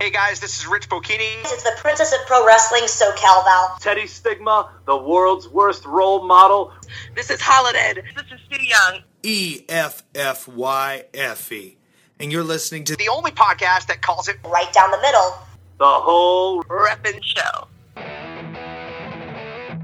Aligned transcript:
Hey 0.00 0.10
guys, 0.12 0.38
this 0.38 0.60
is 0.60 0.66
Rich 0.68 0.88
Bocchini. 0.88 1.40
It's 1.40 1.64
the 1.64 1.72
Princess 1.78 2.12
of 2.12 2.20
Pro 2.28 2.46
Wrestling, 2.46 2.82
SoCal 2.84 3.42
Val. 3.42 3.76
Teddy 3.80 4.06
Stigma, 4.06 4.70
the 4.86 4.96
world's 4.96 5.48
worst 5.48 5.84
role 5.84 6.24
model. 6.24 6.72
This 7.16 7.30
is 7.30 7.40
Holiday. 7.40 7.94
This 8.14 8.26
is 8.30 8.38
Stu 8.46 8.64
Young. 8.64 9.02
E 9.24 9.64
F 9.68 10.04
F 10.14 10.46
Y 10.46 11.04
F 11.12 11.50
E. 11.50 11.78
And 12.20 12.30
you're 12.30 12.44
listening 12.44 12.84
to 12.84 12.94
The 12.94 13.08
only 13.08 13.32
podcast 13.32 13.88
that 13.88 14.00
calls 14.00 14.28
it 14.28 14.36
Right 14.44 14.72
down 14.72 14.92
the 14.92 15.00
middle. 15.00 15.36
The 15.78 15.84
whole 15.84 16.62
Reppin' 16.62 17.20
Show. 17.20 17.66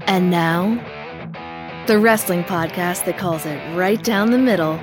And 0.07 0.31
now, 0.31 1.83
the 1.87 1.99
wrestling 1.99 2.45
podcast 2.45 3.03
that 3.03 3.17
calls 3.17 3.45
it 3.45 3.57
right 3.75 4.01
down 4.01 4.31
the 4.31 4.37
middle. 4.37 4.77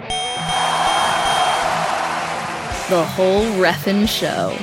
The 2.90 3.02
whole 3.02 3.44
Reffin' 3.58 4.06
Show. 4.06 4.54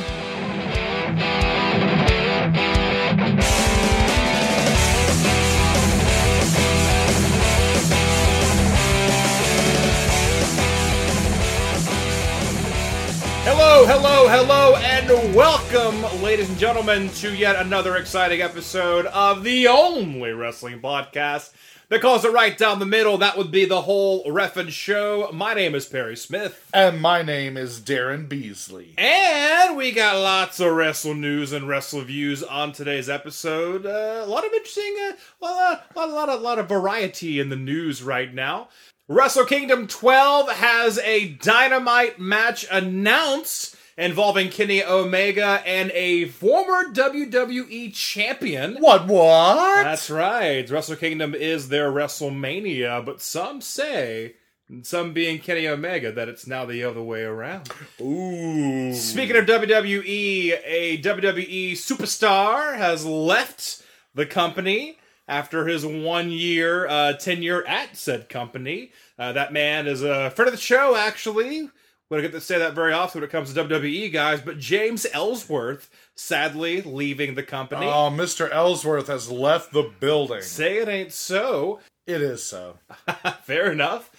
Hello, 13.62 13.86
hello, 13.86 14.28
hello, 14.30 14.76
and 14.78 15.36
welcome, 15.36 16.24
ladies 16.24 16.48
and 16.48 16.58
gentlemen, 16.58 17.10
to 17.16 17.36
yet 17.36 17.58
another 17.58 17.98
exciting 17.98 18.42
episode 18.42 19.06
of 19.08 19.44
the 19.44 19.68
only 19.68 20.32
wrestling 20.32 20.80
podcast 20.80 21.52
that 21.90 22.00
calls 22.00 22.24
it 22.24 22.32
right 22.32 22.58
down 22.58 22.80
the 22.80 22.86
middle. 22.86 23.18
That 23.18 23.38
would 23.38 23.52
be 23.52 23.66
the 23.66 23.82
whole 23.82 24.24
Reffin' 24.24 24.70
Show. 24.70 25.30
My 25.34 25.54
name 25.54 25.76
is 25.76 25.86
Perry 25.86 26.16
Smith. 26.16 26.70
And 26.74 27.02
my 27.02 27.22
name 27.22 27.58
is 27.58 27.82
Daryn 27.82 28.30
Beasley. 28.30 28.94
And 28.98 29.76
we 29.76 29.92
got 29.92 30.16
lots 30.16 30.62
of 30.62 30.72
wrestle 30.72 31.14
news 31.14 31.52
and 31.52 31.68
wrestle 31.68 32.02
views 32.02 32.42
on 32.42 32.72
today's 32.72 33.10
episode. 33.10 33.86
Uh, 33.86 34.22
a 34.24 34.26
lot 34.26 34.46
of 34.46 34.54
interesting, 34.54 34.96
uh, 35.02 35.12
a 35.42 35.44
lot, 35.44 35.86
a 35.94 36.00
lot, 36.00 36.10
a 36.10 36.14
lot, 36.14 36.30
a 36.30 36.36
lot 36.36 36.60
of 36.60 36.70
variety 36.70 37.42
in 37.42 37.50
the 37.50 37.58
news 37.58 38.02
right 38.02 38.34
now. 38.34 38.70
Wrestle 39.12 39.46
Kingdom 39.46 39.88
12 39.88 40.52
has 40.52 41.00
a 41.00 41.30
dynamite 41.30 42.20
match 42.20 42.68
announced 42.72 43.76
involving 43.98 44.50
Kenny 44.50 44.84
Omega 44.84 45.64
and 45.66 45.90
a 45.96 46.26
former 46.26 46.94
WWE 46.94 47.92
champion. 47.92 48.76
What, 48.76 49.08
what? 49.08 49.84
That's 49.84 50.12
right. 50.12 50.70
Wrestle 50.70 50.96
Kingdom 50.96 51.34
is 51.34 51.70
their 51.70 51.92
WrestleMania, 51.92 53.04
but 53.04 53.20
some 53.20 53.62
say, 53.62 54.36
some 54.84 55.12
being 55.12 55.40
Kenny 55.40 55.68
Omega, 55.68 56.12
that 56.12 56.30
it's 56.30 56.46
now 56.46 56.68
the 56.68 56.84
other 56.84 57.02
way 57.02 57.24
around. 57.24 57.68
Ooh. 58.00 58.94
Speaking 58.94 59.38
of 59.38 59.48
WWE, 59.48 60.60
a 60.64 61.02
WWE 61.02 61.72
superstar 61.72 62.78
has 62.78 63.08
left 63.08 63.82
the 64.14 64.28
company 64.28 65.00
after 65.30 65.68
his 65.68 65.86
one 65.86 66.32
year 66.32 66.88
uh, 66.88 67.14
tenure 67.14 67.66
at 67.66 67.96
said 67.96 68.28
company. 68.28 68.92
Uh, 69.18 69.32
that 69.32 69.54
man 69.54 69.88
is 69.88 70.04
a 70.04 70.32
friend 70.32 70.48
of 70.48 70.54
the 70.54 70.60
show, 70.60 70.96
actually. 70.96 71.62
We 72.10 72.18
don't 72.18 72.22
get 72.24 72.32
to 72.32 72.42
say 72.42 72.58
that 72.58 72.74
very 72.74 72.92
often 72.92 73.22
when 73.22 73.30
it 73.30 73.32
comes 73.32 73.54
to 73.54 73.64
WWE 73.64 74.12
guys, 74.12 74.42
but 74.42 74.58
James 74.58 75.06
Ellsworth 75.14 75.92
sadly 76.16 76.82
leaving 76.82 77.36
the 77.36 77.44
company. 77.44 77.86
Oh, 77.86 78.10
Mr. 78.10 78.52
Ellsworth 78.52 79.08
has 79.08 79.30
left 79.30 79.72
the 79.72 79.92
building. 80.00 80.42
Say 80.42 80.80
it 80.80 80.88
ain't 80.88 81.14
so. 81.14 81.80
It 82.08 82.24
is 82.24 82.44
so. 82.44 82.80
Fair 83.44 83.72
enough. 83.72 84.10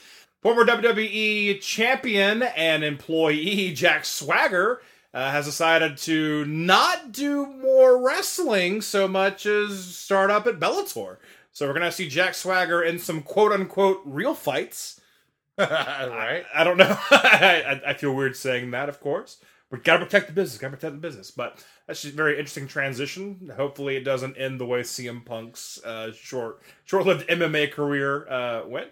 Former 0.40 0.64
WWE 0.64 1.60
champion 1.60 2.44
and 2.44 2.84
employee 2.84 3.72
Jack 3.74 4.04
Swagger 4.04 4.80
uh, 5.12 5.30
has 5.30 5.46
decided 5.46 5.96
to 5.96 6.44
not 6.44 7.12
do 7.12 7.46
more 7.46 8.04
wrestling 8.04 8.80
so 8.80 9.08
much 9.08 9.46
as 9.46 9.96
start 9.96 10.30
up 10.30 10.46
at 10.46 10.60
Bellator. 10.60 11.16
So 11.52 11.66
we're 11.66 11.74
gonna 11.74 11.92
see 11.92 12.08
Jack 12.08 12.34
Swagger 12.34 12.82
in 12.82 12.98
some 12.98 13.22
quote 13.22 13.52
unquote 13.52 14.02
real 14.04 14.34
fights. 14.34 15.00
right? 15.58 16.44
I, 16.54 16.60
I 16.60 16.64
don't 16.64 16.76
know. 16.76 16.96
I, 17.10 17.80
I 17.88 17.94
feel 17.94 18.14
weird 18.14 18.36
saying 18.36 18.70
that, 18.70 18.88
of 18.88 19.00
course. 19.00 19.38
We 19.70 19.78
gotta 19.78 20.04
protect 20.04 20.28
the 20.28 20.32
business. 20.32 20.58
Gotta 20.58 20.76
protect 20.76 20.94
the 20.94 21.00
business. 21.00 21.30
But 21.30 21.64
that's 21.86 22.02
just 22.02 22.14
a 22.14 22.16
very 22.16 22.32
interesting 22.38 22.66
transition. 22.66 23.52
Hopefully, 23.56 23.96
it 23.96 24.04
doesn't 24.04 24.36
end 24.36 24.60
the 24.60 24.66
way 24.66 24.80
CM 24.80 25.24
Punk's 25.24 25.82
uh, 25.84 26.12
short, 26.12 26.62
short-lived 26.84 27.28
MMA 27.28 27.72
career 27.72 28.28
uh, 28.28 28.66
went. 28.66 28.90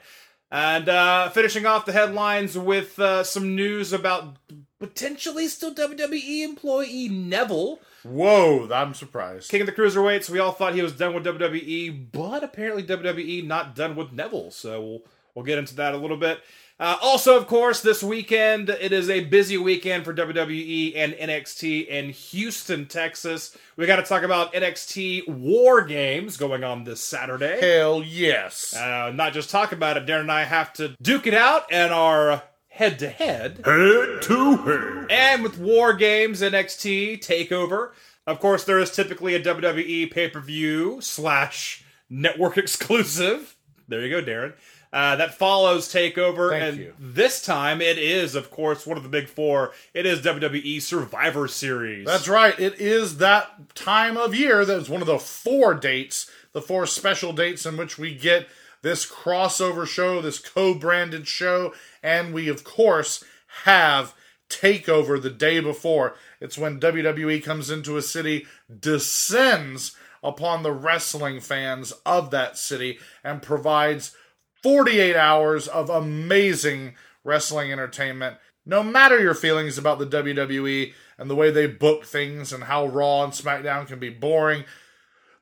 And 0.51 0.89
uh, 0.89 1.31
finishing 1.31 1.67
off 1.67 1.85
the 1.85 1.93
headlines 1.93 2.57
with 2.57 2.99
uh, 2.99 3.23
some 3.23 3.55
news 3.55 3.93
about 3.93 4.37
potentially 4.79 5.49
still 5.49 5.75
WWE 5.75 6.43
employee 6.45 7.09
Neville. 7.09 7.81
Whoa, 8.03 8.69
I'm 8.73 8.95
surprised. 8.95 9.51
King 9.51 9.63
of 9.63 9.67
the 9.67 9.73
Cruiserweights. 9.73 10.31
We 10.31 10.39
all 10.39 10.53
thought 10.53 10.75
he 10.75 10.83
was 10.83 10.93
done 10.93 11.15
with 11.15 11.25
WWE, 11.25 12.13
but 12.13 12.45
apparently 12.45 12.83
WWE 12.85 13.47
not 13.47 13.75
done 13.75 13.97
with 13.97 14.13
Neville. 14.13 14.51
So 14.51 14.81
we'll 14.81 15.03
we'll 15.35 15.45
get 15.45 15.59
into 15.59 15.75
that 15.77 15.95
a 15.95 15.99
little 15.99 16.17
bit. 16.17 16.41
Uh, 16.81 16.97
also, 17.03 17.37
of 17.37 17.49
course, 17.49 17.81
this 17.81 18.05
weekend 18.05 18.71
it 18.71 18.93
is 18.93 19.11
a 19.11 19.25
busy 19.25 19.59
weekend 19.59 20.05
for 20.05 20.15
WWE 20.15 20.93
and 20.95 21.13
NXT 21.15 21.89
in 21.89 22.11
Houston, 22.11 22.87
Texas. 22.87 23.57
We 23.77 23.87
got 23.87 23.97
to 23.97 24.05
talk 24.05 24.23
about 24.23 24.53
NXT 24.53 25.29
War 25.29 25.83
Games 25.83 26.37
going 26.37 26.63
on 26.63 26.85
this 26.85 27.01
Saturday. 27.01 27.59
Hell 27.61 28.01
yes. 28.05 28.77
Uh, 28.77 29.11
not 29.13 29.33
just 29.33 29.51
talk 29.51 29.73
about 29.73 29.97
it. 29.97 30.07
Daryn 30.07 30.21
and 30.21 30.33
I 30.33 30.45
have 30.45 30.73
to 30.75 30.95
duke 31.03 31.27
it 31.27 31.35
out 31.35 31.73
in 31.73 31.91
our 31.91 32.45
head 32.79 32.99
to 33.01 33.09
head. 33.09 33.61
Head 33.65 34.23
to 34.23 34.57
head. 34.57 35.07
And 35.11 35.43
with 35.43 35.59
War 35.59 35.93
Games 35.95 36.41
NXT 36.43 37.19
Takeover, 37.19 37.91
of 38.25 38.39
course, 38.39 38.63
there 38.63 38.79
is 38.79 38.93
typically 38.93 39.35
a 39.35 39.43
WWE 39.43 40.11
pay 40.13 40.29
per 40.29 40.41
view 40.41 41.01
slash 41.01 41.85
network 42.09 42.57
exclusive. 42.59 43.57
There 43.89 44.01
you 44.07 44.11
go, 44.11 44.23
Daryn. 44.23 44.55
Uh, 44.91 45.17
that 45.17 45.35
follows 45.35 45.93
Takeover, 45.93 46.51
Thank 46.51 46.63
and 46.63 46.79
you. 46.79 46.95
this 46.99 47.43
time 47.45 47.83
it 47.83 47.99
is, 47.99 48.35
of 48.35 48.51
course, 48.51 48.87
one 48.87 48.97
of 48.97 49.03
the 49.03 49.09
big 49.11 49.29
four. 49.29 49.73
It 49.93 50.07
is 50.07 50.23
WWE 50.23 50.81
Survivor 50.81 51.47
Series. 51.47 52.07
That's 52.07 52.29
right. 52.29 52.59
It 52.59 52.81
is 52.81 53.19
that 53.19 53.75
time 53.75 54.17
of 54.17 54.35
year 54.35 54.65
that 54.65 54.79
is 54.79 54.89
one 54.89 55.03
of 55.03 55.07
the 55.07 55.19
four 55.19 55.75
dates, 55.75 56.31
the 56.53 56.63
four 56.63 56.87
special 56.87 57.35
dates 57.35 57.67
in 57.67 57.77
which 57.77 57.99
we 57.99 58.15
get 58.15 58.47
this 58.83 59.07
crossover 59.07 59.87
show, 59.87 60.21
this 60.21 60.39
co 60.39 60.75
branded 60.75 61.27
show, 61.27 61.75
and 62.03 62.33
we, 62.33 62.49
of 62.49 62.65
course, 62.65 63.25
have 63.65 64.15
Takeover 64.49 65.21
the 65.21 65.31
day 65.31 65.61
before. 65.61 66.15
It's 66.41 66.57
when 66.57 66.81
WWE 66.81 67.43
comes 67.43 67.71
into 67.71 67.97
a 67.97 68.03
city, 68.03 68.47
descends 68.81 69.95
upon 70.23 70.63
the 70.63 70.73
wrestling 70.73 71.41
fans 71.41 71.93
of 72.07 72.31
that 72.31 72.57
city, 72.57 72.99
and 73.23 73.43
provides 73.43 74.17
48 74.63 75.17
hours 75.17 75.69
of 75.69 75.91
amazing 75.91 76.95
wrestling 77.25 77.73
entertainment. 77.73 78.39
No 78.65 78.83
matter 78.83 79.21
your 79.21 79.35
feelings 79.35 79.79
about 79.79 79.99
the 79.99 80.07
WWE 80.07 80.93
and 81.19 81.31
the 81.31 81.35
way 81.35 81.51
they 81.51 81.67
book 81.67 82.05
things 82.05 82.53
and 82.53 82.65
how 82.65 82.87
Raw 82.87 83.25
and 83.25 83.33
SmackDown 83.33 83.87
can 83.87 83.99
be 83.99 84.11
boring, 84.11 84.65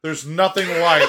there's 0.02 0.26
nothing 0.26 0.68
like. 0.80 1.08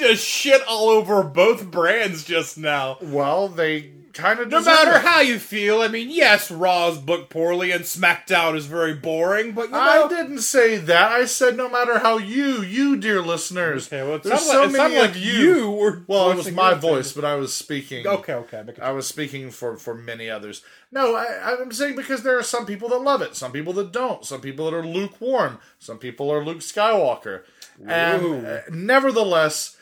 You 0.00 0.08
just 0.08 0.24
shit 0.24 0.62
all 0.66 0.88
over 0.88 1.22
both 1.22 1.70
brands 1.70 2.24
just 2.24 2.58
now. 2.58 2.98
well, 3.00 3.48
they 3.48 3.92
kind 4.16 4.40
of 4.40 4.48
No 4.48 4.62
matter 4.62 4.98
how 4.98 5.20
you 5.20 5.38
feel, 5.38 5.82
I 5.82 5.88
mean, 5.88 6.08
yes, 6.10 6.50
Raw's 6.50 6.98
booked 6.98 7.30
poorly 7.30 7.70
and 7.70 7.84
SmackDown 7.84 8.56
is 8.56 8.66
very 8.66 8.94
boring, 8.94 9.52
but 9.52 9.66
you 9.66 9.72
know, 9.72 10.06
I 10.06 10.08
didn't 10.08 10.40
say 10.40 10.78
that. 10.78 11.12
I 11.12 11.26
said 11.26 11.56
no 11.56 11.68
matter 11.68 11.98
how 11.98 12.16
you, 12.18 12.62
you 12.62 12.96
dear 12.96 13.20
listeners. 13.20 13.86
Okay, 13.86 14.02
well, 14.02 14.16
it 14.16 14.22
there's 14.22 14.40
so 14.40 14.60
like, 14.60 14.70
it 14.70 14.72
many 14.72 14.94
sounded 14.94 15.00
like 15.00 15.10
of 15.10 15.16
you. 15.18 15.70
were. 15.70 16.02
Well, 16.06 16.30
it 16.30 16.36
was 16.36 16.50
my 16.50 16.74
voice, 16.74 17.12
but 17.12 17.24
I 17.24 17.36
was 17.36 17.54
speaking. 17.54 18.06
Okay, 18.06 18.34
okay. 18.34 18.64
I 18.80 18.90
was 18.92 19.06
speaking 19.06 19.50
for 19.50 19.76
for 19.76 19.94
many 19.94 20.30
others. 20.30 20.62
No, 20.90 21.14
I, 21.14 21.56
I'm 21.60 21.72
saying 21.72 21.96
because 21.96 22.22
there 22.22 22.38
are 22.38 22.42
some 22.42 22.64
people 22.64 22.88
that 22.88 23.02
love 23.02 23.20
it, 23.20 23.36
some 23.36 23.52
people 23.52 23.74
that 23.74 23.92
don't, 23.92 24.24
some 24.24 24.40
people 24.40 24.64
that 24.64 24.74
are 24.74 24.86
lukewarm, 24.86 25.58
some 25.78 25.98
people 25.98 26.32
are 26.32 26.44
Luke 26.44 26.58
Skywalker, 26.60 27.42
and 27.86 28.46
uh, 28.46 28.60
nevertheless, 28.70 29.75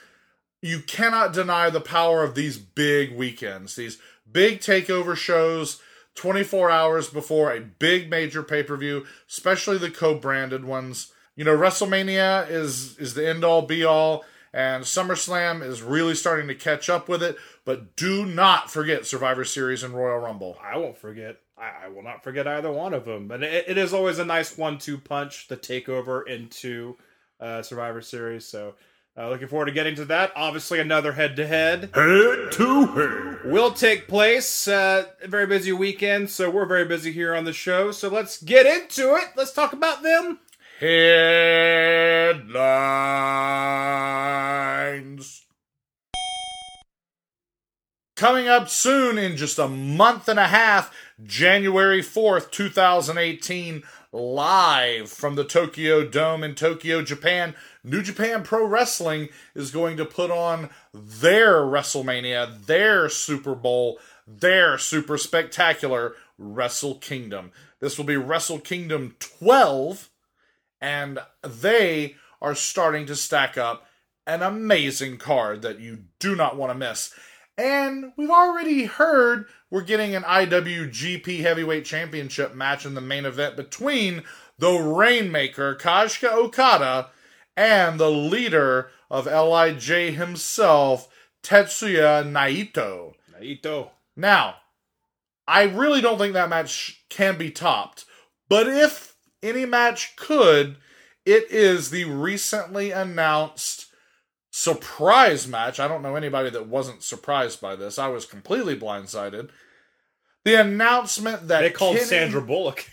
you 0.64 0.80
cannot 0.80 1.34
deny 1.34 1.68
the 1.68 1.80
power 1.80 2.24
of 2.24 2.34
these 2.34 2.56
big 2.56 3.14
weekends, 3.14 3.76
these 3.76 3.98
big 4.30 4.60
takeover 4.60 5.16
shows. 5.16 5.80
24 6.16 6.70
hours 6.70 7.08
before 7.10 7.52
a 7.52 7.60
big 7.60 8.08
major 8.08 8.44
pay-per-view, 8.44 9.04
especially 9.28 9.78
the 9.78 9.90
co-branded 9.90 10.64
ones. 10.64 11.12
You 11.34 11.42
know, 11.42 11.56
WrestleMania 11.56 12.48
is 12.48 12.96
is 12.98 13.14
the 13.14 13.28
end 13.28 13.42
all 13.42 13.62
be 13.62 13.82
all 13.82 14.24
and 14.54 14.84
SummerSlam 14.84 15.66
is 15.66 15.82
really 15.82 16.14
starting 16.14 16.46
to 16.46 16.54
catch 16.54 16.88
up 16.88 17.08
with 17.08 17.24
it, 17.24 17.36
but 17.64 17.96
do 17.96 18.24
not 18.24 18.70
forget 18.70 19.04
Survivor 19.04 19.44
Series 19.44 19.82
and 19.82 19.92
Royal 19.92 20.20
Rumble. 20.20 20.56
I 20.62 20.78
won't 20.78 20.96
forget. 20.96 21.40
I, 21.58 21.86
I 21.86 21.88
will 21.88 22.04
not 22.04 22.22
forget 22.22 22.46
either 22.46 22.70
one 22.70 22.94
of 22.94 23.04
them. 23.04 23.32
And 23.32 23.42
it, 23.42 23.64
it 23.66 23.76
is 23.76 23.92
always 23.92 24.20
a 24.20 24.24
nice 24.24 24.56
one-two 24.56 24.98
punch, 24.98 25.48
the 25.48 25.56
takeover 25.56 26.24
into 26.28 26.96
uh, 27.40 27.62
Survivor 27.62 28.00
Series. 28.00 28.46
So 28.46 28.76
Uh, 29.16 29.28
looking 29.28 29.46
forward 29.46 29.66
to 29.66 29.72
getting 29.72 29.94
to 29.94 30.04
that. 30.06 30.32
Obviously, 30.34 30.80
another 30.80 31.12
head 31.12 31.36
to 31.36 31.46
head 31.46 31.90
Head 31.94 32.50
to 32.52 32.86
head. 32.86 33.44
will 33.44 33.70
take 33.70 34.08
place. 34.08 34.66
Uh, 34.66 35.04
very 35.24 35.46
busy 35.46 35.70
weekend, 35.72 36.30
so 36.30 36.50
we're 36.50 36.66
very 36.66 36.84
busy 36.84 37.12
here 37.12 37.32
on 37.32 37.44
the 37.44 37.52
show. 37.52 37.92
So 37.92 38.08
let's 38.08 38.42
get 38.42 38.66
into 38.66 39.14
it. 39.14 39.26
Let's 39.36 39.52
talk 39.52 39.72
about 39.72 40.02
them. 40.02 40.40
Headlines. 44.24 45.42
Coming 48.16 48.48
up 48.48 48.68
soon 48.68 49.18
in 49.18 49.36
just 49.36 49.58
a 49.58 49.68
month 49.68 50.28
and 50.28 50.38
a 50.38 50.46
half, 50.48 50.92
January 51.22 52.00
4th, 52.00 52.50
2018, 52.50 53.82
live 54.14 55.10
from 55.10 55.34
the 55.34 55.44
Tokyo 55.44 56.06
Dome 56.06 56.44
in 56.44 56.54
Tokyo, 56.54 57.02
Japan. 57.02 57.54
New 57.82 58.00
Japan 58.00 58.44
Pro 58.44 58.64
Wrestling 58.64 59.28
is 59.56 59.72
going 59.72 59.96
to 59.96 60.04
put 60.04 60.30
on 60.30 60.70
their 60.92 61.62
WrestleMania, 61.62 62.64
their 62.66 63.08
Super 63.08 63.56
Bowl, 63.56 63.98
their 64.26 64.78
super 64.78 65.18
spectacular 65.18 66.14
Wrestle 66.38 66.94
Kingdom. 66.94 67.50
This 67.80 67.98
will 67.98 68.04
be 68.04 68.16
Wrestle 68.16 68.60
Kingdom 68.60 69.16
12 69.18 70.10
and 70.80 71.18
they 71.42 72.14
are 72.40 72.54
starting 72.54 73.06
to 73.06 73.16
stack 73.16 73.58
up 73.58 73.86
an 74.26 74.42
amazing 74.42 75.18
card 75.18 75.62
that 75.62 75.80
you 75.80 76.04
do 76.20 76.36
not 76.36 76.56
want 76.56 76.70
to 76.70 76.78
miss. 76.78 77.12
And 77.56 78.12
we've 78.16 78.30
already 78.30 78.84
heard 78.84 79.46
we're 79.70 79.82
getting 79.82 80.14
an 80.14 80.24
IWGP 80.24 81.40
Heavyweight 81.40 81.84
Championship 81.84 82.54
match 82.54 82.84
in 82.84 82.94
the 82.94 83.00
main 83.00 83.24
event 83.24 83.56
between 83.56 84.24
the 84.58 84.72
Rainmaker, 84.72 85.76
Kazuchika 85.76 86.32
Okada, 86.32 87.10
and 87.56 88.00
the 88.00 88.10
leader 88.10 88.90
of 89.10 89.26
LIJ 89.26 90.14
himself, 90.14 91.08
Tetsuya 91.42 92.24
Naito. 92.24 93.14
Naito. 93.32 93.90
Now, 94.16 94.56
I 95.46 95.64
really 95.64 96.00
don't 96.00 96.18
think 96.18 96.32
that 96.32 96.48
match 96.48 97.04
can 97.08 97.36
be 97.36 97.50
topped. 97.50 98.04
But 98.48 98.68
if 98.68 99.14
any 99.42 99.66
match 99.66 100.16
could, 100.16 100.76
it 101.24 101.50
is 101.50 101.90
the 101.90 102.04
recently 102.04 102.90
announced 102.90 103.83
surprise 104.56 105.48
match. 105.48 105.80
I 105.80 105.88
don't 105.88 106.00
know 106.00 106.14
anybody 106.14 106.48
that 106.50 106.68
wasn't 106.68 107.02
surprised 107.02 107.60
by 107.60 107.74
this. 107.74 107.98
I 107.98 108.06
was 108.06 108.24
completely 108.24 108.78
blindsided. 108.78 109.48
The 110.44 110.54
announcement 110.60 111.48
that 111.48 111.62
They 111.62 111.70
called 111.70 111.96
Kenny- 111.96 112.06
Sandra 112.06 112.40
Bullock. 112.40 112.88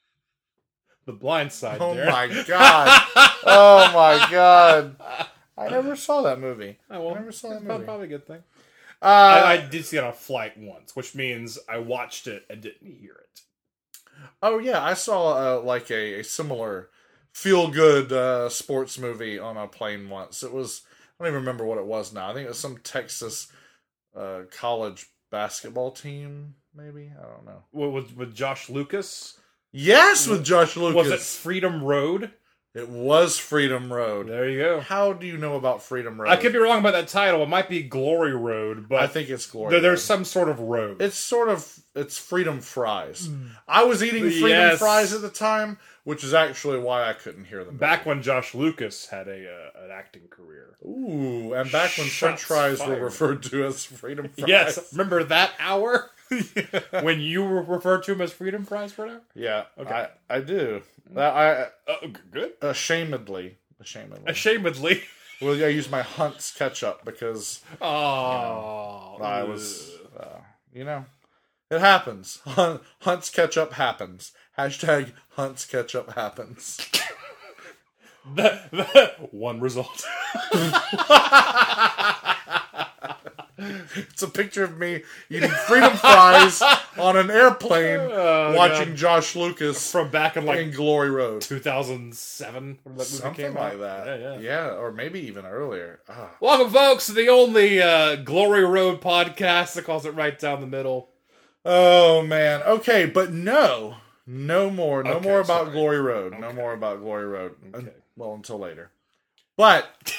the 1.06 1.12
blind 1.14 1.50
side 1.50 1.78
Oh 1.80 1.94
there. 1.94 2.10
my 2.10 2.26
god! 2.46 3.02
oh 3.46 3.90
my 3.94 4.28
god! 4.30 4.96
I 5.56 5.68
never 5.68 5.96
saw 5.96 6.20
that 6.22 6.38
movie. 6.38 6.76
Oh, 6.90 7.00
well, 7.06 7.14
I 7.14 7.18
never 7.20 7.32
saw 7.32 7.48
that 7.50 7.62
movie. 7.62 7.84
Probably 7.84 8.06
a 8.06 8.10
good 8.10 8.26
thing. 8.26 8.42
Uh, 9.00 9.06
I, 9.06 9.52
I 9.52 9.56
did 9.66 9.86
see 9.86 9.96
it 9.96 10.04
on 10.04 10.10
a 10.10 10.12
flight 10.12 10.58
once, 10.58 10.94
which 10.94 11.14
means 11.14 11.58
I 11.70 11.78
watched 11.78 12.26
it 12.26 12.44
and 12.50 12.60
didn't 12.60 12.86
hear 13.00 13.14
it. 13.14 13.40
Oh 14.42 14.58
yeah, 14.58 14.84
I 14.84 14.92
saw 14.92 15.56
uh, 15.56 15.60
like 15.62 15.90
a, 15.90 16.20
a 16.20 16.22
similar 16.24 16.90
feel 17.32 17.68
good 17.68 18.12
uh, 18.12 18.48
sports 18.48 18.98
movie 18.98 19.38
on 19.38 19.56
a 19.56 19.66
plane 19.66 20.08
once. 20.08 20.42
It 20.42 20.52
was 20.52 20.82
I 21.18 21.24
don't 21.24 21.32
even 21.32 21.40
remember 21.40 21.64
what 21.64 21.78
it 21.78 21.86
was 21.86 22.12
now. 22.12 22.30
I 22.30 22.34
think 22.34 22.46
it 22.46 22.50
was 22.50 22.58
some 22.58 22.78
Texas 22.78 23.52
uh, 24.16 24.42
college 24.50 25.06
basketball 25.30 25.90
team, 25.90 26.54
maybe. 26.74 27.12
I 27.16 27.22
don't 27.22 27.44
know. 27.44 27.64
With, 27.72 27.92
with, 27.92 28.16
with 28.16 28.34
Josh 28.34 28.68
Lucas. 28.68 29.38
Yes, 29.72 30.26
with 30.26 30.44
Josh 30.44 30.76
Lucas. 30.76 30.96
Was 30.96 31.10
it 31.10 31.20
Freedom 31.20 31.84
Road? 31.84 32.32
It 32.72 32.88
was 32.88 33.36
Freedom 33.36 33.92
Road. 33.92 34.28
There 34.28 34.48
you 34.48 34.58
go. 34.60 34.80
How 34.80 35.12
do 35.12 35.26
you 35.26 35.36
know 35.36 35.56
about 35.56 35.82
Freedom 35.82 36.20
Road? 36.20 36.30
I 36.30 36.36
could 36.36 36.52
be 36.52 36.58
wrong 36.60 36.78
about 36.78 36.92
that 36.92 37.08
title. 37.08 37.42
It 37.42 37.48
might 37.48 37.68
be 37.68 37.82
Glory 37.82 38.32
Road, 38.32 38.88
but 38.88 39.02
I 39.02 39.08
think 39.08 39.28
it's 39.28 39.44
glory. 39.46 39.72
there- 39.72 39.80
there's 39.80 40.04
some 40.04 40.24
sort 40.24 40.48
of 40.48 40.60
road. 40.60 41.02
It's 41.02 41.16
sort 41.18 41.48
of 41.48 41.80
it's 41.96 42.16
freedom 42.16 42.60
fries. 42.60 43.28
I 43.66 43.82
was 43.82 44.04
eating 44.04 44.22
freedom 44.22 44.40
Hmm. 44.42 44.46
Yes. 44.48 44.78
fries 44.78 45.12
at 45.12 45.20
the 45.20 45.30
time, 45.30 45.78
which 46.04 46.22
is 46.22 46.32
actually 46.32 46.78
why 46.78 47.08
I 47.08 47.12
couldn't 47.14 47.46
hear 47.46 47.64
them. 47.64 47.76
Back 47.76 48.06
when 48.06 48.22
Josh 48.22 48.54
Lucas 48.54 49.06
had 49.08 49.26
a 49.26 49.50
uh, 49.52 49.84
an 49.84 49.90
acting 49.90 50.28
career. 50.30 50.76
Ooh, 50.86 51.52
and 51.54 51.72
back 51.72 51.98
when 51.98 52.06
French 52.06 52.44
fries 52.44 52.78
were 52.86 52.94
referred 52.94 53.42
to 53.44 53.64
as 53.64 53.84
freedom 53.84 54.28
fries. 54.28 54.48
Yes, 54.48 54.92
remember 54.92 55.24
that 55.24 55.50
hour 55.58 56.12
when 57.02 57.20
you 57.20 57.44
refer 57.46 57.98
to 58.00 58.12
him 58.12 58.20
as 58.20 58.32
Freedom 58.32 58.66
an 58.70 58.88
hour? 58.98 59.20
Yeah, 59.34 59.64
Okay. 59.78 60.08
I, 60.28 60.36
I 60.36 60.40
do. 60.40 60.82
That 61.12 61.34
I 61.34 61.90
Uh, 61.90 62.06
good. 62.30 62.58
ashamedly, 62.60 63.56
ashamedly. 63.82 64.24
Ashamedly. 64.26 65.02
well, 65.40 65.54
I 65.54 65.68
use 65.68 65.90
my 65.90 66.02
Hunt's 66.02 66.52
ketchup 66.52 67.04
because 67.04 67.60
Oh, 67.80 69.18
I 69.20 69.42
was, 69.42 69.90
uh, 70.18 70.38
you 70.72 70.84
know, 70.84 71.04
it 71.70 71.80
happens. 71.80 72.40
Hunt, 72.46 72.82
Hunt's 73.00 73.30
ketchup 73.30 73.72
happens. 73.74 74.32
Hashtag 74.58 75.12
Hunt's 75.30 75.64
ketchup 75.64 76.12
happens. 76.14 76.78
one 79.32 79.60
result. 79.60 80.04
It's 83.96 84.22
a 84.22 84.28
picture 84.28 84.64
of 84.64 84.78
me 84.78 85.02
eating 85.28 85.50
freedom 85.50 85.92
fries 85.96 86.62
on 86.98 87.16
an 87.16 87.30
airplane, 87.30 88.00
Oh, 88.00 88.54
watching 88.56 88.88
God. 88.90 88.96
Josh 88.96 89.36
Lucas 89.36 89.90
From 89.92 90.10
back 90.10 90.36
in 90.36 90.46
like 90.46 90.58
in 90.60 90.70
Glory 90.70 91.10
Road. 91.10 91.42
2007 91.42 92.78
when 92.82 92.94
that 92.96 92.98
movie 92.98 93.04
Something 93.04 93.46
came 93.46 93.54
like 93.54 93.74
out. 93.74 93.80
that. 93.80 94.06
Yeah, 94.20 94.32
yeah. 94.34 94.38
Yeah, 94.40 94.74
or 94.76 94.92
maybe 94.92 95.20
even 95.20 95.44
earlier. 95.44 96.00
Ah. 96.08 96.30
Welcome, 96.40 96.72
folks, 96.72 97.06
to 97.06 97.12
the 97.12 97.28
only 97.28 97.80
uh, 97.82 98.16
Glory 98.16 98.64
Road 98.64 99.00
podcast 99.00 99.74
that 99.74 99.84
calls 99.84 100.06
it 100.06 100.14
right 100.14 100.38
down 100.38 100.60
the 100.60 100.66
middle. 100.66 101.08
Oh 101.64 102.22
man. 102.22 102.62
Okay, 102.62 103.04
but 103.06 103.32
no, 103.32 103.96
no 104.26 104.70
more, 104.70 105.02
no 105.02 105.12
Okay, 105.14 105.28
more 105.28 105.40
about 105.40 105.64
sorry. 105.64 105.72
Glory 105.72 106.00
Road. 106.00 106.38
No 106.40 106.52
more 106.52 106.72
about 106.72 107.00
Glory 107.00 107.26
Road. 107.26 107.54
Okay. 107.74 107.90
well, 108.16 108.32
until 108.34 108.58
later. 108.58 108.90
But 109.56 110.14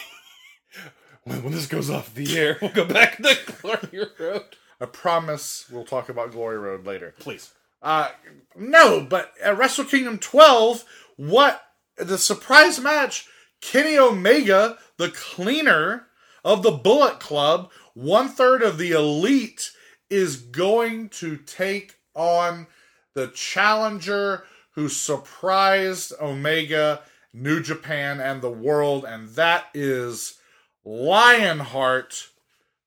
When, 1.23 1.43
when 1.43 1.53
this 1.53 1.67
goes 1.67 1.89
off 1.89 2.13
the 2.13 2.37
air, 2.37 2.57
we'll 2.61 2.71
go 2.71 2.85
back 2.85 3.17
to 3.17 3.37
Glory 3.61 4.07
Road. 4.19 4.43
I 4.79 4.85
promise 4.85 5.65
we'll 5.69 5.85
talk 5.85 6.09
about 6.09 6.31
Glory 6.31 6.57
Road 6.57 6.85
later. 6.85 7.13
Please. 7.19 7.51
Uh, 7.81 8.09
no, 8.55 9.01
but 9.01 9.33
at 9.41 9.57
Wrestle 9.57 9.85
Kingdom 9.85 10.17
12, 10.17 10.83
what 11.17 11.63
the 11.97 12.17
surprise 12.17 12.79
match? 12.79 13.27
Kenny 13.61 13.97
Omega, 13.97 14.77
the 14.97 15.09
cleaner 15.09 16.07
of 16.43 16.63
the 16.63 16.71
Bullet 16.71 17.19
Club, 17.19 17.71
one 17.93 18.27
third 18.27 18.63
of 18.63 18.77
the 18.77 18.91
elite, 18.91 19.71
is 20.09 20.37
going 20.37 21.09
to 21.09 21.37
take 21.37 21.95
on 22.15 22.67
the 23.13 23.27
challenger 23.27 24.45
who 24.71 24.89
surprised 24.89 26.13
Omega, 26.19 27.01
New 27.33 27.61
Japan, 27.61 28.19
and 28.19 28.41
the 28.41 28.49
world, 28.49 29.05
and 29.05 29.29
that 29.29 29.65
is 29.73 30.39
Lionheart 30.83 32.29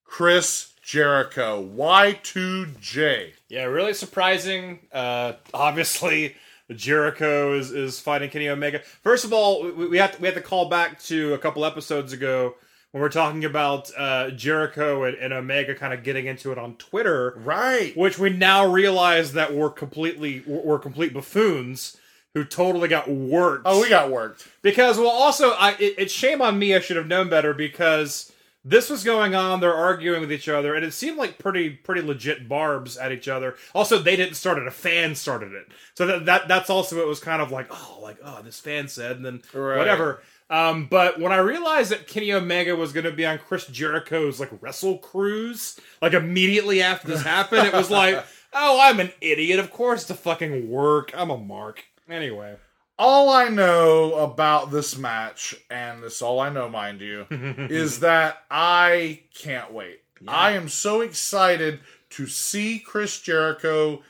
Chris 0.05 0.73
Jericho, 0.83 1.67
Y2J. 1.77 3.33
Yeah, 3.49 3.65
really 3.65 3.95
surprising. 3.95 4.81
Uh, 4.93 5.35
obviously, 5.53 6.37
Jericho 6.75 7.55
is, 7.55 7.71
is 7.71 8.01
fighting 8.01 8.31
Kenny 8.31 8.49
Omega. 8.49 8.81
First 9.03 9.25
of 9.25 9.33
all, 9.33 9.63
we, 9.73 9.89
we 9.89 9.99
have 9.99 10.15
to, 10.17 10.21
we 10.21 10.27
have 10.27 10.35
to 10.37 10.43
call 10.43 10.69
back 10.69 11.01
to 11.05 11.35
a 11.35 11.39
couple 11.39 11.65
episodes 11.65 12.13
ago 12.13 12.55
when 12.91 13.01
we 13.03 13.07
are 13.07 13.11
talking 13.11 13.45
about 13.45 13.91
uh, 13.97 14.31
Jericho 14.31 15.05
and, 15.05 15.17
and 15.17 15.33
Omega 15.33 15.75
kind 15.75 15.93
of 15.93 16.05
getting 16.05 16.27
into 16.27 16.53
it 16.53 16.59
on 16.59 16.77
Twitter, 16.77 17.35
Right. 17.39 17.97
which 17.97 18.19
we 18.19 18.31
now 18.31 18.67
realize 18.67 19.33
that 19.33 19.53
we're 19.55 19.71
completely 19.71 20.43
we're 20.47 20.61
we're 20.63 20.79
complete 20.79 21.13
buffoons 21.13 21.97
who 22.35 22.45
totally 22.45 22.89
got 22.89 23.09
worked. 23.09 23.63
Oh, 23.65 23.81
we 23.81 23.89
got 23.89 24.11
worked. 24.11 24.47
Because 24.63 24.99
well, 24.99 25.09
also, 25.09 25.51
I 25.53 25.73
it, 25.73 25.95
it's 25.99 26.13
shame 26.13 26.43
on 26.43 26.59
me. 26.59 26.75
I 26.75 26.81
should 26.81 26.97
have 26.97 27.07
known 27.07 27.29
better 27.29 27.55
because 27.55 28.33
this 28.65 28.91
was 28.91 29.05
going 29.05 29.35
on. 29.35 29.61
They're 29.61 29.75
arguing 29.75 30.21
with 30.21 30.33
each 30.33 30.49
other, 30.49 30.75
and 30.75 30.85
it 30.85 30.93
seemed 30.93 31.17
like 31.17 31.39
pretty 31.39 31.71
pretty 31.71 32.03
legit 32.03 32.49
barbs 32.49 32.97
at 32.97 33.13
each 33.13 33.29
other. 33.29 33.55
Also, 33.75 33.99
they 33.99 34.17
didn't 34.17 34.35
start 34.35 34.59
it; 34.59 34.67
a 34.67 34.71
fan 34.73 35.15
started 35.15 35.53
it. 35.53 35.69
So 35.95 36.07
that, 36.07 36.27
that 36.27 36.49
that's 36.49 36.71
also 36.71 36.99
it 37.01 37.07
was 37.07 37.21
kind 37.21 37.41
of 37.41 37.51
like 37.53 37.69
oh 37.71 38.01
like 38.03 38.19
oh 38.25 38.43
this 38.43 38.61
fan 38.61 38.89
said, 38.89 39.17
and 39.17 39.25
then 39.25 39.43
Right. 39.53 39.79
whatever. 39.79 40.23
Um, 40.51 40.87
but 40.91 41.19
when 41.19 41.33
I 41.33 41.39
realized 41.39 41.91
that 41.91 42.07
Kenny 42.07 42.33
Omega 42.33 42.77
was 42.77 42.93
going 42.93 43.07
to 43.07 43.13
be 43.13 43.25
on 43.25 43.39
Chris 43.39 43.67
Jericho's 43.67 44.39
like 44.39 44.51
wrestle 44.61 44.99
cruise, 44.99 45.81
like 46.03 46.13
immediately 46.13 46.83
after 46.83 47.09
this 47.09 47.23
happened, 47.23 47.67
it 47.67 47.73
was 47.73 47.91
like, 47.91 48.23
oh, 48.53 48.79
I'm 48.81 49.01
an 49.01 49.11
idiot. 49.23 49.59
Of 49.59 49.71
course, 49.73 50.05
to 50.05 50.15
fucking 50.15 50.69
work. 50.69 51.13
I'm 51.17 51.31
a 51.31 51.39
mark. 51.39 51.85
Anyway. 52.09 52.57
all 52.99 53.29
I 53.31 53.49
know 53.49 54.15
about 54.15 54.71
this 54.71 54.97
match, 54.97 55.55
and 55.71 56.03
this 56.03 56.23
all 56.23 56.39
I 56.41 56.49
know, 56.51 56.69
mind 56.69 57.01
you, 57.01 57.27
is 57.31 58.01
that 58.01 58.45
I 58.51 59.23
can't 59.35 59.73
wait. 59.73 60.01
I 60.27 60.53
am 60.53 60.69
so 60.69 61.01
excited 61.01 61.81
to 62.11 62.27
see 62.27 62.79
Chris 62.79 63.21
Jericho 63.21 64.03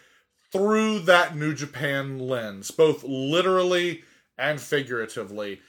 through 0.53 1.01
that 1.01 1.35
New 1.37 1.55
Japan 1.55 2.19
lens, 2.19 2.71
both 2.71 3.03
literally 3.03 4.05
and 4.39 4.61
figuratively. 4.61 5.61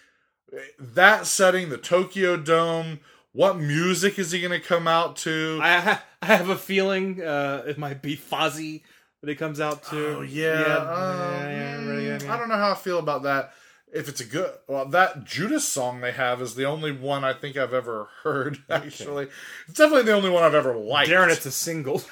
that 0.79 1.25
setting, 1.25 1.69
the 1.69 1.77
Tokyo 1.77 2.37
Dome. 2.37 2.99
What 3.31 3.57
music 3.57 4.17
is 4.19 4.31
he 4.31 4.39
going 4.39 4.51
to 4.59 4.65
come 4.65 4.87
out 4.87 5.15
to? 5.17 5.59
I 5.61 5.79
ha- 5.79 6.03
I 6.21 6.25
have 6.27 6.49
a 6.49 6.55
feeling 6.55 7.21
uh, 7.21 7.63
it 7.67 7.77
might 7.77 8.01
be 8.01 8.15
Fozzy 8.15 8.83
that 9.25 9.31
he 9.31 9.35
comes 9.35 9.59
out 9.59 9.83
to. 9.85 10.17
Oh 10.17 10.21
yeah, 10.21 10.59
yeah, 10.59 10.75
uh, 10.75 11.27
yeah, 11.41 11.49
yeah, 11.49 11.85
really, 11.87 12.07
yeah, 12.07 12.19
yeah. 12.21 12.33
I 12.33 12.37
don't 12.37 12.47
know 12.47 12.57
how 12.57 12.71
I 12.71 12.75
feel 12.75 12.99
about 12.99 13.23
that. 13.23 13.53
If 13.91 14.07
it's 14.09 14.19
a 14.19 14.25
good, 14.25 14.51
well, 14.67 14.85
that 14.87 15.23
Judas 15.23 15.67
song 15.67 16.01
they 16.01 16.11
have 16.11 16.41
is 16.41 16.55
the 16.55 16.65
only 16.65 16.91
one 16.91 17.23
I 17.23 17.33
think 17.33 17.57
I've 17.57 17.73
ever 17.73 18.09
heard. 18.23 18.59
Actually, 18.69 19.27
it's 19.67 19.77
definitely 19.77 20.03
the 20.03 20.13
only 20.13 20.29
one 20.29 20.43
I've 20.43 20.55
ever 20.55 20.75
liked. 20.75 21.09
Daryn, 21.09 21.31
it's 21.31 21.45
a 21.45 21.51
single. 21.51 22.03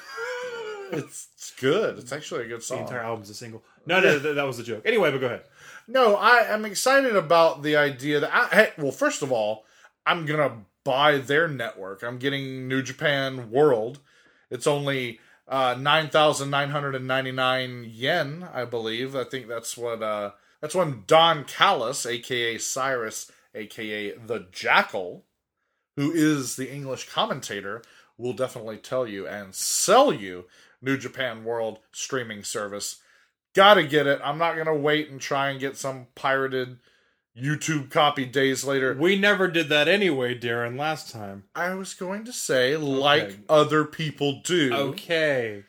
it's, 0.92 1.28
it's 1.34 1.52
good. 1.60 1.98
It's 1.98 2.12
actually 2.12 2.46
a 2.46 2.48
good 2.48 2.62
song. 2.62 2.78
the 2.78 2.86
song. 2.86 2.94
entire 2.94 3.06
album's 3.06 3.30
a 3.30 3.34
single. 3.34 3.62
No, 3.86 4.00
no, 4.00 4.18
th- 4.18 4.34
that 4.34 4.46
was 4.46 4.58
a 4.58 4.64
joke. 4.64 4.82
Anyway, 4.84 5.10
but 5.12 5.20
go 5.20 5.26
ahead. 5.26 5.44
No, 5.86 6.16
I 6.16 6.38
am 6.48 6.64
excited 6.64 7.14
about 7.14 7.62
the 7.62 7.76
idea 7.76 8.20
that. 8.20 8.34
I, 8.34 8.46
hey, 8.48 8.72
well, 8.76 8.92
first 8.92 9.22
of 9.22 9.30
all, 9.30 9.64
I'm 10.04 10.26
gonna 10.26 10.64
buy 10.82 11.18
their 11.18 11.46
network. 11.46 12.02
I'm 12.02 12.18
getting 12.18 12.66
New 12.66 12.82
Japan 12.82 13.50
World. 13.50 14.00
It's 14.50 14.66
only 14.66 15.20
uh, 15.46 15.76
nine 15.78 16.08
thousand 16.08 16.50
nine 16.50 16.70
hundred 16.70 16.94
and 16.94 17.06
ninety 17.06 17.32
nine 17.32 17.84
yen, 17.88 18.48
I 18.52 18.64
believe. 18.64 19.14
I 19.14 19.24
think 19.24 19.48
that's 19.48 19.76
what. 19.76 20.02
Uh, 20.02 20.32
that's 20.60 20.74
when 20.74 21.04
Don 21.06 21.44
Callis, 21.44 22.06
aka 22.06 22.56
Cyrus, 22.56 23.30
aka 23.54 24.12
the 24.12 24.46
Jackal, 24.50 25.24
who 25.96 26.10
is 26.10 26.56
the 26.56 26.72
English 26.72 27.10
commentator, 27.10 27.82
will 28.16 28.32
definitely 28.32 28.78
tell 28.78 29.06
you 29.06 29.26
and 29.26 29.54
sell 29.54 30.12
you 30.12 30.46
New 30.80 30.96
Japan 30.96 31.44
World 31.44 31.80
streaming 31.92 32.44
service. 32.44 33.00
Gotta 33.54 33.84
get 33.84 34.06
it. 34.06 34.20
I'm 34.24 34.38
not 34.38 34.56
gonna 34.56 34.74
wait 34.74 35.10
and 35.10 35.20
try 35.20 35.50
and 35.50 35.60
get 35.60 35.76
some 35.76 36.06
pirated 36.14 36.78
YouTube 37.36 37.90
copy 37.90 38.24
days 38.24 38.64
later. 38.64 38.94
We 38.94 39.18
never 39.18 39.48
did 39.48 39.68
that 39.68 39.88
anyway, 39.88 40.38
Daryn. 40.38 40.78
Last 40.78 41.10
time. 41.10 41.44
I 41.54 41.74
was 41.74 41.94
going 41.94 42.24
to 42.24 42.32
say, 42.32 42.76
like 42.76 43.38
other 43.48 43.84
people 43.84 44.40
do. 44.44 44.72
Okay. 44.72 45.64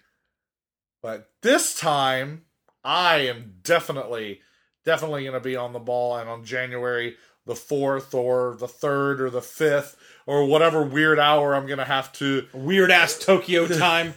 But 1.01 1.29
this 1.41 1.75
time, 1.75 2.45
I 2.83 3.27
am 3.27 3.55
definitely, 3.63 4.41
definitely 4.83 5.23
going 5.23 5.33
to 5.33 5.39
be 5.39 5.55
on 5.55 5.73
the 5.73 5.79
ball. 5.79 6.17
And 6.17 6.29
on 6.29 6.43
January 6.43 7.15
the 7.45 7.53
4th 7.53 8.13
or 8.13 8.55
the 8.59 8.67
3rd 8.67 9.19
or 9.19 9.29
the 9.29 9.39
5th 9.39 9.95
or 10.25 10.45
whatever 10.45 10.81
weird 10.83 11.19
hour 11.19 11.53
I'm 11.55 11.67
going 11.67 11.77
to 11.77 11.85
have 11.85 12.11
to. 12.13 12.47
Weird 12.53 12.89
ass 12.89 13.19
Tokyo 13.19 13.67
time. 13.77 14.15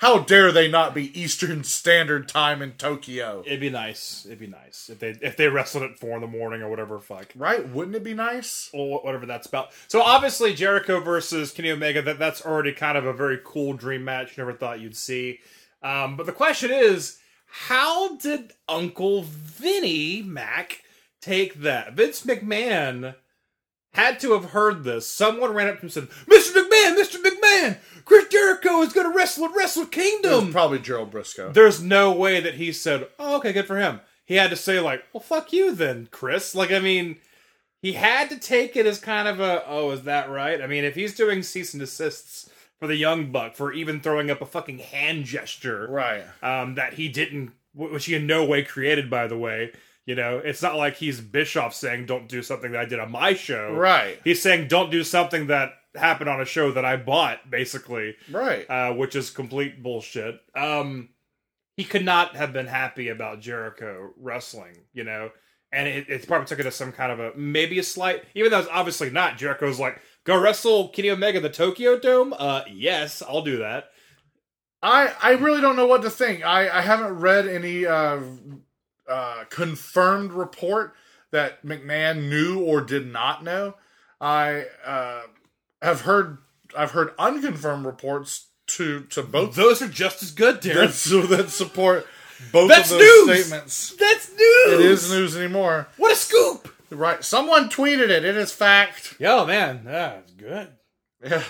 How 0.00 0.18
dare 0.18 0.50
they 0.50 0.68
not 0.68 0.94
be 0.94 1.18
Eastern 1.18 1.62
Standard 1.62 2.28
Time 2.28 2.62
in 2.62 2.72
Tokyo? 2.72 3.42
It'd 3.46 3.60
be 3.60 3.70
nice. 3.70 4.24
It'd 4.26 4.40
be 4.40 4.48
nice 4.48 4.90
if 4.90 4.98
they 4.98 5.10
if 5.22 5.36
they 5.36 5.48
wrestled 5.48 5.84
at 5.84 5.98
four 5.98 6.16
in 6.16 6.20
the 6.20 6.26
morning 6.26 6.62
or 6.62 6.68
whatever. 6.68 6.98
Fuck. 6.98 7.28
Right? 7.36 7.68
Wouldn't 7.68 7.94
it 7.94 8.02
be 8.04 8.14
nice? 8.14 8.68
Or 8.72 8.98
wh- 8.98 9.04
whatever 9.04 9.26
that's 9.26 9.46
about. 9.46 9.68
So 9.86 10.02
obviously 10.02 10.54
Jericho 10.54 11.00
versus 11.00 11.52
Kenny 11.52 11.70
Omega. 11.70 12.02
That 12.02 12.18
that's 12.18 12.44
already 12.44 12.72
kind 12.72 12.98
of 12.98 13.06
a 13.06 13.12
very 13.12 13.38
cool 13.44 13.74
dream 13.74 14.04
match. 14.04 14.36
You 14.36 14.44
never 14.44 14.56
thought 14.56 14.80
you'd 14.80 14.96
see. 14.96 15.38
Um, 15.82 16.16
but 16.16 16.26
the 16.26 16.32
question 16.32 16.70
is, 16.72 17.18
how 17.46 18.16
did 18.16 18.52
Uncle 18.68 19.22
Vinny 19.22 20.22
Mac 20.22 20.82
take 21.20 21.54
that? 21.62 21.94
Vince 21.94 22.22
McMahon 22.24 23.14
had 23.94 24.20
to 24.20 24.32
have 24.32 24.50
heard 24.52 24.84
this. 24.84 25.06
Someone 25.06 25.52
ran 25.52 25.68
up 25.68 25.74
to 25.76 25.80
him 25.80 25.84
and 25.86 25.92
said, 25.92 26.08
"Mr. 26.26 26.52
McMahon, 26.62 26.96
Mr. 26.96 27.16
McMahon, 27.22 27.78
Chris 28.04 28.28
Jericho 28.28 28.82
is 28.82 28.92
going 28.92 29.10
to 29.10 29.16
wrestle 29.16 29.46
at 29.46 29.54
Wrestle 29.56 29.82
It 29.84 29.90
Kingdom." 29.92 30.46
was 30.46 30.52
probably 30.52 30.78
Gerald 30.78 31.10
Brisco. 31.12 31.52
There's 31.52 31.82
no 31.82 32.12
way 32.12 32.40
that 32.40 32.54
he 32.54 32.72
said, 32.72 33.08
"Oh, 33.18 33.36
okay, 33.38 33.52
good 33.52 33.66
for 33.66 33.78
him." 33.78 34.00
He 34.24 34.36
had 34.36 34.50
to 34.50 34.56
say 34.56 34.78
like, 34.78 35.02
"Well, 35.12 35.20
fuck 35.22 35.52
you 35.52 35.72
then, 35.74 36.08
Chris." 36.12 36.54
Like, 36.54 36.70
I 36.70 36.78
mean, 36.78 37.18
he 37.82 37.94
had 37.94 38.30
to 38.30 38.38
take 38.38 38.76
it 38.76 38.86
as 38.86 39.00
kind 39.00 39.26
of 39.26 39.40
a, 39.40 39.64
"Oh, 39.66 39.90
is 39.90 40.02
that 40.02 40.30
right?" 40.30 40.60
I 40.62 40.66
mean, 40.68 40.84
if 40.84 40.94
he's 40.94 41.16
doing 41.16 41.42
cease 41.42 41.74
and 41.74 41.80
desists 41.80 42.48
for 42.78 42.86
the 42.86 42.96
young 42.96 43.32
buck 43.32 43.56
for 43.56 43.72
even 43.72 44.00
throwing 44.00 44.30
up 44.30 44.40
a 44.40 44.46
fucking 44.46 44.78
hand 44.78 45.24
gesture, 45.24 45.86
Right. 45.90 46.24
um, 46.42 46.76
that 46.76 46.94
he 46.94 47.08
didn't, 47.08 47.50
which 47.74 48.06
he 48.06 48.14
in 48.14 48.26
no 48.26 48.44
way 48.44 48.62
created, 48.62 49.10
by 49.10 49.26
the 49.26 49.36
way. 49.36 49.72
You 50.10 50.16
know, 50.16 50.38
it's 50.38 50.60
not 50.60 50.74
like 50.74 50.96
he's 50.96 51.20
Bischoff 51.20 51.72
saying, 51.72 52.06
"Don't 52.06 52.26
do 52.28 52.42
something 52.42 52.72
that 52.72 52.80
I 52.80 52.84
did 52.84 52.98
on 52.98 53.12
my 53.12 53.32
show." 53.34 53.72
Right. 53.74 54.18
He's 54.24 54.42
saying, 54.42 54.66
"Don't 54.66 54.90
do 54.90 55.04
something 55.04 55.46
that 55.46 55.70
happened 55.94 56.28
on 56.28 56.40
a 56.40 56.44
show 56.44 56.72
that 56.72 56.84
I 56.84 56.96
bought," 56.96 57.48
basically 57.48 58.16
Right. 58.28 58.68
uh, 58.68 58.92
which 58.94 59.14
is 59.14 59.30
complete 59.30 59.84
bullshit. 59.84 60.40
Um, 60.56 61.10
he 61.76 61.84
could 61.84 62.04
not 62.04 62.34
have 62.34 62.52
been 62.52 62.66
happy 62.66 63.06
about 63.08 63.38
Jericho 63.40 64.10
wrestling, 64.16 64.78
you 64.92 65.04
know, 65.04 65.30
and 65.70 65.86
it, 65.86 66.08
it 66.08 66.26
probably 66.26 66.46
took 66.48 66.58
it 66.58 66.64
to 66.64 66.72
some 66.72 66.90
kind 66.90 67.12
of 67.12 67.20
a 67.20 67.32
maybe 67.36 67.78
a 67.78 67.84
slight, 67.84 68.24
even 68.34 68.50
though 68.50 68.58
it's 68.58 68.68
obviously 68.72 69.10
not. 69.10 69.38
Jericho's 69.38 69.78
like, 69.78 70.00
go 70.24 70.36
wrestle 70.42 70.88
Kenny 70.88 71.10
Omega 71.10 71.38
the 71.38 71.48
Tokyo 71.48 71.96
Dome. 71.96 72.34
Uh, 72.36 72.62
yes, 72.68 73.22
I'll 73.22 73.42
do 73.42 73.58
that. 73.58 73.90
I 74.82 75.12
I 75.22 75.30
really 75.32 75.60
don't 75.60 75.76
know 75.76 75.86
what 75.86 76.02
to 76.02 76.10
think. 76.10 76.44
I 76.44 76.68
I 76.68 76.80
haven't 76.80 77.20
read 77.20 77.46
any 77.46 77.86
uh, 77.86 78.18
uh, 79.10 79.44
confirmed 79.50 80.32
report 80.32 80.94
that 81.32 81.64
McMahon 81.64 82.28
knew 82.28 82.60
or 82.60 82.80
did 82.80 83.06
not 83.06 83.42
know. 83.44 83.74
I 84.20 84.66
uh, 84.84 85.22
have 85.82 86.02
heard 86.02 86.38
I've 86.76 86.92
heard 86.92 87.12
unconfirmed 87.18 87.86
reports 87.86 88.46
to 88.68 89.02
to 89.04 89.22
both 89.22 89.54
Those 89.54 89.82
are 89.82 89.88
just 89.88 90.22
as 90.22 90.30
good, 90.30 90.62
that, 90.62 90.76
Daryn. 90.76 90.90
so 90.90 91.22
that 91.22 91.50
support 91.50 92.06
both 92.52 92.68
That's 92.68 92.90
of 92.90 92.98
those 92.98 93.26
news! 93.26 93.46
statements. 93.46 93.90
That's 93.96 94.30
news. 94.30 94.72
It 94.72 94.80
is 94.80 95.10
news 95.10 95.36
anymore. 95.36 95.88
What 95.96 96.12
a 96.12 96.16
scoop! 96.16 96.74
Right. 96.90 97.22
Someone 97.22 97.68
tweeted 97.68 98.08
it. 98.10 98.24
It 98.24 98.36
is 98.36 98.52
fact. 98.52 99.14
Yo, 99.18 99.46
man, 99.46 99.82
that's 99.84 100.32
good. 100.32 100.68
Yeah. 101.24 101.42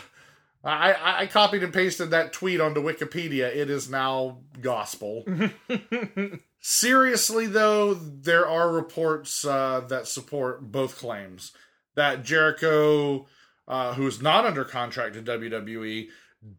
I, 0.63 1.23
I 1.23 1.27
copied 1.27 1.63
and 1.63 1.73
pasted 1.73 2.11
that 2.11 2.35
tweet 2.35 2.61
onto 2.61 2.83
Wikipedia. 2.83 3.55
It 3.55 3.71
is 3.71 3.89
now 3.89 4.41
gospel. 4.61 5.25
Seriously, 6.61 7.47
though, 7.47 7.95
there 7.95 8.47
are 8.47 8.71
reports 8.71 9.45
uh, 9.45 9.81
that 9.89 10.07
support 10.07 10.71
both 10.71 10.99
claims 10.99 11.53
that 11.95 12.23
Jericho, 12.23 13.27
uh, 13.67 13.95
who 13.95 14.07
is 14.07 14.21
not 14.21 14.45
under 14.45 14.65
contract 14.65 15.15
to 15.15 15.23
WWE, 15.23 16.09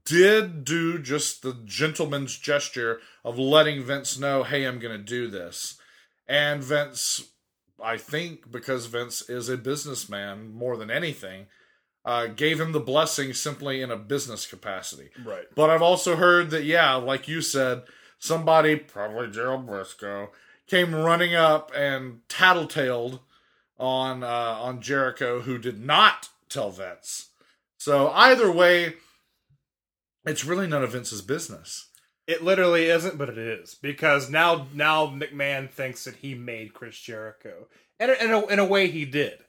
did 0.05 0.63
do 0.63 0.99
just 0.99 1.41
the 1.41 1.53
gentleman's 1.65 2.37
gesture 2.37 2.99
of 3.23 3.37
letting 3.37 3.83
Vince 3.83 4.19
know, 4.19 4.43
hey, 4.43 4.65
I'm 4.65 4.79
going 4.79 4.97
to 4.97 5.03
do 5.03 5.27
this. 5.27 5.79
And 6.27 6.63
Vince, 6.63 7.29
I 7.83 7.97
think, 7.97 8.51
because 8.51 8.85
Vince 8.87 9.27
is 9.29 9.49
a 9.49 9.57
businessman 9.57 10.51
more 10.51 10.77
than 10.77 10.91
anything, 10.91 11.47
uh, 12.05 12.27
gave 12.27 12.59
him 12.59 12.71
the 12.71 12.79
blessing 12.79 13.33
simply 13.33 13.81
in 13.81 13.91
a 13.91 13.97
business 13.97 14.45
capacity. 14.45 15.09
Right. 15.23 15.45
But 15.55 15.69
I've 15.69 15.81
also 15.81 16.15
heard 16.15 16.49
that, 16.51 16.63
yeah, 16.63 16.95
like 16.95 17.27
you 17.27 17.41
said, 17.41 17.83
somebody, 18.21 18.75
probably 18.77 19.29
Gerald 19.29 19.67
Brisco, 19.67 20.29
came 20.67 20.95
running 20.95 21.35
up 21.35 21.71
and 21.75 22.21
tattletaled 22.29 23.19
on 23.77 24.23
uh, 24.23 24.27
on 24.27 24.79
Jericho, 24.79 25.41
who 25.41 25.57
did 25.57 25.83
not 25.83 26.29
tell 26.47 26.71
Vince. 26.71 27.29
So 27.77 28.09
either 28.11 28.49
way, 28.49 28.93
it's 30.23 30.45
really 30.45 30.67
none 30.67 30.83
of 30.83 30.91
Vince's 30.91 31.21
business. 31.21 31.87
It 32.27 32.43
literally 32.43 32.85
isn't, 32.85 33.17
but 33.17 33.29
it 33.29 33.37
is 33.37 33.75
because 33.75 34.29
now 34.29 34.67
now 34.73 35.07
McMahon 35.07 35.69
thinks 35.69 36.05
that 36.05 36.17
he 36.17 36.35
made 36.35 36.73
Chris 36.73 36.97
Jericho, 36.97 37.67
and 37.99 38.11
in 38.11 38.31
a, 38.31 38.45
in 38.45 38.59
a 38.59 38.65
way 38.65 38.87
he 38.87 39.03
did. 39.03 39.39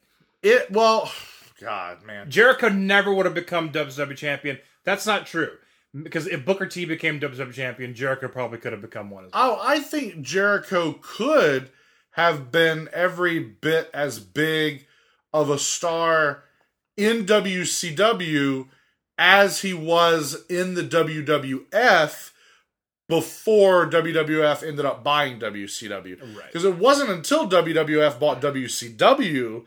It 0.42 0.70
well, 0.70 1.12
God, 1.60 2.02
man, 2.02 2.30
Jericho 2.30 2.68
never 2.70 3.12
would 3.14 3.26
have 3.26 3.34
become 3.34 3.70
WWE 3.70 4.16
champion. 4.16 4.58
That's 4.84 5.06
not 5.06 5.26
true 5.26 5.58
because 6.00 6.26
if 6.26 6.44
Booker 6.44 6.66
T 6.66 6.84
became 6.84 7.20
WWE 7.20 7.52
champion, 7.52 7.94
Jericho 7.94 8.28
probably 8.28 8.58
could 8.58 8.72
have 8.72 8.80
become 8.80 9.10
one 9.10 9.26
as 9.26 9.32
well. 9.32 9.58
Oh, 9.58 9.60
I 9.62 9.80
think 9.80 10.22
Jericho 10.22 10.98
could 11.02 11.70
have 12.12 12.50
been 12.50 12.88
every 12.92 13.38
bit 13.38 13.90
as 13.92 14.18
big 14.18 14.86
of 15.32 15.50
a 15.50 15.58
star 15.58 16.44
in 16.96 17.26
WCW 17.26 18.68
as 19.18 19.60
he 19.60 19.74
was 19.74 20.44
in 20.48 20.74
the 20.74 20.82
WWF 20.82 22.30
before 23.08 23.90
WWF 23.90 24.66
ended 24.66 24.84
up 24.84 25.04
buying 25.04 25.38
WCW. 25.38 26.20
Right. 26.36 26.46
Because 26.46 26.64
it 26.64 26.78
wasn't 26.78 27.10
until 27.10 27.48
WWF 27.48 28.18
bought 28.18 28.40
WCW 28.40 29.64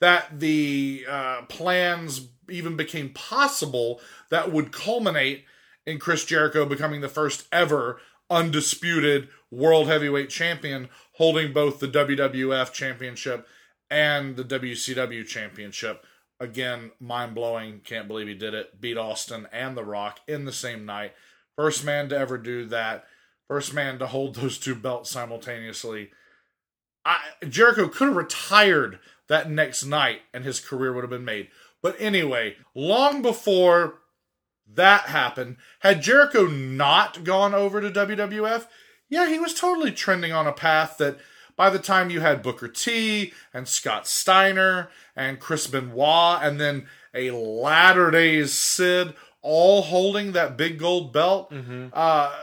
that 0.00 0.40
the 0.40 1.04
uh, 1.08 1.42
plans 1.42 2.28
even 2.50 2.76
became 2.76 3.10
possible 3.10 4.00
that 4.30 4.52
would 4.52 4.72
culminate 4.72 5.44
in 5.86 5.98
Chris 5.98 6.24
Jericho 6.24 6.64
becoming 6.64 7.00
the 7.00 7.08
first 7.08 7.46
ever 7.52 8.00
undisputed 8.30 9.28
world 9.50 9.86
heavyweight 9.86 10.30
champion, 10.30 10.88
holding 11.14 11.52
both 11.52 11.80
the 11.80 11.88
WWF 11.88 12.72
championship 12.72 13.46
and 13.90 14.36
the 14.36 14.44
WCW 14.44 15.26
championship. 15.26 16.04
Again, 16.40 16.92
mind 17.00 17.34
blowing. 17.34 17.80
Can't 17.80 18.06
believe 18.06 18.28
he 18.28 18.34
did 18.34 18.54
it. 18.54 18.80
Beat 18.80 18.96
Austin 18.96 19.48
and 19.52 19.76
The 19.76 19.84
Rock 19.84 20.20
in 20.28 20.44
the 20.44 20.52
same 20.52 20.84
night. 20.84 21.14
First 21.56 21.84
man 21.84 22.08
to 22.10 22.18
ever 22.18 22.38
do 22.38 22.66
that. 22.66 23.06
First 23.48 23.74
man 23.74 23.98
to 23.98 24.06
hold 24.06 24.36
those 24.36 24.58
two 24.58 24.74
belts 24.74 25.10
simultaneously. 25.10 26.10
I, 27.04 27.18
Jericho 27.48 27.88
could 27.88 28.08
have 28.08 28.16
retired 28.16 29.00
that 29.28 29.50
next 29.50 29.84
night 29.84 30.20
and 30.32 30.44
his 30.44 30.60
career 30.60 30.92
would 30.92 31.02
have 31.02 31.10
been 31.10 31.24
made. 31.24 31.48
But 31.82 31.96
anyway, 31.98 32.56
long 32.74 33.22
before 33.22 34.00
that 34.74 35.02
happened, 35.02 35.56
had 35.80 36.02
Jericho 36.02 36.46
not 36.46 37.24
gone 37.24 37.54
over 37.54 37.80
to 37.80 37.90
WWF, 37.90 38.66
yeah, 39.08 39.28
he 39.28 39.38
was 39.38 39.54
totally 39.54 39.92
trending 39.92 40.32
on 40.32 40.46
a 40.46 40.52
path 40.52 40.96
that 40.98 41.18
by 41.56 41.70
the 41.70 41.78
time 41.78 42.10
you 42.10 42.20
had 42.20 42.42
Booker 42.42 42.68
T 42.68 43.32
and 43.52 43.66
Scott 43.66 44.06
Steiner 44.06 44.90
and 45.16 45.40
Chris 45.40 45.66
Benoit 45.66 46.40
and 46.42 46.60
then 46.60 46.86
a 47.14 47.30
latter 47.30 48.10
days 48.10 48.52
Sid 48.52 49.14
all 49.42 49.82
holding 49.82 50.32
that 50.32 50.56
big 50.56 50.78
gold 50.78 51.12
belt, 51.12 51.52
uh, 51.92 52.34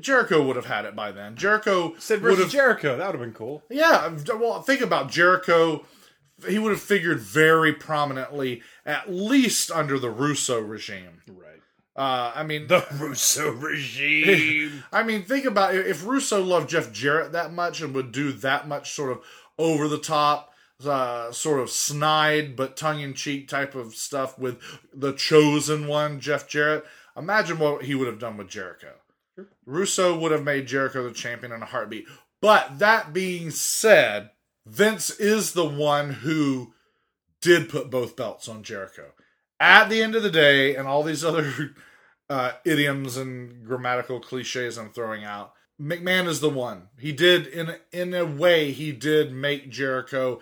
Jericho 0.00 0.42
would 0.42 0.56
have 0.56 0.66
had 0.66 0.84
it 0.84 0.96
by 0.96 1.12
then. 1.12 1.36
Jericho 1.36 1.94
Sid 1.98 2.22
would 2.22 2.36
versus 2.36 2.52
Jericho. 2.52 2.96
That 2.96 3.06
would 3.06 3.16
have 3.16 3.20
been 3.20 3.34
cool. 3.34 3.62
yeah, 3.70 4.10
well, 4.34 4.62
think 4.62 4.80
about 4.80 5.10
Jericho. 5.10 5.84
He 6.48 6.58
would 6.58 6.72
have 6.72 6.80
figured 6.80 7.20
very 7.20 7.72
prominently, 7.72 8.62
at 8.84 9.12
least 9.12 9.70
under 9.70 9.98
the 9.98 10.10
Russo 10.10 10.60
regime. 10.60 11.22
Right. 11.28 11.60
Uh, 11.96 12.32
I 12.34 12.42
mean, 12.42 12.66
The 12.66 12.84
Russo 12.98 13.52
regime. 13.52 14.82
I 14.92 15.04
mean, 15.04 15.22
think 15.22 15.44
about 15.44 15.74
it. 15.74 15.86
if 15.86 16.04
Russo 16.04 16.42
loved 16.42 16.68
Jeff 16.70 16.92
Jarrett 16.92 17.32
that 17.32 17.52
much 17.52 17.80
and 17.80 17.94
would 17.94 18.10
do 18.10 18.32
that 18.32 18.66
much 18.66 18.90
sort 18.92 19.12
of 19.12 19.22
over 19.58 19.86
the 19.86 19.98
top, 19.98 20.52
uh, 20.84 21.30
sort 21.30 21.60
of 21.60 21.70
snide 21.70 22.56
but 22.56 22.76
tongue 22.76 23.00
in 23.00 23.14
cheek 23.14 23.46
type 23.48 23.76
of 23.76 23.94
stuff 23.94 24.36
with 24.38 24.58
the 24.92 25.12
chosen 25.12 25.86
one, 25.86 26.18
Jeff 26.18 26.48
Jarrett. 26.48 26.84
Imagine 27.16 27.60
what 27.60 27.84
he 27.84 27.94
would 27.94 28.08
have 28.08 28.18
done 28.18 28.36
with 28.36 28.48
Jericho. 28.48 28.94
Russo 29.64 30.18
would 30.18 30.32
have 30.32 30.42
made 30.42 30.66
Jericho 30.66 31.06
the 31.06 31.14
champion 31.14 31.52
in 31.52 31.62
a 31.62 31.66
heartbeat. 31.66 32.06
But 32.40 32.80
that 32.80 33.12
being 33.12 33.50
said, 33.50 34.30
Vince 34.66 35.10
is 35.10 35.52
the 35.52 35.64
one 35.64 36.10
who 36.10 36.72
did 37.40 37.68
put 37.68 37.90
both 37.90 38.16
belts 38.16 38.48
on 38.48 38.62
Jericho. 38.62 39.12
At 39.60 39.88
the 39.88 40.02
end 40.02 40.14
of 40.14 40.22
the 40.22 40.30
day, 40.30 40.74
and 40.74 40.88
all 40.88 41.02
these 41.02 41.24
other 41.24 41.74
uh, 42.30 42.52
idioms 42.64 43.16
and 43.16 43.64
grammatical 43.66 44.20
cliches 44.20 44.78
I'm 44.78 44.90
throwing 44.90 45.24
out, 45.24 45.52
McMahon 45.80 46.26
is 46.26 46.40
the 46.40 46.50
one. 46.50 46.88
He 46.98 47.12
did 47.12 47.46
in 47.46 47.76
in 47.92 48.14
a 48.14 48.24
way 48.24 48.70
he 48.70 48.92
did 48.92 49.32
make 49.32 49.70
Jericho 49.70 50.40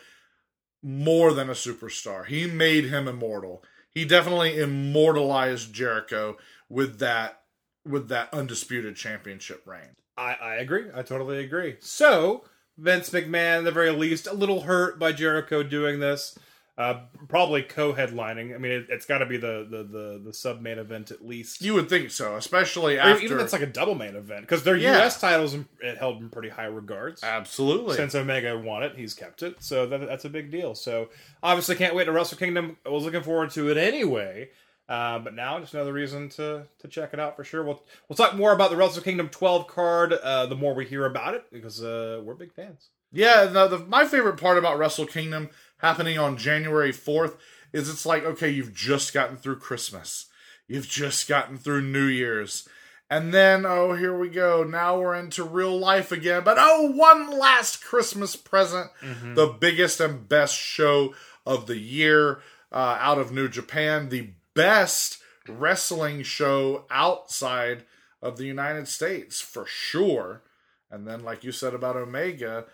more 0.82 1.32
than 1.32 1.48
a 1.48 1.54
superstar. 1.54 2.26
He 2.26 2.46
made 2.46 2.86
him 2.86 3.08
immortal. 3.08 3.64
He 3.90 4.04
definitely 4.04 4.58
immortalized 4.58 5.72
Jericho 5.72 6.36
with 6.68 6.98
that 6.98 7.42
with 7.84 8.08
that 8.08 8.32
undisputed 8.32 8.96
championship 8.96 9.66
reign. 9.66 9.96
I, 10.16 10.34
I 10.34 10.54
agree. 10.56 10.84
I 10.94 11.02
totally 11.02 11.42
agree. 11.42 11.76
So, 11.80 12.44
Vince 12.78 13.10
McMahon, 13.10 13.58
at 13.58 13.64
the 13.64 13.70
very 13.72 13.90
least, 13.90 14.26
a 14.26 14.32
little 14.32 14.62
hurt 14.62 14.98
by 14.98 15.12
Jericho 15.12 15.62
doing 15.62 16.00
this. 16.00 16.38
Uh, 16.78 17.00
probably 17.28 17.62
co-headlining. 17.62 18.54
I 18.54 18.58
mean, 18.58 18.72
it, 18.72 18.86
it's 18.88 19.04
got 19.04 19.18
to 19.18 19.26
be 19.26 19.36
the 19.36 19.66
the 19.70 19.82
the, 19.84 20.22
the 20.24 20.32
sub 20.32 20.62
main 20.62 20.78
event 20.78 21.10
at 21.10 21.24
least. 21.24 21.60
You 21.60 21.74
would 21.74 21.90
think 21.90 22.10
so, 22.10 22.34
especially 22.36 22.96
Or 22.96 23.00
after 23.02 23.22
even 23.24 23.36
if 23.36 23.44
it's 23.44 23.52
like 23.52 23.60
a 23.60 23.66
double 23.66 23.94
main 23.94 24.16
event 24.16 24.40
because 24.40 24.64
their 24.64 24.74
Yeah. 24.76 24.96
U.S. 24.96 25.20
titles 25.20 25.54
it 25.54 25.98
held 25.98 26.22
in 26.22 26.30
pretty 26.30 26.48
high 26.48 26.64
regards. 26.64 27.22
absolutely. 27.22 27.96
Since 27.96 28.14
Omega 28.14 28.58
won 28.58 28.82
it, 28.84 28.96
he's 28.96 29.12
kept 29.12 29.42
it, 29.42 29.62
so 29.62 29.84
that, 29.84 30.00
that's 30.08 30.24
a 30.24 30.30
big 30.30 30.50
deal. 30.50 30.74
So 30.74 31.10
obviously, 31.42 31.76
can't 31.76 31.94
wait 31.94 32.04
to 32.04 32.12
Wrestle 32.12 32.38
Kingdom. 32.38 32.78
I 32.86 32.88
was 32.88 33.04
looking 33.04 33.22
forward 33.22 33.50
to 33.50 33.68
it 33.70 33.76
anyway, 33.76 34.48
uh, 34.92 35.18
but 35.20 35.34
now 35.34 35.58
just 35.58 35.72
another 35.72 35.92
reason 35.92 36.28
to 36.28 36.66
to 36.78 36.86
check 36.86 37.14
it 37.14 37.18
out 37.18 37.34
for 37.34 37.44
sure. 37.44 37.62
We'll 37.62 37.82
we'll 38.08 38.16
talk 38.16 38.36
more 38.36 38.52
about 38.52 38.68
the 38.68 38.76
Wrestle 38.76 39.02
Kingdom 39.02 39.30
12 39.30 39.66
card 39.66 40.12
uh, 40.12 40.44
the 40.44 40.54
more 40.54 40.74
we 40.74 40.84
hear 40.84 41.06
about 41.06 41.32
it 41.32 41.46
because 41.50 41.82
uh, 41.82 42.20
we're 42.22 42.34
big 42.34 42.52
fans. 42.52 42.90
Yeah, 43.10 43.48
no, 43.50 43.68
the, 43.68 43.78
my 43.78 44.04
favorite 44.04 44.38
part 44.38 44.58
about 44.58 44.76
Wrestle 44.76 45.06
Kingdom 45.06 45.48
happening 45.78 46.18
on 46.18 46.36
January 46.36 46.92
4th 46.92 47.36
is 47.72 47.88
it's 47.88 48.04
like, 48.04 48.24
okay, 48.24 48.50
you've 48.50 48.74
just 48.74 49.14
gotten 49.14 49.38
through 49.38 49.60
Christmas. 49.60 50.26
You've 50.68 50.88
just 50.88 51.26
gotten 51.26 51.56
through 51.56 51.82
New 51.82 52.06
Year's. 52.06 52.68
And 53.08 53.32
then, 53.32 53.64
oh, 53.66 53.94
here 53.94 54.16
we 54.16 54.28
go. 54.28 54.62
Now 54.62 54.98
we're 54.98 55.14
into 55.14 55.42
real 55.42 55.78
life 55.78 56.12
again. 56.12 56.42
But 56.44 56.56
oh, 56.58 56.92
one 56.94 57.38
last 57.38 57.82
Christmas 57.82 58.36
present. 58.36 58.90
The 59.34 59.46
biggest 59.46 60.00
and 60.00 60.28
best 60.28 60.56
show 60.56 61.14
of 61.46 61.66
the 61.66 61.78
year 61.78 62.40
uh, 62.70 62.96
out 62.98 63.18
of 63.18 63.32
New 63.32 63.48
Japan. 63.48 64.08
The 64.08 64.30
best 64.54 65.18
wrestling 65.48 66.22
show 66.22 66.84
outside 66.90 67.84
of 68.20 68.36
the 68.36 68.44
United 68.46 68.86
States, 68.88 69.40
for 69.40 69.66
sure. 69.66 70.42
And 70.90 71.06
then, 71.06 71.24
like 71.24 71.42
you 71.44 71.52
said 71.52 71.74
about 71.74 71.96
Omega, 71.96 72.66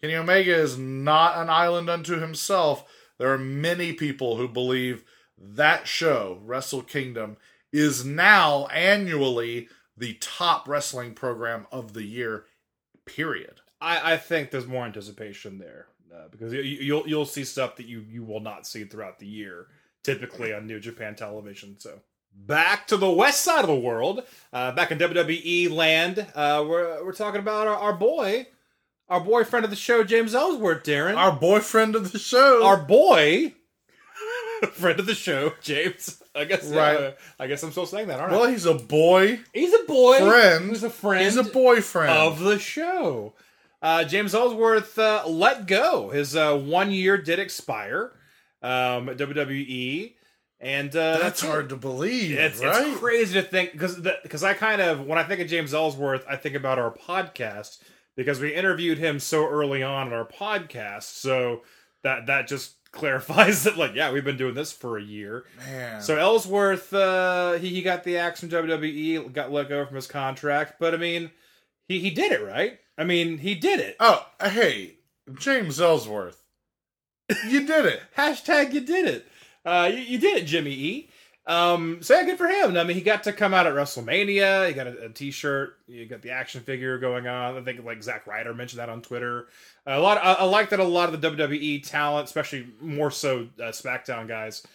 Kenny 0.00 0.14
Omega 0.16 0.54
is 0.54 0.76
not 0.78 1.36
an 1.36 1.48
island 1.50 1.88
unto 1.88 2.18
himself. 2.18 2.84
There 3.18 3.32
are 3.32 3.38
many 3.38 3.92
people 3.92 4.36
who 4.36 4.48
believe 4.48 5.04
that 5.38 5.86
show, 5.86 6.40
Wrestle 6.42 6.82
Kingdom, 6.82 7.36
is 7.72 8.04
now 8.04 8.66
annually 8.68 9.68
the 9.96 10.14
top 10.14 10.68
wrestling 10.68 11.14
program 11.14 11.66
of 11.70 11.92
the 11.92 12.02
year, 12.04 12.44
period. 13.04 13.60
I, 13.80 14.14
I 14.14 14.16
think 14.16 14.50
there's 14.50 14.66
more 14.66 14.84
anticipation 14.86 15.58
there 15.58 15.86
uh, 16.14 16.28
because 16.30 16.52
you, 16.52 16.60
you- 16.62 16.80
you'll 16.80 17.08
you'll 17.08 17.24
see 17.26 17.44
stuff 17.44 17.76
that 17.76 17.86
you 17.86 18.00
you 18.08 18.22
will 18.24 18.40
not 18.40 18.66
see 18.66 18.84
throughout 18.84 19.18
the 19.18 19.26
year, 19.26 19.68
typically 20.06 20.54
on 20.54 20.66
New 20.66 20.80
Japan 20.80 21.14
television. 21.16 21.76
So 21.78 22.00
back 22.34 22.86
to 22.88 22.96
the 22.96 23.10
west 23.10 23.42
side 23.42 23.60
of 23.60 23.66
the 23.66 23.74
world, 23.74 24.22
uh, 24.52 24.72
back 24.72 24.90
in 24.90 24.98
WWE 24.98 25.70
land, 25.70 26.26
uh, 26.34 26.64
we're 26.66 27.04
we're 27.04 27.12
talking 27.12 27.40
about 27.40 27.66
our, 27.66 27.76
our 27.76 27.92
boy, 27.92 28.46
our 29.08 29.20
boyfriend 29.20 29.64
of 29.64 29.70
the 29.70 29.76
show, 29.76 30.02
James 30.04 30.34
Ellsworth, 30.34 30.84
Daryn, 30.84 31.16
Our 31.16 31.32
boyfriend 31.32 31.94
of 31.96 32.12
the 32.12 32.18
show. 32.18 32.64
our 32.64 32.78
boy. 32.78 33.52
Friend 34.72 34.98
of 34.98 35.04
the 35.04 35.14
show, 35.14 35.52
James. 35.60 36.22
I 36.34 36.44
guess. 36.44 36.64
Right. 36.64 36.96
uh, 36.96 37.12
I 37.38 37.46
guess 37.46 37.62
I'm 37.62 37.72
still 37.72 37.84
saying 37.84 38.08
that, 38.08 38.20
aren't 38.20 38.32
I? 38.32 38.36
well, 38.36 38.48
he's 38.48 38.64
a 38.64 38.72
boy 38.74 39.38
He's 39.52 39.74
a 39.74 39.84
boy. 39.86 40.18
friend. 40.18 40.70
He's 40.70 40.82
a 40.82 40.88
friend. 40.88 41.22
He's 41.24 41.36
a 41.36 41.44
boyfriend. 41.44 42.10
of 42.10 42.40
the 42.40 42.58
show. 42.58 43.34
Uh, 43.82 44.04
James 44.04 44.34
Ellsworth 44.34 44.98
uh, 44.98 45.24
let 45.26 45.66
go. 45.66 46.08
His 46.08 46.34
uh, 46.34 46.56
one 46.56 46.90
year 46.90 47.18
did 47.18 47.38
expire 47.38 48.12
um, 48.62 49.06
WWE, 49.08 50.14
and 50.60 50.94
uh, 50.96 51.18
That's 51.18 51.42
it. 51.42 51.46
hard 51.46 51.68
to 51.68 51.76
believe, 51.76 52.36
It's, 52.36 52.60
right? 52.62 52.86
it's 52.88 52.98
crazy 52.98 53.34
to 53.40 53.42
think 53.46 53.72
because 53.72 53.96
because 54.22 54.42
I 54.42 54.54
kind 54.54 54.80
of 54.80 55.06
when 55.06 55.18
I 55.18 55.22
think 55.24 55.40
of 55.40 55.48
James 55.48 55.74
Ellsworth, 55.74 56.24
I 56.28 56.36
think 56.36 56.54
about 56.54 56.78
our 56.78 56.92
podcast 56.94 57.82
because 58.16 58.40
we 58.40 58.54
interviewed 58.54 58.98
him 58.98 59.18
so 59.20 59.46
early 59.46 59.82
on 59.82 60.06
in 60.08 60.12
our 60.12 60.26
podcast. 60.26 61.02
So 61.04 61.62
that 62.02 62.26
that 62.26 62.48
just 62.48 62.74
clarifies 62.92 63.64
that 63.64 63.76
like 63.76 63.94
yeah 63.94 64.10
we've 64.10 64.24
been 64.24 64.38
doing 64.38 64.54
this 64.54 64.72
for 64.72 64.96
a 64.96 65.02
year. 65.02 65.44
Man. 65.58 66.00
So 66.00 66.16
Ellsworth, 66.16 66.94
uh, 66.94 67.54
he, 67.54 67.68
he 67.68 67.82
got 67.82 68.04
the 68.04 68.16
axe 68.16 68.40
from 68.40 68.48
WWE, 68.48 69.30
got 69.34 69.52
let 69.52 69.68
go 69.68 69.84
from 69.84 69.96
his 69.96 70.06
contract, 70.06 70.76
but 70.80 70.94
I 70.94 70.96
mean, 70.96 71.30
he, 71.88 71.98
he 72.00 72.08
did 72.10 72.32
it, 72.32 72.42
right? 72.42 72.78
I 72.96 73.04
mean, 73.04 73.36
he 73.36 73.54
did 73.54 73.80
it. 73.80 73.96
oh, 74.00 74.26
hey, 74.42 74.94
James 75.38 75.78
Ellsworth. 75.78 76.42
You 77.48 77.66
did 77.66 77.86
it. 77.86 78.00
Hashtag 78.16 78.72
you 78.72 78.80
did 78.80 79.06
it. 79.06 79.26
Uh, 79.64 79.90
you, 79.92 79.98
you 79.98 80.18
did 80.18 80.42
it, 80.42 80.46
Jimmy 80.46 80.70
E. 80.70 81.10
Um, 81.46 82.02
so 82.02 82.14
yeah, 82.14 82.24
good 82.24 82.38
for 82.38 82.48
him. 82.48 82.76
I 82.76 82.82
mean, 82.82 82.96
he 82.96 83.02
got 83.02 83.22
to 83.24 83.32
come 83.32 83.54
out 83.54 83.66
at 83.66 83.72
WrestleMania. 83.72 84.66
He 84.68 84.74
got 84.74 84.88
a, 84.88 85.04
a 85.04 85.08
T-shirt. 85.08 85.76
You 85.86 86.06
got 86.06 86.22
the 86.22 86.30
action 86.30 86.60
figure 86.60 86.98
going 86.98 87.28
on. 87.28 87.56
I 87.56 87.62
think 87.62 87.84
like 87.84 88.02
Zack 88.02 88.26
Ryder 88.26 88.52
mentioned 88.52 88.80
that 88.80 88.88
on 88.88 89.00
Twitter. 89.00 89.46
a 89.86 90.00
lot. 90.00 90.18
I, 90.18 90.34
I 90.34 90.44
like 90.44 90.70
that 90.70 90.80
a 90.80 90.84
lot 90.84 91.12
of 91.12 91.20
the 91.20 91.30
WWE 91.30 91.86
talent, 91.86 92.26
especially 92.26 92.66
more 92.80 93.12
so 93.12 93.48
uh, 93.60 93.64
SmackDown 93.66 94.26
guys. 94.26 94.66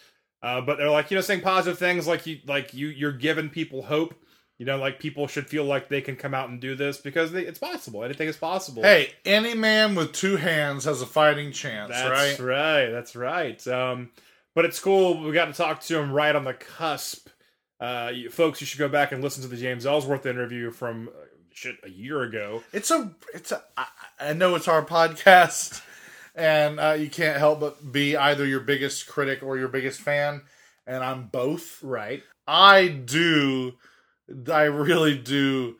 Uh, 0.41 0.61
but 0.61 0.77
they're 0.77 0.89
like 0.89 1.11
you 1.11 1.15
know 1.15 1.21
saying 1.21 1.41
positive 1.41 1.77
things 1.77 2.07
like 2.07 2.25
you 2.25 2.39
like 2.47 2.73
you 2.73 2.87
you're 2.87 3.11
giving 3.11 3.49
people 3.49 3.83
hope. 3.83 4.15
You 4.61 4.67
know, 4.67 4.77
like 4.77 4.99
people 4.99 5.25
should 5.25 5.47
feel 5.47 5.63
like 5.63 5.89
they 5.89 6.01
can 6.01 6.15
come 6.15 6.35
out 6.35 6.49
and 6.49 6.59
do 6.59 6.75
this 6.75 6.99
because 6.99 7.31
they, 7.31 7.41
it's 7.47 7.57
possible. 7.57 8.03
Anything 8.03 8.27
is 8.27 8.37
possible. 8.37 8.83
Hey, 8.83 9.11
any 9.25 9.55
man 9.55 9.95
with 9.95 10.13
two 10.13 10.35
hands 10.35 10.85
has 10.85 11.01
a 11.01 11.07
fighting 11.07 11.51
chance, 11.51 11.89
That's 11.89 12.39
right? 12.39 12.47
right. 12.47 12.89
That's 12.91 13.15
right. 13.15 13.67
Um, 13.67 14.11
but 14.53 14.65
it's 14.65 14.79
cool. 14.79 15.23
We 15.23 15.31
got 15.31 15.45
to 15.45 15.53
talk 15.53 15.81
to 15.81 15.97
him 15.97 16.11
right 16.11 16.35
on 16.35 16.43
the 16.43 16.53
cusp. 16.53 17.27
Uh, 17.79 18.11
you, 18.13 18.29
folks, 18.29 18.61
you 18.61 18.67
should 18.67 18.77
go 18.77 18.87
back 18.87 19.11
and 19.11 19.23
listen 19.23 19.41
to 19.41 19.49
the 19.49 19.57
James 19.57 19.87
Ellsworth 19.87 20.27
interview 20.27 20.69
from 20.69 21.07
uh, 21.09 21.25
shit 21.51 21.77
a 21.83 21.89
year 21.89 22.21
ago. 22.21 22.61
It's 22.71 22.91
a, 22.91 23.11
it's 23.33 23.51
a. 23.51 23.63
I, 23.75 23.87
I 24.19 24.33
know 24.33 24.53
it's 24.53 24.67
our 24.67 24.85
podcast, 24.85 25.81
and 26.35 26.79
uh, 26.79 26.91
you 26.91 27.09
can't 27.09 27.39
help 27.39 27.61
but 27.61 27.91
be 27.91 28.15
either 28.15 28.45
your 28.45 28.59
biggest 28.59 29.07
critic 29.07 29.41
or 29.41 29.57
your 29.57 29.69
biggest 29.69 30.01
fan, 30.01 30.43
and 30.85 31.03
I'm 31.03 31.29
both. 31.29 31.81
Right. 31.81 32.21
I 32.47 32.89
do, 32.89 33.73
I 34.51 34.63
really 34.63 35.17
do 35.17 35.75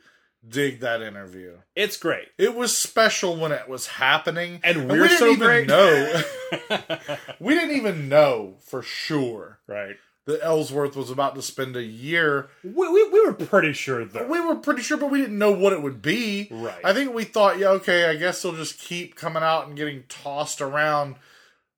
dig 0.48 0.80
that 0.80 1.02
interview. 1.02 1.58
It's 1.76 1.98
great. 1.98 2.28
It 2.38 2.56
was 2.56 2.76
special 2.76 3.36
when 3.38 3.52
it 3.52 3.70
was 3.70 3.88
happening, 3.88 4.60
And 4.64 4.90
we 4.90 5.00
we're 5.00 5.08
didn't 5.08 5.20
so 5.20 5.28
even 5.32 5.48
great. 5.48 5.68
know. 5.68 6.24
we 7.40 7.54
didn't 7.54 7.76
even 7.78 8.10
know 8.10 8.56
for 8.66 8.82
sure 8.82 9.60
right. 9.68 9.96
that 10.26 10.44
Ellsworth 10.44 10.96
was 10.96 11.12
about 11.12 11.36
to 11.36 11.42
spend 11.44 11.76
a 11.76 11.84
year. 11.84 12.50
We, 12.64 12.72
we, 12.90 13.10
we 13.10 13.26
were 13.26 13.34
pretty 13.34 13.74
sure 13.74 14.04
though. 14.04 14.26
We 14.26 14.40
were 14.40 14.56
pretty 14.56 14.82
sure, 14.82 14.98
but 14.98 15.12
we 15.12 15.22
didn't 15.22 15.38
know 15.38 15.52
what 15.52 15.74
it 15.74 15.82
would 15.84 16.02
be. 16.02 16.48
Right. 16.50 16.84
I 16.84 16.94
think 16.94 17.14
we 17.14 17.24
thought, 17.24 17.60
yeah, 17.60 17.70
okay, 17.70 18.06
I 18.10 18.16
guess 18.16 18.42
they'll 18.42 18.56
just 18.56 18.80
keep 18.80 19.16
coming 19.16 19.44
out 19.44 19.68
and 19.68 19.78
getting 19.78 20.04
tossed 20.10 20.60
around 20.60 21.16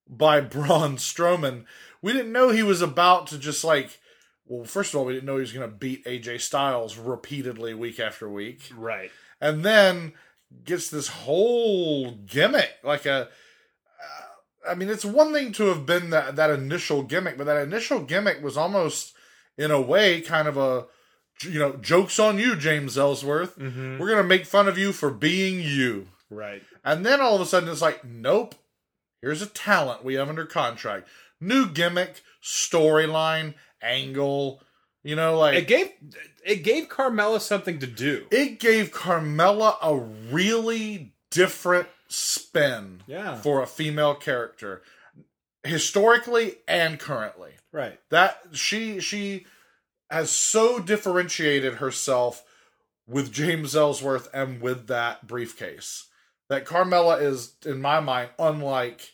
by 0.08 0.40
Braun 0.42 0.96
Strowman. 0.96 1.66
We 2.02 2.14
didn't 2.14 2.32
know 2.32 2.50
he 2.50 2.64
was 2.64 2.82
about 2.82 3.28
to 3.28 3.38
just 3.38 3.64
like. 3.64 4.00
Well, 4.46 4.66
first 4.66 4.94
of 4.94 5.00
all, 5.00 5.06
we 5.06 5.14
didn't 5.14 5.26
know 5.26 5.36
he 5.36 5.42
was 5.42 5.54
going 5.54 5.70
to 5.70 5.76
beat 5.76 6.06
AJ 6.06 6.42
Styles 6.42 6.98
repeatedly 6.98 7.74
week 7.74 8.00
after 8.00 8.30
week 8.30 8.70
right. 8.78 9.10
and 9.40 9.64
then 9.64 10.14
gets 10.66 10.90
this 10.90 11.08
whole 11.08 12.12
gimmick 12.12 12.70
like 12.84 13.08
a 13.08 13.28
uh, 13.30 14.70
i 14.70 14.76
mean 14.76 14.88
it's 14.88 15.04
one 15.04 15.34
thing 15.34 15.52
to 15.52 15.64
have 15.66 15.84
been 15.84 16.12
that 16.12 16.36
that 16.36 16.52
initial 16.52 17.02
gimmick 17.02 17.40
but 17.40 17.46
that 17.46 17.58
initial 17.64 18.00
gimmick 18.02 18.44
was 18.44 18.56
almost 18.56 19.16
in 19.58 19.72
a 19.72 19.82
way 19.82 20.22
kind 20.22 20.48
of 20.48 20.56
a 20.56 20.86
you 21.42 21.58
know 21.58 21.74
jokes 21.78 22.20
on 22.20 22.38
you 22.38 22.56
james 22.56 23.00
ellsworth 23.00 23.58
Mm-hmm. 23.58 23.98
we're 23.98 24.10
gonna 24.12 24.24
make 24.24 24.46
fun 24.46 24.68
of 24.68 24.78
you 24.78 24.92
for 24.92 25.10
being 25.10 25.60
you 25.60 26.10
Right. 26.30 26.62
and 26.86 27.04
then 27.04 27.20
all 27.20 27.34
of 27.34 27.42
a 27.42 27.46
sudden 27.48 27.68
it's 27.70 27.82
like 27.82 28.06
nope 28.06 28.54
here's 29.24 29.42
a 29.42 29.48
talent 29.48 30.04
we 30.06 30.14
have 30.14 30.30
under 30.30 30.46
contract 30.46 31.08
new 31.42 31.68
gimmick 31.68 32.22
storyline 32.44 33.56
angle 33.84 34.62
you 35.04 35.15
know 35.15 35.38
like 35.38 35.56
It 35.56 35.67
gave 35.67 35.91
it 36.46 36.63
gave 36.63 36.88
Carmella 36.89 37.39
something 37.41 37.80
to 37.80 37.88
do. 37.88 38.26
it 38.32 38.60
gave 38.60 38.91
Carmella 38.91 39.76
a 39.82 39.96
really 39.98 41.13
different 41.30 41.88
spin 42.08 43.02
Yeah. 43.08 43.39
for 43.41 43.62
a 43.62 43.67
female 43.67 44.15
character 44.15 44.82
historically 45.63 46.56
and 46.67 47.00
currently 47.00 47.52
Right. 47.72 48.00
that 48.10 48.39
she 48.54 49.00
she 49.00 49.46
has 50.10 50.30
so 50.30 50.80
differentiated 50.80 51.76
herself 51.76 52.43
with 53.08 53.32
James 53.34 53.76
Ellsworth 53.76 54.30
and 54.34 54.62
with 54.62 54.88
that 54.88 55.26
briefcase 55.28 56.08
that 56.50 56.65
Carmella 56.65 57.22
is 57.22 57.54
in 57.65 57.82
my 57.82 58.00
mind 58.00 58.30
unlike 58.38 59.13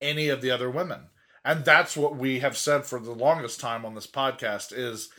any 0.00 0.28
of 0.28 0.40
the 0.40 0.50
other 0.50 0.68
women 0.70 1.08
and 1.44 1.64
that's 1.64 1.96
what 1.96 2.16
we 2.16 2.38
have 2.40 2.56
said 2.56 2.84
for 2.84 2.98
the 2.98 3.12
longest 3.12 3.60
time 3.60 3.84
on 3.84 3.94
this 3.94 4.06
podcast 4.06 4.72
is 4.76 5.10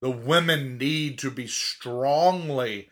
the 0.00 0.10
women 0.10 0.78
need 0.78 1.18
to 1.18 1.30
be 1.30 1.46
strongly 1.46 2.90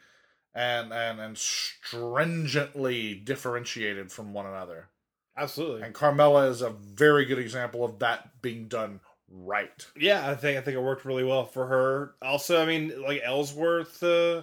and 0.55 0.93
and 0.93 1.21
and 1.21 1.37
stringently 1.39 3.15
differentiated 3.15 4.11
from 4.11 4.33
one 4.33 4.47
another 4.47 4.89
Absolutely. 5.37 5.83
and 5.83 5.95
Carmella 5.95 6.49
is 6.51 6.63
a 6.63 6.71
very 6.71 7.25
good 7.27 7.39
example 7.39 7.85
of 7.85 7.99
that 7.99 8.41
being 8.41 8.69
done 8.69 9.01
right 9.29 9.87
Yeah, 9.97 10.29
I 10.31 10.35
think 10.35 10.57
I 10.59 10.61
think 10.63 10.77
it 10.77 10.81
worked 10.83 11.05
really 11.05 11.25
well 11.25 11.45
for 11.45 11.67
her. 11.67 12.15
Also, 12.23 12.63
I 12.63 12.67
mean, 12.67 13.03
like 13.03 13.21
Ellsworth. 13.25 14.03
Uh, 14.03 14.43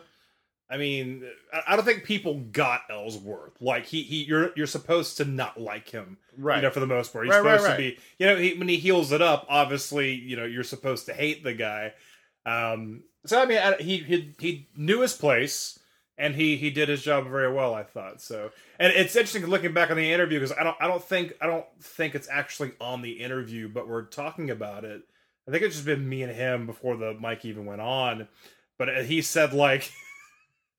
I 0.69 0.77
mean, 0.77 1.23
I, 1.67 1.75
don't 1.75 1.85
think 1.85 2.03
people 2.03 2.39
got 2.51 2.81
Ellsworth. 2.89 3.61
Like 3.61 3.85
he, 3.85 4.01
he, 4.01 4.23
you're 4.23 4.51
you're 4.55 4.65
supposed 4.65 5.17
to 5.17 5.25
not 5.25 5.59
like 5.59 5.89
him, 5.89 6.17
right 6.37 6.55
You 6.57 6.61
know, 6.63 6.69
for 6.71 6.79
the 6.79 6.87
most 6.87 7.13
part, 7.13 7.25
he's 7.25 7.35
Right, 7.35 7.43
right, 7.43 7.59
supposed 7.59 7.69
right. 7.69 7.75
to 7.75 7.95
be. 7.95 7.99
You 8.17 8.25
know, 8.27 8.35
he, 8.37 8.53
when 8.55 8.67
he 8.67 8.77
heals 8.77 9.11
it 9.11 9.21
up, 9.21 9.45
obviously, 9.49 10.13
you 10.13 10.35
know, 10.35 10.45
you're 10.45 10.63
supposed 10.63 11.05
to 11.07 11.13
hate 11.13 11.43
the 11.43 11.53
guy. 11.53 11.93
Um, 12.45 13.03
so 13.25 13.41
I 13.41 13.45
mean, 13.45 13.59
I, 13.59 13.75
he 13.75 13.97
he 13.97 14.33
he 14.39 14.67
knew 14.75 15.01
his 15.01 15.13
place. 15.13 15.79
And 16.15 16.35
he, 16.35 16.57
he 16.57 16.69
did 16.69 16.89
his 16.89 17.01
job 17.01 17.27
very 17.27 17.51
well, 17.51 17.73
I 17.73 17.81
thought. 17.81 18.21
So, 18.21 18.51
and 18.79 18.93
it's 18.93 19.15
interesting 19.15 19.47
looking 19.47 19.73
back 19.73 19.89
on 19.89 19.97
the 19.97 20.13
interview 20.13 20.39
because 20.39 20.55
I 20.55 20.63
don't 20.63 20.77
I 20.79 20.85
don't 20.87 21.03
think 21.03 21.33
I 21.41 21.47
don't 21.47 21.65
think 21.81 22.13
it's 22.13 22.29
actually 22.31 22.73
on 22.79 23.01
the 23.01 23.13
interview, 23.13 23.67
but 23.67 23.87
we're 23.87 24.03
talking 24.03 24.51
about 24.51 24.85
it. 24.85 25.01
I 25.47 25.51
think 25.51 25.63
it's 25.63 25.73
just 25.73 25.87
been 25.87 26.07
me 26.07 26.21
and 26.21 26.31
him 26.31 26.67
before 26.67 26.97
the 26.97 27.17
mic 27.19 27.43
even 27.45 27.65
went 27.65 27.81
on. 27.81 28.27
But 28.77 29.05
he 29.05 29.23
said 29.23 29.53
like, 29.53 29.91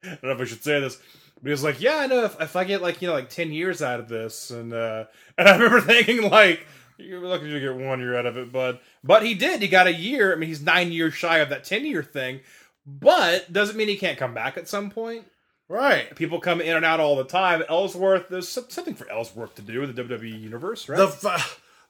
I 0.05 0.09
don't 0.11 0.23
know 0.25 0.31
if 0.33 0.41
I 0.41 0.45
should 0.45 0.63
say 0.63 0.81
this, 0.81 0.97
but 1.43 1.49
he 1.49 1.51
was 1.51 1.65
like, 1.65 1.81
"Yeah, 1.81 1.97
I 1.99 2.07
know 2.07 2.25
if, 2.25 2.41
if 2.41 2.57
I 2.57 2.65
get 2.65 2.83
like 2.83 3.03
you 3.03 3.09
know 3.09 3.15
like 3.15 3.31
ten 3.31 3.53
years 3.53 3.83
out 3.83 4.01
of 4.01 4.09
this," 4.09 4.51
and 4.51 4.73
uh, 4.73 5.05
and 5.39 5.49
I 5.49 5.57
remember 5.57 5.81
thinking 5.81 6.31
like, 6.31 6.67
"You're 6.99 7.21
lucky 7.21 7.51
to 7.51 7.61
get 7.61 7.75
one 7.77 8.01
year 8.01 8.17
out 8.17 8.27
of 8.27 8.37
it," 8.37 8.53
but 8.53 8.83
but 9.03 9.25
he 9.25 9.35
did. 9.35 9.63
He 9.63 9.69
got 9.69 9.87
a 9.87 9.95
year. 9.95 10.33
I 10.33 10.37
mean, 10.37 10.49
he's 10.49 10.63
nine 10.63 10.93
years 10.93 11.15
shy 11.15 11.39
of 11.39 11.49
that 11.51 11.65
ten 11.65 11.85
year 11.85 12.03
thing, 12.03 12.41
but 12.87 13.53
doesn't 13.53 13.77
mean 13.77 13.89
he 13.89 13.97
can't 13.97 14.19
come 14.19 14.35
back 14.35 14.57
at 14.57 14.69
some 14.69 14.91
point. 14.91 15.25
right 15.69 16.15
People 16.17 16.41
come 16.41 16.61
in 16.61 16.77
and 16.77 16.85
out 16.85 17.01
all 17.01 17.17
the 17.17 17.25
time. 17.25 17.63
Ellsworth, 17.69 18.29
there's 18.29 18.49
something 18.49 18.95
for 18.95 19.11
Ellsworth 19.11 19.55
to 19.57 19.63
do 19.63 19.83
in 19.83 19.95
the 19.95 20.03
WWE 20.03 20.41
universe, 20.41 20.89
right? 20.89 20.99
the 20.99 21.09
fa- 21.09 21.45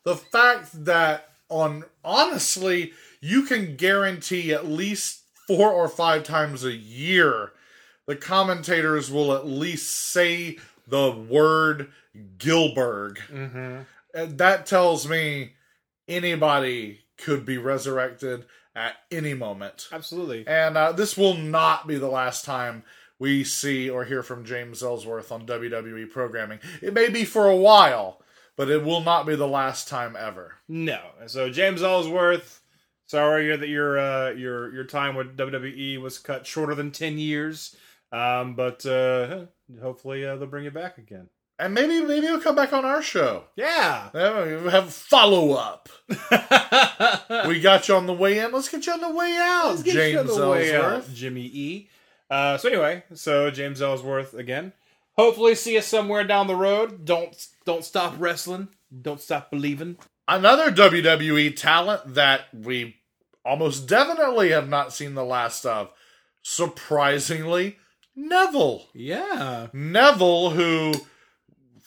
the 0.04 0.16
fact 0.16 0.84
that 0.84 1.30
on 1.48 1.84
honestly 2.04 2.92
you 3.20 3.42
can 3.42 3.76
guarantee 3.76 4.52
at 4.52 4.66
least 4.66 5.20
four 5.46 5.70
or 5.70 5.88
five 5.88 6.24
times 6.24 6.64
a 6.64 6.72
year 6.72 7.52
the 8.06 8.16
commentators 8.16 9.10
will 9.10 9.32
at 9.32 9.46
least 9.46 9.90
say 9.92 10.58
the 10.86 11.10
word 11.10 11.90
Gillberg. 12.38 13.18
mm-hmm. 13.28 13.82
That 14.36 14.66
tells 14.66 15.08
me 15.08 15.54
anybody 16.06 17.00
could 17.18 17.44
be 17.44 17.58
resurrected 17.58 18.44
at 18.76 18.94
any 19.10 19.34
moment. 19.34 19.88
Absolutely. 19.92 20.46
And 20.46 20.76
uh, 20.76 20.92
this 20.92 21.16
will 21.16 21.34
not 21.34 21.86
be 21.86 21.96
the 21.96 22.08
last 22.08 22.44
time 22.44 22.84
we 23.18 23.44
see 23.44 23.88
or 23.88 24.04
hear 24.04 24.22
from 24.22 24.44
James 24.44 24.82
Ellsworth 24.82 25.30
on 25.32 25.46
WWE 25.46 26.10
programming. 26.10 26.58
It 26.82 26.94
may 26.94 27.08
be 27.08 27.24
for 27.24 27.48
a 27.48 27.56
while, 27.56 28.20
but 28.56 28.68
it 28.68 28.84
will 28.84 29.00
not 29.00 29.26
be 29.26 29.36
the 29.36 29.48
last 29.48 29.88
time 29.88 30.16
ever. 30.18 30.56
No. 30.68 31.00
So 31.26 31.50
James 31.50 31.82
Ellsworth, 31.82 32.60
sorry 33.06 33.56
that 33.56 33.68
your 33.68 33.98
uh, 33.98 34.30
your 34.30 34.72
your 34.74 34.84
time 34.84 35.14
with 35.14 35.36
WWE 35.36 36.00
was 36.00 36.18
cut 36.18 36.46
shorter 36.46 36.74
than 36.74 36.90
ten 36.90 37.18
years. 37.18 37.76
Um, 38.14 38.54
but 38.54 38.86
uh, 38.86 39.46
hopefully 39.80 40.24
uh, 40.24 40.36
they'll 40.36 40.46
bring 40.46 40.64
you 40.64 40.70
back 40.70 40.98
again. 40.98 41.28
And 41.58 41.72
maybe 41.72 42.00
maybe 42.00 42.26
he'll 42.26 42.40
come 42.40 42.56
back 42.56 42.72
on 42.72 42.84
our 42.84 43.02
show. 43.02 43.44
Yeah. 43.56 44.10
We'll 44.12 44.70
have 44.70 44.92
follow 44.92 45.52
up. 45.52 45.88
We 47.48 47.60
got 47.60 47.88
you 47.88 47.96
on 47.96 48.06
the 48.06 48.12
way 48.12 48.38
in. 48.38 48.52
Let's 48.52 48.68
get 48.68 48.86
you 48.86 48.92
on 48.92 49.00
the 49.00 49.12
way 49.12 49.36
out, 49.38 49.68
Let's 49.70 49.82
get 49.82 49.94
James 49.94 50.12
you 50.12 50.18
on 50.20 50.26
the 50.26 50.48
way 50.48 50.74
out, 50.74 50.84
Ellsworth. 50.84 51.14
Jimmy 51.14 51.50
E. 51.52 51.88
Uh, 52.30 52.56
so 52.56 52.68
anyway, 52.68 53.04
so 53.14 53.50
James 53.50 53.82
Ellsworth 53.82 54.34
again. 54.34 54.72
Hopefully, 55.16 55.54
see 55.54 55.76
us 55.78 55.86
somewhere 55.86 56.24
down 56.24 56.46
the 56.46 56.56
road. 56.56 57.04
Don't 57.04 57.34
don't 57.64 57.84
stop 57.84 58.14
wrestling. 58.18 58.68
Don't 59.02 59.20
stop 59.20 59.50
believing. 59.50 59.96
Another 60.26 60.70
WWE 60.70 61.54
talent 61.54 62.14
that 62.14 62.42
we 62.52 62.96
almost 63.44 63.86
definitely 63.86 64.50
have 64.50 64.68
not 64.68 64.92
seen 64.92 65.14
the 65.14 65.24
last 65.24 65.64
of. 65.66 65.90
Surprisingly, 66.42 67.78
Neville. 68.16 68.88
Yeah. 68.92 69.68
Neville, 69.72 70.50
who 70.50 70.94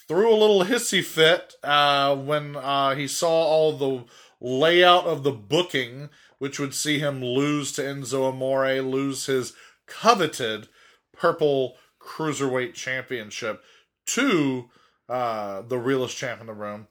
threw 0.07 0.33
a 0.33 0.35
little 0.35 0.63
hissy 0.63 1.03
fit 1.03 1.53
uh, 1.63 2.15
when 2.15 2.55
uh, 2.55 2.95
he 2.95 3.07
saw 3.07 3.29
all 3.29 3.73
the 3.73 4.05
layout 4.39 5.05
of 5.05 5.23
the 5.23 5.31
booking, 5.31 6.09
which 6.37 6.59
would 6.59 6.73
see 6.73 6.99
him 6.99 7.23
lose 7.23 7.71
to 7.73 7.81
Enzo 7.81 8.29
Amore, 8.29 8.81
lose 8.81 9.25
his 9.25 9.53
coveted 9.85 10.67
purple 11.13 11.77
cruiserweight 11.99 12.73
championship 12.73 13.63
to 14.05 14.69
uh, 15.09 15.61
the 15.61 15.77
realest 15.77 16.17
champ 16.17 16.39
in 16.41 16.47
the 16.47 16.53
room. 16.53 16.87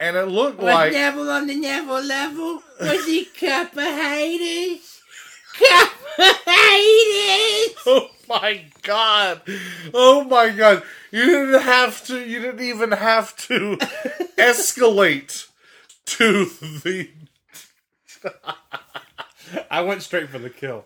And 0.00 0.16
it 0.16 0.28
looked 0.28 0.60
like 0.60 0.92
Neville 0.92 1.30
on 1.30 1.48
the 1.48 1.56
Neville 1.56 2.04
level? 2.04 2.62
Was 2.80 3.04
he 3.04 3.24
Copper 3.24 3.80
Haters? 3.80 5.00
Copper 5.58 6.50
Haters! 6.50 8.10
My 8.28 8.64
god. 8.82 9.42
Oh 9.94 10.24
my 10.24 10.50
god. 10.50 10.82
You 11.10 11.24
didn't 11.24 11.62
have 11.62 12.04
to 12.06 12.22
you 12.24 12.40
didn't 12.40 12.60
even 12.60 12.92
have 12.92 13.36
to 13.48 13.76
escalate 14.38 15.48
to 16.06 16.44
the 16.44 17.10
I 19.70 19.82
went 19.82 20.02
straight 20.02 20.28
for 20.28 20.38
the 20.38 20.50
kill. 20.50 20.84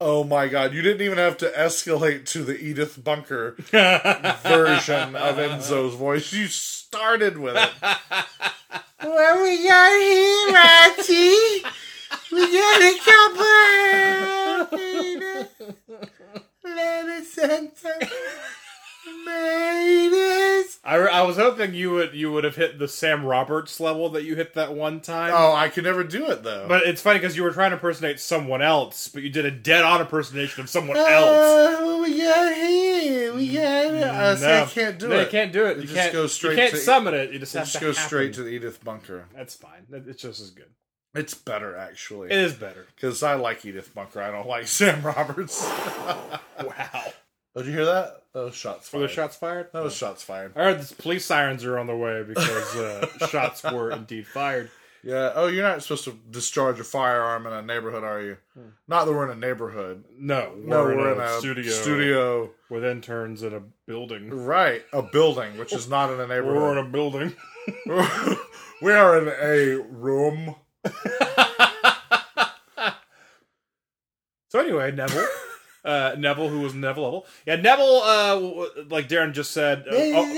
Oh 0.00 0.22
my 0.22 0.46
god, 0.46 0.72
you 0.74 0.82
didn't 0.82 1.02
even 1.02 1.18
have 1.18 1.36
to 1.38 1.48
escalate 1.50 2.24
to 2.26 2.44
the 2.44 2.56
Edith 2.56 3.02
Bunker 3.02 3.52
version 3.70 5.16
of 5.16 5.36
Enzo's 5.36 5.94
voice. 5.94 6.32
You 6.32 6.46
started 6.46 7.36
with 7.38 7.56
it. 7.56 7.70
What 9.00 9.42
we 9.42 9.66
got 9.66 10.00
here, 10.00 10.52
Ratty? 10.52 11.64
We 12.30 12.40
got 12.52 12.82
a 12.82 12.98
Copper 13.04 14.78
Haters! 16.78 17.36
Let 19.26 20.64
us 20.64 20.78
I, 20.84 20.96
I 20.96 21.22
was 21.22 21.36
hoping 21.36 21.74
you 21.74 21.90
would 21.92 22.14
you 22.14 22.32
would 22.32 22.44
have 22.44 22.56
hit 22.56 22.78
the 22.78 22.88
Sam 22.88 23.24
Roberts 23.24 23.80
level 23.80 24.08
that 24.10 24.24
you 24.24 24.36
hit 24.36 24.54
that 24.54 24.74
one 24.74 25.00
time. 25.00 25.32
Oh, 25.34 25.52
I 25.54 25.68
could 25.68 25.84
never 25.84 26.04
do 26.04 26.30
it 26.30 26.42
though. 26.42 26.66
But 26.68 26.84
it's 26.86 27.02
funny 27.02 27.18
because 27.18 27.36
you 27.36 27.42
were 27.42 27.50
trying 27.52 27.70
to 27.70 27.76
impersonate 27.76 28.20
someone 28.20 28.62
else, 28.62 29.08
but 29.08 29.22
you 29.22 29.30
did 29.30 29.44
a 29.44 29.50
dead 29.50 29.84
on 29.84 30.00
impersonation 30.00 30.62
of 30.62 30.70
someone 30.70 30.96
else. 30.96 31.08
Uh, 31.08 31.80
what 31.84 32.00
we 32.02 32.18
got 32.22 32.54
here? 32.54 33.34
We 33.34 33.52
got 33.52 33.94
it. 33.94 34.04
I 34.04 34.34
say 34.36 34.62
I 34.62 34.66
can't 34.66 34.98
do 34.98 35.08
no, 35.08 35.16
it. 35.16 35.24
you 35.24 35.30
can't 35.30 35.52
do 35.52 35.66
it. 35.66 35.78
You 35.78 35.84
just 35.84 36.12
goes 36.12 36.32
straight 36.32 36.52
You 36.52 36.58
can't 36.58 36.70
to- 36.74 36.78
summon 36.80 37.14
it. 37.14 37.32
You 37.32 37.38
just 37.38 37.52
just 37.54 37.74
happen. 37.74 37.94
straight 37.94 38.34
to 38.34 38.42
the 38.42 38.50
Edith 38.50 38.82
Bunker. 38.84 39.26
That's 39.34 39.54
fine. 39.54 39.86
It's 39.90 40.22
just 40.22 40.40
as 40.40 40.50
good. 40.50 40.66
It's 41.14 41.34
better 41.34 41.76
actually. 41.76 42.30
It 42.30 42.38
is 42.38 42.54
better. 42.54 42.86
Because 42.94 43.22
I 43.22 43.34
like 43.34 43.64
Edith 43.64 43.94
Bunker. 43.94 44.20
I 44.22 44.30
don't 44.30 44.46
like 44.46 44.66
Sam 44.68 45.02
Roberts. 45.02 45.62
Wow. 45.64 46.34
Oh, 47.56 47.62
Did 47.62 47.66
you 47.66 47.72
hear 47.72 47.86
that? 47.86 48.22
Was 48.34 48.54
shots 48.54 48.92
Were 48.92 49.00
the 49.00 49.08
shots 49.08 49.36
fired? 49.36 49.68
That 49.72 49.82
was 49.82 49.94
shots 49.96 50.22
fired. 50.22 50.52
I 50.54 50.64
heard 50.64 50.80
the 50.80 50.94
police 50.94 51.24
sirens 51.24 51.64
are 51.64 51.78
on 51.78 51.86
the 51.88 51.96
way 51.96 52.22
because 52.22 52.76
uh, 52.76 53.06
shots 53.28 53.64
were 53.64 53.90
indeed 53.90 54.26
fired. 54.26 54.70
Yeah. 55.02 55.32
Oh, 55.34 55.46
you're 55.46 55.62
not 55.64 55.82
supposed 55.82 56.04
to 56.04 56.18
discharge 56.30 56.78
a 56.78 56.84
firearm 56.84 57.46
in 57.46 57.52
a 57.52 57.62
neighborhood, 57.62 58.04
are 58.04 58.20
you? 58.20 58.36
Not 58.86 59.06
that 59.06 59.12
we're 59.12 59.30
in 59.30 59.36
a 59.36 59.40
neighborhood. 59.40 60.04
No, 60.16 60.54
No, 60.56 60.84
we're, 60.84 60.96
we're 60.96 61.12
in, 61.14 61.20
a, 61.20 61.38
studio, 61.38 61.72
Studio. 61.72 62.50
with 62.68 62.84
interns 62.84 63.42
in 63.42 63.54
a 63.54 63.62
building. 63.86 64.30
Right. 64.30 64.84
A 64.92 65.02
building, 65.02 65.56
which 65.56 65.72
is 65.72 65.88
not 65.88 66.12
in 66.12 66.20
a 66.20 66.26
neighborhood. 66.26 66.56
We're 66.62 66.78
in 66.78 66.86
a 66.86 66.88
building. 66.88 67.34
we 68.82 68.92
are 68.92 69.18
in 69.18 69.28
a 69.28 69.82
room. 69.82 70.54
So 74.50 74.60
anyway, 74.60 74.90
Neville, 74.92 75.26
uh, 75.84 76.14
Neville, 76.16 76.48
who 76.48 76.60
was 76.60 76.74
Neville 76.74 77.04
level, 77.04 77.26
yeah, 77.46 77.56
Neville, 77.56 78.00
uh, 78.02 78.84
like 78.88 79.06
Daryn 79.08 79.32
just 79.32 79.50
said, 79.50 79.80
uh, 79.80 79.90
oh, 79.92 80.32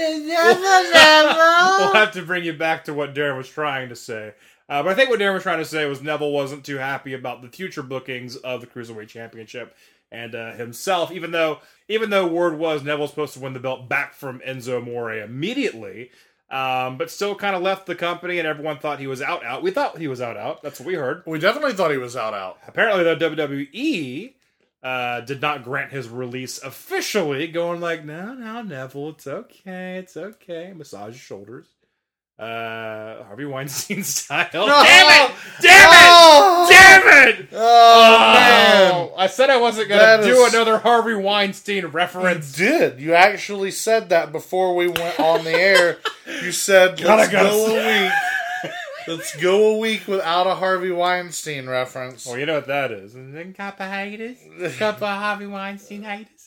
we'll 1.78 1.94
have 1.94 2.12
to 2.12 2.22
bring 2.22 2.42
you 2.44 2.52
back 2.52 2.84
to 2.84 2.94
what 2.94 3.14
Daryn 3.14 3.36
was 3.36 3.48
trying 3.48 3.88
to 3.88 3.96
say. 3.96 4.34
Uh, 4.68 4.82
but 4.82 4.90
I 4.90 4.94
think 4.94 5.10
what 5.10 5.20
Daryn 5.20 5.34
was 5.34 5.44
trying 5.44 5.58
to 5.58 5.64
say 5.64 5.86
was 5.86 6.02
Neville 6.02 6.32
wasn't 6.32 6.64
too 6.64 6.78
happy 6.78 7.14
about 7.14 7.42
the 7.42 7.48
future 7.48 7.82
bookings 7.82 8.34
of 8.36 8.60
the 8.60 8.66
Cruiserweight 8.66 9.08
Championship 9.08 9.76
and 10.12 10.34
uh, 10.34 10.52
himself, 10.52 11.12
even 11.12 11.30
though 11.30 11.60
even 11.88 12.10
though 12.10 12.26
word 12.26 12.58
was 12.58 12.82
Neville's 12.82 13.10
supposed 13.10 13.34
to 13.34 13.40
win 13.40 13.52
the 13.52 13.60
belt 13.60 13.88
back 13.88 14.12
from 14.14 14.40
Enzo 14.40 14.78
Amore 14.78 15.14
immediately. 15.14 16.10
Um, 16.50 16.98
but 16.98 17.10
still 17.10 17.36
kind 17.36 17.54
of 17.54 17.62
left 17.62 17.86
the 17.86 17.94
company, 17.94 18.38
and 18.38 18.48
everyone 18.48 18.78
thought 18.78 18.98
he 18.98 19.06
was 19.06 19.22
out. 19.22 19.44
Out. 19.44 19.62
We 19.62 19.70
thought 19.70 19.98
he 19.98 20.08
was 20.08 20.20
out. 20.20 20.36
Out. 20.36 20.62
That's 20.62 20.80
what 20.80 20.86
we 20.86 20.94
heard. 20.94 21.22
We 21.24 21.38
definitely 21.38 21.74
thought 21.74 21.92
he 21.92 21.96
was 21.96 22.16
out 22.16 22.34
out. 22.34 22.58
Apparently, 22.66 23.04
though, 23.04 23.16
WWE 23.16 24.34
uh, 24.82 25.20
did 25.20 25.40
not 25.40 25.62
grant 25.62 25.92
his 25.92 26.08
release 26.08 26.60
officially, 26.62 27.46
going 27.46 27.80
like, 27.80 28.04
"No, 28.04 28.34
no, 28.34 28.62
Neville, 28.62 29.10
it's 29.10 29.26
okay, 29.26 29.98
it's 29.98 30.16
okay." 30.16 30.72
Massage 30.74 31.12
your 31.12 31.20
shoulders, 31.20 31.66
uh, 32.40 33.24
Harvey 33.24 33.44
Weinstein 33.44 34.02
style. 34.04 34.48
Damn 34.52 35.30
it! 35.30 35.36
Damn 35.60 35.88
Oh! 35.92 36.66
it! 36.68 36.72
Damn 36.72 37.28
it! 37.28 37.48
Oh, 37.52 38.32
man. 38.34 39.10
I 39.18 39.26
said 39.26 39.50
I 39.50 39.58
wasn't 39.58 39.88
gonna 39.88 40.22
do 40.22 40.44
is- 40.44 40.54
another 40.54 40.78
Harvey 40.78 41.14
Weinstein 41.14 41.82
You 41.82 41.88
reference. 41.88 42.52
did. 42.52 43.00
You 43.00 43.14
actually 43.14 43.70
said 43.70 44.08
that 44.08 44.32
before 44.32 44.74
we 44.74 44.88
went 44.88 45.20
on 45.20 45.44
the 45.44 45.52
air. 45.52 45.98
You 46.42 46.52
said, 46.52 46.98
God, 47.02 47.18
let's 47.18 47.32
go 47.32 47.66
a 47.76 48.02
week. 48.04 48.12
Let's 49.08 49.34
go 49.40 49.74
a 49.74 49.78
week 49.78 50.06
without 50.06 50.46
a 50.46 50.54
Harvey 50.54 50.90
Weinstein 50.92 51.66
reference. 51.68 52.26
Well, 52.26 52.38
you 52.38 52.44
know 52.46 52.56
what 52.56 52.66
that 52.66 52.92
is. 52.92 53.14
And 53.14 53.34
then 53.34 53.54
couple 53.54 53.86
haters, 53.86 54.36
couple 54.78 55.08
Harvey 55.08 55.46
Weinstein 55.46 56.02
haters. 56.02 56.39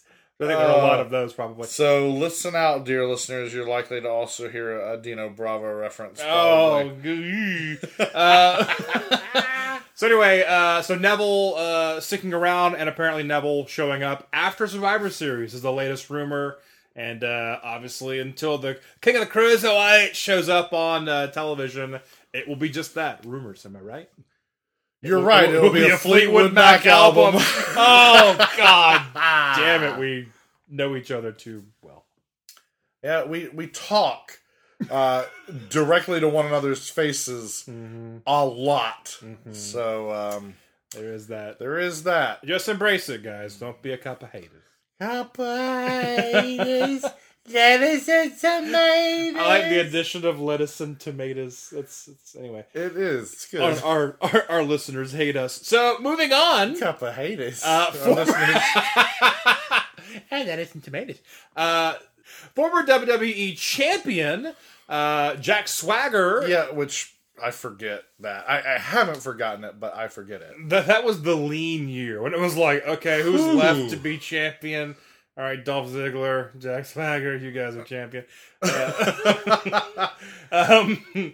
I 0.44 0.48
think 0.48 0.60
there 0.60 0.68
are 0.68 0.80
a 0.80 0.84
lot 0.84 1.00
of 1.00 1.10
those 1.10 1.34
probably. 1.34 1.68
So 1.68 2.10
listen 2.10 2.56
out, 2.56 2.86
dear 2.86 3.08
listeners. 3.08 3.54
You're 3.54 3.68
likely 3.68 4.02
to 4.02 4.10
also 4.10 4.50
hear 4.50 4.80
a 4.80 4.98
Dino 4.98 5.30
Bravo 5.30 5.74
reference. 5.74 6.22
Oh, 6.22 6.82
probably. 6.84 7.02
gee. 7.02 7.78
uh, 8.00 9.80
so 9.96 10.08
anyway, 10.08 10.44
uh, 10.48 10.82
so 10.82 10.96
Neville 10.96 11.56
uh, 11.56 12.00
sticking 12.00 12.34
around, 12.34 12.76
and 12.76 12.90
apparently 12.90 13.24
Neville 13.24 13.66
showing 13.68 14.04
up 14.04 14.28
after 14.34 14.68
Survivor 14.68 15.10
Series 15.10 15.54
is 15.54 15.62
the 15.62 15.72
latest 15.72 16.10
rumor. 16.10 16.58
And 16.96 17.24
uh, 17.24 17.60
obviously, 17.64 18.20
until 18.20 18.58
the 18.60 18.80
King 19.02 19.16
of 19.16 19.22
the 19.22 19.28
Cruiserweight 19.28 20.14
shows 20.14 20.48
up 20.48 20.74
on 20.74 21.10
uh, 21.10 21.28
television, 21.28 22.00
it 22.34 22.48
will 22.48 22.56
be 22.56 22.70
just 22.70 22.94
that 22.96 23.26
rumors. 23.26 23.66
Am 23.66 23.76
I 23.76 23.80
right? 23.80 24.10
You're 25.04 25.20
right. 25.22 25.50
It'll, 25.54 25.72
be, 25.72 25.90
a 25.90 25.98
Fleetwood, 25.98 26.54
Mac, 26.54 26.86
album. 26.86 27.36
oh 27.38 28.50
God, 28.58 29.06
damn 29.58 29.84
it! 29.84 30.00
We 30.00 30.30
know 30.70 30.96
each 30.96 31.12
other 31.12 31.32
too 31.32 31.66
well. 31.82 32.06
Yeah, 33.04 33.26
we 33.26 33.50
we 33.50 33.68
talk 33.68 34.40
uh, 34.90 35.26
directly 35.70 36.20
to 36.22 36.30
one 36.30 36.46
another's 36.46 36.90
faces 36.90 37.66
Mm-hmm. 37.70 38.18
a 38.26 38.46
lot. 38.46 39.18
So 39.52 40.12
um, 40.12 40.56
There 40.96 41.14
is 41.14 41.28
that. 41.28 41.60
there 41.60 41.78
is 41.80 42.04
that. 42.04 42.44
Just 42.46 42.70
embrace 42.70 43.10
it, 43.10 43.24
guys. 43.24 43.58
Don't 43.58 43.82
be 43.82 43.92
a 43.92 43.98
cup 43.98 44.24
of 44.24 44.30
haters. 44.30 44.62
I 49.36 49.48
like 49.48 49.70
the 49.70 49.80
addition 49.86 50.26
of 50.26 50.40
lettuce 50.40 50.80
and 50.80 50.98
tomatoes. 51.00 51.74
It's, 51.76 52.08
it's 52.08 52.36
anyway. 52.36 52.66
It 52.74 52.96
is. 52.96 53.34
It's 53.34 53.50
good. 53.52 53.62
Our, 53.62 53.76
our, 53.84 54.18
our 54.22 54.46
our 54.50 54.64
listeners 54.64 55.12
hate 55.12 55.36
us. 55.36 55.54
So 55.64 55.98
moving 56.00 56.32
on. 56.32 56.80
Cup 56.80 57.02
of 57.02 57.16
haters. 57.16 57.62
Uh, 57.64 57.88
Our 57.88 58.26
for- 58.26 58.34
and 60.32 60.48
lettuce 60.48 60.74
and 60.74 60.84
tomatoes. 60.84 61.20
Uh, 61.56 61.96
former 62.56 62.86
WWE 62.86 63.58
champion 63.58 64.54
uh, 64.88 65.36
Jack 65.36 65.68
Swagger. 65.68 66.46
yeah, 66.48 66.72
which 66.72 67.14
I 67.42 67.52
forget 67.52 68.04
that. 68.20 68.50
I, 68.50 68.76
I 68.76 68.78
haven't 68.78 69.22
forgotten 69.22 69.64
it, 69.64 69.80
but 69.80 69.96
I 69.96 70.08
forget 70.08 70.42
it. 70.42 70.70
That 70.70 70.88
that 70.88 71.04
was 71.04 71.24
the 71.24 71.36
lean 71.36 71.90
year 71.90 72.22
when 72.22 72.34
it 72.34 72.40
was 72.40 72.56
like, 72.56 72.88
okay, 72.88 73.22
who's 73.22 73.42
Ooh. 73.42 73.54
left 73.54 73.90
to 73.90 73.98
be 73.98 74.18
champion? 74.18 74.96
All 75.36 75.44
right, 75.44 75.64
Dolph 75.64 75.90
Ziggler, 75.90 76.58
Jack 76.60 76.86
Swagger, 76.86 77.36
you 77.36 77.52
guys 77.52 77.76
are 77.76 77.84
champion. 77.84 78.26
Uh, 78.62 80.10
um, 80.52 81.34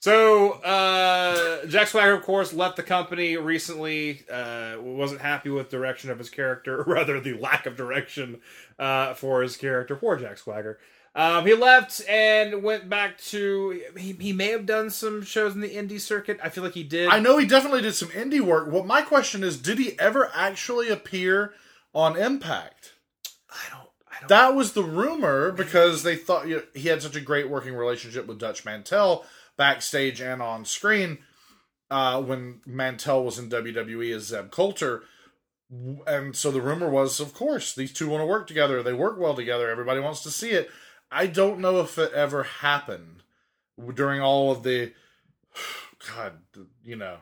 so 0.00 0.52
uh, 0.52 1.66
Jack 1.66 1.88
Swagger, 1.88 2.12
of 2.12 2.22
course, 2.22 2.52
left 2.52 2.76
the 2.76 2.82
company 2.82 3.36
recently. 3.36 4.24
Uh, 4.30 4.76
wasn't 4.78 5.20
happy 5.20 5.50
with 5.50 5.70
direction 5.70 6.10
of 6.10 6.18
his 6.18 6.30
character, 6.30 6.82
or 6.82 6.84
rather, 6.86 7.18
the 7.20 7.34
lack 7.34 7.66
of 7.66 7.76
direction 7.76 8.40
uh, 8.78 9.14
for 9.14 9.42
his 9.42 9.56
character 9.56 9.96
for 9.96 10.16
Jack 10.16 10.38
Swagger. 10.38 10.78
Um, 11.14 11.46
he 11.46 11.54
left 11.54 12.06
and 12.08 12.62
went 12.62 12.88
back 12.88 13.18
to. 13.18 13.80
He, 13.96 14.12
he 14.12 14.32
may 14.32 14.50
have 14.50 14.66
done 14.66 14.90
some 14.90 15.22
shows 15.22 15.54
in 15.54 15.60
the 15.60 15.74
indie 15.74 16.00
circuit. 16.00 16.38
I 16.44 16.48
feel 16.48 16.62
like 16.62 16.74
he 16.74 16.84
did. 16.84 17.08
I 17.08 17.18
know 17.18 17.38
he 17.38 17.46
definitely 17.46 17.82
did 17.82 17.94
some 17.94 18.10
indie 18.10 18.40
work. 18.40 18.70
What 18.70 18.86
my 18.86 19.02
question 19.02 19.42
is, 19.42 19.56
did 19.56 19.78
he 19.78 19.98
ever 19.98 20.30
actually 20.32 20.90
appear 20.90 21.54
on 21.92 22.16
Impact? 22.16 22.92
I 23.50 23.68
don't. 23.70 23.80
I 23.80 23.80
don't. 23.80 23.88
That 24.26 24.54
was 24.54 24.72
the 24.72 24.82
rumor 24.82 25.52
because 25.52 26.02
they 26.02 26.16
thought 26.16 26.48
you 26.48 26.56
know, 26.56 26.62
he 26.74 26.88
had 26.88 27.02
such 27.02 27.16
a 27.16 27.20
great 27.20 27.48
working 27.48 27.74
relationship 27.74 28.26
with 28.26 28.38
Dutch 28.38 28.64
Mantell 28.64 29.24
backstage 29.56 30.20
and 30.20 30.42
on 30.42 30.64
screen 30.64 31.18
uh, 31.90 32.20
when 32.22 32.60
Mantell 32.66 33.24
was 33.24 33.38
in 33.38 33.50
WWE 33.50 34.14
as 34.14 34.24
Zeb 34.24 34.50
Colter. 34.50 35.02
And 36.06 36.34
so 36.34 36.50
the 36.50 36.62
rumor 36.62 36.88
was, 36.88 37.20
of 37.20 37.34
course, 37.34 37.74
these 37.74 37.92
two 37.92 38.08
want 38.08 38.22
to 38.22 38.26
work 38.26 38.46
together. 38.46 38.82
They 38.82 38.94
work 38.94 39.18
well 39.18 39.34
together. 39.34 39.68
Everybody 39.70 40.00
wants 40.00 40.22
to 40.22 40.30
see 40.30 40.50
it. 40.50 40.70
I 41.10 41.26
don't 41.26 41.60
know 41.60 41.80
if 41.80 41.98
it 41.98 42.12
ever 42.12 42.42
happened 42.42 43.22
during 43.94 44.20
all 44.20 44.50
of 44.50 44.62
the, 44.62 44.92
God, 46.14 46.34
you 46.82 46.96
know, 46.96 47.18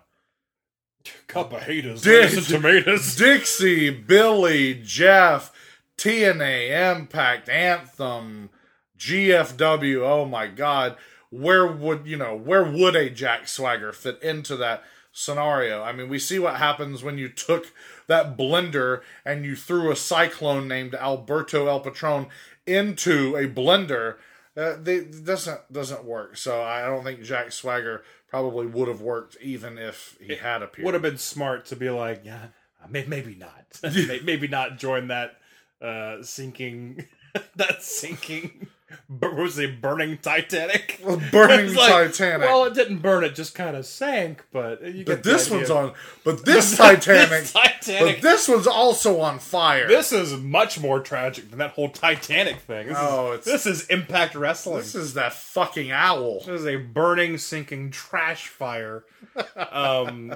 cup 1.27 1.53
of 1.53 1.63
haters, 1.63 2.03
Dick- 2.03 2.45
tomatoes. 2.45 3.17
Dixie, 3.17 3.91
Billy, 3.91 4.81
Jeff, 4.85 5.53
TNA, 5.99 6.97
Impact, 6.97 7.49
Anthem, 7.49 8.51
GFW. 8.99 10.03
Oh 10.03 10.25
my 10.25 10.47
God, 10.47 10.97
where 11.31 11.67
would 11.67 12.07
you 12.07 12.17
know? 12.17 12.35
Where 12.35 12.65
would 12.65 12.97
a 12.97 13.11
Jack 13.11 13.49
Swagger 13.49 13.93
fit 13.93 14.23
into 14.23 14.57
that 14.57 14.83
scenario? 15.13 15.83
I 15.83 15.93
mean, 15.93 16.09
we 16.09 16.19
see 16.19 16.39
what 16.39 16.57
happens 16.57 17.03
when 17.03 17.19
you 17.19 17.29
took 17.29 17.73
that 18.07 18.37
blender 18.37 19.03
and 19.25 19.45
you 19.45 19.57
threw 19.57 19.91
a 19.91 19.97
cyclone 19.97 20.69
named 20.69 20.95
Alberto 20.95 21.67
El 21.67 21.81
Patron 21.81 22.27
into 22.67 23.37
a 23.37 23.49
blender. 23.49 24.17
Uh, 24.57 24.75
they, 24.81 24.97
it 24.97 25.25
doesn't 25.25 25.73
doesn't 25.73 26.05
work. 26.05 26.37
So 26.37 26.63
I 26.63 26.87
don't 26.87 27.05
think 27.05 27.23
Jack 27.23 27.53
Swagger 27.53 28.05
probably 28.29 28.67
would 28.67 28.89
have 28.89 29.01
worked 29.01 29.37
even 29.41 29.79
if 29.79 30.17
he 30.21 30.37
had 30.37 30.63
appeared. 30.63 30.85
Would 30.85 30.95
have 30.95 31.03
been 31.03 31.19
smart 31.19 31.67
to 31.67 31.77
be 31.77 31.91
like, 31.91 32.23
yeah, 32.25 32.49
maybe 32.89 33.35
not. 33.35 33.81
Maybe 34.25 34.49
not 34.49 34.79
join 34.79 35.09
that 35.09 35.39
uh, 35.83 36.23
sinking, 36.23 37.07
that 37.57 37.83
sinking, 37.83 38.69
was 39.09 39.59
it, 39.59 39.81
burning 39.81 40.19
Titanic? 40.19 41.01
burning 41.31 41.75
like, 41.75 41.91
Titanic. 42.13 42.47
Well, 42.49 42.65
it 42.65 42.75
didn't 42.75 42.99
burn; 42.99 43.25
it 43.25 43.35
just 43.35 43.55
kind 43.55 43.77
of 43.77 43.87
sank. 43.87 44.45
But 44.53 44.83
you 44.83 45.05
get 45.05 45.07
But 45.07 45.23
this 45.23 45.51
one's 45.51 45.71
on. 45.71 45.93
But 46.25 46.45
this 46.45 46.77
Titanic. 46.77 47.29
This 47.31 47.53
Titanic. 47.53 48.17
But 48.17 48.23
this 48.23 48.49
one's 48.49 48.67
also 48.67 49.21
on 49.21 49.39
fire. 49.39 49.87
This 49.89 50.13
is 50.13 50.35
much 50.35 50.79
more 50.81 51.01
tragic 51.01 51.51
than 51.51 51.59
that 51.59 51.73
whole 51.73 51.89
Titanic 51.89 52.57
thing. 52.61 52.89
This 52.89 52.97
Oh, 53.01 53.33
is, 53.33 53.47
it's- 53.47 53.65
this 53.65 53.67
is 53.67 53.87
Impact 53.89 54.35
Wrestling. 54.35 54.79
This 54.79 54.95
is 54.95 55.15
that 55.15 55.33
fucking 55.33 55.91
owl. 55.91 56.41
This 56.41 56.61
is 56.61 56.67
a 56.67 56.77
burning, 56.77 57.39
sinking 57.39 57.91
trash 57.91 58.49
fire. 58.49 59.05
Um, 59.57 60.35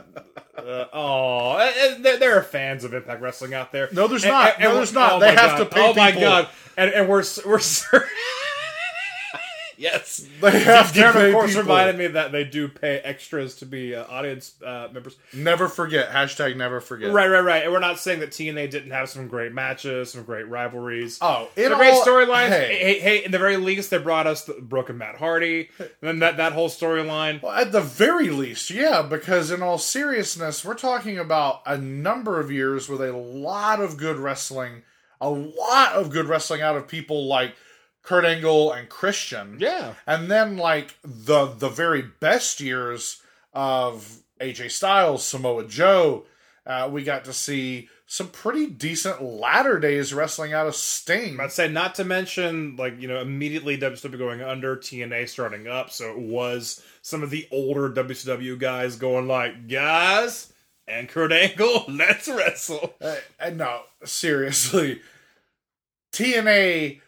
uh, 0.56 0.84
oh, 0.92 1.96
there, 2.00 2.18
there 2.18 2.38
are 2.38 2.42
fans 2.42 2.84
of 2.84 2.92
Impact 2.92 3.22
Wrestling 3.22 3.54
out 3.54 3.72
there. 3.72 3.88
No, 3.92 4.06
there's 4.08 4.24
not. 4.24 4.58
No, 4.60 4.66
we're- 4.68 4.76
there's 4.78 4.92
not. 4.92 5.12
oh 5.14 5.20
They 5.20 5.28
have 5.34 5.56
God. 5.56 5.58
to 5.58 5.64
pay 5.66 5.88
Oh 5.90 5.94
my 5.94 6.10
people. 6.10 6.22
god! 6.28 6.48
And 6.76 6.92
and 6.92 7.08
we're 7.08 7.24
we're. 7.46 7.60
S- 9.84 10.20
yes. 10.20 10.26
They 10.40 10.60
have 10.60 10.92
to 10.92 10.98
Daryn, 11.00 11.12
pay 11.12 11.26
of 11.28 11.32
course, 11.34 11.50
people. 11.50 11.62
reminded 11.62 11.96
me 11.98 12.06
that 12.08 12.32
they 12.32 12.44
do 12.44 12.68
pay 12.68 12.98
extras 12.98 13.56
to 13.56 13.66
be 13.66 13.94
uh, 13.94 14.04
audience 14.08 14.54
uh, 14.64 14.88
members. 14.92 15.16
Never 15.32 15.68
forget. 15.68 16.10
Hashtag 16.10 16.56
never 16.56 16.80
forget. 16.80 17.12
Right, 17.12 17.28
right, 17.28 17.40
right. 17.40 17.62
And 17.64 17.72
we're 17.72 17.78
not 17.80 17.98
saying 17.98 18.20
that 18.20 18.30
TNA 18.30 18.70
didn't 18.70 18.90
have 18.92 19.08
some 19.08 19.28
great 19.28 19.52
matches, 19.52 20.12
some 20.12 20.24
great 20.24 20.48
rivalries. 20.48 21.18
Oh, 21.20 21.48
it 21.56 21.68
some 21.68 21.78
great 21.78 21.92
all- 21.92 22.04
storylines. 22.04 22.48
hey. 22.48 22.78
Hey. 22.80 22.98
hey, 23.00 23.24
in 23.24 23.30
the 23.32 23.38
very 23.38 23.56
least, 23.56 23.90
they 23.90 23.98
brought 23.98 24.26
us 24.26 24.44
the 24.44 24.54
Broken 24.54 24.98
Matt 24.98 25.16
Hardy. 25.16 25.68
And 25.78 25.88
then 26.00 26.18
that, 26.20 26.36
that 26.38 26.52
whole 26.52 26.68
storyline. 26.68 27.42
Well, 27.42 27.52
at 27.52 27.72
the 27.72 27.80
very 27.80 28.30
least, 28.30 28.70
yeah, 28.70 29.02
because 29.02 29.50
in 29.50 29.62
all 29.62 29.78
seriousness, 29.78 30.64
we're 30.64 30.74
talking 30.74 31.18
about 31.18 31.62
a 31.66 31.76
number 31.78 32.40
of 32.40 32.50
years 32.50 32.88
with 32.88 33.00
a 33.00 33.12
lot 33.12 33.80
of 33.80 33.96
good 33.96 34.16
wrestling, 34.16 34.82
a 35.20 35.28
lot 35.30 35.92
of 35.92 36.10
good 36.10 36.26
wrestling 36.26 36.62
out 36.62 36.76
of 36.76 36.88
people 36.88 37.26
like 37.26 37.54
Kurt 38.02 38.24
Angle 38.24 38.72
and 38.72 38.88
Christian. 38.88 39.56
Yeah. 39.58 39.94
And 40.06 40.30
then 40.30 40.56
like 40.56 40.96
the 41.02 41.46
the 41.46 41.68
very 41.68 42.02
best 42.02 42.60
years 42.60 43.22
of 43.52 44.20
AJ 44.40 44.70
Styles, 44.70 45.24
Samoa 45.24 45.66
Joe, 45.66 46.24
uh, 46.66 46.88
we 46.90 47.02
got 47.02 47.24
to 47.26 47.32
see 47.32 47.88
some 48.06 48.26
pretty 48.28 48.66
decent 48.66 49.22
latter 49.22 49.78
days 49.78 50.12
wrestling 50.12 50.52
out 50.52 50.66
of 50.66 50.74
Sting. 50.74 51.38
I'd 51.38 51.52
say 51.52 51.68
not 51.68 51.94
to 51.94 52.04
mention, 52.04 52.74
like, 52.74 53.00
you 53.00 53.06
know, 53.06 53.20
immediately 53.20 53.78
WCW 53.78 54.18
going 54.18 54.42
under, 54.42 54.76
TNA 54.76 55.28
starting 55.28 55.68
up. 55.68 55.90
So 55.90 56.10
it 56.10 56.18
was 56.18 56.82
some 57.02 57.22
of 57.22 57.30
the 57.30 57.46
older 57.52 57.88
WCW 57.88 58.58
guys 58.58 58.96
going 58.96 59.28
like, 59.28 59.68
guys, 59.68 60.52
and 60.88 61.08
Kurt 61.08 61.30
Angle, 61.30 61.84
let's 61.88 62.28
wrestle. 62.28 62.94
Uh, 63.00 63.50
no, 63.52 63.82
seriously. 64.04 65.02
TNA, 66.12 67.00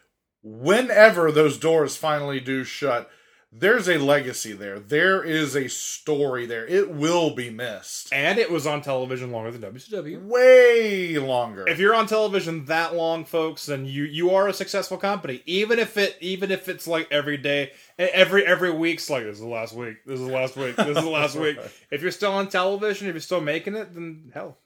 whenever 0.42 1.30
those 1.30 1.58
doors 1.58 1.96
finally 1.96 2.40
do 2.40 2.64
shut, 2.64 3.10
there's 3.54 3.86
a 3.86 3.98
legacy 3.98 4.54
there. 4.54 4.78
There 4.78 5.22
is 5.22 5.54
a 5.54 5.68
story 5.68 6.46
there. 6.46 6.66
It 6.66 6.90
will 6.90 7.34
be 7.34 7.50
missed. 7.50 8.10
And 8.10 8.38
it 8.38 8.50
was 8.50 8.66
on 8.66 8.80
television 8.80 9.30
longer 9.30 9.50
than 9.50 9.60
WCW. 9.60 10.24
Way 10.24 11.18
longer. 11.18 11.68
If 11.68 11.78
you're 11.78 11.94
on 11.94 12.06
television 12.06 12.64
that 12.64 12.94
long, 12.94 13.26
folks, 13.26 13.66
then 13.66 13.84
you 13.84 14.04
you 14.04 14.30
are 14.30 14.48
a 14.48 14.54
successful 14.54 14.96
company. 14.96 15.42
Even 15.44 15.78
if 15.78 15.98
it 15.98 16.16
even 16.20 16.50
if 16.50 16.66
it's 16.66 16.86
like 16.86 17.08
every 17.10 17.36
day, 17.36 17.72
every 17.98 18.46
every 18.46 18.70
week's 18.70 19.10
like 19.10 19.24
this 19.24 19.34
is 19.34 19.40
the 19.40 19.48
last 19.48 19.74
week, 19.74 19.98
this 20.06 20.18
is 20.18 20.26
the 20.26 20.32
last 20.32 20.56
week, 20.56 20.74
this 20.76 20.96
is 20.96 21.04
the 21.04 21.10
last 21.10 21.36
week. 21.36 21.58
If 21.90 22.00
you're 22.00 22.10
still 22.10 22.32
on 22.32 22.48
television, 22.48 23.08
if 23.08 23.14
you're 23.14 23.20
still 23.20 23.42
making 23.42 23.74
it, 23.74 23.92
then 23.92 24.30
hell, 24.32 24.56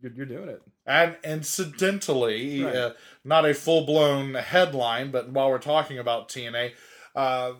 you're, 0.00 0.12
you're 0.12 0.26
doing 0.26 0.48
it. 0.48 0.62
And 0.86 1.16
incidentally, 1.24 2.62
Right. 2.64 2.74
uh, 2.74 2.92
not 3.24 3.44
a 3.48 3.54
full 3.54 3.84
blown 3.86 4.34
headline, 4.34 5.10
but 5.10 5.28
while 5.28 5.48
we're 5.50 5.58
talking 5.58 5.98
about 5.98 6.28
TNA, 6.28 6.72
uh, 7.14 7.52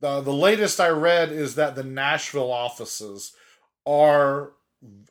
the 0.00 0.20
the 0.20 0.32
latest 0.32 0.80
I 0.80 0.88
read 0.88 1.32
is 1.32 1.54
that 1.56 1.74
the 1.74 1.82
Nashville 1.84 2.52
offices 2.52 3.32
are 3.86 4.52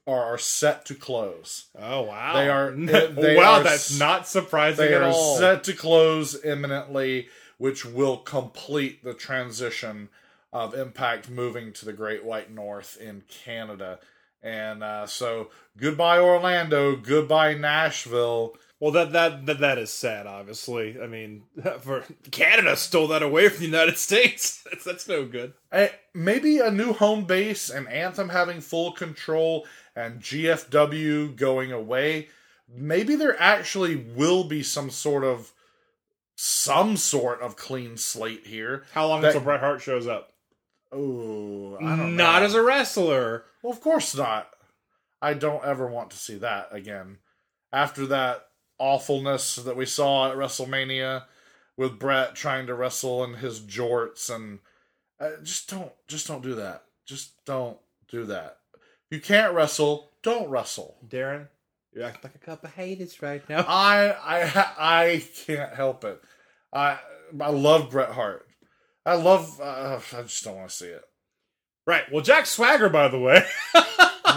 are, 0.06 0.38
set 0.38 0.86
to 0.86 0.94
close. 0.94 1.66
Oh 1.80 2.02
wow, 2.04 2.34
They 2.34 2.48
are- 2.50 2.72
they 2.76 3.36
wow, 3.36 3.54
are 3.60 3.64
that's 3.64 3.98
not 3.98 4.28
surprising 4.28 4.86
They 4.86 4.94
at 4.94 5.02
are 5.02 5.10
all. 5.10 5.38
set 5.38 5.64
to 5.64 5.74
close 5.74 6.44
imminently, 6.46 7.30
which 7.58 7.84
will 7.86 8.18
complete 8.18 9.04
the 9.04 9.14
transition 9.16 10.10
of 10.52 10.76
Impact 10.76 11.30
moving 11.30 11.74
to 11.74 11.86
the 11.86 11.94
Great 11.94 12.24
White 12.24 12.52
North 12.52 12.98
in 13.02 13.24
Canada. 13.28 14.00
And 14.44 14.84
uh, 14.84 15.08
so, 15.08 15.50
goodbye 15.78 16.20
Orlando, 16.20 16.96
goodbye 16.98 17.54
Nashville. 17.54 18.56
Well, 18.80 18.92
that, 18.92 19.14
that 19.14 19.46
that 19.46 19.60
that 19.62 19.78
is 19.78 19.90
sad. 19.90 20.28
Obviously, 20.28 21.00
I 21.02 21.08
mean, 21.08 21.44
for 21.80 22.04
Canada 22.32 22.76
stole 22.76 23.08
that 23.08 23.24
away 23.24 23.48
from 23.48 23.60
the 23.60 23.66
United 23.68 23.98
States. 24.10 24.62
That's 24.70 24.84
that's 24.84 25.08
no 25.08 25.26
good. 25.26 25.54
Eh, 25.72 25.88
maybe 26.14 26.60
a 26.60 26.70
new 26.70 26.92
home 26.92 27.24
base 27.24 27.70
and 27.70 27.88
Anthem 27.88 28.28
having 28.30 28.60
full 28.60 28.92
control 28.92 29.66
and 29.96 30.20
GFW 30.20 31.36
going 31.38 31.72
away. 31.72 32.28
Maybe 32.68 33.16
there 33.16 33.40
actually 33.42 33.96
will 33.96 34.44
be 34.44 34.62
some 34.64 34.90
sort 34.90 35.24
of 35.24 35.54
some 36.36 36.98
sort 36.98 37.40
of 37.42 37.56
clean 37.56 37.96
slate 37.96 38.46
here. 38.48 38.84
How 38.94 39.08
long 39.08 39.22
That- 39.22 39.28
until 39.30 39.42
Bret 39.44 39.60
Hart 39.62 39.82
shows 39.82 40.08
up? 40.08 40.34
Oh, 40.92 41.78
I 41.82 41.96
don't 41.96 42.16
Not 42.18 42.40
know. 42.40 42.46
as 42.46 42.54
a 42.54 42.62
wrestler. 42.62 43.46
Well, 43.64 43.74
of 43.74 43.82
course 43.82 44.16
not. 44.16 44.50
I 45.22 45.34
don't 45.34 45.64
ever 45.64 45.88
want 45.88 46.12
to 46.12 46.18
see 46.18 46.36
that 46.36 46.68
again. 46.72 47.20
After 47.72 48.06
that 48.08 48.46
awfulness 48.78 49.56
that 49.56 49.78
we 49.78 49.86
saw 49.86 50.30
at 50.30 50.38
WrestleMania 50.38 51.24
with 51.78 51.98
Bret 51.98 52.36
trying 52.36 52.68
to 52.68 52.76
wrestle 52.76 53.24
in 53.24 53.36
his 53.36 53.62
jorts 53.62 54.30
and 54.34 54.60
uh, 55.20 55.42
just 55.44 55.70
don't 55.70 55.94
just 56.08 56.28
don't 56.28 56.44
do 56.44 56.56
that. 56.56 56.84
Just 57.06 57.44
don't 57.46 57.78
do 58.10 58.26
that. 58.26 58.58
If 59.10 59.18
you 59.18 59.22
can't 59.22 59.54
wrestle, 59.54 60.12
don't 60.22 60.50
wrestle. 60.50 60.98
Daryn, 61.08 61.48
you 61.94 62.04
act 62.04 62.24
like 62.24 62.36
a 62.36 62.40
cup 62.40 62.64
of 62.66 62.74
haters 62.74 63.22
right 63.22 63.48
now. 63.48 63.60
I 63.68 64.12
I 64.12 64.74
I 64.78 65.24
can't 65.46 65.74
help 65.74 66.04
it. 66.04 66.22
I 66.74 67.00
I 67.40 67.50
love 67.50 67.92
Bret 67.92 68.10
Hart. 68.10 68.46
I 69.06 69.16
love 69.16 69.60
uh, 69.62 70.00
I 70.16 70.22
just 70.24 70.44
don't 70.44 70.58
want 70.58 70.70
to 70.70 70.76
see 70.76 70.88
it. 70.88 71.04
Right. 71.86 72.04
Well, 72.12 72.24
Jack 72.24 72.46
Swagger, 72.46 72.90
by 72.90 73.08
the 73.10 73.20
way, 73.20 73.44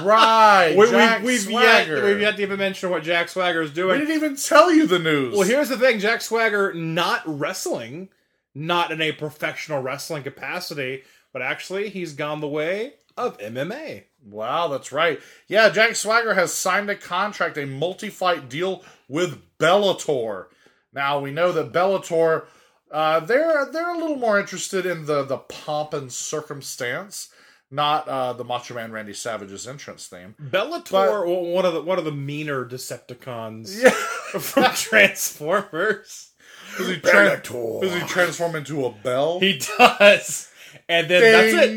Right. 0.02 0.74
we, 0.76 0.90
Jack 0.90 1.20
we, 1.20 1.26
we've 1.26 1.50
yet 1.50 1.86
Swagger. 1.86 2.04
we've 2.04 2.20
yet 2.20 2.36
to 2.36 2.42
even 2.42 2.58
mention 2.58 2.90
what 2.90 3.02
Jack 3.02 3.28
Swagger 3.28 3.62
is 3.62 3.70
doing. 3.70 3.98
We 4.00 4.04
didn't 4.06 4.16
even 4.16 4.36
tell 4.36 4.70
you 4.72 4.86
the 4.86 4.98
news. 4.98 5.32
Well, 5.36 5.46
here's 5.46 5.68
the 5.68 5.78
thing: 5.78 6.00
Jack 6.00 6.20
Swagger 6.22 6.74
not 6.74 7.22
wrestling, 7.24 8.08
not 8.54 8.90
in 8.90 9.00
a 9.00 9.12
professional 9.12 9.80
wrestling 9.80 10.22
capacity, 10.24 11.02
but 11.32 11.40
actually 11.40 11.88
he's 11.88 12.12
gone 12.14 12.40
the 12.40 12.48
way 12.48 12.94
of 13.16 13.38
MMA. 13.38 14.04
Wow, 14.28 14.68
that's 14.68 14.90
right. 14.92 15.20
Yeah, 15.46 15.68
Jack 15.70 15.94
Swagger 15.94 16.34
has 16.34 16.52
signed 16.52 16.90
a 16.90 16.96
contract, 16.96 17.56
a 17.56 17.64
multi-fight 17.66 18.48
deal 18.48 18.82
with 19.08 19.40
Bellator. 19.58 20.46
Now 20.92 21.20
we 21.20 21.30
know 21.30 21.52
that 21.52 21.72
Bellator, 21.72 22.46
uh, 22.90 23.20
they're 23.20 23.66
they're 23.72 23.94
a 23.94 23.98
little 23.98 24.16
more 24.16 24.38
interested 24.40 24.84
in 24.84 25.06
the 25.06 25.22
the 25.24 25.38
pomp 25.38 25.94
and 25.94 26.12
circumstance, 26.12 27.28
not 27.70 28.06
uh, 28.08 28.32
the 28.32 28.44
Macho 28.44 28.74
Man 28.74 28.92
Randy 28.92 29.12
Savage's 29.12 29.66
entrance 29.66 30.06
theme. 30.06 30.34
Bellator, 30.40 30.90
But- 30.90 31.26
one 31.26 31.64
of 31.64 31.74
the 31.74 31.82
one 31.82 31.98
of 31.98 32.04
the 32.04 32.12
meaner 32.12 32.64
Decepticons 32.64 33.82
Yeah, 33.82 33.90
from 34.40 34.64
Transformers. 34.74 36.30
does 36.78 36.88
he, 36.88 36.96
tran- 36.96 37.80
does 37.80 37.92
he 37.94 38.00
transform 38.06 38.56
into 38.56 38.84
a 38.86 38.90
bell? 38.92 39.40
He 39.40 39.58
does, 39.78 40.50
and 40.88 41.08
then 41.08 41.22
that's 41.22 41.64
it. 41.66 41.70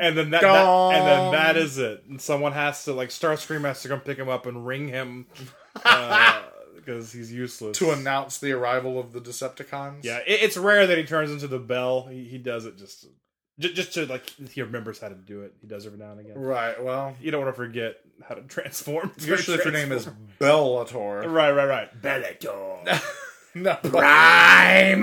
And 0.00 0.16
then 0.16 0.30
that, 0.30 0.42
that 0.42 0.54
and 0.94 1.06
then 1.06 1.32
that 1.32 1.56
is 1.56 1.76
it. 1.76 2.04
And 2.08 2.20
someone 2.20 2.52
has 2.52 2.84
to 2.84 2.92
like 2.92 3.08
Starscream 3.08 3.62
has 3.64 3.82
to 3.82 3.88
come 3.88 4.00
pick 4.00 4.16
him 4.16 4.28
up 4.28 4.46
and 4.46 4.64
ring 4.64 4.86
him 4.88 5.26
because 6.76 7.12
he's 7.12 7.32
useless. 7.32 7.76
to 7.78 7.90
announce 7.90 8.38
the 8.38 8.52
arrival 8.52 8.98
of 8.98 9.12
the 9.12 9.20
Decepticons. 9.20 10.04
yeah, 10.04 10.18
it, 10.18 10.42
it's 10.42 10.56
rare 10.56 10.86
that 10.86 10.98
he 10.98 11.04
turns 11.04 11.30
into 11.30 11.48
the 11.48 11.58
bell. 11.58 12.06
He, 12.06 12.24
he 12.24 12.38
does 12.38 12.64
it 12.64 12.76
just 12.78 13.06
just, 13.58 13.74
just 13.74 13.94
to 13.94 14.06
like 14.06 14.28
he 14.52 14.62
remembers 14.62 14.98
how 15.00 15.08
to 15.08 15.14
do 15.14 15.42
it. 15.42 15.54
He 15.60 15.66
does 15.66 15.86
every 15.86 15.98
now 15.98 16.12
and 16.12 16.20
again. 16.20 16.38
Right. 16.38 16.82
Well, 16.82 17.14
You 17.20 17.30
don't 17.30 17.42
want 17.42 17.54
to 17.54 17.56
forget 17.62 17.96
how 18.26 18.34
to 18.34 18.42
transform. 18.42 19.12
usually 19.18 19.58
if 19.58 19.64
your 19.64 19.72
name 19.72 19.92
is 19.92 20.08
Bellator. 20.40 21.30
right, 21.32 21.50
right, 21.52 21.64
right. 21.66 22.02
Bellator. 22.02 23.02
No, 23.54 23.74
Prime. 23.76 25.00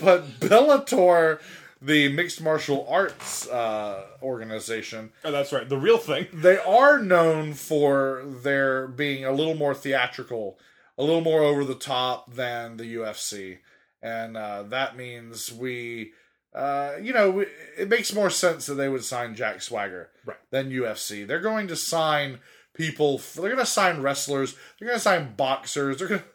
But 0.00 0.26
Bellator, 0.40 1.40
the 1.80 2.08
mixed 2.12 2.40
martial 2.40 2.86
arts 2.88 3.48
uh, 3.48 4.04
organization, 4.22 5.10
oh, 5.24 5.32
that's 5.32 5.52
right. 5.52 5.68
The 5.68 5.78
real 5.78 5.98
thing. 5.98 6.28
they 6.32 6.58
are 6.58 6.98
known 7.00 7.54
for 7.54 8.22
their 8.24 8.86
being 8.86 9.24
a 9.24 9.32
little 9.32 9.54
more 9.54 9.74
theatrical, 9.74 10.58
a 10.98 11.02
little 11.02 11.22
more 11.22 11.40
over 11.42 11.64
the 11.64 11.74
top 11.74 12.34
than 12.34 12.76
the 12.76 12.94
UFC, 12.96 13.58
and 14.02 14.36
uh, 14.36 14.62
that 14.64 14.96
means 14.96 15.52
we. 15.52 16.12
Uh, 16.54 16.96
you 17.00 17.12
know, 17.12 17.44
it 17.78 17.88
makes 17.88 18.12
more 18.12 18.28
sense 18.30 18.66
that 18.66 18.74
they 18.74 18.88
would 18.88 19.04
sign 19.04 19.34
Jack 19.34 19.62
Swagger 19.62 20.10
Right. 20.26 20.36
than 20.50 20.70
UFC. 20.70 21.26
They're 21.26 21.40
going 21.40 21.66
to 21.68 21.76
sign 21.76 22.40
people. 22.74 23.20
They're 23.34 23.44
going 23.44 23.56
to 23.56 23.66
sign 23.66 24.02
wrestlers. 24.02 24.54
They're 24.78 24.88
going 24.88 24.98
to 24.98 25.02
sign 25.02 25.34
boxers. 25.34 25.96
They're 25.98 26.08
going 26.08 26.20
to, 26.20 26.26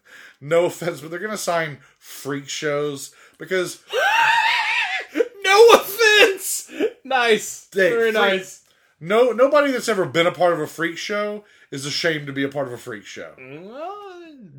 no 0.41 0.65
offense, 0.65 1.01
but 1.01 1.11
they're 1.11 1.19
going 1.19 1.31
to 1.31 1.37
sign 1.37 1.77
freak 1.99 2.49
shows 2.49 3.13
because 3.37 3.81
no 5.43 5.67
offense. 5.73 6.71
Nice. 7.03 7.67
Hey, 7.73 7.89
Very 7.91 8.11
freak- 8.11 8.13
nice. 8.21 8.63
No 8.99 9.31
nobody 9.31 9.71
that's 9.71 9.89
ever 9.89 10.05
been 10.05 10.27
a 10.27 10.31
part 10.31 10.53
of 10.53 10.59
a 10.59 10.67
freak 10.67 10.97
show 10.97 11.43
is 11.71 11.85
ashamed 11.85 12.27
to 12.27 12.33
be 12.33 12.43
a 12.43 12.49
part 12.49 12.67
of 12.67 12.73
a 12.73 12.77
freak 12.77 13.05
show. 13.05 13.33
Well, 13.37 13.93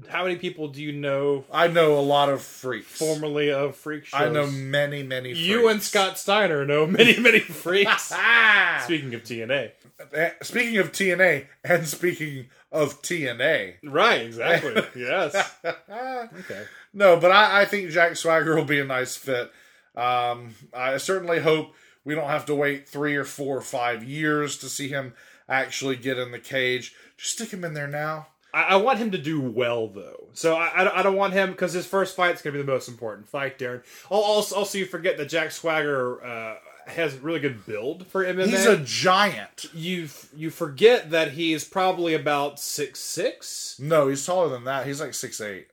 how 0.08 0.24
many 0.24 0.36
people 0.36 0.68
do 0.68 0.82
you 0.82 0.92
know 0.92 1.44
I 1.52 1.68
know 1.68 1.98
a 1.98 2.00
lot 2.00 2.28
of 2.28 2.42
freaks. 2.42 2.98
formerly 2.98 3.50
of 3.50 3.76
freak 3.76 4.06
shows? 4.06 4.20
I 4.20 4.28
know 4.28 4.46
many, 4.48 5.02
many. 5.02 5.30
Freaks. 5.34 5.46
You 5.46 5.68
and 5.68 5.82
Scott 5.82 6.18
Steiner 6.18 6.64
know 6.66 6.86
many, 6.86 7.18
many 7.18 7.38
freaks. 7.64 8.04
Speaking 8.84 9.14
of 9.14 9.22
TNA. 9.22 9.70
Eh, 10.12 10.30
Speaking 10.42 10.78
of 10.78 10.92
TNA, 10.92 11.46
and 11.64 11.86
speaking 11.86 12.46
of 12.70 13.02
TNA, 13.02 13.74
Right, 13.84 14.22
exactly. 14.22 14.80
yes. 14.96 15.34
Okay. 15.64 16.64
no, 16.92 17.16
but 17.18 17.30
I, 17.32 17.62
I 17.62 17.64
think 17.64 17.90
Jack 17.90 18.14
Swagger 18.16 18.54
will 18.54 18.64
be 18.64 18.78
a 18.80 18.84
nice 18.84 19.16
fit. 19.16 19.50
Um, 19.96 20.54
I 20.72 20.98
certainly 20.98 21.40
hope 21.40 21.74
we 22.08 22.14
don't 22.14 22.28
have 22.30 22.46
to 22.46 22.54
wait 22.54 22.88
three 22.88 23.14
or 23.16 23.24
four 23.24 23.58
or 23.58 23.60
five 23.60 24.02
years 24.02 24.56
to 24.58 24.68
see 24.70 24.88
him 24.88 25.12
actually 25.46 25.96
get 25.96 26.16
in 26.18 26.30
the 26.32 26.38
cage. 26.38 26.94
Just 27.18 27.32
stick 27.34 27.50
him 27.50 27.64
in 27.64 27.74
there 27.74 27.86
now. 27.86 28.28
I, 28.54 28.62
I 28.62 28.76
want 28.76 28.98
him 28.98 29.10
to 29.10 29.18
do 29.18 29.40
well 29.42 29.88
though, 29.88 30.28
so 30.32 30.56
I, 30.56 30.80
I, 30.80 30.84
don't- 30.84 30.96
I 30.96 31.02
don't 31.02 31.16
want 31.16 31.34
him 31.34 31.50
because 31.50 31.74
his 31.74 31.84
first 31.86 32.16
fight's 32.16 32.40
gonna 32.40 32.54
be 32.54 32.58
the 32.64 32.72
most 32.72 32.88
important 32.88 33.28
fight, 33.28 33.58
Daryn. 33.58 33.82
Al- 34.10 34.18
Also, 34.18 34.56
also 34.56 34.78
you 34.78 34.86
forget 34.86 35.18
that 35.18 35.28
Jack 35.28 35.50
Swagger 35.50 36.24
uh, 36.24 36.56
has 36.86 37.14
really 37.18 37.40
good 37.40 37.66
build 37.66 38.06
for 38.06 38.24
MMA. 38.24 38.46
He's 38.46 38.64
a 38.64 38.78
giant. 38.78 39.66
you 39.74 40.08
you 40.34 40.48
forget 40.48 41.10
that 41.10 41.32
he's 41.32 41.62
probably 41.64 42.14
about 42.14 42.58
six 42.58 43.00
six. 43.00 43.76
No, 43.78 44.08
he's 44.08 44.24
taller 44.24 44.48
than 44.48 44.64
that. 44.64 44.86
He's 44.86 45.00
like 45.00 45.12
six 45.12 45.40
eight. 45.42 45.66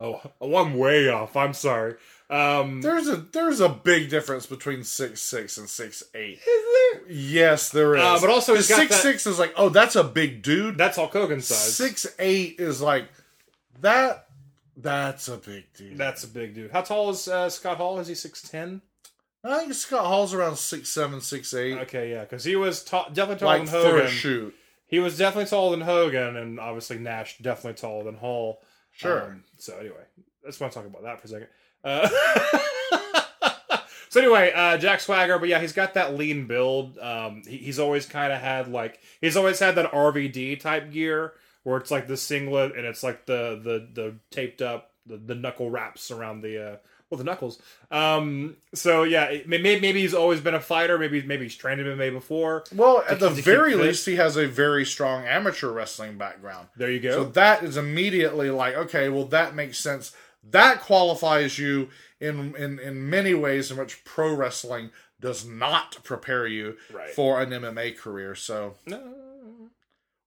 Oh, 0.00 0.20
oh, 0.40 0.56
I'm 0.56 0.74
way 0.76 1.08
off. 1.08 1.36
I'm 1.36 1.52
sorry. 1.54 1.94
Um, 2.30 2.80
There's 2.80 3.08
a 3.08 3.16
there's 3.16 3.58
a 3.60 3.68
big 3.68 4.08
difference 4.08 4.46
between 4.46 4.84
six 4.84 5.20
six 5.20 5.58
and 5.58 5.68
six 5.68 6.02
eight. 6.14 6.38
is 6.38 6.44
there? 6.46 7.02
Yes, 7.12 7.70
there 7.70 7.96
is. 7.96 8.02
Uh, 8.02 8.18
but 8.20 8.30
also 8.30 8.54
he's 8.54 8.66
six 8.68 8.90
that- 8.92 9.02
six 9.02 9.26
is 9.26 9.38
like, 9.38 9.52
oh, 9.56 9.68
that's 9.68 9.96
a 9.96 10.04
big 10.04 10.42
dude. 10.42 10.78
That's 10.78 10.96
Hulk 10.96 11.12
Hogan 11.12 11.40
size. 11.40 11.74
Six 11.76 12.06
eight 12.20 12.56
is 12.60 12.80
like 12.80 13.08
that. 13.80 14.26
That's 14.76 15.28
a 15.28 15.36
big 15.36 15.64
dude. 15.74 15.98
That's 15.98 16.22
a 16.24 16.28
big 16.28 16.54
dude. 16.54 16.70
How 16.70 16.82
tall 16.82 17.10
is 17.10 17.26
uh, 17.26 17.50
Scott 17.50 17.78
Hall? 17.78 17.98
Is 17.98 18.06
he 18.08 18.14
six 18.14 18.40
ten? 18.42 18.80
I 19.42 19.58
think 19.60 19.74
Scott 19.74 20.04
Hall's 20.06 20.32
around 20.32 20.56
six 20.56 20.88
seven, 20.88 21.20
six 21.20 21.52
eight. 21.54 21.78
Okay, 21.78 22.12
yeah, 22.12 22.20
because 22.20 22.44
he 22.44 22.54
was 22.56 22.84
ta- 22.84 23.08
definitely 23.08 23.40
taller 23.40 23.58
like 23.58 23.68
than 23.70 23.82
Hogan. 23.82 24.06
shoot. 24.08 24.54
He 24.86 24.98
was 25.00 25.18
definitely 25.18 25.48
taller 25.50 25.76
than 25.76 25.84
Hogan, 25.86 26.36
and 26.36 26.60
obviously 26.60 26.98
Nash 26.98 27.38
definitely 27.38 27.80
taller 27.80 28.04
than 28.04 28.16
Hall. 28.16 28.62
Sure. 28.92 29.24
Um, 29.32 29.44
so 29.58 29.76
anyway, 29.78 30.02
I 30.44 30.48
just 30.48 30.60
want 30.60 30.72
to 30.72 30.78
talk 30.78 30.86
about 30.86 31.02
that 31.02 31.20
for 31.20 31.26
a 31.26 31.30
second. 31.30 31.48
Uh, 31.84 32.08
so 34.08 34.20
anyway, 34.20 34.52
uh, 34.54 34.76
Jack 34.76 35.00
Swagger, 35.00 35.38
but 35.38 35.48
yeah, 35.48 35.60
he's 35.60 35.72
got 35.72 35.94
that 35.94 36.14
lean 36.14 36.46
build. 36.46 36.98
Um, 36.98 37.42
he, 37.46 37.58
he's 37.58 37.78
always 37.78 38.06
kind 38.06 38.32
of 38.32 38.40
had 38.40 38.68
like 38.68 39.00
he's 39.20 39.36
always 39.36 39.58
had 39.58 39.74
that 39.76 39.92
RVD 39.92 40.60
type 40.60 40.92
gear 40.92 41.34
where 41.62 41.78
it's 41.78 41.90
like 41.90 42.06
the 42.06 42.16
singlet 42.16 42.76
and 42.76 42.86
it's 42.86 43.02
like 43.02 43.26
the 43.26 43.60
the 43.62 43.88
the 43.92 44.14
taped 44.30 44.62
up 44.62 44.90
the, 45.06 45.16
the 45.16 45.34
knuckle 45.34 45.70
wraps 45.70 46.10
around 46.10 46.42
the 46.42 46.72
uh, 46.72 46.76
well 47.10 47.18
the 47.18 47.24
knuckles. 47.24 47.60
Um, 47.90 48.56
so 48.74 49.02
yeah, 49.02 49.38
maybe 49.46 49.80
maybe 49.80 50.00
he's 50.00 50.14
always 50.14 50.40
been 50.40 50.54
a 50.54 50.60
fighter. 50.60 50.98
Maybe 50.98 51.22
maybe 51.22 51.44
he's 51.44 51.56
trained 51.56 51.80
in 51.80 51.86
MMA 51.86 52.12
before. 52.12 52.64
Well, 52.74 53.04
at 53.08 53.20
the 53.20 53.30
very 53.30 53.74
least, 53.74 54.06
he 54.06 54.16
has 54.16 54.36
a 54.36 54.46
very 54.46 54.84
strong 54.84 55.24
amateur 55.24 55.70
wrestling 55.70 56.16
background. 56.16 56.68
There 56.76 56.90
you 56.90 57.00
go. 57.00 57.10
So 57.10 57.24
that 57.30 57.62
is 57.62 57.76
immediately 57.76 58.50
like, 58.50 58.74
okay, 58.74 59.08
well, 59.08 59.24
that 59.26 59.54
makes 59.54 59.78
sense. 59.78 60.12
That 60.42 60.80
qualifies 60.80 61.58
you 61.58 61.90
in 62.20 62.54
in 62.56 62.78
in 62.78 63.08
many 63.10 63.34
ways 63.34 63.70
in 63.70 63.76
which 63.76 64.04
pro 64.04 64.32
wrestling 64.34 64.90
does 65.20 65.44
not 65.46 66.02
prepare 66.02 66.46
you 66.46 66.76
Right. 66.90 67.10
for 67.10 67.40
an 67.42 67.50
MMA 67.52 67.96
career. 67.96 68.34
So 68.34 68.76
No. 68.86 69.70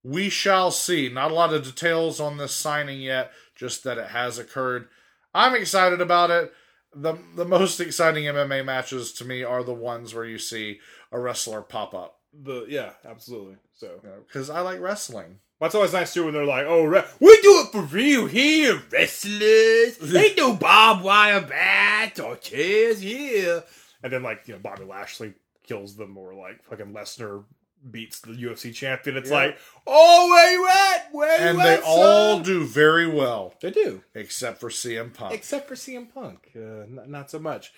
we 0.03 0.29
shall 0.29 0.69
see. 0.71 1.09
Not 1.09 1.31
a 1.31 1.33
lot 1.33 1.53
of 1.53 1.63
details 1.63 2.19
on 2.19 2.37
this 2.37 2.53
signing 2.53 3.01
yet, 3.01 3.31
just 3.55 3.83
that 3.83 3.97
it 3.97 4.09
has 4.09 4.37
occurred. 4.37 4.87
I'm 5.33 5.55
excited 5.55 5.99
about 6.01 6.29
it. 6.29 6.53
The 6.95 7.17
the 7.35 7.45
most 7.45 7.79
exciting 7.79 8.25
MMA 8.25 8.63
matches 8.63 9.13
to 9.13 9.25
me 9.25 9.43
are 9.43 9.63
the 9.63 9.73
ones 9.73 10.13
where 10.13 10.25
you 10.25 10.37
see 10.37 10.79
a 11.11 11.19
wrestler 11.19 11.61
pop 11.63 11.95
up. 11.95 12.19
The 12.31 12.65
yeah, 12.69 12.93
absolutely. 13.03 13.57
So 13.73 13.99
Because 14.27 14.49
I 14.51 14.59
like 14.61 14.79
wrestling. 14.79 15.39
That's 15.59 15.75
always 15.75 15.93
nice 15.93 16.13
too 16.13 16.25
when 16.25 16.33
they're 16.33 16.45
like, 16.45 16.65
"Oh, 16.67 16.83
re- 16.83 17.05
we 17.19 17.39
do 17.41 17.61
it 17.65 17.71
for 17.71 17.81
real 17.81 18.25
here, 18.27 18.81
wrestlers. 18.91 20.13
Ain't 20.15 20.37
no 20.37 20.53
barbed 20.55 21.03
wire 21.03 21.41
bats 21.41 22.19
or 22.19 22.35
chairs 22.37 23.01
here." 23.01 23.63
And 24.03 24.11
then 24.11 24.23
like 24.23 24.47
you 24.47 24.53
know, 24.55 24.59
Bobby 24.59 24.83
Lashley 24.83 25.33
kills 25.65 25.95
them, 25.95 26.17
or 26.17 26.33
like 26.33 26.63
fucking 26.63 26.93
Lesnar 26.93 27.43
beats 27.89 28.19
the 28.21 28.31
UFC 28.31 28.73
champion. 28.73 29.15
It's 29.17 29.29
Yeah. 29.29 29.35
like, 29.35 29.57
"Oh, 29.87 30.29
where 30.29 30.51
you 30.51 30.67
at? 30.67 31.09
Where 31.13 31.37
you 31.41 31.47
And 31.49 31.57
you 31.57 31.63
they 31.63 31.73
at, 31.75 31.83
all 31.85 32.39
do 32.39 32.65
very 32.65 33.07
well, 33.07 33.53
They 33.61 33.71
do, 33.71 34.03
except 34.15 34.59
for 34.59 34.69
CM 34.69 35.13
Punk. 35.13 35.33
except 35.33 35.67
for 35.67 35.75
CM 35.75 36.07
Punk. 36.13 36.49
Uh, 36.55 36.85
not, 36.89 37.09
not 37.09 37.31
so 37.31 37.39
much. 37.39 37.71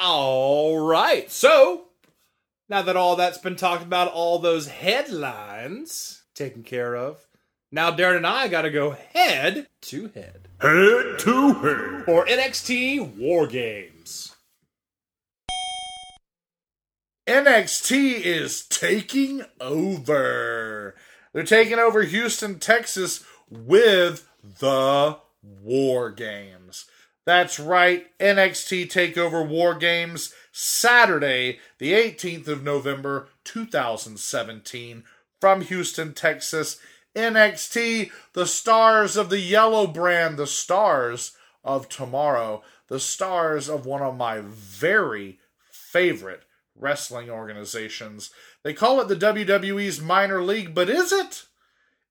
All 0.00 0.78
right, 0.86 1.30
so 1.30 1.88
now 2.68 2.82
that 2.82 2.96
all 2.96 3.16
that's 3.16 3.38
been 3.38 3.56
talked 3.56 3.82
about, 3.82 4.12
all 4.12 4.38
those 4.38 4.68
headlines 4.68 6.17
taken 6.38 6.62
care 6.62 6.94
of, 6.94 7.26
now 7.70 7.90
Daryn 7.90 8.18
and 8.18 8.26
I 8.26 8.48
got 8.48 8.62
to 8.62 8.70
go 8.70 8.96
head 9.12 9.66
to 9.82 10.08
head. 10.14 10.48
Head 10.60 11.18
to 11.18 11.52
head. 11.54 12.04
For 12.06 12.24
NXT 12.24 13.16
War 13.16 13.46
Games. 13.46 14.34
NXT 17.28 18.20
is 18.22 18.64
taking 18.64 19.42
over. 19.60 20.94
They're 21.34 21.42
taking 21.42 21.78
over 21.78 22.02
Houston, 22.02 22.58
Texas 22.58 23.22
with 23.50 24.26
the 24.42 25.18
War 25.42 26.10
Games. 26.10 26.86
That's 27.26 27.60
right, 27.60 28.06
NXT 28.18 28.86
Takeover 28.86 29.46
War 29.46 29.74
Games, 29.74 30.32
Saturday, 30.50 31.58
the 31.76 31.92
18th 31.92 32.48
of 32.48 32.62
November, 32.62 33.28
2017, 33.44 35.04
from 35.40 35.62
Houston, 35.62 36.14
Texas. 36.14 36.78
NXT, 37.16 38.10
the 38.34 38.46
stars 38.46 39.16
of 39.16 39.30
the 39.30 39.40
yellow 39.40 39.86
brand, 39.86 40.36
the 40.36 40.46
stars 40.46 41.32
of 41.64 41.88
tomorrow, 41.88 42.62
the 42.88 43.00
stars 43.00 43.68
of 43.68 43.86
one 43.86 44.02
of 44.02 44.16
my 44.16 44.40
very 44.40 45.38
favorite 45.70 46.44
wrestling 46.76 47.28
organizations. 47.28 48.30
They 48.62 48.72
call 48.72 49.00
it 49.00 49.08
the 49.08 49.16
WWE's 49.16 50.00
minor 50.00 50.42
league, 50.42 50.74
but 50.74 50.88
is 50.88 51.12
it? 51.12 51.44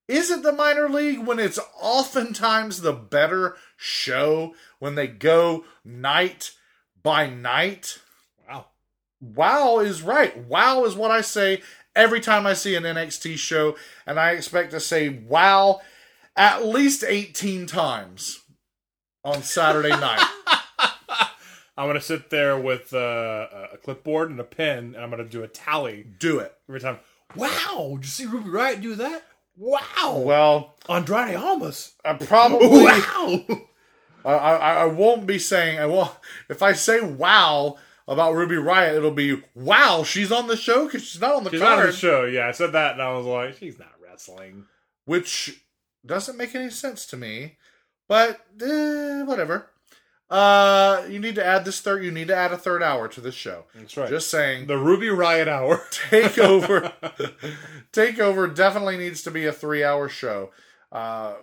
Is 0.08 0.30
it 0.30 0.42
the 0.42 0.52
minor 0.52 0.88
league 0.88 1.20
when 1.20 1.38
it's 1.38 1.58
oftentimes 1.80 2.80
the 2.80 2.94
better 2.94 3.56
show 3.76 4.54
when 4.78 4.94
they 4.94 5.06
go 5.06 5.64
night 5.84 6.52
by 7.02 7.28
night? 7.28 7.98
Wow. 8.48 8.66
Wow 9.20 9.78
is 9.80 10.02
right. 10.02 10.36
Wow 10.36 10.84
is 10.84 10.96
what 10.96 11.10
I 11.10 11.20
say 11.20 11.62
every 11.98 12.20
time 12.20 12.46
I 12.46 12.54
see 12.54 12.74
an 12.76 12.84
NXT 12.84 13.36
show, 13.36 13.76
and 14.06 14.18
I 14.18 14.30
expect 14.30 14.70
to 14.70 14.80
say 14.80 15.08
wow 15.10 15.80
at 16.36 16.64
least 16.64 17.04
18 17.06 17.66
times 17.66 18.40
on 19.24 19.42
Saturday 19.42 19.90
night. 19.90 20.24
I'm 21.76 21.86
going 21.86 21.94
to 21.94 22.00
sit 22.00 22.30
there 22.30 22.58
with 22.58 22.94
uh, 22.94 23.46
a 23.72 23.76
clipboard 23.76 24.30
and 24.30 24.40
a 24.40 24.44
pen, 24.44 24.94
and 24.94 24.96
I'm 24.96 25.10
going 25.10 25.22
to 25.22 25.28
do 25.28 25.42
a 25.42 25.48
tally 25.48 26.04
Do 26.18 26.38
it. 26.38 26.54
every 26.68 26.80
time. 26.80 26.98
Wow, 27.36 27.90
did 27.96 28.04
you 28.04 28.10
see 28.10 28.26
Ruby 28.26 28.50
Riot 28.50 28.80
do 28.80 28.94
that? 28.94 29.24
Wow. 29.56 30.22
Well, 30.24 30.74
Andrade 30.88 31.36
Almas. 31.36 31.92
I 32.04 32.14
probably 32.14 32.68
Wow. 32.68 33.44
I, 34.24 34.32
I, 34.32 34.74
I 34.74 34.84
won't 34.86 35.26
be 35.26 35.38
saying 35.38 35.78
I 35.78 35.86
won't 35.86 36.10
if 36.48 36.62
I 36.62 36.72
say 36.72 37.00
wow 37.00 37.76
about 38.08 38.34
Ruby 38.34 38.56
Riot, 38.56 38.96
it'll 38.96 39.10
be 39.12 39.40
wow 39.54 40.02
she's 40.02 40.32
on 40.32 40.48
the 40.48 40.56
show 40.56 40.86
because 40.86 41.04
she's 41.04 41.20
not 41.20 41.34
on 41.36 41.44
the 41.44 41.50
She's 41.50 41.60
not 41.60 41.78
on 41.78 41.86
the 41.86 41.92
show. 41.92 42.24
Yeah, 42.24 42.48
I 42.48 42.52
said 42.52 42.72
that, 42.72 42.94
and 42.94 43.02
I 43.02 43.12
was 43.12 43.26
like, 43.26 43.56
she's 43.58 43.78
not 43.78 43.92
wrestling. 44.02 44.64
which 45.04 45.62
doesn't 46.04 46.36
make 46.38 46.54
any 46.54 46.70
sense 46.70 47.06
to 47.06 47.16
me. 47.16 47.56
But 48.08 48.40
eh, 48.62 49.22
whatever. 49.24 49.70
Uh, 50.30 51.04
you 51.08 51.18
need 51.18 51.34
to 51.36 51.44
add 51.44 51.64
this 51.64 51.80
third. 51.80 52.04
You 52.04 52.10
need 52.10 52.28
to 52.28 52.36
add 52.36 52.52
a 52.52 52.58
third 52.58 52.82
hour 52.82 53.08
to 53.08 53.20
this 53.20 53.34
show. 53.34 53.64
That's 53.74 53.96
right. 53.96 54.08
Just 54.08 54.28
saying. 54.30 54.66
the 54.66 54.76
Ruby 54.78 55.08
Riot 55.10 55.48
Hour. 55.48 55.78
Takeover. 56.10 56.92
Takeover 57.92 58.54
definitely 58.54 58.96
needs 58.98 59.22
to 59.22 59.30
be 59.30 59.46
a 59.46 59.52
three-hour 59.52 60.08
show. 60.08 60.50
Uh, 60.92 61.34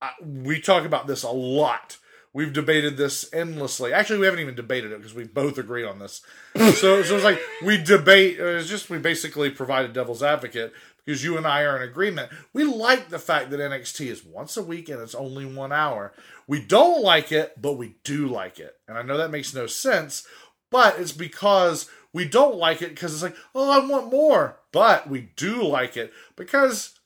I, 0.00 0.10
we 0.24 0.60
talk 0.60 0.84
about 0.84 1.06
this 1.06 1.22
a 1.22 1.30
lot. 1.30 1.98
We've 2.32 2.52
debated 2.52 2.96
this 2.96 3.28
endlessly. 3.32 3.92
Actually, 3.92 4.20
we 4.20 4.26
haven't 4.26 4.40
even 4.40 4.54
debated 4.54 4.92
it 4.92 4.98
because 4.98 5.14
we 5.14 5.24
both 5.24 5.58
agree 5.58 5.84
on 5.84 5.98
this. 5.98 6.22
so, 6.56 7.02
so 7.02 7.16
it's 7.16 7.24
like 7.24 7.40
we 7.64 7.82
debate. 7.82 8.38
Uh, 8.38 8.44
it's 8.44 8.68
just 8.68 8.90
we 8.90 8.98
basically 8.98 9.50
provide 9.50 9.86
a 9.86 9.92
devil's 9.92 10.22
advocate 10.22 10.72
because 11.04 11.24
you 11.24 11.38
and 11.38 11.46
I 11.46 11.62
are 11.62 11.82
in 11.82 11.88
agreement. 11.88 12.30
We 12.52 12.64
like 12.64 13.08
the 13.08 13.18
fact 13.18 13.50
that 13.50 13.60
NXT 13.60 14.08
is 14.08 14.24
once 14.24 14.56
a 14.58 14.62
week 14.62 14.90
and 14.90 15.00
it's 15.00 15.14
only 15.14 15.46
one 15.46 15.72
hour. 15.72 16.12
We 16.46 16.60
don't 16.60 17.02
like 17.02 17.32
it, 17.32 17.60
but 17.60 17.78
we 17.78 17.96
do 18.04 18.26
like 18.26 18.58
it. 18.58 18.74
And 18.86 18.98
I 18.98 19.02
know 19.02 19.16
that 19.16 19.30
makes 19.30 19.54
no 19.54 19.66
sense, 19.66 20.26
but 20.70 20.98
it's 20.98 21.12
because 21.12 21.88
we 22.12 22.26
don't 22.26 22.56
like 22.56 22.82
it 22.82 22.90
because 22.90 23.14
it's 23.14 23.22
like, 23.22 23.36
oh, 23.54 23.70
I 23.70 23.86
want 23.86 24.12
more. 24.12 24.58
But 24.70 25.08
we 25.08 25.30
do 25.36 25.62
like 25.62 25.96
it 25.96 26.12
because 26.36 26.98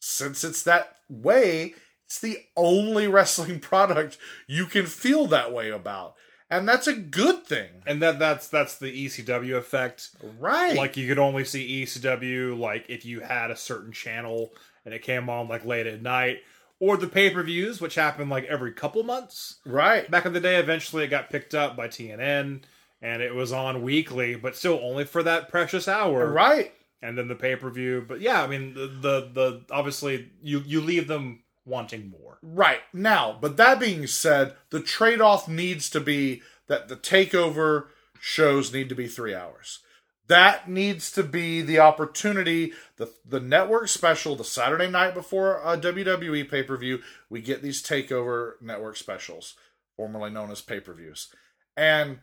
since 0.00 0.44
it's 0.44 0.62
that 0.62 0.96
way, 1.10 1.74
it's 2.12 2.20
the 2.20 2.38
only 2.58 3.06
wrestling 3.08 3.58
product 3.72 4.18
you 4.46 4.66
can 4.66 4.84
feel 4.84 5.26
that 5.28 5.50
way 5.50 5.70
about. 5.70 6.14
And 6.50 6.68
that's 6.68 6.86
a 6.86 6.92
good 6.92 7.44
thing. 7.46 7.70
and 7.86 8.02
that 8.02 8.18
that's 8.18 8.48
that's 8.48 8.76
the 8.76 9.06
ECW 9.06 9.56
effect. 9.56 10.10
Right. 10.38 10.76
Like 10.76 10.98
you 10.98 11.08
could 11.08 11.18
only 11.18 11.46
see 11.46 11.82
ECW 11.84 12.58
like 12.58 12.84
if 12.90 13.06
you 13.06 13.20
had 13.20 13.50
a 13.50 13.56
certain 13.56 13.92
channel 13.92 14.52
and 14.84 14.92
it 14.92 15.00
came 15.00 15.30
on 15.30 15.48
like 15.48 15.64
late 15.64 15.86
at 15.86 16.02
night, 16.02 16.40
or 16.78 16.98
the 16.98 17.06
pay 17.06 17.30
per 17.30 17.42
views, 17.42 17.80
which 17.80 17.94
happened 17.94 18.28
like 18.28 18.44
every 18.44 18.72
couple 18.72 19.02
months. 19.04 19.60
right. 19.64 20.10
Back 20.10 20.26
in 20.26 20.34
the 20.34 20.40
day, 20.40 20.56
eventually 20.56 21.04
it 21.04 21.08
got 21.08 21.30
picked 21.30 21.54
up 21.54 21.74
by 21.74 21.88
TNN, 21.88 22.60
and 23.00 23.22
it 23.22 23.34
was 23.34 23.52
on 23.52 23.80
weekly, 23.80 24.34
but 24.34 24.54
still 24.54 24.78
only 24.82 25.04
for 25.04 25.22
that 25.22 25.48
precious 25.48 25.88
hour, 25.88 26.30
Right. 26.30 26.74
And 27.00 27.16
then 27.16 27.28
the 27.28 27.34
pay 27.34 27.56
per 27.56 27.70
view. 27.70 28.04
But 28.06 28.20
yeah, 28.20 28.42
I 28.42 28.46
mean 28.46 28.74
the, 28.74 28.88
the 28.88 29.30
the 29.32 29.62
obviously 29.70 30.28
you 30.42 30.62
you 30.66 30.82
leave 30.82 31.08
them 31.08 31.41
wanting 31.64 32.10
more. 32.10 32.38
Right. 32.42 32.80
Now, 32.92 33.36
but 33.40 33.56
that 33.56 33.80
being 33.80 34.06
said, 34.06 34.54
the 34.70 34.80
trade 34.80 35.20
off 35.20 35.48
needs 35.48 35.88
to 35.90 36.00
be 36.00 36.42
that 36.68 36.88
the 36.88 36.96
takeover 36.96 37.86
shows 38.20 38.72
need 38.72 38.88
to 38.88 38.94
be 38.94 39.06
three 39.06 39.34
hours. 39.34 39.80
That 40.28 40.68
needs 40.68 41.10
to 41.12 41.22
be 41.22 41.60
the 41.60 41.80
opportunity, 41.80 42.72
the 42.96 43.12
the 43.24 43.40
network 43.40 43.88
special, 43.88 44.36
the 44.36 44.44
Saturday 44.44 44.88
night 44.88 45.14
before 45.14 45.60
a 45.62 45.76
WWE 45.76 46.48
pay 46.48 46.62
per 46.62 46.76
view. 46.76 47.00
We 47.28 47.42
get 47.42 47.60
these 47.60 47.82
takeover 47.82 48.52
network 48.60 48.96
specials, 48.96 49.54
formerly 49.96 50.30
known 50.30 50.50
as 50.50 50.62
pay 50.62 50.80
per 50.80 50.94
views, 50.94 51.28
and 51.76 52.20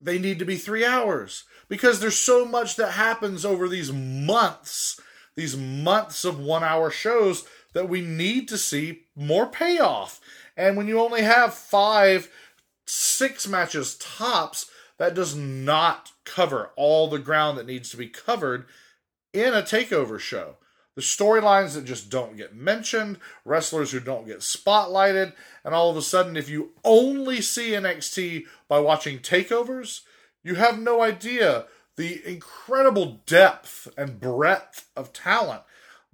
they 0.00 0.18
need 0.18 0.38
to 0.38 0.44
be 0.44 0.56
three 0.56 0.84
hours 0.84 1.44
because 1.68 2.00
there's 2.00 2.18
so 2.18 2.44
much 2.44 2.76
that 2.76 2.92
happens 2.92 3.44
over 3.44 3.68
these 3.68 3.90
months, 3.90 5.00
these 5.34 5.56
months 5.56 6.24
of 6.24 6.38
one 6.38 6.62
hour 6.62 6.90
shows 6.90 7.44
that 7.76 7.90
we 7.90 8.00
need 8.00 8.48
to 8.48 8.56
see 8.56 9.02
more 9.14 9.46
payoff. 9.46 10.18
And 10.56 10.78
when 10.78 10.88
you 10.88 10.98
only 10.98 11.20
have 11.20 11.52
five, 11.52 12.30
six 12.86 13.46
matches 13.46 13.96
tops, 13.96 14.70
that 14.96 15.12
does 15.12 15.36
not 15.36 16.10
cover 16.24 16.70
all 16.74 17.06
the 17.06 17.18
ground 17.18 17.58
that 17.58 17.66
needs 17.66 17.90
to 17.90 17.98
be 17.98 18.08
covered 18.08 18.64
in 19.34 19.52
a 19.52 19.60
takeover 19.60 20.18
show. 20.18 20.56
The 20.94 21.02
storylines 21.02 21.74
that 21.74 21.84
just 21.84 22.08
don't 22.08 22.38
get 22.38 22.56
mentioned, 22.56 23.18
wrestlers 23.44 23.90
who 23.90 24.00
don't 24.00 24.26
get 24.26 24.38
spotlighted, 24.38 25.34
and 25.62 25.74
all 25.74 25.90
of 25.90 25.98
a 25.98 26.02
sudden, 26.02 26.34
if 26.34 26.48
you 26.48 26.70
only 26.82 27.42
see 27.42 27.72
NXT 27.72 28.44
by 28.68 28.78
watching 28.78 29.18
takeovers, 29.18 30.00
you 30.42 30.54
have 30.54 30.78
no 30.78 31.02
idea 31.02 31.66
the 31.96 32.26
incredible 32.26 33.20
depth 33.26 33.86
and 33.98 34.18
breadth 34.18 34.88
of 34.96 35.12
talent 35.12 35.60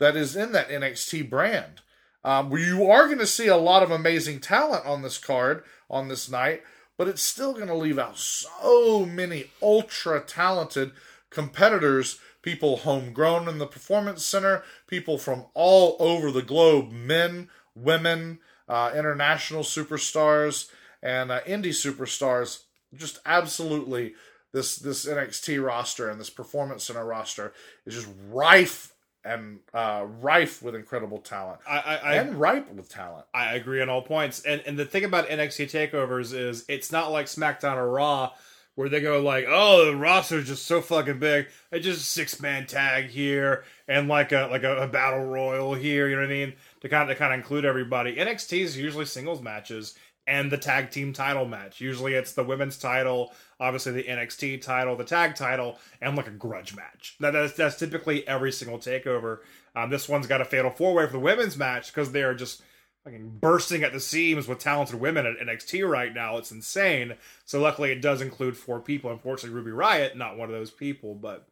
that 0.02 0.16
is 0.16 0.34
in 0.34 0.50
that 0.50 0.68
NXT 0.68 1.30
brand. 1.30 1.80
Um, 2.24 2.50
you 2.56 2.90
are 2.90 3.06
going 3.06 3.20
to 3.20 3.26
see 3.26 3.46
a 3.46 3.56
lot 3.56 3.84
of 3.84 3.92
amazing 3.92 4.40
talent 4.40 4.84
on 4.84 5.02
this 5.02 5.16
card 5.16 5.62
on 5.88 6.08
this 6.08 6.28
night, 6.28 6.62
but 6.98 7.06
it's 7.06 7.22
still 7.22 7.52
going 7.54 7.68
to 7.68 7.74
leave 7.74 8.00
out 8.00 8.18
so 8.18 9.06
many 9.06 9.44
ultra 9.62 10.18
talented 10.20 10.90
competitors, 11.30 12.18
people 12.42 12.78
homegrown 12.78 13.48
in 13.48 13.58
the 13.58 13.66
performance 13.66 14.24
center, 14.24 14.64
people 14.88 15.18
from 15.18 15.46
all 15.54 15.94
over 16.00 16.32
the 16.32 16.42
globe, 16.42 16.90
men, 16.90 17.48
women, 17.76 18.40
uh, 18.68 18.90
international 18.96 19.62
superstars, 19.62 20.68
and 21.00 21.30
uh, 21.30 21.40
indie 21.42 21.66
superstars. 21.68 22.62
Just 22.92 23.20
absolutely, 23.24 24.14
this 24.52 24.74
this 24.76 25.06
NXT 25.06 25.64
roster 25.64 26.10
and 26.10 26.18
this 26.18 26.28
performance 26.28 26.82
center 26.82 27.04
roster 27.04 27.52
is 27.86 27.94
just 27.94 28.08
rife 28.28 28.91
and 29.24 29.60
uh, 29.72 30.04
rife 30.20 30.62
with 30.62 30.74
incredible 30.74 31.18
talent 31.18 31.60
I 31.66 31.78
I, 31.78 31.94
I 31.94 32.14
and 32.14 32.34
ripe 32.40 32.72
with 32.72 32.88
talent. 32.88 33.26
I 33.32 33.54
agree 33.54 33.80
on 33.80 33.88
all 33.88 34.02
points. 34.02 34.42
And 34.42 34.62
and 34.66 34.78
the 34.78 34.84
thing 34.84 35.04
about 35.04 35.28
NXT 35.28 35.70
takeovers 35.70 36.34
is 36.34 36.64
it's 36.68 36.90
not 36.90 37.12
like 37.12 37.26
SmackDown 37.26 37.76
or 37.76 37.90
Raw 37.90 38.32
where 38.74 38.88
they 38.88 39.00
go 39.00 39.20
like, 39.20 39.44
oh, 39.48 39.84
the 39.84 39.96
roster's 39.96 40.46
just 40.46 40.64
so 40.64 40.80
fucking 40.80 41.18
big. 41.18 41.48
It's 41.70 41.84
just 41.84 42.00
a 42.00 42.04
six 42.04 42.40
man 42.40 42.66
tag 42.66 43.06
here 43.06 43.64
and 43.86 44.08
like 44.08 44.32
a 44.32 44.48
like 44.50 44.62
a, 44.62 44.82
a 44.82 44.88
battle 44.88 45.24
royal 45.24 45.74
here. 45.74 46.08
You 46.08 46.16
know 46.16 46.22
what 46.22 46.30
I 46.30 46.34
mean? 46.34 46.54
To 46.80 46.88
kind 46.88 47.10
of 47.10 47.16
to 47.16 47.18
kind 47.18 47.32
of 47.32 47.38
include 47.38 47.64
everybody. 47.64 48.16
NXT 48.16 48.60
is 48.60 48.78
usually 48.78 49.04
singles 49.04 49.42
matches 49.42 49.94
and 50.26 50.50
the 50.50 50.58
tag 50.58 50.90
team 50.90 51.12
title 51.12 51.44
match. 51.44 51.80
Usually 51.80 52.14
it's 52.14 52.32
the 52.32 52.44
women's 52.44 52.78
title, 52.78 53.32
obviously 53.62 53.92
the 53.92 54.02
NXT 54.02 54.60
title, 54.60 54.96
the 54.96 55.04
tag 55.04 55.36
title, 55.36 55.78
and 56.00 56.16
like 56.16 56.26
a 56.26 56.32
grudge 56.32 56.74
match. 56.74 57.16
That, 57.20 57.30
that's, 57.30 57.52
that's 57.52 57.78
typically 57.78 58.26
every 58.26 58.50
single 58.50 58.78
takeover. 58.78 59.38
Um, 59.76 59.88
this 59.88 60.08
one's 60.08 60.26
got 60.26 60.40
a 60.40 60.44
fatal 60.44 60.70
four 60.70 60.92
way 60.94 61.06
for 61.06 61.12
the 61.12 61.20
women's 61.20 61.56
match 61.56 61.94
because 61.94 62.10
they 62.10 62.22
are 62.22 62.34
just 62.34 62.62
fucking 63.04 63.38
bursting 63.40 63.84
at 63.84 63.92
the 63.92 64.00
seams 64.00 64.48
with 64.48 64.58
talented 64.58 65.00
women 65.00 65.26
at 65.26 65.38
NXT 65.38 65.88
right 65.88 66.12
now. 66.12 66.36
It's 66.36 66.50
insane. 66.50 67.14
So 67.44 67.60
luckily 67.60 67.92
it 67.92 68.02
does 68.02 68.20
include 68.20 68.56
four 68.56 68.80
people. 68.80 69.10
Unfortunately, 69.10 69.56
Ruby 69.56 69.70
Riot, 69.70 70.16
not 70.16 70.36
one 70.36 70.48
of 70.48 70.54
those 70.54 70.70
people, 70.70 71.14
but 71.14 71.46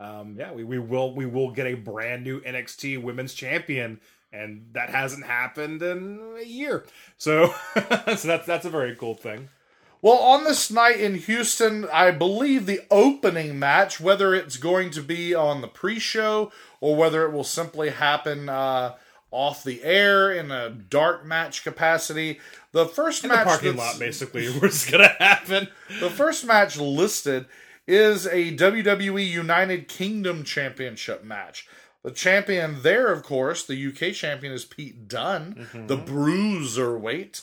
um, 0.00 0.36
yeah, 0.36 0.52
we, 0.52 0.64
we 0.64 0.80
will 0.80 1.14
we 1.14 1.26
will 1.26 1.52
get 1.52 1.66
a 1.66 1.74
brand 1.74 2.24
new 2.24 2.40
NXT 2.40 3.00
women's 3.02 3.34
champion 3.34 4.00
and 4.32 4.66
that 4.72 4.90
hasn't 4.90 5.24
happened 5.24 5.82
in 5.82 6.20
a 6.40 6.44
year. 6.44 6.84
So, 7.18 7.54
so 7.74 8.28
that's 8.28 8.46
that's 8.46 8.64
a 8.64 8.70
very 8.70 8.96
cool 8.96 9.14
thing. 9.14 9.48
Well, 10.02 10.18
on 10.18 10.42
this 10.42 10.68
night 10.68 10.98
in 10.98 11.14
Houston, 11.14 11.86
I 11.92 12.10
believe 12.10 12.66
the 12.66 12.80
opening 12.90 13.56
match, 13.56 14.00
whether 14.00 14.34
it's 14.34 14.56
going 14.56 14.90
to 14.90 15.00
be 15.00 15.32
on 15.32 15.60
the 15.60 15.68
pre-show 15.68 16.50
or 16.80 16.96
whether 16.96 17.24
it 17.24 17.30
will 17.30 17.44
simply 17.44 17.90
happen 17.90 18.48
uh, 18.48 18.96
off 19.30 19.62
the 19.62 19.80
air 19.84 20.32
in 20.32 20.50
a 20.50 20.70
dark 20.70 21.24
match 21.24 21.62
capacity, 21.62 22.40
the 22.72 22.86
first 22.86 23.22
In 23.22 23.28
match 23.28 23.44
the 23.44 23.50
parking 23.50 23.76
lot, 23.76 24.00
basically, 24.00 24.48
what's 24.58 24.90
gonna 24.90 25.14
happen? 25.20 25.68
the 26.00 26.10
first 26.10 26.44
match 26.44 26.76
listed 26.76 27.46
is 27.86 28.26
a 28.26 28.56
WWE 28.56 29.24
United 29.28 29.86
Kingdom 29.86 30.42
Championship 30.42 31.22
match. 31.22 31.68
The 32.02 32.10
champion 32.10 32.82
there, 32.82 33.12
of 33.12 33.22
course, 33.22 33.64
the 33.64 33.86
UK 33.86 34.12
champion 34.14 34.52
is 34.52 34.64
Pete 34.64 35.06
Dunne, 35.06 35.68
the 35.86 35.96
bruiserweight, 35.96 37.42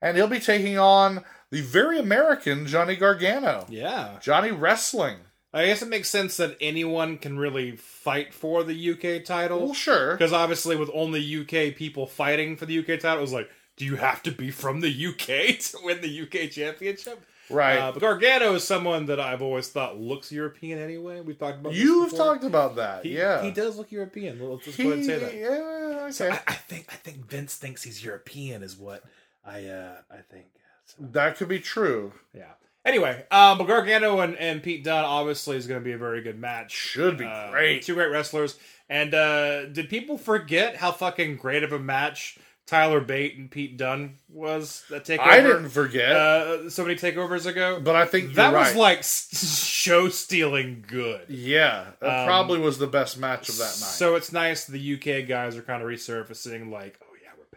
and 0.00 0.16
he'll 0.16 0.26
be 0.26 0.40
taking 0.40 0.78
on 0.78 1.24
the 1.50 1.60
very 1.62 1.98
American 1.98 2.66
Johnny 2.66 2.96
Gargano. 2.96 3.66
Yeah, 3.68 4.18
Johnny 4.20 4.50
Wrestling. 4.50 5.18
I 5.52 5.64
guess 5.66 5.80
it 5.80 5.88
makes 5.88 6.10
sense 6.10 6.36
that 6.36 6.56
anyone 6.60 7.16
can 7.16 7.38
really 7.38 7.74
fight 7.76 8.34
for 8.34 8.62
the 8.62 8.90
UK 8.90 9.24
title. 9.24 9.60
Well, 9.64 9.74
sure. 9.74 10.12
Because 10.12 10.32
obviously, 10.32 10.76
with 10.76 10.90
only 10.92 11.20
UK 11.40 11.74
people 11.74 12.06
fighting 12.06 12.56
for 12.56 12.66
the 12.66 12.78
UK 12.78 13.00
title, 13.00 13.18
it 13.18 13.22
was 13.22 13.32
like, 13.32 13.48
do 13.76 13.86
you 13.86 13.96
have 13.96 14.22
to 14.24 14.30
be 14.30 14.50
from 14.50 14.80
the 14.80 15.06
UK 15.06 15.58
to 15.58 15.78
win 15.82 16.00
the 16.02 16.20
UK 16.22 16.50
championship? 16.50 17.24
Right. 17.50 17.78
Uh, 17.78 17.92
but 17.92 18.00
Gargano 18.00 18.54
is 18.56 18.64
someone 18.64 19.06
that 19.06 19.18
I've 19.18 19.40
always 19.40 19.68
thought 19.68 19.98
looks 19.98 20.30
European 20.30 20.78
anyway. 20.78 21.22
We've 21.22 21.38
talked 21.38 21.60
about 21.60 21.72
You've 21.72 22.14
talked 22.14 22.44
about 22.44 22.76
that, 22.76 23.04
He, 23.06 23.16
yeah. 23.16 23.42
he 23.42 23.50
does 23.50 23.78
look 23.78 23.90
European. 23.90 24.38
Let's 24.38 24.66
just 24.66 24.76
He- 24.76 24.82
go 24.82 24.90
ahead 24.90 24.98
and 24.98 25.06
say 25.06 25.18
that. 25.18 25.34
Yeah, 25.34 25.98
okay. 26.02 26.10
So 26.12 26.30
I, 26.30 26.40
I 26.46 26.52
think 26.54 26.86
I 26.92 26.96
think 26.96 27.26
Vince 27.26 27.54
thinks 27.56 27.82
he's 27.82 28.04
European, 28.04 28.62
is 28.62 28.76
what 28.76 29.02
I 29.46 29.64
uh, 29.64 29.94
I 30.10 30.18
think. 30.30 30.48
So, 30.88 30.96
that 31.12 31.36
could 31.36 31.48
be 31.48 31.60
true. 31.60 32.12
yeah. 32.34 32.44
Anyway, 32.84 33.24
um, 33.30 33.58
but 33.58 33.66
Gargano 33.66 34.20
and, 34.20 34.34
and 34.36 34.62
Pete 34.62 34.82
Dunne 34.84 35.04
obviously 35.04 35.56
is 35.58 35.66
going 35.66 35.78
to 35.80 35.84
be 35.84 35.92
a 35.92 35.98
very 35.98 36.22
good 36.22 36.38
match. 36.38 36.72
Should 36.72 37.18
be 37.18 37.26
Uh, 37.26 37.50
great. 37.50 37.82
Two 37.82 37.94
great 37.94 38.06
wrestlers. 38.10 38.56
And 38.88 39.12
uh, 39.12 39.66
did 39.66 39.90
people 39.90 40.16
forget 40.16 40.76
how 40.76 40.92
fucking 40.92 41.36
great 41.36 41.62
of 41.64 41.72
a 41.72 41.78
match 41.78 42.38
Tyler 42.66 43.00
Bate 43.00 43.36
and 43.36 43.50
Pete 43.50 43.76
Dunne 43.76 44.14
was? 44.30 44.84
That 44.88 45.04
takeover. 45.04 45.18
I 45.20 45.40
didn't 45.40 45.68
forget, 45.68 46.12
Uh, 46.12 46.70
so 46.70 46.82
many 46.84 46.94
takeovers 46.96 47.44
ago. 47.44 47.78
but 47.82 47.94
I 47.94 48.06
think 48.06 48.34
that 48.34 48.54
was 48.54 48.68
right. 48.68 48.76
like 48.76 49.02
show 49.02 50.08
stealing 50.08 50.82
good. 50.86 51.22
yeah, 51.28 51.88
that 52.00 52.20
Um, 52.20 52.26
probably 52.26 52.58
was 52.58 52.78
the 52.78 52.86
best 52.86 53.18
match 53.18 53.50
of 53.50 53.58
that 53.58 53.64
night. 53.64 53.74
So 53.74 54.14
it's 54.14 54.32
nice 54.32 54.64
the 54.64 54.94
UK 54.94 55.28
guys 55.28 55.56
are 55.56 55.62
kind 55.62 55.82
of 55.82 55.88
resurfacing, 55.88 56.70
like, 56.70 56.98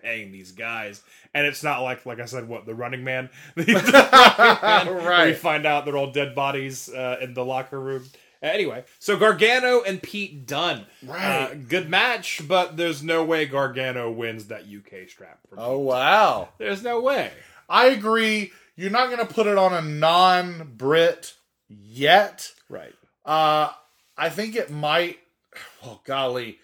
paying 0.02 0.32
these 0.32 0.52
guys, 0.52 1.02
and 1.34 1.46
it's 1.46 1.64
not 1.64 1.82
like, 1.82 2.06
like 2.06 2.20
I 2.20 2.26
said, 2.26 2.48
what 2.48 2.66
the 2.66 2.74
Running 2.76 3.04
Man, 3.04 3.30
the 3.56 3.64
Running 3.74 4.96
Man, 4.96 5.06
Right. 5.06 5.38
find 5.38 5.66
out 5.66 5.86
they're 5.86 5.98
all 5.98 6.12
dead 6.12 6.34
bodies 6.36 6.90
uh, 6.90 7.18
in 7.22 7.34
the 7.34 7.46
locker 7.46 7.80
room. 7.80 8.04
Uh, 8.04 8.18
Anyway, 8.44 8.84
so 8.98 9.18
Gargano 9.18 9.84
and 9.84 10.02
Pete 10.02 10.48
Dunne, 10.48 10.88
Right. 11.06 11.24
Uh, 11.24 11.54
good 11.54 11.88
match, 11.90 12.42
but 12.48 12.76
there's 12.76 13.04
no 13.04 13.24
way 13.24 13.46
Gargano 13.46 14.10
wins 14.10 14.48
that 14.48 14.64
UK 14.64 15.08
strap. 15.08 15.38
Oh 15.56 15.78
wow. 15.78 16.50
There's 16.58 16.82
no 16.82 17.02
way. 17.02 17.30
I 17.70 17.90
agree. 17.90 18.52
You're 18.76 18.90
not 18.90 19.12
going 19.12 19.20
to 19.26 19.32
put 19.32 19.46
it 19.46 19.60
on 19.60 19.74
a 19.76 19.82
non-Brit 19.84 21.34
yet. 21.70 22.52
Right. 22.68 22.94
Uh, 23.24 23.70
I 24.18 24.30
think 24.30 24.56
it 24.56 24.72
might. 24.72 25.20
Well, 25.84 26.02
golly, 26.06 26.58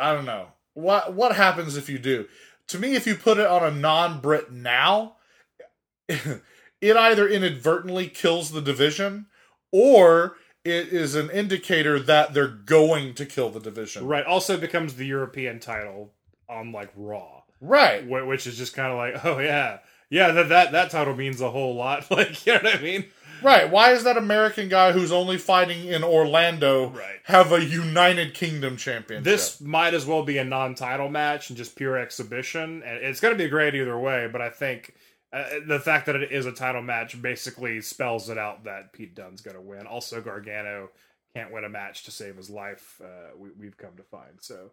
I 0.00 0.12
don't 0.14 0.24
know 0.26 0.48
what 0.78 1.14
what 1.14 1.34
happens 1.34 1.76
if 1.76 1.88
you 1.88 1.98
do. 1.98 2.26
To 2.68 2.78
me, 2.78 2.94
if 2.94 3.06
you 3.06 3.14
put 3.14 3.38
it 3.38 3.46
on 3.46 3.62
a 3.64 3.70
non-Brit 3.70 4.52
now, 4.52 5.16
it 6.08 6.96
either 6.96 7.28
inadvertently 7.28 8.08
kills 8.08 8.50
the 8.50 8.60
division, 8.60 9.26
or 9.72 10.36
it 10.64 10.88
is 10.88 11.14
an 11.14 11.30
indicator 11.30 11.98
that 11.98 12.34
they're 12.34 12.46
going 12.46 13.14
to 13.14 13.26
kill 13.26 13.50
the 13.50 13.60
division. 13.60 14.06
Right. 14.06 14.24
Also 14.24 14.56
becomes 14.56 14.94
the 14.94 15.06
European 15.06 15.60
title 15.60 16.12
on 16.48 16.72
like 16.72 16.90
Raw. 16.94 17.42
Right. 17.60 18.06
Which 18.06 18.46
is 18.46 18.56
just 18.56 18.74
kind 18.74 18.92
of 18.92 18.98
like, 18.98 19.24
oh 19.24 19.38
yeah, 19.38 19.78
yeah, 20.10 20.30
that 20.30 20.48
that 20.48 20.72
that 20.72 20.90
title 20.90 21.16
means 21.16 21.40
a 21.40 21.50
whole 21.50 21.74
lot. 21.74 22.06
Like, 22.10 22.46
you 22.46 22.54
know 22.54 22.60
what 22.62 22.76
I 22.76 22.82
mean? 22.82 23.06
Right. 23.42 23.70
Why 23.70 23.92
is 23.92 24.04
that 24.04 24.16
American 24.16 24.68
guy 24.68 24.92
who's 24.92 25.12
only 25.12 25.38
fighting 25.38 25.86
in 25.86 26.02
Orlando 26.04 26.90
Right. 26.90 27.20
have 27.24 27.52
a 27.52 27.64
United 27.64 28.34
Kingdom 28.34 28.76
championship? 28.76 29.24
This 29.24 29.60
might 29.60 29.94
as 29.94 30.06
well 30.06 30.22
be 30.22 30.38
a 30.38 30.44
non-title 30.44 31.08
match 31.08 31.50
and 31.50 31.56
just 31.56 31.76
pure 31.76 31.96
exhibition, 31.98 32.82
and 32.82 32.98
it's 33.04 33.20
going 33.20 33.34
to 33.36 33.42
be 33.42 33.48
great 33.48 33.74
either 33.74 33.98
way. 33.98 34.28
But 34.30 34.40
I 34.42 34.50
think 34.50 34.94
uh, 35.32 35.44
the 35.66 35.78
fact 35.80 36.06
that 36.06 36.16
it 36.16 36.32
is 36.32 36.46
a 36.46 36.52
title 36.52 36.82
match 36.82 37.20
basically 37.20 37.80
spells 37.80 38.30
it 38.30 38.38
out 38.38 38.64
that 38.64 38.92
Pete 38.92 39.14
Dunne's 39.14 39.40
going 39.42 39.56
to 39.56 39.62
win. 39.62 39.86
Also, 39.86 40.20
Gargano 40.20 40.88
can't 41.34 41.52
win 41.52 41.64
a 41.64 41.68
match 41.68 42.04
to 42.04 42.10
save 42.10 42.36
his 42.36 42.48
life. 42.50 43.00
Uh, 43.04 43.36
we, 43.36 43.50
we've 43.58 43.76
come 43.76 43.96
to 43.96 44.02
find 44.02 44.40
so. 44.40 44.70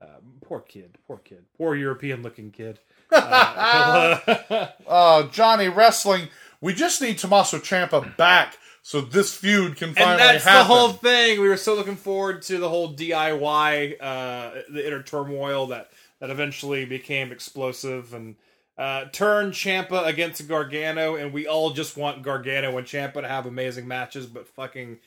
Um, 0.00 0.34
poor 0.42 0.60
kid, 0.60 0.96
poor 1.08 1.18
kid, 1.18 1.44
poor 1.56 1.74
European-looking 1.74 2.52
kid. 2.52 2.78
Uh, 3.12 4.68
Uh, 4.86 5.24
Johnny 5.28 5.68
Wrestling, 5.68 6.28
we 6.60 6.74
just 6.74 7.00
need 7.00 7.18
Tommaso 7.18 7.58
Ciampa 7.58 8.16
back 8.16 8.56
so 8.82 9.00
this 9.00 9.34
feud 9.36 9.76
can 9.76 9.94
finally 9.94 10.12
and 10.12 10.20
that's 10.20 10.44
happen. 10.44 10.60
the 10.60 10.74
whole 10.74 10.88
thing. 10.90 11.40
We 11.40 11.48
were 11.48 11.56
so 11.56 11.74
looking 11.74 11.96
forward 11.96 12.42
to 12.42 12.58
the 12.58 12.68
whole 12.68 12.94
DIY, 12.94 13.96
uh, 14.00 14.50
the 14.72 14.86
inner 14.86 15.02
turmoil 15.02 15.66
that 15.68 15.90
that 16.20 16.30
eventually 16.30 16.84
became 16.84 17.30
explosive 17.30 18.12
and 18.14 18.36
uh, 18.76 19.06
turned 19.12 19.52
Ciampa 19.52 20.06
against 20.06 20.46
Gargano, 20.48 21.16
and 21.16 21.32
we 21.32 21.46
all 21.46 21.70
just 21.70 21.96
want 21.96 22.22
Gargano 22.22 22.76
and 22.78 22.86
Ciampa 22.86 23.20
to 23.20 23.28
have 23.28 23.46
amazing 23.46 23.88
matches, 23.88 24.26
but 24.26 24.46
fucking 24.48 24.98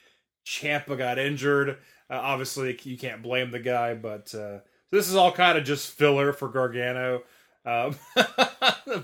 Ciampa 0.46 0.98
got 0.98 1.18
injured. 1.18 1.78
Uh, 2.10 2.20
obviously, 2.22 2.78
you 2.84 2.98
can't 2.98 3.24
blame 3.24 3.52
the 3.52 3.60
guy, 3.60 3.94
but 3.94 4.34
uh, 4.36 4.60
this 4.92 5.08
is 5.08 5.16
all 5.16 5.32
kind 5.32 5.58
of 5.58 5.64
just 5.64 5.92
filler 5.92 6.34
for 6.34 6.50
Gargano. 6.50 7.24
Um, 7.66 7.96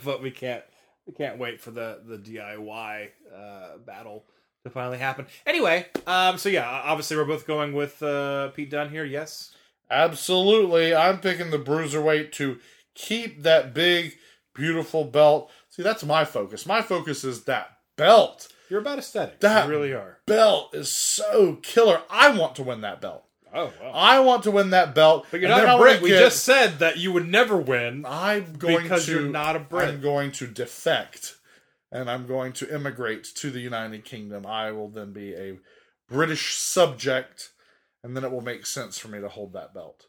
but 0.03 0.21
we 0.21 0.31
can't 0.31 0.63
we 1.07 1.13
can't 1.13 1.39
wait 1.39 1.59
for 1.61 1.71
the 1.71 2.01
the 2.05 2.17
DIY 2.17 3.09
uh, 3.35 3.77
battle 3.85 4.25
to 4.63 4.69
finally 4.69 4.97
happen. 4.97 5.25
Anyway, 5.45 5.85
um, 6.05 6.37
so 6.37 6.49
yeah, 6.49 6.67
obviously 6.69 7.15
we're 7.17 7.25
both 7.25 7.47
going 7.47 7.73
with 7.73 8.03
uh, 8.03 8.49
Pete 8.49 8.69
Dunne 8.69 8.89
here. 8.89 9.05
Yes, 9.05 9.55
Absolutely. 9.89 10.93
I'm 10.93 11.19
picking 11.19 11.49
the 11.49 11.57
bruiserweight 11.59 12.31
to 12.33 12.59
keep 12.93 13.43
that 13.43 13.73
big, 13.73 14.13
beautiful 14.53 15.05
belt. 15.05 15.49
See, 15.69 15.83
that's 15.83 16.03
my 16.03 16.25
focus. 16.25 16.65
My 16.65 16.81
focus 16.81 17.23
is 17.23 17.43
that 17.45 17.77
belt. 17.95 18.47
you're 18.69 18.81
about 18.81 18.99
aesthetics. 18.99 19.39
That- 19.39 19.65
you 19.65 19.71
really 19.71 19.93
are. 19.93 20.17
Belt 20.25 20.75
is 20.75 20.91
so 20.91 21.57
killer. 21.61 22.01
I 22.09 22.37
want 22.37 22.55
to 22.55 22.63
win 22.63 22.81
that 22.81 22.99
belt. 22.99 23.23
Oh 23.53 23.71
wow. 23.81 23.91
I 23.93 24.19
want 24.19 24.43
to 24.43 24.51
win 24.51 24.71
that 24.71 24.93
belt. 24.95 25.25
But 25.31 25.39
you're 25.41 25.51
and 25.51 25.65
not 25.65 25.75
a 25.75 25.77
Brit. 25.81 26.01
We 26.01 26.09
get- 26.09 26.19
just 26.19 26.43
said 26.43 26.79
that 26.79 26.97
you 26.97 27.11
would 27.11 27.27
never 27.27 27.57
win. 27.57 28.05
I'm 28.05 28.53
going 28.55 28.83
because 28.83 29.05
to. 29.05 29.11
you're 29.11 29.21
not 29.21 29.55
a 29.55 29.59
Brit. 29.59 29.89
I'm 29.89 30.01
going 30.01 30.31
to 30.33 30.47
defect, 30.47 31.35
and 31.91 32.09
I'm 32.09 32.27
going 32.27 32.53
to 32.53 32.73
immigrate 32.73 33.23
to 33.35 33.49
the 33.49 33.59
United 33.59 34.05
Kingdom. 34.05 34.45
I 34.45 34.71
will 34.71 34.89
then 34.89 35.13
be 35.13 35.33
a 35.33 35.57
British 36.09 36.55
subject, 36.55 37.51
and 38.03 38.15
then 38.15 38.23
it 38.23 38.31
will 38.31 38.41
make 38.41 38.65
sense 38.65 38.97
for 38.97 39.07
me 39.07 39.19
to 39.21 39.29
hold 39.29 39.53
that 39.53 39.73
belt. 39.73 40.05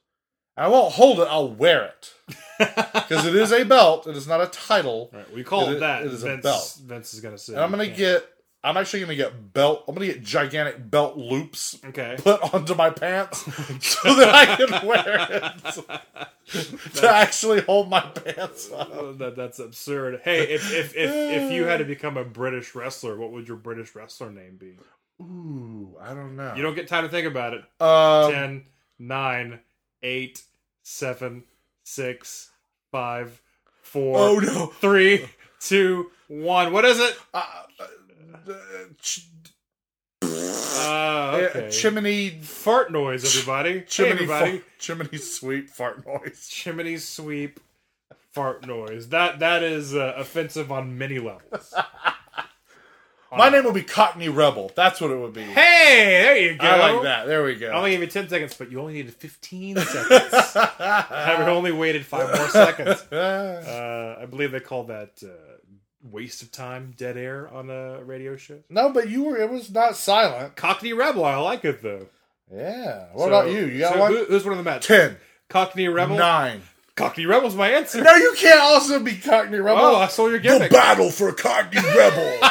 I 0.56 0.66
won't 0.66 0.94
hold 0.94 1.20
it. 1.20 1.28
I'll 1.30 1.48
wear 1.54 1.84
it 1.84 2.12
because 2.58 3.24
it 3.24 3.36
is 3.36 3.52
a 3.52 3.64
belt. 3.64 4.08
It 4.08 4.16
is 4.16 4.26
not 4.26 4.40
a 4.40 4.46
title. 4.46 5.10
Right, 5.12 5.32
we 5.32 5.44
call 5.44 5.68
It 5.68 5.74
it, 5.74 5.80
that. 5.80 6.02
it 6.02 6.12
is 6.12 6.24
a 6.24 6.36
belt. 6.38 6.78
Vince 6.84 7.14
is 7.14 7.20
gonna 7.20 7.38
say. 7.38 7.52
And 7.54 7.62
I'm 7.62 7.70
gonna 7.70 7.86
get. 7.86 8.28
I'm 8.64 8.76
actually 8.76 9.00
gonna 9.00 9.14
get 9.14 9.52
belt. 9.52 9.84
I'm 9.86 9.94
gonna 9.94 10.06
get 10.06 10.22
gigantic 10.22 10.90
belt 10.90 11.16
loops 11.16 11.78
okay. 11.86 12.16
put 12.18 12.54
onto 12.54 12.74
my 12.74 12.90
pants 12.90 13.40
so 13.80 14.14
that 14.14 14.34
I 14.34 14.56
can 14.56 14.86
wear 14.86 15.26
it 15.30 16.94
to 16.94 17.08
actually 17.08 17.60
hold 17.60 17.88
my 17.88 18.00
pants 18.00 18.70
up. 18.72 18.90
Oh, 18.92 19.12
that 19.14 19.36
that's 19.36 19.58
absurd. 19.58 20.22
Hey, 20.24 20.42
if 20.42 20.72
if 20.72 20.96
if 20.96 21.10
if 21.10 21.52
you 21.52 21.64
had 21.64 21.78
to 21.78 21.84
become 21.84 22.16
a 22.16 22.24
British 22.24 22.74
wrestler, 22.74 23.16
what 23.16 23.30
would 23.32 23.46
your 23.46 23.56
British 23.56 23.94
wrestler 23.94 24.30
name 24.30 24.56
be? 24.56 24.76
Ooh, 25.20 25.96
I 26.00 26.14
don't 26.14 26.36
know. 26.36 26.54
You 26.54 26.62
don't 26.62 26.74
get 26.74 26.88
time 26.88 27.04
to 27.04 27.10
think 27.10 27.26
about 27.26 27.54
it. 27.54 27.64
Um, 27.80 28.32
Ten, 28.32 28.64
nine, 28.98 29.60
eight, 30.02 30.42
seven, 30.82 31.44
six, 31.84 32.50
five, 32.90 33.40
four, 33.82 34.18
Oh 34.18 34.38
no. 34.38 34.66
three, 34.66 35.28
two, 35.60 36.10
one. 36.28 36.72
What 36.72 36.84
is 36.84 36.98
it? 36.98 37.16
Uh, 37.34 37.44
uh, 37.80 37.86
ch- 39.00 39.26
Uh, 40.22 41.40
okay. 41.54 41.70
chimney, 41.70 42.30
Fart 42.42 42.90
noise, 42.92 43.24
everybody. 43.24 43.82
chimney, 43.82 44.10
hey, 44.10 44.14
everybody. 44.24 44.58
fa- 44.58 44.64
chimney 44.78 45.18
sweep 45.18 45.68
fart 45.70 46.06
noise. 46.06 46.48
Chimney 46.48 46.96
sweep, 46.98 47.60
fart 48.32 48.66
noise. 48.66 49.08
That 49.08 49.38
that 49.40 49.62
is 49.62 49.94
uh, 49.94 50.14
offensive 50.16 50.70
on 50.72 50.96
many 50.98 51.18
levels. 51.18 51.74
My 53.36 53.50
name 53.50 53.64
will 53.64 53.72
be 53.72 53.82
Cockney 53.82 54.30
Rebel. 54.30 54.72
That's 54.74 55.02
what 55.02 55.10
it 55.10 55.18
would 55.18 55.34
be. 55.34 55.42
Hey, 55.42 56.22
there 56.22 56.36
you 56.38 56.54
go. 56.56 56.66
I 56.66 56.92
like 56.92 57.02
that. 57.02 57.26
There 57.26 57.44
we 57.44 57.56
go. 57.56 57.66
I 57.68 57.72
go. 57.72 57.76
only 57.76 57.90
gave 57.90 58.00
you 58.00 58.06
10 58.06 58.28
seconds, 58.30 58.54
but 58.54 58.70
you 58.70 58.80
only 58.80 58.94
needed 58.94 59.12
15 59.12 59.76
seconds. 59.76 60.32
I 60.56 61.44
only 61.46 61.70
waited 61.70 62.06
five 62.06 62.34
more 62.34 62.48
seconds. 62.48 63.04
Uh, 63.12 64.16
I 64.22 64.24
believe 64.24 64.50
they 64.50 64.60
call 64.60 64.84
that 64.84 65.10
uh, 65.22 65.57
waste 66.02 66.42
of 66.42 66.52
time, 66.52 66.94
dead 66.96 67.16
air 67.16 67.48
on 67.52 67.70
a 67.70 68.02
radio 68.04 68.36
show. 68.36 68.58
no, 68.68 68.90
but 68.90 69.08
you 69.08 69.24
were. 69.24 69.36
It 69.36 69.50
was 69.50 69.70
not 69.70 69.96
silent. 69.96 70.56
Cockney 70.56 70.92
Rebel, 70.92 71.24
I 71.24 71.36
like 71.36 71.64
it 71.64 71.82
though. 71.82 72.06
Yeah. 72.52 73.06
What 73.12 73.24
So- 73.24 73.28
about 73.28 73.50
you? 73.50 73.66
You 73.66 73.78
got 73.80 73.94
so 73.94 74.00
one? 74.00 74.12
Who, 74.12 74.24
who's 74.26 74.44
one 74.44 74.52
of 74.52 74.58
the 74.58 74.64
matches? 74.70 74.86
Ten. 74.86 75.16
Cockney 75.48 75.88
Rebel? 75.88 76.16
Nine. 76.16 76.62
Cockney 76.96 77.26
Rebel's 77.26 77.54
my 77.54 77.68
answer. 77.70 78.02
No, 78.02 78.14
you 78.14 78.34
can't 78.36 78.58
also 78.60 78.98
be 79.00 79.16
Cockney 79.16 79.58
Rebel. 79.58 79.82
Oh, 79.82 79.96
I 79.96 80.08
stole 80.08 80.30
your 80.30 80.40
the 80.40 80.68
battle 80.70 81.10
for 81.10 81.32
Cockney 81.32 81.80
Rebel. 81.80 82.38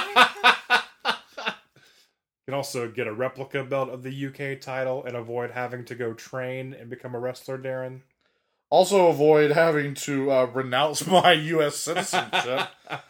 You 2.48 2.54
can 2.54 2.58
also 2.60 2.88
get 2.88 3.08
a 3.08 3.14
replica 3.14 3.62
belt 3.66 3.90
of 3.90 4.04
the 4.04 4.28
UK 4.28 4.62
title 4.62 5.04
and 5.04 5.18
avoid 5.18 5.52
having 5.52 5.84
to 5.84 5.96
go 5.96 6.14
train 6.14 6.74
and 6.74 6.90
become 6.90 7.14
a 7.14 7.20
wrestler, 7.20 7.58
Daryn. 7.58 8.04
also, 8.70 9.08
avoid 9.08 9.52
having 9.52 9.94
to 9.96 10.32
uh, 10.32 10.46
renounce 10.46 11.06
my 11.08 11.34
U.S. 11.34 11.76
citizenship. 11.76 12.70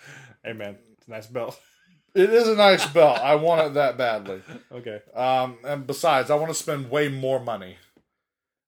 Hey 0.47 0.53
man, 0.53 0.77
it's 0.93 1.05
a 1.09 1.11
nice 1.11 1.27
belt. 1.27 1.59
it 2.15 2.29
is 2.29 2.47
a 2.47 2.55
nice 2.55 2.87
belt. 2.87 3.19
I 3.19 3.35
want 3.35 3.67
it 3.67 3.73
that 3.73 3.97
badly. 3.97 4.41
Okay. 4.71 5.01
Um, 5.13 5.57
and 5.65 5.85
besides, 5.85 6.31
I 6.31 6.35
want 6.35 6.47
to 6.47 6.53
spend 6.53 6.89
way 6.89 7.09
more 7.09 7.41
money 7.41 7.75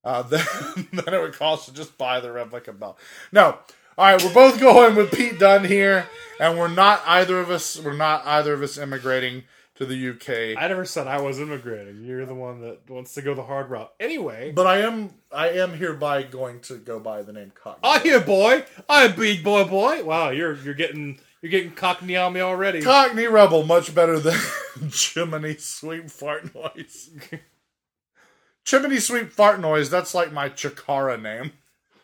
uh, 0.03 0.21
than, 0.23 0.43
than 0.91 1.13
it 1.13 1.21
would 1.21 1.35
cost 1.35 1.69
to 1.69 1.73
just 1.73 1.97
buy 1.97 2.19
the 2.19 2.33
replica 2.33 2.73
belt. 2.73 2.99
No. 3.31 3.57
All 3.97 4.05
right, 4.05 4.21
we're 4.21 4.33
both 4.33 4.59
going 4.59 4.95
with 4.95 5.13
Pete 5.13 5.39
Dunne 5.39 5.63
here, 5.63 6.09
and 6.37 6.59
we're 6.59 6.67
not 6.67 7.01
either 7.05 7.39
of 7.39 7.49
us. 7.49 7.79
We're 7.79 7.93
not 7.93 8.25
either 8.25 8.53
of 8.53 8.61
us 8.61 8.77
immigrating 8.77 9.43
to 9.75 9.85
the 9.85 10.09
UK. 10.09 10.61
I 10.61 10.67
never 10.67 10.83
said 10.83 11.07
I 11.07 11.21
was 11.21 11.39
immigrating. 11.39 12.03
You're 12.03 12.25
the 12.25 12.35
one 12.35 12.59
that 12.61 12.89
wants 12.89 13.13
to 13.13 13.21
go 13.21 13.33
the 13.33 13.43
hard 13.43 13.69
route. 13.69 13.93
Anyway, 14.01 14.51
but 14.53 14.67
I 14.67 14.79
am. 14.79 15.11
I 15.31 15.49
am 15.51 15.73
hereby 15.73 16.23
going 16.23 16.59
to 16.61 16.75
go 16.77 16.99
by 16.99 17.21
the 17.21 17.31
name 17.31 17.53
Cockney. 17.55 17.89
I 17.89 17.99
hear 17.99 18.19
boy, 18.19 18.65
I 18.89 19.05
am, 19.05 19.15
big 19.15 19.43
boy 19.43 19.63
boy. 19.63 20.03
Wow, 20.03 20.29
you're 20.29 20.55
you're 20.55 20.73
getting 20.73 21.19
you're 21.41 21.51
getting 21.51 21.71
cockney 21.71 22.17
on 22.17 22.33
me 22.33 22.41
already. 22.41 22.81
Cockney 22.81 23.27
Rebel, 23.27 23.63
much 23.63 23.95
better 23.95 24.19
than 24.19 24.39
Chimney 24.91 25.55
Sweep 25.57 26.09
Fart 26.09 26.53
Noise. 26.53 27.11
Chimney 28.65 28.99
Sweep 28.99 29.31
Fart 29.31 29.59
Noise, 29.59 29.89
that's 29.89 30.13
like 30.13 30.33
my 30.33 30.49
Chikara 30.49 31.21
name. 31.21 31.53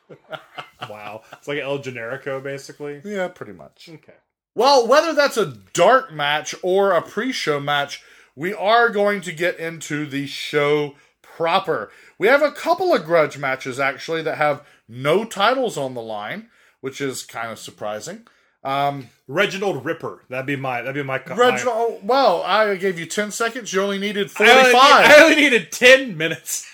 wow, 0.89 1.21
it's 1.33 1.47
like 1.47 1.59
El 1.59 1.79
Generico 1.79 2.41
basically. 2.41 3.01
Yeah, 3.03 3.27
pretty 3.27 3.53
much. 3.53 3.89
Okay. 3.91 4.13
Well, 4.53 4.87
whether 4.87 5.13
that's 5.13 5.37
a 5.37 5.57
dark 5.73 6.13
match 6.13 6.55
or 6.63 6.93
a 6.93 7.01
pre 7.01 7.31
show 7.31 7.59
match, 7.59 8.03
we 8.35 8.53
are 8.53 8.89
going 8.89 9.21
to 9.21 9.33
get 9.33 9.59
into 9.59 10.05
the 10.05 10.27
show 10.27 10.95
proper. 11.21 11.91
We 12.17 12.27
have 12.27 12.41
a 12.41 12.51
couple 12.51 12.93
of 12.93 13.03
grudge 13.03 13.37
matches 13.37 13.79
actually 13.79 14.21
that 14.21 14.37
have 14.37 14.65
no 14.87 15.25
titles 15.25 15.77
on 15.77 15.93
the 15.93 16.01
line, 16.01 16.49
which 16.79 17.01
is 17.01 17.23
kind 17.23 17.51
of 17.51 17.59
surprising. 17.59 18.27
Um, 18.65 19.09
Reginald 19.27 19.85
Ripper. 19.85 20.23
That'd 20.29 20.45
be 20.45 20.55
my 20.55 20.81
that'd 20.81 20.95
be 20.95 21.03
my. 21.03 21.21
Reginald, 21.23 21.67
my 21.67 21.67
oh, 21.67 21.99
well, 22.03 22.43
I 22.43 22.75
gave 22.75 22.99
you 22.99 23.05
10 23.05 23.31
seconds. 23.31 23.71
You 23.71 23.81
only 23.81 23.99
needed 23.99 24.31
I 24.39 24.51
only, 24.51 24.71
45. 24.71 24.81
I 24.81 25.23
only 25.23 25.35
needed 25.35 25.71
ten 25.71 26.17
minutes. 26.17 26.67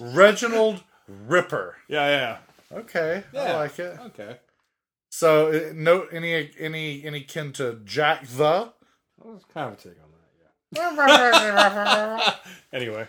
Reginald 0.00 0.82
Ripper. 1.08 1.76
Yeah, 1.88 2.08
yeah. 2.08 2.78
Okay, 2.78 3.22
I 3.36 3.52
like 3.54 3.78
it. 3.78 3.98
Okay. 4.06 4.38
So, 5.10 5.48
uh, 5.52 5.72
no, 5.74 6.04
any 6.04 6.50
any 6.58 7.04
any 7.04 7.20
kin 7.22 7.52
to 7.54 7.80
Jack 7.84 8.26
the? 8.26 8.72
That 9.18 9.26
was 9.26 9.44
kind 9.52 9.72
of 9.72 9.78
a 9.78 9.82
take 9.82 9.92
on 10.02 10.08
that. 10.08 10.12
Yeah. 10.74 12.34
anyway, 12.72 13.06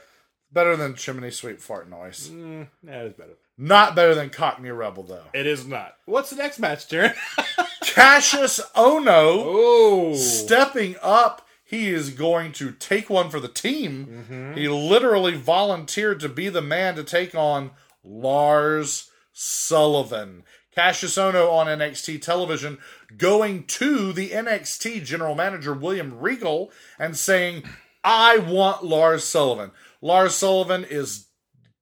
Better 0.51 0.75
than 0.75 0.95
chimney 0.95 1.31
sweep 1.31 1.61
fart 1.61 1.89
noise. 1.89 2.29
mm, 2.29 2.67
that 2.83 3.05
is 3.05 3.13
better. 3.13 3.37
Not 3.57 3.95
better 3.95 4.15
than 4.15 4.29
Cockney 4.29 4.71
Rebel 4.71 5.03
though. 5.03 5.25
It 5.33 5.45
is 5.45 5.67
not. 5.67 5.95
What's 6.05 6.31
the 6.31 6.35
next 6.37 6.59
match, 6.59 6.87
Daryn? 6.87 7.15
Cassius 7.83 8.59
Ohno 8.75 9.43
oh, 9.45 10.15
stepping 10.15 10.95
up. 11.01 11.47
He 11.63 11.89
is 11.89 12.11
going 12.11 12.51
to 12.53 12.71
take 12.71 13.09
one 13.09 13.29
for 13.29 13.39
the 13.39 13.47
team. 13.47 14.25
Mm-hmm. 14.29 14.57
He 14.57 14.67
literally 14.67 15.35
volunteered 15.35 16.19
to 16.19 16.29
be 16.29 16.49
the 16.49 16.61
man 16.61 16.95
to 16.95 17.03
take 17.03 17.33
on 17.33 17.71
Lars 18.03 19.09
Sullivan. 19.31 20.43
Cassius 20.75 21.17
Ohno 21.17 21.51
on 21.51 21.67
NXT 21.67 22.21
television 22.21 22.79
going 23.17 23.65
to 23.65 24.11
the 24.13 24.29
NXT 24.31 25.03
general 25.03 25.35
manager 25.35 25.73
William 25.73 26.19
Regal 26.19 26.71
and 26.97 27.15
saying, 27.15 27.63
I 28.03 28.37
want 28.37 28.83
Lars 28.83 29.23
Sullivan. 29.23 29.71
Lars 30.01 30.35
Sullivan 30.35 30.83
is 30.83 31.27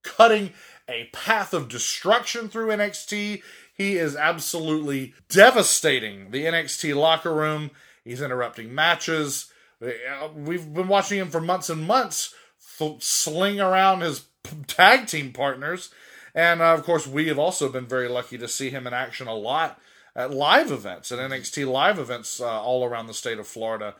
cutting 0.04 0.52
a 0.92 1.10
path 1.14 1.54
of 1.54 1.70
destruction 1.70 2.50
through 2.50 2.68
NXT. 2.68 3.42
He 3.74 3.98
is 3.98 4.16
absolutely 4.16 5.14
devastating 5.30 6.32
the 6.32 6.46
NXT 6.46 6.96
locker 6.96 7.34
room. 7.34 7.72
He's 8.04 8.22
interrupting 8.22 8.76
matches. 8.76 9.52
Uh, 9.82 10.30
We've 10.36 10.72
been 10.74 10.88
watching 10.88 11.20
him 11.20 11.30
for 11.30 11.42
months 11.42 11.70
and 11.70 11.88
months 11.88 12.36
sling 13.00 13.60
around 13.60 14.02
his 14.02 14.26
tag 14.68 15.08
team 15.08 15.32
partners. 15.32 15.90
And 16.34 16.62
uh, 16.62 16.74
of 16.74 16.84
course, 16.84 17.08
we 17.08 17.28
have 17.28 17.40
also 17.40 17.70
been 17.70 17.88
very 17.88 18.08
lucky 18.08 18.38
to 18.38 18.48
see 18.48 18.70
him 18.70 18.88
in 18.88 18.94
action 18.94 19.28
a 19.28 19.34
lot 19.34 19.80
at 20.16 20.32
live 20.32 20.72
events, 20.72 21.12
at 21.12 21.20
NXT 21.20 21.68
live 21.68 21.98
events 22.00 22.42
uh, 22.42 22.62
all 22.62 22.86
around 22.86 23.08
the 23.08 23.14
state 23.14 23.40
of 23.40 23.48
Florida. 23.48 23.96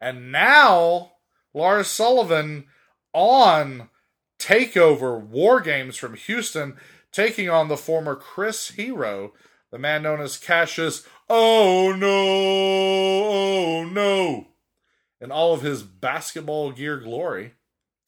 And 0.00 0.30
now, 0.30 1.12
Lars 1.54 1.88
Sullivan 1.88 2.66
on 3.12 3.88
TakeOver 4.38 5.20
War 5.20 5.60
Games 5.60 5.96
from 5.96 6.14
Houston, 6.14 6.76
taking 7.12 7.48
on 7.48 7.68
the 7.68 7.76
former 7.76 8.14
Chris 8.14 8.70
Hero, 8.70 9.32
the 9.70 9.78
man 9.78 10.02
known 10.02 10.20
as 10.20 10.36
Cassius. 10.36 11.06
Oh 11.28 11.94
no, 11.96 12.08
oh 13.28 13.84
no, 13.84 14.48
in 15.20 15.32
all 15.32 15.54
of 15.54 15.62
his 15.62 15.82
basketball 15.82 16.72
gear 16.72 16.98
glory. 16.98 17.54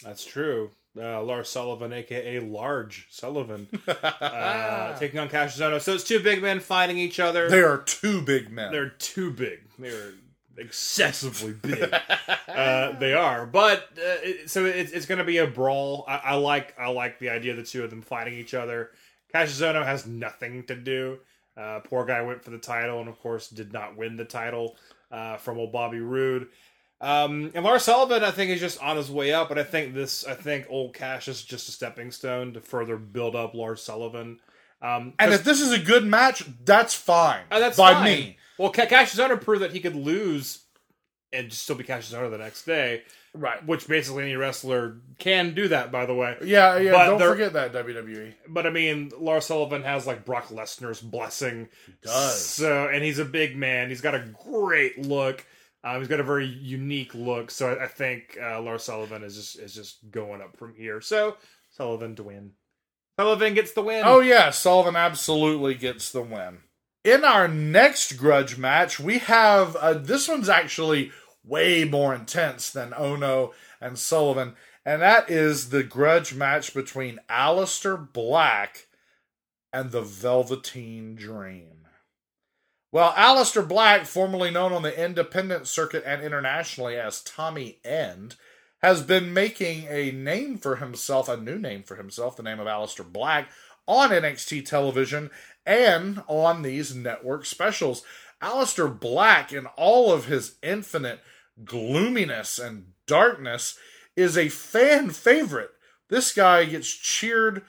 That's 0.04 0.24
true. 0.24 0.70
Uh, 0.96 1.22
Lars 1.22 1.48
Sullivan, 1.48 1.92
aka 1.92 2.40
Large 2.40 3.06
Sullivan, 3.10 3.68
uh, 3.86 4.98
taking 4.98 5.20
on 5.20 5.28
Cassius 5.28 5.60
Ohno. 5.60 5.80
So 5.80 5.94
it's 5.94 6.04
two 6.04 6.20
big 6.20 6.42
men 6.42 6.60
fighting 6.60 6.98
each 6.98 7.20
other. 7.20 7.48
They 7.48 7.62
are 7.62 7.78
two 7.78 8.20
big 8.22 8.50
men. 8.50 8.72
They're 8.72 8.90
too 8.90 9.30
big. 9.30 9.60
They're 9.78 10.12
excessively 10.58 11.52
big. 11.52 11.92
uh, 12.48 12.92
they 12.98 13.14
are, 13.14 13.46
but 13.46 13.88
uh, 13.96 14.20
it, 14.22 14.50
so 14.50 14.64
it's, 14.64 14.92
it's 14.92 15.06
going 15.06 15.18
to 15.18 15.24
be 15.24 15.38
a 15.38 15.46
brawl. 15.46 16.04
I, 16.08 16.16
I 16.16 16.34
like 16.34 16.74
I 16.78 16.88
like 16.88 17.18
the 17.18 17.30
idea 17.30 17.52
of 17.52 17.56
the 17.58 17.64
two 17.64 17.84
of 17.84 17.90
them 17.90 18.02
fighting 18.02 18.34
each 18.34 18.54
other. 18.54 18.90
Cassius 19.32 19.60
Ohno 19.60 19.84
has 19.84 20.06
nothing 20.06 20.64
to 20.64 20.74
do. 20.74 21.18
Uh, 21.56 21.80
poor 21.80 22.04
guy 22.04 22.22
went 22.22 22.42
for 22.42 22.50
the 22.50 22.58
title 22.58 23.00
and 23.00 23.08
of 23.08 23.18
course 23.20 23.48
did 23.48 23.72
not 23.72 23.96
win 23.96 24.16
the 24.16 24.24
title 24.24 24.76
uh, 25.10 25.36
from 25.36 25.58
old 25.58 25.72
Bobby 25.72 26.00
Roode. 26.00 26.48
Um, 27.00 27.52
and 27.54 27.64
Lars 27.64 27.84
Sullivan, 27.84 28.24
I 28.24 28.30
think, 28.30 28.50
is 28.50 28.60
just 28.60 28.82
on 28.82 28.96
his 28.96 29.10
way 29.10 29.32
up. 29.32 29.48
But 29.48 29.58
I 29.58 29.64
think 29.64 29.94
this, 29.94 30.26
I 30.26 30.34
think, 30.34 30.66
old 30.68 30.94
Cash 30.94 31.28
is 31.28 31.42
just 31.42 31.68
a 31.68 31.72
stepping 31.72 32.10
stone 32.10 32.54
to 32.54 32.60
further 32.60 32.96
build 32.96 33.36
up 33.36 33.54
Lars 33.54 33.82
Sullivan. 33.82 34.40
Um, 34.80 35.14
and 35.18 35.32
if 35.32 35.44
this 35.44 35.60
is 35.60 35.72
a 35.72 35.78
good 35.78 36.04
match, 36.04 36.44
that's 36.64 36.94
fine. 36.94 37.42
uh, 37.50 37.58
that's 37.60 37.76
by 37.76 37.94
fine. 37.94 38.04
me. 38.04 38.36
Well, 38.58 38.70
Ca- 38.72 38.86
Cassius 38.86 39.20
Ohno 39.24 39.40
proved 39.40 39.62
that 39.62 39.72
he 39.72 39.80
could 39.80 39.96
lose 39.96 40.64
and 41.32 41.52
still 41.52 41.76
be 41.76 41.84
Cassius 41.84 42.18
Ohno 42.18 42.30
the 42.30 42.38
next 42.38 42.64
day, 42.64 43.02
Right. 43.34 43.64
which 43.66 43.86
basically 43.86 44.24
any 44.24 44.34
wrestler 44.36 44.96
can 45.18 45.54
do 45.54 45.68
that. 45.68 45.92
By 45.92 46.06
the 46.06 46.14
way, 46.14 46.36
Yeah, 46.42 46.78
yeah. 46.78 46.92
But 46.92 47.06
don't 47.06 47.18
they're- 47.18 47.30
forget 47.30 47.52
that. 47.52 47.72
WWE. 47.72 48.34
but 48.48 48.66
I 48.66 48.70
mean, 48.70 49.12
Lars 49.18 49.44
Sullivan 49.46 49.82
has 49.82 50.06
like 50.06 50.24
Brock 50.24 50.48
Lesnar's 50.48 51.00
blessing. 51.00 51.68
He 51.86 51.92
does. 52.02 52.44
So, 52.44 52.88
and 52.88 53.04
he's 53.04 53.18
a 53.18 53.24
big 53.24 53.56
man. 53.56 53.88
He's 53.90 54.00
got 54.00 54.14
a 54.14 54.20
great 54.50 54.98
look. 54.98 55.44
Um, 55.84 55.98
he's 56.00 56.08
got 56.08 56.18
a 56.18 56.24
very 56.24 56.46
unique 56.46 57.14
look. 57.14 57.50
So 57.52 57.72
I, 57.74 57.84
I 57.84 57.86
think 57.86 58.36
uh, 58.42 58.60
Lars 58.60 58.82
Sullivan 58.84 59.22
is 59.22 59.36
just 59.36 59.58
is 59.58 59.74
just 59.74 60.10
going 60.10 60.40
up 60.40 60.56
from 60.56 60.74
here. 60.74 61.00
So 61.00 61.36
Sullivan 61.70 62.16
to 62.16 62.22
win. 62.24 62.52
Sullivan 63.20 63.54
gets 63.54 63.72
the 63.72 63.82
win. 63.82 64.02
Oh 64.04 64.20
yeah, 64.20 64.50
Sullivan 64.50 64.96
absolutely 64.96 65.74
gets 65.74 66.10
the 66.10 66.22
win. 66.22 66.58
In 67.08 67.24
our 67.24 67.48
next 67.48 68.18
grudge 68.18 68.58
match, 68.58 69.00
we 69.00 69.16
have 69.16 69.74
uh, 69.76 69.94
this 69.94 70.28
one's 70.28 70.50
actually 70.50 71.10
way 71.42 71.84
more 71.84 72.14
intense 72.14 72.68
than 72.68 72.90
Ohno 72.90 73.54
and 73.80 73.98
Sullivan, 73.98 74.56
and 74.84 75.00
that 75.00 75.30
is 75.30 75.70
the 75.70 75.82
grudge 75.82 76.34
match 76.34 76.74
between 76.74 77.18
Aleister 77.30 78.12
Black 78.12 78.88
and 79.72 79.90
the 79.90 80.02
Velveteen 80.02 81.14
Dream. 81.14 81.86
Well, 82.92 83.12
Aleister 83.12 83.66
Black, 83.66 84.04
formerly 84.04 84.50
known 84.50 84.74
on 84.74 84.82
the 84.82 85.02
independent 85.02 85.66
circuit 85.66 86.02
and 86.04 86.20
internationally 86.20 86.96
as 86.96 87.22
Tommy 87.22 87.78
End, 87.86 88.36
has 88.82 89.02
been 89.02 89.32
making 89.32 89.86
a 89.88 90.10
name 90.10 90.58
for 90.58 90.76
himself, 90.76 91.26
a 91.26 91.38
new 91.38 91.58
name 91.58 91.84
for 91.84 91.96
himself, 91.96 92.36
the 92.36 92.42
name 92.42 92.60
of 92.60 92.66
Aleister 92.66 93.10
Black, 93.10 93.48
on 93.86 94.10
NXT 94.10 94.66
television 94.66 95.30
and 95.68 96.22
on 96.26 96.62
these 96.62 96.94
network 96.94 97.44
specials. 97.44 98.02
Aleister 98.42 98.98
Black, 98.98 99.52
in 99.52 99.66
all 99.76 100.10
of 100.10 100.24
his 100.24 100.56
infinite 100.62 101.20
gloominess 101.62 102.58
and 102.58 102.92
darkness, 103.06 103.78
is 104.16 104.38
a 104.38 104.48
fan 104.48 105.10
favorite. 105.10 105.70
This 106.08 106.32
guy 106.32 106.64
gets 106.64 106.88
cheered. 106.88 107.62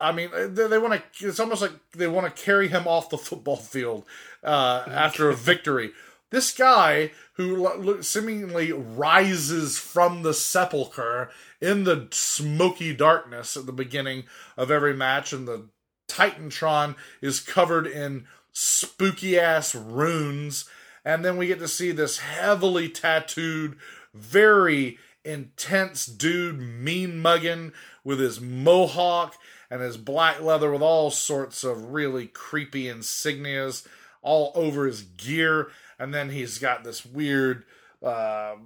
I 0.00 0.10
mean, 0.10 0.30
they, 0.32 0.66
they 0.66 0.78
want 0.78 1.00
to. 1.18 1.28
It's 1.28 1.38
almost 1.38 1.62
like 1.62 1.72
they 1.92 2.08
want 2.08 2.34
to 2.34 2.42
carry 2.42 2.66
him 2.66 2.88
off 2.88 3.10
the 3.10 3.18
football 3.28 3.56
field 3.56 4.04
uh, 4.42 4.84
after 4.88 5.30
a 5.30 5.36
victory. 5.36 5.92
This 6.30 6.52
guy 6.52 7.10
who 7.34 8.02
seemingly 8.02 8.72
rises 8.72 9.78
from 9.78 10.22
the 10.22 10.34
sepulcher 10.34 11.30
in 11.60 11.84
the 11.84 12.08
smoky 12.12 12.94
darkness 12.94 13.56
at 13.56 13.66
the 13.66 13.72
beginning 13.72 14.24
of 14.56 14.70
every 14.70 14.94
match, 14.94 15.32
and 15.32 15.46
the 15.46 15.68
Titantron 16.10 16.96
is 17.20 17.40
covered 17.40 17.86
in 17.86 18.26
spooky 18.52 19.38
ass 19.38 19.74
runes. 19.74 20.68
And 21.04 21.24
then 21.24 21.36
we 21.36 21.46
get 21.46 21.58
to 21.60 21.68
see 21.68 21.92
this 21.92 22.18
heavily 22.18 22.88
tattooed, 22.88 23.76
very 24.12 24.98
intense 25.24 26.06
dude, 26.06 26.58
mean 26.58 27.20
mugging 27.20 27.72
with 28.04 28.20
his 28.20 28.40
mohawk 28.40 29.36
and 29.70 29.80
his 29.80 29.96
black 29.96 30.40
leather 30.40 30.72
with 30.72 30.82
all 30.82 31.10
sorts 31.10 31.62
of 31.64 31.92
really 31.92 32.26
creepy 32.26 32.84
insignias 32.84 33.86
all 34.22 34.52
over 34.54 34.86
his 34.86 35.02
gear. 35.02 35.68
And 35.98 36.12
then 36.12 36.30
he's 36.30 36.58
got 36.58 36.84
this 36.84 37.06
weird 37.06 37.64
uh, 38.02 38.56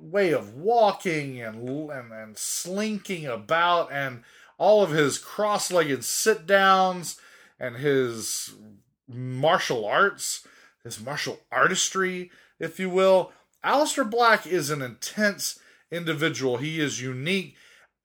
way 0.00 0.32
of 0.32 0.54
walking 0.54 1.40
and, 1.40 1.90
and 1.90 2.12
and 2.12 2.36
slinking 2.36 3.26
about, 3.26 3.92
and 3.92 4.22
all 4.58 4.82
of 4.82 4.90
his 4.90 5.18
cross-legged 5.18 6.04
sit 6.04 6.46
downs 6.46 7.20
and 7.58 7.76
his 7.76 8.54
martial 9.08 9.84
arts, 9.84 10.46
his 10.84 11.00
martial 11.00 11.40
artistry, 11.50 12.30
if 12.58 12.78
you 12.78 12.90
will. 12.90 13.32
Aleister 13.64 14.08
Black 14.08 14.46
is 14.46 14.70
an 14.70 14.82
intense 14.82 15.58
individual. 15.90 16.56
He 16.56 16.80
is 16.80 17.00
unique, 17.00 17.56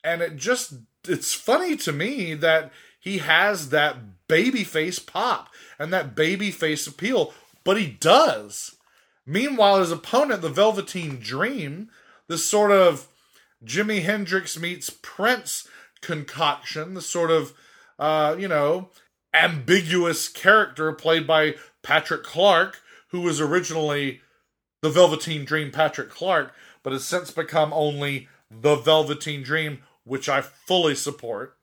and 0.04 0.22
it 0.22 0.36
just 0.36 0.74
it's 1.08 1.34
funny 1.34 1.76
to 1.78 1.92
me 1.92 2.34
that 2.34 2.72
he 3.00 3.20
has 3.20 3.70
that 3.70 3.98
babyface 4.28 5.06
pop 5.06 5.50
and 5.80 5.94
that 5.94 6.16
babyface 6.16 6.88
appeal, 6.88 7.34
but 7.64 7.80
he 7.80 7.88
does. 7.88 8.76
Meanwhile, 9.26 9.80
his 9.80 9.92
opponent, 9.92 10.42
the 10.42 10.50
Velveteen 10.50 11.20
Dream, 11.20 11.90
this 12.28 12.46
sort 12.46 12.72
of 12.72 13.08
Jimi 13.66 14.04
Hendrix 14.04 14.60
meets 14.60 14.90
Prince 14.90 15.68
concoction, 16.02 16.94
the 16.94 17.02
sort 17.02 17.32
of, 17.32 17.54
uh, 18.00 18.36
you 18.38 18.48
know, 18.48 18.90
ambiguous 19.34 20.28
character 20.28 20.92
played 20.94 21.28
by 21.28 21.56
Patrick 21.84 22.24
Clark, 22.24 22.82
who 23.10 23.22
was 23.22 23.40
originally 23.40 24.22
the 24.82 24.90
Velveteen 24.90 25.46
Dream 25.46 25.72
Patrick 25.72 26.10
Clark, 26.10 26.54
but 26.84 26.94
has 26.94 27.06
since 27.06 27.32
become 27.32 27.74
only 27.74 28.28
the 28.50 28.76
Velveteen 28.76 29.44
Dream, 29.44 29.80
which 30.04 30.30
I 30.30 30.42
fully 30.42 30.96
support. 30.96 31.58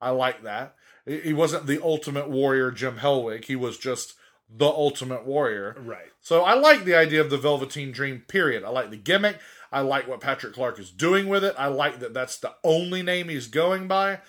I 0.00 0.10
like 0.10 0.42
that. 0.42 0.74
He 1.06 1.20
he 1.20 1.32
wasn't 1.32 1.66
the 1.66 1.82
ultimate 1.82 2.28
warrior 2.28 2.70
Jim 2.70 2.98
Hellwig, 2.98 3.44
he 3.44 3.56
was 3.56 3.78
just 3.78 4.14
the 4.48 4.66
ultimate 4.66 5.24
warrior. 5.24 5.76
right. 5.80 6.12
So 6.20 6.42
I 6.42 6.54
like 6.54 6.84
the 6.84 6.94
idea 6.94 7.20
of 7.20 7.30
the 7.30 7.38
Velveteen 7.38 7.92
Dream, 7.92 8.22
period. 8.28 8.64
I 8.64 8.68
like 8.68 8.90
the 8.90 8.96
gimmick. 8.96 9.38
I 9.72 9.80
like 9.80 10.08
what 10.08 10.20
Patrick 10.20 10.54
Clark 10.54 10.78
is 10.78 10.90
doing 10.90 11.28
with 11.28 11.44
it. 11.44 11.54
I 11.58 11.66
like 11.66 11.98
that 12.00 12.14
that's 12.14 12.38
the 12.38 12.54
only 12.62 13.02
name 13.02 13.28
he's 13.28 13.48
going 13.48 13.88
by. 13.88 14.20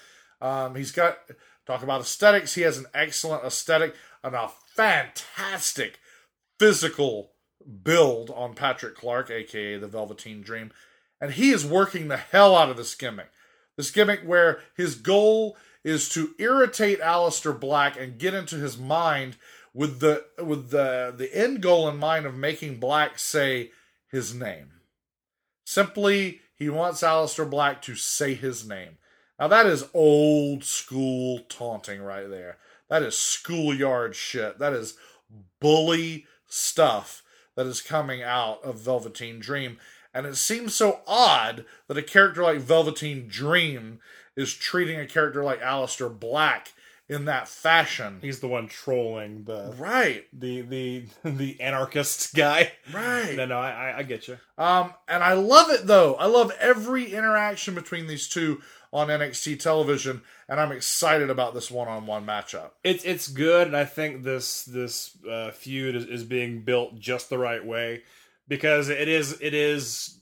Um, 0.41 0.75
he's 0.75 0.91
got, 0.91 1.17
talk 1.65 1.83
about 1.83 2.01
aesthetics, 2.01 2.55
he 2.55 2.61
has 2.61 2.77
an 2.77 2.85
excellent 2.93 3.43
aesthetic 3.43 3.95
and 4.23 4.35
a 4.35 4.51
fantastic 4.75 5.99
physical 6.59 7.31
build 7.83 8.29
on 8.29 8.53
Patrick 8.53 8.95
Clark, 8.95 9.29
aka 9.29 9.77
the 9.77 9.87
Velveteen 9.87 10.41
Dream. 10.41 10.71
And 11.19 11.33
he 11.33 11.49
is 11.51 11.65
working 11.65 12.07
the 12.07 12.17
hell 12.17 12.55
out 12.55 12.69
of 12.69 12.77
this 12.77 12.95
gimmick. 12.95 13.31
This 13.75 13.91
gimmick 13.91 14.21
where 14.21 14.59
his 14.75 14.95
goal 14.95 15.57
is 15.83 16.09
to 16.09 16.35
irritate 16.39 16.99
Aleister 16.99 17.57
Black 17.57 17.99
and 17.99 18.19
get 18.19 18.33
into 18.33 18.55
his 18.55 18.77
mind 18.77 19.37
with 19.73 19.99
the 19.99 20.25
with 20.43 20.71
the 20.71 21.13
the 21.15 21.33
end 21.35 21.61
goal 21.61 21.87
in 21.87 21.97
mind 21.97 22.25
of 22.25 22.35
making 22.35 22.79
Black 22.79 23.19
say 23.19 23.71
his 24.11 24.33
name. 24.33 24.71
Simply, 25.69 26.39
he 26.55 26.69
wants 26.69 27.01
Aleister 27.01 27.47
Black 27.47 27.81
to 27.81 27.95
say 27.95 28.35
his 28.35 28.65
name. 28.65 28.99
Now 29.37 29.49
that 29.49 29.65
is 29.65 29.89
old 29.93 30.63
school 30.63 31.41
taunting 31.49 32.01
right 32.01 32.29
there. 32.29 32.55
That 32.87 33.03
is 33.03 33.17
schoolyard 33.17 34.15
shit. 34.15 34.59
That 34.59 34.71
is 34.71 34.93
bully 35.59 36.25
stuff 36.47 37.21
that 37.55 37.67
is 37.67 37.81
coming 37.81 38.23
out 38.23 38.63
of 38.63 38.79
Velveteen 38.79 39.41
Dream. 39.41 39.77
And 40.13 40.25
it 40.25 40.37
seems 40.37 40.73
so 40.73 41.01
odd 41.05 41.65
that 41.89 41.97
a 41.97 42.01
character 42.01 42.43
like 42.43 42.59
Velveteen 42.59 43.27
Dream 43.27 43.99
is 44.37 44.53
treating 44.53 45.01
a 45.01 45.05
character 45.05 45.43
like 45.43 45.59
Aleister 45.59 46.17
Black 46.17 46.71
in 47.09 47.25
that 47.25 47.47
fashion. 47.47 48.19
He's 48.21 48.39
the 48.39 48.47
one 48.47 48.67
trolling 48.67 49.43
the 49.45 49.73
Right, 49.77 50.25
the 50.33 50.61
the 50.61 51.05
the 51.23 51.59
anarchist 51.61 52.33
guy. 52.35 52.71
right. 52.93 53.35
No, 53.35 53.45
no, 53.45 53.57
I 53.57 53.71
I, 53.91 53.97
I 53.99 54.03
get 54.03 54.27
you. 54.27 54.37
Um, 54.57 54.93
and 55.07 55.23
I 55.23 55.33
love 55.33 55.69
it 55.69 55.87
though. 55.87 56.15
I 56.15 56.25
love 56.25 56.51
every 56.59 57.13
interaction 57.13 57.75
between 57.75 58.07
these 58.07 58.27
two 58.27 58.61
on 58.93 59.07
NXT 59.09 59.59
television, 59.59 60.21
and 60.47 60.59
I'm 60.59 60.71
excited 60.71 61.29
about 61.29 61.53
this 61.53 61.69
one-on-one 61.69 62.25
matchup. 62.25 62.71
It's 62.83 63.03
it's 63.03 63.27
good, 63.27 63.67
and 63.67 63.75
I 63.77 63.85
think 63.85 64.23
this 64.23 64.63
this 64.63 65.17
uh, 65.29 65.51
feud 65.51 65.95
is, 65.95 66.05
is 66.05 66.23
being 66.23 66.61
built 66.63 66.97
just 66.99 67.29
the 67.29 67.37
right 67.37 67.65
way 67.65 68.03
because 68.47 68.89
it 68.89 69.07
is 69.07 69.39
it 69.41 69.53
is 69.53 70.19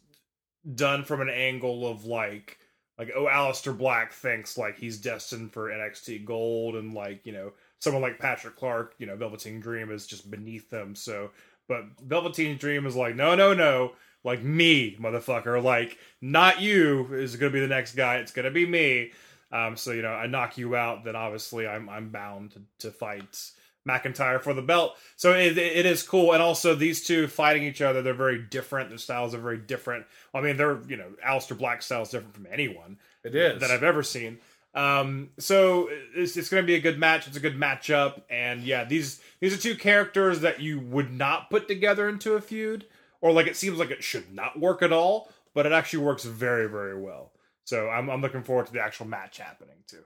done 0.74 1.04
from 1.04 1.22
an 1.22 1.30
angle 1.30 1.88
of 1.88 2.06
like 2.06 2.58
like 2.98 3.12
oh 3.16 3.26
Aleister 3.26 3.78
Black 3.78 4.14
thinks 4.14 4.58
like 4.58 4.78
he's 4.78 4.98
destined 4.98 5.52
for 5.52 5.70
NXT 5.70 6.26
Gold, 6.26 6.76
and 6.76 6.93
like 6.93 7.26
you 7.26 7.34
know 7.34 7.52
someone 7.80 8.02
like 8.02 8.20
Patrick 8.20 8.56
Clark, 8.56 8.96
you 8.98 9.06
know 9.06 9.16
Velveteen 9.16 9.60
Dream 9.60 9.91
is 9.91 10.08
just 10.08 10.30
beneath 10.32 10.70
them. 10.70 10.96
So, 10.96 11.32
but 11.68 11.86
Velveteen 12.02 12.58
Dream 12.58 12.86
is 12.86 12.96
like 12.96 13.16
no 13.16 13.36
no 13.36 13.54
no. 13.54 13.93
Like 14.24 14.41
me, 14.41 14.98
motherfucker. 15.00 15.62
Like 15.62 16.00
not 16.20 16.60
you 16.60 17.14
is 17.14 17.36
going 17.36 17.52
to 17.52 17.54
be 17.54 17.60
the 17.60 17.68
next 17.68 17.93
guy. 17.93 18.16
It's 18.16 18.32
going 18.32 18.46
to 18.46 18.52
be 18.52 18.66
me. 18.66 19.12
Um, 19.52 19.78
so 19.78 19.91
you 19.91 20.02
know, 20.02 20.14
I 20.14 20.26
knock 20.26 20.58
you 20.58 20.76
out, 20.76 21.04
then 21.04 21.16
obviously 21.16 21.68
I'm 21.68 21.88
I'm 21.89 22.10
bound 22.10 22.52
to, 22.52 22.62
to 22.80 22.91
fight 22.91 23.52
McIntyre 23.88 24.42
for 24.42 24.54
the 24.54 24.62
belt. 24.62 24.96
So 25.16 25.34
it, 25.34 25.58
it 25.58 25.86
is 25.86 26.04
cool, 26.04 26.34
and 26.34 26.42
also 26.42 26.76
these 26.76 27.04
two 27.06 27.28
fighting 27.28 27.64
each 27.64 27.82
other, 27.82 28.02
they're 28.02 28.14
very 28.14 28.40
different. 28.42 28.90
Their 28.90 28.98
styles 28.98 29.34
are 29.36 29.40
very 29.40 29.58
different. 29.58 30.06
I 30.34 30.42
mean, 30.42 30.58
they're 30.58 30.82
you 30.88 30.98
know, 30.98 31.12
Aleister 31.26 31.58
Black 31.58 31.82
style 31.82 32.02
is 32.02 32.10
different 32.10 32.34
from 32.34 32.48
anyone 32.52 32.98
It 33.24 33.36
is 33.36 33.62
that 33.62 33.72
I've 33.72 33.84
ever 33.84 34.04
seen. 34.04 34.40
Um, 34.74 35.30
so 35.40 35.88
it's, 36.16 36.36
it's 36.36 36.50
going 36.50 36.62
to 36.64 36.68
be 36.68 36.76
a 36.76 36.82
good 36.82 37.00
match. 37.00 37.28
It's 37.28 37.38
a 37.38 37.40
good 37.40 37.58
matchup, 37.58 38.22
and 38.30 38.62
yeah, 38.62 38.84
these 38.84 39.22
these 39.40 39.54
are 39.54 39.58
two 39.62 39.76
characters 39.76 40.42
that 40.42 40.60
you 40.62 40.80
would 40.80 41.14
not 41.14 41.50
put 41.50 41.68
together 41.68 42.10
into 42.10 42.34
a 42.34 42.42
feud, 42.42 42.86
or 43.22 43.32
like 43.32 43.48
it 43.48 43.56
seems 43.56 43.80
like 43.80 43.92
it 43.92 44.04
should 44.04 44.34
not 44.34 44.60
work 44.60 44.82
at 44.82 44.92
all, 44.92 45.30
but 45.54 45.66
it 45.66 45.72
actually 45.72 46.04
works 46.04 46.26
very 46.26 46.68
very 46.68 47.00
well. 47.00 47.32
So 47.64 47.90
I'm 47.90 48.10
I'm 48.10 48.22
looking 48.22 48.44
forward 48.44 48.66
to 48.68 48.74
the 48.74 48.82
actual 48.82 49.06
match 49.08 49.38
happening 49.38 49.78
too. 49.88 50.04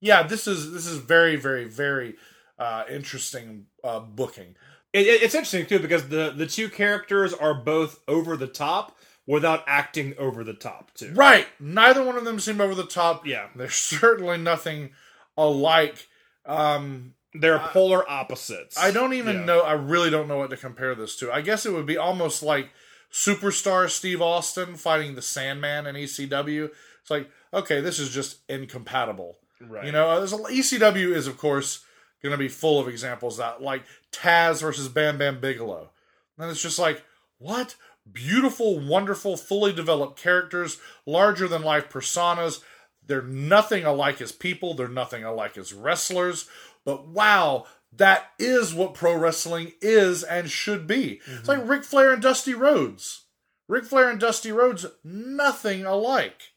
yeah. 0.00 0.22
This 0.24 0.46
is 0.46 0.72
this 0.72 0.86
is 0.86 0.98
very 0.98 1.36
very 1.36 1.64
very 1.64 2.16
uh, 2.60 2.84
interesting 2.88 3.66
uh, 3.82 3.98
booking. 4.00 4.54
It, 4.92 5.06
it- 5.06 5.22
it's 5.22 5.34
interesting 5.34 5.66
too 5.66 5.78
because 5.80 6.08
the 6.08 6.30
the 6.36 6.46
two 6.46 6.68
characters 6.68 7.32
are 7.34 7.54
both 7.54 8.00
over 8.06 8.36
the 8.36 8.46
top 8.46 8.96
without 9.26 9.62
acting 9.66 10.14
over 10.18 10.44
the 10.44 10.54
top 10.54 10.92
too. 10.94 11.12
Right. 11.14 11.46
Neither 11.58 12.02
one 12.04 12.16
of 12.16 12.24
them 12.24 12.38
seem 12.40 12.60
over 12.60 12.74
the 12.74 12.86
top. 12.86 13.26
Yeah, 13.26 13.48
There's 13.56 13.74
certainly 13.98 14.38
nothing 14.38 14.90
alike. 15.36 16.06
Um, 16.46 17.14
they're 17.32 17.58
polar 17.60 18.08
opposites. 18.10 18.76
I 18.76 18.90
don't 18.90 19.12
even 19.14 19.36
Yeah. 19.40 19.44
know. 19.44 19.60
I 19.60 19.72
really 19.74 20.10
don't 20.10 20.26
know 20.26 20.38
what 20.38 20.50
to 20.50 20.56
compare 20.56 20.94
this 20.96 21.16
to. 21.18 21.30
I 21.32 21.42
guess 21.42 21.64
it 21.64 21.72
would 21.72 21.86
be 21.86 21.96
almost 21.96 22.42
like 22.42 22.70
superstar 23.12 23.88
Steve 23.88 24.20
Austin 24.22 24.74
fighting 24.76 25.14
the 25.14 25.22
Sandman 25.22 25.86
in 25.86 25.94
ECW. 25.96 26.70
It's 27.02 27.10
like, 27.10 27.30
okay, 27.54 27.80
this 27.80 27.98
is 28.00 28.10
just 28.10 28.38
incompatible. 28.48 29.38
Right. 29.60 29.84
You 29.86 29.92
know, 29.92 30.10
a- 30.10 30.22
ECW 30.24 31.14
is 31.14 31.26
of 31.28 31.38
course 31.38 31.84
going 32.22 32.32
to 32.32 32.38
be 32.38 32.48
full 32.48 32.80
of 32.80 32.88
examples 32.88 33.38
that, 33.38 33.62
like 33.62 33.84
Taz 34.12 34.60
versus 34.60 34.88
Bam 34.88 35.18
Bam 35.18 35.40
Bigelow. 35.40 35.90
And 36.38 36.50
it's 36.50 36.62
just 36.62 36.78
like, 36.78 37.04
what? 37.38 37.76
Beautiful, 38.10 38.78
wonderful, 38.78 39.36
fully 39.36 39.72
developed 39.72 40.18
characters, 40.18 40.78
larger 41.06 41.46
than 41.46 41.62
life 41.62 41.88
personas. 41.88 42.60
They're 43.06 43.22
nothing 43.22 43.84
alike 43.84 44.20
as 44.20 44.32
people, 44.32 44.74
they're 44.74 44.88
nothing 44.88 45.24
alike 45.24 45.58
as 45.58 45.72
wrestlers. 45.72 46.48
But 46.84 47.08
wow, 47.08 47.66
that 47.92 48.30
is 48.38 48.72
what 48.72 48.94
pro 48.94 49.16
wrestling 49.16 49.72
is 49.80 50.22
and 50.22 50.50
should 50.50 50.86
be. 50.86 51.20
It's 51.26 51.48
like 51.48 51.58
mm-hmm. 51.58 51.70
Ric 51.70 51.84
Flair 51.84 52.12
and 52.12 52.22
Dusty 52.22 52.54
Rhodes. 52.54 53.24
Ric 53.68 53.84
Flair 53.84 54.10
and 54.10 54.18
Dusty 54.18 54.50
Rhodes, 54.50 54.86
nothing 55.04 55.84
alike. 55.84 56.52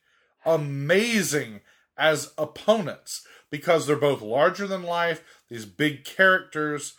Amazing 0.46 1.62
as 1.98 2.34
opponents 2.38 3.26
because 3.50 3.86
they're 3.86 3.96
both 3.96 4.22
larger 4.22 4.66
than 4.66 4.82
life, 4.84 5.24
these 5.54 5.66
big 5.66 6.04
characters, 6.04 6.96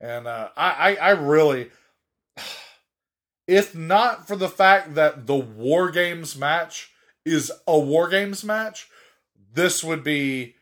and 0.00 0.26
uh, 0.26 0.48
I, 0.56 0.70
I, 0.70 0.94
I 0.94 1.10
really, 1.10 1.70
if 3.46 3.74
not 3.74 4.26
for 4.26 4.34
the 4.34 4.48
fact 4.48 4.94
that 4.94 5.26
the 5.26 5.36
War 5.36 5.90
Games 5.90 6.36
match 6.36 6.90
is 7.26 7.52
a 7.66 7.78
War 7.78 8.08
Games 8.08 8.42
match, 8.42 8.88
this 9.52 9.84
would 9.84 10.02
be 10.02 10.54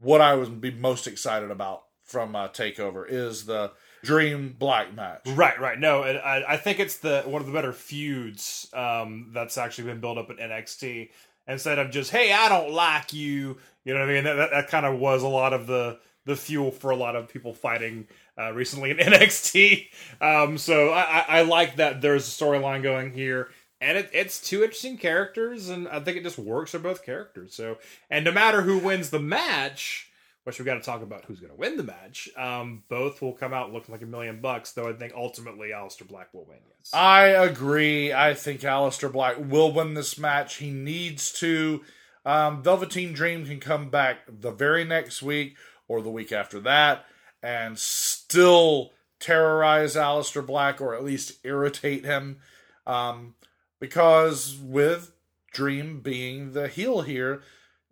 what 0.00 0.22
I 0.22 0.34
would 0.34 0.62
be 0.62 0.70
most 0.70 1.06
excited 1.06 1.50
about 1.50 1.82
from 2.02 2.34
uh, 2.34 2.48
Takeover 2.48 3.04
is 3.06 3.44
the 3.44 3.72
Dream 4.02 4.56
Black 4.58 4.94
match. 4.94 5.20
Right, 5.26 5.60
right. 5.60 5.78
No, 5.78 6.02
I, 6.02 6.54
I 6.54 6.56
think 6.56 6.80
it's 6.80 6.96
the 6.96 7.24
one 7.26 7.42
of 7.42 7.46
the 7.46 7.52
better 7.52 7.72
feuds 7.74 8.70
um, 8.72 9.32
that's 9.34 9.58
actually 9.58 9.84
been 9.84 10.00
built 10.00 10.16
up 10.16 10.30
in 10.30 10.36
NXT. 10.38 11.10
Instead 11.46 11.78
of 11.78 11.90
just, 11.90 12.10
hey, 12.10 12.32
I 12.32 12.48
don't 12.48 12.72
like 12.72 13.12
you, 13.12 13.58
you 13.84 13.92
know 13.92 14.00
what 14.00 14.08
I 14.08 14.12
mean? 14.14 14.24
That, 14.24 14.34
that, 14.36 14.50
that 14.50 14.68
kind 14.68 14.86
of 14.86 14.98
was 14.98 15.22
a 15.22 15.28
lot 15.28 15.52
of 15.52 15.66
the 15.66 15.98
the 16.24 16.36
fuel 16.36 16.70
for 16.70 16.90
a 16.90 16.96
lot 16.96 17.16
of 17.16 17.28
people 17.28 17.54
fighting 17.54 18.06
uh, 18.38 18.52
recently 18.52 18.90
in 18.90 18.96
NXT. 18.98 19.88
Um, 20.20 20.58
so 20.58 20.90
I, 20.90 21.02
I, 21.02 21.24
I 21.28 21.42
like 21.42 21.76
that 21.76 22.00
there's 22.00 22.26
a 22.26 22.44
storyline 22.44 22.82
going 22.82 23.12
here. 23.12 23.48
And 23.80 23.98
it, 23.98 24.10
it's 24.14 24.40
two 24.40 24.62
interesting 24.62 24.96
characters, 24.96 25.68
and 25.68 25.86
I 25.88 26.00
think 26.00 26.16
it 26.16 26.22
just 26.22 26.38
works 26.38 26.70
for 26.70 26.78
both 26.78 27.04
characters. 27.04 27.54
So, 27.54 27.76
and 28.08 28.24
no 28.24 28.32
matter 28.32 28.62
who 28.62 28.78
wins 28.78 29.10
the 29.10 29.20
match, 29.20 30.10
which 30.44 30.58
we've 30.58 30.66
got 30.66 30.74
to 30.74 30.80
talk 30.80 31.02
about 31.02 31.24
who's 31.24 31.40
going 31.40 31.52
to 31.52 31.58
win 31.58 31.76
the 31.76 31.82
match. 31.82 32.28
Um, 32.36 32.84
both 32.88 33.20
will 33.20 33.32
come 33.32 33.52
out 33.52 33.72
looking 33.72 33.92
like 33.92 34.02
a 34.02 34.06
million 34.06 34.40
bucks, 34.40 34.72
though 34.72 34.88
I 34.88 34.92
think 34.92 35.14
ultimately 35.16 35.70
Aleister 35.70 36.06
Black 36.06 36.32
will 36.32 36.44
win. 36.44 36.58
Yes. 36.68 36.92
I 36.92 37.28
agree. 37.28 38.12
I 38.12 38.34
think 38.34 38.60
Aleister 38.60 39.10
Black 39.10 39.36
will 39.38 39.72
win 39.72 39.94
this 39.94 40.18
match. 40.18 40.56
He 40.56 40.70
needs 40.70 41.32
to. 41.40 41.82
Um, 42.26 42.62
Velveteen 42.62 43.12
Dream 43.12 43.44
can 43.44 43.60
come 43.60 43.90
back 43.90 44.18
the 44.28 44.50
very 44.50 44.84
next 44.84 45.22
week 45.22 45.56
or 45.88 46.02
the 46.02 46.10
week 46.10 46.32
after 46.32 46.60
that 46.60 47.04
and 47.42 47.78
still 47.78 48.92
terrorize 49.20 49.96
Aleister 49.96 50.44
Black 50.44 50.80
or 50.80 50.94
at 50.94 51.04
least 51.04 51.44
irritate 51.44 52.04
him. 52.04 52.38
Um, 52.86 53.34
because 53.80 54.56
with 54.60 55.12
Dream 55.52 56.00
being 56.00 56.52
the 56.52 56.68
heel 56.68 57.02
here, 57.02 57.42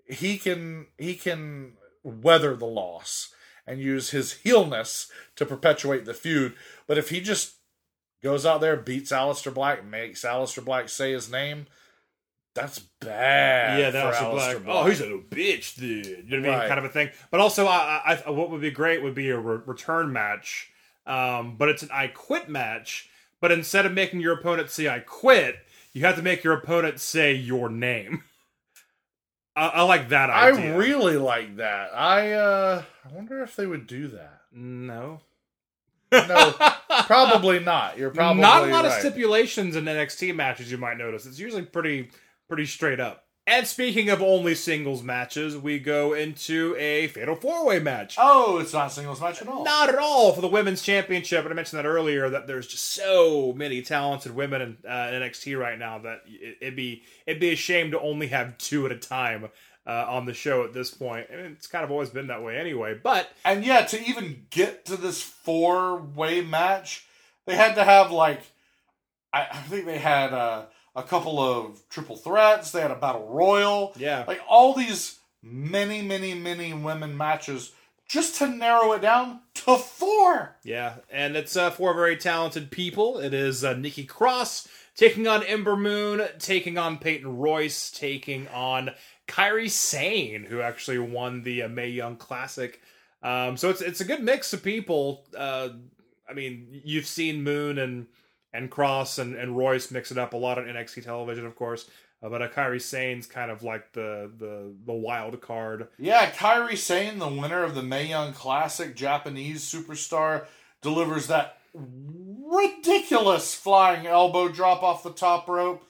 he 0.06 0.38
can 0.38 0.86
he 0.98 1.14
can 1.14 1.74
weather 2.02 2.56
the 2.56 2.66
loss 2.66 3.32
and 3.66 3.80
use 3.80 4.10
his 4.10 4.32
heelness 4.32 5.10
to 5.36 5.46
perpetuate 5.46 6.04
the 6.04 6.14
feud. 6.14 6.54
But 6.86 6.98
if 6.98 7.10
he 7.10 7.20
just 7.20 7.56
goes 8.22 8.44
out 8.44 8.60
there, 8.60 8.76
beats 8.76 9.12
Aleister 9.12 9.52
Black, 9.52 9.84
makes 9.84 10.22
Aleister 10.22 10.64
Black 10.64 10.88
say 10.88 11.12
his 11.12 11.30
name, 11.30 11.66
that's 12.54 12.80
bad. 13.00 13.78
yeah, 13.78 13.86
for 13.86 13.92
that's 13.92 14.18
a 14.18 14.24
Aleister 14.24 14.64
black. 14.64 14.76
Oh, 14.76 14.86
he's 14.88 15.00
a 15.00 15.04
little 15.04 15.20
bitch, 15.20 15.76
dude. 15.76 16.06
You 16.06 16.12
know 16.12 16.22
what 16.22 16.32
I 16.32 16.36
mean? 16.36 16.58
Right. 16.60 16.68
Kind 16.68 16.78
of 16.78 16.84
a 16.84 16.88
thing. 16.90 17.10
But 17.30 17.40
also, 17.40 17.66
I, 17.66 18.18
I, 18.26 18.30
what 18.30 18.50
would 18.50 18.60
be 18.60 18.70
great 18.70 19.02
would 19.02 19.14
be 19.14 19.30
a 19.30 19.38
re- 19.38 19.62
return 19.64 20.12
match. 20.12 20.70
Um, 21.06 21.56
but 21.56 21.68
it's 21.68 21.82
an 21.82 21.88
I 21.92 22.08
quit 22.08 22.48
match. 22.48 23.08
But 23.40 23.52
instead 23.52 23.86
of 23.86 23.92
making 23.92 24.20
your 24.20 24.34
opponent 24.34 24.70
say 24.70 24.88
I 24.88 25.00
quit, 25.00 25.56
you 25.92 26.04
have 26.04 26.16
to 26.16 26.22
make 26.22 26.44
your 26.44 26.54
opponent 26.54 27.00
say 27.00 27.34
your 27.34 27.68
name. 27.68 28.22
I, 29.56 29.66
I 29.68 29.82
like 29.82 30.10
that 30.10 30.30
idea. 30.30 30.74
I 30.74 30.76
really 30.76 31.16
like 31.16 31.56
that. 31.56 31.94
I 31.94 32.32
uh 32.32 32.82
I 33.04 33.14
wonder 33.14 33.42
if 33.42 33.56
they 33.56 33.66
would 33.66 33.86
do 33.86 34.08
that. 34.08 34.42
no. 34.52 35.20
No, 36.12 36.54
probably 37.06 37.58
not. 37.58 37.96
You're 37.96 38.10
probably 38.10 38.42
not 38.42 38.68
a 38.68 38.70
lot 38.70 38.84
of 38.84 38.92
stipulations 38.92 39.76
in 39.76 39.84
NXT 39.86 40.34
matches. 40.34 40.70
You 40.70 40.76
might 40.76 40.98
notice 40.98 41.24
it's 41.24 41.38
usually 41.38 41.62
pretty 41.62 42.10
pretty 42.48 42.66
straight 42.66 43.00
up. 43.00 43.24
And 43.44 43.66
speaking 43.66 44.08
of 44.08 44.22
only 44.22 44.54
singles 44.54 45.02
matches, 45.02 45.56
we 45.56 45.80
go 45.80 46.12
into 46.12 46.76
a 46.78 47.08
fatal 47.08 47.34
four 47.34 47.66
way 47.66 47.80
match. 47.80 48.14
Oh, 48.16 48.58
it's 48.58 48.72
not 48.72 48.86
a 48.86 48.90
singles 48.90 49.20
match 49.20 49.42
at 49.42 49.48
all. 49.48 49.64
Not 49.64 49.88
at 49.88 49.98
all 49.98 50.32
for 50.32 50.40
the 50.40 50.48
women's 50.48 50.80
championship. 50.80 51.44
And 51.44 51.52
I 51.52 51.56
mentioned 51.56 51.80
that 51.80 51.88
earlier 51.88 52.30
that 52.30 52.46
there's 52.46 52.68
just 52.68 52.84
so 52.84 53.52
many 53.56 53.82
talented 53.82 54.32
women 54.32 54.62
in, 54.62 54.76
uh, 54.88 55.08
NXT 55.08 55.58
right 55.58 55.76
now 55.76 55.98
that 55.98 56.22
it, 56.26 56.58
it'd 56.60 56.76
be 56.76 57.02
it'd 57.26 57.40
be 57.40 57.50
a 57.50 57.56
shame 57.56 57.90
to 57.90 58.00
only 58.00 58.28
have 58.28 58.58
two 58.58 58.86
at 58.86 58.92
a 58.92 58.96
time 58.96 59.48
uh, 59.88 60.06
on 60.08 60.24
the 60.24 60.34
show 60.34 60.62
at 60.62 60.72
this 60.72 60.92
point. 60.92 61.26
And 61.28 61.40
it's 61.40 61.66
kind 61.66 61.84
of 61.84 61.90
always 61.90 62.10
been 62.10 62.28
that 62.28 62.44
way 62.44 62.58
anyway. 62.58 62.94
But 62.94 63.28
And 63.44 63.64
yeah, 63.64 63.82
to 63.86 64.00
even 64.04 64.46
get 64.50 64.84
to 64.84 64.96
this 64.96 65.20
four 65.20 65.96
way 65.96 66.42
match, 66.42 67.06
they 67.46 67.56
had 67.56 67.74
to 67.74 67.82
have 67.82 68.12
like 68.12 68.42
I, 69.32 69.48
I 69.50 69.56
think 69.62 69.86
they 69.86 69.98
had 69.98 70.32
uh, 70.32 70.66
a 70.94 71.02
couple 71.02 71.40
of 71.40 71.80
triple 71.88 72.16
threats. 72.16 72.70
They 72.70 72.80
had 72.80 72.90
a 72.90 72.96
battle 72.96 73.26
royal. 73.28 73.92
yeah, 73.96 74.24
Like 74.26 74.40
all 74.48 74.74
these 74.74 75.18
many, 75.42 76.02
many, 76.02 76.34
many 76.34 76.72
women 76.72 77.16
matches 77.16 77.72
just 78.08 78.36
to 78.36 78.46
narrow 78.46 78.92
it 78.92 79.00
down 79.00 79.40
to 79.54 79.76
four. 79.78 80.56
Yeah, 80.64 80.96
and 81.10 81.36
it's 81.36 81.56
uh, 81.56 81.70
four 81.70 81.94
very 81.94 82.16
talented 82.16 82.70
people. 82.70 83.18
It 83.18 83.32
is 83.32 83.64
uh, 83.64 83.72
Nikki 83.74 84.04
Cross 84.04 84.68
taking 84.96 85.26
on 85.26 85.42
Ember 85.44 85.76
Moon, 85.76 86.22
taking 86.38 86.76
on 86.76 86.98
Peyton 86.98 87.38
Royce, 87.38 87.90
taking 87.90 88.48
on 88.48 88.90
Kairi 89.26 89.70
Sane, 89.70 90.44
who 90.44 90.60
actually 90.60 90.98
won 90.98 91.42
the 91.42 91.62
uh, 91.62 91.68
Mae 91.68 91.88
Young 91.88 92.16
Classic. 92.16 92.80
Um, 93.22 93.56
so 93.56 93.70
it's 93.70 93.80
it's 93.80 94.00
a 94.00 94.04
good 94.04 94.22
mix 94.22 94.52
of 94.52 94.62
people. 94.62 95.24
Uh, 95.36 95.70
I 96.28 96.34
mean, 96.34 96.82
you've 96.84 97.06
seen 97.06 97.42
Moon 97.42 97.78
and 97.78 98.06
and 98.52 98.70
Cross 98.70 99.18
and, 99.18 99.34
and 99.34 99.56
Royce 99.56 99.90
mix 99.90 100.10
it 100.10 100.18
up 100.18 100.32
a 100.32 100.36
lot 100.36 100.58
on 100.58 100.64
NXT 100.64 101.04
television, 101.04 101.46
of 101.46 101.56
course. 101.56 101.88
Uh, 102.22 102.28
but 102.28 102.42
uh, 102.42 102.48
Kairi 102.48 102.80
Sane's 102.80 103.26
kind 103.26 103.50
of 103.50 103.62
like 103.62 103.92
the 103.92 104.30
the 104.38 104.72
the 104.86 104.92
wild 104.92 105.40
card. 105.40 105.88
Yeah, 105.98 106.30
Kairi 106.30 106.76
Sane, 106.76 107.18
the 107.18 107.28
winner 107.28 107.64
of 107.64 107.74
the 107.74 107.82
Mae 107.82 108.06
Young 108.08 108.32
Classic, 108.32 108.94
Japanese 108.94 109.62
superstar, 109.64 110.46
delivers 110.82 111.26
that 111.26 111.58
ridiculous 111.74 113.54
flying 113.54 114.06
elbow 114.06 114.48
drop 114.48 114.82
off 114.82 115.02
the 115.02 115.12
top 115.12 115.48
rope. 115.48 115.84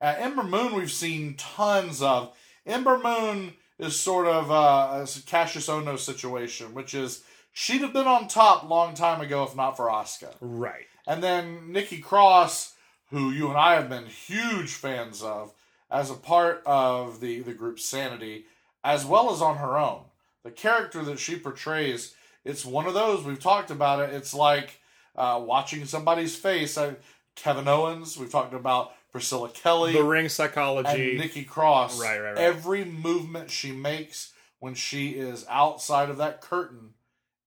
Uh, 0.00 0.14
Ember 0.18 0.42
Moon, 0.42 0.74
we've 0.74 0.92
seen 0.92 1.34
tons 1.34 2.02
of. 2.02 2.36
Ember 2.66 2.98
Moon 2.98 3.54
is 3.78 3.98
sort 3.98 4.26
of 4.26 4.50
uh, 4.50 5.04
a 5.04 5.06
Cassius 5.26 5.68
Ohno 5.68 5.98
situation, 5.98 6.74
which 6.74 6.94
is 6.94 7.22
she'd 7.52 7.80
have 7.80 7.92
been 7.92 8.06
on 8.06 8.28
top 8.28 8.68
long 8.68 8.94
time 8.94 9.20
ago 9.20 9.44
if 9.44 9.56
not 9.56 9.76
for 9.76 9.86
Asuka. 9.86 10.34
Right. 10.40 10.86
And 11.10 11.24
then 11.24 11.72
Nikki 11.72 11.98
Cross, 11.98 12.74
who 13.10 13.32
you 13.32 13.48
and 13.48 13.58
I 13.58 13.74
have 13.74 13.88
been 13.88 14.06
huge 14.06 14.70
fans 14.70 15.24
of, 15.24 15.52
as 15.90 16.08
a 16.08 16.14
part 16.14 16.62
of 16.64 17.18
the, 17.18 17.40
the 17.40 17.52
group 17.52 17.80
Sanity, 17.80 18.44
as 18.84 19.04
well 19.04 19.32
as 19.32 19.42
on 19.42 19.56
her 19.56 19.76
own. 19.76 20.02
The 20.44 20.52
character 20.52 21.02
that 21.02 21.18
she 21.18 21.34
portrays, 21.34 22.14
it's 22.44 22.64
one 22.64 22.86
of 22.86 22.94
those, 22.94 23.24
we've 23.24 23.40
talked 23.40 23.72
about 23.72 23.98
it, 23.98 24.14
it's 24.14 24.32
like 24.32 24.80
uh, 25.16 25.42
watching 25.44 25.84
somebody's 25.84 26.36
face. 26.36 26.78
I, 26.78 26.94
Kevin 27.34 27.66
Owens, 27.66 28.16
we've 28.16 28.30
talked 28.30 28.54
about 28.54 28.92
Priscilla 29.10 29.48
Kelly. 29.48 29.94
The 29.94 30.04
ring 30.04 30.28
psychology. 30.28 31.10
And 31.10 31.18
Nikki 31.18 31.42
Cross. 31.42 32.00
Right, 32.00 32.20
right, 32.20 32.34
right. 32.34 32.38
Every 32.38 32.84
movement 32.84 33.50
she 33.50 33.72
makes 33.72 34.32
when 34.60 34.74
she 34.74 35.08
is 35.08 35.44
outside 35.50 36.08
of 36.08 36.18
that 36.18 36.40
curtain 36.40 36.90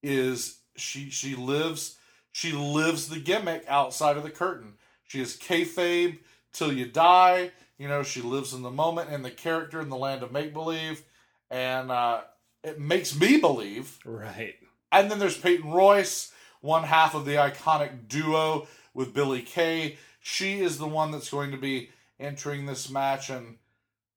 is 0.01 0.57
she 0.76 1.09
she 1.09 1.36
lives 1.36 1.97
she 2.34 2.51
lives 2.51 3.07
the 3.07 3.19
gimmick 3.19 3.63
outside 3.67 4.17
of 4.17 4.23
the 4.23 4.29
curtain. 4.29 4.73
She 5.07 5.21
is 5.21 5.38
kayfabe 5.38 6.17
till 6.51 6.73
you 6.73 6.86
die. 6.86 7.51
You 7.77 7.88
know, 7.88 8.03
she 8.03 8.21
lives 8.21 8.53
in 8.53 8.63
the 8.63 8.71
moment 8.71 9.11
and 9.11 9.23
the 9.23 9.31
character 9.31 9.79
in 9.79 9.89
the 9.89 9.95
land 9.95 10.23
of 10.23 10.31
make 10.31 10.51
believe, 10.51 11.03
and 11.49 11.91
uh, 11.91 12.21
it 12.63 12.79
makes 12.79 13.17
me 13.17 13.38
believe. 13.38 13.99
Right. 14.03 14.55
And 14.91 15.09
then 15.09 15.19
there's 15.19 15.38
Peyton 15.38 15.71
Royce, 15.71 16.31
one 16.61 16.84
half 16.84 17.13
of 17.13 17.25
the 17.25 17.34
iconic 17.36 18.07
duo 18.07 18.67
with 18.93 19.13
Billie 19.13 19.41
Kay. 19.41 19.97
She 20.19 20.61
is 20.61 20.77
the 20.77 20.88
one 20.88 21.11
that's 21.11 21.29
going 21.29 21.51
to 21.51 21.57
be 21.57 21.89
entering 22.19 22.65
this 22.65 22.89
match, 22.89 23.29
and 23.29 23.57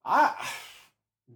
I 0.05 0.33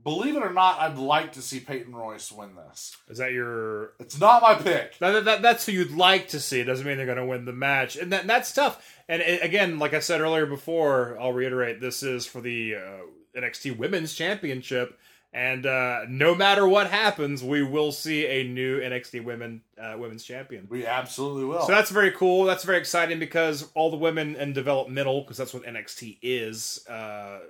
believe 0.03 0.37
it 0.37 0.43
or 0.43 0.53
not, 0.53 0.79
I'd 0.79 0.99
like 0.99 1.33
to 1.33 1.43
see 1.43 1.61
Peyton 1.61 1.95
Royce 1.95 2.31
win 2.33 2.55
this. 2.55 2.97
Is 3.09 3.19
that 3.19 3.33
your? 3.33 3.93
It's 3.99 4.19
not 4.19 4.43
my 4.43 4.55
pick. 4.55 4.99
That, 4.99 5.25
that, 5.25 5.43
that's 5.43 5.67
who 5.67 5.73
you'd 5.73 5.93
like 5.93 6.29
to 6.29 6.41
see. 6.41 6.61
It 6.61 6.65
doesn't 6.65 6.87
mean 6.87 6.97
they're 6.97 7.07
going 7.07 7.19
to 7.19 7.27
win 7.27 7.45
the 7.45 7.53
match, 7.53 7.97
and 7.97 8.13
that, 8.13 8.27
that's 8.27 8.53
tough. 8.53 8.85
And 9.09 9.23
it, 9.23 9.43
again, 9.43 9.79
like 9.79 9.95
I 9.95 10.01
said 10.01 10.21
earlier 10.21 10.47
before, 10.47 11.19
I'll 11.21 11.33
reiterate: 11.33 11.81
this 11.81 12.03
is 12.03 12.27
for 12.27 12.41
the 12.41 12.77
uh, 12.77 13.39
NXT 13.39 13.77
Women's 13.77 14.15
Championship, 14.15 14.99
and 15.33 15.65
uh, 15.65 16.01
no 16.09 16.35
matter 16.35 16.67
what 16.67 16.91
happens, 16.91 17.43
we 17.43 17.63
will 17.63 17.93
see 17.93 18.27
a 18.27 18.45
new 18.45 18.81
NXT 18.81 19.23
Women 19.23 19.63
uh, 19.81 19.97
Women's 19.99 20.25
Champion. 20.25 20.67
We 20.69 20.87
absolutely 20.87 21.45
will. 21.45 21.63
So 21.63 21.73
that's 21.73 21.91
very 21.91 22.11
cool. 22.11 22.45
That's 22.45 22.65
very 22.65 22.79
exciting 22.79 23.19
because 23.19 23.71
all 23.75 23.91
the 23.91 23.97
women 23.97 24.35
in 24.37 24.53
developmental, 24.53 25.23
because 25.23 25.37
that's 25.37 25.55
what 25.55 25.65
NXT 25.65 26.19
is. 26.23 26.87
Uh, 26.89 27.41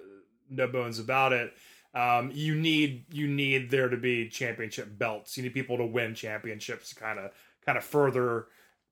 no 0.50 0.66
bones 0.66 0.98
about 0.98 1.32
it. 1.32 1.54
Um, 1.92 2.30
you 2.32 2.54
need 2.54 3.04
you 3.12 3.26
need 3.26 3.70
there 3.70 3.88
to 3.88 3.96
be 3.96 4.28
championship 4.28 4.96
belts. 4.98 5.36
You 5.36 5.42
need 5.42 5.54
people 5.54 5.76
to 5.78 5.86
win 5.86 6.14
championships 6.14 6.92
kind 6.92 7.18
of 7.18 7.32
kind 7.64 7.76
of 7.76 7.84
further 7.84 8.46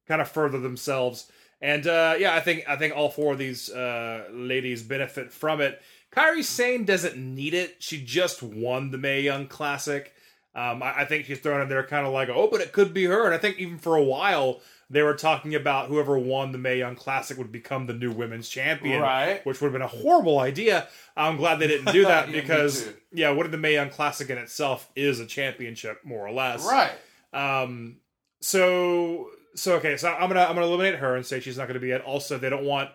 kind 0.06 0.20
of 0.20 0.28
further 0.28 0.58
themselves. 0.58 1.30
And 1.60 1.86
uh, 1.86 2.16
yeah, 2.18 2.34
I 2.34 2.40
think 2.40 2.64
I 2.68 2.76
think 2.76 2.96
all 2.96 3.10
four 3.10 3.32
of 3.32 3.38
these 3.38 3.70
uh, 3.70 4.28
ladies 4.32 4.82
benefit 4.82 5.32
from 5.32 5.60
it. 5.60 5.80
Kairi 6.12 6.42
Sane 6.42 6.84
doesn't 6.84 7.16
need 7.16 7.54
it. 7.54 7.76
She 7.80 8.02
just 8.02 8.42
won 8.42 8.90
the 8.90 8.98
Mae 8.98 9.20
Young 9.20 9.46
Classic. 9.46 10.12
Um, 10.54 10.82
I, 10.82 11.00
I 11.00 11.04
think 11.04 11.26
she's 11.26 11.38
thrown 11.38 11.60
in 11.60 11.68
there 11.68 11.84
kind 11.84 12.06
of 12.06 12.12
like, 12.12 12.28
oh, 12.30 12.48
but 12.50 12.60
it 12.60 12.72
could 12.72 12.94
be 12.94 13.04
her. 13.04 13.26
And 13.26 13.34
I 13.34 13.38
think 13.38 13.58
even 13.58 13.78
for 13.78 13.94
a 13.94 14.02
while 14.02 14.60
they 14.90 15.02
were 15.02 15.14
talking 15.14 15.54
about 15.54 15.88
whoever 15.88 16.18
won 16.18 16.52
the 16.52 16.58
Mae 16.58 16.78
Young 16.78 16.96
Classic 16.96 17.36
would 17.36 17.52
become 17.52 17.86
the 17.86 17.92
new 17.92 18.10
women's 18.10 18.48
champion, 18.48 19.02
Right. 19.02 19.44
Which 19.44 19.60
would 19.60 19.66
have 19.68 19.72
been 19.72 19.82
a 19.82 19.86
horrible 19.86 20.38
idea. 20.38 20.88
I'm 21.16 21.36
glad 21.36 21.58
they 21.58 21.66
didn't 21.66 21.92
do 21.92 22.04
that 22.06 22.28
Yeah, 22.28 22.40
because 22.40 22.88
yeah, 23.12 23.30
what 23.30 23.50
the 23.50 23.58
Mae 23.58 23.74
Young 23.74 23.90
Classic 23.90 24.28
in 24.30 24.38
itself 24.38 24.88
is 24.96 25.20
a 25.20 25.26
championship 25.26 26.00
more 26.04 26.26
or 26.26 26.32
less, 26.32 26.64
right. 26.64 26.92
um, 27.34 27.96
so 28.40 29.28
so 29.54 29.74
okay, 29.76 29.96
so 29.96 30.08
I'm 30.12 30.28
gonna 30.28 30.42
I'm 30.44 30.54
gonna 30.54 30.66
eliminate 30.66 30.96
her 30.96 31.16
and 31.16 31.26
say 31.26 31.40
she's 31.40 31.58
not 31.58 31.66
gonna 31.66 31.80
be 31.80 31.90
it. 31.90 32.02
Also, 32.02 32.38
they 32.38 32.48
don't 32.50 32.64
want 32.64 32.90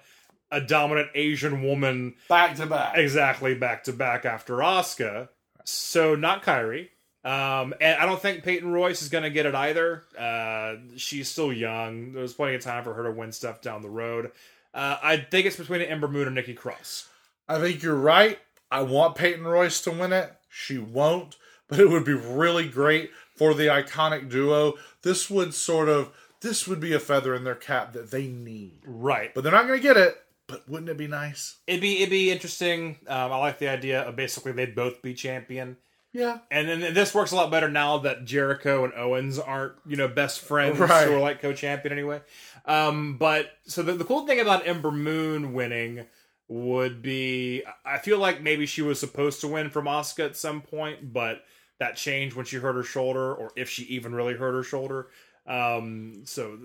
a 0.51 0.61
dominant 0.61 1.09
Asian 1.15 1.63
woman 1.63 2.15
Back 2.29 2.55
to 2.57 2.65
back. 2.67 2.97
exactly 2.97 3.55
back 3.55 3.83
to 3.85 3.93
back 3.93 4.23
after 4.25 4.57
Asuka. 4.57 5.29
So 5.65 6.15
not 6.15 6.43
Kairi. 6.43 6.89
Um, 7.23 7.73
and 7.79 7.97
I 7.99 8.05
don't 8.05 8.21
think 8.21 8.43
Peyton 8.43 8.71
Royce 8.71 9.01
is 9.01 9.09
gonna 9.09 9.29
get 9.29 9.45
it 9.45 9.55
either. 9.55 10.03
Uh, 10.17 10.75
she's 10.97 11.29
still 11.29 11.53
young. 11.53 12.13
There's 12.13 12.33
plenty 12.33 12.55
of 12.55 12.61
time 12.61 12.83
for 12.83 12.93
her 12.93 13.03
to 13.03 13.11
win 13.11 13.31
stuff 13.31 13.61
down 13.61 13.81
the 13.81 13.89
road. 13.89 14.31
Uh, 14.73 14.97
I 15.01 15.17
think 15.17 15.45
it's 15.45 15.55
between 15.55 15.81
Ember 15.81 16.07
Moon 16.07 16.27
and 16.27 16.35
Nikki 16.35 16.53
Cross. 16.53 17.07
I 17.47 17.59
think 17.59 17.83
you're 17.83 17.95
right. 17.95 18.39
I 18.71 18.81
want 18.81 19.15
Peyton 19.15 19.45
Royce 19.45 19.81
to 19.81 19.91
win 19.91 20.11
it. 20.11 20.33
She 20.49 20.77
won't, 20.77 21.37
but 21.67 21.79
it 21.79 21.89
would 21.89 22.05
be 22.05 22.13
really 22.13 22.67
great 22.67 23.11
for 23.35 23.53
the 23.53 23.67
iconic 23.67 24.29
duo. 24.29 24.73
This 25.03 25.29
would 25.29 25.53
sort 25.53 25.89
of 25.89 26.11
this 26.41 26.67
would 26.67 26.79
be 26.79 26.93
a 26.93 26.99
feather 26.99 27.33
in 27.33 27.43
their 27.43 27.55
cap 27.55 27.93
that 27.93 28.11
they 28.11 28.27
need. 28.27 28.79
Right. 28.85 29.33
But 29.33 29.43
they're 29.43 29.53
not 29.53 29.65
going 29.65 29.79
to 29.79 29.83
get 29.83 29.95
it. 29.97 30.17
But 30.45 30.67
wouldn't 30.67 30.89
it 30.89 30.97
be 30.97 31.07
nice? 31.07 31.55
It'd 31.67 31.81
be 31.81 31.97
it'd 32.01 32.09
be 32.09 32.31
interesting. 32.31 32.97
Um, 33.07 33.31
I 33.31 33.37
like 33.37 33.59
the 33.59 33.69
idea 33.69 34.01
of 34.01 34.15
basically 34.15 34.51
they'd 34.51 34.75
both 34.75 35.01
be 35.01 35.13
champion. 35.13 35.77
Yeah. 36.13 36.39
And 36.51 36.69
then 36.69 36.93
this 36.93 37.13
works 37.13 37.31
a 37.31 37.35
lot 37.35 37.49
better 37.49 37.69
now 37.69 37.97
that 37.99 38.23
Jericho 38.23 38.83
and 38.83 38.93
Owens 38.93 39.39
aren't, 39.39 39.73
you 39.85 39.95
know, 39.97 40.07
best 40.07 40.41
friends 40.41 40.77
Right. 40.79 41.07
or 41.07 41.19
like 41.19 41.41
co-champion 41.41 41.91
anyway. 41.91 42.21
Um, 42.65 43.17
but 43.17 43.51
so 43.65 43.81
the, 43.81 43.93
the 43.93 44.03
cool 44.05 44.27
thing 44.27 44.39
about 44.39 44.67
Ember 44.67 44.91
Moon 44.91 45.53
winning 45.53 46.05
would 46.47 47.01
be, 47.01 47.63
I 47.83 47.97
feel 47.97 48.19
like 48.19 48.41
maybe 48.41 48.65
she 48.67 48.83
was 48.83 48.99
supposed 48.99 49.41
to 49.41 49.47
win 49.47 49.69
from 49.71 49.85
Asuka 49.85 50.25
at 50.25 50.37
some 50.37 50.61
point, 50.61 51.11
but 51.11 51.43
that 51.79 51.95
changed 51.95 52.35
when 52.35 52.45
she 52.45 52.57
hurt 52.57 52.75
her 52.75 52.83
shoulder, 52.83 53.33
or 53.33 53.51
if 53.55 53.69
she 53.69 53.83
even 53.85 54.13
really 54.13 54.35
hurt 54.35 54.53
her 54.53 54.63
shoulder. 54.63 55.07
Um, 55.47 56.21
so 56.25 56.57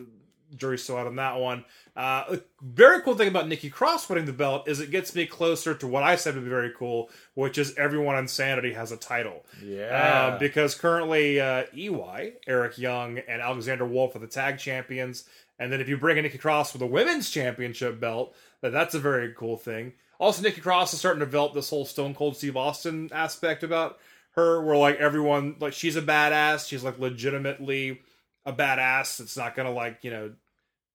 jury's 0.56 0.82
still 0.82 0.96
out 0.96 1.06
on 1.06 1.16
that 1.16 1.38
one. 1.38 1.64
Uh, 1.96 2.24
a 2.30 2.40
very 2.62 3.02
cool 3.02 3.14
thing 3.14 3.28
about 3.28 3.48
Nikki 3.48 3.70
Cross 3.70 4.08
winning 4.08 4.26
the 4.26 4.32
belt 4.32 4.68
is 4.68 4.80
it 4.80 4.90
gets 4.90 5.14
me 5.14 5.26
closer 5.26 5.74
to 5.74 5.86
what 5.86 6.02
I 6.02 6.16
said 6.16 6.34
would 6.34 6.44
be 6.44 6.50
very 6.50 6.72
cool, 6.76 7.10
which 7.34 7.58
is 7.58 7.74
everyone 7.76 8.14
on 8.14 8.28
Sanity 8.28 8.72
has 8.72 8.92
a 8.92 8.96
title. 8.96 9.44
Yeah. 9.62 10.32
Uh, 10.34 10.38
because 10.38 10.74
currently 10.74 11.40
uh, 11.40 11.64
EY, 11.76 12.34
Eric 12.46 12.78
Young, 12.78 13.18
and 13.18 13.42
Alexander 13.42 13.84
Wolfe 13.84 14.14
are 14.16 14.20
the 14.20 14.26
tag 14.26 14.58
champions. 14.58 15.24
And 15.58 15.72
then 15.72 15.80
if 15.80 15.88
you 15.88 15.96
bring 15.96 16.18
in 16.18 16.22
Nikki 16.22 16.38
Cross 16.38 16.72
with 16.72 16.82
a 16.82 16.86
women's 16.86 17.30
championship 17.30 17.98
belt, 17.98 18.34
then 18.60 18.72
that's 18.72 18.94
a 18.94 19.00
very 19.00 19.34
cool 19.36 19.56
thing. 19.56 19.94
Also, 20.20 20.42
Nikki 20.42 20.60
Cross 20.60 20.92
is 20.92 20.98
starting 20.98 21.20
to 21.20 21.26
develop 21.26 21.54
this 21.54 21.70
whole 21.70 21.84
Stone 21.84 22.14
Cold 22.14 22.36
Steve 22.36 22.56
Austin 22.56 23.08
aspect 23.12 23.62
about 23.62 23.98
her, 24.32 24.62
where 24.62 24.76
like 24.76 24.96
everyone, 24.98 25.56
like 25.60 25.72
she's 25.72 25.96
a 25.96 26.02
badass. 26.02 26.68
She's 26.68 26.84
like 26.84 26.98
legitimately 26.98 28.00
a 28.48 28.52
badass. 28.52 29.20
It's 29.20 29.36
not 29.36 29.54
gonna 29.54 29.70
like 29.70 30.02
you 30.02 30.10
know 30.10 30.32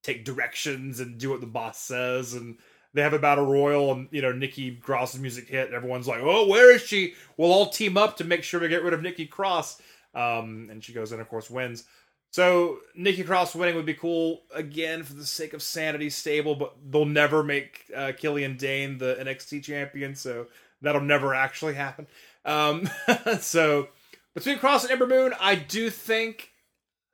take 0.01 0.25
directions 0.25 0.99
and 0.99 1.17
do 1.17 1.29
what 1.29 1.39
the 1.39 1.47
boss 1.47 1.79
says 1.79 2.33
and 2.33 2.57
they 2.93 3.01
have 3.01 3.13
a 3.13 3.19
battle 3.19 3.45
royal 3.45 3.91
and 3.91 4.07
you 4.11 4.21
know 4.21 4.31
Nikki 4.31 4.75
Cross's 4.75 5.19
music 5.19 5.47
hit 5.47 5.67
and 5.67 5.75
everyone's 5.75 6.07
like 6.07 6.21
oh 6.21 6.47
where 6.47 6.73
is 6.73 6.81
she? 6.81 7.13
We'll 7.37 7.53
all 7.53 7.69
team 7.69 7.97
up 7.97 8.17
to 8.17 8.23
make 8.23 8.43
sure 8.43 8.59
we 8.59 8.67
get 8.67 8.83
rid 8.83 8.93
of 8.93 9.01
Nikki 9.01 9.25
Cross. 9.25 9.81
Um, 10.13 10.67
and 10.69 10.83
she 10.83 10.93
goes 10.93 11.11
and 11.11 11.21
of 11.21 11.29
course 11.29 11.49
wins. 11.49 11.85
So 12.31 12.79
Nikki 12.95 13.23
Cross 13.23 13.55
winning 13.55 13.75
would 13.75 13.85
be 13.85 13.93
cool 13.93 14.41
again 14.53 15.03
for 15.03 15.13
the 15.13 15.25
sake 15.25 15.53
of 15.53 15.61
sanity 15.61 16.09
stable 16.09 16.55
but 16.55 16.75
they'll 16.89 17.05
never 17.05 17.43
make 17.43 17.85
uh, 17.95 18.11
Killian 18.17 18.57
Dain 18.57 18.97
the 18.97 19.15
NXT 19.19 19.63
champion 19.63 20.15
so 20.15 20.47
that'll 20.81 21.01
never 21.01 21.33
actually 21.33 21.75
happen. 21.75 22.07
Um, 22.45 22.89
so 23.39 23.89
between 24.33 24.57
Cross 24.57 24.83
and 24.83 24.91
Ember 24.91 25.07
Moon 25.07 25.33
I 25.39 25.55
do 25.55 25.89
think 25.89 26.52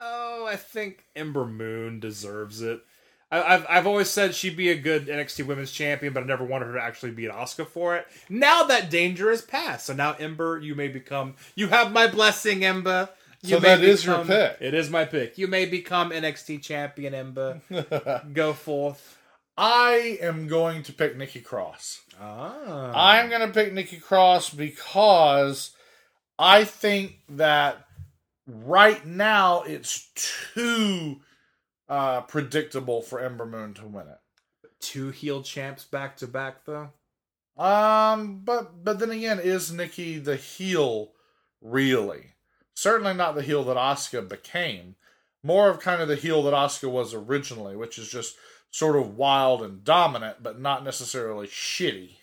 Oh, 0.01 0.45
I 0.45 0.55
think 0.55 1.05
Ember 1.15 1.45
Moon 1.45 1.99
deserves 1.99 2.61
it. 2.61 2.81
I, 3.31 3.55
I've 3.55 3.65
I've 3.69 3.87
always 3.87 4.09
said 4.09 4.33
she'd 4.33 4.57
be 4.57 4.69
a 4.69 4.75
good 4.75 5.07
NXT 5.07 5.45
Women's 5.45 5.71
Champion, 5.71 6.13
but 6.13 6.23
I 6.23 6.25
never 6.25 6.43
wanted 6.43 6.67
her 6.67 6.73
to 6.73 6.81
actually 6.81 7.11
beat 7.11 7.29
Asuka 7.29 7.67
for 7.67 7.95
it. 7.95 8.07
Now 8.29 8.63
that 8.63 8.89
danger 8.89 9.29
is 9.31 9.41
past, 9.41 9.85
so 9.85 9.93
now 9.93 10.13
Ember, 10.13 10.59
you 10.59 10.75
may 10.75 10.87
become. 10.87 11.35
You 11.55 11.67
have 11.67 11.91
my 11.91 12.07
blessing, 12.07 12.63
Ember. 12.63 13.09
You 13.41 13.55
So 13.55 13.59
that 13.59 13.81
is 13.81 14.05
your 14.05 14.25
pick. 14.25 14.57
It 14.59 14.73
is 14.73 14.89
my 14.89 15.05
pick. 15.05 15.37
You 15.37 15.47
may 15.47 15.65
become 15.65 16.11
NXT 16.11 16.61
Champion, 16.61 17.13
Ember. 17.13 17.61
Go 18.33 18.53
forth. 18.53 19.17
I 19.57 20.17
am 20.21 20.47
going 20.47 20.83
to 20.83 20.93
pick 20.93 21.17
Nikki 21.17 21.41
Cross. 21.41 22.01
Ah. 22.21 22.91
I'm 22.93 23.29
going 23.29 23.41
to 23.41 23.53
pick 23.53 23.73
Nikki 23.73 23.97
Cross 23.97 24.51
because 24.51 25.71
I 26.37 26.63
think 26.65 27.19
that 27.29 27.85
right 28.49 29.05
now 29.05 29.61
it's 29.63 30.09
too 30.53 31.21
uh, 31.87 32.21
predictable 32.21 33.01
for 33.01 33.19
Ember 33.19 33.45
Moon 33.45 33.73
to 33.75 33.85
win 33.85 34.07
it. 34.07 34.19
two 34.79 35.09
heel 35.11 35.41
champs 35.43 35.83
back 35.83 36.17
to 36.17 36.27
back 36.27 36.65
though. 36.65 36.89
Um, 37.57 38.41
but 38.43 38.83
but 38.83 38.99
then 38.99 39.11
again, 39.11 39.39
is 39.39 39.71
Nikki 39.71 40.17
the 40.17 40.35
heel 40.37 41.11
really? 41.61 42.33
Certainly 42.73 43.15
not 43.15 43.35
the 43.35 43.41
heel 43.41 43.63
that 43.65 43.75
Asuka 43.77 44.27
became. 44.27 44.95
More 45.43 45.69
of 45.69 45.79
kind 45.79 46.01
of 46.01 46.07
the 46.07 46.15
heel 46.15 46.41
that 46.43 46.53
Asuka 46.53 46.89
was 46.89 47.13
originally, 47.13 47.75
which 47.75 47.97
is 47.97 48.09
just 48.09 48.35
sort 48.71 48.95
of 48.95 49.17
wild 49.17 49.61
and 49.61 49.83
dominant, 49.83 50.41
but 50.41 50.59
not 50.59 50.83
necessarily 50.83 51.47
shitty. 51.47 52.15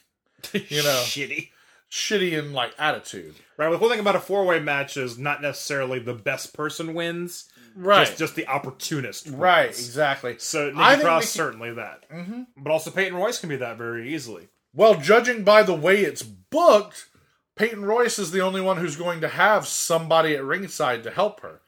You 0.53 0.83
know. 0.83 1.03
shitty. 1.05 1.51
Shitty 1.91 2.33
in 2.33 2.53
like 2.53 2.75
attitude. 2.79 3.37
Right. 3.57 3.71
The 3.71 3.79
whole 3.79 3.89
thing 3.89 4.01
about 4.01 4.17
a 4.17 4.21
four 4.21 4.45
way 4.45 4.61
match 4.61 4.97
is 4.97 5.19
not 5.19 5.41
necessarily 5.41 5.99
the 5.99 6.15
best 6.15 6.53
person 6.53 6.95
wins. 6.95 7.49
Right. 7.77 8.07
Just, 8.07 8.19
just 8.19 8.35
the 8.37 8.47
opportunist. 8.49 9.27
Wins. 9.27 9.39
Right, 9.39 9.69
exactly. 9.69 10.37
So 10.39 10.71
Nikki 10.71 11.03
Cross 11.03 11.23
Nikki- 11.23 11.27
certainly 11.27 11.75
that. 11.75 12.09
Mm-hmm. 12.11 12.43
But 12.57 12.71
also 12.71 12.91
Peyton 12.91 13.15
Royce 13.17 13.39
can 13.39 13.49
be 13.49 13.57
that 13.57 13.77
very 13.79 14.15
easily. 14.15 14.49
Well, 14.75 14.95
judging 14.97 15.45
by 15.45 15.63
the 15.63 15.75
way 15.75 16.01
it's 16.03 16.23
booked, 16.23 17.07
Peyton 17.55 17.85
Royce 17.85 18.19
is 18.19 18.31
the 18.31 18.41
only 18.41 18.61
one 18.61 18.79
who's 18.79 18.97
going 18.97 19.21
to 19.21 19.29
have 19.29 19.67
somebody 19.67 20.35
at 20.35 20.45
ringside 20.45 21.03
to 21.05 21.11
help 21.11 21.41
her. 21.41 21.61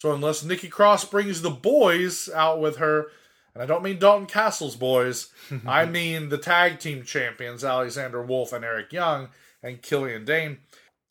So 0.00 0.14
unless 0.14 0.44
Nikki 0.44 0.68
Cross 0.68 1.06
brings 1.06 1.42
the 1.42 1.50
boys 1.50 2.28
out 2.32 2.60
with 2.60 2.76
her, 2.76 3.06
and 3.52 3.62
I 3.62 3.66
don't 3.66 3.82
mean 3.82 3.98
Dalton 3.98 4.26
Castle's 4.26 4.76
boys, 4.76 5.30
I 5.66 5.86
mean 5.86 6.28
the 6.28 6.38
tag 6.38 6.78
team 6.78 7.02
champions 7.04 7.64
Alexander 7.64 8.22
Wolfe 8.22 8.52
and 8.52 8.64
Eric 8.64 8.92
Young 8.92 9.28
and 9.62 9.82
Killian 9.82 10.24
Dain, 10.24 10.58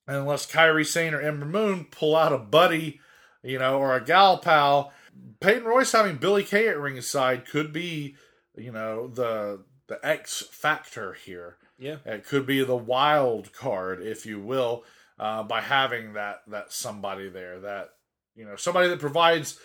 and 0.07 0.17
unless 0.17 0.49
Kairi 0.49 0.85
Sane 0.85 1.13
or 1.13 1.21
Ember 1.21 1.45
Moon 1.45 1.85
pull 1.91 2.15
out 2.15 2.33
a 2.33 2.37
buddy, 2.37 2.99
you 3.43 3.59
know, 3.59 3.77
or 3.77 3.95
a 3.95 4.03
gal 4.03 4.37
pal, 4.37 4.93
Peyton 5.39 5.65
Royce 5.65 5.91
having 5.91 6.17
Billie 6.17 6.43
Kay 6.43 6.67
at 6.67 6.79
ringside 6.79 7.45
could 7.45 7.73
be, 7.73 8.15
you 8.55 8.71
know, 8.71 9.07
the 9.07 9.63
the 9.87 10.05
X 10.05 10.43
factor 10.51 11.13
here. 11.13 11.57
Yeah. 11.79 11.97
It 12.05 12.25
could 12.25 12.45
be 12.45 12.63
the 12.63 12.75
wild 12.75 13.53
card, 13.53 14.01
if 14.01 14.25
you 14.25 14.39
will, 14.39 14.83
uh, 15.19 15.43
by 15.43 15.61
having 15.61 16.13
that 16.13 16.41
that 16.47 16.71
somebody 16.71 17.29
there, 17.29 17.59
that 17.59 17.89
you 18.35 18.45
know, 18.45 18.55
somebody 18.55 18.87
that 18.89 18.99
provides 18.99 19.59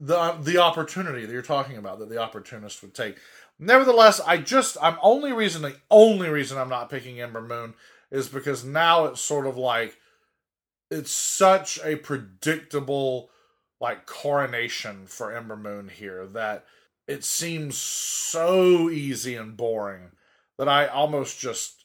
the 0.00 0.32
the 0.40 0.58
opportunity 0.58 1.24
that 1.24 1.32
you're 1.32 1.42
talking 1.42 1.76
about, 1.76 1.98
that 1.98 2.08
the 2.08 2.18
opportunist 2.18 2.82
would 2.82 2.94
take. 2.94 3.16
Nevertheless, 3.58 4.20
I 4.20 4.36
just 4.36 4.76
I'm 4.82 4.98
only 5.02 5.32
reason 5.32 5.62
the 5.62 5.76
only 5.90 6.28
reason 6.28 6.58
I'm 6.58 6.68
not 6.68 6.90
picking 6.90 7.20
Ember 7.20 7.40
Moon 7.40 7.74
is 8.10 8.28
because 8.28 8.64
now 8.64 9.06
it's 9.06 9.20
sort 9.20 9.46
of 9.46 9.56
like 9.56 9.96
it's 10.90 11.10
such 11.10 11.80
a 11.82 11.96
predictable 11.96 13.30
like 13.80 14.06
coronation 14.06 15.06
for 15.06 15.34
Ember 15.34 15.56
Moon 15.56 15.88
here 15.88 16.26
that 16.26 16.64
it 17.08 17.24
seems 17.24 17.76
so 17.76 18.90
easy 18.90 19.34
and 19.34 19.56
boring 19.56 20.10
that 20.58 20.68
I 20.68 20.86
almost 20.86 21.38
just 21.38 21.84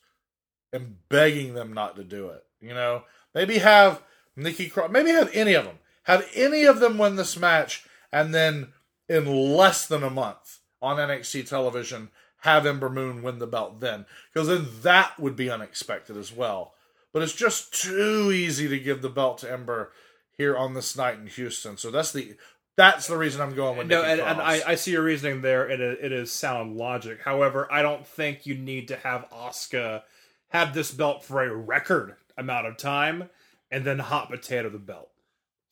am 0.74 0.98
begging 1.10 1.54
them 1.54 1.74
not 1.74 1.96
to 1.96 2.04
do 2.04 2.30
it. 2.30 2.44
You 2.60 2.74
know, 2.74 3.04
maybe 3.34 3.60
have 3.60 4.04
Nikki 4.36 4.68
Cross, 4.70 4.92
maybe 4.92 5.12
have 5.12 5.30
any 5.34 5.54
of 5.54 5.66
them, 5.66 5.80
have 6.04 6.28
any 6.34 6.64
of 6.66 6.80
them 6.80 6.98
win 6.98 7.16
this 7.16 7.38
match, 7.38 7.86
and 8.12 8.34
then 8.34 8.74
in 9.08 9.26
less 9.26 9.86
than 9.86 10.04
a 10.04 10.10
month 10.10 10.61
on 10.82 10.98
NXT 10.98 11.48
television, 11.48 12.10
have 12.42 12.66
Ember 12.66 12.90
Moon 12.90 13.22
win 13.22 13.40
the 13.40 13.48
belt 13.48 13.80
then, 13.80 14.06
because 14.34 14.48
then 14.48 14.68
that 14.82 15.20
would 15.20 15.36
be 15.36 15.50
unexpected 15.50 16.18
as 16.18 16.34
well. 16.34 16.74
But 17.14 17.24
it's 17.24 17.36
just 17.36 17.74
too 17.74 18.32
easy 18.34 18.68
to 18.68 18.80
give 18.80 19.02
the 19.02 19.10
belt 19.10 19.40
to 19.40 19.52
Ember 19.52 19.92
here 20.38 20.58
on 20.58 20.74
this 20.74 20.98
night 20.98 21.20
in 21.20 21.28
Houston. 21.28 21.78
So 21.78 21.92
that's 21.92 22.12
the 22.12 22.36
that's 22.78 23.08
the 23.08 23.18
reason 23.18 23.42
I'm 23.42 23.54
going 23.54 23.78
with 23.78 23.88
No, 23.88 24.02
Nikki 24.02 24.14
and, 24.14 24.22
and 24.22 24.42
I, 24.42 24.62
I 24.66 24.76
see 24.76 24.92
your 24.92 25.04
reasoning 25.04 25.42
there. 25.42 25.70
It 25.70 25.82
is, 25.82 25.98
it 26.02 26.12
is 26.12 26.32
sound 26.32 26.78
logic. 26.78 27.20
However, 27.24 27.68
I 27.72 27.82
don't 27.82 28.08
think 28.08 28.46
you 28.46 28.56
need 28.56 28.88
to 28.88 28.96
have 28.96 29.30
Asuka 29.30 30.04
have 30.50 30.74
this 30.74 30.92
belt 30.92 31.24
for 31.24 31.44
a 31.44 31.54
record 31.54 32.16
amount 32.38 32.68
of 32.68 32.78
time 32.78 33.30
and 33.70 33.86
then 33.86 34.00
hot 34.00 34.30
potato 34.30 34.70
the 34.70 34.80
belt. 34.80 35.11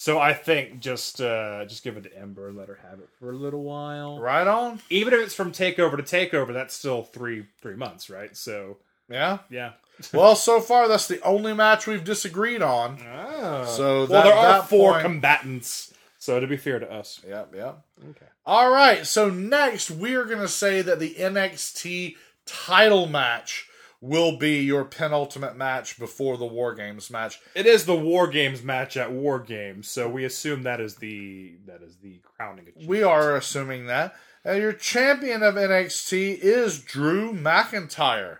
So 0.02 0.18
I 0.18 0.34
think 0.34 0.80
just 0.80 1.20
uh, 1.20 1.66
just 1.66 1.84
give 1.84 1.98
it 1.98 2.04
to 2.04 2.18
Ember 2.18 2.48
and 2.48 2.58
let 2.58 2.70
her 2.70 2.80
have 2.90 3.00
it 3.00 3.10
for 3.20 3.32
a 3.32 3.36
little 3.36 3.64
while. 3.64 4.18
right 4.18 4.48
on. 4.48 4.80
Even 4.90 5.14
if 5.14 5.20
it's 5.20 5.36
from 5.36 5.52
takeover 5.52 5.98
to 5.98 6.04
takeover, 6.04 6.54
that's 6.54 6.74
still 6.74 7.04
three 7.04 7.46
three 7.62 7.76
months, 7.76 8.10
right? 8.10 8.36
So 8.36 8.78
Yeah. 9.10 9.40
yeah. 9.50 9.74
Well, 10.14 10.38
so 10.38 10.62
far 10.62 10.88
that's 10.88 11.08
the 11.10 11.22
only 11.24 11.54
match 11.54 11.86
we've 11.86 12.06
disagreed 12.06 12.62
on. 12.62 12.98
Oh. 13.06 13.66
So 13.66 13.98
well, 13.98 14.08
that- 14.08 14.24
there 14.24 14.34
are 14.34 14.60
that 14.62 14.70
four 14.70 14.94
point- 14.94 15.04
combatants. 15.04 15.94
So 16.18 16.40
to 16.40 16.48
be 16.48 16.56
fair 16.58 16.80
to 16.80 16.90
us, 16.92 17.22
Yep, 17.28 17.54
yep. 17.56 17.80
okay. 18.12 18.26
All 18.46 18.72
right. 18.72 19.06
So 19.06 19.30
next 19.30 19.92
we're 19.92 20.24
gonna 20.26 20.48
say 20.48 20.82
that 20.82 21.00
the 21.00 21.16
NXT 21.16 22.16
title 22.46 23.06
match 23.08 23.68
will 24.02 24.38
be 24.38 24.62
your 24.62 24.86
penultimate 24.86 25.58
match 25.58 26.00
before 26.00 26.38
the 26.38 26.46
War 26.46 26.74
Games 26.74 27.10
match. 27.10 27.40
It 27.54 27.66
is 27.66 27.86
the 27.86 27.96
War 27.96 28.28
Games 28.28 28.64
match 28.64 28.96
at 28.96 29.12
War 29.12 29.40
Games, 29.40 29.90
so 29.90 30.08
we 30.08 30.24
assume 30.24 30.64
that 30.64 30.80
is 30.80 30.96
the 30.96 31.58
that 31.66 31.82
is 31.82 31.98
the 31.98 32.20
crowning 32.24 32.68
achievement. 32.68 32.90
We 32.90 33.04
are 33.04 33.36
assuming 33.36 33.88
that. 33.88 34.16
Uh, 34.46 34.54
your 34.54 34.72
champion 34.72 35.44
of 35.44 35.56
NXT 35.56 36.40
is 36.40 36.80
Drew 36.80 37.34
McIntyre, 37.34 38.38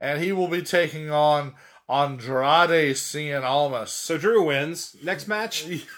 and 0.00 0.22
he 0.22 0.30
will 0.30 0.46
be 0.46 0.62
taking 0.62 1.10
on 1.10 1.54
Andrade 1.88 2.94
Cien 2.94 3.42
Almas. 3.42 3.90
So 3.90 4.16
Drew 4.16 4.46
wins. 4.46 4.96
Next 5.02 5.26
match. 5.26 5.66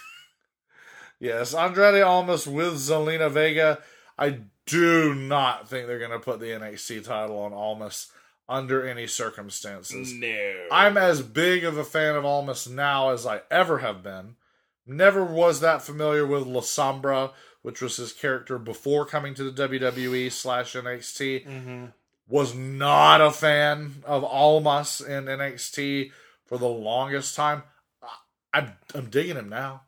Yes, 1.19 1.55
Andrade 1.55 2.03
Almas 2.03 2.47
with 2.47 2.75
Zelina 2.75 3.31
Vega. 3.31 3.79
I 4.19 4.41
do 4.67 5.15
not 5.15 5.69
think 5.69 5.87
they're 5.87 5.99
going 5.99 6.11
to 6.11 6.19
put 6.19 6.41
the 6.41 6.47
NXT 6.47 7.05
title 7.05 7.39
on 7.39 7.53
Almas 7.53 8.09
under 8.49 8.87
any 8.87 9.07
circumstances. 9.07 10.13
No. 10.13 10.67
I'm 10.71 10.97
as 10.97 11.23
big 11.23 11.65
of 11.65 11.77
a 11.77 11.85
fan 11.85 12.15
of 12.15 12.25
Almas 12.25 12.69
now 12.69 13.11
as 13.11 13.27
I 13.27 13.41
ever 13.51 13.79
have 13.79 14.03
been. 14.03 14.37
Never 14.87 15.25
was 15.25 15.61
that 15.61 15.83
familiar 15.83 16.25
with 16.25 16.47
La 16.47 16.61
Sombra, 16.61 17.33
which 17.63 17.83
was 17.83 17.97
his 17.97 18.13
character 18.13 18.59
before 18.59 19.05
coming 19.05 19.35
to 19.35 19.51
the 19.51 19.69
WWE 19.69 20.31
slash 20.31 20.75
NXT. 20.75 21.47
Mm-hmm. 21.47 21.85
Was 22.29 22.55
not 22.55 23.21
a 23.21 23.31
fan 23.31 24.03
of 24.05 24.23
Almas 24.25 25.01
in 25.01 25.25
NXT 25.25 26.11
for 26.45 26.59
the 26.59 26.69
longest 26.69 27.35
time. 27.35 27.63
I- 28.03 28.09
I'm, 28.59 28.73
I'm 28.95 29.11
digging 29.11 29.37
him 29.37 29.49
now. 29.49 29.83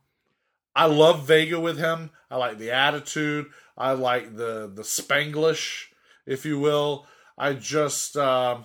I 0.75 0.87
love 0.87 1.27
Vega 1.27 1.59
with 1.59 1.79
him. 1.79 2.11
I 2.31 2.37
like 2.37 2.59
the 2.59 2.71
attitude. 2.73 3.47
I 3.77 3.93
like 3.93 4.37
the 4.37 4.71
the 4.73 4.83
Spanglish, 4.83 5.87
if 6.27 6.45
you 6.45 6.59
will. 6.59 7.07
I 7.39 7.55
just 7.55 8.16
uh, 8.16 8.59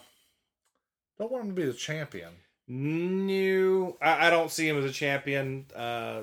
don't 1.20 1.32
want 1.32 1.46
him 1.46 1.56
to 1.56 1.62
be 1.62 1.68
the 1.68 1.74
champion. 1.74 2.32
New. 2.68 3.98
I, 4.02 4.28
I 4.28 4.30
don't 4.30 4.52
see 4.52 4.68
him 4.68 4.78
as 4.78 4.86
a 4.86 4.94
champion. 4.94 5.66
Uh, 5.76 6.22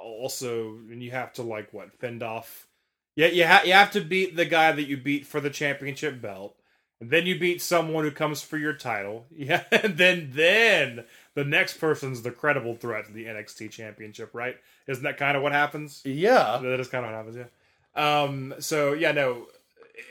also, 0.00 0.70
and 0.90 1.02
you 1.02 1.10
have 1.10 1.32
to 1.34 1.42
like 1.42 1.72
what 1.72 1.92
fend 1.98 2.22
off. 2.22 2.66
Yeah, 3.16 3.26
you 3.28 3.46
ha- 3.46 3.62
you 3.64 3.72
have 3.72 3.90
to 3.92 4.00
beat 4.00 4.36
the 4.36 4.44
guy 4.44 4.72
that 4.72 4.84
you 4.86 4.96
beat 4.96 5.26
for 5.26 5.40
the 5.40 5.50
championship 5.50 6.20
belt, 6.22 6.56
and 7.00 7.10
then 7.10 7.26
you 7.26 7.38
beat 7.38 7.60
someone 7.60 8.04
who 8.04 8.10
comes 8.10 8.40
for 8.42 8.56
your 8.56 8.72
title. 8.72 9.26
Yeah, 9.36 9.64
and 9.72 9.96
then 9.98 10.30
then 10.32 11.04
the 11.34 11.44
next 11.44 11.74
person's 11.78 12.22
the 12.22 12.30
credible 12.30 12.76
threat 12.76 13.06
to 13.06 13.12
the 13.12 13.26
NXT 13.26 13.70
championship, 13.70 14.30
right? 14.32 14.56
Isn't 14.86 15.04
that 15.04 15.16
kind 15.18 15.36
of 15.36 15.42
what 15.42 15.52
happens? 15.52 16.02
Yeah, 16.04 16.60
That 16.62 16.80
is 16.80 16.88
kind 16.88 17.04
of 17.04 17.10
what 17.10 17.16
happens, 17.16 17.36
yeah. 17.36 18.22
Um, 18.22 18.54
so 18.60 18.92
yeah, 18.92 19.12
no, 19.12 19.48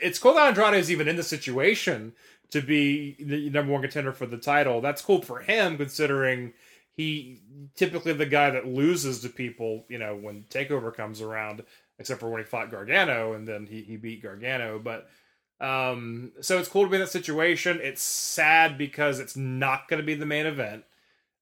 it's 0.02 0.18
cool 0.18 0.34
that 0.34 0.48
Andrade 0.48 0.74
is 0.74 0.90
even 0.90 1.08
in 1.08 1.16
the 1.16 1.22
situation 1.22 2.12
to 2.50 2.60
be 2.60 3.16
the 3.20 3.50
number 3.50 3.72
one 3.72 3.82
contender 3.82 4.12
for 4.12 4.26
the 4.26 4.38
title. 4.38 4.80
That's 4.80 5.02
cool 5.02 5.22
for 5.22 5.40
him, 5.40 5.76
considering 5.76 6.52
he 6.96 7.40
typically 7.76 8.12
the 8.12 8.26
guy 8.26 8.50
that 8.50 8.66
loses 8.66 9.20
to 9.20 9.28
people, 9.28 9.84
you 9.88 9.98
know, 9.98 10.16
when 10.16 10.44
Takeover 10.50 10.94
comes 10.94 11.20
around, 11.20 11.62
except 11.98 12.20
for 12.20 12.28
when 12.28 12.40
he 12.40 12.46
fought 12.46 12.70
Gargano 12.70 13.32
and 13.34 13.46
then 13.46 13.66
he, 13.66 13.82
he 13.82 13.96
beat 13.96 14.22
Gargano. 14.22 14.78
But 14.78 15.08
um, 15.60 16.32
so 16.40 16.58
it's 16.58 16.68
cool 16.68 16.84
to 16.84 16.88
be 16.88 16.96
in 16.96 17.02
that 17.02 17.10
situation. 17.10 17.80
It's 17.82 18.02
sad 18.02 18.76
because 18.76 19.20
it's 19.20 19.36
not 19.36 19.88
going 19.88 20.00
to 20.00 20.06
be 20.06 20.14
the 20.14 20.26
main 20.26 20.46
event. 20.46 20.84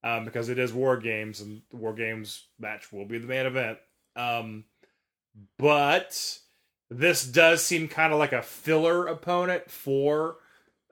Um, 0.05 0.25
because 0.25 0.49
it 0.49 0.61
is 0.61 0.73
War 0.73 0.97
Games, 0.97 1.41
and 1.41 1.61
the 1.73 1.77
War 1.77 1.93
Games 1.93 2.45
match 2.61 2.93
will 2.93 3.05
be 3.05 3.19
the 3.19 3.27
main 3.27 3.47
event. 3.47 3.79
Um, 4.15 4.65
but 5.59 6.39
this 6.91 7.25
does 7.25 7.65
seem 7.65 7.89
kind 7.89 8.13
of 8.13 8.19
like 8.19 8.33
a 8.33 8.43
filler 8.43 9.07
opponent 9.07 9.71
for 9.71 10.37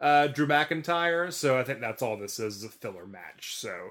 uh, 0.00 0.26
Drew 0.26 0.46
McIntyre. 0.46 1.32
So 1.32 1.58
I 1.58 1.64
think 1.64 1.80
that's 1.80 2.02
all 2.02 2.16
this 2.18 2.38
is, 2.38 2.56
is 2.56 2.64
a 2.64 2.68
filler 2.68 3.06
match. 3.06 3.56
So 3.56 3.90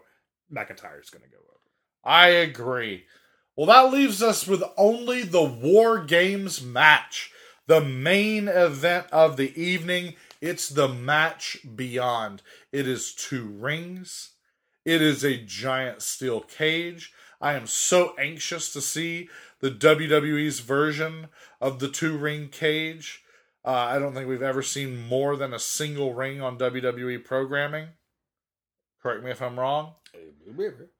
McIntyre's 0.53 1.09
going 1.09 1.23
to 1.23 1.29
go 1.29 1.37
over. 1.37 1.59
I 2.03 2.27
agree. 2.27 3.05
Well, 3.55 3.67
that 3.67 3.91
leaves 3.91 4.21
us 4.21 4.45
with 4.45 4.63
only 4.77 5.23
the 5.23 5.43
War 5.43 6.03
Games 6.03 6.61
match. 6.61 7.31
the 7.67 7.81
main 7.81 8.47
event 8.47 9.07
of 9.11 9.37
the 9.37 9.59
evening. 9.59 10.15
It's 10.41 10.69
the 10.69 10.87
match 10.87 11.57
beyond. 11.75 12.41
It 12.71 12.87
is 12.87 13.13
two 13.13 13.45
rings. 13.45 14.31
It 14.83 15.01
is 15.01 15.23
a 15.23 15.37
giant 15.37 16.01
steel 16.01 16.41
cage. 16.41 17.11
I 17.41 17.53
am 17.53 17.67
so 17.67 18.15
anxious 18.19 18.71
to 18.73 18.81
see 18.81 19.29
the 19.65 19.71
WWE's 19.71 20.59
version 20.59 21.27
of 21.59 21.79
the 21.79 21.87
two 21.87 22.15
ring 22.15 22.49
cage. 22.49 23.23
Uh, 23.65 23.71
I 23.71 23.97
don't 23.97 24.13
think 24.13 24.29
we've 24.29 24.43
ever 24.43 24.61
seen 24.61 25.07
more 25.07 25.35
than 25.35 25.55
a 25.55 25.59
single 25.59 26.13
ring 26.13 26.39
on 26.39 26.59
WWE 26.59 27.23
programming. 27.23 27.87
Correct 29.01 29.23
me 29.23 29.31
if 29.31 29.41
I'm 29.41 29.59
wrong. 29.59 29.93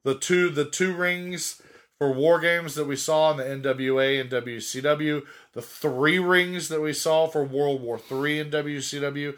The 0.04 0.16
two 0.16 0.50
the 0.50 0.66
two 0.66 0.96
rings 0.96 1.62
for 2.00 2.12
war 2.12 2.40
games 2.40 2.74
that 2.74 2.88
we 2.88 2.96
saw 2.96 3.30
in 3.30 3.38
the 3.38 3.44
NWA 3.44 4.20
and 4.20 4.32
WCW, 4.32 5.22
the 5.54 5.62
three 5.62 6.18
rings 6.18 6.68
that 6.70 6.82
we 6.82 6.92
saw 6.92 7.28
for 7.28 7.44
World 7.44 7.84
War 7.84 8.00
III 8.00 8.40
in 8.40 8.50
WCW, 8.50 9.38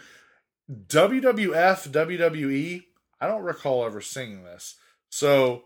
WWF, 0.71 1.89
WWE, 1.89 2.83
I 3.19 3.27
don't 3.27 3.43
recall 3.43 3.85
ever 3.85 3.99
seeing 3.99 4.45
this. 4.45 4.75
So 5.09 5.65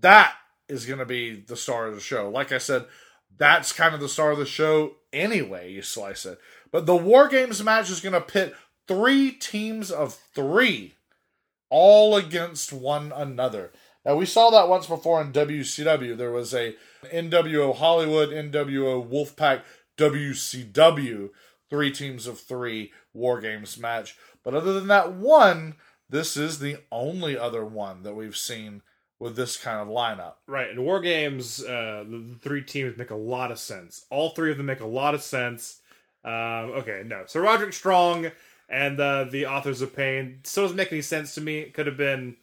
that 0.00 0.34
is 0.68 0.86
going 0.86 0.98
to 0.98 1.06
be 1.06 1.40
the 1.40 1.56
star 1.56 1.86
of 1.86 1.94
the 1.94 2.00
show. 2.00 2.28
Like 2.28 2.52
I 2.52 2.58
said, 2.58 2.86
that's 3.36 3.72
kind 3.72 3.94
of 3.94 4.00
the 4.00 4.08
star 4.08 4.30
of 4.30 4.38
the 4.38 4.46
show 4.46 4.96
anyway, 5.12 5.72
you 5.72 5.82
slice 5.82 6.26
it. 6.26 6.38
But 6.70 6.86
the 6.86 6.96
War 6.96 7.28
Games 7.28 7.62
match 7.62 7.90
is 7.90 8.00
going 8.00 8.12
to 8.14 8.20
pit 8.20 8.54
three 8.86 9.30
teams 9.30 9.90
of 9.90 10.14
three 10.34 10.94
all 11.70 12.16
against 12.16 12.72
one 12.72 13.12
another. 13.12 13.72
Now, 14.04 14.16
we 14.16 14.26
saw 14.26 14.50
that 14.50 14.68
once 14.68 14.86
before 14.86 15.20
in 15.20 15.32
WCW. 15.32 16.16
There 16.16 16.32
was 16.32 16.54
a 16.54 16.74
NWO 17.04 17.76
Hollywood, 17.76 18.30
NWO 18.30 19.06
Wolfpack, 19.06 19.62
WCW, 19.98 21.30
three 21.68 21.90
teams 21.90 22.26
of 22.26 22.40
three 22.40 22.92
War 23.12 23.40
Games 23.40 23.78
match. 23.78 24.16
But 24.42 24.54
other 24.54 24.72
than 24.72 24.88
that 24.88 25.12
one, 25.12 25.74
this 26.08 26.36
is 26.36 26.58
the 26.58 26.78
only 26.90 27.36
other 27.36 27.64
one 27.64 28.02
that 28.02 28.14
we've 28.14 28.36
seen 28.36 28.82
with 29.20 29.36
this 29.36 29.56
kind 29.56 29.80
of 29.80 29.88
lineup. 29.88 30.34
Right. 30.46 30.70
In 30.70 30.82
War 30.82 31.00
Games, 31.00 31.62
uh, 31.62 32.04
the, 32.08 32.36
three 32.40 32.62
teams 32.62 32.96
make 32.96 33.10
a 33.10 33.16
lot 33.16 33.50
of 33.50 33.58
sense. 33.58 34.06
All 34.10 34.30
three 34.30 34.50
of 34.50 34.56
them 34.56 34.66
make 34.66 34.80
a 34.80 34.86
lot 34.86 35.14
of 35.14 35.22
sense. 35.22 35.80
Um, 36.24 36.72
okay, 36.80 37.02
no. 37.04 37.24
So 37.26 37.40
Roderick 37.40 37.72
Strong 37.72 38.30
and 38.68 39.00
uh, 39.00 39.24
the 39.24 39.46
Authors 39.46 39.80
of 39.80 39.94
Pain 39.94 40.40
still 40.44 40.64
doesn't 40.64 40.76
make 40.76 40.92
any 40.92 41.02
sense 41.02 41.34
to 41.34 41.40
me. 41.40 41.58
It 41.58 41.74
could 41.74 41.86
have 41.86 41.96
been 41.96 42.36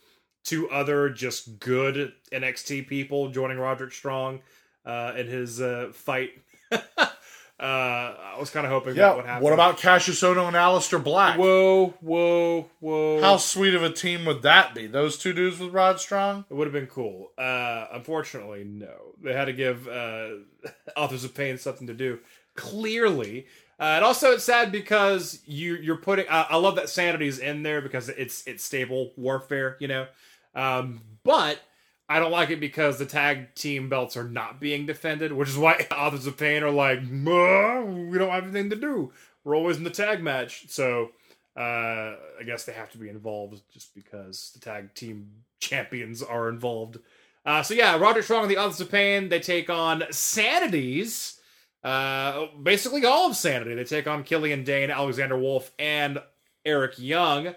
two 0.44 0.70
other 0.70 1.10
just 1.10 1.60
good 1.60 2.14
NXT 2.32 2.88
people 2.88 3.30
joining 3.30 3.58
Roderick 3.58 3.94
Strong 3.94 4.42
uh, 4.86 5.14
in 5.16 5.28
his 5.28 5.62
uh, 5.62 5.92
fight. 5.94 6.32
Uh, 7.58 7.64
I 7.64 8.36
was 8.38 8.50
kind 8.50 8.66
of 8.66 8.72
hoping 8.72 8.96
that 8.96 9.16
would 9.16 9.26
happen. 9.26 9.42
What 9.42 9.54
about 9.54 9.78
Cassius 9.78 10.22
Ohno 10.22 10.48
and 10.48 10.58
Aleister 10.58 11.02
Black? 11.02 11.38
Whoa, 11.38 11.94
whoa, 12.02 12.70
whoa! 12.82 13.22
How 13.22 13.38
sweet 13.38 13.74
of 13.74 13.82
a 13.82 13.90
team 13.90 14.26
would 14.26 14.42
that 14.42 14.76
be? 14.76 14.88
Those 14.88 15.18
two 15.18 15.32
dudes 15.32 15.60
with 15.60 15.72
Rod 15.72 16.02
Strong? 16.02 16.44
It 16.50 16.54
would 16.54 16.68
have 16.68 16.74
been 16.74 16.88
cool. 16.88 17.32
Uh, 17.38 17.88
unfortunately, 17.94 18.66
no. 18.66 18.94
They 19.24 19.32
had 19.32 19.46
to 19.46 19.54
give 19.54 19.88
uh, 19.88 20.32
Authors 20.98 21.24
of 21.24 21.34
Pain 21.34 21.58
something 21.58 21.88
to 21.88 21.94
do. 21.94 22.20
Clearly, 22.56 23.48
uh, 23.80 23.84
and 23.84 24.06
also 24.06 24.32
it's 24.32 24.44
sad 24.44 24.70
because 24.74 25.40
you 25.46 25.76
you're 25.76 25.96
putting. 25.96 26.26
I 26.30 26.48
I 26.50 26.56
love 26.58 26.76
that 26.76 26.90
Sanity's 26.90 27.40
in 27.40 27.64
there 27.64 27.82
because 27.82 28.10
it's 28.10 28.46
it's 28.46 28.66
stable 28.66 29.14
warfare, 29.16 29.78
you 29.80 29.88
know. 29.88 30.08
Um, 30.56 31.02
but 31.24 31.62
I 32.08 32.20
don't 32.20 32.32
like 32.32 32.52
it 32.52 32.60
because 32.60 33.00
the 33.00 33.06
tag 33.06 33.56
team 33.56 33.90
belts 33.90 34.16
are 34.16 34.28
not 34.28 34.60
being 34.60 34.86
defended, 34.86 35.34
which 35.34 35.50
is 35.50 35.58
why 35.58 35.88
Authors 35.92 36.28
of 36.28 36.38
Pain 36.38 36.64
are 36.64 36.72
like, 36.72 37.00
we 37.02 38.18
don't 38.18 38.30
have 38.30 38.44
anything 38.44 38.70
to 38.70 38.76
do. 38.76 39.12
We're 39.44 39.56
always 39.56 39.78
in 39.78 39.84
the 39.84 39.90
tag 39.90 40.22
match, 40.22 40.66
so. 40.70 41.12
Uh, 41.58 42.18
I 42.38 42.44
guess 42.46 42.66
they 42.66 42.74
have 42.74 42.92
to 42.92 42.98
be 42.98 43.08
involved 43.08 43.62
just 43.72 43.96
because 43.96 44.52
the 44.54 44.60
tag 44.60 44.94
team 44.94 45.30
champions 45.62 46.22
are 46.22 46.50
involved. 46.50 46.98
Uh, 47.46 47.64
so 47.64 47.74
yeah, 47.74 47.98
Roger 47.98 48.22
Strong 48.22 48.44
and 48.44 48.52
the 48.52 48.58
Authors 48.58 48.82
of 48.82 48.92
Pain, 48.92 49.30
they 49.30 49.40
take 49.40 49.70
on 49.70 50.02
Sanities. 50.12 51.40
Uh, 51.84 52.48
basically 52.62 53.06
all 53.06 53.30
of 53.30 53.36
Sanity. 53.36 53.76
They 53.76 53.84
take 53.84 54.08
on 54.08 54.24
Killian 54.24 54.64
Dain, 54.64 54.90
Alexander 54.90 55.38
Wolfe, 55.38 55.72
and 55.78 56.20
Eric 56.66 56.98
Young. 56.98 57.54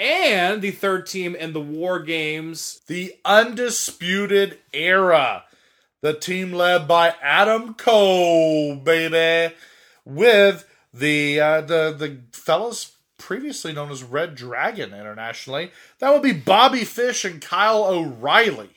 And 0.00 0.60
the 0.60 0.72
third 0.72 1.06
team 1.06 1.34
in 1.34 1.52
the 1.52 1.60
War 1.60 2.00
Games. 2.00 2.80
The 2.86 3.14
Undisputed 3.24 4.58
Era. 4.72 5.44
The 6.00 6.14
team 6.14 6.52
led 6.52 6.86
by 6.88 7.14
Adam 7.22 7.74
Cole, 7.74 8.76
baby. 8.76 9.54
With 10.04 10.68
the 10.92 11.40
uh, 11.40 11.60
the 11.62 11.94
the 11.96 12.20
fellas 12.32 12.92
previously 13.18 13.72
known 13.72 13.90
as 13.90 14.02
Red 14.02 14.34
Dragon 14.34 14.92
internationally. 14.92 15.70
That 15.98 16.12
would 16.12 16.22
be 16.22 16.32
Bobby 16.32 16.84
Fish 16.84 17.24
and 17.24 17.40
Kyle 17.40 17.84
O'Reilly. 17.84 18.70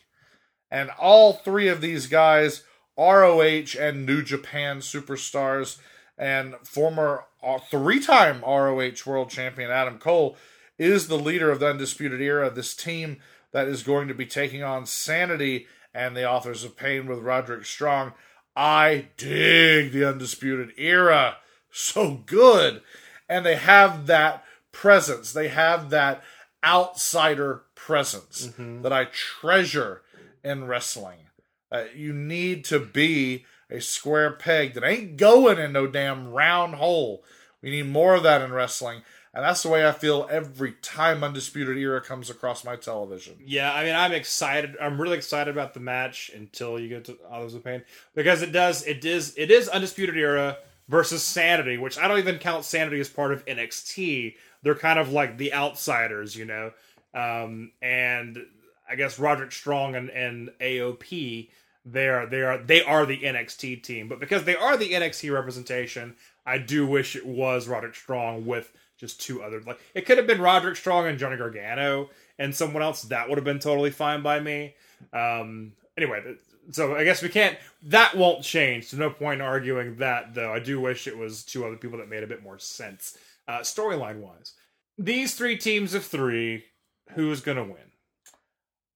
And 0.72 0.90
all 0.98 1.34
three 1.34 1.68
of 1.68 1.82
these 1.82 2.08
guys, 2.08 2.64
ROH 2.98 3.78
and 3.80 4.06
New 4.06 4.22
Japan 4.22 4.80
superstars, 4.80 5.80
and 6.18 6.56
former 6.64 7.26
uh, 7.44 7.60
three 7.70 8.00
time 8.00 8.42
ROH 8.42 9.06
world 9.06 9.30
champion 9.30 9.70
Adam 9.70 10.00
Cole 10.00 10.38
is 10.78 11.08
the 11.08 11.18
leader 11.18 11.52
of 11.52 11.60
the 11.60 11.70
Undisputed 11.70 12.22
Era. 12.22 12.50
This 12.50 12.76
team 12.76 13.18
that 13.52 13.68
is 13.68 13.84
going 13.84 14.08
to 14.08 14.14
be 14.14 14.26
taking 14.26 14.64
on 14.64 14.86
Sanity 14.86 15.68
and 15.94 16.16
the 16.16 16.30
Authors 16.30 16.64
of 16.64 16.78
Pain 16.78 17.08
with 17.08 17.20
Roderick 17.20 17.66
Strong. 17.66 18.14
I 18.56 19.08
dig 19.18 19.92
the 19.92 20.08
Undisputed 20.08 20.74
Era. 20.78 21.38
So 21.72 22.24
good. 22.26 22.82
And 23.30 23.46
they 23.46 23.56
have 23.56 24.08
that 24.08 24.44
presence, 24.72 25.34
they 25.34 25.48
have 25.48 25.90
that 25.90 26.24
outsider 26.64 27.64
presence 27.76 28.52
that 28.58 28.94
I 28.94 29.06
treasure 29.06 30.02
in 30.44 30.66
wrestling. 30.66 31.30
Uh, 31.72 31.86
you 31.96 32.14
need 32.14 32.64
to 32.66 32.80
be 32.80 33.46
a 33.70 33.82
square 33.82 34.32
peg 34.32 34.74
that 34.74 34.84
ain't 34.84 35.18
going 35.18 35.58
in 35.58 35.74
no 35.74 35.88
damn 35.88 36.30
round 36.30 36.76
hole. 36.76 37.24
We 37.62 37.72
need 37.72 37.88
more 37.88 38.16
of 38.16 38.24
that 38.24 38.42
in 38.42 38.54
wrestling. 38.54 39.02
And 39.38 39.46
that's 39.46 39.62
the 39.62 39.70
way 39.70 39.88
I 39.88 39.92
feel 39.92 40.28
every 40.32 40.72
time 40.82 41.24
Undisputed 41.24 41.78
Era 41.78 42.02
comes 42.02 42.32
across 42.32 42.66
my 42.66 42.76
television. 42.76 43.36
Yeah, 43.46 43.72
I 43.72 43.84
mean, 43.84 43.94
I'm 43.94 44.12
excited. 44.12 44.76
I'm 44.82 45.00
really 45.00 45.16
excited 45.16 45.52
about 45.52 45.76
the 45.76 45.80
match 45.80 46.32
until 46.34 46.80
you 46.80 46.90
get 46.90 47.06
to 47.06 47.20
Authors 47.30 47.54
of 47.54 47.64
Pain 47.64 47.84
because 48.16 48.42
it 48.42 48.52
does. 48.52 48.84
It 48.88 49.06
is. 49.06 49.36
It 49.38 49.52
is 49.52 49.70
Undisputed 49.70 50.18
Era 50.18 50.58
versus 50.90 51.22
Sanity, 51.22 51.78
which 51.78 52.00
I 52.00 52.08
don't 52.08 52.18
even 52.18 52.40
count 52.40 52.66
Sanity 52.66 53.00
as 53.00 53.10
part 53.10 53.32
of 53.32 53.46
NXT. 53.46 54.34
They're 54.64 54.74
kind 54.74 54.98
of 54.98 55.12
like 55.12 55.38
the 55.38 55.54
outsiders, 55.54 56.36
you 56.36 56.46
know. 56.46 56.72
Um, 57.14 57.74
and 57.80 58.40
I 58.90 58.96
guess 58.96 59.20
Roderick 59.20 59.52
Strong 59.52 59.94
and, 59.96 60.10
and 60.10 60.50
AOP, 60.60 61.50
they 61.86 62.08
are 62.10 62.26
they 62.26 62.42
are 62.42 62.58
they 62.58 62.82
are 62.82 63.06
the 63.06 63.20
NXT 63.20 63.84
team. 63.84 64.08
But 64.08 64.20
because 64.20 64.46
they 64.46 64.56
are 64.56 64.78
the 64.78 64.94
NXT 64.94 65.32
representation, 65.32 66.16
I 66.44 66.58
do 66.58 66.88
wish 66.88 67.16
it 67.16 67.28
was 67.28 67.68
Roderick 67.68 67.94
Strong 67.94 68.48
with 68.48 68.74
just 68.98 69.22
two 69.22 69.42
other 69.42 69.62
like 69.62 69.80
it 69.94 70.06
could 70.06 70.18
have 70.18 70.28
been 70.28 70.42
Roderick 70.42 70.76
Strong 70.76 71.08
and 71.08 71.20
Johnny 71.20 71.38
Gargano 71.38 72.10
and 72.40 72.54
someone 72.54 72.84
else 72.84 73.04
that 73.04 73.30
would 73.30 73.38
have 73.38 73.46
been 73.46 73.60
totally 73.60 73.92
fine 73.92 74.22
by 74.22 74.40
me. 74.40 74.76
Um 75.14 75.74
anyway, 75.98 76.36
so 76.72 76.96
I 76.96 77.04
guess 77.04 77.22
we 77.22 77.30
can't 77.30 77.58
that 77.84 78.16
won't 78.16 78.44
change. 78.44 78.88
So 78.88 78.98
no 78.98 79.10
point 79.10 79.42
in 79.42 79.48
arguing 79.48 79.96
that 79.98 80.34
though. 80.34 80.54
I 80.54 80.60
do 80.60 80.80
wish 80.80 81.08
it 81.08 81.18
was 81.18 81.44
two 81.44 81.66
other 81.66 81.78
people 81.78 82.00
that 82.00 82.10
made 82.10 82.24
a 82.24 82.28
bit 82.28 82.44
more 82.44 82.60
sense 82.60 83.18
uh 83.48 83.60
storyline 83.60 84.20
wise. 84.20 84.54
These 84.98 85.36
three 85.36 85.58
teams 85.58 85.94
of 85.94 86.04
3, 86.04 86.64
who's 87.12 87.42
going 87.42 87.58
to 87.58 87.64
win? 87.64 87.92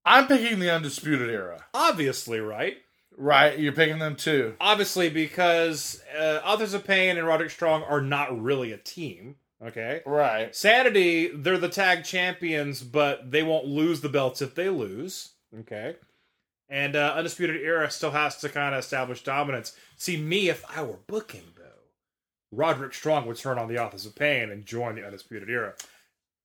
I'm 0.03 0.25
picking 0.25 0.57
the 0.57 0.71
Undisputed 0.71 1.29
Era. 1.29 1.65
Obviously, 1.75 2.39
right? 2.39 2.77
Right, 3.15 3.59
you're 3.59 3.73
picking 3.73 3.99
them 3.99 4.15
too. 4.15 4.55
Obviously, 4.59 5.09
because 5.09 6.01
uh, 6.17 6.39
Authors 6.43 6.73
of 6.73 6.87
Pain 6.87 7.17
and 7.17 7.27
Roderick 7.27 7.51
Strong 7.51 7.83
are 7.83 8.01
not 8.01 8.41
really 8.41 8.71
a 8.71 8.77
team. 8.77 9.35
Okay. 9.63 10.01
Right. 10.05 10.55
Sanity, 10.55 11.27
they're 11.33 11.57
the 11.57 11.69
tag 11.69 12.03
champions, 12.03 12.81
but 12.81 13.29
they 13.31 13.43
won't 13.43 13.65
lose 13.67 14.01
the 14.01 14.09
belts 14.09 14.41
if 14.41 14.55
they 14.55 14.69
lose. 14.69 15.29
Okay. 15.59 15.95
And 16.69 16.95
uh, 16.95 17.13
Undisputed 17.17 17.61
Era 17.61 17.91
still 17.91 18.11
has 18.11 18.38
to 18.38 18.49
kind 18.49 18.73
of 18.73 18.79
establish 18.79 19.23
dominance. 19.23 19.75
See, 19.97 20.17
me, 20.17 20.49
if 20.49 20.63
I 20.75 20.81
were 20.83 20.97
booking, 21.05 21.43
though, 21.57 21.63
Roderick 22.51 22.93
Strong 22.93 23.27
would 23.27 23.38
turn 23.38 23.59
on 23.59 23.67
the 23.67 23.77
Authors 23.77 24.05
of 24.05 24.15
Pain 24.15 24.49
and 24.49 24.65
join 24.65 24.95
the 24.95 25.05
Undisputed 25.05 25.49
Era. 25.49 25.73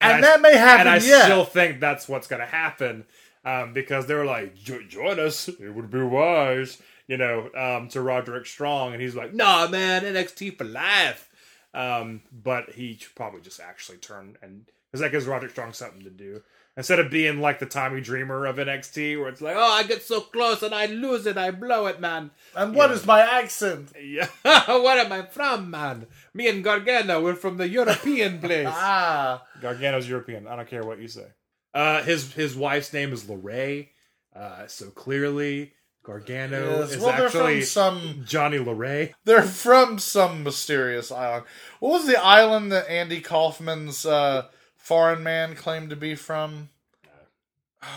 And, 0.01 0.13
I- 0.13 0.21
that 0.21 0.41
may 0.43 0.57
happen 0.57 0.81
and 0.81 0.89
I 0.91 0.97
yet. 0.97 1.25
still 1.25 1.45
think 1.45 1.81
that's 1.81 2.09
what's 2.09 2.27
going 2.27 2.41
to 2.41 2.47
happen 2.47 3.05
um, 3.45 3.73
because 3.73 4.07
they 4.07 4.15
were 4.15 4.25
like, 4.27 4.57
"Jo- 4.57 4.83
join 4.83 5.19
us. 5.21 5.49
It 5.49 5.73
would 5.75 5.91
be 5.91 6.03
wise, 6.03 6.83
you 7.07 7.17
know, 7.17 7.49
um, 7.55 7.89
to 7.91 8.01
Roderick 8.03 8.45
Strong. 8.47 8.93
And 8.93 9.01
he's 9.01 9.15
like, 9.15 9.33
nah, 9.33 9.69
man, 9.69 10.03
NXT 10.03 10.59
for 10.59 10.65
life. 10.65 11.31
Um, 11.77 12.23
but 12.33 12.71
he 12.71 12.97
should 12.97 13.15
probably 13.15 13.43
just 13.43 13.61
actually 13.61 13.99
turn 13.99 14.39
and 14.41 14.65
because 14.91 15.03
that 15.03 15.13
gives 15.13 15.27
Roderick 15.27 15.51
Strong 15.51 15.75
something 15.75 16.01
to 16.05 16.11
do 16.11 16.43
instead 16.75 16.99
of 16.99 17.11
being 17.11 17.39
like 17.41 17.59
the 17.59 17.67
Tommy 17.67 18.01
Dreamer 18.01 18.47
of 18.47 18.57
NXT, 18.57 19.19
where 19.19 19.29
it's 19.29 19.43
like, 19.43 19.57
oh, 19.57 19.73
I 19.73 19.83
get 19.83 20.03
so 20.03 20.23
close 20.23 20.63
and 20.63 20.75
I 20.75 20.87
lose 20.87 21.27
it, 21.27 21.37
I 21.37 21.51
blow 21.51 21.85
it, 21.87 22.01
man. 22.01 22.31
And 22.55 22.75
what 22.75 22.91
is 22.93 23.05
my 23.05 23.21
accent? 23.21 23.93
Yeah, 24.01 24.29
where 24.43 24.99
am 25.05 25.13
I 25.13 25.27
from, 25.27 25.71
man? 25.71 26.07
Me 26.33 26.49
and 26.49 26.65
Gargano, 26.65 27.23
we're 27.23 27.35
from 27.35 27.59
the 27.59 27.69
European 27.69 28.39
place. 28.41 28.69
Ah, 28.71 29.43
Gargano's 29.61 30.09
European. 30.09 30.47
I 30.47 30.57
don't 30.57 30.69
care 30.69 30.83
what 30.85 30.99
you 30.99 31.09
say. 31.09 31.27
Uh, 31.75 32.03
his 32.03 32.33
his 32.33 32.57
wife's 32.57 32.93
name 32.95 33.13
is 33.13 33.25
LeRae. 33.25 33.89
Uh, 34.35 34.67
so 34.67 34.89
clearly, 34.91 35.73
Gargano 36.07 36.79
yes. 36.81 36.93
is 36.93 37.03
Well, 37.03 37.11
actually 37.11 37.61
from 37.63 37.67
some. 37.67 38.23
Johnny 38.25 38.59
LeRae. 38.59 39.13
They're 39.25 39.43
from 39.43 39.99
some 39.99 40.45
mysterious 40.45 41.11
island. 41.11 41.47
What 41.81 41.91
was 41.91 42.07
the 42.07 42.23
island 42.23 42.71
that 42.71 42.89
Andy 42.89 43.21
Kaufman's 43.21 44.07
uh, 44.07 44.47
foreign 44.77 45.25
man 45.25 45.57
claimed 45.57 45.91
to 45.91 45.97
be 45.97 46.15
from? 46.15 46.69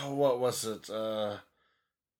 Oh, 0.02 0.14
what 0.14 0.40
was 0.40 0.64
it? 0.64 0.90
Uh, 0.90 1.36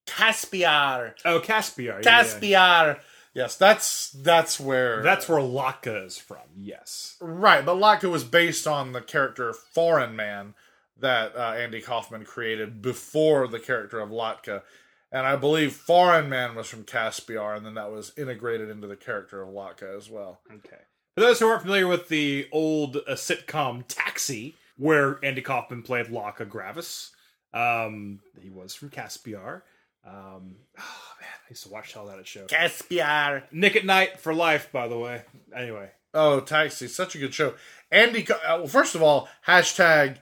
Caspiar. 0.05 1.15
Oh, 1.25 1.39
Caspiar. 1.39 1.85
yeah, 1.85 1.95
yeah. 1.97 2.01
Caspiar. 2.01 2.99
Yes, 3.33 3.55
that's 3.55 4.11
that's 4.11 4.59
where 4.59 5.01
That's 5.03 5.29
where 5.29 5.39
Latka 5.39 6.05
is 6.05 6.17
from. 6.17 6.37
Yes. 6.57 7.15
right. 7.21 7.65
But 7.65 7.77
Latka 7.77 8.09
was 8.09 8.23
based 8.23 8.67
on 8.67 8.91
the 8.91 9.01
character 9.01 9.53
Foreign 9.53 10.15
Man 10.15 10.53
that 10.99 11.35
uh, 11.35 11.53
Andy 11.57 11.81
Kaufman 11.81 12.25
created 12.25 12.81
before 12.81 13.47
the 13.47 13.59
character 13.59 13.99
of 13.99 14.09
Latka. 14.09 14.63
And 15.11 15.27
I 15.27 15.35
believe 15.35 15.73
Foreign 15.73 16.29
Man 16.29 16.55
was 16.55 16.67
from 16.67 16.83
Caspiar, 16.83 17.55
and 17.55 17.65
then 17.65 17.73
that 17.73 17.91
was 17.91 18.13
integrated 18.17 18.69
into 18.69 18.87
the 18.87 18.95
character 18.95 19.41
of 19.41 19.49
Latka 19.49 19.97
as 19.97 20.09
well. 20.09 20.39
Okay. 20.49 20.77
For 21.15 21.21
those 21.21 21.39
who 21.39 21.47
aren't 21.47 21.63
familiar 21.63 21.87
with 21.87 22.07
the 22.07 22.47
old 22.51 22.95
uh, 22.95 23.11
sitcom 23.11 23.83
Taxi, 23.87 24.55
where 24.77 25.19
Andy 25.23 25.41
Kaufman 25.41 25.81
played 25.83 26.07
Latka 26.07 26.47
Gravas, 26.47 27.09
um, 27.53 28.19
he 28.39 28.49
was 28.49 28.73
from 28.73 28.89
Caspiar. 28.89 29.63
Um, 30.07 30.55
oh 30.79 31.11
man, 31.19 31.29
I 31.45 31.49
used 31.49 31.63
to 31.63 31.69
watch 31.69 31.97
all 31.97 32.07
that 32.07 32.19
at 32.19 32.27
show. 32.27 32.45
Caspiar. 32.45 33.43
Nick 33.51 33.75
at 33.75 33.85
Night 33.85 34.19
for 34.19 34.33
life, 34.33 34.71
by 34.71 34.87
the 34.87 34.97
way. 34.97 35.23
Anyway, 35.53 35.91
Oh, 36.13 36.41
Taxi, 36.41 36.87
such 36.87 37.15
a 37.15 37.19
good 37.19 37.33
show. 37.33 37.53
Andy, 37.89 38.25
uh, 38.29 38.37
well, 38.57 38.67
first 38.67 38.95
of 38.95 39.01
all, 39.01 39.29
hashtag 39.47 40.17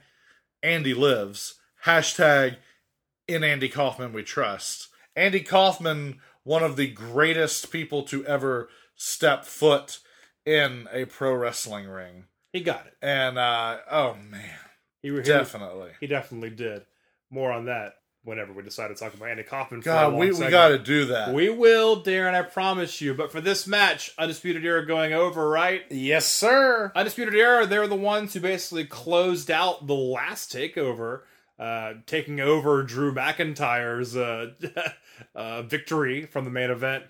Andy 0.62 0.94
lives. 0.94 1.54
Hashtag 1.84 2.56
in 3.30 3.44
Andy 3.44 3.68
Kaufman 3.68 4.12
we 4.12 4.22
trust. 4.22 4.88
Andy 5.16 5.40
Kaufman, 5.40 6.20
one 6.44 6.62
of 6.62 6.76
the 6.76 6.88
greatest 6.88 7.70
people 7.70 8.02
to 8.04 8.24
ever 8.26 8.68
step 8.96 9.44
foot 9.44 9.98
in 10.44 10.88
a 10.92 11.04
pro 11.04 11.34
wrestling 11.34 11.86
ring. 11.88 12.24
he 12.52 12.60
got 12.60 12.86
it. 12.86 12.94
And 13.02 13.38
uh 13.38 13.78
oh 13.90 14.14
man, 14.14 14.50
He, 15.02 15.10
he 15.10 15.22
definitely. 15.22 15.90
He 16.00 16.06
definitely 16.06 16.50
did. 16.50 16.82
More 17.30 17.52
on 17.52 17.66
that 17.66 17.94
whenever 18.22 18.52
we 18.52 18.62
decide 18.62 18.88
to 18.88 18.94
talk 18.94 19.14
about 19.14 19.28
Andy 19.30 19.42
Kaufman. 19.42 19.80
For 19.82 19.90
a 19.90 19.92
God, 19.92 20.14
we, 20.14 20.30
we 20.32 20.48
got 20.48 20.68
to 20.68 20.78
do 20.78 21.06
that. 21.06 21.32
We 21.32 21.48
will, 21.48 22.02
Daryn. 22.02 22.34
I 22.34 22.42
promise 22.42 23.00
you. 23.00 23.14
But 23.14 23.32
for 23.32 23.40
this 23.40 23.66
match, 23.66 24.12
Undisputed 24.18 24.64
Era 24.64 24.84
going 24.86 25.12
over, 25.14 25.48
right? 25.48 25.82
yes, 25.90 26.26
sir. 26.26 26.92
Undisputed 26.94 27.34
Era, 27.34 27.66
they're 27.66 27.86
the 27.86 27.94
ones 27.94 28.34
who 28.34 28.40
basically 28.40 28.84
closed 28.84 29.50
out 29.50 29.86
the 29.86 29.94
last 29.94 30.52
takeover, 30.52 31.20
uh, 31.60 31.92
taking 32.06 32.40
over 32.40 32.82
Drew 32.82 33.14
McIntyre's 33.14 34.16
uh, 34.16 34.52
uh, 35.34 35.62
victory 35.62 36.24
from 36.24 36.46
the 36.46 36.50
main 36.50 36.70
event. 36.70 37.04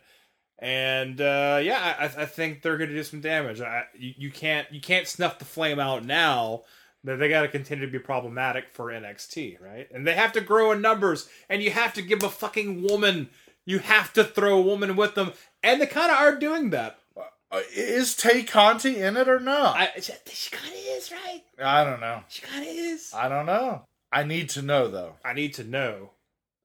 And 0.58 1.20
uh, 1.20 1.60
yeah, 1.62 1.94
I, 1.98 2.22
I 2.22 2.26
think 2.26 2.60
they're 2.60 2.76
going 2.76 2.90
to 2.90 2.96
do 2.96 3.04
some 3.04 3.20
damage. 3.20 3.60
I, 3.60 3.84
you, 3.96 4.12
you 4.18 4.30
can't 4.30 4.70
you 4.72 4.80
can't 4.80 5.06
snuff 5.06 5.38
the 5.38 5.44
flame 5.44 5.78
out 5.78 6.04
now. 6.04 6.64
But 7.02 7.18
they 7.18 7.30
got 7.30 7.42
to 7.42 7.48
continue 7.48 7.86
to 7.86 7.90
be 7.90 7.98
problematic 7.98 8.68
for 8.72 8.86
NXT, 8.86 9.58
right? 9.58 9.88
And 9.90 10.06
they 10.06 10.12
have 10.12 10.34
to 10.34 10.42
grow 10.42 10.70
in 10.72 10.82
numbers, 10.82 11.30
and 11.48 11.62
you 11.62 11.70
have 11.70 11.94
to 11.94 12.02
give 12.02 12.22
a 12.22 12.28
fucking 12.28 12.82
woman. 12.82 13.30
You 13.64 13.78
have 13.78 14.12
to 14.14 14.24
throw 14.24 14.58
a 14.58 14.62
woman 14.62 14.96
with 14.96 15.14
them, 15.14 15.32
and 15.62 15.80
they 15.80 15.86
kind 15.86 16.10
of 16.10 16.18
are 16.18 16.36
doing 16.36 16.68
that. 16.70 16.98
Uh, 17.16 17.60
is 17.74 18.14
Tay 18.14 18.42
Conti 18.42 19.00
in 19.00 19.16
it 19.16 19.28
or 19.28 19.40
not? 19.40 19.76
I, 19.76 19.84
I, 19.96 20.00
she 20.00 20.50
kind 20.50 20.74
of 20.74 20.80
is, 20.88 21.10
right? 21.10 21.42
I 21.58 21.84
don't 21.84 22.00
know. 22.00 22.22
She 22.28 22.42
kind 22.42 22.62
of 22.62 22.70
is. 22.70 23.12
I 23.14 23.30
don't 23.30 23.46
know. 23.46 23.86
I 24.12 24.24
need 24.24 24.48
to 24.50 24.62
know 24.62 24.88
though. 24.88 25.14
I 25.24 25.32
need 25.32 25.54
to 25.54 25.64
know. 25.64 26.10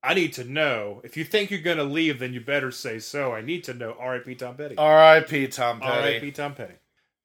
I 0.03 0.13
need 0.13 0.34
to 0.34 0.43
know. 0.43 1.01
If 1.03 1.17
you 1.17 1.23
think 1.23 1.49
you're 1.49 1.61
gonna 1.61 1.84
leave, 1.84 2.19
then 2.19 2.34
you 2.34 2.39
better 2.41 2.72
say 2.72 2.99
so. 2.99 3.34
I 3.34 3.41
need 3.41 3.63
to 3.65 3.73
know. 3.73 3.95
R.I.P. 3.99 4.35
Tom 4.35 4.55
Petty. 4.55 4.76
R.I.P. 4.77 5.47
Tom 5.47 5.80
Petty. 5.80 5.91
R.I.P. 6.15 6.31
Tom 6.31 6.53
Petty. 6.53 6.76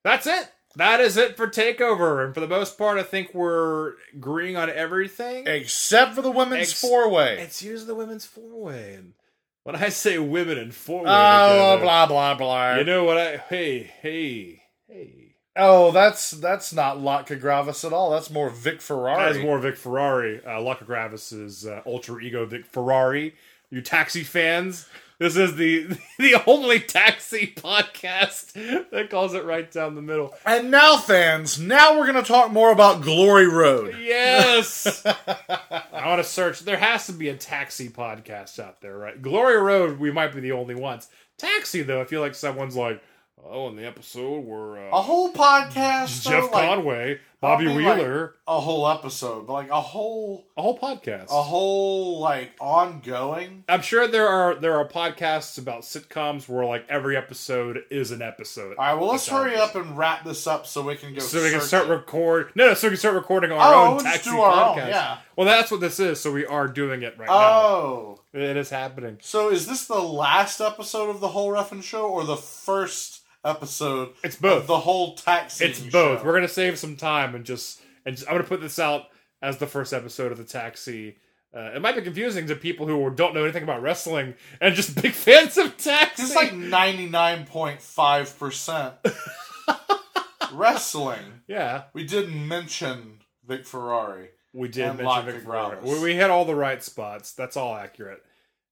That's 0.03 0.25
it. 0.25 0.51
That 0.77 0.99
is 1.01 1.17
it 1.17 1.35
for 1.37 1.47
Takeover. 1.47 2.25
And 2.25 2.33
for 2.33 2.39
the 2.39 2.47
most 2.47 2.77
part, 2.77 2.97
I 2.97 3.03
think 3.03 3.33
we're 3.33 3.93
agreeing 4.13 4.55
on 4.57 4.69
everything. 4.69 5.45
Except 5.45 6.15
for 6.15 6.21
the 6.21 6.31
women's 6.31 6.69
Ex- 6.71 6.81
four 6.81 7.09
way. 7.09 7.39
It's 7.39 7.61
usually 7.61 7.87
the 7.87 7.95
women's 7.95 8.25
four 8.25 8.63
way. 8.63 8.93
And 8.95 9.13
when 9.63 9.75
I 9.75 9.89
say 9.89 10.17
women 10.17 10.57
and 10.57 10.73
four 10.73 11.03
way, 11.03 11.09
Oh, 11.09 11.77
blah 11.81 12.05
blah 12.07 12.35
blah. 12.35 12.77
you 12.77 12.83
know 12.83 13.03
what 13.03 13.17
I? 13.17 13.37
Hey, 13.37 13.83
hey, 14.01 14.63
hey. 14.87 15.20
Oh, 15.55 15.91
that's 15.91 16.31
that's 16.31 16.73
not 16.73 16.97
Latka 16.97 17.39
Gravas 17.39 17.83
at 17.83 17.91
all. 17.91 18.11
That's 18.11 18.29
more 18.29 18.49
Vic 18.49 18.81
Ferrari. 18.81 19.33
That's 19.33 19.43
more 19.43 19.59
Vic 19.59 19.75
Ferrari. 19.75 20.41
Uh, 20.45 20.59
Latka 20.59 20.85
Gravas's 20.85 21.65
uh, 21.65 21.81
alter 21.85 22.19
ego, 22.21 22.45
Vic 22.45 22.65
Ferrari. 22.65 23.35
You 23.69 23.81
taxi 23.81 24.23
fans, 24.23 24.87
this 25.21 25.37
is 25.37 25.55
the 25.55 25.85
the 26.17 26.41
only 26.47 26.79
taxi 26.79 27.53
podcast 27.55 28.53
that 28.89 29.11
calls 29.11 29.35
it 29.35 29.45
right 29.45 29.71
down 29.71 29.93
the 29.93 30.01
middle. 30.01 30.33
And 30.47 30.71
now, 30.71 30.97
fans, 30.97 31.59
now 31.59 31.95
we're 31.95 32.07
gonna 32.07 32.23
talk 32.23 32.51
more 32.51 32.71
about 32.71 33.03
Glory 33.03 33.47
Road. 33.47 33.95
Yes, 34.01 35.05
I 35.05 36.07
want 36.07 36.23
to 36.23 36.27
search. 36.27 36.61
There 36.61 36.75
has 36.75 37.05
to 37.05 37.13
be 37.13 37.29
a 37.29 37.35
taxi 37.35 37.87
podcast 37.87 38.57
out 38.57 38.81
there, 38.81 38.97
right? 38.97 39.21
Glory 39.21 39.57
Road, 39.57 39.99
we 39.99 40.09
might 40.09 40.33
be 40.33 40.41
the 40.41 40.53
only 40.53 40.73
ones. 40.73 41.07
Taxi, 41.37 41.83
though, 41.83 42.01
I 42.01 42.05
feel 42.05 42.21
like 42.21 42.33
someone's 42.33 42.75
like, 42.75 42.99
oh, 43.49 43.69
in 43.69 43.75
the 43.75 43.85
episode 43.85 44.45
where 44.45 44.77
A 44.89 44.95
uh, 44.95 45.01
whole 45.01 45.31
podcast, 45.33 46.23
though, 46.23 46.31
Jeff 46.31 46.51
like, 46.51 46.65
Conway, 46.67 47.19
Bobby 47.39 47.65
I 47.65 47.67
mean, 47.75 47.83
like, 47.85 47.97
Wheeler, 47.97 48.35
a 48.47 48.59
whole 48.59 48.87
episode, 48.87 49.47
but 49.47 49.53
like 49.53 49.69
a 49.69 49.81
whole, 49.81 50.45
a 50.55 50.61
whole 50.61 50.77
podcast. 50.77 51.25
a 51.31 51.41
whole 51.41 52.19
like 52.19 52.51
ongoing. 52.59 53.63
I'm 53.67 53.81
sure 53.81 54.07
there 54.07 54.27
are 54.27 54.55
there 54.55 54.75
are 54.77 54.87
podcasts 54.87 55.57
about 55.57 55.81
sitcoms 55.81 56.47
where 56.47 56.65
like 56.65 56.85
every 56.89 57.17
episode 57.17 57.79
is 57.89 58.11
an 58.11 58.21
episode. 58.21 58.75
All 58.77 58.85
right, 58.85 58.93
well, 58.93 59.09
let's 59.09 59.27
hurry 59.27 59.55
up 59.55 59.75
and 59.75 59.97
wrap 59.97 60.23
this 60.23 60.45
up 60.47 60.67
so 60.67 60.83
we 60.83 60.95
can 60.95 61.13
go. 61.13 61.19
so 61.19 61.43
we 61.43 61.49
can 61.49 61.61
start 61.61 61.87
it. 61.87 61.89
record. 61.91 62.51
No, 62.55 62.67
no, 62.67 62.73
so 62.75 62.87
we 62.87 62.91
can 62.91 62.99
start 62.99 63.15
recording 63.15 63.51
our 63.51 63.73
Oh, 63.73 63.81
own 63.87 63.95
we'll 63.95 64.03
taxi 64.05 64.29
our 64.29 64.35
own, 64.37 64.77
podcast. 64.77 64.89
yeah. 64.89 65.17
Well, 65.35 65.47
that's 65.47 65.71
what 65.71 65.79
this 65.79 65.99
is. 65.99 66.19
So 66.19 66.31
we 66.31 66.45
are 66.45 66.67
doing 66.67 67.01
it 67.01 67.17
right 67.17 67.29
Oh, 67.29 67.33
now. 67.33 67.49
Oh, 67.49 68.21
it 68.33 68.55
is 68.57 68.69
happening. 68.69 69.17
so 69.21 69.49
is 69.49 69.65
this 69.65 69.85
the 69.87 69.99
last 69.99 70.61
episode 70.61 71.09
of 71.09 71.19
the 71.19 71.29
whole 71.29 71.49
Reffin 71.51 71.81
show, 71.83 72.07
or 72.07 72.23
the 72.23 72.37
first 72.37 73.20
episode? 73.43 74.09
It's 74.23 74.35
both. 74.35 74.67
The 74.67 74.79
whole 74.79 75.15
taxi. 75.15 75.65
It's 75.65 75.79
both. 75.79 76.19
Show? 76.19 76.25
We're 76.25 76.33
gonna 76.33 76.47
save 76.47 76.77
some 76.79 76.95
time 76.95 77.35
and 77.35 77.45
just 77.45 77.81
and 78.05 78.15
just, 78.15 78.27
I'm 78.27 78.35
gonna 78.35 78.47
put 78.47 78.61
this 78.61 78.79
out 78.79 79.05
as 79.41 79.57
the 79.57 79.67
first 79.67 79.93
episode 79.93 80.31
of 80.31 80.37
the 80.37 80.43
taxi. 80.43 81.17
Uh, 81.53 81.71
it 81.75 81.81
might 81.81 81.95
be 81.95 82.01
confusing 82.01 82.47
to 82.47 82.55
people 82.55 82.87
who 82.87 83.09
don't 83.09 83.33
know 83.33 83.43
anything 83.43 83.63
about 83.63 83.81
wrestling 83.81 84.35
and 84.61 84.73
just 84.73 84.95
big 85.01 85.11
fans 85.11 85.57
of 85.57 85.75
taxi. 85.77 86.23
It's 86.23 86.35
like 86.35 86.53
ninety 86.53 87.07
nine 87.07 87.45
point 87.45 87.81
five 87.81 88.37
percent 88.39 88.93
wrestling. 90.53 91.41
yeah, 91.47 91.83
We 91.93 92.05
didn't 92.05 92.47
mention 92.47 93.19
Vic 93.47 93.65
Ferrari. 93.65 94.29
We 94.53 94.67
did 94.67 94.97
mention 94.97 95.25
Vic 95.25 95.43
Ferrari. 95.43 95.77
We, 95.81 95.99
we 96.01 96.15
hit 96.15 96.29
all 96.29 96.45
the 96.45 96.55
right 96.55 96.83
spots. 96.83 97.33
That's 97.33 97.55
all 97.57 97.75
accurate. 97.75 98.23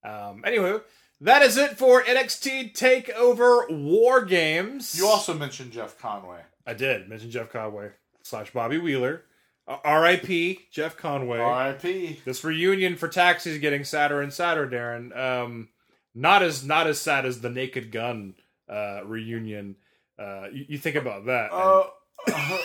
Um, 0.03 0.43
anyway, 0.45 0.77
that 1.21 1.41
is 1.41 1.57
it 1.57 1.77
for 1.77 2.01
NXT 2.03 2.73
Takeover 2.73 3.69
War 3.69 4.23
Games. 4.23 4.97
You 4.97 5.07
also 5.07 5.33
mentioned 5.33 5.71
Jeff 5.71 5.97
Conway. 5.99 6.41
I 6.65 6.73
did 6.73 7.09
mention 7.09 7.31
Jeff 7.31 7.51
Conway 7.51 7.89
slash 8.23 8.51
Bobby 8.51 8.77
Wheeler. 8.77 9.23
Uh, 9.67 9.77
R.I.P. 9.83 10.59
Jeff 10.71 10.97
Conway. 10.97 11.39
R.I.P. 11.39 12.21
This 12.25 12.43
reunion 12.43 12.95
for 12.95 13.07
taxis 13.07 13.59
getting 13.59 13.83
sadder 13.83 14.21
and 14.21 14.33
sadder, 14.33 14.67
Daryn. 14.67 15.15
Um, 15.15 15.69
not 16.15 16.41
as 16.41 16.63
not 16.65 16.87
as 16.87 16.99
sad 16.99 17.25
as 17.25 17.41
the 17.41 17.49
Naked 17.49 17.91
Gun 17.91 18.33
uh, 18.67 19.01
reunion. 19.05 19.75
Uh, 20.17 20.47
you, 20.51 20.65
you 20.69 20.77
think 20.77 20.95
about 20.95 21.25
that. 21.27 21.51
Uh, 21.51 21.85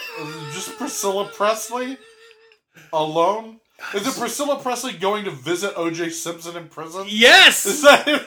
just 0.52 0.76
Priscilla 0.78 1.28
Presley 1.32 1.98
alone. 2.92 3.60
Is 3.94 4.06
it 4.06 4.18
Priscilla 4.18 4.60
Presley 4.60 4.92
going 4.92 5.24
to 5.24 5.30
visit 5.30 5.72
O.J. 5.76 6.10
Simpson 6.10 6.56
in 6.56 6.68
prison? 6.68 7.04
yes, 7.08 7.66
Is 7.66 7.82
that? 7.82 8.26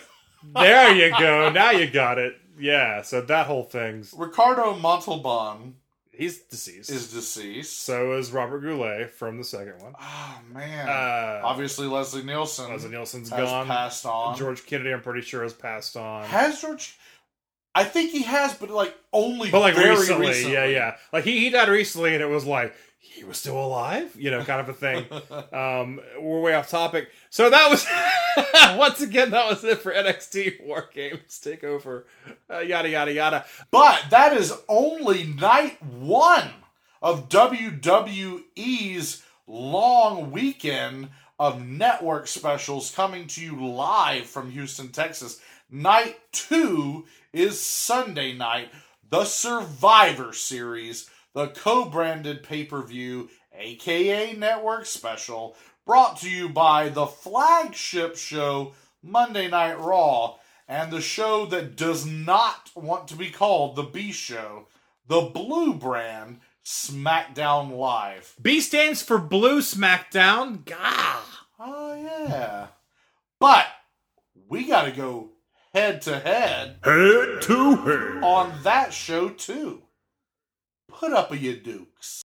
There 0.55 0.93
you 0.95 1.11
go. 1.17 1.49
Now 1.49 1.71
you 1.71 1.89
got 1.89 2.17
it. 2.17 2.35
Yeah. 2.59 3.01
So 3.01 3.21
that 3.21 3.45
whole 3.47 3.63
thing's 3.63 4.13
Ricardo 4.17 4.75
Montalban 4.77 5.75
he's 6.17 6.39
deceased. 6.39 6.89
is 6.89 7.13
deceased. 7.13 7.83
so 7.83 8.13
is 8.13 8.31
Robert 8.31 8.59
Goulet 8.61 9.11
from 9.11 9.37
the 9.37 9.43
second 9.43 9.81
one. 9.81 9.93
Oh 9.99 10.39
man! 10.51 10.87
Uh, 10.89 11.41
Obviously, 11.45 11.87
Leslie 11.87 12.23
Nielsen 12.23 12.69
Leslie 12.69 12.89
Nielsen's 12.89 13.29
has 13.29 13.49
gone. 13.49 13.67
passed 13.67 14.05
on. 14.05 14.35
George 14.35 14.65
Kennedy, 14.65 14.91
I'm 14.91 15.01
pretty 15.01 15.21
sure, 15.21 15.43
has 15.43 15.53
passed 15.53 15.95
on. 15.95 16.25
has 16.25 16.61
George? 16.61 16.97
I 17.75 17.83
think 17.83 18.11
he 18.11 18.23
has, 18.23 18.55
but 18.55 18.71
like 18.71 18.95
only 19.13 19.51
but 19.51 19.59
like 19.59 19.75
very 19.75 19.91
recently, 19.91 20.29
recently. 20.29 20.53
yeah, 20.53 20.65
yeah. 20.65 20.95
Like 21.13 21.23
he, 21.23 21.39
he 21.39 21.51
died 21.51 21.69
recently, 21.69 22.15
and 22.15 22.23
it 22.23 22.29
was 22.29 22.43
like 22.43 22.73
he 23.13 23.23
was 23.23 23.37
still 23.37 23.59
alive, 23.59 24.15
you 24.17 24.29
know, 24.29 24.43
kind 24.43 24.61
of 24.61 24.69
a 24.69 24.73
thing. 24.73 25.05
um, 25.53 25.99
we're 26.19 26.41
way 26.41 26.53
off 26.53 26.69
topic. 26.69 27.09
So 27.29 27.49
that 27.49 27.69
was 27.69 27.85
once 28.77 29.01
again 29.01 29.31
that 29.31 29.49
was 29.49 29.63
it 29.63 29.79
for 29.79 29.93
NXT 29.93 30.65
War 30.65 30.89
Games 30.93 31.41
Takeover, 31.43 32.03
uh, 32.49 32.59
yada 32.59 32.89
yada 32.89 33.13
yada. 33.13 33.45
But 33.71 34.05
that 34.09 34.33
is 34.33 34.53
only 34.67 35.23
night 35.23 35.81
one 35.81 36.49
of 37.01 37.29
WWE's 37.29 39.23
long 39.47 40.31
weekend 40.31 41.09
of 41.39 41.65
network 41.65 42.27
specials 42.27 42.93
coming 42.93 43.27
to 43.27 43.41
you 43.41 43.65
live 43.65 44.25
from 44.25 44.51
Houston, 44.51 44.89
Texas. 44.89 45.39
Night 45.69 46.19
two 46.31 47.05
is 47.33 47.59
Sunday 47.59 48.33
night, 48.33 48.69
the 49.09 49.25
Survivor 49.25 50.33
Series, 50.33 51.09
the 51.37 51.47
co 51.49 51.85
branded 51.85 52.41
pay 52.41 52.63
per 52.63 52.81
view, 52.81 53.29
aka 53.53 54.33
network 54.33 54.87
special, 54.87 55.55
brought 55.85 56.17
to 56.17 56.27
you 56.31 56.49
by 56.49 56.89
the 56.89 57.05
flagship 57.05 58.17
show, 58.17 58.73
Monday 59.03 59.47
Night 59.47 59.79
Raw, 59.79 60.37
and 60.67 60.91
the 60.91 60.99
show 60.99 61.45
that 61.45 61.75
does 61.75 62.07
not 62.07 62.71
want 62.75 63.07
to 63.09 63.15
be 63.15 63.29
called 63.29 63.75
the 63.75 63.83
B 63.83 64.11
Show, 64.11 64.67
the 65.05 65.21
Blue 65.21 65.75
Brand, 65.75 66.39
SmackDown 66.65 67.77
Live. 67.77 68.33
B 68.41 68.59
stands 68.59 69.03
for 69.03 69.19
Blue 69.19 69.61
SmackDown. 69.61 70.65
Gah. 70.65 71.21
Oh, 71.59 71.93
yeah. 71.95 72.67
But 73.39 73.67
we 74.49 74.67
got 74.67 74.85
to 74.85 74.91
go 74.91 75.33
head 75.71 76.01
to 76.01 76.19
head 76.19 76.79
Head 76.83 77.41
to 77.43 77.75
head. 77.75 78.23
on 78.23 78.53
that 78.63 78.91
show, 78.91 79.29
too. 79.29 79.83
Put 80.99 81.13
up 81.13 81.31
a 81.31 81.37
you 81.37 81.55
dukes. 81.55 82.23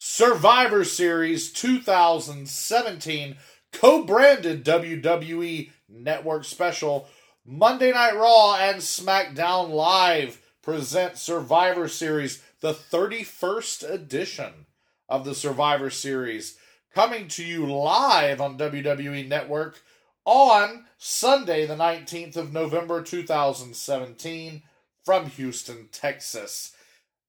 Survivor 0.00 0.82
Series 0.82 1.52
2017 1.52 3.36
co 3.72 4.02
branded 4.02 4.64
WWE 4.64 5.70
Network 5.88 6.44
Special 6.44 7.08
Monday 7.44 7.92
Night 7.92 8.16
Raw 8.16 8.56
and 8.56 8.78
SmackDown 8.78 9.70
Live 9.70 10.42
present 10.62 11.16
Survivor 11.16 11.86
Series, 11.86 12.42
the 12.60 12.72
31st 12.72 13.88
edition 13.88 14.66
of 15.08 15.24
the 15.24 15.34
Survivor 15.34 15.90
Series, 15.90 16.58
coming 16.92 17.28
to 17.28 17.44
you 17.44 17.66
live 17.66 18.40
on 18.40 18.58
WWE 18.58 19.28
Network 19.28 19.80
on 20.24 20.86
Sunday, 20.98 21.66
the 21.66 21.76
19th 21.76 22.36
of 22.36 22.52
November 22.52 23.00
2017, 23.00 24.62
from 25.06 25.30
Houston, 25.30 25.88
Texas. 25.92 26.74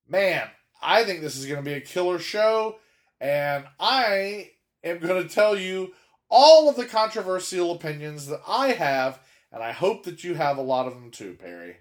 Man, 0.10 0.48
I 0.82 1.04
think 1.04 1.22
this 1.22 1.38
is 1.38 1.46
going 1.46 1.64
to 1.64 1.70
be 1.70 1.76
a 1.76 1.80
killer 1.80 2.18
show, 2.18 2.78
and 3.22 3.66
I 3.80 4.50
am 4.84 4.98
going 4.98 5.22
to 5.22 5.34
tell 5.34 5.56
you 5.56 5.94
all 6.28 6.68
of 6.68 6.76
the 6.76 6.86
controversial 6.86 7.72
opinions 7.72 8.26
that 8.28 8.42
I 8.48 8.70
have, 8.70 9.20
and 9.52 9.62
I 9.62 9.74
hope 9.74 10.04
that 10.06 10.24
you 10.24 10.34
have 10.34 10.58
a 10.58 10.64
lot 10.64 10.88
of 10.88 10.96
them 10.96 11.12
too, 11.12 11.38
Perry. 11.40 11.78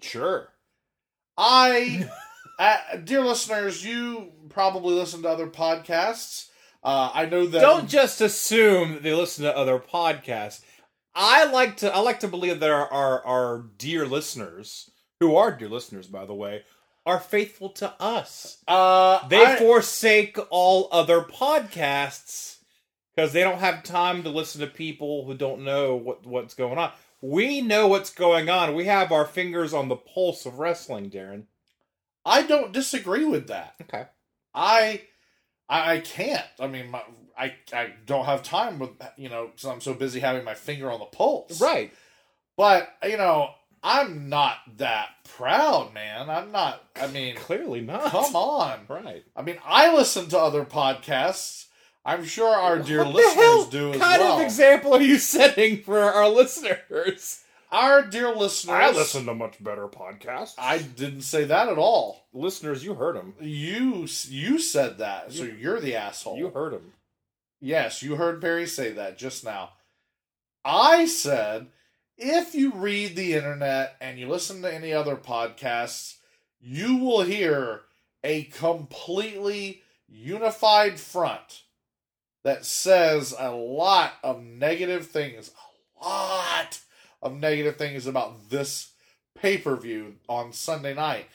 Sure. 0.00 0.50
I, 1.36 2.08
uh, 2.60 2.78
dear 3.02 3.22
listeners, 3.22 3.84
you 3.84 4.30
probably 4.50 4.94
listen 4.94 5.22
to 5.22 5.28
other 5.28 5.48
podcasts. 5.48 6.48
Uh, 6.84 7.10
I 7.12 7.26
know 7.26 7.44
that. 7.44 7.60
Don't 7.60 7.88
just 7.88 8.20
assume 8.20 8.92
that 8.92 9.02
they 9.02 9.14
listen 9.14 9.42
to 9.44 9.56
other 9.56 9.80
podcasts. 9.80 10.62
I 11.12 11.50
like 11.50 11.78
to 11.78 11.92
I 11.92 11.98
like 11.98 12.20
to 12.20 12.28
believe 12.28 12.60
that 12.60 12.70
our, 12.70 12.86
our 12.86 13.26
our 13.26 13.64
dear 13.76 14.06
listeners, 14.06 14.88
who 15.20 15.36
are 15.36 15.50
dear 15.52 15.68
listeners 15.68 16.06
by 16.06 16.24
the 16.24 16.34
way, 16.34 16.62
are 17.06 17.18
faithful 17.20 17.70
to 17.70 17.92
us. 18.00 18.58
uh, 18.68 19.26
They 19.28 19.44
I- 19.44 19.56
forsake 19.56 20.38
all 20.50 20.88
other 20.92 21.22
podcasts 21.22 22.58
because 23.14 23.32
they 23.32 23.42
don't 23.42 23.58
have 23.60 23.82
time 23.82 24.22
to 24.22 24.28
listen 24.28 24.60
to 24.60 24.66
people 24.66 25.24
who 25.24 25.34
don't 25.34 25.64
know 25.64 25.96
what 25.96 26.26
what's 26.26 26.54
going 26.54 26.78
on. 26.78 26.92
We 27.20 27.60
know 27.62 27.88
what's 27.88 28.10
going 28.10 28.48
on. 28.48 28.74
We 28.74 28.84
have 28.84 29.10
our 29.10 29.24
fingers 29.26 29.74
on 29.74 29.88
the 29.88 29.96
pulse 29.96 30.46
of 30.46 30.58
wrestling, 30.60 31.10
Daryn. 31.10 31.44
I 32.24 32.42
don't 32.42 32.72
disagree 32.72 33.24
with 33.24 33.48
that. 33.48 33.74
Okay. 33.82 34.04
I, 34.54 35.02
I, 35.68 35.94
I 35.94 36.00
can't. 36.00 36.44
I 36.60 36.68
mean, 36.68 36.90
my, 36.92 37.02
I, 37.36 37.54
I 37.72 37.94
don't 38.06 38.26
have 38.26 38.42
time 38.44 38.78
with 38.78 38.90
you 39.16 39.28
know, 39.30 39.50
so 39.56 39.70
I'm 39.70 39.80
so 39.80 39.94
busy 39.94 40.20
having 40.20 40.44
my 40.44 40.54
finger 40.54 40.90
on 40.92 41.00
the 41.00 41.06
pulse. 41.06 41.60
Right. 41.60 41.92
But 42.56 42.88
you 43.02 43.16
know, 43.16 43.50
I'm 43.82 44.28
not 44.28 44.56
that 44.78 45.08
proud, 45.36 45.94
man. 45.94 46.28
I'm 46.30 46.50
not. 46.52 46.82
I 46.96 47.06
mean, 47.08 47.36
Clearly 47.36 47.80
not. 47.80 48.04
come 48.10 48.34
on. 48.36 48.80
Right. 48.88 49.24
I 49.36 49.42
mean, 49.42 49.56
I 49.64 49.94
listen 49.94 50.28
to 50.30 50.38
other 50.38 50.64
podcasts. 50.64 51.66
I'm 52.04 52.24
sure 52.24 52.54
our 52.54 52.78
dear 52.78 53.04
what 53.04 53.14
listeners 53.14 53.66
do 53.70 53.92
as 53.92 54.00
kind 54.00 54.20
well. 54.22 54.38
of 54.38 54.42
example 54.44 54.94
are 54.94 55.00
you 55.02 55.18
setting 55.18 55.82
for 55.82 55.98
our 56.00 56.28
listeners? 56.28 57.42
our 57.70 58.02
dear 58.02 58.34
listeners. 58.34 58.74
I 58.74 58.90
listen 58.92 59.26
to 59.26 59.34
much 59.34 59.62
better 59.62 59.88
podcasts. 59.88 60.54
I 60.56 60.78
didn't 60.78 61.20
say 61.22 61.44
that 61.44 61.68
at 61.68 61.76
all. 61.76 62.26
listeners, 62.32 62.82
you 62.82 62.94
heard 62.94 63.16
him. 63.16 63.34
You 63.40 64.06
you 64.28 64.58
said 64.58 64.98
that, 64.98 65.32
so 65.32 65.44
you're 65.44 65.80
the 65.80 65.96
asshole. 65.96 66.38
You 66.38 66.48
heard 66.50 66.72
him. 66.72 66.92
Yes, 67.60 68.02
you 68.02 68.16
heard 68.16 68.40
Perry 68.40 68.66
say 68.66 68.92
that 68.92 69.18
just 69.18 69.44
now. 69.44 69.70
I 70.64 71.06
said 71.06 71.66
if 72.18 72.54
you 72.54 72.72
read 72.72 73.14
the 73.14 73.34
internet 73.34 73.96
and 74.00 74.18
you 74.18 74.28
listen 74.28 74.60
to 74.62 74.74
any 74.74 74.92
other 74.92 75.16
podcasts, 75.16 76.16
you 76.60 76.96
will 76.96 77.22
hear 77.22 77.82
a 78.24 78.44
completely 78.44 79.82
unified 80.08 80.98
front 80.98 81.62
that 82.42 82.64
says 82.64 83.34
a 83.38 83.50
lot 83.50 84.14
of 84.24 84.42
negative 84.42 85.06
things, 85.06 85.52
a 86.00 86.04
lot 86.04 86.80
of 87.22 87.34
negative 87.34 87.76
things 87.76 88.06
about 88.06 88.50
this 88.50 88.90
pay 89.36 89.56
per 89.58 89.76
view 89.76 90.16
on 90.28 90.52
Sunday 90.52 90.94
night. 90.94 91.26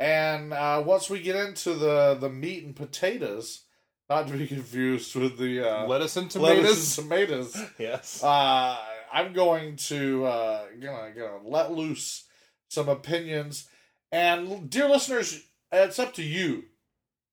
And 0.00 0.52
uh, 0.52 0.82
once 0.84 1.08
we 1.08 1.20
get 1.22 1.36
into 1.36 1.74
the, 1.74 2.16
the 2.18 2.28
meat 2.28 2.64
and 2.64 2.74
potatoes, 2.74 3.62
not 4.10 4.26
to 4.26 4.36
be 4.36 4.46
confused 4.48 5.14
with 5.14 5.38
the 5.38 5.60
uh, 5.60 5.86
Lettuce 5.86 6.16
and 6.16 6.28
tomatoes. 6.30 6.64
lettuce 6.64 6.98
and 6.98 7.08
tomatoes, 7.08 7.62
yes. 7.78 8.22
uh, 8.22 8.76
I'm 9.14 9.32
going 9.32 9.76
to 9.76 10.24
uh, 10.26 10.64
gonna 10.82 11.12
gonna 11.16 11.46
let 11.46 11.70
loose 11.70 12.24
some 12.68 12.88
opinions, 12.88 13.68
and 14.10 14.68
dear 14.68 14.88
listeners, 14.88 15.44
it's 15.70 16.00
up 16.00 16.14
to 16.14 16.22
you 16.24 16.64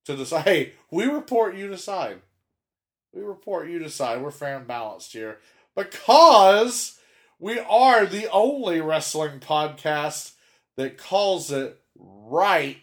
to 0.05 0.15
decide. 0.15 0.43
Hey, 0.45 0.73
we 0.91 1.05
report, 1.05 1.55
you 1.55 1.67
decide. 1.67 2.21
We 3.11 3.23
report, 3.23 3.67
you 3.67 3.79
decide. 3.79 4.21
We're 4.21 4.29
fair 4.29 4.57
and 4.57 4.67
balanced 4.67 5.13
here 5.13 5.39
because 5.75 6.99
we 7.39 7.59
are 7.59 8.05
the 8.05 8.29
only 8.29 8.79
wrestling 8.79 9.39
podcast 9.39 10.33
that 10.77 10.99
calls 10.99 11.51
it 11.51 11.81
right 11.95 12.77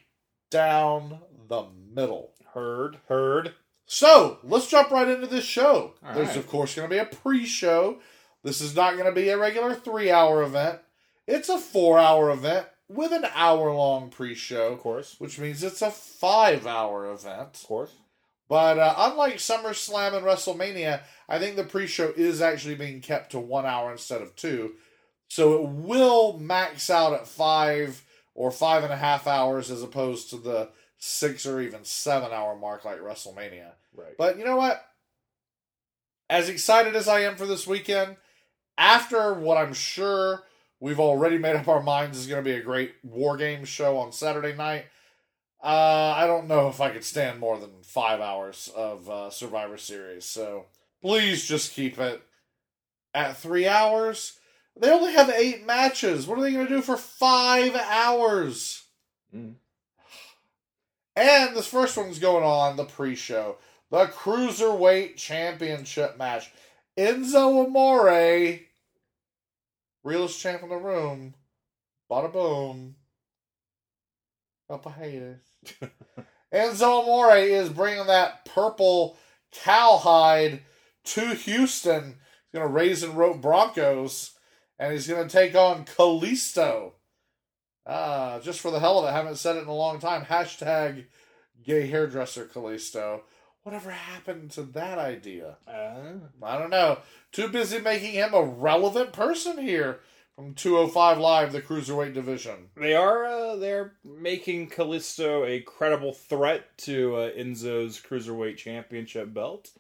down 0.50 1.20
the 1.48 1.66
middle. 1.94 2.32
heard. 2.52 2.98
Heard. 3.08 3.54
So 3.86 4.38
let's 4.42 4.68
jump 4.68 4.90
right 4.90 5.08
into 5.08 5.28
this 5.28 5.44
show. 5.44 5.94
All 6.04 6.14
There's 6.14 6.28
right. 6.28 6.36
of 6.36 6.48
course 6.48 6.74
going 6.74 6.90
to 6.90 6.94
be 6.94 6.98
a 6.98 7.04
pre-show. 7.06 8.00
This 8.43 8.60
is 8.60 8.74
not 8.74 8.94
going 8.94 9.06
to 9.06 9.12
be 9.12 9.28
a 9.28 9.39
regular 9.39 9.74
three-hour 9.74 10.43
event. 10.43 10.81
It's 11.27 11.48
a 11.48 11.59
four-hour 11.59 12.31
event 12.31 12.66
with 12.89 13.12
an 13.12 13.27
hour-long 13.35 14.10
pre-show, 14.10 14.73
Of 14.73 14.81
course. 14.81 15.16
which 15.19 15.39
means 15.39 15.62
it's 15.62 15.82
a 15.82 15.90
five-hour 15.90 17.12
event. 17.12 17.51
Of 17.55 17.65
course. 17.65 17.93
But 18.48 18.78
uh, 18.78 18.94
unlike 18.97 19.35
SummerSlam 19.35 20.15
and 20.15 20.24
WrestleMania, 20.24 21.02
I 21.28 21.39
think 21.39 21.56
the 21.56 21.65
pre-show 21.65 22.15
is 22.16 22.40
actually 22.40 22.77
being 22.77 23.01
kept 23.02 23.32
to 23.32 23.39
one 23.39 23.66
hour 23.66 23.93
instead 23.93 24.23
of 24.23 24.35
two, 24.36 24.74
so 25.28 25.62
it 25.62 25.69
will 25.69 26.39
max 26.39 26.89
out 26.89 27.12
at 27.12 27.27
five 27.28 28.02
or 28.35 28.51
five 28.51 28.85
and 28.85 28.93
a 28.93 28.97
half 28.97 29.27
hours 29.27 29.70
as 29.70 29.82
opposed 29.82 30.31
to 30.31 30.39
the 30.39 30.70
six 30.97 31.44
or 31.44 31.60
even 31.60 31.85
seven-hour 31.85 32.56
mark 32.56 32.86
like 32.86 33.01
WrestleMania. 33.01 33.73
Right. 33.94 34.16
But 34.16 34.39
you 34.39 34.47
know 34.47 34.56
what? 34.56 34.82
As 36.31 36.48
excited 36.48 36.97
as 36.97 37.06
I 37.09 37.20
am 37.20 37.36
for 37.36 37.44
this 37.47 37.66
weekend, 37.66 38.16
after 38.78 39.34
what 39.34 39.59
I'm 39.59 39.74
sure 39.74 40.44
we've 40.80 41.00
already 41.00 41.36
made 41.36 41.56
up 41.56 41.68
our 41.68 41.82
minds 41.82 42.16
is 42.16 42.28
going 42.28 42.42
to 42.42 42.48
be 42.48 42.56
a 42.56 42.62
great 42.62 42.94
War 43.02 43.36
Games 43.36 43.68
show 43.68 43.98
on 43.98 44.12
Saturday 44.12 44.55
night, 44.55 44.86
uh, 45.62 46.14
I 46.16 46.26
don't 46.26 46.46
know 46.46 46.68
if 46.68 46.80
I 46.80 46.90
could 46.90 47.05
stand 47.05 47.40
more 47.40 47.59
than 47.59 47.82
five 47.82 48.20
hours 48.20 48.70
of 48.74 49.10
uh, 49.10 49.30
Survivor 49.30 49.76
Series. 49.76 50.24
So 50.24 50.66
please 51.02 51.44
just 51.44 51.72
keep 51.72 51.98
it 51.98 52.22
at 53.12 53.36
three 53.36 53.66
hours. 53.66 54.38
They 54.76 54.92
only 54.92 55.12
have 55.12 55.28
eight 55.30 55.66
matches. 55.66 56.28
What 56.28 56.38
are 56.38 56.42
they 56.42 56.52
going 56.52 56.68
to 56.68 56.76
do 56.76 56.82
for 56.82 56.96
five 56.96 57.74
hours? 57.74 58.84
Mm. 59.34 59.55
And 61.16 61.56
this 61.56 61.66
first 61.66 61.96
one's 61.96 62.20
going 62.20 62.44
on 62.44 62.76
the 62.76 62.84
pre-show, 62.84 63.56
the 63.90 64.06
cruiserweight 64.06 65.16
championship 65.16 66.16
match. 66.16 66.52
Enzo 66.96 67.66
Amore, 67.66 68.60
realest 70.04 70.40
champ 70.40 70.62
in 70.62 70.68
the 70.68 70.76
room. 70.76 71.34
Bada 72.10 72.32
boom. 72.32 72.96
Up 74.70 74.86
a 74.86 74.90
haters. 74.90 75.42
Enzo 76.52 77.02
Amore 77.02 77.36
is 77.36 77.68
bringing 77.68 78.06
that 78.06 78.44
purple 78.44 79.18
cowhide 79.52 80.62
to 81.04 81.34
Houston. 81.34 82.04
He's 82.04 82.58
going 82.58 82.66
to 82.66 82.72
raise 82.72 83.02
and 83.02 83.14
rope 83.14 83.40
Broncos, 83.40 84.32
and 84.78 84.92
he's 84.92 85.06
going 85.06 85.26
to 85.26 85.32
take 85.32 85.54
on 85.54 85.84
Kalisto. 85.84 86.92
Ah, 87.86 88.38
just 88.42 88.60
for 88.60 88.70
the 88.70 88.80
hell 88.80 88.98
of 88.98 89.08
it, 89.08 89.12
haven't 89.12 89.36
said 89.36 89.56
it 89.56 89.62
in 89.62 89.68
a 89.68 89.74
long 89.74 89.98
time. 89.98 90.24
Hashtag 90.24 91.06
gay 91.62 91.86
hairdresser 91.86 92.46
Kalisto. 92.46 93.22
Whatever 93.68 93.90
happened 93.90 94.50
to 94.52 94.62
that 94.62 94.96
idea? 94.96 95.58
I 96.42 96.58
don't 96.58 96.70
know. 96.70 97.00
Too 97.32 97.48
busy 97.48 97.78
making 97.78 98.12
him 98.12 98.32
a 98.32 98.42
relevant 98.42 99.12
person 99.12 99.58
here 99.58 100.00
from 100.34 100.54
205 100.54 101.18
Live, 101.18 101.52
the 101.52 101.60
cruiserweight 101.60 102.14
division. 102.14 102.70
They 102.78 102.94
are 102.94 103.26
uh, 103.26 103.56
they're 103.56 103.92
making 104.02 104.70
Kalisto 104.70 105.46
a 105.46 105.60
credible 105.60 106.14
threat 106.14 106.78
to 106.78 107.16
uh, 107.16 107.30
Enzo's 107.32 108.00
cruiserweight 108.00 108.56
championship 108.56 109.34
belt. 109.34 109.70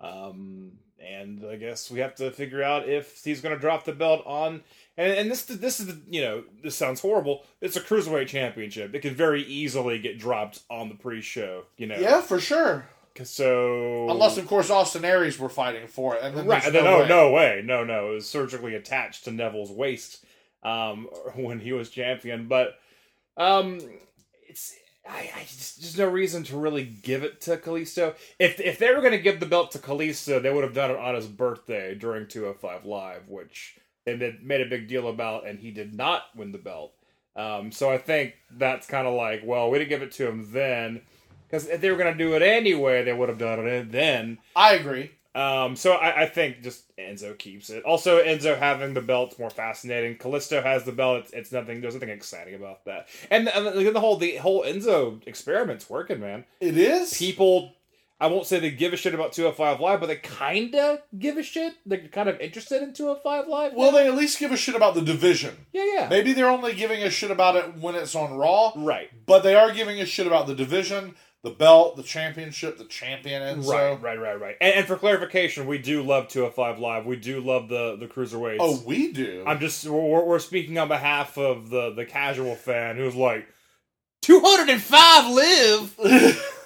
Um, 0.00 0.72
and 0.98 1.46
I 1.48 1.54
guess 1.54 1.88
we 1.88 2.00
have 2.00 2.16
to 2.16 2.32
figure 2.32 2.64
out 2.64 2.88
if 2.88 3.22
he's 3.22 3.40
going 3.40 3.54
to 3.54 3.60
drop 3.60 3.84
the 3.84 3.92
belt 3.92 4.24
on. 4.26 4.62
And, 4.96 5.12
and 5.12 5.30
this 5.30 5.44
this 5.44 5.78
is 5.78 5.86
the 5.86 6.00
you 6.10 6.20
know 6.20 6.42
this 6.64 6.74
sounds 6.74 7.00
horrible. 7.00 7.44
It's 7.60 7.76
a 7.76 7.80
cruiserweight 7.80 8.26
championship. 8.26 8.92
It 8.92 9.02
could 9.02 9.14
very 9.14 9.44
easily 9.44 10.00
get 10.00 10.18
dropped 10.18 10.62
on 10.68 10.88
the 10.88 10.96
pre-show. 10.96 11.66
You 11.76 11.86
know. 11.86 11.96
Yeah, 11.96 12.22
for 12.22 12.40
sure. 12.40 12.88
So 13.24 14.08
Unless, 14.10 14.36
of 14.38 14.46
course, 14.46 14.70
Austin 14.70 15.04
Aries 15.04 15.38
were 15.38 15.48
fighting 15.48 15.86
for 15.86 16.16
it, 16.16 16.22
and 16.22 16.36
then 16.36 16.46
right, 16.46 16.62
there's 16.62 16.72
then, 16.72 16.84
no, 16.84 16.90
no, 16.90 17.02
way. 17.02 17.08
no 17.08 17.30
way, 17.30 17.62
no, 17.64 17.84
no. 17.84 18.10
It 18.10 18.14
was 18.14 18.28
surgically 18.28 18.74
attached 18.74 19.24
to 19.24 19.30
Neville's 19.30 19.70
waist 19.70 20.24
um, 20.62 21.08
when 21.34 21.60
he 21.60 21.72
was 21.72 21.90
champion, 21.90 22.48
but 22.48 22.78
um, 23.36 23.80
it's 24.48 24.74
I, 25.08 25.30
I 25.34 25.40
just 25.42 25.80
there's 25.80 25.98
no 25.98 26.08
reason 26.08 26.42
to 26.44 26.56
really 26.56 26.84
give 26.84 27.22
it 27.22 27.40
to 27.42 27.56
Kalisto. 27.56 28.14
If 28.38 28.60
if 28.60 28.78
they 28.78 28.92
were 28.94 29.00
going 29.00 29.12
to 29.12 29.18
give 29.18 29.40
the 29.40 29.46
belt 29.46 29.72
to 29.72 29.78
Kalisto, 29.78 30.42
they 30.42 30.52
would 30.52 30.64
have 30.64 30.74
done 30.74 30.90
it 30.90 30.96
on 30.96 31.14
his 31.14 31.26
birthday 31.26 31.94
during 31.94 32.26
205 32.28 32.84
Live, 32.84 33.28
which 33.28 33.78
they 34.04 34.16
made, 34.16 34.42
made 34.42 34.60
a 34.60 34.68
big 34.68 34.88
deal 34.88 35.08
about, 35.08 35.46
and 35.46 35.58
he 35.58 35.70
did 35.70 35.94
not 35.94 36.24
win 36.36 36.52
the 36.52 36.58
belt. 36.58 36.92
Um, 37.36 37.72
so 37.72 37.90
I 37.90 37.98
think 37.98 38.34
that's 38.50 38.86
kind 38.86 39.06
of 39.06 39.14
like, 39.14 39.42
well, 39.44 39.70
we 39.70 39.78
didn't 39.78 39.90
give 39.90 40.02
it 40.02 40.12
to 40.12 40.28
him 40.28 40.48
then. 40.52 41.02
Because 41.50 41.66
if 41.68 41.80
they 41.80 41.90
were 41.90 41.96
going 41.96 42.16
to 42.16 42.24
do 42.24 42.34
it 42.34 42.42
anyway, 42.42 43.02
they 43.02 43.12
would 43.12 43.28
have 43.28 43.38
done 43.38 43.66
it 43.66 43.90
then. 43.90 44.38
I 44.54 44.74
agree. 44.74 45.10
Um, 45.34 45.76
so 45.76 45.92
I, 45.92 46.22
I 46.22 46.26
think 46.26 46.62
just 46.62 46.84
Enzo 46.96 47.38
keeps 47.38 47.70
it. 47.70 47.84
Also, 47.84 48.22
Enzo 48.22 48.58
having 48.58 48.94
the 48.94 49.00
belt's 49.00 49.38
more 49.38 49.50
fascinating. 49.50 50.16
Kalisto 50.16 50.60
has 50.62 50.84
the 50.84 50.90
belt. 50.92 51.20
It's, 51.24 51.32
it's 51.32 51.52
nothing. 51.52 51.80
There's 51.80 51.94
nothing 51.94 52.08
exciting 52.08 52.54
about 52.54 52.84
that. 52.86 53.06
And, 53.30 53.48
and 53.48 53.66
the, 53.66 53.90
the 53.92 54.00
whole 54.00 54.16
the 54.16 54.36
whole 54.36 54.64
Enzo 54.64 55.24
experiment's 55.26 55.88
working, 55.88 56.18
man. 56.18 56.44
It 56.60 56.76
is. 56.76 57.16
People, 57.16 57.74
I 58.20 58.26
won't 58.26 58.46
say 58.46 58.58
they 58.58 58.72
give 58.72 58.92
a 58.92 58.96
shit 58.96 59.14
about 59.14 59.32
205 59.32 59.78
Live, 59.78 60.00
but 60.00 60.06
they 60.08 60.16
kinda 60.16 61.00
give 61.16 61.36
a 61.36 61.44
shit. 61.44 61.74
They're 61.86 62.08
kind 62.08 62.28
of 62.28 62.40
interested 62.40 62.82
in 62.82 62.92
205 62.92 63.46
Live. 63.46 63.72
Well, 63.74 63.92
they 63.92 64.08
at 64.08 64.16
least 64.16 64.40
give 64.40 64.50
a 64.50 64.56
shit 64.56 64.74
about 64.74 64.94
the 64.96 65.00
division. 65.00 65.56
yeah, 65.72 65.84
yeah, 65.94 66.06
Maybe 66.10 66.32
they're 66.32 66.50
only 66.50 66.74
giving 66.74 67.04
a 67.04 67.10
shit 67.10 67.30
about 67.30 67.54
it 67.54 67.76
when 67.76 67.94
it's 67.94 68.16
on 68.16 68.34
Raw, 68.36 68.72
right. 68.74 69.08
but 69.26 69.44
they 69.44 69.54
are 69.54 69.72
giving 69.72 70.00
a 70.00 70.06
shit 70.06 70.26
about 70.26 70.48
the 70.48 70.56
division, 70.56 71.14
the 71.42 71.50
belt, 71.50 71.96
the 71.96 72.02
championship, 72.02 72.76
the 72.76 72.84
champion, 72.84 73.42
and 73.42 73.64
Right, 73.64 74.00
right, 74.00 74.20
right, 74.20 74.40
right. 74.40 74.56
And, 74.60 74.74
and 74.74 74.86
for 74.86 74.96
clarification, 74.96 75.66
we 75.66 75.78
do 75.78 76.02
love 76.02 76.28
205 76.28 76.78
Live. 76.78 77.06
We 77.06 77.16
do 77.16 77.40
love 77.40 77.68
the 77.68 77.96
the 77.96 78.06
cruiserweights. 78.06 78.58
Oh, 78.60 78.82
we 78.84 79.12
do. 79.12 79.44
I'm 79.46 79.58
just 79.58 79.86
we're, 79.86 80.24
we're 80.24 80.38
speaking 80.38 80.76
on 80.78 80.88
behalf 80.88 81.38
of 81.38 81.70
the 81.70 81.92
the 81.94 82.04
casual 82.04 82.56
fan 82.56 82.96
who's 82.96 83.14
like 83.14 83.48
205 84.22 85.34
live. 85.34 85.96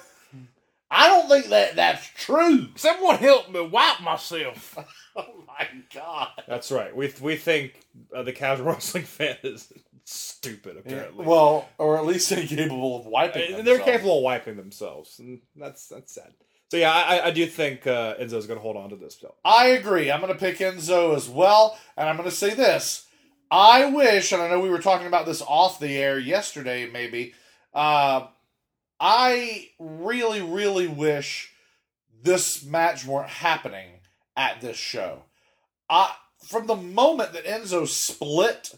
I 0.90 1.08
don't 1.08 1.28
think 1.28 1.46
that 1.46 1.76
that's 1.76 2.06
true. 2.16 2.68
Someone 2.76 3.16
help 3.16 3.50
me 3.50 3.60
wipe 3.66 4.00
myself. 4.00 4.78
Oh 5.16 5.44
my 5.46 5.68
god. 5.94 6.42
That's 6.48 6.72
right. 6.72 6.94
We 6.96 7.12
we 7.20 7.36
think 7.36 7.80
uh, 8.12 8.24
the 8.24 8.32
casual 8.32 8.66
wrestling 8.72 9.04
fan 9.04 9.36
is 9.44 9.72
stupid 10.04 10.76
apparently. 10.76 11.26
Well, 11.26 11.68
or 11.78 11.96
at 11.96 12.06
least 12.06 12.30
incapable 12.32 13.00
of 13.00 13.06
wiping. 13.06 13.54
Uh, 13.54 13.62
they're 13.62 13.78
capable 13.78 14.18
of 14.18 14.22
wiping 14.22 14.56
themselves, 14.56 15.18
and 15.18 15.40
that's 15.56 15.88
that's 15.88 16.12
sad. 16.12 16.32
So 16.70 16.78
yeah, 16.78 16.92
I, 16.92 17.26
I 17.26 17.30
do 17.30 17.46
think 17.46 17.86
uh, 17.86 18.16
Enzo's 18.16 18.46
going 18.46 18.58
to 18.58 18.62
hold 18.62 18.76
on 18.76 18.90
to 18.90 18.96
this 18.96 19.14
belt. 19.14 19.36
I 19.44 19.68
agree. 19.68 20.10
I'm 20.10 20.20
going 20.20 20.32
to 20.32 20.38
pick 20.38 20.58
Enzo 20.58 21.14
as 21.14 21.28
well, 21.28 21.78
and 21.96 22.08
I'm 22.08 22.16
going 22.16 22.28
to 22.28 22.34
say 22.34 22.54
this. 22.54 23.06
I 23.50 23.84
wish, 23.86 24.32
and 24.32 24.42
I 24.42 24.48
know 24.48 24.60
we 24.60 24.70
were 24.70 24.80
talking 24.80 25.06
about 25.06 25.26
this 25.26 25.42
off 25.42 25.78
the 25.78 25.96
air 25.96 26.18
yesterday, 26.18 26.90
maybe. 26.90 27.34
Uh, 27.72 28.26
I 28.98 29.68
really, 29.78 30.40
really 30.40 30.88
wish 30.88 31.52
this 32.22 32.64
match 32.64 33.04
weren't 33.04 33.28
happening 33.28 34.00
at 34.36 34.60
this 34.60 34.76
show. 34.76 35.24
I, 35.88 36.14
from 36.42 36.66
the 36.66 36.76
moment 36.76 37.34
that 37.34 37.44
Enzo 37.44 37.86
split 37.86 38.74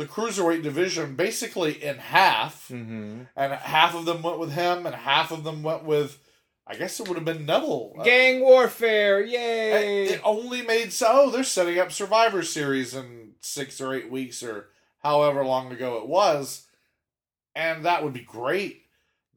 the 0.00 0.06
cruiserweight 0.06 0.62
division 0.62 1.14
basically 1.14 1.72
in 1.82 1.98
half, 1.98 2.68
Mm-hmm. 2.68 3.22
and 3.36 3.52
half 3.52 3.94
of 3.94 4.06
them 4.06 4.22
went 4.22 4.38
with 4.38 4.52
him, 4.52 4.86
and 4.86 4.94
half 4.94 5.30
of 5.30 5.44
them 5.44 5.62
went 5.62 5.84
with, 5.84 6.18
I 6.66 6.74
guess 6.76 6.98
it 6.98 7.06
would 7.06 7.16
have 7.16 7.24
been 7.26 7.44
Neville. 7.44 7.92
Uh, 7.98 8.02
Gang 8.04 8.40
warfare, 8.40 9.20
it, 9.20 9.28
yay! 9.28 10.04
it 10.06 10.20
only 10.24 10.62
made 10.62 10.92
so 10.92 11.06
oh, 11.10 11.30
they're 11.30 11.44
setting 11.44 11.78
up 11.78 11.92
Survivor 11.92 12.42
Series 12.42 12.94
in 12.94 13.32
six 13.40 13.78
or 13.80 13.92
eight 13.94 14.10
weeks 14.10 14.42
or 14.42 14.68
however 15.02 15.44
long 15.44 15.70
ago 15.70 15.98
it 15.98 16.06
was, 16.08 16.66
and 17.54 17.84
that 17.84 18.02
would 18.02 18.12
be 18.14 18.20
great. 18.20 18.82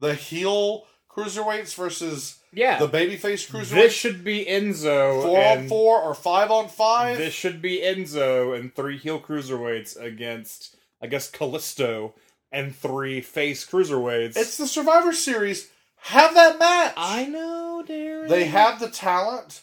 The 0.00 0.14
heel 0.14 0.86
cruiserweights 1.10 1.74
versus 1.74 2.38
yeah, 2.54 2.78
the 2.78 2.88
babyface 2.88 3.50
cruiserweights. 3.50 3.70
this 3.70 3.92
should 3.92 4.24
be 4.24 4.44
Enzo. 4.44 5.22
four 5.22 5.38
and 5.38 5.60
on 5.62 5.68
four 5.68 6.00
or 6.00 6.14
five 6.14 6.50
on 6.50 6.68
five. 6.68 7.16
This 7.18 7.34
should 7.34 7.60
be 7.62 7.80
Enzo 7.80 8.58
and 8.58 8.74
three 8.74 8.98
heel 8.98 9.20
cruiserweights 9.20 10.00
against, 10.00 10.76
I 11.02 11.06
guess, 11.06 11.30
Kalisto 11.30 12.12
and 12.52 12.74
three 12.74 13.20
face 13.20 13.66
cruiserweights. 13.66 14.36
it's 14.36 14.56
the 14.56 14.66
Survivor 14.66 15.12
Series. 15.12 15.70
Have 15.96 16.34
that 16.34 16.58
match. 16.58 16.92
I 16.96 17.24
know, 17.26 17.82
Daryn. 17.86 18.28
They 18.28 18.44
have 18.44 18.78
the 18.80 18.88
talent. 18.90 19.62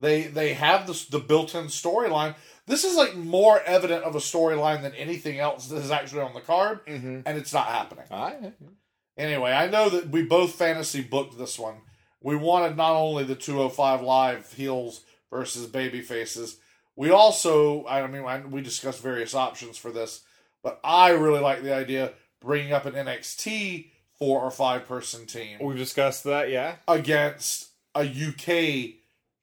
They 0.00 0.22
they 0.22 0.54
have 0.54 0.86
the 0.86 1.06
the 1.10 1.18
built-in 1.18 1.66
storyline. 1.66 2.34
This 2.66 2.84
is 2.84 2.94
like 2.96 3.16
more 3.16 3.60
evident 3.62 4.04
of 4.04 4.14
a 4.14 4.20
storyline 4.20 4.82
than 4.82 4.94
anything 4.94 5.40
else 5.40 5.66
that 5.66 5.78
is 5.78 5.90
actually 5.90 6.20
on 6.22 6.32
the 6.34 6.40
card, 6.40 6.86
Mhm. 6.86 7.24
and 7.26 7.36
it's 7.36 7.52
not 7.52 7.66
happening. 7.66 8.04
I, 8.10 8.52
Anyway, 9.18 9.50
I 9.52 9.66
know 9.68 9.90
that 9.90 10.08
we 10.08 10.22
both 10.22 10.54
fantasy 10.54 11.02
booked 11.02 11.36
this 11.36 11.58
one. 11.58 11.82
We 12.22 12.36
wanted 12.36 12.76
not 12.76 12.94
only 12.94 13.24
the 13.24 13.34
205 13.34 14.02
live 14.02 14.52
heels 14.52 15.02
versus 15.30 15.66
baby 15.66 16.02
faces, 16.02 16.58
we 16.96 17.10
also, 17.10 17.86
I 17.86 18.06
mean, 18.06 18.50
we 18.50 18.60
discussed 18.60 19.02
various 19.02 19.34
options 19.34 19.78
for 19.78 19.90
this, 19.90 20.22
but 20.62 20.80
I 20.84 21.10
really 21.10 21.40
like 21.40 21.62
the 21.62 21.74
idea 21.74 22.12
bringing 22.40 22.72
up 22.72 22.86
an 22.86 22.94
NXT 22.94 23.86
four 24.18 24.42
or 24.42 24.50
five 24.50 24.86
person 24.86 25.26
team 25.26 25.58
we've 25.60 25.76
discussed 25.76 26.24
that. 26.24 26.50
Yeah, 26.50 26.76
against 26.86 27.68
a 27.94 28.02
UK 28.02 28.96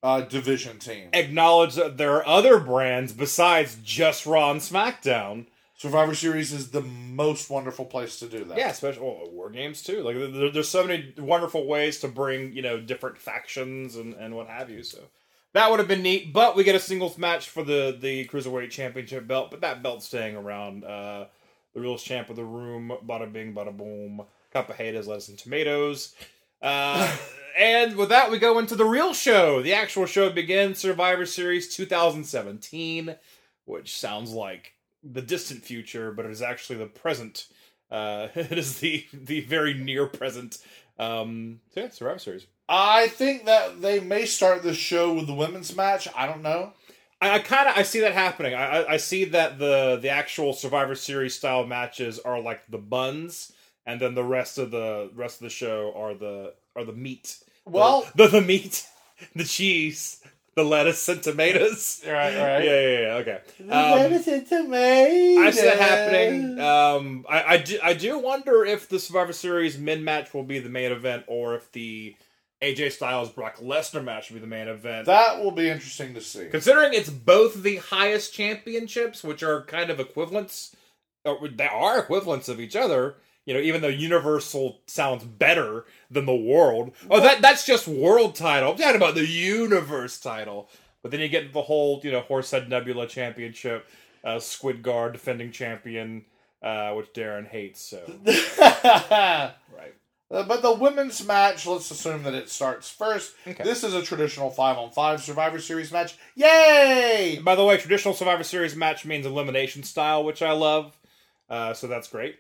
uh, 0.04 0.22
division 0.22 0.78
team. 0.78 1.10
acknowledge 1.14 1.76
that 1.76 1.98
there 1.98 2.14
are 2.14 2.28
other 2.28 2.60
brands 2.60 3.12
besides 3.12 3.78
just 3.84 4.26
Raw 4.26 4.52
and 4.52 4.62
SmackDown. 4.62 5.48
Survivor 5.78 6.16
Series 6.16 6.52
is 6.52 6.72
the 6.72 6.82
most 6.82 7.52
wonderful 7.52 7.86
place 7.86 8.18
to 8.20 8.28
do 8.28 8.44
that. 8.46 8.58
Yeah, 8.58 8.70
especially 8.70 9.04
well, 9.04 9.30
war 9.32 9.52
games 9.52 9.84
too. 9.84 10.02
Like 10.02 10.16
there, 10.16 10.50
there's 10.50 10.70
so 10.70 10.86
many 10.86 11.14
wonderful 11.18 11.68
ways 11.68 12.00
to 12.00 12.08
bring 12.08 12.52
you 12.54 12.64
know 12.64 12.80
different 12.80 13.20
factions 13.20 13.96
and, 13.96 14.16
and 14.16 14.36
what 14.36 14.48
have 14.48 14.72
you. 14.72 14.82
So 14.82 15.00
that 15.54 15.70
would 15.70 15.78
have 15.78 15.88
been 15.88 16.02
neat. 16.02 16.34
But 16.34 16.56
we 16.56 16.64
get 16.64 16.74
a 16.74 16.80
singles 16.80 17.20
match 17.20 17.48
for 17.50 17.64
the 17.64 17.96
the 18.00 18.26
cruiserweight 18.26 18.72
championship 18.72 19.28
belt. 19.28 19.52
But 19.52 19.62
that 19.62 19.84
belt's 19.84 20.08
staying 20.08 20.36
around. 20.36 20.84
Uh, 20.84 21.26
the 21.76 21.82
realest 21.82 22.08
champ 22.08 22.32
of 22.32 22.36
the 22.36 22.44
room. 22.44 22.92
Bada 23.06 23.32
bing, 23.32 23.54
bada 23.54 23.76
boom. 23.76 24.24
Cup 24.52 24.72
of 24.72 24.78
haters, 24.78 25.08
lettuce, 25.08 25.30
and 25.30 25.38
tomatoes. 25.38 26.16
Uh, 26.60 27.16
and 27.58 27.96
with 27.96 28.10
that, 28.10 28.32
we 28.32 28.40
go 28.40 28.58
into 28.58 28.76
the 28.76 28.86
real 28.86 29.14
show. 29.14 29.62
The 29.62 29.74
actual 29.74 30.08
show 30.08 30.32
begins 30.32 30.80
Survivor 30.80 31.28
Series 31.28 31.76
2017, 31.76 33.16
which 33.66 33.96
sounds 33.96 34.32
like 34.32 34.74
the 35.12 35.22
distant 35.22 35.64
future, 35.64 36.12
but 36.12 36.26
it 36.26 36.32
is 36.32 36.42
actually 36.42 36.80
the 36.80 36.86
present. 36.86 37.48
Uh, 37.92 38.28
it 38.36 38.58
is 38.58 38.80
the 38.80 39.06
the 39.14 39.42
very 39.42 39.74
near 39.74 40.06
present. 40.08 40.58
Um, 41.00 41.60
so 41.74 41.82
yeah, 41.82 41.90
Survivor 41.90 42.20
Series. 42.20 42.48
I 42.70 43.08
think 43.08 43.46
that 43.46 43.82
they 43.82 44.00
may 44.00 44.26
start 44.26 44.64
the 44.64 44.74
show 44.74 45.14
with 45.14 45.28
the 45.28 45.34
women's 45.34 45.76
match. 45.76 46.08
I 46.16 46.26
don't 46.28 46.42
know. 46.42 46.74
I, 47.22 47.36
I 47.36 47.40
kind 47.40 47.70
of 47.70 47.78
I 47.78 47.84
see 47.84 48.02
that 48.02 48.14
happening. 48.14 48.54
I, 48.54 48.82
I 48.82 48.94
I 48.94 48.98
see 48.98 49.26
that 49.26 49.60
the 49.60 50.00
the 50.02 50.10
actual 50.10 50.54
Survivor 50.54 50.96
Series 50.96 51.36
style 51.36 51.66
matches 51.66 52.20
are 52.20 52.40
like 52.42 52.62
the 52.70 52.78
buns, 52.78 53.54
and 53.86 54.02
then 54.02 54.16
the 54.16 54.24
rest 54.24 54.58
of 54.58 54.72
the 54.72 55.10
rest 55.16 55.38
of 55.38 55.46
the 55.46 55.50
show 55.50 55.94
are 55.96 56.14
the 56.14 56.54
are 56.76 56.84
the 56.84 56.94
meat. 56.94 57.38
Well- 57.66 58.08
the 58.16 58.28
the, 58.28 58.40
the 58.40 58.46
meat, 58.46 58.86
the 59.36 59.44
cheese, 59.44 60.22
the 60.58 60.64
lettuce 60.64 61.08
and 61.08 61.24
tomatoes. 61.24 62.04
Right, 62.08 62.36
right. 62.36 62.64
Yeah, 62.64 62.82
yeah, 62.82 63.00
yeah. 63.00 63.14
Okay. 63.16 63.40
Um, 63.62 63.92
Lettuce 63.92 64.28
and 64.28 64.48
tomatoes. 64.48 65.38
I 65.38 65.52
see 65.52 65.62
that 65.62 65.78
happening. 65.78 66.60
Um, 66.60 67.26
I, 67.30 67.44
I, 67.44 67.58
do, 67.58 67.80
I 67.84 67.94
do 67.94 68.18
wonder 68.18 68.66
if 68.66 68.90
the 68.90 68.98
Survivor 68.98 69.34
Series 69.34 69.78
mid 69.78 70.02
match 70.02 70.34
will 70.34 70.44
be 70.44 70.60
the 70.60 70.70
main 70.70 70.92
event, 70.92 71.26
or 71.28 71.56
if 71.56 71.72
the 71.74 72.16
AJ 72.64 72.94
Styles 72.94 73.30
Brock 73.30 73.58
Lesnar 73.58 74.04
match 74.04 74.30
will 74.30 74.36
be 74.36 74.42
the 74.42 74.48
main 74.48 74.68
event. 74.68 75.06
That 75.06 75.44
will 75.44 75.52
be 75.52 75.70
interesting 75.70 76.16
to 76.16 76.22
see. 76.22 76.48
Considering 76.50 76.94
it's 76.94 77.10
both 77.10 77.62
the 77.62 77.76
highest 77.78 78.34
championships, 78.34 79.24
which 79.24 79.44
are 79.44 79.64
kind 79.64 79.92
of 79.92 80.00
equivalents, 80.00 80.76
or 81.24 81.48
they 81.50 81.68
are 81.68 82.00
equivalents 82.00 82.50
of 82.50 82.60
each 82.60 82.76
other. 82.76 83.16
You 83.46 83.54
know, 83.54 83.60
even 83.60 83.82
though 83.82 83.88
Universal 83.88 84.82
sounds 84.88 85.24
better 85.24 85.86
than 86.10 86.26
the 86.26 86.36
World. 86.36 86.94
Oh, 87.10 87.20
that 87.20 87.42
that's 87.42 87.66
just 87.66 87.88
World 87.88 88.36
title. 88.36 88.72
I'm 88.72 88.78
talking 88.78 88.96
about 88.96 89.16
the 89.16 89.28
Universe 89.28 90.20
title. 90.20 90.70
But 91.02 91.12
then 91.12 91.20
you 91.20 91.30
get 91.30 91.54
the 91.54 91.62
whole, 91.62 92.02
you 92.04 92.12
know, 92.12 92.22
Horsehead 92.22 92.70
Nebula 92.70 93.08
Championship, 93.08 93.88
uh, 94.24 94.40
Squid 94.40 94.84
Guard 94.84 95.14
defending 95.14 95.52
champion, 95.52 96.26
uh, 96.62 96.92
which 96.94 97.14
Daryn 97.14 97.48
hates. 97.48 97.82
So 97.82 98.02
right. 98.60 99.54
Uh, 100.30 100.44
but 100.44 100.62
the 100.62 100.74
women's 100.74 101.26
match, 101.26 101.66
let's 101.66 101.90
assume 101.90 102.24
that 102.24 102.34
it 102.34 102.50
starts 102.50 102.90
first. 102.90 103.34
Okay. 103.48 103.64
This 103.64 103.86
is 103.86 103.94
a 103.94 104.02
traditional 104.02 104.50
five 104.50 104.78
on 104.78 104.92
five 104.92 105.22
Survivor 105.22 105.60
Series 105.60 105.92
match. 105.92 106.18
Yay! 106.36 107.36
And 107.38 107.46
by 107.46 107.56
the 107.56 107.64
way, 107.64 107.78
traditional 107.78 108.14
Survivor 108.14 108.44
Series 108.44 108.76
match 108.76 109.06
means 109.06 109.26
elimination 109.26 109.84
style, 109.84 110.26
which 110.26 110.42
I 110.42 110.52
love. 110.52 110.98
Uh, 111.50 111.74
so 111.74 111.88
that's 111.88 112.10
great. 112.10 112.40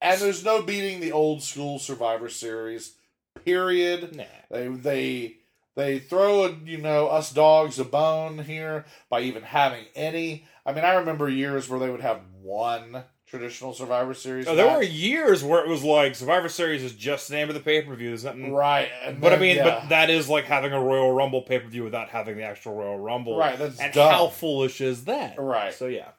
And 0.00 0.20
there's 0.20 0.44
no 0.44 0.62
beating 0.62 1.00
the 1.00 1.10
old 1.10 1.42
school 1.42 1.80
Survivor 1.80 2.28
Series. 2.28 2.94
Period. 3.44 4.16
Nah. 4.16 4.24
They 4.50 4.68
they 4.68 5.36
they 5.76 5.98
throw 5.98 6.44
a, 6.44 6.56
you 6.64 6.78
know 6.78 7.08
us 7.08 7.32
dogs 7.32 7.78
a 7.78 7.84
bone 7.84 8.38
here 8.38 8.84
by 9.08 9.20
even 9.20 9.42
having 9.42 9.84
any. 9.94 10.46
I 10.64 10.72
mean, 10.72 10.84
I 10.84 10.94
remember 10.94 11.28
years 11.28 11.68
where 11.68 11.80
they 11.80 11.90
would 11.90 12.00
have 12.00 12.20
one 12.40 13.04
traditional 13.26 13.74
Survivor 13.74 14.14
Series. 14.14 14.46
Oh, 14.46 14.54
there 14.54 14.66
match. 14.66 14.76
were 14.76 14.82
years 14.84 15.42
where 15.42 15.64
it 15.64 15.68
was 15.68 15.82
like 15.82 16.14
Survivor 16.14 16.48
Series 16.48 16.82
is 16.82 16.94
just 16.94 17.28
the 17.28 17.34
name 17.34 17.48
of 17.48 17.54
the 17.54 17.60
pay 17.60 17.82
per 17.82 17.94
view. 17.96 18.08
There's 18.08 18.24
nothing. 18.24 18.52
right, 18.52 18.88
and 19.02 19.20
But 19.20 19.32
I 19.32 19.36
mean, 19.38 19.56
yeah. 19.56 19.64
but 19.80 19.88
that 19.88 20.10
is 20.10 20.28
like 20.28 20.44
having 20.44 20.72
a 20.72 20.80
Royal 20.80 21.12
Rumble 21.12 21.42
pay 21.42 21.58
per 21.58 21.68
view 21.68 21.82
without 21.82 22.08
having 22.08 22.36
the 22.36 22.44
actual 22.44 22.74
Royal 22.74 22.98
Rumble. 22.98 23.36
Right, 23.36 23.58
that's 23.58 23.80
and 23.80 23.92
dumb. 23.92 24.12
how 24.12 24.28
foolish 24.28 24.80
is 24.80 25.04
that? 25.06 25.34
Right. 25.38 25.74
So 25.74 25.86
yeah. 25.86 26.10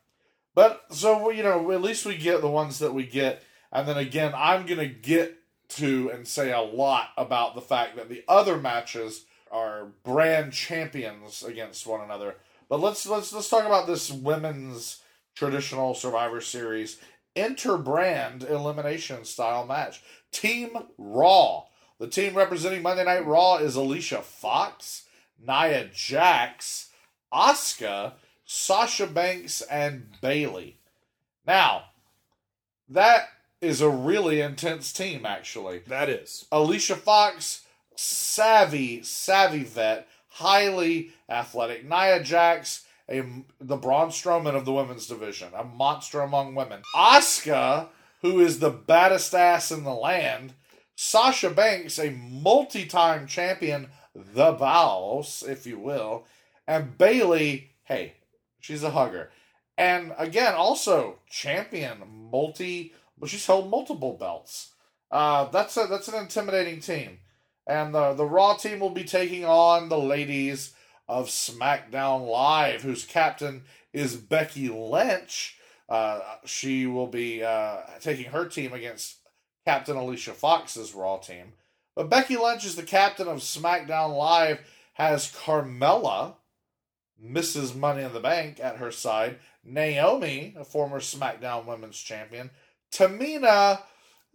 But 0.53 0.81
so 0.91 1.29
you 1.31 1.43
know, 1.43 1.71
at 1.71 1.81
least 1.81 2.05
we 2.05 2.17
get 2.17 2.41
the 2.41 2.49
ones 2.49 2.79
that 2.79 2.93
we 2.93 3.05
get, 3.05 3.41
and 3.71 3.87
then 3.87 3.97
again, 3.97 4.33
I'm 4.35 4.65
gonna 4.65 4.87
get 4.87 5.37
to 5.69 6.09
and 6.09 6.27
say 6.27 6.51
a 6.51 6.61
lot 6.61 7.09
about 7.17 7.55
the 7.55 7.61
fact 7.61 7.95
that 7.95 8.09
the 8.09 8.23
other 8.27 8.57
matches 8.57 9.25
are 9.51 9.87
brand 10.03 10.53
champions 10.53 11.43
against 11.43 11.87
one 11.87 12.01
another. 12.01 12.35
But 12.69 12.79
let's 12.79 13.05
let's 13.07 13.31
let's 13.33 13.49
talk 13.49 13.65
about 13.65 13.87
this 13.87 14.11
women's 14.11 15.01
traditional 15.35 15.93
Survivor 15.93 16.41
Series 16.41 16.97
inter-brand 17.35 18.43
elimination 18.43 19.25
style 19.25 19.65
match. 19.65 20.01
Team 20.31 20.69
Raw. 20.97 21.65
The 21.99 22.07
team 22.07 22.35
representing 22.35 22.81
Monday 22.81 23.05
Night 23.05 23.25
Raw 23.25 23.57
is 23.57 23.75
Alicia 23.75 24.21
Fox, 24.21 25.05
Nia 25.39 25.89
Jax, 25.93 26.89
Asuka, 27.33 28.13
Sasha 28.45 29.07
Banks, 29.07 29.61
and 29.61 30.07
Bayley. 30.21 30.79
Now, 31.45 31.83
that 32.89 33.27
is 33.65 33.81
a 33.81 33.89
really 33.89 34.41
intense 34.41 34.93
team, 34.93 35.25
actually. 35.25 35.79
That 35.87 36.07
is. 36.07 36.45
Alicia 36.51 36.95
Fox, 36.95 37.65
savvy, 37.95 39.01
savvy 39.01 39.63
vet, 39.63 40.07
highly 40.29 41.11
athletic. 41.27 41.83
Nia 41.83 42.23
Jax, 42.23 42.85
a, 43.09 43.23
the 43.59 43.77
Braun 43.77 44.09
Strowman 44.09 44.55
of 44.55 44.65
the 44.65 44.73
women's 44.73 45.07
division, 45.07 45.49
a 45.55 45.63
monster 45.63 46.21
among 46.21 46.55
women. 46.55 46.81
Asuka, 46.95 47.87
who 48.21 48.39
is 48.39 48.59
the 48.59 48.69
baddest 48.69 49.33
ass 49.33 49.71
in 49.71 49.83
the 49.83 49.93
land. 49.93 50.53
Sasha 50.95 51.49
Banks, 51.49 51.99
a 51.99 52.11
multi-time 52.11 53.27
champion, 53.27 53.87
the 54.13 54.51
boss, 54.51 55.43
if 55.43 55.65
you 55.65 55.79
will. 55.79 56.25
And 56.67 56.97
Bayley, 56.97 57.71
hey, 57.83 58.13
she's 58.59 58.83
a 58.83 58.91
hugger. 58.91 59.31
And 59.77 60.13
again, 60.17 60.53
also 60.53 61.19
champion, 61.29 61.97
multi, 62.31 62.93
but 63.17 63.29
she's 63.29 63.45
held 63.45 63.69
multiple 63.69 64.13
belts. 64.13 64.73
Uh, 65.11 65.45
that's 65.45 65.77
a 65.77 65.87
that's 65.87 66.07
an 66.07 66.15
intimidating 66.15 66.79
team. 66.79 67.19
And 67.67 67.93
the 67.93 68.13
the 68.13 68.25
Raw 68.25 68.55
team 68.55 68.79
will 68.79 68.89
be 68.89 69.03
taking 69.03 69.45
on 69.45 69.89
the 69.89 69.97
ladies 69.97 70.73
of 71.07 71.27
SmackDown 71.27 72.27
Live, 72.27 72.81
whose 72.81 73.05
captain 73.05 73.63
is 73.93 74.15
Becky 74.15 74.69
Lynch. 74.69 75.57
Uh, 75.87 76.19
she 76.45 76.87
will 76.87 77.07
be 77.07 77.43
uh, 77.43 77.77
taking 77.99 78.25
her 78.31 78.45
team 78.45 78.73
against 78.73 79.17
Captain 79.65 79.95
Alicia 79.95 80.33
Fox's 80.33 80.93
Raw 80.93 81.17
team. 81.17 81.53
But 81.95 82.09
Becky 82.09 82.37
Lynch 82.37 82.65
is 82.65 82.75
the 82.75 82.83
captain 82.83 83.27
of 83.27 83.39
SmackDown 83.39 84.17
Live, 84.17 84.59
has 84.93 85.31
Carmella, 85.31 86.35
Mrs. 87.23 87.75
Money 87.75 88.03
in 88.03 88.13
the 88.13 88.19
Bank, 88.19 88.59
at 88.59 88.77
her 88.77 88.91
side, 88.91 89.37
Naomi, 89.63 90.55
a 90.57 90.65
former 90.65 90.99
SmackDown 90.99 91.65
Women's 91.65 91.99
Champion, 91.99 92.49
Tamina, 92.91 93.81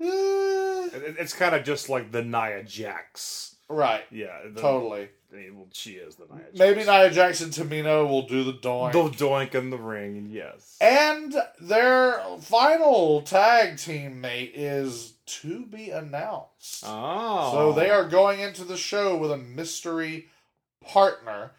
eh, 0.01 0.89
It- 0.93 1.17
It's 1.19 1.33
kind 1.33 1.55
of 1.55 1.65
just 1.65 1.89
like 1.89 2.11
the 2.13 2.23
Nia 2.23 2.63
Jax. 2.65 3.57
right, 3.69 4.05
Yeah. 4.11 4.39
The, 4.53 4.61
totally. 4.61 5.09
I 5.33 5.37
mean, 5.37 5.57
well, 5.57 5.69
she 5.73 5.93
is 5.93 6.17
the 6.17 6.25
Nia 6.27 6.43
Jax. 6.47 6.59
Maybe 6.59 6.81
Nia 6.85 7.11
Jax 7.11 7.41
and 7.41 7.53
Tamina 7.53 8.09
will 8.09 8.23
do 8.27 8.43
the 8.43 8.55
doink. 8.55 8.93
The 8.93 9.25
doink 9.25 9.55
in 9.55 9.71
the 9.71 9.79
ring, 9.79 10.29
yes. 10.31 10.77
And 10.81 11.35
their 11.61 12.21
final 12.41 13.23
tag 13.23 13.79
team 13.79 14.21
mate 14.21 14.53
is 14.57 15.13
to 15.27 15.65
be 15.67 15.91
announced. 15.91 16.83
Oh. 16.85 17.53
So 17.53 17.73
they 17.73 17.91
are 17.91 18.09
going 18.09 18.41
into 18.41 18.65
the 18.65 18.77
show 18.77 19.17
with 19.17 19.31
a 19.31 19.37
mystery 19.37 20.29
partner 20.85 21.53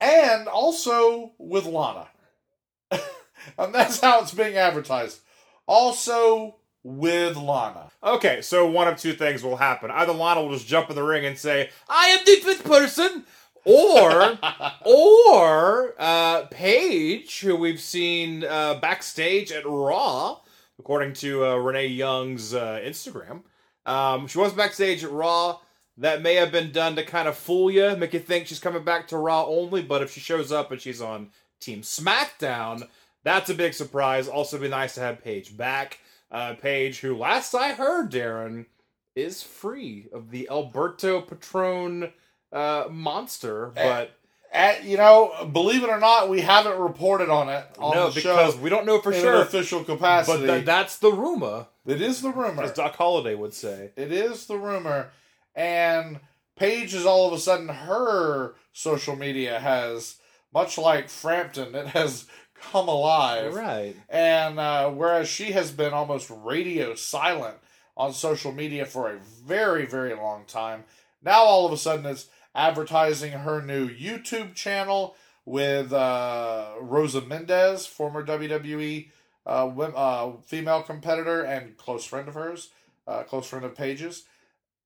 and 0.00 0.48
also 0.48 1.32
with 1.38 1.66
Lana. 1.66 2.08
and 2.90 3.72
that's 3.74 4.00
how 4.00 4.22
it's 4.22 4.34
being 4.34 4.56
advertised. 4.56 5.20
Also 5.68 6.56
with 6.82 7.36
Lana. 7.36 7.90
Okay, 8.02 8.40
so 8.40 8.66
one 8.66 8.88
of 8.88 8.96
two 8.96 9.12
things 9.12 9.42
will 9.42 9.56
happen. 9.56 9.90
Either 9.90 10.12
Lana 10.12 10.42
will 10.42 10.54
just 10.54 10.66
jump 10.66 10.88
in 10.90 10.96
the 10.96 11.02
ring 11.02 11.24
and 11.26 11.36
say, 11.36 11.70
I 11.88 12.08
am 12.08 12.24
the 12.24 12.36
fifth 12.36 12.64
person, 12.64 13.24
or 13.64 14.38
or 14.86 15.94
uh, 15.98 16.46
Paige, 16.46 17.40
who 17.40 17.56
we've 17.56 17.80
seen 17.80 18.44
uh, 18.44 18.74
backstage 18.80 19.52
at 19.52 19.66
Raw, 19.66 20.38
according 20.78 21.12
to 21.14 21.44
uh, 21.44 21.56
Renee 21.56 21.88
Young's 21.88 22.54
uh, 22.54 22.80
Instagram. 22.82 23.42
Um, 23.84 24.26
she 24.26 24.38
was 24.38 24.52
backstage 24.52 25.04
at 25.04 25.10
Raw. 25.10 25.58
That 25.98 26.22
may 26.22 26.36
have 26.36 26.52
been 26.52 26.70
done 26.70 26.94
to 26.94 27.04
kind 27.04 27.26
of 27.26 27.36
fool 27.36 27.72
you, 27.72 27.96
make 27.96 28.14
you 28.14 28.20
think 28.20 28.46
she's 28.46 28.60
coming 28.60 28.84
back 28.84 29.08
to 29.08 29.16
Raw 29.18 29.44
only. 29.46 29.82
But 29.82 30.00
if 30.00 30.12
she 30.12 30.20
shows 30.20 30.52
up 30.52 30.70
and 30.70 30.80
she's 30.80 31.02
on 31.02 31.30
Team 31.60 31.82
SmackDown, 31.82 32.86
that's 33.24 33.50
a 33.50 33.54
big 33.54 33.74
surprise. 33.74 34.28
Also, 34.28 34.58
be 34.58 34.68
nice 34.68 34.94
to 34.94 35.00
have 35.00 35.22
Paige 35.22 35.56
back. 35.56 35.98
Uh, 36.30 36.54
Paige, 36.54 37.00
who 37.00 37.16
last 37.16 37.54
I 37.54 37.72
heard, 37.72 38.10
Daryn, 38.10 38.66
is 39.14 39.42
free 39.42 40.08
of 40.12 40.30
the 40.30 40.48
Alberto 40.50 41.20
Patron 41.20 42.12
uh, 42.52 42.84
monster, 42.90 43.72
but 43.74 44.12
At, 44.50 44.84
you 44.84 44.96
know, 44.96 45.50
believe 45.52 45.82
it 45.82 45.90
or 45.90 45.98
not, 46.00 46.30
we 46.30 46.40
haven't 46.40 46.78
reported 46.78 47.28
on 47.28 47.50
it 47.50 47.66
on 47.78 47.94
no, 47.94 48.10
because 48.10 48.56
we 48.56 48.70
don't 48.70 48.86
know 48.86 49.00
for 49.00 49.12
in 49.12 49.20
sure. 49.20 49.42
official 49.42 49.84
capacity. 49.84 50.46
But 50.46 50.54
th- 50.54 50.64
that's 50.64 50.98
the 50.98 51.12
rumor, 51.12 51.66
it 51.86 52.00
is 52.00 52.22
the 52.22 52.30
rumor. 52.30 52.62
as 52.62 52.72
Doc 52.72 52.96
Holliday 52.96 53.34
would 53.34 53.52
say. 53.52 53.90
It 53.96 54.10
is 54.10 54.46
the 54.46 54.56
rumor. 54.56 55.10
And 55.54 56.20
Paige 56.56 56.94
is 56.94 57.04
all 57.04 57.26
of 57.26 57.34
a 57.34 57.38
sudden 57.38 57.68
her 57.68 58.54
social 58.72 59.16
media 59.16 59.58
has, 59.58 60.16
much 60.54 60.78
like 60.78 61.10
Frampton, 61.10 61.74
it 61.74 61.88
has 61.88 62.26
come 62.60 62.88
alive. 62.88 63.54
Right. 63.54 63.96
And 64.08 64.58
uh, 64.58 64.90
whereas 64.90 65.28
she 65.28 65.52
has 65.52 65.70
been 65.70 65.92
almost 65.92 66.30
radio 66.30 66.94
silent 66.94 67.56
on 67.96 68.12
social 68.12 68.52
media 68.52 68.84
for 68.84 69.10
a 69.10 69.18
very, 69.18 69.86
very 69.86 70.14
long 70.14 70.44
time, 70.46 70.84
now 71.22 71.40
all 71.40 71.66
of 71.66 71.72
a 71.72 71.76
sudden 71.76 72.06
it's 72.06 72.28
advertising 72.54 73.32
her 73.32 73.62
new 73.62 73.88
YouTube 73.88 74.54
channel 74.54 75.16
with 75.44 75.92
uh, 75.92 76.72
Rosa 76.80 77.22
Mendes, 77.22 77.86
former 77.86 78.24
WWE 78.24 79.10
uh, 79.46 79.66
uh, 79.66 80.32
female 80.44 80.82
competitor 80.82 81.42
and 81.42 81.76
close 81.76 82.04
friend 82.04 82.28
of 82.28 82.34
hers, 82.34 82.70
uh, 83.06 83.22
close 83.22 83.46
friend 83.46 83.64
of 83.64 83.74
Paige's. 83.74 84.24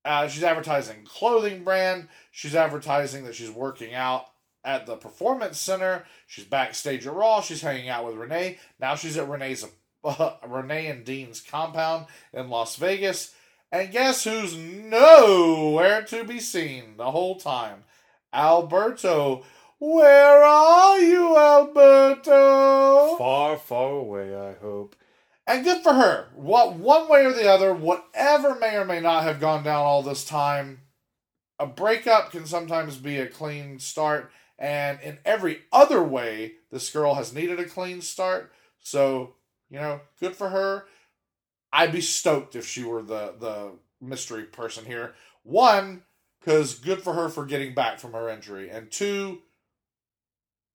Uh, 0.05 0.29
she's 0.29 0.43
advertising 0.43 1.05
clothing 1.05 1.65
brand. 1.65 2.09
She's 2.31 2.55
advertising 2.55 3.25
that 3.25 3.35
she's 3.35 3.51
working 3.51 3.95
out 3.95 4.32
at 4.65 4.87
the 4.87 4.97
performance 4.97 5.59
center. 5.59 6.05
She's 6.27 6.45
backstage 6.45 7.07
at 7.07 7.15
Raw. 7.15 7.41
She's 7.41 7.63
hanging 7.63 7.89
out 7.89 8.07
with 8.07 8.17
Renee. 8.17 8.59
Now 8.81 8.95
she's 8.95 9.17
at 9.17 9.29
Renee's 9.29 9.67
uh, 10.05 10.35
Renee 10.49 10.87
and 10.87 11.05
Dean's 11.05 11.41
compound 11.41 12.07
in 12.33 12.51
Las 12.51 12.77
Vegas. 12.77 13.35
And 13.71 13.91
guess 13.91 14.25
who's 14.25 14.57
nowhere 14.57 16.03
to 16.03 16.25
be 16.25 16.41
seen 16.41 16.97
the 16.97 17.11
whole 17.11 17.37
time? 17.37 17.85
Alberto. 18.33 19.45
Where 19.79 20.45
are 20.45 20.99
you, 21.01 21.37
Alberto? 21.37 23.17
Far, 23.17 23.57
far 23.57 23.91
away, 23.91 24.37
I 24.37 24.53
hope. 24.55 24.95
And 25.47 25.65
good 25.65 25.83
for 25.83 25.95
her. 25.95 26.29
What 26.35 26.77
one 26.77 27.09
way 27.09 27.25
or 27.25 27.33
the 27.33 27.51
other, 27.51 27.75
whatever 27.75 28.55
may 28.55 28.77
or 28.77 28.85
may 28.85 29.01
not 29.01 29.25
have 29.25 29.41
gone 29.41 29.65
down 29.65 29.85
all 29.85 30.03
this 30.03 30.25
time, 30.25 30.83
a 31.59 31.67
breakup 31.67 32.31
can 32.31 32.47
sometimes 32.47 32.97
be 32.97 33.19
a 33.19 33.27
clean 33.27 33.79
start. 33.79 34.31
And 34.59 35.01
in 35.01 35.19
every 35.25 35.63
other 35.73 36.03
way, 36.03 36.55
this 36.71 36.91
girl 36.91 37.15
has 37.15 37.35
needed 37.35 37.59
a 37.59 37.65
clean 37.65 38.01
start. 38.01 38.53
So, 38.81 39.35
you 39.71 39.79
know, 39.79 40.01
good 40.21 40.37
for 40.37 40.51
her. 40.51 40.87
I'd 41.73 41.93
be 41.93 42.01
stoked 42.01 42.55
if 42.55 42.67
she 42.67 42.85
were 42.85 43.03
the 43.03 43.35
the 43.39 43.73
mystery 44.01 44.45
person 44.45 44.85
here. 44.85 45.15
One, 45.43 46.03
because 46.41 46.75
good 46.75 47.03
for 47.03 47.15
her 47.15 47.29
for 47.29 47.47
getting 47.47 47.75
back 47.75 47.99
from 47.99 48.13
her 48.13 48.29
injury, 48.29 48.69
and 48.69 48.91
two, 48.91 49.41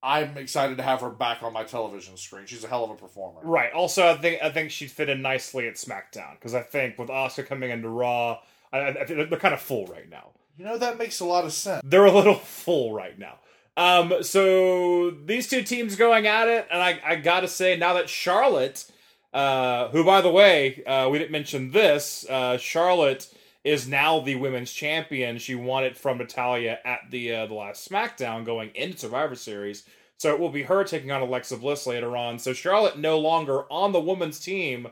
I'm 0.01 0.37
excited 0.37 0.77
to 0.77 0.83
have 0.83 1.01
her 1.01 1.09
back 1.09 1.43
on 1.43 1.53
my 1.53 1.63
television 1.63 2.17
screen. 2.17 2.45
She's 2.45 2.63
a 2.63 2.67
hell 2.67 2.83
of 2.83 2.91
a 2.91 2.95
performer. 2.95 3.41
Right. 3.43 3.71
Also, 3.73 4.07
I 4.07 4.15
think 4.15 4.41
I 4.41 4.49
think 4.49 4.71
she'd 4.71 4.91
fit 4.91 5.09
in 5.09 5.21
nicely 5.21 5.67
at 5.67 5.75
SmackDown 5.75 6.33
because 6.33 6.53
I 6.53 6.61
think 6.61 6.97
with 6.97 7.09
Asuka 7.09 7.45
coming 7.45 7.69
into 7.69 7.89
Raw, 7.89 8.39
I, 8.71 8.79
I, 8.79 9.05
they're 9.05 9.39
kind 9.39 9.53
of 9.53 9.61
full 9.61 9.85
right 9.87 10.09
now. 10.09 10.31
You 10.57 10.65
know 10.65 10.77
that 10.77 10.97
makes 10.97 11.19
a 11.19 11.25
lot 11.25 11.45
of 11.45 11.53
sense. 11.53 11.81
They're 11.85 12.05
a 12.05 12.11
little 12.11 12.35
full 12.43 12.93
right 12.93 13.17
now. 13.17 13.39
Um, 13.77 14.23
so 14.23 15.11
these 15.11 15.47
two 15.47 15.61
teams 15.61 15.95
going 15.95 16.25
at 16.25 16.47
it, 16.47 16.67
and 16.71 16.81
I, 16.81 16.99
I 17.05 17.15
gotta 17.15 17.47
say 17.47 17.77
now 17.77 17.93
that 17.93 18.09
Charlotte, 18.09 18.91
uh, 19.33 19.89
who 19.89 20.03
by 20.03 20.21
the 20.21 20.31
way, 20.31 20.83
uh, 20.85 21.07
we 21.09 21.19
didn't 21.19 21.31
mention 21.31 21.71
this, 21.71 22.25
uh, 22.27 22.57
Charlotte 22.57 23.31
is 23.63 23.87
now 23.87 24.19
the 24.19 24.35
women's 24.35 24.73
champion. 24.73 25.37
She 25.37 25.53
won 25.53 25.83
it 25.83 25.95
from 25.95 26.17
Natalya 26.17 26.79
at 26.83 27.01
the 27.11 27.35
uh, 27.35 27.45
the 27.45 27.53
last 27.53 27.87
SmackDown 27.87 28.45
going 28.45 28.71
into 28.73 28.97
Survivor 28.97 29.35
Series. 29.35 29.83
So 30.17 30.33
it 30.33 30.39
will 30.39 30.49
be 30.49 30.63
her 30.63 30.83
taking 30.83 31.11
on 31.11 31.21
Alexa 31.21 31.57
Bliss 31.57 31.85
later 31.85 32.17
on. 32.17 32.39
So 32.39 32.53
Charlotte 32.53 32.97
no 32.97 33.19
longer 33.19 33.71
on 33.71 33.91
the 33.91 34.01
women's 34.01 34.39
team. 34.39 34.87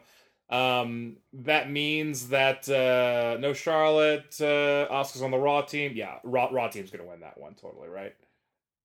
Um, 0.52 1.18
that 1.34 1.72
means 1.72 2.30
that 2.30 2.70
uh, 2.70 3.40
no 3.40 3.54
Charlotte, 3.54 4.36
uh, 4.40 4.88
Asuka's 4.92 5.24
on 5.24 5.32
the 5.32 5.40
Raw 5.40 5.62
team. 5.64 5.94
Yeah, 5.96 6.20
Raw, 6.24 6.50
Raw 6.52 6.68
team's 6.68 6.92
gonna 6.92 7.10
win 7.10 7.22
that 7.22 7.40
one 7.40 7.56
totally, 7.56 7.90
right? 7.90 8.14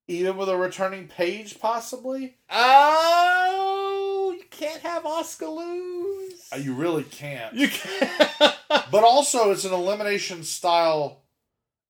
Even 0.09 0.37
with 0.37 0.49
a 0.49 0.57
returning 0.57 1.07
Paige, 1.07 1.61
possibly. 1.61 2.37
Oh, 2.51 4.35
you 4.37 4.45
can't 4.51 4.83
have 4.83 5.05
Asuka 5.05 5.49
lose. 5.57 6.49
Uh, 6.53 6.57
You 6.57 6.75
really 6.75 7.05
can't. 7.05 7.55
You 7.55 7.69
can't. 7.69 8.57
But 8.69 9.05
also, 9.05 9.51
it's 9.53 9.65
an 9.65 9.73
elimination 9.73 10.43
style. 10.43 11.23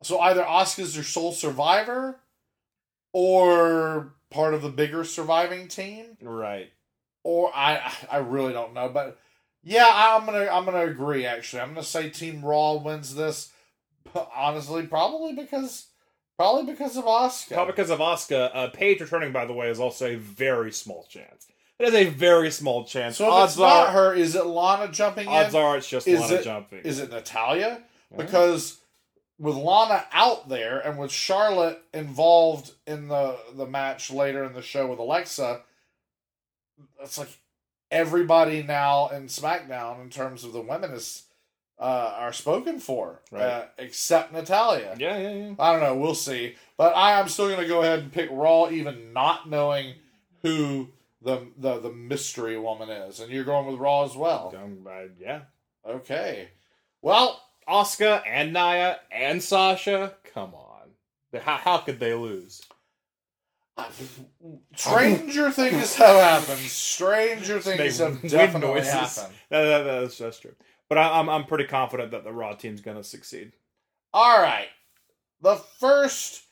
So 0.02 0.18
either 0.20 0.42
Asuka's 0.42 0.94
your 0.94 1.04
sole 1.04 1.32
survivor, 1.32 2.20
or 3.12 4.14
part 4.30 4.54
of 4.54 4.62
the 4.62 4.68
bigger 4.70 5.04
surviving 5.04 5.68
team, 5.68 6.16
right. 6.22 6.70
or 7.22 7.50
I 7.54 7.92
I 8.10 8.18
really 8.18 8.52
don't 8.52 8.72
know. 8.74 8.88
But 8.88 9.18
yeah, 9.62 9.88
I'm 9.90 10.24
gonna 10.26 10.48
I'm 10.50 10.64
gonna 10.64 10.86
agree. 10.86 11.26
Actually, 11.26 11.62
I'm 11.62 11.70
gonna 11.70 11.82
say 11.82 12.08
Team 12.10 12.42
Raw 12.44 12.74
wins 12.74 13.14
this. 13.14 13.52
Honestly, 14.34 14.86
probably 14.86 15.34
because 15.34 15.86
probably 16.40 16.72
because 16.72 16.96
of 16.96 17.04
Asuka. 17.04 17.52
Probably 17.52 17.72
because 17.72 17.90
of 17.90 17.98
Asuka. 17.98 18.50
Uh, 18.54 18.68
Paige 18.68 19.02
returning, 19.02 19.30
by 19.30 19.44
the 19.44 19.52
way, 19.52 19.68
is 19.68 19.78
also 19.78 20.06
a 20.06 20.14
very 20.14 20.72
small 20.72 21.06
chance. 21.10 21.46
It 21.78 21.88
is 21.88 21.94
a 21.94 22.06
very 22.06 22.50
small 22.50 22.84
chance. 22.84 23.18
So 23.18 23.26
if 23.26 23.30
odds 23.30 23.52
it's 23.52 23.60
not 23.60 23.88
are, 23.88 23.92
her, 23.92 24.14
is 24.14 24.34
it 24.34 24.46
Lana 24.46 24.90
jumping 24.90 25.28
odds 25.28 25.54
in? 25.54 25.60
are 25.60 25.76
it's 25.76 25.88
just 25.88 26.08
is 26.08 26.18
Lana 26.18 26.34
it, 26.36 26.44
jumping. 26.44 26.78
Is 26.80 26.98
it 26.98 27.10
Natalya? 27.10 27.82
Because 28.16 28.78
with 29.38 29.54
Lana 29.54 30.06
out 30.12 30.48
there 30.48 30.78
and 30.78 30.98
with 30.98 31.12
Charlotte 31.12 31.82
involved 31.92 32.72
in 32.86 33.08
the 33.08 33.36
the 33.54 33.66
match 33.66 34.10
later 34.10 34.42
in 34.42 34.54
the 34.54 34.62
show 34.62 34.86
with 34.86 34.98
Alexa, 34.98 35.60
it's 37.02 37.18
like 37.18 37.38
everybody 37.90 38.62
now 38.62 39.08
in 39.08 39.26
SmackDown 39.26 40.02
in 40.02 40.08
terms 40.08 40.42
of 40.44 40.54
the 40.54 40.60
women 40.62 40.90
is 40.92 41.24
uh, 41.80 42.14
are 42.18 42.32
spoken 42.32 42.78
for, 42.78 43.22
Right. 43.32 43.42
uh, 43.42 43.64
except 43.78 44.32
Natalya. 44.32 44.94
Yeah, 44.98 45.16
yeah, 45.16 45.32
yeah. 45.32 45.54
I 45.58 45.72
don't 45.72 45.80
know. 45.82 45.96
We'll 45.96 46.14
see. 46.14 46.54
But 46.76 46.94
I 46.94 47.18
am 47.18 47.28
still 47.28 47.48
going 47.48 47.60
to 47.60 47.66
go 47.66 47.80
ahead 47.82 48.00
and 48.00 48.12
pick 48.12 48.28
Raw, 48.30 48.68
even 48.70 49.12
not 49.14 49.48
knowing 49.48 49.94
who 50.42 50.88
the, 51.22 51.46
the 51.56 51.78
the 51.80 51.90
mystery 51.90 52.58
woman 52.58 52.90
is. 52.90 53.20
And 53.20 53.32
you're 53.32 53.44
going 53.44 53.66
with 53.66 53.76
Raw 53.80 54.04
as 54.04 54.14
well. 54.14 54.54
Um, 54.56 54.86
uh, 54.86 55.04
yeah. 55.18 55.40
Okay. 55.88 56.48
Well, 57.02 57.40
Asuka 57.68 58.22
and 58.26 58.52
Nia 58.52 59.00
and 59.10 59.42
Sasha. 59.42 60.14
Come 60.34 60.54
on. 60.54 60.66
How, 61.40 61.56
how 61.56 61.78
could 61.78 61.98
they 62.00 62.12
lose? 62.14 62.60
stranger 64.76 65.50
things 65.50 65.94
have 65.96 66.42
happened. 66.42 66.58
Stranger 66.68 67.60
things 67.60 67.98
have 67.98 68.20
definitely 68.22 68.74
noises. 68.80 68.92
happened. 68.92 69.34
That- 69.48 69.62
that- 69.64 69.82
that's, 70.00 70.18
that's 70.18 70.38
true. 70.38 70.54
But 70.90 70.98
I, 70.98 71.18
I'm 71.20 71.30
I'm 71.30 71.44
pretty 71.44 71.64
confident 71.64 72.10
that 72.10 72.24
the 72.24 72.32
Raw 72.32 72.52
team's 72.54 72.82
gonna 72.82 73.04
succeed. 73.04 73.52
All 74.12 74.42
right. 74.42 74.68
The 75.40 75.56
first 75.56 76.42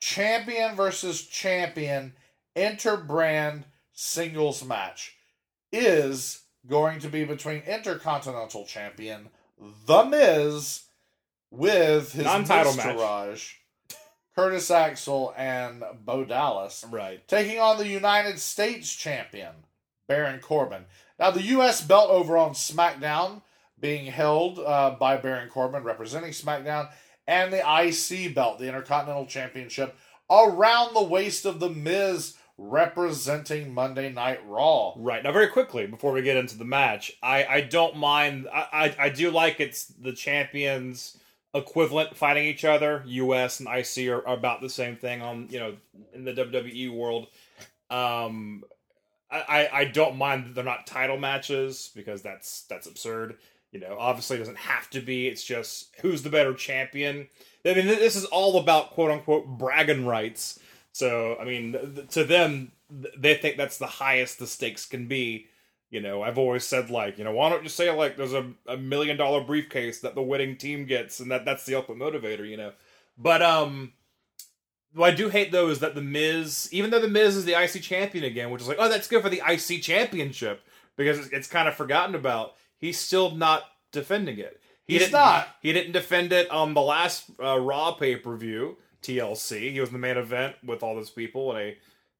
champion 0.00 0.76
versus 0.76 1.26
champion 1.26 2.14
interbrand 2.56 3.64
singles 3.92 4.64
match 4.64 5.16
is 5.72 6.42
going 6.66 7.00
to 7.00 7.08
be 7.08 7.24
between 7.24 7.62
Intercontinental 7.62 8.64
Champion 8.64 9.28
The 9.86 10.04
Miz 10.04 10.84
with 11.50 12.12
his 12.12 12.24
Non-title 12.24 12.76
match. 12.76 13.58
Curtis 14.36 14.70
Axel 14.70 15.34
and 15.36 15.82
Bo 16.04 16.24
Dallas 16.24 16.84
Right. 16.88 17.26
taking 17.28 17.58
on 17.58 17.76
the 17.76 17.88
United 17.88 18.38
States 18.38 18.94
champion, 18.94 19.52
Baron 20.08 20.40
Corbin. 20.40 20.84
Now, 21.18 21.30
the 21.30 21.42
U.S. 21.42 21.82
belt 21.82 22.10
over 22.10 22.38
on 22.38 22.52
SmackDown 22.52 23.42
being 23.80 24.06
held 24.06 24.58
uh, 24.58 24.96
by 24.98 25.16
Baron 25.16 25.48
Corbin, 25.48 25.82
representing 25.82 26.32
SmackDown, 26.32 26.90
and 27.26 27.52
the 27.52 27.58
IC 27.58 28.34
belt, 28.34 28.58
the 28.58 28.66
Intercontinental 28.66 29.26
Championship, 29.26 29.96
around 30.30 30.94
the 30.94 31.02
waist 31.02 31.44
of 31.44 31.60
The 31.60 31.70
Miz, 31.70 32.36
representing 32.58 33.72
Monday 33.72 34.12
Night 34.12 34.40
Raw. 34.46 34.92
Right. 34.96 35.22
Now, 35.22 35.32
very 35.32 35.48
quickly 35.48 35.86
before 35.86 36.12
we 36.12 36.22
get 36.22 36.36
into 36.36 36.58
the 36.58 36.64
match, 36.64 37.12
I 37.22 37.44
I 37.44 37.60
don't 37.62 37.96
mind. 37.96 38.48
I 38.52 38.94
I, 38.98 39.06
I 39.06 39.08
do 39.08 39.30
like 39.30 39.60
it's 39.60 39.86
the 39.86 40.12
champions 40.12 41.16
equivalent 41.54 42.16
fighting 42.16 42.44
each 42.44 42.64
other. 42.64 43.02
U.S. 43.06 43.60
and 43.60 43.68
IC 43.68 44.08
are, 44.08 44.26
are 44.26 44.36
about 44.36 44.60
the 44.60 44.68
same 44.68 44.96
thing 44.96 45.22
on 45.22 45.48
you 45.50 45.58
know 45.58 45.76
in 46.12 46.24
the 46.24 46.32
WWE 46.32 46.94
world. 46.94 47.28
Um, 47.90 48.64
I, 49.32 49.68
I 49.72 49.84
don't 49.84 50.16
mind 50.16 50.44
that 50.44 50.54
they're 50.56 50.64
not 50.64 50.88
title 50.88 51.16
matches 51.16 51.90
because 51.94 52.20
that's 52.20 52.62
that's 52.62 52.86
absurd. 52.88 53.38
You 53.72 53.80
know, 53.80 53.96
obviously 53.98 54.36
it 54.36 54.40
doesn't 54.40 54.58
have 54.58 54.90
to 54.90 55.00
be. 55.00 55.28
It's 55.28 55.44
just 55.44 55.94
who's 56.00 56.22
the 56.22 56.30
better 56.30 56.54
champion. 56.54 57.28
I 57.64 57.74
mean, 57.74 57.86
this 57.86 58.16
is 58.16 58.24
all 58.26 58.58
about 58.58 58.90
quote 58.90 59.10
unquote 59.10 59.46
bragging 59.46 60.06
rights. 60.06 60.58
So, 60.92 61.36
I 61.40 61.44
mean, 61.44 61.72
th- 61.72 62.08
to 62.10 62.24
them, 62.24 62.72
th- 62.90 63.14
they 63.16 63.34
think 63.34 63.56
that's 63.56 63.78
the 63.78 63.86
highest 63.86 64.38
the 64.38 64.46
stakes 64.46 64.86
can 64.86 65.06
be. 65.06 65.46
You 65.90 66.00
know, 66.00 66.22
I've 66.22 66.38
always 66.38 66.64
said 66.64 66.90
like, 66.90 67.18
you 67.18 67.24
know, 67.24 67.32
why 67.32 67.48
don't 67.48 67.62
you 67.62 67.68
say 67.68 67.90
like 67.90 68.16
there's 68.16 68.32
a, 68.32 68.52
a 68.66 68.76
million 68.76 69.16
dollar 69.16 69.42
briefcase 69.42 70.00
that 70.00 70.14
the 70.14 70.22
winning 70.22 70.56
team 70.56 70.86
gets, 70.86 71.20
and 71.20 71.30
that 71.30 71.44
that's 71.44 71.64
the 71.64 71.74
ultimate 71.74 71.98
motivator. 71.98 72.48
You 72.48 72.56
know, 72.56 72.72
but 73.16 73.42
um, 73.42 73.92
what 74.94 75.12
I 75.12 75.16
do 75.16 75.28
hate 75.28 75.52
though 75.52 75.68
is 75.68 75.80
that 75.80 75.94
the 75.94 76.02
Miz, 76.02 76.68
even 76.72 76.90
though 76.90 77.00
the 77.00 77.08
Miz 77.08 77.36
is 77.36 77.44
the 77.44 77.60
IC 77.60 77.82
champion 77.82 78.24
again, 78.24 78.50
which 78.50 78.62
is 78.62 78.68
like, 78.68 78.78
oh, 78.80 78.88
that's 78.88 79.08
good 79.08 79.22
for 79.22 79.28
the 79.28 79.42
IC 79.46 79.82
championship 79.82 80.62
because 80.96 81.18
it's, 81.18 81.28
it's 81.28 81.48
kind 81.48 81.68
of 81.68 81.74
forgotten 81.74 82.14
about. 82.14 82.54
He's 82.80 82.98
still 82.98 83.32
not 83.32 83.64
defending 83.92 84.38
it. 84.38 84.60
He 84.86 84.98
He's 84.98 85.12
not. 85.12 85.48
He 85.60 85.72
didn't 85.72 85.92
defend 85.92 86.32
it 86.32 86.50
on 86.50 86.74
the 86.74 86.80
last 86.80 87.30
uh, 87.42 87.58
Raw 87.60 87.92
pay 87.92 88.16
per 88.16 88.36
view 88.36 88.76
TLC. 89.02 89.72
He 89.72 89.80
was 89.80 89.90
in 89.90 89.92
the 89.92 89.98
main 89.98 90.16
event 90.16 90.56
with 90.64 90.82
all 90.82 90.94
those 90.94 91.10
people 91.10 91.54
in 91.56 91.58
a 91.58 91.76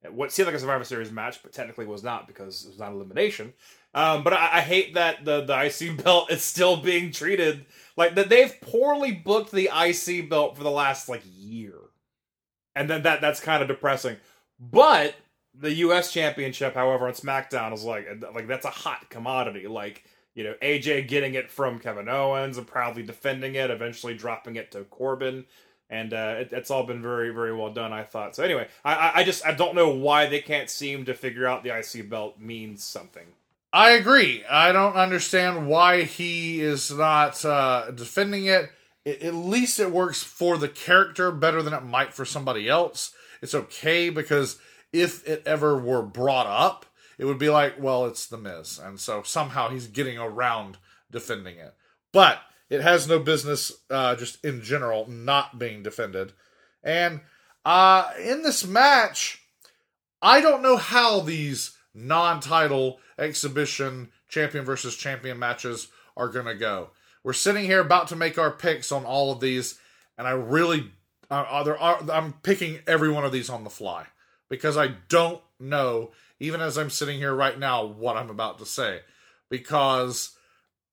what 0.09 0.32
seemed 0.32 0.47
like 0.47 0.55
a 0.55 0.59
Survivor 0.59 0.85
Series 0.85 1.12
match, 1.12 1.43
but 1.43 1.53
technically 1.53 1.85
was 1.85 2.03
not 2.03 2.27
because 2.27 2.65
it 2.65 2.69
was 2.69 2.78
not 2.78 2.93
elimination. 2.93 3.53
Um, 3.93 4.23
but 4.23 4.32
I, 4.32 4.59
I 4.59 4.61
hate 4.61 4.95
that 4.95 5.24
the 5.24 5.43
the 5.43 5.65
IC 5.66 6.03
belt 6.05 6.31
is 6.31 6.43
still 6.43 6.77
being 6.77 7.11
treated 7.11 7.66
like 7.97 8.15
that. 8.15 8.28
They've 8.28 8.55
poorly 8.61 9.12
booked 9.12 9.53
the 9.53 9.69
IC 9.74 10.31
belt 10.31 10.57
for 10.57 10.62
the 10.62 10.70
last 10.70 11.09
like 11.09 11.23
year, 11.37 11.74
and 12.74 12.89
then 12.89 13.03
that 13.03 13.20
that's 13.20 13.41
kind 13.41 13.62
of 13.62 13.69
depressing. 13.69 14.16
But 14.59 15.16
the 15.55 15.73
U.S. 15.74 16.12
Championship, 16.12 16.74
however, 16.74 17.07
on 17.07 17.15
SmackDown 17.15 17.74
is 17.74 17.85
like 17.85 18.07
like 18.35 18.47
that's 18.47 18.65
a 18.65 18.70
hot 18.70 19.11
commodity. 19.11 19.66
Like 19.66 20.05
you 20.35 20.44
know, 20.44 20.55
AJ 20.62 21.09
getting 21.09 21.35
it 21.35 21.51
from 21.51 21.78
Kevin 21.78 22.09
Owens 22.09 22.59
and 22.59 22.66
proudly 22.66 23.02
defending 23.02 23.55
it, 23.55 23.70
eventually 23.70 24.15
dropping 24.15 24.57
it 24.57 24.70
to 24.73 24.85
Corbin, 24.85 25.44
and 25.89 26.12
uh, 26.12 26.36
it, 26.39 26.52
it's 26.52 26.70
all 26.70 26.85
been 26.85 27.02
very 27.02 27.31
very 27.31 27.55
well 27.55 27.73
done. 27.73 27.93
I 27.93 28.05
thought 28.05 28.36
so. 28.36 28.44
Anyway, 28.44 28.69
I, 28.85 29.12
I 29.16 29.24
just 29.24 29.44
I 29.44 29.52
don't 29.52 29.74
know 29.74 29.89
why 29.89 30.27
they 30.27 30.40
can't 30.40 30.70
seem 30.70 31.05
to 31.07 31.15
figure 31.15 31.47
out 31.47 31.65
the 31.65 31.77
IC 31.77 32.09
belt 32.09 32.39
means 32.39 32.85
something. 32.85 33.27
I 33.73 33.90
agree. 33.90 34.44
I 34.51 34.73
don't 34.73 34.97
understand 34.97 35.69
why 35.69 36.02
he 36.02 36.61
is 36.61 36.90
not 36.90 37.44
uh, 37.44 37.90
defending 37.93 38.47
it. 38.47 38.70
it. 39.05 39.23
At 39.23 39.35
least 39.35 39.78
it 39.78 39.93
works 39.93 40.23
for 40.23 40.59
the 40.59 40.69
character 40.69 41.31
better 41.31 41.62
than 41.62 41.73
it 41.73 41.85
might 41.85 42.12
for 42.12 42.24
somebody 42.24 42.69
else. 42.69 43.15
it's 43.40 43.55
okay 43.55 44.11
because 44.11 44.59
if 44.93 45.27
it 45.27 45.43
ever 45.47 45.78
were 45.78 46.02
brought 46.02 46.47
up, 46.47 46.85
it 47.20 47.26
would 47.26 47.38
be 47.38 47.51
like, 47.51 47.74
well, 47.78 48.06
it's 48.06 48.24
the 48.24 48.38
Miz, 48.38 48.78
and 48.82 48.98
so 48.98 49.22
somehow 49.22 49.68
he's 49.68 49.86
getting 49.86 50.16
around 50.16 50.78
defending 51.10 51.59
it. 51.59 51.74
But 52.12 52.40
it 52.70 52.80
has 52.80 53.06
no 53.06 53.18
business, 53.18 53.72
uh, 53.90 54.16
just 54.16 54.42
in 54.42 54.62
general, 54.62 55.06
not 55.06 55.59
being 55.59 55.82
defended. 55.82 56.32
And 56.82 57.20
uh, 57.62 58.10
in 58.18 58.42
this 58.42 58.66
match, 58.66 59.42
I 60.22 60.40
don't 60.40 60.62
know 60.62 60.78
how 60.78 61.20
these 61.20 61.76
non-title 61.92 63.01
exhibition 63.18 64.09
champion 64.28 64.64
versus 64.64 64.97
champion 64.97 65.38
matches 65.38 65.88
are 66.16 66.28
going 66.28 66.47
to 66.47 66.55
go. 66.55 66.88
We're 67.22 67.34
sitting 67.34 67.66
here 67.66 67.80
about 67.80 68.09
to 68.09 68.16
make 68.16 68.38
our 68.38 68.51
picks 68.51 68.90
on 68.90 69.05
all 69.05 69.30
of 69.30 69.40
these, 69.40 69.78
and 70.16 70.26
I 70.26 70.30
really, 70.30 70.90
uh, 71.30 71.64
there 71.64 71.78
are, 71.78 72.01
I'm 72.10 72.32
picking 72.42 72.78
every 72.86 73.10
one 73.10 73.26
of 73.26 73.32
these 73.32 73.51
on 73.51 73.62
the 73.62 73.68
fly 73.68 74.06
because 74.48 74.78
I 74.78 74.94
don't 75.10 75.42
know, 75.59 76.12
even 76.41 76.61
as 76.61 76.77
I'm 76.77 76.91
sitting 76.91 77.19
here 77.19 77.35
right 77.35 77.59
now, 77.59 77.85
what 77.85 78.17
I'm 78.17 78.31
about 78.31 78.59
to 78.59 78.67
say 78.67 79.01
because 79.51 80.37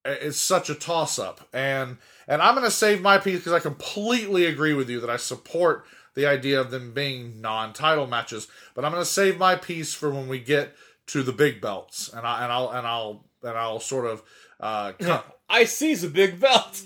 it's 0.03 0.39
such 0.39 0.69
a 0.69 0.75
toss 0.75 1.17
up. 1.17 1.47
And 1.53 1.97
and 2.27 2.41
I'm 2.41 2.55
going 2.55 2.65
to 2.65 2.71
save 2.71 3.01
my 3.01 3.17
piece 3.17 3.39
because 3.39 3.53
I 3.53 3.59
completely 3.59 4.45
agree 4.45 4.73
with 4.73 4.89
you 4.89 4.99
that 4.99 5.09
I 5.09 5.17
support 5.17 5.85
the 6.15 6.25
idea 6.25 6.59
of 6.59 6.71
them 6.71 6.93
being 6.93 7.41
non-title 7.41 8.07
matches, 8.07 8.47
but 8.73 8.83
I'm 8.83 8.91
going 8.91 9.01
to 9.01 9.09
save 9.09 9.37
my 9.37 9.55
piece 9.55 9.93
for 9.93 10.09
when 10.09 10.27
we 10.27 10.39
get 10.39 10.75
to 11.07 11.23
the 11.23 11.31
big 11.31 11.61
belts, 11.61 12.09
and 12.13 12.25
I 12.25 12.43
and 12.43 12.51
I'll 12.51 12.69
and 12.69 12.85
I'll 12.85 13.25
and 13.43 13.57
I'll 13.57 13.79
sort 13.79 14.05
of 14.05 14.23
uh. 14.59 14.93
I 15.49 15.63
seize 15.63 16.03
a 16.03 16.09
big 16.09 16.41
belt. 16.41 16.83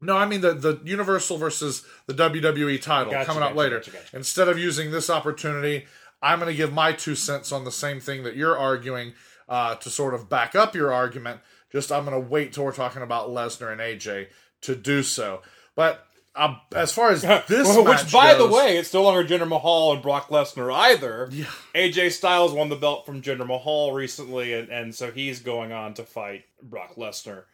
No, 0.00 0.16
I 0.16 0.26
mean 0.26 0.40
the 0.40 0.54
the 0.54 0.80
Universal 0.84 1.38
versus 1.38 1.84
the 2.06 2.14
WWE 2.14 2.80
title 2.82 3.12
Gotcha, 3.12 3.26
coming 3.26 3.42
up 3.44 3.50
gotcha, 3.50 3.58
later. 3.58 3.78
gotcha. 3.78 4.16
Instead 4.16 4.48
of 4.48 4.58
using 4.58 4.90
this 4.90 5.08
opportunity, 5.08 5.86
I'm 6.22 6.38
going 6.40 6.50
to 6.50 6.56
give 6.56 6.72
my 6.72 6.92
two 6.92 7.14
cents 7.14 7.52
on 7.52 7.64
the 7.64 7.72
same 7.72 8.00
thing 8.00 8.24
that 8.24 8.36
you're 8.36 8.56
arguing 8.58 9.14
uh, 9.48 9.76
to 9.76 9.90
sort 9.90 10.14
of 10.14 10.28
back 10.28 10.54
up 10.54 10.74
your 10.74 10.92
argument. 10.92 11.40
Just 11.70 11.92
I'm 11.92 12.04
going 12.04 12.20
to 12.20 12.28
wait 12.28 12.52
till 12.52 12.64
we're 12.64 12.72
talking 12.72 13.02
about 13.02 13.28
Lesnar 13.28 13.70
and 13.70 13.80
AJ 13.80 14.28
to 14.62 14.74
do 14.74 15.02
so. 15.02 15.42
But 15.74 16.04
uh, 16.34 16.56
as 16.74 16.92
far 16.92 17.10
as 17.10 17.22
this, 17.48 17.68
Well, 17.68 17.84
Which, 17.84 18.12
by 18.12 18.34
the 18.34 18.46
way, 18.46 18.78
it's 18.78 18.92
no 18.94 19.02
longer 19.02 19.24
Jinder 19.24 19.48
Mahal 19.48 19.92
and 19.92 20.02
Brock 20.02 20.28
Lesnar 20.28 20.72
either. 20.72 21.28
Yeah. 21.30 21.46
AJ 21.74 22.12
Styles 22.12 22.52
won 22.52 22.68
the 22.68 22.76
belt 22.76 23.06
from 23.06 23.22
Jinder 23.22 23.46
Mahal 23.46 23.92
recently, 23.92 24.54
and, 24.54 24.68
and 24.68 24.94
so 24.94 25.10
he's 25.10 25.40
going 25.40 25.72
on 25.72 25.94
to 25.94 26.04
fight 26.04 26.44
Brock 26.62 26.96
Lesnar. 26.96 27.44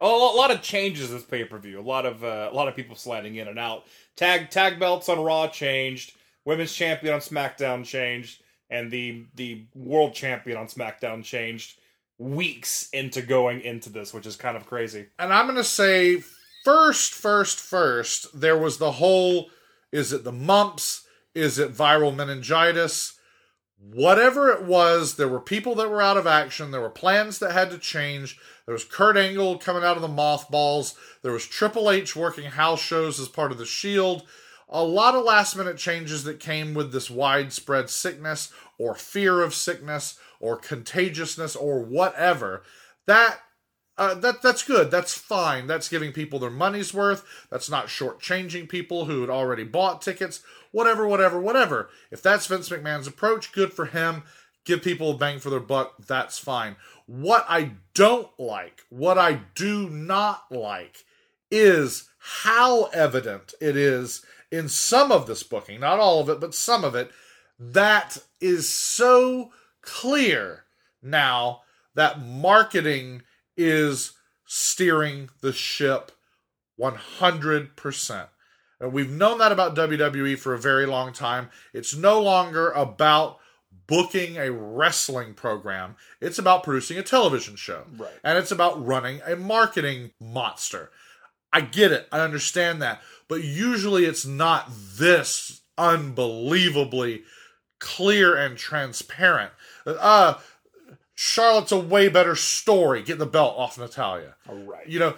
A 0.00 0.06
a 0.06 0.06
lot 0.06 0.50
of 0.50 0.60
changes 0.60 1.10
this 1.10 1.22
pay 1.22 1.44
per 1.44 1.58
view. 1.58 1.80
A 1.80 1.82
lot 1.82 2.04
of 2.04 2.22
uh, 2.24 2.48
a 2.50 2.54
lot 2.54 2.68
of 2.68 2.76
people 2.76 2.96
sliding 2.96 3.36
in 3.36 3.48
and 3.48 3.58
out. 3.58 3.84
Tag 4.16 4.50
tag 4.50 4.78
belts 4.78 5.08
on 5.08 5.20
Raw 5.20 5.46
changed. 5.46 6.12
Women's 6.44 6.74
champion 6.74 7.14
on 7.14 7.20
SmackDown 7.20 7.84
changed, 7.84 8.42
and 8.70 8.90
the 8.90 9.24
the 9.34 9.64
world 9.74 10.14
champion 10.14 10.56
on 10.56 10.66
SmackDown 10.66 11.24
changed 11.24 11.78
weeks 12.18 12.88
into 12.92 13.22
going 13.22 13.60
into 13.60 13.90
this, 13.90 14.14
which 14.14 14.26
is 14.26 14.36
kind 14.36 14.56
of 14.56 14.66
crazy. 14.66 15.06
and 15.18 15.32
I'm 15.32 15.54
to 15.54 15.64
say 15.64 16.22
first, 16.64 17.12
first, 17.12 17.58
first, 17.58 18.40
there 18.40 18.58
was 18.58 18.78
the 18.78 18.92
whole 18.92 19.50
is 19.92 20.12
it 20.12 20.24
the 20.24 20.32
mumps? 20.32 21.06
Is 21.34 21.58
it 21.58 21.72
viral 21.72 22.14
meningitis? 22.14 23.18
Whatever 23.78 24.50
it 24.50 24.62
was, 24.62 25.14
there 25.14 25.28
were 25.28 25.40
people 25.40 25.74
that 25.76 25.88
were 25.88 26.02
out 26.02 26.16
of 26.16 26.26
action. 26.26 26.70
There 26.70 26.80
were 26.80 26.90
plans 26.90 27.38
that 27.38 27.52
had 27.52 27.70
to 27.70 27.78
change. 27.78 28.38
There 28.66 28.72
was 28.72 28.84
Kurt 28.84 29.16
Angle 29.16 29.58
coming 29.58 29.84
out 29.84 29.96
of 29.96 30.02
the 30.02 30.08
mothballs. 30.08 30.96
There 31.22 31.32
was 31.32 31.46
Triple 31.46 31.90
H 31.90 32.16
working 32.16 32.50
house 32.50 32.80
shows 32.80 33.20
as 33.20 33.28
part 33.28 33.52
of 33.52 33.58
the 33.58 33.66
Shield. 33.66 34.24
A 34.68 34.82
lot 34.82 35.14
of 35.14 35.24
last 35.24 35.56
minute 35.56 35.76
changes 35.76 36.24
that 36.24 36.40
came 36.40 36.74
with 36.74 36.92
this 36.92 37.10
widespread 37.10 37.90
sickness 37.90 38.52
or 38.78 38.94
fear 38.94 39.42
of 39.42 39.54
sickness 39.54 40.18
or 40.40 40.56
contagiousness 40.56 41.54
or 41.54 41.80
whatever. 41.80 42.62
That 43.06 43.40
uh, 43.96 44.14
that 44.14 44.42
that's 44.42 44.64
good. 44.64 44.90
That's 44.90 45.16
fine. 45.16 45.66
That's 45.66 45.88
giving 45.88 46.12
people 46.12 46.38
their 46.38 46.50
money's 46.50 46.92
worth. 46.92 47.24
That's 47.50 47.70
not 47.70 47.86
shortchanging 47.86 48.68
people 48.68 49.04
who 49.04 49.20
had 49.20 49.30
already 49.30 49.64
bought 49.64 50.02
tickets. 50.02 50.42
Whatever, 50.72 51.06
whatever, 51.06 51.40
whatever. 51.40 51.90
If 52.10 52.20
that's 52.20 52.46
Vince 52.46 52.68
McMahon's 52.68 53.06
approach, 53.06 53.52
good 53.52 53.72
for 53.72 53.86
him. 53.86 54.24
Give 54.64 54.82
people 54.82 55.12
a 55.12 55.16
bang 55.16 55.38
for 55.38 55.50
their 55.50 55.60
buck. 55.60 55.94
That's 56.06 56.38
fine. 56.38 56.74
What 57.06 57.44
I 57.48 57.72
don't 57.94 58.30
like, 58.38 58.82
what 58.88 59.18
I 59.18 59.42
do 59.54 59.88
not 59.88 60.44
like, 60.50 61.04
is 61.50 62.08
how 62.18 62.84
evident 62.86 63.54
it 63.60 63.76
is 63.76 64.24
in 64.54 64.68
some 64.68 65.10
of 65.10 65.26
this 65.26 65.42
booking, 65.42 65.80
not 65.80 65.98
all 65.98 66.20
of 66.20 66.28
it, 66.28 66.38
but 66.38 66.54
some 66.54 66.84
of 66.84 66.94
it, 66.94 67.10
that 67.58 68.18
is 68.40 68.68
so 68.68 69.50
clear 69.82 70.64
now 71.02 71.62
that 71.96 72.22
marketing 72.22 73.22
is 73.56 74.12
steering 74.46 75.28
the 75.40 75.52
ship 75.52 76.12
100%. 76.80 78.28
And 78.78 78.92
we've 78.92 79.10
known 79.10 79.38
that 79.38 79.50
about 79.50 79.74
WWE 79.74 80.38
for 80.38 80.54
a 80.54 80.58
very 80.58 80.86
long 80.86 81.12
time. 81.12 81.50
It's 81.72 81.96
no 81.96 82.22
longer 82.22 82.70
about 82.70 83.38
booking 83.88 84.36
a 84.36 84.52
wrestling 84.52 85.34
program, 85.34 85.96
it's 86.20 86.38
about 86.38 86.62
producing 86.62 86.96
a 86.96 87.02
television 87.02 87.56
show. 87.56 87.86
Right. 87.96 88.12
And 88.22 88.38
it's 88.38 88.52
about 88.52 88.86
running 88.86 89.20
a 89.26 89.34
marketing 89.34 90.12
monster. 90.20 90.92
I 91.54 91.60
get 91.62 91.92
it. 91.92 92.08
I 92.12 92.20
understand 92.20 92.82
that. 92.82 93.00
But 93.28 93.42
usually 93.44 94.04
it's 94.04 94.26
not 94.26 94.70
this 94.96 95.62
unbelievably 95.78 97.22
clear 97.78 98.36
and 98.36 98.56
transparent. 98.58 99.52
Uh 99.86 100.34
Charlotte's 101.16 101.70
a 101.72 101.78
way 101.78 102.08
better 102.08 102.34
story. 102.34 103.02
Get 103.02 103.18
the 103.18 103.26
belt 103.26 103.54
off 103.56 103.78
Natalya. 103.78 104.34
Right. 104.48 104.86
You 104.88 104.98
know, 104.98 105.14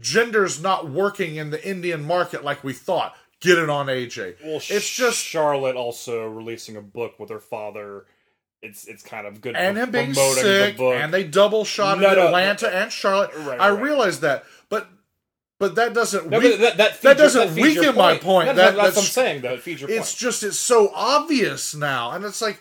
Jinder's 0.00 0.62
not 0.62 0.88
working 0.88 1.36
in 1.36 1.50
the 1.50 1.68
Indian 1.68 2.04
market 2.04 2.44
like 2.44 2.62
we 2.62 2.72
thought. 2.72 3.16
Get 3.40 3.58
it 3.58 3.68
on 3.68 3.86
AJ. 3.86 4.36
Well, 4.44 4.56
it's 4.68 4.88
just 4.94 5.18
Charlotte 5.18 5.76
also 5.76 6.26
releasing 6.28 6.76
a 6.76 6.80
book 6.80 7.18
with 7.18 7.30
her 7.30 7.40
father. 7.40 8.06
It's 8.62 8.86
it's 8.86 9.02
kind 9.02 9.26
of 9.26 9.40
good 9.42 9.56
and 9.56 9.76
him 9.76 9.90
being 9.90 10.14
sick, 10.14 10.76
the 10.76 10.82
book. 10.82 10.94
and 10.94 11.12
they 11.12 11.24
double 11.24 11.64
shot 11.66 11.98
No, 11.98 12.14
no, 12.14 12.26
Atlanta 12.28 12.74
and 12.74 12.90
Charlotte. 12.90 13.30
Right, 13.36 13.60
I 13.60 13.70
right. 13.70 13.82
realize 13.82 14.20
that, 14.20 14.44
but 15.64 15.74
that 15.76 15.94
doesn't 15.94 16.28
no, 16.28 16.38
weak- 16.38 16.58
that, 16.60 16.76
that, 16.76 16.90
feeds 16.92 17.02
that 17.02 17.16
doesn't 17.16 17.56
your 17.56 17.64
weaken 17.66 17.94
my 17.96 18.18
point. 18.18 18.46
That's, 18.48 18.58
That- 18.58 18.76
that's, 18.76 18.96
what 18.96 19.04
I'm 19.04 19.10
saying. 19.10 19.40
Though 19.42 19.56
feeds 19.56 19.80
your 19.80 19.88
it's 19.90 20.10
point. 20.12 20.18
just 20.18 20.42
it's 20.42 20.58
so 20.58 20.90
obvious 20.94 21.74
now 21.74 22.10
and 22.10 22.22
it's 22.24 22.42
like 22.42 22.60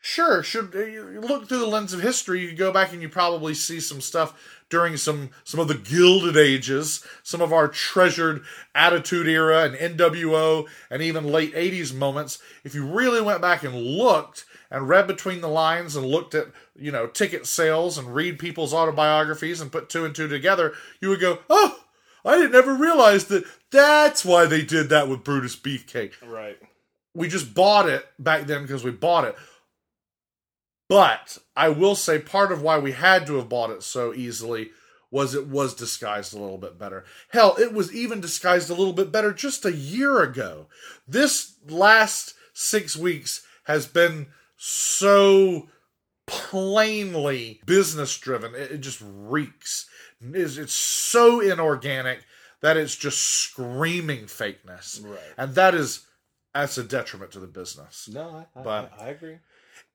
sure 0.00 0.42
should 0.42 0.74
uh, 0.74 0.80
you 0.80 1.20
look 1.20 1.48
through 1.48 1.60
the 1.60 1.66
lens 1.66 1.92
of 1.94 2.00
history 2.02 2.40
you 2.40 2.52
go 2.54 2.72
back 2.72 2.92
and 2.92 3.00
you 3.00 3.08
probably 3.08 3.54
see 3.54 3.80
some 3.80 4.00
stuff 4.00 4.34
during 4.68 4.96
some 4.96 5.30
some 5.44 5.60
of 5.60 5.68
the 5.68 5.74
gilded 5.74 6.36
ages 6.36 7.06
some 7.22 7.40
of 7.40 7.52
our 7.52 7.68
treasured 7.68 8.42
attitude 8.74 9.28
era 9.28 9.62
and 9.64 9.76
nwo 9.96 10.66
and 10.90 11.02
even 11.02 11.24
late 11.24 11.54
80s 11.54 11.94
moments 11.94 12.38
if 12.64 12.74
you 12.74 12.84
really 12.84 13.20
went 13.22 13.40
back 13.40 13.62
and 13.62 13.74
looked 13.76 14.44
and 14.72 14.88
read 14.88 15.06
between 15.06 15.40
the 15.40 15.48
lines 15.48 15.94
and 15.94 16.04
looked 16.04 16.34
at 16.34 16.48
you 16.74 16.90
know 16.90 17.06
ticket 17.06 17.46
sales 17.46 17.96
and 17.96 18.12
read 18.14 18.40
people's 18.40 18.74
autobiographies 18.74 19.60
and 19.60 19.70
put 19.70 19.88
two 19.88 20.04
and 20.04 20.14
two 20.16 20.26
together 20.26 20.72
you 21.00 21.08
would 21.10 21.20
go 21.20 21.38
oh 21.48 21.78
i 22.24 22.36
didn't 22.36 22.54
ever 22.54 22.74
realize 22.74 23.26
that 23.26 23.44
that's 23.70 24.24
why 24.24 24.46
they 24.46 24.62
did 24.62 24.88
that 24.88 25.08
with 25.08 25.24
brutus 25.24 25.56
beefcake 25.56 26.12
right. 26.26 26.58
we 27.14 27.28
just 27.28 27.54
bought 27.54 27.88
it 27.88 28.06
back 28.18 28.46
then 28.46 28.62
because 28.62 28.84
we 28.84 28.90
bought 28.90 29.24
it. 29.24 29.36
But 30.92 31.38
I 31.56 31.70
will 31.70 31.94
say 31.94 32.18
part 32.18 32.52
of 32.52 32.60
why 32.60 32.78
we 32.78 32.92
had 32.92 33.26
to 33.26 33.36
have 33.36 33.48
bought 33.48 33.70
it 33.70 33.82
so 33.82 34.12
easily 34.12 34.72
was 35.10 35.34
it 35.34 35.46
was 35.46 35.72
disguised 35.72 36.34
a 36.34 36.38
little 36.38 36.58
bit 36.58 36.78
better. 36.78 37.04
Hell, 37.30 37.56
it 37.58 37.72
was 37.72 37.94
even 37.94 38.20
disguised 38.20 38.68
a 38.68 38.74
little 38.74 38.92
bit 38.92 39.10
better 39.10 39.32
just 39.32 39.64
a 39.64 39.72
year 39.72 40.20
ago. 40.22 40.66
This 41.08 41.54
last 41.66 42.34
six 42.52 42.94
weeks 42.94 43.42
has 43.64 43.86
been 43.86 44.26
so 44.58 45.68
plainly 46.26 47.62
business 47.64 48.18
driven. 48.18 48.54
It, 48.54 48.72
it 48.72 48.78
just 48.82 49.02
reeks. 49.02 49.86
It's, 50.32 50.56
it's 50.56 50.72
so 50.72 51.40
inorganic 51.40 52.20
that 52.60 52.76
it's 52.76 52.96
just 52.96 53.18
screaming 53.22 54.24
fakeness. 54.26 55.04
Right. 55.04 55.18
And 55.36 55.54
that 55.54 55.74
is 55.74 56.06
that's 56.54 56.76
a 56.78 56.84
detriment 56.84 57.32
to 57.32 57.40
the 57.40 57.46
business. 57.46 58.08
No, 58.12 58.46
I, 58.54 58.60
I, 58.60 58.62
But- 58.62 58.92
I 59.00 59.08
agree. 59.08 59.38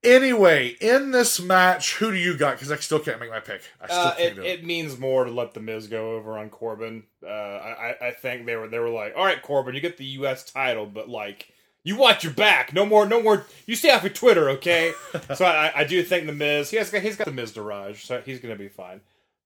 Anyway, 0.03 0.75
in 0.79 1.09
this 1.11 1.39
match, 1.41 1.95
who 1.95 2.11
do 2.11 2.17
you 2.17 2.37
got? 2.37 2.53
Because 2.55 2.71
I 2.71 2.75
still 2.75 2.99
can't 2.99 3.19
make 3.19 3.31
my 3.31 3.39
pick. 3.39 3.61
I 3.81 3.85
still 3.87 3.97
Uh, 3.99 4.15
can't 4.15 4.19
it, 4.31 4.35
do 4.35 4.41
it. 4.43 4.45
it 4.59 4.63
means 4.65 4.99
more 4.99 5.25
to 5.25 5.31
let 5.31 5.53
the 5.55 5.59
Miz 5.59 5.87
go 5.87 6.11
over 6.15 6.37
on 6.37 6.49
Corbin. 6.49 7.03
Uh, 7.23 7.27
I, 7.29 7.95
I- 8.01 8.07
I 8.07 8.11
think 8.11 8.45
they 8.45 8.55
were 8.55 8.67
they 8.67 8.77
were 8.79 8.89
like, 8.91 9.13
all 9.17 9.25
right, 9.25 9.41
Corbin, 9.41 9.73
you 9.75 9.81
get 9.81 9.97
the 9.97 10.05
U.S. 10.05 10.43
title, 10.49 10.85
but 10.85 11.09
like, 11.09 11.51
you 11.83 11.95
watch 11.95 12.23
your 12.23 12.33
back. 12.33 12.73
No 12.73 12.85
more, 12.85 13.07
no 13.07 13.21
more. 13.23 13.45
You 13.65 13.75
stay 13.75 13.89
off 13.89 14.05
of 14.05 14.13
Twitter, 14.13 14.49
okay? 14.51 14.93
so 15.35 15.45
I, 15.45 15.71
I 15.77 15.83
do 15.83 16.03
think 16.03 16.27
the 16.27 16.33
Miz. 16.33 16.69
He 16.69 16.77
has 16.77 16.91
got, 16.91 17.01
he's 17.01 17.15
got 17.15 17.25
the 17.25 17.31
Miztourage, 17.31 18.05
so 18.05 18.21
he's 18.21 18.39
gonna 18.39 18.55
be 18.55 18.69
fine. 18.69 19.01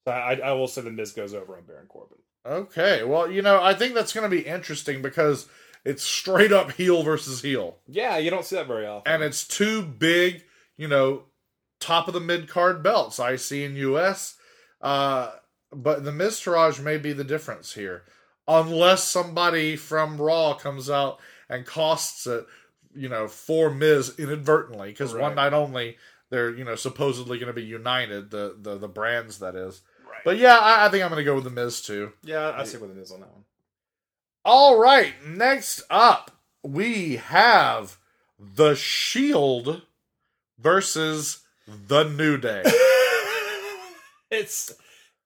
So 0.05 0.11
I, 0.11 0.39
I 0.43 0.51
will 0.53 0.67
say 0.67 0.81
the 0.81 0.91
Miz 0.91 1.11
goes 1.11 1.33
over 1.33 1.57
on 1.57 1.63
Baron 1.63 1.87
Corbin. 1.87 2.17
Okay, 2.45 3.03
well, 3.03 3.29
you 3.29 3.41
know, 3.41 3.61
I 3.61 3.73
think 3.73 3.93
that's 3.93 4.13
going 4.13 4.29
to 4.29 4.35
be 4.35 4.47
interesting 4.47 5.01
because 5.01 5.47
it's 5.85 6.03
straight 6.03 6.51
up 6.51 6.71
heel 6.71 7.03
versus 7.03 7.41
heel. 7.41 7.77
Yeah, 7.87 8.17
you 8.17 8.31
don't 8.31 8.45
see 8.45 8.55
that 8.55 8.67
very 8.67 8.85
often. 8.87 9.11
And 9.11 9.23
it's 9.23 9.47
two 9.47 9.83
big, 9.83 10.43
you 10.75 10.87
know, 10.87 11.23
top 11.79 12.07
of 12.07 12.13
the 12.13 12.19
mid 12.19 12.47
card 12.47 12.81
belts, 12.81 13.19
I 13.19 13.35
see 13.35 13.63
in 13.63 13.75
US. 13.75 14.37
Uh, 14.81 15.31
but 15.71 16.03
the 16.03 16.11
Miztourage 16.11 16.81
may 16.81 16.97
be 16.97 17.13
the 17.13 17.23
difference 17.23 17.73
here. 17.73 18.03
Unless 18.47 19.03
somebody 19.03 19.75
from 19.75 20.19
Raw 20.19 20.55
comes 20.55 20.89
out 20.89 21.19
and 21.47 21.65
costs 21.65 22.25
it, 22.25 22.45
you 22.95 23.07
know, 23.07 23.27
for 23.27 23.69
Miz 23.69 24.15
inadvertently, 24.17 24.89
because 24.89 25.13
one 25.13 25.35
night 25.35 25.53
only 25.53 25.97
they're, 26.29 26.53
you 26.53 26.63
know, 26.63 26.75
supposedly 26.75 27.37
going 27.37 27.47
to 27.47 27.53
be 27.53 27.63
united, 27.63 28.31
the, 28.31 28.57
the, 28.59 28.77
the 28.77 28.87
brands 28.87 29.39
that 29.39 29.55
is. 29.55 29.81
But 30.23 30.37
yeah, 30.37 30.57
I, 30.57 30.85
I 30.85 30.89
think 30.89 31.03
I'm 31.03 31.09
going 31.09 31.19
to 31.19 31.23
go 31.23 31.35
with 31.35 31.43
the 31.43 31.49
Miz 31.49 31.81
too. 31.81 32.11
yeah, 32.23 32.53
I 32.55 32.63
see 32.63 32.77
what 32.77 32.89
it 32.91 32.97
is 32.97 33.11
on 33.11 33.21
that 33.21 33.31
one. 33.31 33.43
All 34.43 34.79
right, 34.79 35.13
next 35.25 35.83
up, 35.89 36.31
we 36.63 37.17
have 37.17 37.97
The 38.39 38.73
Shield 38.75 39.83
versus 40.57 41.41
The 41.67 42.03
New 42.03 42.37
Day. 42.37 42.63
It's 44.31 44.71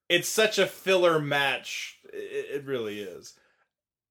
it's 0.09 0.27
such 0.27 0.57
a 0.57 0.65
filler 0.65 1.19
match. 1.19 1.99
It, 2.11 2.55
it 2.55 2.65
really 2.65 3.01
is. 3.01 3.35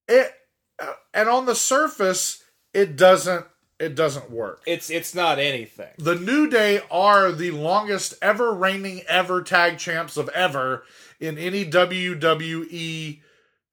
it 0.06 0.32
uh, 0.78 0.92
and 1.12 1.28
on 1.28 1.46
the 1.46 1.56
surface, 1.56 2.44
it 2.72 2.96
doesn't 2.96 3.44
it 3.78 3.94
doesn't 3.94 4.30
work. 4.30 4.62
It's 4.66 4.90
it's 4.90 5.14
not 5.14 5.38
anything. 5.38 5.90
The 5.98 6.14
New 6.14 6.48
Day 6.48 6.80
are 6.90 7.32
the 7.32 7.50
longest 7.50 8.14
ever 8.22 8.52
reigning 8.52 9.02
ever 9.08 9.42
tag 9.42 9.78
champs 9.78 10.16
of 10.16 10.28
ever 10.30 10.84
in 11.20 11.38
any 11.38 11.64
WWE 11.64 13.20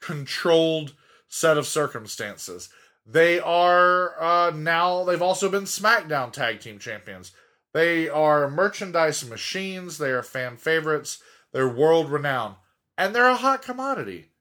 controlled 0.02 0.94
set 1.28 1.58
of 1.58 1.68
circumstances. 1.68 2.70
They 3.06 3.40
are 3.40 4.22
uh, 4.22 4.52
now, 4.52 5.04
they've 5.04 5.22
also 5.22 5.50
been 5.50 5.64
SmackDown 5.64 6.32
tag 6.32 6.60
team 6.60 6.80
champions. 6.80 7.32
They 7.74 8.10
are 8.10 8.50
merchandise 8.50 9.28
machines. 9.28 9.98
They 9.98 10.12
are 10.12 10.24
fan 10.24 10.58
favorites. 10.58 11.22
They're 11.52 11.68
world 11.68 12.10
renowned. 12.12 12.56
And 12.98 13.16
they're 13.16 13.30
a 13.30 13.36
hot 13.36 13.62
commodity. 13.62 14.32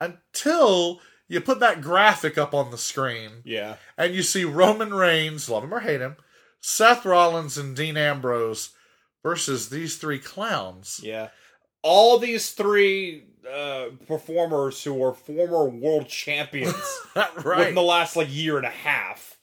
Until 0.00 1.00
you 1.28 1.40
put 1.40 1.60
that 1.60 1.80
graphic 1.80 2.36
up 2.38 2.52
on 2.54 2.70
the 2.70 2.78
screen 2.78 3.42
Yeah. 3.44 3.76
and 3.96 4.14
you 4.14 4.22
see 4.22 4.44
Roman 4.44 4.92
Reigns, 4.94 5.48
love 5.48 5.64
him 5.64 5.72
or 5.74 5.80
hate 5.80 6.00
him, 6.00 6.16
Seth 6.60 7.04
Rollins 7.04 7.56
and 7.58 7.76
Dean 7.76 7.96
Ambrose 7.96 8.70
versus 9.22 9.68
these 9.68 9.96
three 9.98 10.18
clowns. 10.18 11.00
Yeah. 11.02 11.28
All 11.82 12.18
these 12.18 12.50
three 12.52 13.24
uh, 13.50 13.86
performers 14.06 14.82
who 14.82 15.02
are 15.04 15.12
former 15.12 15.68
world 15.68 16.08
champions 16.08 16.74
within 17.44 17.74
the 17.74 17.82
last 17.82 18.16
like 18.16 18.28
year 18.34 18.56
and 18.56 18.66
a 18.66 18.70
half 18.70 19.36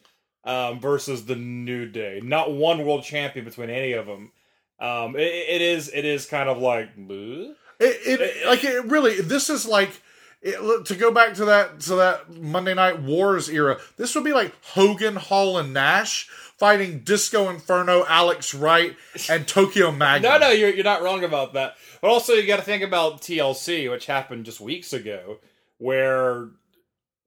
um, 0.43 0.79
versus 0.79 1.25
the 1.25 1.35
New 1.35 1.87
Day. 1.87 2.19
Not 2.23 2.51
one 2.51 2.83
world 2.85 3.03
champion 3.03 3.45
between 3.45 3.69
any 3.69 3.91
of 3.93 4.07
them. 4.07 4.31
Um, 4.79 5.15
it, 5.15 5.21
it 5.21 5.61
is 5.61 5.91
it 5.93 6.05
is 6.05 6.25
kind 6.25 6.49
of 6.49 6.57
like? 6.57 6.89
It, 6.97 7.55
it 7.79 8.47
like 8.47 8.63
it 8.63 8.85
really. 8.85 9.21
This 9.21 9.51
is 9.51 9.67
like 9.67 10.01
it, 10.41 10.85
to 10.85 10.95
go 10.95 11.11
back 11.11 11.35
to 11.35 11.45
that 11.45 11.79
to 11.81 11.95
that 11.95 12.29
Monday 12.31 12.73
Night 12.73 13.01
Wars 13.01 13.49
era. 13.49 13.79
This 13.97 14.15
would 14.15 14.23
be 14.23 14.33
like 14.33 14.53
Hogan, 14.63 15.15
Hall, 15.15 15.57
and 15.57 15.73
Nash 15.73 16.29
fighting 16.57 16.99
Disco 16.99 17.49
Inferno, 17.49 18.05
Alex 18.07 18.53
Wright, 18.53 18.95
and 19.29 19.47
Tokyo 19.47 19.91
Magnum. 19.91 20.31
no 20.31 20.37
no 20.39 20.49
you're 20.51 20.69
you're 20.69 20.83
not 20.83 21.01
wrong 21.01 21.23
about 21.23 21.53
that. 21.53 21.75
But 22.01 22.09
also 22.09 22.33
you 22.33 22.47
got 22.47 22.57
to 22.57 22.63
think 22.63 22.83
about 22.83 23.21
TLC, 23.21 23.89
which 23.89 24.05
happened 24.07 24.45
just 24.45 24.61
weeks 24.61 24.93
ago, 24.93 25.37
where 25.77 26.49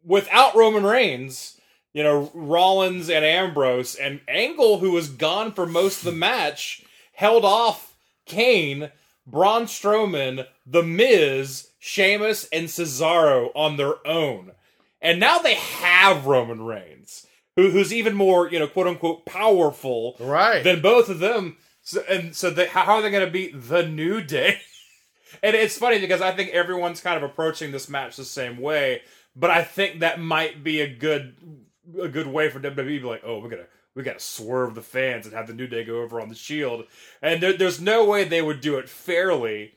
without 0.04 0.54
Roman 0.54 0.84
Reigns. 0.84 1.60
You 1.96 2.02
know, 2.02 2.28
Rollins 2.34 3.08
and 3.08 3.24
Ambrose 3.24 3.94
and 3.94 4.20
Angle, 4.26 4.80
who 4.80 4.90
was 4.90 5.08
gone 5.08 5.52
for 5.52 5.64
most 5.64 5.98
of 5.98 6.06
the 6.06 6.10
match, 6.10 6.82
held 7.12 7.44
off 7.44 7.94
Kane, 8.26 8.90
Braun 9.28 9.66
Strowman, 9.66 10.44
The 10.66 10.82
Miz, 10.82 11.68
Sheamus, 11.86 12.48
and 12.50 12.68
Cesaro 12.68 13.50
on 13.54 13.76
their 13.76 13.94
own. 14.06 14.52
And 15.02 15.20
now 15.20 15.40
they 15.40 15.56
have 15.56 16.24
Roman 16.24 16.62
Reigns, 16.62 17.26
who, 17.56 17.72
who's 17.72 17.92
even 17.92 18.14
more, 18.14 18.48
you 18.48 18.58
know, 18.58 18.66
quote 18.66 18.86
unquote, 18.86 19.26
powerful 19.26 20.16
right? 20.18 20.64
than 20.64 20.80
both 20.80 21.10
of 21.10 21.18
them. 21.18 21.58
So, 21.82 22.02
and 22.08 22.34
so, 22.34 22.48
they, 22.48 22.68
how 22.68 22.94
are 22.94 23.02
they 23.02 23.10
going 23.10 23.26
to 23.26 23.30
beat 23.30 23.68
the 23.68 23.86
New 23.86 24.22
Day? 24.22 24.62
and 25.42 25.54
it's 25.54 25.76
funny 25.76 26.00
because 26.00 26.22
I 26.22 26.32
think 26.32 26.52
everyone's 26.52 27.02
kind 27.02 27.22
of 27.22 27.22
approaching 27.22 27.70
this 27.70 27.90
match 27.90 28.16
the 28.16 28.24
same 28.24 28.56
way, 28.56 29.02
but 29.36 29.50
I 29.50 29.62
think 29.62 30.00
that 30.00 30.18
might 30.18 30.64
be 30.64 30.80
a 30.80 30.88
good 30.88 31.36
a 32.00 32.08
good 32.08 32.28
way 32.28 32.48
for 32.48 32.60
WWE 32.60 32.74
to 32.74 32.82
be 32.84 33.00
like, 33.00 33.24
oh, 33.26 33.40
we're 33.40 33.50
gonna 33.50 33.66
we 33.94 34.02
gotta 34.02 34.20
swerve 34.20 34.74
the 34.74 34.80
fans 34.80 35.26
and 35.26 35.34
have 35.34 35.48
the 35.48 35.52
New 35.52 35.66
Day 35.66 35.84
go 35.84 36.00
over 36.00 36.18
on 36.18 36.30
the 36.30 36.34
Shield, 36.34 36.86
and 37.20 37.42
there, 37.42 37.52
there's 37.52 37.78
no 37.78 38.06
way 38.06 38.24
they 38.24 38.40
would 38.40 38.62
do 38.62 38.78
it 38.78 38.88
fairly. 38.88 39.74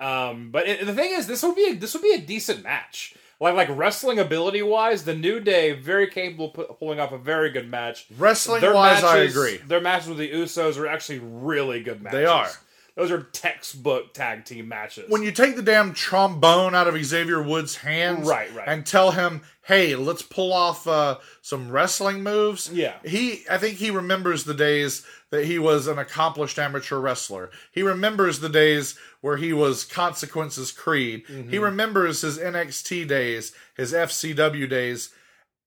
Um, 0.00 0.50
but 0.50 0.66
it, 0.68 0.86
the 0.86 0.94
thing 0.94 1.12
is, 1.12 1.26
this 1.26 1.42
would 1.42 1.54
be 1.56 1.66
a, 1.70 1.74
this 1.74 1.92
would 1.94 2.02
be 2.02 2.12
a 2.14 2.18
decent 2.20 2.62
match. 2.62 3.14
Like 3.38 3.54
like 3.54 3.68
wrestling 3.70 4.18
ability 4.18 4.62
wise, 4.62 5.04
the 5.04 5.14
New 5.14 5.40
Day 5.40 5.72
very 5.72 6.06
capable 6.08 6.46
of 6.48 6.52
pu- 6.54 6.74
pulling 6.78 7.00
off 7.00 7.12
a 7.12 7.18
very 7.18 7.50
good 7.50 7.70
match. 7.70 8.06
Wrestling 8.18 8.60
Their 8.60 8.74
wise, 8.74 9.02
I 9.04 9.18
matches- 9.20 9.36
agree. 9.36 9.56
Their 9.66 9.80
matches 9.80 10.08
with 10.08 10.18
the 10.18 10.30
Usos 10.30 10.78
are 10.78 10.86
actually 10.86 11.20
really 11.20 11.82
good 11.82 12.02
matches. 12.02 12.18
They 12.18 12.26
are. 12.26 12.48
Those 12.96 13.10
are 13.10 13.22
textbook 13.32 14.12
tag 14.12 14.44
team 14.44 14.68
matches. 14.68 15.08
When 15.08 15.22
you 15.22 15.32
take 15.32 15.56
the 15.56 15.62
damn 15.62 15.94
trombone 15.94 16.74
out 16.74 16.86
of 16.86 17.02
Xavier 17.02 17.40
Woods' 17.42 17.76
hands, 17.76 18.28
Right, 18.28 18.52
right. 18.54 18.68
and 18.68 18.84
tell 18.84 19.12
him, 19.12 19.40
"Hey, 19.70 19.94
let's 19.94 20.22
pull 20.22 20.52
off 20.52 20.86
uh, 20.86 21.18
some 21.42 21.70
wrestling 21.70 22.22
moves." 22.22 22.70
Yeah. 22.72 22.96
he. 23.04 23.44
I 23.50 23.58
think 23.58 23.76
he 23.76 23.90
remembers 23.90 24.44
the 24.44 24.54
days 24.54 25.06
that 25.30 25.44
he 25.44 25.58
was 25.58 25.86
an 25.86 25.98
accomplished 25.98 26.58
amateur 26.58 26.98
wrestler. 26.98 27.50
He 27.72 27.82
remembers 27.82 28.40
the 28.40 28.48
days 28.48 28.98
where 29.20 29.36
he 29.36 29.52
was 29.52 29.84
Consequences 29.84 30.72
Creed. 30.72 31.24
Mm-hmm. 31.26 31.50
He 31.50 31.58
remembers 31.58 32.22
his 32.22 32.38
NXT 32.38 33.06
days, 33.06 33.52
his 33.76 33.92
FCW 33.92 34.68
days, 34.68 35.10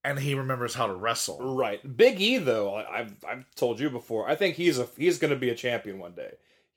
and 0.03 0.19
he 0.19 0.35
remembers 0.35 0.73
how 0.73 0.87
to 0.87 0.93
wrestle. 0.93 1.55
right, 1.55 1.95
Big 1.97 2.19
E 2.19 2.37
though, 2.37 2.75
I, 2.75 2.99
I've 2.99 3.15
I've 3.27 3.55
told 3.55 3.79
you 3.79 3.89
before. 3.89 4.29
I 4.29 4.35
think 4.35 4.55
he's 4.55 4.79
a 4.79 4.87
he's 4.97 5.17
going 5.17 5.33
to 5.33 5.39
be 5.39 5.49
a 5.49 5.55
champion 5.55 5.99
one 5.99 6.13
day. 6.13 6.33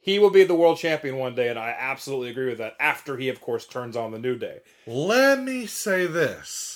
He 0.06 0.20
will 0.20 0.30
be 0.30 0.44
the 0.44 0.54
world 0.54 0.78
champion 0.78 1.16
one 1.16 1.34
day, 1.34 1.48
and 1.48 1.58
I 1.58 1.74
absolutely 1.76 2.30
agree 2.30 2.48
with 2.48 2.58
that. 2.58 2.76
After 2.78 3.16
he, 3.16 3.28
of 3.28 3.40
course, 3.40 3.66
turns 3.66 3.96
on 3.96 4.12
the 4.12 4.20
New 4.20 4.38
Day. 4.38 4.60
Let 4.86 5.42
me 5.42 5.66
say 5.66 6.06
this. 6.06 6.75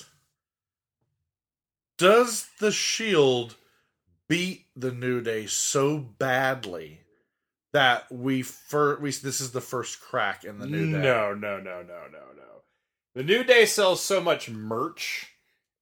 Does 2.01 2.48
the 2.59 2.72
Shield 2.72 3.56
beat 4.27 4.64
the 4.74 4.90
New 4.90 5.20
Day 5.20 5.44
so 5.44 5.98
badly 5.98 7.01
that 7.74 8.10
we 8.10 8.40
fir- 8.40 8.98
we 8.98 9.10
this 9.10 9.39
is 9.43 9.52
the 9.52 9.60
first 9.60 10.01
crack 10.01 10.43
in 10.44 10.59
the 10.59 10.66
New 10.66 10.90
Day? 10.93 10.98
No, 10.98 11.35
no, 11.35 11.59
no, 11.59 11.82
no, 11.82 12.05
no, 12.10 12.24
no. 12.36 12.62
The 13.14 13.22
New 13.22 13.44
Day 13.44 13.66
sells 13.66 14.01
so 14.01 14.18
much 14.18 14.48
merch, 14.48 15.28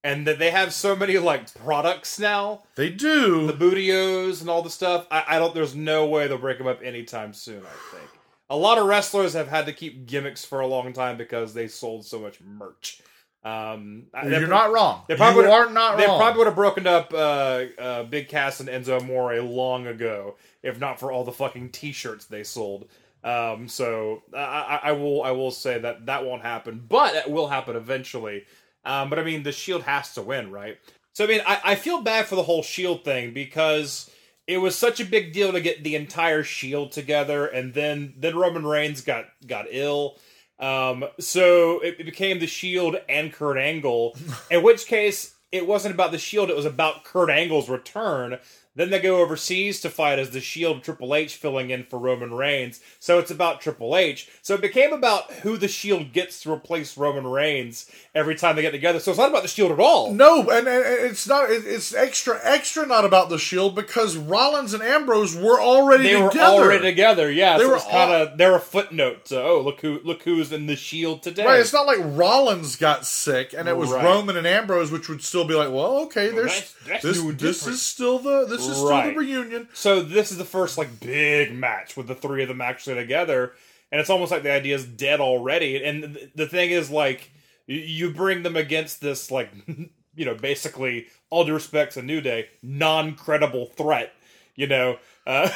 and 0.02 0.26
that 0.26 0.40
they 0.40 0.50
have 0.50 0.74
so 0.74 0.96
many 0.96 1.18
like 1.18 1.54
products 1.54 2.18
now. 2.18 2.64
They 2.74 2.90
do. 2.90 3.46
the 3.46 3.52
Booty 3.52 3.92
O's 3.92 4.40
and 4.40 4.50
all 4.50 4.62
the 4.62 4.70
stuff. 4.70 5.06
I, 5.12 5.22
I 5.28 5.38
don't. 5.38 5.54
There's 5.54 5.76
no 5.76 6.06
way 6.06 6.26
they'll 6.26 6.38
break 6.38 6.58
them 6.58 6.66
up 6.66 6.80
anytime 6.82 7.32
soon. 7.32 7.62
I 7.62 7.96
think 7.96 8.10
a 8.50 8.56
lot 8.56 8.78
of 8.78 8.88
wrestlers 8.88 9.34
have 9.34 9.48
had 9.48 9.66
to 9.66 9.72
keep 9.72 10.06
gimmicks 10.06 10.44
for 10.44 10.58
a 10.58 10.66
long 10.66 10.92
time 10.92 11.16
because 11.16 11.54
they 11.54 11.68
sold 11.68 12.04
so 12.04 12.18
much 12.18 12.40
merch. 12.40 13.02
Um, 13.44 14.06
You're 14.24 14.48
not 14.48 14.72
wrong. 14.72 15.02
They 15.08 15.16
probably 15.16 15.44
you 15.44 15.50
are 15.52 15.70
not 15.70 15.96
They 15.96 16.06
wrong. 16.06 16.18
probably 16.18 16.38
would 16.38 16.46
have 16.48 16.56
broken 16.56 16.86
up 16.86 17.14
uh, 17.14 17.64
uh, 17.78 18.02
Big 18.04 18.28
Cass 18.28 18.60
and 18.60 18.68
Enzo 18.68 19.00
Amore 19.00 19.40
long 19.40 19.86
ago, 19.86 20.36
if 20.62 20.78
not 20.80 20.98
for 20.98 21.12
all 21.12 21.24
the 21.24 21.32
fucking 21.32 21.70
T-shirts 21.70 22.26
they 22.26 22.42
sold. 22.42 22.88
Um, 23.24 23.68
so 23.68 24.22
I, 24.34 24.38
I, 24.38 24.80
I 24.84 24.92
will 24.92 25.22
I 25.22 25.32
will 25.32 25.50
say 25.50 25.78
that 25.78 26.06
that 26.06 26.24
won't 26.24 26.42
happen, 26.42 26.84
but 26.88 27.14
it 27.14 27.30
will 27.30 27.48
happen 27.48 27.76
eventually. 27.76 28.44
Um, 28.84 29.10
but 29.10 29.18
I 29.18 29.24
mean, 29.24 29.42
the 29.42 29.52
Shield 29.52 29.82
has 29.82 30.14
to 30.14 30.22
win, 30.22 30.50
right? 30.50 30.78
So 31.12 31.24
I 31.24 31.28
mean, 31.28 31.40
I, 31.46 31.60
I 31.64 31.74
feel 31.74 32.00
bad 32.02 32.26
for 32.26 32.36
the 32.36 32.44
whole 32.44 32.62
Shield 32.62 33.04
thing 33.04 33.32
because 33.34 34.10
it 34.46 34.58
was 34.58 34.76
such 34.76 35.00
a 35.00 35.04
big 35.04 35.32
deal 35.32 35.52
to 35.52 35.60
get 35.60 35.82
the 35.84 35.96
entire 35.96 36.42
Shield 36.44 36.92
together, 36.92 37.46
and 37.46 37.74
then 37.74 38.14
then 38.16 38.36
Roman 38.36 38.66
Reigns 38.66 39.00
got 39.00 39.26
got 39.46 39.66
ill. 39.70 40.18
Um, 40.60 41.04
so 41.18 41.80
it, 41.80 41.96
it 42.00 42.04
became 42.04 42.40
the 42.40 42.46
Shield 42.46 42.96
and 43.08 43.32
Kurt 43.32 43.56
Angle. 43.58 44.16
in 44.50 44.62
which 44.62 44.86
case, 44.86 45.34
it 45.52 45.66
wasn't 45.66 45.94
about 45.94 46.12
the 46.12 46.18
Shield; 46.18 46.50
it 46.50 46.56
was 46.56 46.66
about 46.66 47.04
Kurt 47.04 47.30
Angle's 47.30 47.68
return. 47.68 48.38
Then 48.78 48.90
they 48.90 49.00
go 49.00 49.20
overseas 49.20 49.80
to 49.80 49.90
fight 49.90 50.20
as 50.20 50.30
the 50.30 50.40
Shield 50.40 50.84
Triple 50.84 51.12
H 51.14 51.34
filling 51.34 51.70
in 51.70 51.82
for 51.82 51.98
Roman 51.98 52.32
Reigns. 52.32 52.80
So 53.00 53.18
it's 53.18 53.30
about 53.32 53.60
Triple 53.60 53.96
H. 53.96 54.30
So 54.40 54.54
it 54.54 54.60
became 54.60 54.92
about 54.92 55.30
who 55.42 55.56
the 55.56 55.66
Shield 55.66 56.12
gets 56.12 56.40
to 56.42 56.52
replace 56.52 56.96
Roman 56.96 57.26
Reigns 57.26 57.90
every 58.14 58.36
time 58.36 58.54
they 58.54 58.62
get 58.62 58.70
together. 58.70 59.00
So 59.00 59.10
it's 59.10 59.18
not 59.18 59.30
about 59.30 59.42
the 59.42 59.48
Shield 59.48 59.72
at 59.72 59.80
all. 59.80 60.14
No, 60.14 60.42
and, 60.48 60.68
and 60.68 60.84
it's 60.86 61.26
not. 61.26 61.50
It's 61.50 61.92
extra, 61.92 62.38
extra 62.44 62.86
not 62.86 63.04
about 63.04 63.30
the 63.30 63.38
Shield 63.38 63.74
because 63.74 64.16
Rollins 64.16 64.72
and 64.74 64.82
Ambrose 64.82 65.34
were 65.34 65.60
already 65.60 66.04
They 66.04 66.22
were 66.22 66.28
together. 66.30 66.62
already 66.62 66.84
together, 66.84 67.30
yeah. 67.32 67.58
they 67.58 67.64
so 67.64 67.70
were 67.70 67.78
kind 67.80 68.12
of 68.12 68.38
they're 68.38 68.54
a 68.54 68.60
footnote 68.60 69.24
to 69.26 69.42
oh 69.42 69.60
look 69.60 69.80
who 69.80 70.00
look 70.04 70.22
who's 70.22 70.52
in 70.52 70.66
the 70.66 70.76
Shield 70.76 71.24
today. 71.24 71.44
Right, 71.44 71.58
it's 71.58 71.72
not 71.72 71.86
like 71.86 71.98
Rollins 72.00 72.76
got 72.76 73.04
sick 73.04 73.52
and 73.52 73.68
it 73.68 73.76
was 73.76 73.90
Right. 73.90 74.04
Roman 74.04 74.36
and 74.36 74.46
Ambrose, 74.46 74.92
which 74.92 75.08
would 75.08 75.24
still 75.24 75.44
be 75.44 75.54
like, 75.54 75.72
well, 75.72 75.98
okay, 76.02 76.28
there's 76.28 76.52
that's- 76.52 76.74
that's 76.86 77.02
this. 77.02 77.22
This 77.40 77.66
is 77.66 77.82
still 77.82 78.20
the 78.20 78.46
this 78.46 78.67
Right. 78.76 79.14
the 79.14 79.18
reunion. 79.18 79.68
So 79.72 80.02
this 80.02 80.30
is 80.30 80.38
the 80.38 80.44
first 80.44 80.78
like 80.78 81.00
big 81.00 81.54
match 81.54 81.96
with 81.96 82.06
the 82.06 82.14
three 82.14 82.42
of 82.42 82.48
them 82.48 82.60
actually 82.60 82.96
together, 82.96 83.52
and 83.90 84.00
it's 84.00 84.10
almost 84.10 84.30
like 84.30 84.42
the 84.42 84.52
idea 84.52 84.74
is 84.74 84.84
dead 84.84 85.20
already. 85.20 85.82
And 85.84 86.14
th- 86.14 86.30
the 86.34 86.46
thing 86.46 86.70
is, 86.70 86.90
like, 86.90 87.30
you 87.66 88.10
bring 88.12 88.42
them 88.42 88.56
against 88.56 89.00
this 89.00 89.30
like, 89.30 89.50
you 90.14 90.24
know, 90.24 90.34
basically 90.34 91.06
all 91.30 91.44
due 91.44 91.54
respect 91.54 91.94
to 91.94 92.02
New 92.02 92.20
Day, 92.20 92.48
non-credible 92.62 93.66
threat. 93.76 94.12
You 94.56 94.66
know, 94.66 94.98
uh, 95.26 95.48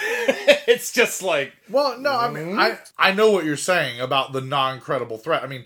it's 0.68 0.92
just 0.92 1.22
like 1.22 1.52
Well, 1.68 1.98
no, 1.98 2.12
I 2.12 2.30
mean, 2.30 2.58
I 2.58 2.78
I 2.96 3.12
know 3.12 3.30
what 3.30 3.44
you're 3.44 3.56
saying 3.56 4.00
about 4.00 4.32
the 4.32 4.40
non-credible 4.40 5.18
threat. 5.18 5.42
I 5.42 5.48
mean, 5.48 5.64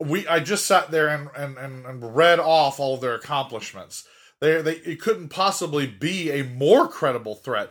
we 0.00 0.26
I 0.26 0.40
just 0.40 0.66
sat 0.66 0.90
there 0.90 1.08
and 1.08 1.28
and, 1.36 1.58
and, 1.58 1.84
and 1.84 2.16
read 2.16 2.38
off 2.40 2.80
all 2.80 2.94
of 2.94 3.00
their 3.02 3.14
accomplishments. 3.14 4.06
They 4.42 4.60
they 4.60 4.74
it 4.74 5.00
couldn't 5.00 5.28
possibly 5.28 5.86
be 5.86 6.30
a 6.32 6.42
more 6.42 6.88
credible 6.88 7.36
threat, 7.36 7.70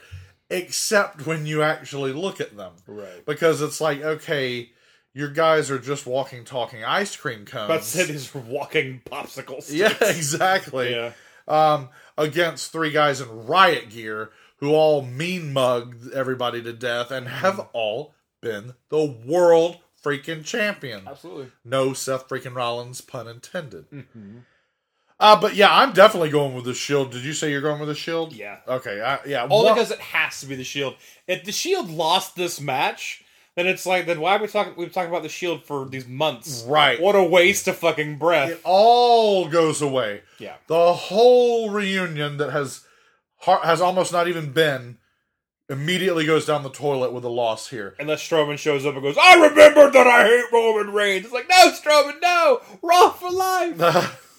except 0.50 1.28
when 1.28 1.46
you 1.46 1.62
actually 1.62 2.14
look 2.14 2.40
at 2.42 2.56
them, 2.58 2.72
right. 2.88 3.26
because 3.26 3.62
it's 3.62 3.80
like 3.82 4.02
okay. 4.02 4.72
Your 5.14 5.28
guys 5.30 5.70
are 5.70 5.78
just 5.78 6.06
walking, 6.08 6.46
talking 6.46 6.86
ice 6.86 7.18
cream 7.18 7.44
cones. 7.44 7.68
But 7.68 7.84
said 7.84 8.08
these 8.08 8.34
walking 8.34 9.02
popsicles. 9.06 9.70
Yeah, 9.70 9.94
exactly. 10.02 10.92
Yeah. 10.92 11.12
Um, 11.50 11.90
against 12.18 12.72
three 12.72 12.92
guys 12.92 13.20
in 13.20 13.46
riot 13.46 13.90
gear 13.90 14.32
who 14.60 14.70
all 14.74 15.02
mean 15.02 15.52
mugged 15.52 16.14
everybody 16.14 16.64
to 16.64 16.72
death 16.72 17.12
and 17.12 17.28
have 17.28 17.56
Mm. 17.58 17.68
all 17.74 18.16
been 18.40 18.76
the 18.88 19.04
world 19.04 19.80
freaking 20.02 20.46
champion. 20.46 21.06
Absolutely. 21.06 21.52
No 21.66 21.92
Seth 21.92 22.30
freaking 22.30 22.56
Rollins, 22.56 23.02
pun 23.02 23.28
intended. 23.28 23.92
Mm-hmm. 23.92 24.38
Uh, 25.22 25.40
but 25.40 25.56
yeah, 25.56 25.70
I'm 25.72 25.94
definitely 25.94 26.32
going 26.32 26.56
with 26.56 26.66
the 26.66 26.74
Shield. 26.74 27.12
Did 27.12 27.24
you 27.24 27.34
say 27.34 27.52
you're 27.52 27.62
going 27.62 27.80
with 27.80 27.88
the 27.90 27.96
Shield? 27.96 28.34
Yeah. 28.34 28.58
Okay. 28.68 29.00
I, 29.02 29.20
yeah. 29.26 29.44
Only 29.44 29.66
one- 29.68 29.76
because 29.76 29.92
it 29.92 30.00
has 30.00 30.40
to 30.42 30.48
be 30.48 30.56
the 30.56 30.64
Shield. 30.64 30.96
If 31.28 31.44
the 31.46 31.52
Shield 31.52 31.90
lost 31.92 32.36
this 32.36 32.60
match, 32.60 33.24
then 33.56 33.68
it's 33.68 33.86
like, 33.86 34.08
then 34.08 34.20
why 34.20 34.36
are 34.38 34.42
we 34.42 34.48
talking? 34.48 34.74
We've 34.76 34.92
talked 34.92 35.10
about 35.10 35.22
the 35.24 35.30
Shield 35.30 35.64
for 35.64 35.86
these 35.88 36.08
months. 36.08 36.64
Right. 36.68 37.00
What 37.00 37.16
a 37.16 37.24
waste 37.24 37.68
of 37.68 37.78
fucking 37.78 38.18
breath. 38.18 38.50
it 38.50 38.62
all 38.64 39.48
goes 39.48 39.82
away. 39.82 40.22
Yeah. 40.40 40.56
The 40.68 40.94
whole 40.94 41.70
reunion 41.70 42.38
that 42.38 42.52
has 42.52 42.82
has 43.64 43.80
almost 43.82 44.12
not 44.12 44.28
even 44.28 44.52
been 44.52 44.98
immediately 45.70 46.26
goes 46.26 46.46
down 46.46 46.64
the 46.64 46.70
toilet 46.70 47.12
with 47.14 47.24
a 47.24 47.30
loss 47.30 47.70
here. 47.70 47.96
Unless 48.00 48.28
Strowman 48.28 48.58
shows 48.58 48.86
up 48.86 48.94
and 48.96 49.04
goes, 49.04 49.18
I 49.22 49.36
remembered 49.36 49.94
that 49.94 50.08
I 50.08 50.24
hate 50.26 50.46
Roman 50.52 50.94
Reigns. 50.94 51.26
It's 51.26 51.34
like, 51.34 51.48
no, 51.50 51.72
Strowman, 51.72 52.20
no. 52.22 52.62
Raw 52.82 53.10
for 53.12 53.30
life. 53.32 54.18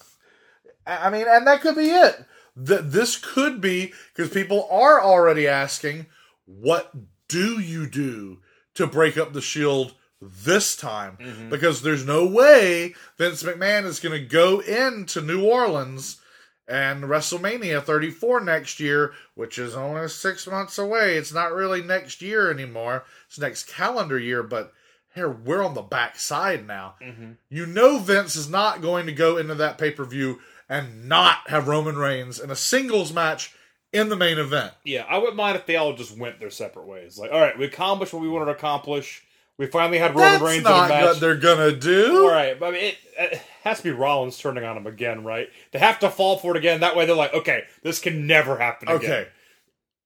I 0.85 1.09
mean, 1.09 1.25
and 1.27 1.47
that 1.47 1.61
could 1.61 1.75
be 1.75 1.89
it. 1.89 2.25
Th- 2.55 2.81
this 2.83 3.17
could 3.17 3.61
be 3.61 3.93
because 4.13 4.31
people 4.31 4.67
are 4.69 5.01
already 5.01 5.47
asking, 5.47 6.07
what 6.45 6.93
do 7.27 7.59
you 7.59 7.87
do 7.87 8.39
to 8.75 8.87
break 8.87 9.17
up 9.17 9.33
the 9.33 9.41
Shield 9.41 9.95
this 10.21 10.75
time? 10.75 11.17
Mm-hmm. 11.19 11.49
Because 11.49 11.81
there's 11.81 12.05
no 12.05 12.25
way 12.25 12.95
Vince 13.17 13.43
McMahon 13.43 13.85
is 13.85 13.99
going 13.99 14.19
to 14.19 14.25
go 14.25 14.59
into 14.59 15.21
New 15.21 15.45
Orleans 15.45 16.19
and 16.67 17.03
WrestleMania 17.03 17.83
34 17.83 18.41
next 18.41 18.79
year, 18.79 19.13
which 19.35 19.57
is 19.57 19.75
only 19.75 20.07
six 20.07 20.47
months 20.47 20.77
away. 20.77 21.17
It's 21.17 21.33
not 21.33 21.53
really 21.53 21.81
next 21.81 22.21
year 22.21 22.49
anymore. 22.51 23.03
It's 23.27 23.39
next 23.39 23.67
calendar 23.67 24.17
year, 24.17 24.43
but 24.43 24.73
here 25.13 25.29
we're 25.29 25.63
on 25.63 25.73
the 25.73 25.81
backside 25.81 26.65
now. 26.65 26.95
Mm-hmm. 27.01 27.31
You 27.49 27.65
know 27.65 27.99
Vince 27.99 28.35
is 28.35 28.49
not 28.49 28.81
going 28.81 29.05
to 29.07 29.11
go 29.11 29.37
into 29.37 29.55
that 29.55 29.77
pay 29.77 29.91
per 29.91 30.05
view 30.05 30.39
and 30.69 31.07
not 31.07 31.49
have 31.49 31.67
Roman 31.67 31.97
Reigns 31.97 32.39
in 32.39 32.49
a 32.51 32.55
singles 32.55 33.13
match 33.13 33.53
in 33.91 34.09
the 34.09 34.15
main 34.15 34.39
event. 34.39 34.73
Yeah, 34.83 35.05
I 35.07 35.17
wouldn't 35.17 35.37
mind 35.37 35.55
if 35.55 35.65
they 35.65 35.75
all 35.75 35.93
just 35.93 36.17
went 36.17 36.39
their 36.39 36.49
separate 36.49 36.87
ways. 36.87 37.17
Like, 37.17 37.31
all 37.31 37.39
right, 37.39 37.57
we 37.57 37.65
accomplished 37.65 38.13
what 38.13 38.21
we 38.21 38.29
wanted 38.29 38.45
to 38.45 38.51
accomplish. 38.51 39.23
We 39.57 39.67
finally 39.67 39.99
had 39.99 40.15
Roman 40.15 40.31
That's 40.31 40.43
Reigns 40.43 40.61
in 40.61 40.67
a 40.67 40.69
not 40.69 40.89
match. 40.89 41.03
what 41.05 41.19
they're 41.19 41.35
gonna 41.35 41.75
do. 41.75 42.23
All 42.23 42.31
right, 42.31 42.59
but 42.59 42.69
I 42.69 42.71
mean, 42.71 42.83
it, 42.85 42.97
it 43.17 43.41
has 43.63 43.77
to 43.77 43.83
be 43.83 43.91
Rollins 43.91 44.37
turning 44.37 44.63
on 44.63 44.75
him 44.75 44.87
again, 44.87 45.23
right? 45.23 45.47
They 45.71 45.79
have 45.79 45.99
to 45.99 46.09
fall 46.09 46.37
for 46.37 46.55
it 46.55 46.57
again. 46.57 46.79
That 46.79 46.95
way, 46.95 47.05
they're 47.05 47.15
like, 47.15 47.35
okay, 47.35 47.63
this 47.83 47.99
can 47.99 48.25
never 48.25 48.57
happen 48.57 48.87
again. 48.87 48.97
Okay, 49.11 49.27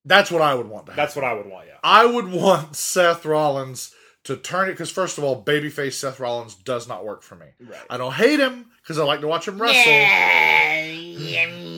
that's 0.03 0.29
what 0.29 0.41
I 0.41 0.53
would 0.53 0.67
want. 0.67 0.87
That's 0.87 1.15
what 1.15 1.23
I 1.23 1.33
would 1.33 1.47
want. 1.47 1.67
Yeah. 1.67 1.77
I 1.81 2.05
would 2.05 2.29
want 2.29 2.75
Seth 2.75 3.25
Rollins 3.25 3.93
to 4.27 4.37
turn 4.37 4.69
it 4.69 4.73
because 4.73 4.91
first 4.91 5.17
of 5.17 5.23
all, 5.23 5.43
babyface 5.43 5.93
Seth 5.93 6.19
Rollins 6.19 6.55
does 6.55 6.87
not 6.87 7.03
work 7.05 7.21
for 7.23 7.35
me. 7.35 7.47
Right. 7.59 7.79
I 7.89 7.97
don't 7.97 8.13
hate 8.13 8.39
him 8.39 8.65
because 8.81 8.97
I 8.99 9.03
like 9.03 9.21
to 9.21 9.27
watch 9.27 9.47
him 9.47 9.61
wrestle. 9.61 9.83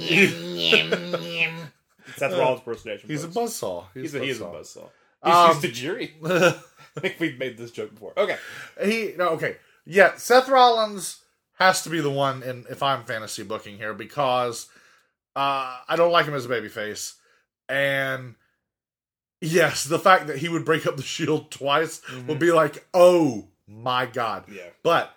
Seth 2.18 2.32
Rollins 2.34 2.60
impersonation. 2.60 3.10
He's 3.10 3.24
a 3.24 3.28
folks. 3.30 3.54
buzzsaw. 3.60 3.86
He's 3.94 4.16
a, 4.16 4.20
he 4.20 4.30
is 4.30 4.42
a 4.42 4.46
buzzsaw. 4.46 4.54
buzzsaw. 4.54 4.90
He's 5.24 5.34
Um, 5.34 5.50
used 5.50 5.62
to 5.62 5.68
jury. 5.72 6.16
I 6.26 7.00
think 7.02 7.16
we've 7.20 7.38
made 7.38 7.58
this 7.58 7.72
joke 7.72 7.94
before. 7.94 8.14
Okay. 8.18 8.38
He 8.84 9.14
no 9.18 9.30
okay. 9.30 9.58
Yeah, 9.86 10.16
Seth 10.18 10.50
Rollins 10.50 11.22
has 11.60 11.82
to 11.84 11.90
be 11.90 12.00
the 12.02 12.10
one 12.12 12.42
in 12.44 12.66
if 12.70 12.82
I'm 12.84 13.04
fantasy 13.06 13.44
booking 13.44 13.78
here 13.78 13.94
because 13.94 14.68
uh 15.36 15.78
I 15.88 15.96
don't 15.96 16.12
like 16.12 16.26
him 16.26 16.34
as 16.34 16.46
a 16.46 16.50
babyface. 16.50 17.14
And 17.68 18.36
yes, 19.42 19.84
the 19.84 20.00
fact 20.00 20.28
that 20.28 20.38
he 20.38 20.50
would 20.50 20.66
break 20.66 20.86
up 20.86 20.98
the 20.98 21.04
shield 21.04 21.52
twice 21.52 22.02
would 22.10 22.28
mm-hmm. 22.28 22.40
be 22.40 22.52
like, 22.52 22.86
oh 22.94 23.48
my 23.68 24.06
god. 24.06 24.46
Yeah. 24.52 24.70
But 24.84 25.14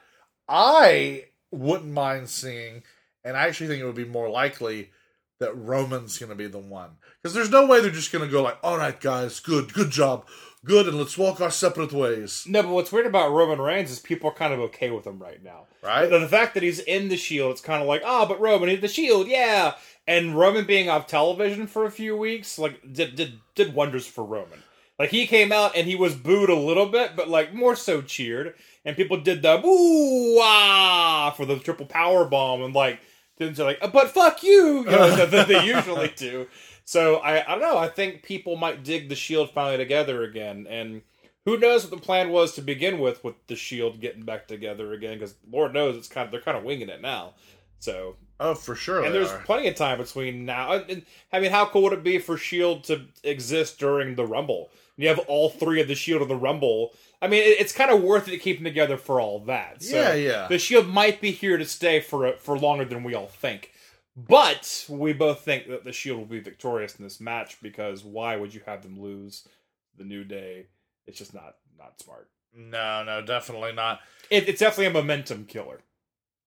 I 0.48 1.26
wouldn't 1.50 1.92
mind 1.92 2.28
seeing, 2.28 2.82
and 3.24 3.36
I 3.36 3.46
actually 3.46 3.68
think 3.68 3.82
it 3.82 3.86
would 3.86 3.94
be 3.94 4.04
more 4.04 4.28
likely 4.28 4.90
that 5.38 5.56
Roman's 5.56 6.18
going 6.18 6.30
to 6.30 6.36
be 6.36 6.46
the 6.46 6.58
one. 6.58 6.90
Because 7.20 7.34
there's 7.34 7.50
no 7.50 7.66
way 7.66 7.80
they're 7.80 7.90
just 7.90 8.12
going 8.12 8.24
to 8.24 8.30
go 8.30 8.42
like, 8.42 8.58
all 8.62 8.78
right, 8.78 8.98
guys, 8.98 9.40
good, 9.40 9.72
good 9.72 9.90
job, 9.90 10.26
good, 10.64 10.86
and 10.86 10.96
let's 10.98 11.18
walk 11.18 11.40
our 11.40 11.50
separate 11.50 11.92
ways. 11.92 12.44
No, 12.48 12.62
but 12.62 12.70
what's 12.70 12.92
weird 12.92 13.06
about 13.06 13.32
Roman 13.32 13.60
Reigns 13.60 13.90
is 13.90 13.98
people 13.98 14.30
are 14.30 14.34
kind 14.34 14.52
of 14.52 14.60
okay 14.60 14.90
with 14.90 15.06
him 15.06 15.18
right 15.18 15.42
now. 15.42 15.66
Right? 15.82 16.06
The, 16.06 16.20
the 16.20 16.28
fact 16.28 16.54
that 16.54 16.62
he's 16.62 16.80
in 16.80 17.08
the 17.08 17.16
Shield, 17.16 17.52
it's 17.52 17.60
kind 17.60 17.82
of 17.82 17.88
like, 17.88 18.02
oh, 18.04 18.26
but 18.26 18.40
Roman, 18.40 18.68
he's 18.68 18.80
the 18.80 18.88
Shield, 18.88 19.28
yeah. 19.28 19.74
And 20.06 20.36
Roman 20.36 20.64
being 20.64 20.88
off 20.88 21.06
television 21.06 21.66
for 21.66 21.84
a 21.84 21.90
few 21.90 22.16
weeks, 22.16 22.58
like, 22.58 22.92
did 22.92 23.14
did 23.14 23.40
did 23.54 23.74
wonders 23.74 24.06
for 24.06 24.24
Roman. 24.24 24.62
Like 24.98 25.10
he 25.10 25.26
came 25.26 25.50
out 25.52 25.74
and 25.76 25.86
he 25.86 25.96
was 25.96 26.14
booed 26.14 26.50
a 26.50 26.54
little 26.54 26.86
bit, 26.86 27.16
but 27.16 27.28
like 27.28 27.54
more 27.54 27.74
so 27.74 28.02
cheered, 28.02 28.54
and 28.84 28.96
people 28.96 29.20
did 29.20 29.42
the 29.42 29.60
woo 29.62 30.38
ah 30.40 31.34
for 31.36 31.44
the 31.44 31.58
triple 31.58 31.86
power 31.86 32.24
bomb, 32.24 32.62
and 32.62 32.74
like 32.74 33.00
didn't 33.38 33.56
say 33.56 33.64
like, 33.64 33.92
but 33.92 34.10
fuck 34.10 34.42
you, 34.42 34.84
you 34.84 34.84
know, 34.84 35.26
that 35.26 35.48
they 35.48 35.64
usually 35.74 36.12
do. 36.16 36.46
So 36.84 37.16
I 37.16 37.44
I 37.44 37.52
don't 37.52 37.62
know. 37.62 37.78
I 37.78 37.88
think 37.88 38.22
people 38.22 38.56
might 38.56 38.84
dig 38.84 39.08
the 39.08 39.16
Shield 39.16 39.50
finally 39.50 39.78
together 39.78 40.22
again, 40.22 40.66
and 40.68 41.02
who 41.46 41.58
knows 41.58 41.82
what 41.82 41.90
the 41.90 42.04
plan 42.04 42.30
was 42.30 42.54
to 42.54 42.62
begin 42.62 43.00
with 43.00 43.24
with 43.24 43.34
the 43.48 43.56
Shield 43.56 44.00
getting 44.00 44.22
back 44.22 44.46
together 44.46 44.92
again? 44.92 45.14
Because 45.14 45.34
Lord 45.50 45.74
knows 45.74 45.96
it's 45.96 46.06
kind 46.06 46.26
of 46.26 46.30
they're 46.30 46.40
kind 46.40 46.56
of 46.56 46.64
winging 46.64 46.90
it 46.90 47.00
now. 47.00 47.34
So 47.80 48.16
Oh, 48.42 48.54
for 48.54 48.74
sure. 48.74 49.04
and 49.04 49.14
there's 49.14 49.30
are. 49.30 49.38
plenty 49.42 49.68
of 49.68 49.76
time 49.76 49.98
between 49.98 50.44
now. 50.44 50.72
And, 50.72 51.04
I 51.32 51.38
mean, 51.38 51.52
how 51.52 51.66
cool 51.66 51.84
would 51.84 51.92
it 51.92 52.02
be 52.02 52.18
for 52.18 52.36
Shield 52.36 52.84
to 52.84 53.02
exist 53.22 53.78
during 53.78 54.16
the 54.16 54.26
Rumble? 54.26 54.70
You 54.96 55.08
have 55.08 55.20
all 55.20 55.48
three 55.48 55.80
of 55.80 55.88
the 55.88 55.94
Shield 55.94 56.22
of 56.22 56.28
the 56.28 56.36
Rumble. 56.36 56.92
I 57.22 57.28
mean, 57.28 57.42
it, 57.42 57.60
it's 57.60 57.72
kind 57.72 57.90
of 57.90 58.02
worth 58.02 58.26
it 58.26 58.32
to 58.32 58.38
keep 58.38 58.58
them 58.58 58.64
together 58.64 58.96
for 58.96 59.20
all 59.20 59.38
that. 59.44 59.82
So 59.82 59.96
Yeah, 59.96 60.14
yeah. 60.14 60.48
The 60.48 60.58
Shield 60.58 60.88
might 60.88 61.20
be 61.20 61.30
here 61.30 61.56
to 61.56 61.64
stay 61.64 62.00
for 62.00 62.32
for 62.38 62.58
longer 62.58 62.84
than 62.84 63.04
we 63.04 63.14
all 63.14 63.28
think. 63.28 63.72
But 64.16 64.84
we 64.90 65.12
both 65.12 65.40
think 65.40 65.68
that 65.68 65.84
the 65.84 65.92
Shield 65.92 66.18
will 66.18 66.26
be 66.26 66.40
victorious 66.40 66.96
in 66.96 67.04
this 67.04 67.20
match 67.20 67.56
because 67.62 68.04
why 68.04 68.36
would 68.36 68.52
you 68.52 68.60
have 68.66 68.82
them 68.82 69.00
lose 69.00 69.48
the 69.96 70.04
New 70.04 70.24
Day? 70.24 70.66
It's 71.06 71.18
just 71.18 71.32
not 71.32 71.56
not 71.78 72.00
smart. 72.00 72.28
no, 72.54 73.02
no, 73.04 73.22
definitely 73.22 73.72
not. 73.72 74.00
It, 74.30 74.48
it's 74.48 74.60
definitely 74.60 74.86
a 74.86 74.90
momentum 75.02 75.46
killer. 75.46 75.80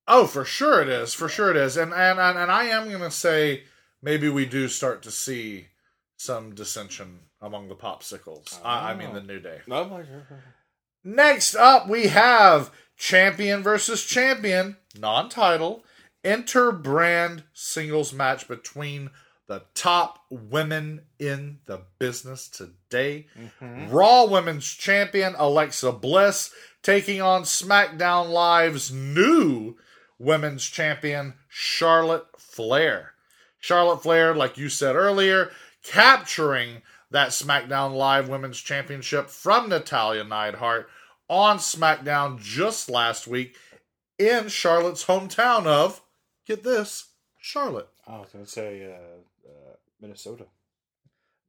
Oh, 0.07 0.27
for 0.27 0.45
sure 0.45 0.81
it 0.81 0.89
is. 0.89 1.13
For 1.13 1.27
sure 1.27 1.51
it 1.51 1.57
is. 1.57 1.77
And 1.77 1.93
and 1.93 2.19
and, 2.19 2.37
and 2.37 2.51
I 2.51 2.65
am 2.65 2.91
gonna 2.91 3.11
say 3.11 3.63
maybe 4.01 4.29
we 4.29 4.45
do 4.45 4.67
start 4.67 5.01
to 5.03 5.11
see 5.11 5.67
some 6.17 6.53
dissension 6.55 7.19
among 7.41 7.67
the 7.67 7.75
popsicles. 7.75 8.59
I, 8.63 8.91
I 8.91 8.95
mean 8.95 9.13
the 9.13 9.21
oh. 9.21 9.23
New 9.23 9.39
Day. 9.39 9.61
Oh 9.69 9.85
my- 9.85 10.03
Next 11.03 11.53
up, 11.53 11.87
we 11.87 12.07
have 12.07 12.71
champion 12.97 13.61
versus 13.61 14.03
champion, 14.03 14.77
non 14.99 15.29
title, 15.29 15.83
inter 16.23 16.71
brand 16.71 17.43
singles 17.53 18.11
match 18.11 18.47
between 18.47 19.11
the 19.47 19.63
top 19.75 20.19
women 20.31 21.01
in 21.19 21.59
the 21.67 21.81
business 21.99 22.49
today. 22.49 23.27
Mm-hmm. 23.37 23.91
Raw 23.91 24.25
Women's 24.25 24.65
Champion 24.65 25.35
Alexa 25.37 25.91
Bliss 25.91 26.51
taking 26.81 27.21
on 27.21 27.43
SmackDown 27.43 28.31
Live's 28.31 28.91
new 28.91 29.75
Women's 30.19 30.65
Champion 30.65 31.33
Charlotte 31.49 32.27
Flair. 32.37 33.13
Charlotte 33.59 34.03
Flair, 34.03 34.35
like 34.35 34.57
you 34.57 34.69
said 34.69 34.95
earlier, 34.95 35.51
capturing 35.83 36.81
that 37.11 37.29
SmackDown 37.29 37.95
Live 37.95 38.29
Women's 38.29 38.59
Championship 38.59 39.29
from 39.29 39.69
Natalya 39.69 40.23
Neidhart 40.23 40.89
on 41.27 41.57
SmackDown 41.57 42.39
just 42.39 42.89
last 42.89 43.27
week 43.27 43.55
in 44.17 44.47
Charlotte's 44.47 45.05
hometown 45.05 45.65
of, 45.65 46.01
get 46.45 46.63
this, 46.63 47.09
Charlotte. 47.39 47.89
I 48.07 48.19
was 48.19 48.29
going 48.29 48.45
to 48.45 48.51
say 48.51 48.85
uh, 48.85 49.49
uh, 49.49 49.75
Minnesota. 49.99 50.45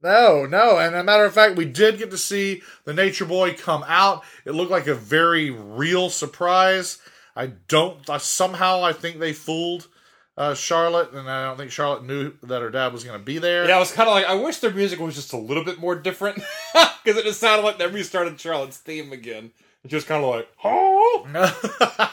No, 0.03 0.47
no. 0.47 0.79
And 0.79 0.95
a 0.95 1.05
matter 1.05 1.25
of 1.25 1.35
fact, 1.35 1.57
we 1.57 1.65
did 1.65 1.99
get 1.99 2.11
to 2.11 2.19
see 2.19 2.63
the 2.85 2.95
Nature 2.95 3.25
Boy 3.25 3.55
come 3.55 3.85
out. 3.89 4.25
It 4.45 4.53
looked 4.53 4.71
like 4.71 4.87
a 4.87 4.95
very 4.95 5.51
real 5.51 6.11
surprise. 6.11 6.99
I 7.37 7.49
don't, 7.69 8.09
I, 8.09 8.17
somehow 8.17 8.83
I 8.83 8.93
think 8.95 9.19
they 9.19 9.35
fooled 9.35 9.89
uh, 10.39 10.55
Charlotte, 10.55 11.13
and 11.13 11.31
I 11.31 11.45
don't 11.45 11.57
think 11.57 11.71
Charlotte 11.71 12.05
knew 12.05 12.33
that 12.43 12.63
her 12.63 12.71
dad 12.71 12.93
was 12.93 13.05
going 13.05 13.19
to 13.19 13.25
be 13.25 13.39
there. 13.39 13.69
Yeah, 13.69 13.77
I 13.77 13.79
was 13.79 13.93
kind 13.93 14.09
of 14.09 14.15
like, 14.15 14.27
I 14.27 14.35
wish 14.35 14.59
their 14.59 14.73
music 14.73 14.99
was 14.99 15.15
just 15.15 15.33
a 15.33 15.39
little 15.39 15.65
bit 15.65 15.79
more 15.79 15.95
different 15.95 16.37
because 16.73 17.19
it 17.19 17.25
just 17.25 17.41
sounded 17.41 17.65
like 17.65 17.79
they 17.79 17.87
restarted 17.87 18.41
Charlotte's 18.41 18.79
theme 18.79 19.13
again. 19.13 19.51
It's 19.85 19.93
just 19.93 20.07
kind 20.07 20.25
of 20.25 20.31
like, 20.31 20.49
oh, 20.65 21.27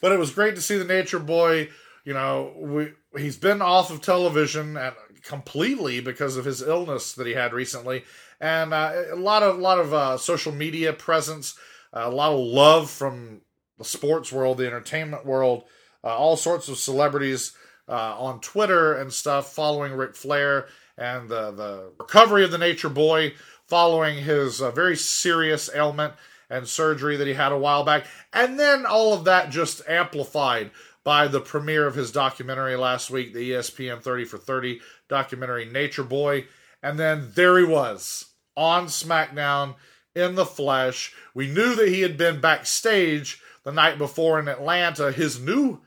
but 0.00 0.12
it 0.12 0.18
was 0.18 0.30
great 0.30 0.54
to 0.54 0.62
see 0.62 0.78
the 0.78 0.84
Nature 0.84 1.18
Boy. 1.18 1.68
You 2.04 2.14
know, 2.14 2.52
we, 2.56 2.92
he's 3.16 3.36
been 3.36 3.62
off 3.62 3.90
of 3.90 4.00
television 4.00 4.76
and 4.76 4.94
completely 5.22 6.00
because 6.00 6.36
of 6.36 6.44
his 6.44 6.62
illness 6.62 7.12
that 7.14 7.26
he 7.26 7.34
had 7.34 7.52
recently, 7.52 8.04
and 8.40 8.74
uh, 8.74 8.92
a 9.12 9.16
lot 9.16 9.42
of 9.42 9.58
a 9.58 9.60
lot 9.60 9.78
of 9.78 9.94
uh, 9.94 10.16
social 10.16 10.52
media 10.52 10.92
presence, 10.92 11.58
a 11.92 12.10
lot 12.10 12.32
of 12.32 12.40
love 12.40 12.90
from 12.90 13.40
the 13.78 13.84
sports 13.84 14.32
world, 14.32 14.58
the 14.58 14.66
entertainment 14.66 15.26
world, 15.26 15.64
uh, 16.02 16.08
all 16.08 16.36
sorts 16.36 16.68
of 16.68 16.78
celebrities 16.78 17.52
uh, 17.88 18.18
on 18.18 18.40
Twitter 18.40 18.94
and 18.94 19.12
stuff 19.12 19.52
following 19.52 19.92
Ric 19.92 20.14
Flair 20.14 20.66
and 20.96 21.28
the 21.28 21.50
the 21.50 21.92
recovery 21.98 22.44
of 22.44 22.50
the 22.50 22.58
Nature 22.58 22.88
Boy 22.88 23.34
following 23.66 24.18
his 24.18 24.60
uh, 24.60 24.70
very 24.70 24.96
serious 24.96 25.70
ailment 25.74 26.14
and 26.50 26.68
surgery 26.68 27.16
that 27.16 27.26
he 27.26 27.34
had 27.34 27.52
a 27.52 27.58
while 27.58 27.84
back, 27.84 28.06
and 28.32 28.60
then 28.60 28.86
all 28.86 29.14
of 29.14 29.24
that 29.24 29.50
just 29.50 29.82
amplified 29.88 30.70
by 31.04 31.28
the 31.28 31.40
premiere 31.40 31.86
of 31.86 31.94
his 31.94 32.10
documentary 32.10 32.76
last 32.76 33.10
week, 33.10 33.34
the 33.34 33.50
ESPN 33.50 34.02
30 34.02 34.24
for 34.24 34.38
30 34.38 34.80
documentary 35.08 35.66
Nature 35.66 36.02
Boy. 36.02 36.46
And 36.82 36.98
then 36.98 37.30
there 37.34 37.58
he 37.58 37.64
was 37.64 38.26
on 38.56 38.86
SmackDown 38.86 39.74
in 40.14 40.34
the 40.34 40.46
flesh. 40.46 41.14
We 41.34 41.46
knew 41.46 41.74
that 41.74 41.88
he 41.88 42.00
had 42.00 42.16
been 42.16 42.40
backstage 42.40 43.40
the 43.64 43.72
night 43.72 43.98
before 43.98 44.38
in 44.38 44.48
Atlanta, 44.48 45.10
his 45.10 45.40
new 45.40 45.80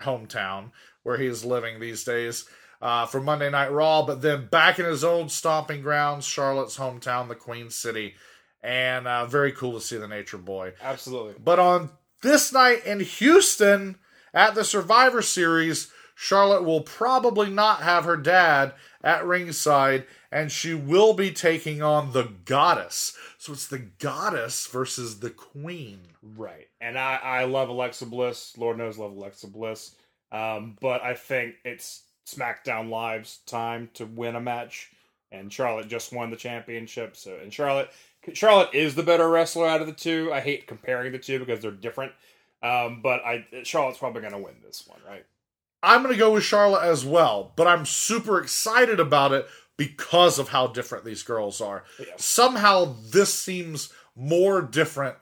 hometown 0.00 0.70
where 1.02 1.18
he 1.18 1.26
is 1.26 1.44
living 1.44 1.78
these 1.78 2.04
days, 2.04 2.46
uh, 2.80 3.06
for 3.06 3.20
Monday 3.20 3.50
Night 3.50 3.72
Raw, 3.72 4.04
but 4.04 4.22
then 4.22 4.46
back 4.46 4.78
in 4.78 4.84
his 4.84 5.04
old 5.04 5.30
stomping 5.30 5.82
grounds, 5.82 6.26
Charlotte's 6.26 6.76
hometown, 6.76 7.28
the 7.28 7.34
Queen 7.34 7.70
City. 7.70 8.14
And 8.62 9.06
uh, 9.06 9.26
very 9.26 9.52
cool 9.52 9.74
to 9.74 9.80
see 9.80 9.98
the 9.98 10.08
Nature 10.08 10.38
Boy. 10.38 10.72
absolutely. 10.82 11.34
But 11.38 11.58
on 11.58 11.90
this 12.22 12.52
night 12.52 12.86
in 12.86 13.00
Houston 13.00 13.98
at 14.32 14.54
the 14.54 14.64
Survivor 14.64 15.20
Series, 15.20 15.90
Charlotte 16.14 16.64
will 16.64 16.80
probably 16.80 17.50
not 17.50 17.82
have 17.82 18.04
her 18.04 18.16
dad 18.16 18.74
at 19.02 19.26
ringside, 19.26 20.06
and 20.30 20.50
she 20.50 20.74
will 20.74 21.12
be 21.12 21.30
taking 21.30 21.82
on 21.82 22.12
the 22.12 22.30
goddess. 22.44 23.16
So 23.38 23.52
it's 23.52 23.66
the 23.66 23.78
goddess 23.98 24.66
versus 24.66 25.20
the 25.20 25.30
queen. 25.30 26.00
Right. 26.22 26.68
And 26.80 26.98
I, 26.98 27.16
I 27.16 27.44
love 27.44 27.68
Alexa 27.68 28.06
Bliss. 28.06 28.56
Lord 28.56 28.78
knows 28.78 28.96
love 28.96 29.12
Alexa 29.12 29.48
Bliss. 29.48 29.96
Um, 30.32 30.76
but 30.80 31.02
I 31.02 31.14
think 31.14 31.56
it's 31.64 32.02
SmackDown 32.26 32.88
Live's 32.88 33.38
time 33.46 33.90
to 33.94 34.06
win 34.06 34.36
a 34.36 34.40
match. 34.40 34.90
And 35.30 35.52
Charlotte 35.52 35.88
just 35.88 36.12
won 36.12 36.30
the 36.30 36.36
championship. 36.36 37.16
So 37.16 37.36
and 37.42 37.52
Charlotte 37.52 37.90
Charlotte 38.32 38.72
is 38.72 38.94
the 38.94 39.02
better 39.02 39.28
wrestler 39.28 39.66
out 39.66 39.80
of 39.80 39.88
the 39.88 39.92
two. 39.92 40.32
I 40.32 40.40
hate 40.40 40.66
comparing 40.66 41.12
the 41.12 41.18
two 41.18 41.38
because 41.40 41.60
they're 41.60 41.72
different. 41.72 42.12
Um, 42.62 43.00
but 43.02 43.20
I 43.24 43.44
Charlotte's 43.64 43.98
probably 43.98 44.22
gonna 44.22 44.38
win 44.38 44.54
this 44.64 44.86
one, 44.86 45.00
right? 45.06 45.26
I'm 45.84 46.02
going 46.02 46.14
to 46.14 46.18
go 46.18 46.32
with 46.32 46.44
Charlotte 46.44 46.84
as 46.84 47.04
well, 47.04 47.52
but 47.56 47.66
I'm 47.66 47.84
super 47.86 48.40
excited 48.40 49.00
about 49.00 49.32
it 49.32 49.46
because 49.76 50.38
of 50.38 50.48
how 50.48 50.68
different 50.68 51.04
these 51.04 51.22
girls 51.22 51.60
are. 51.60 51.84
Yeah. 51.98 52.06
Somehow 52.16 52.96
this 53.10 53.34
seems 53.34 53.92
more 54.16 54.62
different 54.62 55.16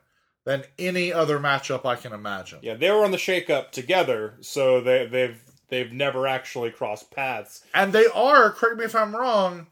than 0.44 0.64
any 0.78 1.12
other 1.12 1.38
matchup 1.38 1.86
I 1.86 1.96
can 1.96 2.12
imagine. 2.12 2.58
Yeah, 2.62 2.74
they 2.74 2.90
were 2.90 3.04
on 3.04 3.10
the 3.12 3.16
shakeup 3.16 3.70
together, 3.70 4.34
so 4.40 4.80
they 4.80 5.06
they've 5.06 5.40
they've 5.68 5.92
never 5.92 6.26
actually 6.26 6.70
crossed 6.70 7.10
paths. 7.10 7.62
And 7.74 7.92
they 7.92 8.06
are, 8.14 8.50
correct 8.50 8.78
me 8.78 8.84
if 8.84 8.94
I'm 8.96 9.14
wrong, 9.16 9.68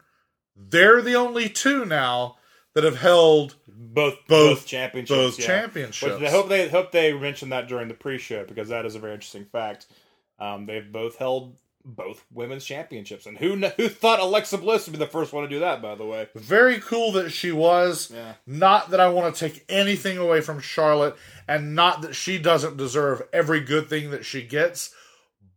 they're 0.55 1.01
the 1.01 1.15
only 1.15 1.49
two 1.49 1.85
now 1.85 2.37
that 2.73 2.83
have 2.85 2.97
held 2.97 3.55
Both 3.67 4.15
Both- 4.27 4.27
both, 4.27 4.65
championships. 4.65 5.17
both 5.17 5.39
yeah. 5.39 5.45
championships. 5.45 6.19
Which 6.19 6.27
I 6.27 6.31
hope 6.31 6.47
they 6.49 6.69
hope 6.69 6.91
they 6.91 7.13
mentioned 7.13 7.51
that 7.51 7.67
during 7.67 7.87
the 7.89 7.93
pre-show 7.93 8.45
because 8.45 8.69
that 8.69 8.85
is 8.85 8.95
a 8.95 8.99
very 8.99 9.13
interesting 9.13 9.45
fact. 9.45 9.87
Um, 10.41 10.65
they've 10.65 10.91
both 10.91 11.17
held 11.17 11.55
both 11.85 12.25
women's 12.31 12.65
championships, 12.65 13.25
and 13.25 13.37
who 13.37 13.59
kn- 13.59 13.73
who 13.77 13.89
thought 13.89 14.19
Alexa 14.19 14.57
Bliss 14.57 14.87
would 14.87 14.93
be 14.93 14.97
the 14.97 15.07
first 15.07 15.33
one 15.33 15.43
to 15.43 15.49
do 15.49 15.59
that? 15.59 15.81
By 15.81 15.95
the 15.95 16.05
way, 16.05 16.27
Very 16.35 16.79
cool 16.79 17.11
that 17.13 17.29
she 17.29 17.51
was. 17.51 18.11
Yeah. 18.13 18.33
Not 18.45 18.89
that 18.89 18.99
I 18.99 19.09
want 19.09 19.35
to 19.35 19.47
take 19.49 19.63
anything 19.69 20.17
away 20.17 20.41
from 20.41 20.59
Charlotte, 20.59 21.15
and 21.47 21.75
not 21.75 22.01
that 22.01 22.15
she 22.15 22.37
doesn't 22.37 22.77
deserve 22.77 23.21
every 23.31 23.61
good 23.61 23.87
thing 23.87 24.11
that 24.11 24.25
she 24.25 24.41
gets, 24.41 24.93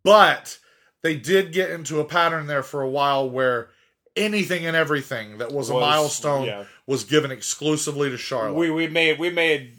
but 0.02 0.58
they 1.02 1.16
did 1.16 1.52
get 1.52 1.70
into 1.70 2.00
a 2.00 2.04
pattern 2.04 2.46
there 2.46 2.62
for 2.62 2.82
a 2.82 2.88
while 2.88 3.28
where 3.28 3.70
anything 4.16 4.64
and 4.66 4.76
everything 4.76 5.38
that 5.38 5.52
was, 5.52 5.70
a 5.70 5.74
milestone 5.74 6.46
yeah. 6.46 6.64
was 6.86 7.04
given 7.04 7.30
exclusively 7.30 8.10
to 8.10 8.16
Charlotte. 8.16 8.54
we 8.54 8.70
we 8.70 8.86
made 8.86 9.18
we 9.18 9.30
made 9.30 9.76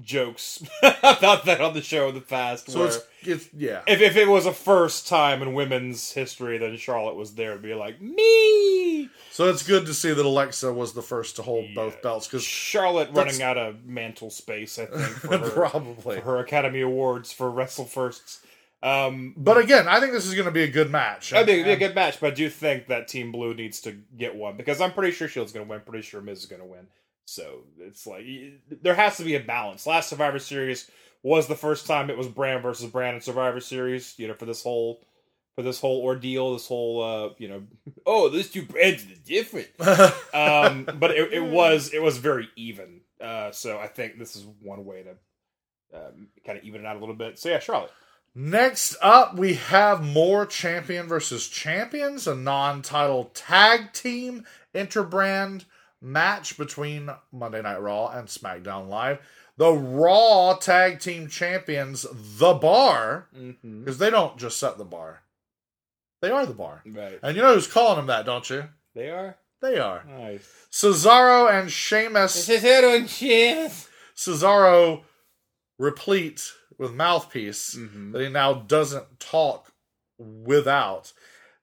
jokes 0.00 0.62
about 0.82 1.44
that 1.44 1.60
on 1.60 1.74
the 1.74 1.82
show 1.82 2.08
in 2.08 2.14
the 2.14 2.20
past. 2.20 2.70
so 2.70 2.84
it's, 2.84 2.98
it's 3.22 3.48
yeah. 3.56 3.82
if 3.86 4.00
if 4.00 4.16
it 4.16 4.28
was 4.28 4.46
a 4.46 4.52
first 4.52 5.06
time 5.06 5.42
in 5.42 5.54
women's 5.54 6.12
history, 6.12 6.58
then 6.58 6.76
Charlotte 6.76 7.16
was 7.16 7.34
there 7.34 7.54
to 7.54 7.60
be 7.60 7.74
like 7.74 8.00
me. 8.00 9.10
So 9.30 9.48
it's 9.48 9.62
good 9.66 9.86
to 9.86 9.94
see 9.94 10.12
that 10.12 10.24
Alexa 10.24 10.72
was 10.72 10.92
the 10.92 11.02
first 11.02 11.36
to 11.36 11.42
hold 11.42 11.74
both 11.74 12.02
belts 12.02 12.26
because 12.26 12.42
Charlotte 12.44 13.10
running 13.12 13.42
out 13.42 13.56
of 13.58 13.84
mantle 13.86 14.30
space, 14.30 14.78
I 14.78 14.86
think, 14.86 15.06
for 15.16 15.38
her, 15.38 15.50
probably. 15.50 16.16
for 16.16 16.22
her 16.22 16.38
Academy 16.38 16.80
Awards 16.80 17.32
for 17.32 17.50
Wrestle 17.50 17.84
Firsts. 17.86 18.40
Um, 18.82 19.34
But 19.36 19.58
again, 19.58 19.86
I 19.86 20.00
think 20.00 20.12
this 20.12 20.26
is 20.26 20.34
going 20.34 20.46
to 20.46 20.50
be 20.50 20.64
a 20.64 20.68
good 20.70 20.90
match. 20.90 21.30
That'd 21.30 21.46
be, 21.46 21.52
it'd 21.52 21.66
be 21.66 21.72
a 21.84 21.88
good 21.88 21.94
match, 21.94 22.18
but 22.20 22.32
I 22.32 22.34
do 22.34 22.50
think 22.50 22.88
that 22.88 23.06
Team 23.08 23.30
Blue 23.30 23.54
needs 23.54 23.80
to 23.82 23.96
get 24.18 24.34
one 24.34 24.56
because 24.56 24.80
I'm 24.80 24.92
pretty 24.92 25.12
sure 25.12 25.28
Shield's 25.28 25.52
going 25.52 25.64
to 25.64 25.70
win. 25.70 25.80
Pretty 25.80 26.02
sure 26.02 26.20
Miz 26.20 26.40
is 26.40 26.46
going 26.46 26.60
to 26.62 26.66
win. 26.66 26.88
So 27.24 27.64
it's 27.78 28.06
like 28.06 28.24
there 28.82 28.94
has 28.94 29.16
to 29.18 29.24
be 29.24 29.36
a 29.36 29.40
balance. 29.40 29.86
Last 29.86 30.08
Survivor 30.08 30.38
Series 30.38 30.90
was 31.22 31.46
the 31.46 31.54
first 31.54 31.86
time 31.86 32.10
it 32.10 32.18
was 32.18 32.28
Brand 32.28 32.62
versus 32.62 32.90
Brand 32.90 33.16
in 33.16 33.22
Survivor 33.22 33.60
Series. 33.60 34.14
You 34.18 34.28
know, 34.28 34.34
for 34.34 34.46
this 34.46 34.62
whole 34.62 35.02
for 35.54 35.62
this 35.62 35.80
whole 35.80 36.02
ordeal, 36.02 36.52
this 36.52 36.66
whole 36.66 37.02
uh, 37.02 37.34
you 37.38 37.48
know, 37.48 37.62
oh, 38.06 38.28
these 38.28 38.50
two 38.50 38.62
brands 38.62 39.04
are 39.04 39.24
different. 39.24 39.68
um, 40.34 40.88
but 40.98 41.12
it, 41.12 41.32
it 41.32 41.44
was 41.44 41.92
it 41.92 42.02
was 42.02 42.18
very 42.18 42.48
even. 42.56 43.00
Uh, 43.20 43.52
so 43.52 43.78
I 43.78 43.86
think 43.86 44.18
this 44.18 44.34
is 44.34 44.44
one 44.60 44.84
way 44.84 45.04
to 45.04 45.96
um, 45.96 46.28
kind 46.44 46.58
of 46.58 46.64
even 46.64 46.80
it 46.80 46.86
out 46.86 46.96
a 46.96 47.00
little 47.00 47.14
bit. 47.14 47.38
So 47.38 47.48
yeah, 47.48 47.60
Charlotte. 47.60 47.92
Next 48.34 48.96
up, 49.02 49.36
we 49.36 49.54
have 49.54 50.02
more 50.02 50.46
champion 50.46 51.06
versus 51.06 51.48
champions, 51.48 52.26
a 52.26 52.34
non-title 52.34 53.30
tag 53.34 53.92
team 53.92 54.46
interbrand 54.74 55.66
match 56.02 56.58
between 56.58 57.08
Monday 57.32 57.62
Night 57.62 57.80
Raw 57.80 58.08
and 58.08 58.28
SmackDown 58.28 58.88
Live. 58.88 59.18
The 59.56 59.70
Raw 59.72 60.56
tag 60.56 60.98
team 61.00 61.28
champions, 61.28 62.04
The 62.38 62.54
Bar, 62.54 63.28
Mm-hmm. 63.36 63.80
because 63.84 63.98
they 63.98 64.10
don't 64.10 64.36
just 64.38 64.58
set 64.58 64.76
the 64.78 64.84
bar; 64.84 65.22
they 66.20 66.30
are 66.30 66.44
the 66.46 66.54
bar. 66.54 66.82
Right. 66.86 67.18
And 67.22 67.36
you 67.36 67.42
know 67.42 67.54
who's 67.54 67.66
calling 67.66 67.96
them 67.96 68.06
that, 68.06 68.26
don't 68.26 68.48
you? 68.50 68.64
They 68.94 69.10
are 69.10 69.36
They 69.60 69.78
are 69.78 70.04
nice. 70.04 70.48
Cesaro 70.72 71.48
and 71.52 71.70
Sheamus. 71.70 72.48
Cesaro, 72.48 72.96
and 72.96 73.08
Sheamus. 73.08 73.88
Cesaro 74.16 75.02
replete 75.78 76.52
with 76.78 76.92
mouthpiece 76.92 77.76
Mhm. 77.76 78.12
that 78.12 78.22
he 78.22 78.28
now 78.28 78.54
doesn't 78.54 79.20
talk 79.20 79.72
without. 80.18 81.12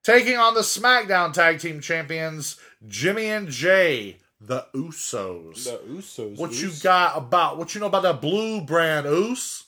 Taking 0.04 0.38
on 0.38 0.54
the 0.54 0.62
SmackDown 0.62 1.34
Tag 1.34 1.60
Team 1.60 1.82
Champions, 1.82 2.58
Jimmy 2.88 3.26
and 3.28 3.50
Jay, 3.50 4.20
the 4.40 4.66
Usos. 4.74 5.66
The 5.66 5.80
Usos. 5.90 6.38
what 6.38 6.60
you 6.62 6.72
got 6.82 7.18
about 7.18 7.58
what 7.58 7.74
you 7.76 7.82
know 7.82 7.88
about 7.88 8.04
that 8.04 8.22
blue 8.22 8.62
brand 8.62 9.06
Us? 9.06 9.66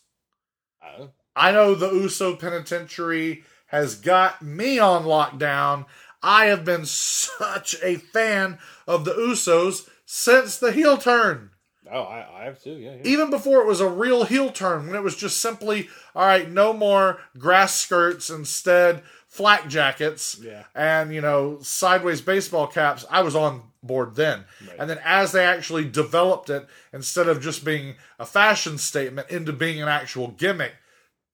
Uh, 0.82 1.08
I 1.36 1.52
know 1.52 1.76
the 1.76 1.92
Uso 1.92 2.36
Penitentiary 2.36 3.44
has 3.68 3.96
got 3.96 4.42
me 4.42 4.80
on 4.80 5.04
lockdown. 5.04 5.86
I 6.24 6.46
have 6.46 6.66
been 6.66 6.86
such 6.86 7.76
a 7.82 7.96
fan 7.96 8.60
of 8.88 9.06
the 9.06 9.14
Usos 9.14 9.90
since 10.06 10.58
the 10.58 10.72
heel 10.72 10.98
turn. 10.98 11.52
Oh, 11.90 12.04
I, 12.04 12.26
I 12.42 12.44
have 12.46 12.62
too. 12.62 12.74
Yeah, 12.74 12.96
yeah. 12.96 13.02
Even 13.04 13.30
before 13.30 13.62
it 13.62 13.68
was 13.68 13.82
a 13.82 13.90
real 13.90 14.24
heel 14.24 14.50
turn, 14.50 14.88
when 14.88 14.96
it 14.96 15.04
was 15.04 15.18
just 15.18 15.40
simply, 15.40 15.90
all 16.16 16.26
right, 16.26 16.50
no 16.50 16.72
more 16.72 17.20
grass 17.38 17.76
skirts, 17.76 18.30
instead 18.30 19.04
flak 19.32 19.70
jackets, 19.70 20.38
Yeah. 20.42 20.66
and 20.76 21.14
you 21.16 21.22
know 21.22 21.58
sideways 21.62 22.20
baseball 22.22 22.68
caps. 22.68 23.06
I 23.10 23.22
was 23.22 23.34
on 23.36 23.64
board 23.82 24.16
then, 24.16 24.44
and 24.78 24.90
then 24.90 25.00
as 25.06 25.32
they 25.32 25.46
actually 25.46 25.86
developed 25.86 26.50
it, 26.50 26.68
instead 26.92 27.30
of 27.30 27.42
just 27.42 27.64
being 27.64 27.96
a 28.20 28.26
fashion 28.26 28.78
statement, 28.78 29.30
into 29.30 29.54
being 29.54 29.82
an 29.82 29.88
actual 29.88 30.28
gimmick, 30.28 30.74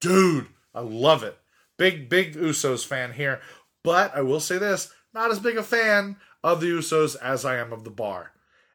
dude, 0.00 0.46
I 0.72 0.80
love 0.80 1.24
it. 1.24 1.36
Big 1.76 2.08
big 2.08 2.34
Usos 2.36 2.86
fan 2.86 3.12
here, 3.14 3.40
but 3.82 4.14
I 4.14 4.22
will 4.22 4.40
say 4.40 4.58
this: 4.58 4.92
not 5.12 5.32
as 5.32 5.40
big 5.40 5.56
a 5.56 5.62
fan 5.64 6.16
of 6.44 6.60
the 6.60 6.68
Usos 6.68 7.16
as 7.20 7.44
I 7.44 7.56
am 7.56 7.72
of 7.72 7.82
the 7.82 7.90
Bar, 7.90 8.30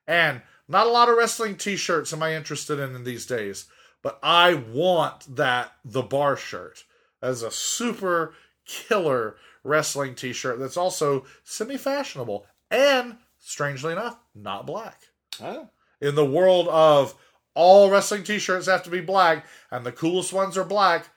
and 0.06 0.42
not 0.68 0.86
a 0.88 0.92
lot 0.92 1.08
of 1.10 1.16
wrestling 1.18 1.56
T-shirts 1.56 2.12
am 2.12 2.22
I 2.24 2.36
interested 2.36 2.78
in 2.78 2.94
in 2.94 3.06
these 3.06 3.26
days. 3.26 3.66
But 4.02 4.20
I 4.22 4.56
want 4.56 5.38
that 5.38 5.72
the 5.86 6.02
Bar 6.02 6.36
shirt 6.36 6.84
as 7.22 7.42
a 7.42 7.52
super 7.52 8.34
killer 8.66 9.36
wrestling 9.64 10.16
T-shirt 10.16 10.60
that's 10.60 10.78
also 10.78 11.26
semi-fashionable 11.44 12.46
and, 12.72 13.18
strangely 13.40 13.92
enough, 13.94 14.18
not 14.36 14.66
black 14.66 15.02
Oh. 15.42 15.70
in 16.02 16.16
the 16.16 16.26
world 16.26 16.68
of 16.70 17.16
all 17.56 17.90
wrestling 17.90 18.24
t-shirts 18.24 18.66
have 18.68 18.84
to 18.84 18.90
be 18.90 19.00
black 19.02 19.46
and 19.72 19.86
the 19.86 19.92
coolest 19.92 20.34
ones 20.34 20.58
are 20.58 20.64
black 20.64 21.10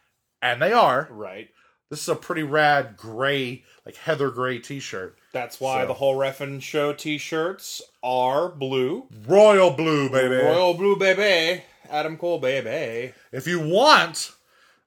and 0.42 0.60
they 0.60 0.72
are 0.72 1.08
Right. 1.10 1.48
this 1.90 2.02
is 2.02 2.08
a 2.08 2.14
pretty 2.14 2.42
rad 2.42 2.96
gray 2.96 3.64
like 3.86 3.96
heather 3.96 4.30
gray 4.30 4.58
t-shirt 4.58 5.16
That's 5.32 5.60
why 5.60 5.82
So- 5.82 5.86
the 5.88 5.94
whole 5.94 6.16
Reffin 6.16 6.60
Show 6.62 6.92
T-shirts 6.92 7.82
are 8.02 8.48
blue, 8.50 9.06
royal 9.26 9.70
blue 9.70 10.08
baby 10.10 10.36
royal 10.36 10.74
blue, 10.74 10.96
baby. 10.96 11.62
Adam 11.90 12.16
Cole, 12.16 12.38
baby. 12.38 13.12
if 13.32 13.46
you 13.46 13.60
want 13.60 14.32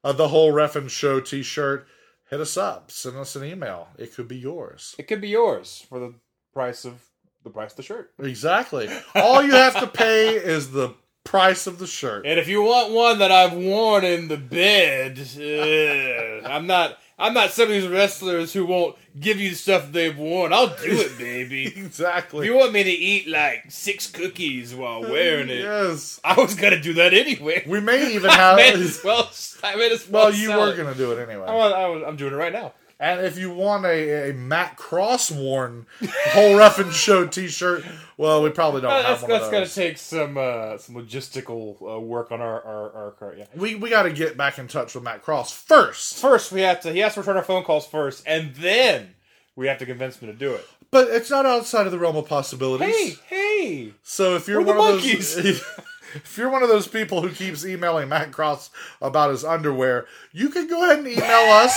uh, 0.03 0.11
the 0.13 0.27
whole 0.29 0.51
Reffin 0.53 0.89
show 0.89 1.19
t-shirt 1.19 1.87
hit 2.29 2.39
us 2.39 2.57
up 2.57 2.91
send 2.91 3.17
us 3.17 3.35
an 3.35 3.43
email 3.43 3.87
it 3.97 4.13
could 4.15 4.27
be 4.27 4.37
yours 4.37 4.95
It 4.97 5.07
could 5.07 5.21
be 5.21 5.29
yours 5.29 5.85
for 5.89 5.99
the 5.99 6.13
price 6.53 6.85
of 6.85 7.03
the 7.43 7.49
price 7.49 7.71
of 7.71 7.77
the 7.77 7.83
shirt. 7.83 8.11
exactly 8.19 8.89
all 9.15 9.41
you 9.43 9.51
have 9.51 9.79
to 9.79 9.87
pay 9.87 10.35
is 10.35 10.71
the 10.71 10.93
price 11.23 11.67
of 11.67 11.79
the 11.79 11.87
shirt 11.87 12.25
And 12.25 12.39
if 12.39 12.47
you 12.47 12.61
want 12.63 12.91
one 12.93 13.19
that 13.19 13.31
I've 13.31 13.53
worn 13.53 14.03
in 14.03 14.27
the 14.29 14.37
bed, 14.37 15.19
uh, 15.37 16.47
I'm 16.47 16.65
not. 16.65 16.97
I'm 17.19 17.33
not 17.33 17.51
some 17.51 17.63
of 17.63 17.69
these 17.69 17.87
wrestlers 17.87 18.53
who 18.53 18.65
won't 18.65 18.95
give 19.19 19.39
you 19.39 19.49
the 19.49 19.55
stuff 19.55 19.91
they've 19.91 20.17
worn. 20.17 20.53
I'll 20.53 20.67
do 20.67 20.75
it, 21.01 21.17
baby. 21.17 21.65
if 21.65 21.77
exactly 21.77 22.45
you 22.47 22.55
want 22.55 22.71
me 22.71 22.83
to 22.83 22.89
eat 22.89 23.27
like 23.27 23.65
six 23.69 24.09
cookies 24.09 24.73
while 24.73 25.05
uh, 25.05 25.09
wearing 25.09 25.49
it, 25.49 25.59
yes 25.61 26.19
I 26.23 26.39
was 26.39 26.55
gonna 26.55 26.79
do 26.81 26.93
that 26.93 27.13
anyway. 27.13 27.63
we 27.67 27.79
may 27.81 28.13
even 28.15 28.29
I 28.29 28.35
have 28.35 28.55
may 28.55 28.71
as 28.71 29.03
well. 29.03 29.29
I 29.63 29.75
may 29.75 29.91
as 29.91 30.07
well. 30.07 30.25
well 30.27 30.33
you 30.33 30.49
were 30.49 30.73
it. 30.73 30.77
gonna 30.77 30.95
do 30.95 31.11
it 31.11 31.27
anyway 31.29 31.45
I 31.47 32.05
I'm 32.07 32.15
doing 32.15 32.33
it 32.33 32.37
right 32.37 32.53
now. 32.53 32.73
And 33.01 33.21
if 33.21 33.37
you 33.37 33.49
want 33.53 33.85
a, 33.85 34.29
a 34.31 34.33
Matt 34.33 34.75
Cross 34.75 35.31
worn 35.31 35.85
whole 36.31 36.57
rough 36.57 36.79
and 36.79 36.91
show 36.93 37.25
t 37.25 37.47
shirt, 37.47 37.85
well, 38.17 38.43
we 38.43 38.49
probably 38.49 38.81
don't 38.81 38.91
Uh, 38.91 38.95
have 39.03 39.05
that's 39.05 39.21
one 39.21 39.31
that's 39.31 39.49
gonna 39.49 39.67
take 39.67 39.97
some 39.97 40.37
uh, 40.37 40.77
some 40.77 40.95
logistical 40.95 41.77
uh, 41.81 41.99
work 41.99 42.31
on 42.33 42.41
our 42.41 42.61
our, 42.61 42.91
our 42.91 43.11
car. 43.11 43.35
Yeah. 43.37 43.45
we 43.55 43.75
we 43.75 43.89
got 43.89 44.03
to 44.03 44.11
get 44.11 44.35
back 44.35 44.59
in 44.59 44.67
touch 44.67 44.95
with 44.95 45.03
Matt 45.05 45.21
Cross 45.23 45.53
first. 45.53 46.17
First, 46.17 46.51
we 46.51 46.59
have 46.61 46.81
to. 46.81 46.91
He 46.91 46.99
has 46.99 47.13
to 47.13 47.21
return 47.21 47.37
our 47.37 47.43
phone 47.43 47.63
calls 47.63 47.87
first, 47.87 48.21
and 48.25 48.53
then 48.55 49.15
we 49.55 49.67
have 49.67 49.77
to 49.77 49.85
convince 49.85 50.17
him 50.17 50.27
to 50.27 50.33
do 50.33 50.53
it. 50.53 50.67
But 50.91 51.07
it's 51.07 51.29
not 51.29 51.45
outside 51.45 51.85
of 51.85 51.93
the 51.93 51.99
realm 51.99 52.17
of 52.17 52.27
possibilities. 52.27 52.93
Hey, 52.93 53.15
hey! 53.29 53.93
So 54.03 54.35
if 54.35 54.47
you're 54.47 54.59
We're 54.61 54.75
one 54.75 54.89
of 54.89 54.95
monkeys. 54.95 55.35
those 55.35 55.45
if 56.15 56.37
you're 56.37 56.49
one 56.49 56.63
of 56.63 56.69
those 56.69 56.87
people 56.89 57.21
who 57.21 57.29
keeps 57.29 57.65
emailing 57.65 58.09
Matt 58.09 58.33
Cross 58.33 58.71
about 59.01 59.29
his 59.31 59.45
underwear, 59.45 60.05
you 60.33 60.49
can 60.49 60.67
go 60.67 60.83
ahead 60.83 60.99
and 60.99 61.07
email 61.07 61.23
us 61.53 61.73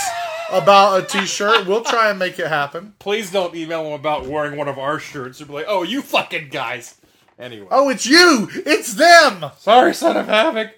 about 0.52 1.02
a 1.02 1.06
t-shirt. 1.06 1.66
We'll 1.66 1.84
try 1.84 2.10
and 2.10 2.18
make 2.18 2.38
it 2.38 2.48
happen. 2.48 2.94
Please 2.98 3.30
don't 3.32 3.54
email 3.54 3.86
him 3.86 3.92
about 3.92 4.26
wearing 4.26 4.56
one 4.56 4.68
of 4.68 4.78
our 4.78 4.98
shirts. 4.98 5.40
Or 5.40 5.46
be 5.46 5.52
like, 5.54 5.66
"Oh, 5.68 5.82
you 5.82 6.02
fucking 6.02 6.48
guys." 6.50 6.96
Anyway, 7.38 7.66
Oh, 7.70 7.88
it's 7.88 8.06
you. 8.06 8.48
It's 8.66 8.94
them. 8.94 9.50
sorry, 9.58 9.94
son 9.94 10.16
of 10.16 10.26
havoc. 10.26 10.74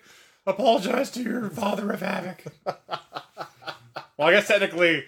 Apologize 0.47 1.11
to 1.13 1.23
your 1.23 1.51
father 1.51 1.91
of 1.91 2.01
havoc. 2.01 2.45
well, 2.67 4.29
I 4.29 4.33
guess 4.33 4.47
technically, 4.49 5.05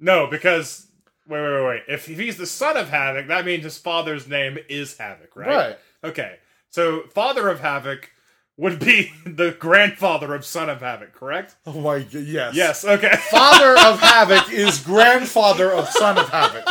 no, 0.00 0.26
because 0.26 0.86
wait, 1.28 1.40
wait, 1.40 1.52
wait, 1.52 1.66
wait. 1.66 1.82
If, 1.88 2.08
if 2.08 2.18
he's 2.18 2.36
the 2.36 2.46
son 2.46 2.76
of 2.76 2.88
havoc, 2.88 3.28
that 3.28 3.44
means 3.44 3.64
his 3.64 3.78
father's 3.78 4.26
name 4.26 4.58
is 4.68 4.96
havoc, 4.96 5.36
right? 5.36 5.48
Right. 5.48 5.78
Okay, 6.02 6.36
so 6.70 7.02
father 7.14 7.48
of 7.48 7.60
havoc 7.60 8.10
would 8.58 8.78
be 8.80 9.12
the 9.24 9.52
grandfather 9.58 10.34
of 10.34 10.44
son 10.44 10.68
of 10.68 10.80
havoc, 10.80 11.14
correct? 11.14 11.56
Oh 11.66 11.80
my 11.80 11.96
yes. 12.10 12.54
Yes. 12.54 12.84
Okay. 12.84 13.14
Father 13.30 13.70
of 13.88 14.00
Havoc 14.00 14.50
is 14.52 14.80
grandfather 14.80 15.72
of 15.72 15.88
Son 15.88 16.18
of 16.18 16.28
Havoc. 16.28 16.64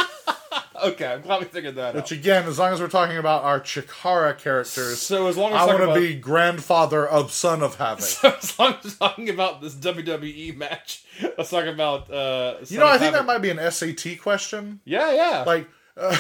okay. 0.84 1.06
I'm 1.14 1.22
glad 1.22 1.40
we 1.40 1.46
figured 1.48 1.76
that 1.76 1.96
Which 1.96 2.06
out. 2.06 2.12
again, 2.12 2.46
as 2.48 2.60
long 2.60 2.74
as 2.74 2.80
we're 2.82 2.88
talking 2.90 3.18
about 3.18 3.44
our 3.44 3.60
Chikara 3.60 4.38
characters, 4.38 5.00
So 5.02 5.28
as 5.28 5.38
long 5.38 5.54
as 5.54 5.62
I 5.62 5.66
we're 5.66 5.88
want 5.88 5.96
to 5.96 6.08
be 6.08 6.14
grandfather 6.16 7.08
of 7.08 7.32
Son 7.32 7.64
of 7.64 7.76
Havoc. 7.76 8.06
about- 8.20 8.44
as 8.44 8.60
long 8.60 8.74
as 8.76 8.84
we're 8.84 9.08
talking 9.08 9.30
about 9.30 9.62
this 9.62 9.74
WWE 9.76 10.56
match, 10.58 11.04
let's 11.38 11.50
talk 11.50 11.66
about. 11.66 12.12
Uh, 12.12 12.56
You 12.68 12.80
know, 12.80 12.88
I 12.88 12.98
think 12.98 13.14
that 13.14 13.26
might 13.26 13.40
be 13.40 13.50
an 13.50 13.72
SAT 13.72 14.20
question. 14.22 14.82
Yeah, 14.86 15.12
yeah. 15.14 15.44
Like, 15.48 15.68
uh, 15.96 16.14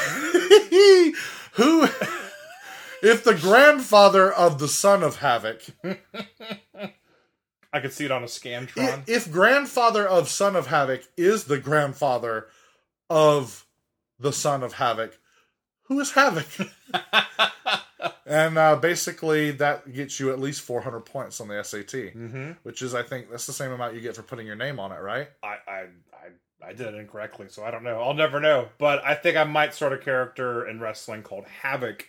who, 1.54 1.88
if 3.02 3.24
the 3.24 3.36
grandfather 3.36 4.32
of 4.32 4.60
the 4.60 4.68
Son 4.68 5.04
of 5.04 5.18
Havoc, 5.18 5.62
I 7.74 7.80
could 7.80 7.94
see 7.94 8.06
it 8.06 8.12
on 8.12 8.24
a 8.24 8.28
scantron. 8.28 9.04
if 9.08 9.32
grandfather 9.32 10.08
of 10.08 10.30
Son 10.30 10.56
of 10.56 10.68
Havoc 10.68 11.04
is 11.16 11.46
the 11.46 11.60
grandfather 11.60 12.48
of 13.10 13.66
the 14.20 14.34
Son 14.34 14.64
of 14.64 14.74
Havoc, 14.74 15.18
who 15.84 16.00
is 16.00 16.12
Havoc? 16.12 16.48
and 18.26 18.58
uh, 18.58 18.76
basically, 18.76 19.52
that 19.52 19.94
gets 19.94 20.20
you 20.20 20.32
at 20.32 20.40
least 20.40 20.62
400 20.62 21.02
points 21.02 21.40
on 21.40 21.48
the 21.48 21.64
SAT, 21.64 21.88
mm-hmm. 21.88 22.52
which 22.64 22.82
is, 22.82 22.94
I 22.94 23.04
think, 23.04 23.30
that's 23.30 23.46
the 23.46 23.54
same 23.54 23.72
amount 23.72 23.96
you 23.96 24.02
get 24.02 24.16
for 24.16 24.24
putting 24.24 24.48
your 24.48 24.56
name 24.56 24.80
on 24.80 24.92
it, 24.92 25.00
right? 25.00 25.30
I, 25.44 25.56
I, 25.68 25.80
I, 26.14 26.68
I 26.68 26.74
did 26.74 26.88
it 26.88 26.96
incorrectly, 26.96 27.48
so 27.50 27.64
I 27.64 27.72
don't 27.72 27.84
know. 27.84 28.02
I'll 28.02 28.14
never 28.14 28.40
know. 28.40 28.70
But 28.78 29.04
I 29.06 29.16
think 29.16 29.38
I 29.38 29.44
might 29.44 29.74
start 29.74 29.94
a 29.94 29.98
character 29.98 30.68
in 30.68 30.80
wrestling 30.80 31.24
called 31.24 31.46
Havoc, 31.62 32.08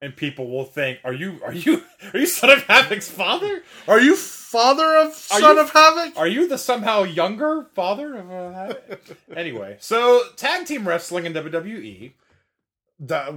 and 0.00 0.14
people 0.16 0.48
will 0.48 0.64
think, 0.64 0.98
"Are 1.04 1.12
you, 1.12 1.40
are 1.44 1.52
you, 1.52 1.82
are 2.12 2.18
you 2.18 2.26
son 2.26 2.50
of 2.50 2.62
Havoc's 2.64 3.08
father? 3.10 3.62
Are 3.86 4.00
you 4.00 4.14
father 4.16 4.96
of 4.96 5.08
Are 5.08 5.40
Son 5.40 5.56
you- 5.56 5.62
of 5.62 5.70
Havoc? 5.70 6.16
Are 6.18 6.26
you 6.28 6.48
the 6.48 6.58
somehow 6.58 7.02
younger 7.02 7.66
father 7.74 8.16
of 8.16 8.30
uh, 8.30 8.52
Havoc?" 8.52 9.00
anyway, 9.36 9.76
so 9.80 10.22
tag 10.36 10.66
team 10.66 10.86
wrestling 10.86 11.26
in 11.26 11.32
WWE. 11.34 12.12
that 13.00 13.32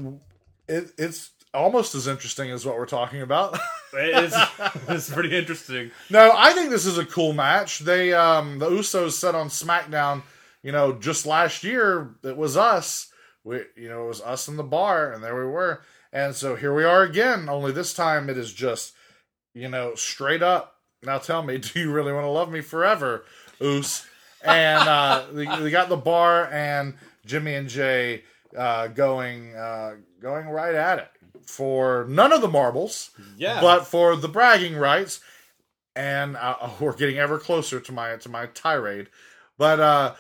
it, 0.68 0.92
it's 0.98 1.32
almost 1.54 1.96
as 1.96 2.08
interesting 2.08 2.50
as 2.52 2.66
what 2.66 2.78
we're 2.78 2.86
talking 2.86 3.22
about. 3.22 3.58
It 3.94 4.24
is 4.24 4.34
it's 4.88 5.10
pretty 5.10 5.38
interesting. 5.38 5.92
no, 6.10 6.32
I 6.34 6.54
think 6.54 6.70
this 6.70 6.86
is 6.86 6.98
a 6.98 7.04
cool 7.06 7.34
match. 7.34 7.80
They 7.80 8.14
um 8.14 8.58
the 8.58 8.70
Usos 8.70 9.12
said 9.12 9.36
on 9.36 9.50
SmackDown, 9.50 10.22
you 10.64 10.72
know, 10.72 10.94
just 10.94 11.26
last 11.26 11.66
year 11.66 12.16
it 12.24 12.38
was 12.38 12.56
us. 12.56 13.12
We 13.44 13.64
you 13.76 13.90
know, 13.90 14.06
it 14.06 14.08
was 14.08 14.22
us 14.22 14.48
in 14.48 14.56
the 14.56 14.64
bar 14.64 15.12
and 15.12 15.22
there 15.22 15.36
we 15.36 15.44
were. 15.52 15.82
And 16.14 16.36
so 16.36 16.56
here 16.56 16.74
we 16.74 16.84
are 16.84 17.04
again, 17.04 17.48
only 17.50 17.72
this 17.72 17.94
time 17.94 18.30
it 18.30 18.38
is 18.38 18.54
just, 18.54 18.94
you 19.54 19.70
know, 19.70 19.96
straight 19.96 20.44
up. 20.44 20.76
Now 21.04 21.18
tell 21.18 21.44
me, 21.44 21.58
do 21.60 21.80
you 21.80 21.92
really 21.92 22.14
want 22.14 22.26
to 22.26 22.30
love 22.30 22.52
me 22.52 22.62
forever, 22.62 23.26
Us? 23.60 24.06
And 24.44 24.88
uh 24.88 25.26
they, 25.32 25.46
they 25.46 25.72
got 25.72 25.90
the 25.90 25.98
bar 25.98 26.50
and 26.52 26.96
Jimmy 27.26 27.56
and 27.56 27.70
Jay 27.70 28.24
uh 28.58 28.88
going 28.88 29.56
uh 29.56 29.96
going 30.22 30.48
right 30.48 30.76
at 30.76 31.00
it 31.00 31.10
for 31.46 32.06
none 32.10 32.34
of 32.34 32.42
the 32.42 32.48
marbles 32.48 33.12
Yeah, 33.38 33.62
but 33.62 33.86
for 33.86 34.16
the 34.16 34.28
bragging 34.28 34.76
rights 34.76 35.22
and 35.96 36.36
uh, 36.38 36.70
we're 36.80 36.96
getting 36.96 37.18
ever 37.18 37.38
closer 37.38 37.80
to 37.80 37.92
my 37.92 38.16
to 38.18 38.30
my 38.30 38.48
tirade 38.48 39.08
but 39.58 39.80
uh 39.80 40.14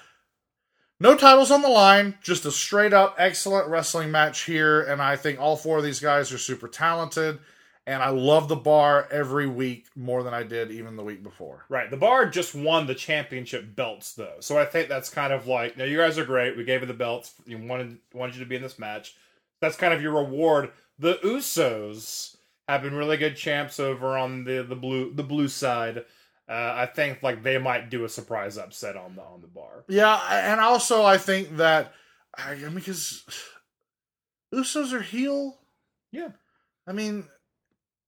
no 1.02 1.16
titles 1.16 1.52
on 1.52 1.62
the 1.62 1.70
line 1.70 2.18
just 2.22 2.46
a 2.46 2.52
straight 2.52 2.94
up 2.94 3.16
excellent 3.18 3.68
wrestling 3.68 4.12
match 4.12 4.44
here 4.44 4.82
and 4.82 5.02
i 5.02 5.16
think 5.16 5.40
all 5.40 5.56
four 5.56 5.78
of 5.78 5.84
these 5.84 6.00
guys 6.00 6.32
are 6.32 6.38
super 6.38 6.68
talented 6.68 7.40
and 7.88 8.04
i 8.04 8.10
love 8.10 8.48
the 8.48 8.56
bar 8.56 9.08
every 9.12 9.48
week 9.48 9.88
more 9.96 10.24
than 10.24 10.34
i 10.34 10.44
did 10.44 10.72
even 10.72 10.96
the 10.96 11.04
week 11.04 11.24
before 11.24 11.66
Right. 11.70 11.90
The 11.90 11.98
bar 11.98 12.30
just 12.30 12.54
won 12.54 12.86
the 12.86 12.96
championship 12.96 13.76
belts 13.76 14.14
though. 14.14 14.36
So 14.42 14.58
I 14.60 14.66
think 14.66 14.90
that's 14.90 15.10
kind 15.10 15.32
of 15.32 15.48
like, 15.48 15.78
no, 15.78 15.86
you 15.86 15.98
guys 15.98 16.18
are 16.18 16.26
great. 16.26 16.58
We 16.58 16.66
gave 16.66 16.82
you 16.82 16.88
the 16.88 16.94
belts. 16.94 17.34
You 17.46 17.58
wanted 17.58 17.98
wanted 18.14 18.36
you 18.36 18.44
to 18.44 18.50
be 18.50 18.58
in 18.58 18.62
this 18.62 18.78
match. 18.78 19.16
That's 19.62 19.78
kind 19.78 19.94
of 19.94 20.02
your 20.02 20.14
reward. 20.14 20.72
The 21.00 21.16
Usos 21.24 22.36
have 22.68 22.82
been 22.84 22.94
really 22.94 23.18
good 23.18 23.38
champs 23.38 23.80
over 23.80 24.18
on 24.18 24.44
the 24.44 24.64
the 24.64 24.76
blue 24.76 25.14
the 25.14 25.24
blue 25.24 25.48
side. 25.48 26.04
Uh, 26.52 26.74
I 26.76 26.86
think 26.86 27.24
like 27.24 27.44
they 27.44 27.58
might 27.58 27.90
do 27.90 28.04
a 28.04 28.10
surprise 28.10 28.58
upset 28.58 28.98
on 28.98 29.16
the 29.16 29.22
on 29.22 29.40
the 29.42 29.48
bar. 29.48 29.86
yeah 29.88 30.20
and 30.52 30.60
also 30.60 31.06
i 31.06 31.18
think 31.18 31.58
that 31.58 31.94
I, 32.38 32.56
mean, 32.56 32.76
because 32.76 33.24
Usos 34.54 34.94
are 34.94 35.02
heel. 35.02 35.58
Yeah. 36.12 36.30
I 36.88 36.92
mean, 36.94 37.26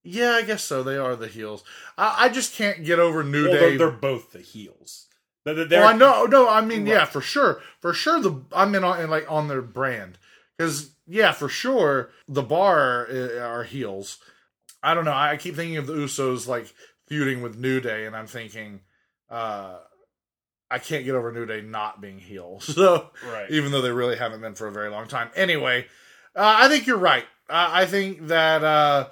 yeah, 0.03 0.31
I 0.31 0.43
guess 0.43 0.63
so. 0.63 0.83
They 0.83 0.97
are 0.97 1.15
the 1.15 1.27
heels. 1.27 1.63
I, 1.97 2.25
I 2.25 2.29
just 2.29 2.53
can't 2.55 2.83
get 2.83 2.99
over 2.99 3.23
New 3.23 3.43
Well, 3.43 3.53
Day. 3.53 3.59
they're, 3.59 3.77
they're 3.77 3.91
both 3.91 4.31
the 4.31 4.39
heels. 4.39 5.07
They're, 5.45 5.65
they're, 5.65 5.81
Well, 5.81 5.89
I 5.89 5.97
know, 5.97 6.25
no, 6.25 6.49
I 6.49 6.61
mean, 6.61 6.85
yeah, 6.87 7.05
for 7.05 7.21
sure, 7.21 7.61
for 7.79 7.93
sure. 7.93 8.21
The 8.21 8.41
I 8.53 8.65
mean, 8.65 8.83
on, 8.83 9.09
like 9.09 9.29
on 9.29 9.47
their 9.47 9.61
brand, 9.61 10.17
because 10.57 10.91
yeah, 11.05 11.31
for 11.33 11.49
sure, 11.49 12.11
the 12.27 12.43
bar 12.43 13.07
uh, 13.11 13.39
are 13.39 13.63
heels. 13.63 14.19
I 14.81 14.93
don't 14.93 15.05
know. 15.05 15.13
I 15.13 15.37
keep 15.37 15.55
thinking 15.55 15.77
of 15.77 15.87
the 15.87 15.93
Usos 15.93 16.47
like 16.47 16.73
feuding 17.13 17.43
with 17.43 17.57
New 17.57 17.79
Day, 17.79 18.05
and 18.05 18.15
I'm 18.15 18.27
thinking, 18.27 18.79
uh 19.29 19.77
I 20.71 20.79
can't 20.79 21.05
get 21.05 21.13
over 21.13 21.31
New 21.31 21.45
Day 21.45 21.61
not 21.61 22.01
being 22.01 22.17
heels. 22.17 22.65
So, 22.75 23.11
Right. 23.31 23.51
even 23.51 23.71
though 23.71 23.81
they 23.81 23.91
really 23.91 24.15
haven't 24.15 24.41
been 24.41 24.55
for 24.55 24.65
a 24.67 24.71
very 24.71 24.89
long 24.89 25.07
time. 25.07 25.29
Anyway, 25.35 25.85
uh, 26.35 26.55
I 26.63 26.67
think 26.67 26.87
you're 26.87 26.97
right. 26.97 27.25
Uh, 27.47 27.69
I 27.71 27.85
think 27.85 28.27
that 28.27 28.63
uh, 28.63 29.09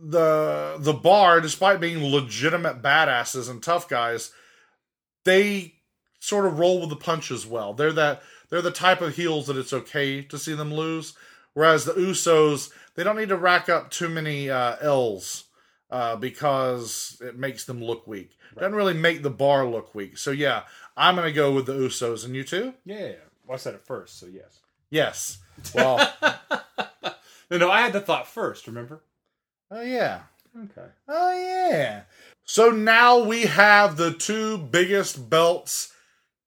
the 0.00 0.76
the 0.78 0.92
bar, 0.92 1.40
despite 1.40 1.80
being 1.80 2.04
legitimate 2.12 2.80
badasses 2.80 3.50
and 3.50 3.60
tough 3.60 3.88
guys, 3.88 4.30
they 5.24 5.74
sort 6.20 6.46
of 6.46 6.58
roll 6.60 6.80
with 6.80 6.90
the 6.90 6.96
punches 6.96 7.44
well. 7.44 7.74
They're 7.74 7.92
that 7.92 8.22
they're 8.48 8.62
the 8.62 8.70
type 8.70 9.00
of 9.00 9.16
heels 9.16 9.48
that 9.48 9.56
it's 9.56 9.72
okay 9.72 10.22
to 10.22 10.38
see 10.38 10.54
them 10.54 10.72
lose. 10.72 11.14
Whereas 11.54 11.84
the 11.86 11.92
Usos, 11.94 12.70
they 12.94 13.02
don't 13.02 13.16
need 13.16 13.28
to 13.30 13.36
rack 13.36 13.68
up 13.68 13.90
too 13.90 14.08
many 14.08 14.48
uh, 14.50 14.76
L's 14.80 15.44
uh, 15.94 16.16
because 16.16 17.16
it 17.20 17.38
makes 17.38 17.64
them 17.64 17.80
look 17.82 18.06
weak. 18.06 18.30
Doesn't 18.56 18.74
really 18.74 18.94
make 18.94 19.22
the 19.22 19.30
bar 19.30 19.64
look 19.66 19.94
weak. 19.94 20.18
So 20.18 20.30
yeah, 20.32 20.62
I'm 20.96 21.14
gonna 21.14 21.30
go 21.32 21.52
with 21.52 21.66
the 21.66 21.74
Usos. 21.74 22.24
And 22.24 22.34
you 22.34 22.42
too? 22.44 22.74
yeah, 22.84 22.98
yeah. 23.06 23.12
Well, 23.46 23.54
I 23.54 23.58
said 23.58 23.74
it 23.74 23.86
first, 23.86 24.18
so 24.18 24.26
yes. 24.26 24.58
Yes. 24.90 25.38
Well, 25.74 25.98
No, 27.50 27.58
no, 27.58 27.70
I 27.70 27.80
had 27.82 27.92
the 27.92 28.00
thought 28.00 28.26
first. 28.26 28.66
Remember? 28.66 29.02
oh 29.70 29.82
yeah. 29.82 30.22
Okay. 30.56 30.88
Oh 31.08 31.32
yeah. 31.32 32.02
So 32.44 32.70
now 32.70 33.20
we 33.24 33.42
have 33.42 33.96
the 33.96 34.12
two 34.12 34.58
biggest 34.58 35.28
belts 35.30 35.92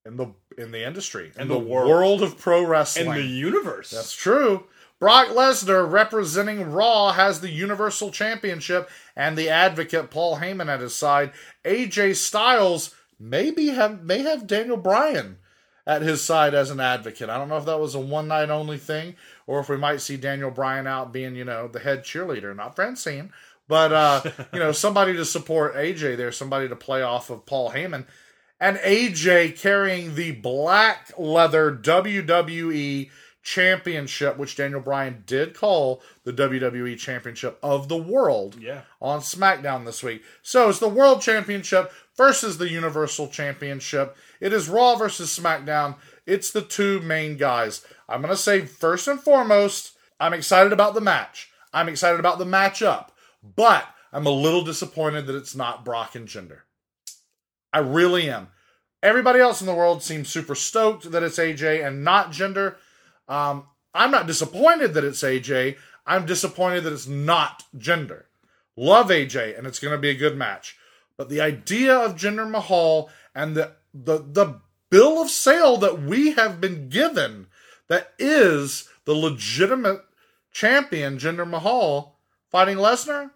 in 0.04 0.16
the 0.16 0.34
in 0.58 0.72
the 0.72 0.86
industry 0.86 1.32
in, 1.36 1.42
In 1.42 1.48
the, 1.48 1.54
the 1.54 1.60
world. 1.60 1.88
world 1.88 2.22
of 2.22 2.36
pro 2.38 2.64
wrestling. 2.64 3.06
In 3.06 3.14
the 3.14 3.22
universe. 3.22 3.90
That's 3.90 4.12
true. 4.12 4.64
Brock 5.00 5.28
Lesnar, 5.28 5.90
representing 5.90 6.72
Raw, 6.72 7.12
has 7.12 7.40
the 7.40 7.50
Universal 7.50 8.10
Championship 8.10 8.90
and 9.14 9.36
the 9.36 9.48
advocate 9.48 10.10
Paul 10.10 10.38
Heyman 10.38 10.68
at 10.68 10.80
his 10.80 10.94
side. 10.94 11.32
AJ 11.64 12.16
Styles 12.16 12.94
maybe 13.18 13.68
have 13.68 14.02
may 14.02 14.22
have 14.22 14.46
Daniel 14.46 14.76
Bryan 14.76 15.38
at 15.86 16.02
his 16.02 16.22
side 16.22 16.52
as 16.52 16.70
an 16.70 16.80
advocate. 16.80 17.30
I 17.30 17.38
don't 17.38 17.48
know 17.48 17.56
if 17.56 17.64
that 17.64 17.80
was 17.80 17.94
a 17.94 18.00
one 18.00 18.28
night 18.28 18.50
only 18.50 18.76
thing 18.76 19.14
or 19.46 19.60
if 19.60 19.68
we 19.68 19.76
might 19.76 20.02
see 20.02 20.16
Daniel 20.16 20.50
Bryan 20.50 20.86
out 20.86 21.12
being, 21.12 21.34
you 21.34 21.44
know, 21.44 21.66
the 21.66 21.78
head 21.78 22.04
cheerleader, 22.04 22.54
not 22.54 22.76
Francine, 22.76 23.32
but 23.68 23.92
uh, 23.92 24.22
you 24.52 24.58
know, 24.58 24.72
somebody 24.72 25.14
to 25.14 25.24
support 25.24 25.74
AJ 25.76 26.16
there, 26.16 26.32
somebody 26.32 26.68
to 26.68 26.76
play 26.76 27.02
off 27.02 27.30
of 27.30 27.46
Paul 27.46 27.70
Heyman. 27.70 28.04
And 28.60 28.76
AJ 28.78 29.58
carrying 29.58 30.16
the 30.16 30.32
black 30.32 31.12
leather 31.16 31.74
WWE 31.74 33.10
championship, 33.54 34.36
which 34.36 34.56
Daniel 34.56 34.80
Bryan 34.80 35.22
did 35.26 35.54
call 35.54 36.02
the 36.24 36.32
WWE 36.34 36.98
championship 36.98 37.58
of 37.62 37.88
the 37.88 37.96
world 37.96 38.56
Yeah. 38.60 38.82
on 39.00 39.20
SmackDown 39.20 39.86
this 39.86 40.02
week. 40.02 40.22
So 40.42 40.68
it's 40.68 40.78
the 40.80 40.88
World 40.88 41.22
Championship 41.22 41.90
versus 42.14 42.58
the 42.58 42.68
Universal 42.68 43.28
Championship. 43.28 44.14
It 44.40 44.52
is 44.52 44.68
Raw 44.68 44.96
versus 44.96 45.36
SmackDown. 45.36 45.96
It's 46.26 46.50
the 46.50 46.60
two 46.60 47.00
main 47.00 47.38
guys. 47.38 47.86
I'm 48.06 48.20
going 48.20 48.34
to 48.34 48.36
say 48.36 48.66
first 48.66 49.08
and 49.08 49.18
foremost, 49.18 49.92
I'm 50.20 50.34
excited 50.34 50.72
about 50.74 50.92
the 50.92 51.00
match. 51.00 51.50
I'm 51.72 51.88
excited 51.88 52.20
about 52.20 52.38
the 52.38 52.44
matchup, 52.44 53.08
but 53.56 53.86
I'm 54.12 54.26
a 54.26 54.30
little 54.30 54.62
disappointed 54.62 55.26
that 55.26 55.36
it's 55.36 55.56
not 55.56 55.86
Brock 55.86 56.14
and 56.14 56.28
Jinder. 56.28 56.60
I 57.72 57.78
really 57.78 58.28
am. 58.28 58.48
Everybody 59.02 59.40
else 59.40 59.62
in 59.62 59.66
the 59.66 59.74
world 59.74 60.02
seems 60.02 60.28
super 60.28 60.54
stoked 60.54 61.10
that 61.12 61.22
it's 61.22 61.38
AJ 61.38 61.86
and 61.86 62.04
not 62.04 62.30
Jinder. 62.32 62.76
Um, 63.28 63.64
I'm 63.94 64.10
not 64.10 64.26
disappointed 64.26 64.94
that 64.94 65.04
it's 65.04 65.22
AJ. 65.22 65.76
I'm 66.06 66.26
disappointed 66.26 66.84
that 66.84 66.92
it's 66.92 67.06
not 67.06 67.64
Jinder. 67.76 68.24
Love 68.76 69.08
AJ, 69.08 69.58
and 69.58 69.66
it's 69.66 69.78
going 69.78 69.92
to 69.92 69.98
be 69.98 70.10
a 70.10 70.14
good 70.14 70.36
match. 70.36 70.76
But 71.16 71.28
the 71.28 71.40
idea 71.40 71.94
of 71.94 72.16
Jinder 72.16 72.48
Mahal 72.48 73.10
and 73.34 73.56
the 73.56 73.72
the 73.92 74.18
the 74.18 74.60
bill 74.90 75.20
of 75.20 75.30
sale 75.30 75.76
that 75.78 76.00
we 76.00 76.32
have 76.32 76.60
been 76.60 76.88
given 76.88 77.48
that 77.88 78.12
is 78.18 78.88
the 79.04 79.14
legitimate 79.14 80.02
champion 80.52 81.18
Jinder 81.18 81.48
Mahal 81.48 82.16
fighting 82.50 82.76
Lesnar, 82.76 83.30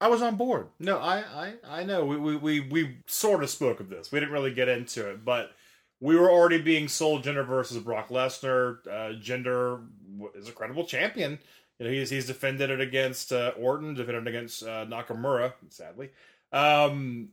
I 0.00 0.08
was 0.08 0.22
on 0.22 0.36
board. 0.36 0.68
No, 0.78 0.98
I, 0.98 1.18
I, 1.18 1.52
I 1.68 1.84
know. 1.84 2.04
We, 2.04 2.16
we, 2.16 2.36
we, 2.36 2.60
we 2.60 2.96
sort 3.06 3.42
of 3.42 3.50
spoke 3.50 3.80
of 3.80 3.90
this. 3.90 4.10
We 4.10 4.18
didn't 4.18 4.32
really 4.32 4.54
get 4.54 4.68
into 4.68 5.08
it, 5.10 5.24
but 5.24 5.52
we 6.00 6.16
were 6.16 6.30
already 6.30 6.60
being 6.60 6.88
sold 6.88 7.24
Jinder 7.24 7.46
versus 7.46 7.78
Brock 7.78 8.08
Lesnar. 8.08 8.78
Uh, 8.86 10.30
is 10.34 10.48
a 10.48 10.52
credible 10.52 10.84
champion. 10.84 11.38
You 11.78 11.86
know, 11.86 11.92
he's 11.92 12.10
he's 12.10 12.26
defended 12.26 12.70
it 12.70 12.80
against 12.80 13.32
uh, 13.32 13.52
Orton, 13.58 13.94
defended 13.94 14.26
it 14.26 14.28
against 14.28 14.62
uh, 14.62 14.86
Nakamura, 14.86 15.52
sadly. 15.68 16.10
Um, 16.52 17.30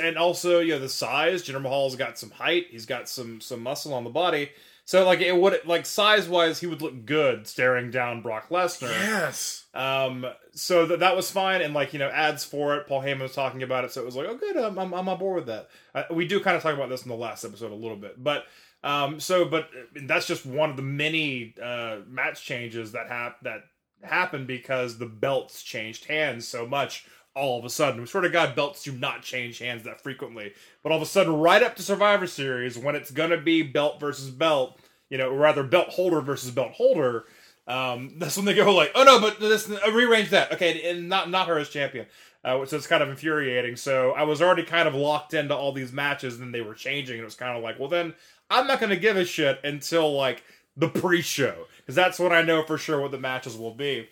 and 0.00 0.18
also, 0.18 0.60
you 0.60 0.74
know, 0.74 0.78
the 0.78 0.88
size. 0.88 1.42
Jinder 1.42 1.62
Mahal's 1.62 1.96
got 1.96 2.18
some 2.18 2.30
height. 2.30 2.66
He's 2.70 2.86
got 2.86 3.08
some 3.08 3.40
some 3.40 3.62
muscle 3.62 3.94
on 3.94 4.04
the 4.04 4.10
body. 4.10 4.50
So, 4.84 5.04
like, 5.04 5.20
it 5.20 5.36
would 5.36 5.60
like 5.64 5.86
size 5.86 6.28
wise, 6.28 6.60
he 6.60 6.66
would 6.66 6.82
look 6.82 7.06
good 7.06 7.46
staring 7.46 7.90
down 7.90 8.20
Brock 8.20 8.48
Lesnar. 8.48 8.90
Yes. 8.90 9.66
Um, 9.74 10.26
so 10.52 10.86
that 10.86 11.00
that 11.00 11.16
was 11.16 11.30
fine, 11.30 11.62
and 11.62 11.72
like 11.72 11.92
you 11.92 11.98
know, 11.98 12.08
ads 12.08 12.44
for 12.44 12.76
it. 12.76 12.86
Paul 12.86 13.02
Heyman 13.02 13.22
was 13.22 13.34
talking 13.34 13.62
about 13.62 13.84
it, 13.84 13.92
so 13.92 14.02
it 14.02 14.04
was 14.04 14.16
like, 14.16 14.26
oh, 14.28 14.36
good, 14.36 14.56
I'm 14.56 14.78
I'm, 14.78 14.92
I'm 14.92 15.08
on 15.08 15.18
board 15.18 15.36
with 15.36 15.46
that. 15.46 15.68
Uh, 15.94 16.02
we 16.14 16.26
do 16.26 16.40
kind 16.40 16.56
of 16.56 16.62
talk 16.62 16.74
about 16.74 16.88
this 16.88 17.02
in 17.02 17.08
the 17.08 17.16
last 17.16 17.44
episode 17.44 17.72
a 17.72 17.76
little 17.76 17.96
bit, 17.96 18.22
but 18.22 18.44
um, 18.84 19.20
so 19.20 19.44
but 19.44 19.68
that's 20.04 20.26
just 20.26 20.44
one 20.44 20.70
of 20.70 20.76
the 20.76 20.82
many 20.82 21.54
uh 21.62 21.98
match 22.08 22.44
changes 22.44 22.92
that 22.92 23.08
hap 23.08 23.40
that 23.42 23.62
happened 24.02 24.46
because 24.46 24.98
the 24.98 25.06
belts 25.06 25.62
changed 25.62 26.06
hands 26.06 26.46
so 26.46 26.66
much 26.66 27.06
all 27.34 27.58
of 27.58 27.64
a 27.64 27.70
sudden. 27.70 28.00
We 28.00 28.06
sort 28.06 28.24
of 28.24 28.32
got 28.32 28.56
belts 28.56 28.82
do 28.82 28.92
not 28.92 29.22
change 29.22 29.58
hands 29.58 29.84
that 29.84 30.00
frequently, 30.00 30.52
but 30.82 30.92
all 30.92 30.96
of 30.96 31.02
a 31.02 31.06
sudden, 31.06 31.34
right 31.34 31.62
up 31.62 31.76
to 31.76 31.82
Survivor 31.82 32.26
Series, 32.26 32.78
when 32.78 32.94
it's 32.94 33.10
gonna 33.10 33.38
be 33.38 33.62
belt 33.62 34.00
versus 34.00 34.30
belt, 34.30 34.78
you 35.08 35.18
know, 35.18 35.34
rather 35.34 35.62
belt 35.62 35.88
holder 35.88 36.20
versus 36.20 36.50
belt 36.50 36.72
holder. 36.72 37.24
Um, 37.66 38.14
that's 38.18 38.36
when 38.36 38.46
they 38.46 38.54
go 38.54 38.74
like, 38.74 38.92
oh 38.94 39.04
no, 39.04 39.20
but 39.20 39.40
this 39.40 39.70
uh, 39.70 39.92
rearrange 39.92 40.30
that. 40.30 40.52
Okay, 40.52 40.90
and 40.90 41.08
not 41.08 41.30
not 41.30 41.48
her 41.48 41.58
as 41.58 41.68
champion. 41.68 42.06
Uh, 42.44 42.64
so 42.66 42.76
it's 42.76 42.88
kind 42.88 43.02
of 43.02 43.08
infuriating. 43.08 43.76
So 43.76 44.12
I 44.12 44.24
was 44.24 44.42
already 44.42 44.64
kind 44.64 44.88
of 44.88 44.94
locked 44.94 45.32
into 45.32 45.54
all 45.54 45.72
these 45.72 45.92
matches, 45.92 46.40
and 46.40 46.52
they 46.52 46.60
were 46.60 46.74
changing, 46.74 47.14
and 47.14 47.22
it 47.22 47.24
was 47.24 47.36
kind 47.36 47.56
of 47.56 47.62
like, 47.62 47.78
well, 47.78 47.88
then 47.88 48.14
I'm 48.50 48.66
not 48.66 48.80
going 48.80 48.90
to 48.90 48.96
give 48.96 49.16
a 49.16 49.24
shit 49.24 49.60
until 49.62 50.12
like 50.12 50.42
the 50.76 50.88
pre-show, 50.88 51.66
because 51.76 51.94
that's 51.94 52.18
when 52.18 52.32
I 52.32 52.42
know 52.42 52.64
for 52.64 52.78
sure 52.78 53.00
what 53.00 53.12
the 53.12 53.18
matches 53.18 53.56
will 53.56 53.74
be. 53.74 54.08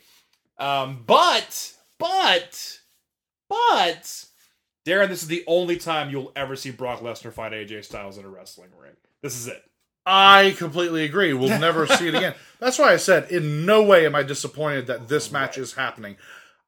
Um, 0.58 1.02
but 1.06 1.72
but 1.98 2.79
but 3.50 4.24
Daryn, 4.86 5.08
this 5.08 5.22
is 5.22 5.28
the 5.28 5.44
only 5.46 5.76
time 5.76 6.08
you'll 6.08 6.32
ever 6.34 6.56
see 6.56 6.70
Brock 6.70 7.00
Lesnar 7.00 7.32
fight 7.32 7.52
AJ 7.52 7.84
Styles 7.84 8.16
in 8.16 8.24
a 8.24 8.28
wrestling 8.28 8.70
ring. 8.80 8.94
This 9.22 9.36
is 9.36 9.48
it. 9.48 9.62
I 10.06 10.54
completely 10.56 11.04
agree. 11.04 11.34
We'll 11.34 11.58
never 11.60 11.86
see 11.86 12.08
it 12.08 12.14
again. 12.14 12.34
That's 12.58 12.78
why 12.78 12.92
I 12.92 12.96
said, 12.96 13.30
in 13.30 13.66
no 13.66 13.82
way 13.82 14.06
am 14.06 14.14
I 14.14 14.22
disappointed 14.22 14.86
that 14.86 15.08
this 15.08 15.30
match 15.30 15.58
is 15.58 15.74
happening. 15.74 16.16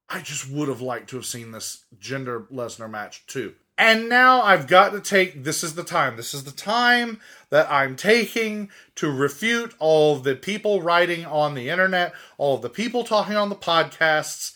I 0.08 0.20
just 0.20 0.50
would 0.50 0.68
have 0.68 0.82
liked 0.82 1.08
to 1.10 1.16
have 1.16 1.24
seen 1.24 1.52
this 1.52 1.84
Jinder 1.98 2.46
Lesnar 2.50 2.90
match 2.90 3.26
too. 3.26 3.54
And 3.78 4.08
now 4.08 4.42
I've 4.42 4.66
got 4.66 4.92
to 4.92 5.00
take 5.00 5.42
this 5.42 5.64
is 5.64 5.74
the 5.74 5.82
time. 5.82 6.16
This 6.16 6.34
is 6.34 6.44
the 6.44 6.52
time 6.52 7.20
that 7.48 7.70
I'm 7.70 7.96
taking 7.96 8.68
to 8.96 9.10
refute 9.10 9.74
all 9.78 10.16
of 10.16 10.24
the 10.24 10.36
people 10.36 10.82
writing 10.82 11.24
on 11.24 11.54
the 11.54 11.70
internet, 11.70 12.12
all 12.36 12.56
of 12.56 12.62
the 12.62 12.68
people 12.68 13.02
talking 13.02 13.34
on 13.34 13.48
the 13.48 13.56
podcasts, 13.56 14.52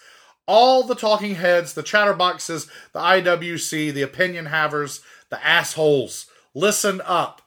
all 0.47 0.83
the 0.83 0.95
talking 0.95 1.35
heads, 1.35 1.75
the 1.75 1.83
chatterboxes, 1.83 2.69
the 2.93 3.01
IWC, 3.01 3.93
the 3.93 4.03
opinion 4.03 4.47
havers, 4.47 5.01
the 5.31 5.45
assholes. 5.45 6.27
Listen 6.55 7.01
up. 7.05 7.43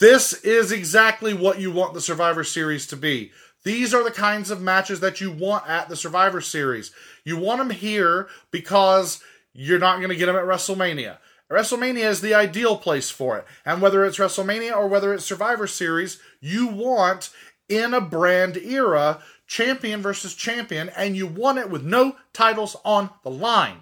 This 0.00 0.32
is 0.44 0.70
exactly 0.72 1.34
what 1.34 1.60
you 1.60 1.70
want 1.70 1.94
the 1.94 2.00
Survivor 2.00 2.44
Series 2.44 2.86
to 2.88 2.96
be. 2.96 3.32
These 3.64 3.92
are 3.92 4.04
the 4.04 4.10
kinds 4.10 4.50
of 4.50 4.62
matches 4.62 5.00
that 5.00 5.20
you 5.20 5.30
want 5.30 5.68
at 5.68 5.88
the 5.88 5.96
Survivor 5.96 6.40
Series. 6.40 6.92
You 7.24 7.36
want 7.36 7.58
them 7.58 7.70
here 7.70 8.28
because 8.50 9.22
you're 9.52 9.80
not 9.80 9.96
going 9.96 10.10
to 10.10 10.16
get 10.16 10.26
them 10.26 10.36
at 10.36 10.44
WrestleMania. 10.44 11.18
WrestleMania 11.50 12.04
is 12.04 12.20
the 12.20 12.34
ideal 12.34 12.76
place 12.76 13.10
for 13.10 13.38
it. 13.38 13.44
And 13.64 13.82
whether 13.82 14.04
it's 14.04 14.18
WrestleMania 14.18 14.76
or 14.76 14.86
whether 14.86 15.12
it's 15.12 15.24
Survivor 15.24 15.66
Series, 15.66 16.20
you 16.40 16.68
want 16.68 17.30
in 17.68 17.92
a 17.92 18.00
brand 18.00 18.56
era 18.56 19.20
champion 19.48 20.00
versus 20.00 20.34
champion, 20.34 20.90
and 20.90 21.16
you 21.16 21.26
won 21.26 21.58
it 21.58 21.70
with 21.70 21.82
no 21.82 22.14
titles 22.32 22.76
on 22.84 23.10
the 23.24 23.30
line. 23.30 23.78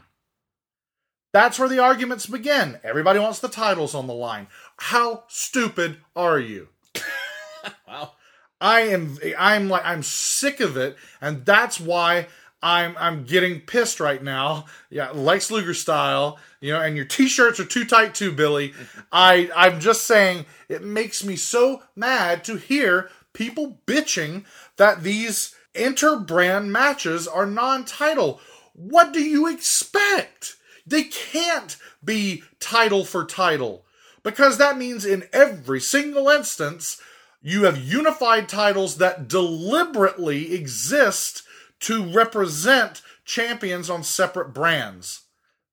That's 1.32 1.58
where 1.58 1.68
the 1.68 1.80
arguments 1.80 2.24
begin. 2.24 2.80
Everybody 2.82 3.18
wants 3.18 3.40
the 3.40 3.48
titles 3.48 3.94
on 3.94 4.06
the 4.06 4.14
line. 4.14 4.46
How 4.78 5.24
stupid 5.28 5.98
are 6.14 6.38
you? 6.38 6.68
wow. 7.88 8.12
I 8.58 8.82
am 8.82 9.18
I'm 9.38 9.68
like 9.68 9.84
I'm 9.84 10.02
sick 10.02 10.60
of 10.60 10.78
it, 10.78 10.96
and 11.20 11.44
that's 11.44 11.78
why 11.78 12.28
I'm 12.62 12.96
I'm 12.98 13.24
getting 13.24 13.60
pissed 13.60 14.00
right 14.00 14.22
now. 14.22 14.64
Yeah, 14.88 15.10
Lex 15.10 15.50
Luger 15.50 15.74
style, 15.74 16.38
you 16.60 16.72
know, 16.72 16.80
and 16.80 16.96
your 16.96 17.04
t-shirts 17.04 17.60
are 17.60 17.66
too 17.66 17.84
tight 17.84 18.14
too, 18.14 18.32
Billy. 18.32 18.72
I 19.12 19.50
I'm 19.54 19.78
just 19.78 20.06
saying 20.06 20.46
it 20.70 20.82
makes 20.82 21.22
me 21.22 21.36
so 21.36 21.82
mad 21.94 22.44
to 22.44 22.56
hear 22.56 23.10
people 23.34 23.82
bitching 23.86 24.44
that 24.78 25.02
these 25.02 25.54
inter-brand 25.76 26.72
matches 26.72 27.28
are 27.28 27.46
non-title. 27.46 28.40
What 28.72 29.12
do 29.12 29.22
you 29.22 29.46
expect? 29.46 30.56
They 30.86 31.04
can't 31.04 31.76
be 32.04 32.42
title 32.60 33.04
for 33.04 33.24
title 33.24 33.84
because 34.22 34.58
that 34.58 34.78
means 34.78 35.04
in 35.04 35.28
every 35.32 35.80
single 35.80 36.28
instance 36.28 37.00
you 37.42 37.64
have 37.64 37.78
unified 37.78 38.48
titles 38.48 38.98
that 38.98 39.28
deliberately 39.28 40.54
exist 40.54 41.42
to 41.80 42.12
represent 42.12 43.02
champions 43.24 43.90
on 43.90 44.02
separate 44.02 44.52
brands, 44.52 45.22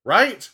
right? 0.04 0.50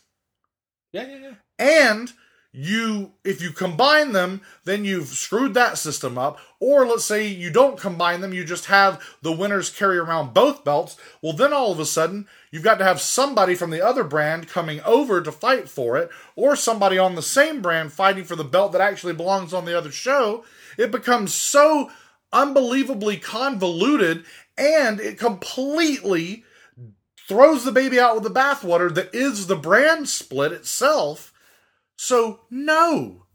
Yeah, 0.91 1.07
yeah, 1.07 1.17
yeah. 1.17 1.33
And 1.57 2.13
you, 2.51 3.11
if 3.23 3.41
you 3.41 3.51
combine 3.51 4.11
them, 4.11 4.41
then 4.63 4.83
you've 4.83 5.09
screwed 5.09 5.53
that 5.53 5.77
system 5.77 6.17
up. 6.17 6.39
Or 6.59 6.85
let's 6.85 7.05
say 7.05 7.27
you 7.27 7.51
don't 7.51 7.79
combine 7.79 8.21
them, 8.21 8.33
you 8.33 8.43
just 8.43 8.65
have 8.65 9.01
the 9.21 9.31
winners 9.31 9.69
carry 9.69 9.97
around 9.97 10.33
both 10.33 10.63
belts. 10.63 10.97
Well, 11.21 11.33
then 11.33 11.53
all 11.53 11.71
of 11.71 11.79
a 11.79 11.85
sudden, 11.85 12.27
you've 12.51 12.63
got 12.63 12.79
to 12.79 12.83
have 12.83 13.01
somebody 13.01 13.53
from 13.53 13.69
the 13.69 13.85
other 13.85 14.03
brand 14.03 14.47
coming 14.47 14.81
over 14.81 15.21
to 15.21 15.31
fight 15.31 15.69
for 15.69 15.95
it, 15.97 16.09
or 16.35 16.55
somebody 16.55 16.97
on 16.97 17.15
the 17.15 17.21
same 17.21 17.61
brand 17.61 17.93
fighting 17.93 18.23
for 18.23 18.35
the 18.35 18.43
belt 18.43 18.71
that 18.71 18.81
actually 18.81 19.13
belongs 19.13 19.53
on 19.53 19.65
the 19.65 19.77
other 19.77 19.91
show. 19.91 20.43
It 20.77 20.91
becomes 20.91 21.33
so 21.33 21.91
unbelievably 22.31 23.17
convoluted 23.17 24.23
and 24.57 24.99
it 24.99 25.17
completely 25.17 26.43
throws 27.27 27.63
the 27.63 27.71
baby 27.71 27.99
out 27.99 28.15
with 28.15 28.23
the 28.23 28.39
bathwater 28.39 28.93
that 28.93 29.13
is 29.13 29.47
the 29.47 29.55
brand 29.55 30.09
split 30.09 30.51
itself. 30.51 31.28
So, 32.01 32.39
no, 32.49 33.25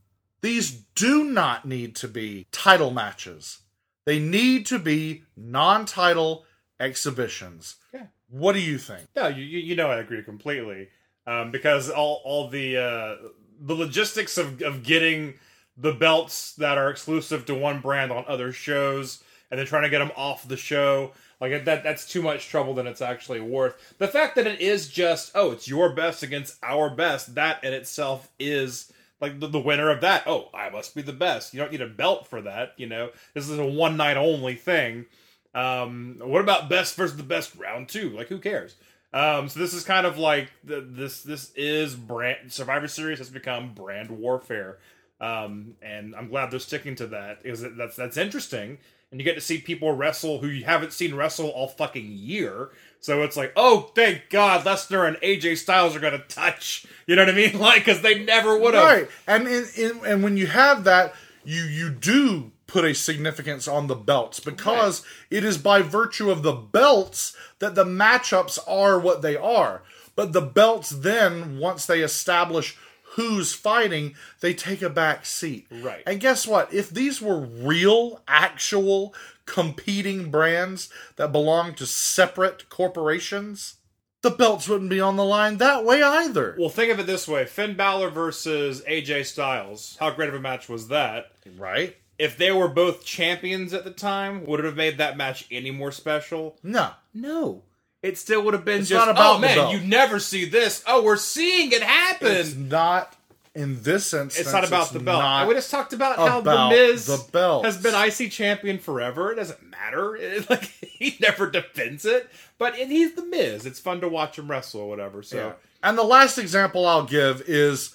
these 0.40 0.70
do 0.94 1.24
not 1.24 1.66
need 1.66 1.94
to 1.96 2.08
be 2.08 2.46
title 2.50 2.90
matches. 2.90 3.60
They 4.06 4.18
need 4.18 4.64
to 4.68 4.78
be 4.78 5.24
non 5.36 5.84
title 5.84 6.46
exhibitions. 6.80 7.76
Yeah. 7.92 8.06
What 8.30 8.54
do 8.54 8.60
you 8.60 8.78
think? 8.78 9.08
No, 9.14 9.28
you 9.28 9.44
you 9.44 9.58
you 9.58 9.76
know 9.76 9.90
I 9.90 9.98
agree 9.98 10.22
completely. 10.22 10.88
Um, 11.26 11.50
because 11.50 11.90
all 11.90 12.22
all 12.24 12.48
the 12.48 12.78
uh, 12.78 13.16
the 13.60 13.74
logistics 13.74 14.38
of 14.38 14.62
of 14.62 14.82
getting 14.82 15.34
the 15.76 15.92
belts 15.92 16.54
that 16.54 16.78
are 16.78 16.88
exclusive 16.88 17.44
to 17.44 17.54
one 17.54 17.80
brand 17.80 18.10
on 18.10 18.24
other 18.26 18.50
shows 18.50 19.22
and 19.50 19.58
then 19.58 19.66
trying 19.66 19.82
to 19.84 19.90
get 19.90 19.98
them 19.98 20.12
off 20.16 20.48
the 20.48 20.56
show 20.56 21.12
like 21.40 21.64
that 21.64 21.82
that's 21.82 22.08
too 22.08 22.22
much 22.22 22.48
trouble 22.48 22.74
than 22.74 22.86
it's 22.86 23.02
actually 23.02 23.40
worth. 23.40 23.94
The 23.98 24.08
fact 24.08 24.36
that 24.36 24.46
it 24.46 24.60
is 24.60 24.88
just 24.88 25.32
oh, 25.34 25.52
it's 25.52 25.68
your 25.68 25.90
best 25.92 26.22
against 26.22 26.56
our 26.62 26.88
best, 26.88 27.34
that 27.34 27.62
in 27.62 27.72
itself 27.72 28.30
is 28.38 28.92
like 29.20 29.40
the, 29.40 29.48
the 29.48 29.60
winner 29.60 29.90
of 29.90 30.00
that. 30.00 30.24
Oh, 30.26 30.48
I 30.54 30.70
must 30.70 30.94
be 30.94 31.02
the 31.02 31.12
best. 31.12 31.52
You 31.52 31.60
don't 31.60 31.72
need 31.72 31.80
a 31.80 31.86
belt 31.86 32.26
for 32.26 32.40
that, 32.42 32.72
you 32.76 32.86
know. 32.86 33.10
This 33.34 33.48
is 33.48 33.58
a 33.58 33.66
one 33.66 33.96
night 33.96 34.16
only 34.16 34.54
thing. 34.54 35.06
Um, 35.54 36.16
what 36.22 36.40
about 36.40 36.68
best 36.68 36.96
versus 36.96 37.16
the 37.16 37.22
best 37.22 37.54
round 37.56 37.88
two? 37.88 38.10
Like, 38.10 38.28
who 38.28 38.38
cares? 38.38 38.76
Um, 39.12 39.48
so 39.48 39.60
this 39.60 39.72
is 39.72 39.84
kind 39.84 40.06
of 40.06 40.18
like 40.18 40.50
the, 40.64 40.80
this. 40.80 41.22
This 41.22 41.52
is 41.54 41.94
brand 41.94 42.52
Survivor 42.52 42.88
Series 42.88 43.18
has 43.18 43.30
become 43.30 43.72
brand 43.72 44.10
warfare, 44.10 44.78
um, 45.20 45.74
and 45.80 46.16
I'm 46.16 46.28
glad 46.28 46.50
they're 46.50 46.58
sticking 46.58 46.96
to 46.96 47.06
that. 47.08 47.44
That 47.44 47.76
that's 47.76 47.94
that's 47.94 48.16
interesting, 48.16 48.78
and 49.10 49.20
you 49.20 49.24
get 49.24 49.34
to 49.34 49.40
see 49.40 49.58
people 49.58 49.92
wrestle 49.92 50.40
who 50.40 50.48
you 50.48 50.64
haven't 50.64 50.92
seen 50.92 51.14
wrestle 51.14 51.48
all 51.48 51.68
fucking 51.68 52.06
year. 52.10 52.70
So 53.00 53.22
it's 53.22 53.36
like, 53.36 53.52
oh, 53.54 53.92
thank 53.94 54.30
God, 54.30 54.64
Lesnar 54.64 55.06
and 55.06 55.16
AJ 55.18 55.58
Styles 55.58 55.94
are 55.94 56.00
gonna 56.00 56.18
touch. 56.28 56.86
You 57.06 57.16
know 57.16 57.22
what 57.22 57.34
I 57.34 57.36
mean? 57.36 57.58
Like, 57.58 57.84
because 57.84 58.02
they 58.02 58.24
never 58.24 58.58
would 58.58 58.74
have. 58.74 58.84
Right, 58.84 59.08
and 59.26 59.46
in, 59.46 59.66
in, 59.76 60.00
and 60.06 60.22
when 60.22 60.36
you 60.36 60.46
have 60.46 60.84
that, 60.84 61.14
you 61.44 61.62
you 61.62 61.90
do 61.90 62.52
put 62.66 62.84
a 62.84 62.94
significance 62.94 63.68
on 63.68 63.86
the 63.86 63.94
belts 63.94 64.40
because 64.40 65.04
it 65.30 65.44
is 65.44 65.58
by 65.58 65.82
virtue 65.82 66.30
of 66.30 66.42
the 66.42 66.52
belts 66.52 67.36
that 67.58 67.74
the 67.74 67.84
matchups 67.84 68.58
are 68.66 68.98
what 68.98 69.22
they 69.22 69.36
are. 69.36 69.82
But 70.16 70.32
the 70.32 70.40
belts 70.40 70.90
then, 70.90 71.58
once 71.58 71.86
they 71.86 72.00
establish 72.00 72.76
who's 73.14 73.52
fighting, 73.52 74.14
they 74.40 74.54
take 74.54 74.82
a 74.82 74.90
back 74.90 75.26
seat. 75.26 75.66
Right. 75.70 76.02
And 76.06 76.20
guess 76.20 76.46
what? 76.46 76.72
If 76.72 76.90
these 76.90 77.20
were 77.20 77.38
real, 77.38 78.22
actual 78.26 79.14
competing 79.46 80.30
brands 80.30 80.88
that 81.16 81.32
belong 81.32 81.74
to 81.74 81.86
separate 81.86 82.68
corporations, 82.68 83.76
the 84.22 84.30
belts 84.30 84.68
wouldn't 84.68 84.90
be 84.90 85.00
on 85.00 85.16
the 85.16 85.24
line 85.24 85.58
that 85.58 85.84
way 85.84 86.02
either. 86.02 86.56
Well, 86.58 86.68
think 86.68 86.92
of 86.92 86.98
it 86.98 87.06
this 87.06 87.28
way: 87.28 87.44
Finn 87.44 87.76
Balor 87.76 88.10
versus 88.10 88.82
AJ 88.88 89.26
Styles. 89.26 89.96
How 90.00 90.10
great 90.10 90.30
of 90.30 90.34
a 90.34 90.40
match 90.40 90.68
was 90.68 90.88
that? 90.88 91.32
Right? 91.58 91.96
If 92.18 92.36
they 92.38 92.52
were 92.52 92.68
both 92.68 93.04
champions 93.04 93.74
at 93.74 93.84
the 93.84 93.90
time, 93.90 94.46
would 94.46 94.60
it 94.60 94.66
have 94.66 94.76
made 94.76 94.98
that 94.98 95.16
match 95.16 95.46
any 95.50 95.70
more 95.70 95.92
special? 95.92 96.56
No. 96.62 96.92
No. 97.12 97.62
It 98.04 98.18
still 98.18 98.42
would 98.42 98.52
have 98.54 98.64
been 98.66 98.80
It's 98.80 98.90
just, 98.90 99.06
oh, 99.06 99.10
about 99.10 99.36
oh 99.36 99.38
man, 99.38 99.56
belt. 99.56 99.72
you 99.72 99.80
never 99.80 100.18
see 100.20 100.44
this. 100.44 100.84
Oh, 100.86 101.02
we're 101.02 101.16
seeing 101.16 101.72
it 101.72 101.82
happen. 101.82 102.32
It's 102.32 102.54
not 102.54 103.16
in 103.54 103.82
this 103.82 104.04
sense. 104.04 104.38
It's 104.38 104.52
not 104.52 104.66
about 104.66 104.92
the 104.92 105.00
belt. 105.00 105.22
And 105.22 105.48
we 105.48 105.54
just 105.54 105.70
talked 105.70 105.92
about 105.94 106.16
how 106.16 106.40
the 106.42 106.68
Miz 106.68 107.06
the 107.06 107.24
belts. 107.32 107.64
has 107.64 107.78
been 107.82 107.94
IC 107.94 108.30
champion 108.30 108.78
forever. 108.78 109.32
It 109.32 109.36
doesn't 109.36 109.70
matter. 109.70 110.16
It- 110.20 110.50
like 110.50 110.64
he 110.64 111.16
never 111.20 111.48
defends 111.50 112.04
it, 112.04 112.30
but 112.58 112.78
and 112.78 112.92
he's 112.92 113.14
the 113.14 113.24
Miz. 113.24 113.64
It's 113.64 113.80
fun 113.80 114.00
to 114.02 114.08
watch 114.08 114.38
him 114.38 114.50
wrestle 114.50 114.82
or 114.82 114.88
whatever. 114.88 115.22
So 115.22 115.36
Yeah. 115.38 115.52
And 115.82 115.96
the 115.96 116.02
last 116.04 116.36
example 116.36 116.84
I'll 116.86 117.04
give 117.06 117.42
is 117.46 117.94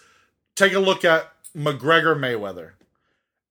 take 0.56 0.74
a 0.74 0.80
look 0.80 1.06
at 1.06 1.32
McGregor 1.56 2.18
Mayweather. 2.18 2.72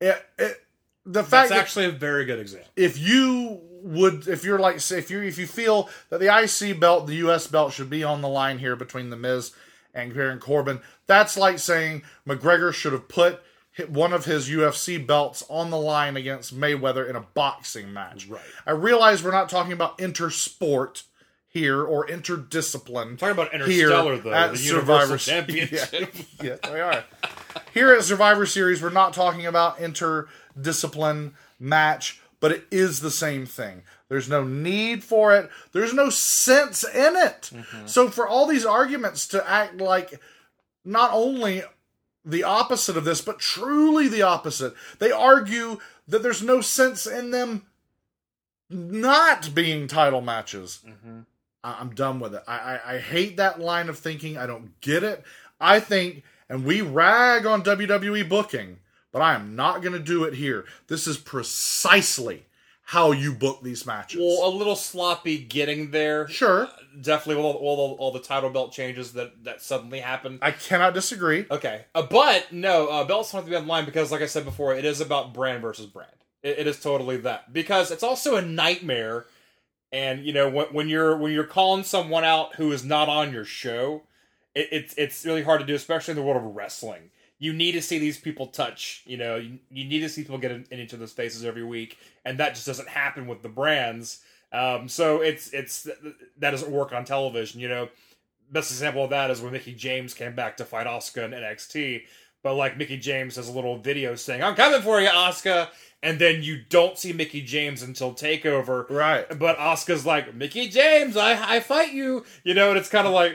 It, 0.01 0.24
it, 0.39 0.64
the 1.05 1.22
fact 1.22 1.30
that's 1.30 1.51
that 1.51 1.59
actually 1.59 1.86
a 1.86 1.90
very 1.90 2.24
good 2.24 2.39
example. 2.39 2.68
if 2.76 2.98
you 2.98 3.60
would, 3.82 4.28
if 4.28 4.44
you're 4.44 4.59
like, 4.59 4.80
say, 4.80 4.98
if 4.98 5.10
you 5.10 5.20
if 5.22 5.38
you 5.38 5.46
feel 5.46 5.88
that 6.10 6.20
the 6.20 6.26
IC 6.26 6.78
belt, 6.80 7.06
the 7.06 7.16
US 7.16 7.46
belt 7.46 7.72
should 7.72 7.90
be 7.90 8.05
on 8.05 8.22
the 8.22 8.28
line 8.28 8.59
here 8.59 8.76
between 8.76 9.10
the 9.10 9.16
Miz 9.16 9.52
and 9.94 10.14
Baron 10.14 10.38
Corbin, 10.38 10.80
that's 11.06 11.36
like 11.36 11.59
saying 11.59 12.02
McGregor 12.26 12.72
should 12.72 12.92
have 12.92 13.09
put 13.09 13.40
one 13.88 14.12
of 14.12 14.24
his 14.24 14.48
UFC 14.48 15.05
belts 15.05 15.44
on 15.48 15.70
the 15.70 15.78
line 15.78 16.16
against 16.16 16.59
Mayweather 16.59 17.09
in 17.09 17.16
a 17.16 17.20
boxing 17.20 17.92
match. 17.92 18.26
Right. 18.26 18.40
I 18.66 18.72
realize 18.72 19.22
we're 19.22 19.30
not 19.30 19.48
talking 19.48 19.72
about 19.72 19.98
intersport 19.98 21.05
here 21.48 21.82
or 21.82 22.06
interdiscipline. 22.06 23.02
I'm 23.02 23.16
Talking 23.16 23.32
about 23.32 23.52
here 23.52 23.88
Interstellar, 23.88 24.18
though, 24.18 24.32
at 24.32 24.52
the 24.52 24.59
Survivor 24.59 25.02
Universal 25.02 25.18
Championship. 25.32 26.14
Yeah, 26.42 26.56
yeah, 26.62 26.72
we 26.72 26.80
are. 26.80 27.05
Here 27.72 27.92
at 27.92 28.05
Survivor 28.05 28.46
Series, 28.46 28.82
we're 28.82 28.90
not 28.90 29.14
talking 29.14 29.46
about 29.46 29.78
interdiscipline 29.78 31.32
match, 31.59 32.20
but 32.40 32.52
it 32.52 32.65
is 32.70 33.01
the 33.01 33.10
same 33.10 33.47
thing. 33.47 33.82
There's 34.09 34.28
no 34.28 34.44
need 34.44 35.05
for 35.05 35.35
it. 35.35 35.51
There's 35.73 35.93
no 35.93 36.09
sense 36.10 36.85
in 36.85 37.16
it. 37.16 37.51
Mm-hmm. 37.52 37.86
So 37.86 38.09
for 38.09 38.27
all 38.27 38.47
these 38.47 38.65
arguments 38.65 39.27
to 39.28 39.48
act 39.48 39.78
like 39.81 40.20
not 40.85 41.10
only 41.12 41.62
the 42.24 42.44
opposite 42.44 42.97
of 42.97 43.05
this, 43.05 43.20
but 43.20 43.39
truly 43.39 44.09
the 44.09 44.23
opposite, 44.23 44.74
they 44.98 45.10
argue 45.10 45.78
that 46.06 46.23
there's 46.23 46.43
no 46.43 46.60
sense 46.60 47.06
in 47.06 47.31
them 47.31 47.66
not 48.70 49.55
being 49.55 49.89
title 49.89 50.20
matches. 50.20 50.81
Mm-hmm. 50.86 51.20
I- 51.65 51.77
I'm 51.81 51.94
done 51.94 52.20
with 52.20 52.35
it. 52.35 52.43
I, 52.47 52.59
I 52.86 52.94
I 52.94 52.98
hate 52.98 53.36
that 53.36 53.60
line 53.60 53.89
of 53.89 53.98
thinking. 53.98 54.36
I 54.39 54.47
don't 54.47 54.81
get 54.81 55.02
it. 55.02 55.23
I 55.60 55.81
think, 55.81 56.23
and 56.48 56.65
we 56.65 56.81
rag 56.82 57.44
on 57.47 57.62
WWE 57.65 58.28
booking, 58.28 58.78
but 59.12 59.22
I 59.22 59.35
am 59.35 59.56
not 59.56 59.82
going 59.82 59.94
to 59.94 59.98
do 59.98 60.24
it 60.24 60.35
here. 60.35 60.64
This 60.86 61.06
is 61.06 61.16
precisely 61.16 62.47
how 62.89 63.12
you 63.12 63.35
book 63.35 63.62
these 63.62 63.85
matches. 63.85 64.18
Well, 64.18 64.48
a 64.48 64.52
little 64.55 64.74
sloppy 64.74 65.39
getting 65.39 65.90
there. 65.90 66.26
sure, 66.28 66.68
Definitely 66.98 67.43
all, 67.43 67.52
all, 67.52 67.97
all 67.98 68.12
the 68.12 68.18
title 68.18 68.48
belt 68.48 68.72
changes 68.72 69.12
that, 69.12 69.44
that 69.44 69.60
suddenly 69.60 70.01
happened. 70.01 70.39
I 70.40 70.52
cannot 70.52 70.94
disagree. 70.94 71.44
Okay, 71.51 71.85
uh, 71.94 72.02
but 72.02 72.51
no, 72.51 72.89
uh, 72.89 73.05
belts 73.05 73.30
don't 73.30 73.40
have 73.40 73.44
to 73.44 73.51
be 73.51 73.56
on 73.56 73.66
line 73.66 73.85
because, 73.85 74.10
like 74.10 74.22
I 74.22 74.26
said 74.26 74.47
before, 74.47 74.74
it 74.74 74.86
is 74.86 75.02
about 75.02 75.35
brand 75.35 75.60
versus 75.60 75.85
brand. 75.85 76.10
It, 76.43 76.60
it 76.60 76.66
is 76.66 76.80
totally 76.80 77.18
that 77.18 77.52
because 77.52 77.90
it's 77.90 78.02
also 78.02 78.36
a 78.36 78.43
nightmare. 78.43 79.26
And 79.93 80.24
you 80.24 80.32
know 80.32 80.48
when, 80.48 80.66
when 80.66 80.89
you're 80.89 81.16
when 81.16 81.32
you're 81.32 81.44
calling 81.44 81.85
someone 81.85 82.24
out 82.24 82.56
who 82.56 82.72
is 82.72 82.85
not 82.85 83.09
on 83.09 83.32
your 83.32 83.44
show, 83.44 84.02
it, 84.55 84.68
it's 84.72 84.94
it's 84.97 85.24
really 85.26 85.43
hard 85.43 85.60
to 85.60 85.66
do, 85.66 85.74
especially 85.74 86.12
in 86.12 86.16
the 86.16 86.22
world 86.22 86.43
of 86.43 86.56
wrestling. 86.56 87.10
You 87.39 87.52
need 87.52 87.73
to 87.73 87.82
see 87.82 87.98
these 87.98 88.19
people 88.19 88.48
touch. 88.48 89.02
You 89.06 89.16
know, 89.16 89.36
you, 89.36 89.59
you 89.70 89.85
need 89.85 90.01
to 90.01 90.09
see 90.09 90.23
people 90.23 90.39
get 90.39 90.51
in, 90.51 90.66
in 90.70 90.81
each 90.81 90.93
other's 90.94 91.12
faces 91.12 91.44
every 91.44 91.65
week, 91.65 91.97
and 92.24 92.39
that 92.39 92.55
just 92.55 92.66
doesn't 92.66 92.89
happen 92.89 93.27
with 93.27 93.43
the 93.43 93.48
brands. 93.48 94.20
Um, 94.52 94.89
so 94.89 95.20
it's 95.20 95.51
it's 95.52 95.85
that 96.39 96.51
doesn't 96.51 96.70
work 96.73 96.93
on 96.93 97.05
television. 97.05 97.60
You 97.60 97.69
know, 97.69 97.89
best 98.51 98.70
example 98.70 99.05
of 99.05 99.10
that 99.10 99.31
is 99.31 99.40
when 99.40 99.52
Mickie 99.52 99.74
James 99.74 100.15
came 100.15 100.35
back 100.35 100.56
to 100.56 100.65
fight 100.65 100.86
Asuka 100.86 101.24
in 101.24 101.31
NXT. 101.32 102.02
but 102.43 102.55
like 102.55 102.77
Mickie 102.78 102.97
James 102.98 103.36
has 103.36 103.48
a 103.48 103.52
little 103.52 103.78
video 103.78 104.15
saying, 104.15 104.43
"I'm 104.43 104.55
coming 104.55 104.81
for 104.81 105.01
you, 105.01 105.09
Asuka," 105.09 105.69
and 106.02 106.19
then 106.19 106.43
you 106.43 106.62
don't 106.70 106.97
see 106.98 107.12
Mickie 107.12 107.43
James 107.43 107.82
until 107.82 108.15
Takeover, 108.15 108.89
Right. 108.89 109.27
But 109.39 109.59
Asuka's 109.59 110.06
like, 110.06 110.35
"Mickie 110.35 110.69
James, 110.69 111.16
I 111.16 111.56
I 111.56 111.60
fight 111.60 111.93
you," 111.93 112.24
you 112.43 112.55
know, 112.55 112.70
and 112.70 112.78
it's 112.78 112.89
kind 112.89 113.06
of 113.06 113.12
like, 113.12 113.35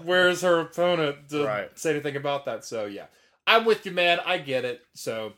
where's 0.04 0.42
her 0.42 0.60
opponent 0.60 1.30
to 1.30 1.44
Right. 1.44 1.76
say 1.78 1.90
anything 1.90 2.16
about 2.16 2.44
that? 2.44 2.64
So 2.64 2.84
yeah, 2.86 3.06
I'm 3.46 3.64
with 3.64 3.84
you, 3.86 3.92
man. 3.92 4.20
I 4.24 4.38
get 4.38 4.64
it. 4.64 4.82
So 4.94 5.32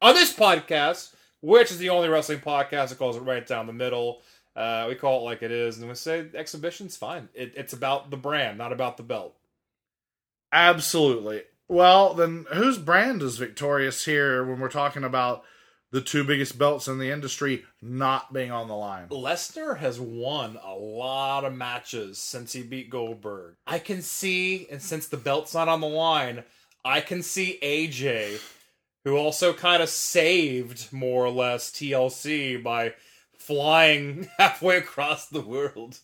on 0.00 0.14
this 0.14 0.32
podcast, 0.32 1.14
which 1.40 1.70
is 1.70 1.78
the 1.78 1.90
only 1.90 2.08
wrestling 2.08 2.40
podcast 2.40 2.88
that 2.88 2.98
calls 2.98 3.16
it 3.16 3.20
right 3.20 3.46
down 3.46 3.66
the 3.66 3.72
middle. 3.72 4.22
Uh, 4.56 4.86
we 4.88 4.94
call 4.96 5.20
it 5.20 5.24
like 5.24 5.42
it 5.42 5.52
is, 5.52 5.78
and 5.78 5.88
we 5.88 5.94
say 5.94 6.26
exhibition's 6.34 6.96
fine. 6.96 7.28
It, 7.32 7.52
it's 7.56 7.72
about 7.72 8.10
the 8.10 8.16
brand, 8.16 8.58
not 8.58 8.72
about 8.72 8.96
the 8.96 9.04
belt. 9.04 9.36
Absolutely. 10.52 11.42
Well, 11.68 12.14
then 12.14 12.46
whose 12.52 12.78
brand 12.78 13.22
is 13.22 13.36
victorious 13.36 14.04
here 14.04 14.44
when 14.44 14.58
we're 14.58 14.68
talking 14.68 15.04
about 15.04 15.44
the 15.90 16.00
two 16.00 16.24
biggest 16.24 16.58
belts 16.58 16.88
in 16.88 16.98
the 16.98 17.10
industry 17.10 17.64
not 17.80 18.32
being 18.32 18.50
on 18.50 18.68
the 18.68 18.74
line? 18.74 19.08
Lesnar 19.08 19.78
has 19.78 20.00
won 20.00 20.58
a 20.64 20.74
lot 20.74 21.44
of 21.44 21.54
matches 21.54 22.18
since 22.18 22.52
he 22.52 22.62
beat 22.62 22.90
Goldberg. 22.90 23.54
I 23.66 23.78
can 23.78 24.02
see, 24.02 24.66
and 24.70 24.82
since 24.82 25.06
the 25.06 25.16
belt's 25.16 25.54
not 25.54 25.68
on 25.68 25.80
the 25.80 25.86
line, 25.88 26.42
I 26.88 27.02
can 27.02 27.22
see 27.22 27.58
AJ, 27.62 28.40
who 29.04 29.18
also 29.18 29.52
kind 29.52 29.82
of 29.82 29.90
saved 29.90 30.90
more 30.90 31.26
or 31.26 31.30
less 31.30 31.70
TLC 31.70 32.62
by 32.62 32.94
flying 33.36 34.26
halfway 34.38 34.78
across 34.78 35.26
the 35.28 35.42
world 35.42 35.98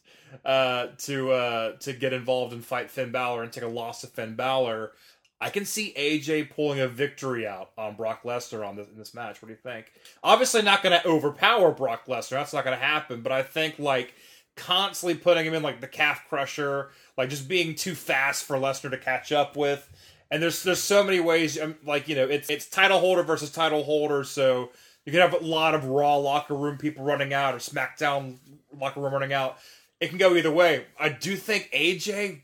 uh, 0.45 0.89
to 0.99 1.33
uh, 1.33 1.73
to 1.79 1.95
get 1.95 2.13
involved 2.13 2.53
and 2.53 2.63
fight 2.63 2.91
Finn 2.91 3.13
Balor 3.13 3.43
and 3.45 3.51
take 3.51 3.65
a 3.65 3.69
loss 3.69 4.03
to 4.03 4.09
Finn 4.09 4.35
Balor. 4.35 4.93
I 5.41 5.49
can 5.49 5.65
see 5.65 5.95
AJ 5.97 6.51
pulling 6.51 6.81
a 6.81 6.87
victory 6.87 7.47
out 7.47 7.71
on 7.79 7.97
Brock 7.97 8.23
Lesnar 8.23 8.67
on 8.67 8.77
this 8.77 8.87
in 8.89 8.99
this 8.99 9.15
match. 9.15 9.41
What 9.41 9.49
do 9.49 9.55
you 9.55 9.61
think? 9.63 9.91
Obviously, 10.23 10.61
not 10.61 10.83
going 10.83 11.01
to 11.01 11.09
overpower 11.09 11.73
Brock 11.73 12.07
Lesnar. 12.07 12.31
That's 12.31 12.53
not 12.53 12.65
going 12.65 12.79
to 12.79 12.85
happen. 12.85 13.23
But 13.23 13.33
I 13.33 13.43
think 13.43 13.79
like 13.79 14.13
constantly 14.55 15.17
putting 15.17 15.47
him 15.47 15.55
in 15.55 15.63
like 15.63 15.81
the 15.81 15.89
calf 15.89 16.27
crusher, 16.29 16.91
like 17.17 17.31
just 17.31 17.49
being 17.49 17.75
too 17.75 17.95
fast 17.95 18.45
for 18.45 18.57
Lesnar 18.59 18.91
to 18.91 18.99
catch 18.99 19.33
up 19.33 19.57
with. 19.57 19.89
And 20.35 20.43
there's 20.43 20.65
there's 20.65 20.83
so 20.83 21.05
many 21.05 21.21
ways. 21.21 21.61
um, 21.61 21.77
Like 21.87 22.09
you 22.09 22.17
know, 22.17 22.27
it's 22.27 22.51
it's 22.51 22.69
title 22.69 22.99
holder 22.99 23.23
versus 23.23 23.53
title 23.53 23.85
holder. 23.85 24.25
So 24.25 24.71
you 25.05 25.13
can 25.13 25.21
have 25.21 25.33
a 25.33 25.39
lot 25.45 25.75
of 25.77 25.85
Raw 25.85 26.17
locker 26.17 26.55
room 26.57 26.77
people 26.77 27.05
running 27.05 27.33
out 27.33 27.55
or 27.55 27.59
SmackDown 27.59 28.39
locker 28.77 29.01
room 29.01 29.13
running 29.13 29.33
out. 29.33 29.59
It 30.01 30.09
can 30.09 30.19
go 30.19 30.35
either 30.35 30.51
way. 30.51 30.87
I 30.99 31.11
do 31.11 31.37
think 31.37 31.71
AJ 31.73 32.41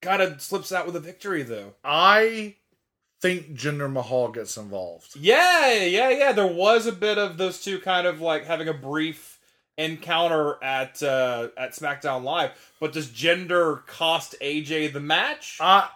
kind 0.00 0.22
of 0.22 0.40
slips 0.40 0.70
out 0.70 0.86
with 0.86 0.94
a 0.94 1.00
victory 1.00 1.42
though. 1.42 1.74
I 1.82 2.54
think 3.20 3.54
Jinder 3.54 3.90
Mahal 3.92 4.28
gets 4.28 4.56
involved. 4.56 5.16
Yeah, 5.16 5.72
yeah, 5.82 6.10
yeah. 6.10 6.30
There 6.30 6.46
was 6.46 6.86
a 6.86 6.92
bit 6.92 7.18
of 7.18 7.38
those 7.38 7.60
two 7.60 7.80
kind 7.80 8.06
of 8.06 8.20
like 8.20 8.44
having 8.46 8.68
a 8.68 8.72
brief 8.72 9.40
encounter 9.76 10.62
at 10.62 11.02
uh, 11.02 11.48
at 11.56 11.72
SmackDown 11.72 12.22
Live. 12.22 12.52
But 12.78 12.92
does 12.92 13.08
Jinder 13.08 13.84
cost 13.86 14.36
AJ 14.40 14.92
the 14.92 15.00
match? 15.00 15.58
Uh 15.58 15.88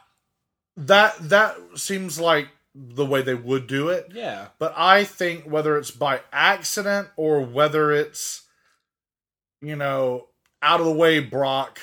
that 0.77 1.15
that 1.29 1.57
seems 1.77 2.19
like 2.21 2.49
the 2.75 3.07
way 3.07 3.23
they 3.23 3.35
would 3.35 3.67
do 3.69 3.89
it. 3.89 4.09
yeah. 4.13 4.49
But 4.59 4.75
I 4.77 5.05
think 5.05 5.45
whether 5.45 5.79
it's 5.79 5.93
by 5.93 6.21
accident 6.33 7.09
or 7.17 7.41
whether 7.41 7.93
it's, 7.93 8.43
you 9.63 9.77
know, 9.77 10.27
out 10.61 10.81
of 10.81 10.87
the 10.87 10.93
way, 10.93 11.21
Brock. 11.21 11.79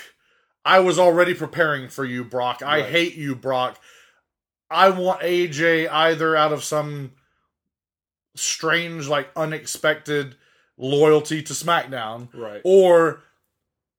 I 0.65 0.79
was 0.79 0.99
already 0.99 1.33
preparing 1.33 1.87
for 1.89 2.03
you, 2.05 2.23
Brock. 2.23 2.61
I 2.61 2.81
Right. 2.81 2.89
hate 2.91 3.15
you, 3.15 3.35
Brock. 3.35 3.79
I 4.69 4.89
want 4.89 5.21
AJ 5.21 5.87
either 5.87 6.35
out 6.35 6.51
of 6.53 6.63
some 6.63 7.13
strange, 8.35 9.07
like 9.07 9.29
unexpected 9.35 10.35
loyalty 10.77 11.41
to 11.43 11.53
SmackDown, 11.53 12.29
Right. 12.33 12.61
or 12.63 13.23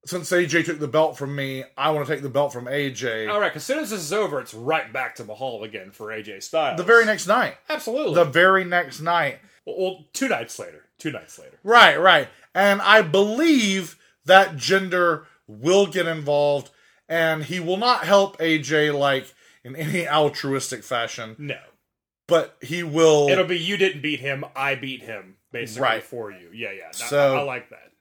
since 0.05 0.31
AJ 0.31 0.65
took 0.65 0.79
the 0.81 0.89
belt 0.89 1.17
from 1.17 1.35
me, 1.37 1.65
I 1.77 1.91
want 1.91 2.07
to 2.07 2.13
take 2.13 2.23
the 2.23 2.29
belt 2.29 2.53
from 2.53 2.65
AJ. 2.67 3.31
All 3.31 3.41
right. 3.41 3.55
As 3.55 3.63
soon 3.65 3.79
as 3.79 3.91
this 3.91 4.01
is 4.01 4.13
over, 4.13 4.41
it's 4.41 4.53
right 4.55 4.93
back 4.93 5.15
to 5.17 5.25
Mahal 5.25 5.63
again 5.65 5.91
for 5.93 6.09
AJ 6.09 6.43
Styles. 6.43 6.77
The 6.77 6.83
very 6.85 7.05
next 7.05 7.27
night. 7.27 7.57
absolutely. 7.69 8.15
The 8.15 8.25
very 8.25 8.65
next 8.65 9.01
night. 9.01 9.39
well, 9.65 9.77
well, 9.79 10.05
two 10.13 10.29
nights 10.29 10.59
later. 10.59 10.87
Two 10.99 11.13
nights 11.13 11.39
later. 11.39 11.59
Right, 11.63 11.99
right. 12.01 12.29
And 12.55 12.81
I 12.83 13.03
believe 13.03 13.97
that 14.25 14.57
Jinder 14.57 15.25
will 15.49 15.87
get 15.87 16.07
involved 16.07 16.71
and 17.09 17.45
he 17.45 17.61
will 17.61 17.77
not 17.77 18.05
help 18.05 18.39
AJ 18.39 18.97
like 18.99 19.33
in 19.65 19.77
any 19.77 20.09
altruistic 20.09 20.83
fashion, 20.83 21.37
No. 21.39 21.59
but 22.27 22.57
he 22.61 22.83
will 22.83 23.29
It'll 23.29 23.45
be 23.45 23.59
you 23.59 23.77
didn't 23.77 24.03
beat 24.03 24.21
him, 24.21 24.45
I 24.57 24.75
beat 24.75 25.03
him, 25.03 25.37
basically 25.53 25.83
Right. 25.83 26.03
for 26.03 26.31
you. 26.33 26.51
Yeah, 26.53 26.73
yeah. 26.73 26.91
So- 26.93 27.37
I, 27.37 27.41
I 27.41 27.43
like 27.43 27.71
that. 27.71 27.92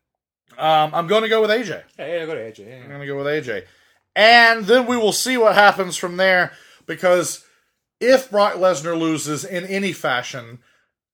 Um 0.62 0.94
I'm 0.94 1.08
going 1.08 1.24
to 1.24 1.30
go 1.30 1.42
with 1.42 1.50
AJ. 1.50 1.84
Yeah, 1.98 2.08
yeah, 2.08 2.26
go 2.26 2.36
to 2.36 2.42
AJ. 2.42 2.68
Yeah, 2.68 2.84
I'm 2.84 2.88
going 2.90 3.02
to 3.02 3.08
go 3.08 3.18
with 3.18 3.28
AJ. 3.28 3.66
And 4.16 4.66
then 4.66 4.86
we 4.88 4.98
will 4.98 5.14
see 5.14 5.38
what 5.38 5.56
happens 5.56 5.98
from 5.98 6.18
there 6.18 6.52
because 6.86 7.46
if 8.00 8.30
Brock 8.30 8.56
Lesnar 8.56 9.00
loses 9.00 9.46
in 9.46 9.66
any 9.66 9.94
fashion, 9.94 10.60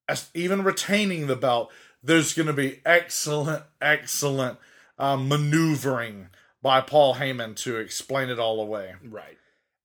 as 0.08 0.30
even 0.34 0.64
retaining 0.64 1.28
the 1.28 1.36
belt, 1.36 1.72
there's 2.02 2.34
going 2.34 2.48
to 2.48 2.54
be 2.54 2.80
excellent, 2.86 3.64
excellent 3.82 4.58
um, 4.98 5.28
maneuvering 5.28 6.30
by 6.62 6.82
Paul 6.82 7.16
Heyman 7.16 7.56
to 7.58 7.78
explain 7.78 8.30
it 8.30 8.40
all 8.40 8.60
away. 8.60 8.96
Right. 9.04 9.38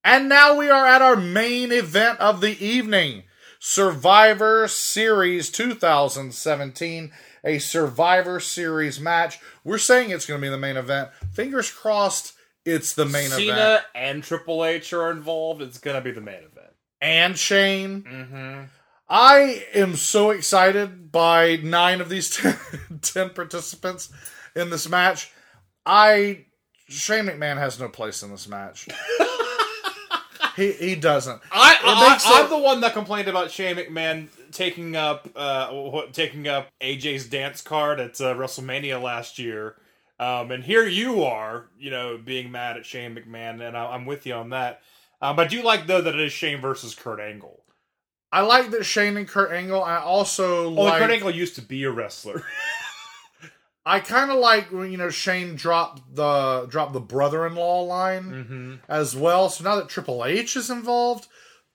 And 0.05 0.29
now 0.29 0.57
we 0.57 0.71
are 0.71 0.87
at 0.87 1.03
our 1.03 1.17
main 1.17 1.71
event 1.71 2.19
of 2.21 2.41
the 2.41 2.65
evening 2.65 3.25
Survivor 3.59 4.67
Series 4.67 5.51
2017, 5.51 7.13
a 7.45 7.59
Survivor 7.59 8.41
Series 8.41 9.01
match. 9.01 9.39
We're 9.65 9.79
saying 9.79 10.11
it's 10.11 10.27
going 10.27 10.41
to 10.41 10.45
be 10.45 10.51
the 10.51 10.59
main 10.59 10.77
event. 10.77 11.11
Fingers 11.33 11.71
crossed 11.71 12.35
it's 12.65 12.95
the 12.95 13.05
main 13.07 13.31
Cena 13.31 13.53
event. 13.53 13.59
Cena 13.59 14.07
and 14.07 14.23
Triple 14.23 14.65
H 14.65 14.93
are 14.93 15.11
involved. 15.11 15.63
It's 15.63 15.79
gonna 15.79 16.01
be 16.01 16.13
the 16.13 16.21
main 16.21 16.37
event. 16.37 16.73
And 17.01 17.37
Shane. 17.37 18.03
Mm-hmm. 18.03 18.63
I 19.09 19.65
am 19.75 19.97
so 19.97 20.31
excited 20.31 21.11
by 21.11 21.57
nine 21.57 22.01
of 22.01 22.09
these 22.09 22.31
10, 22.37 22.57
10 23.03 23.31
participants 23.31 24.11
in 24.55 24.71
this 24.71 24.89
match. 24.89 25.33
I. 25.85 26.47
Shane 26.89 27.25
McMahon 27.25 27.57
has 27.57 27.81
no 27.81 27.89
place 27.89 28.23
in 28.23 28.31
this 28.31 28.47
match. 28.47 28.87
he, 30.57 30.73
he 30.73 30.95
doesn't. 30.95 31.41
I, 31.51 31.77
I, 31.83 32.19
I'm 32.25 32.51
the 32.51 32.59
one 32.59 32.81
that 32.81 32.93
complained 32.93 33.29
about 33.29 33.51
Shane 33.51 33.77
McMahon 33.77 34.29
taking 34.51 34.97
up 34.97 35.29
uh, 35.35 35.69
what- 35.69 36.13
taking 36.13 36.49
up 36.49 36.69
AJ's 36.81 37.27
dance 37.27 37.63
card 37.63 38.01
at 38.01 38.21
uh, 38.21 38.35
WrestleMania 38.35 39.01
last 39.01 39.39
year. 39.39 39.77
Um, 40.21 40.51
and 40.53 40.63
here 40.63 40.87
you 40.87 41.25
are, 41.25 41.67
you 41.79 41.91
know, 41.91 42.19
being 42.23 42.53
mad 42.53 42.77
at 42.77 42.87
Shane 42.87 43.15
McMahon, 43.15 43.67
and 43.67 43.77
I, 43.77 43.87
I'm 43.87 44.07
with 44.07 44.25
you 44.27 44.35
on 44.35 44.51
that. 44.51 44.83
Um, 45.21 45.37
but 45.37 45.47
I 45.47 45.49
do 45.49 45.63
like 45.63 45.87
though 45.87 46.01
that 46.01 46.15
it 46.15 46.21
is 46.21 46.33
Shane 46.33 46.61
versus 46.61 46.95
Kurt 46.95 47.21
Angle. 47.21 47.63
I 48.31 48.41
like 48.41 48.71
that 48.71 48.85
Shane 48.85 49.17
and 49.17 49.29
Kurt 49.29 49.53
Angle. 49.53 49.83
I 49.83 49.97
also 49.99 50.67
Only 50.67 50.83
like. 50.83 51.01
Kurt 51.01 51.11
Angle 51.11 51.31
used 51.31 51.55
to 51.57 51.63
be 51.63 51.85
a 51.85 51.91
wrestler. 51.91 52.43
I 53.85 54.01
kind 54.01 54.31
of 54.31 54.39
like 54.39 54.71
when 54.71 54.91
you 54.93 54.97
know 54.97 55.11
Shane 55.11 55.57
dropped 55.57 56.15
the 56.15 56.67
dropped 56.69 56.93
the 56.93 57.01
brother-in-law 57.01 57.83
line 57.83 58.25
mm-hmm. 58.25 58.75
as 58.89 59.17
well. 59.17 59.49
So 59.51 59.65
now 59.65 59.77
that 59.77 59.89
Triple 59.89 60.25
H 60.25 60.57
is 60.57 60.71
involved, 60.71 61.27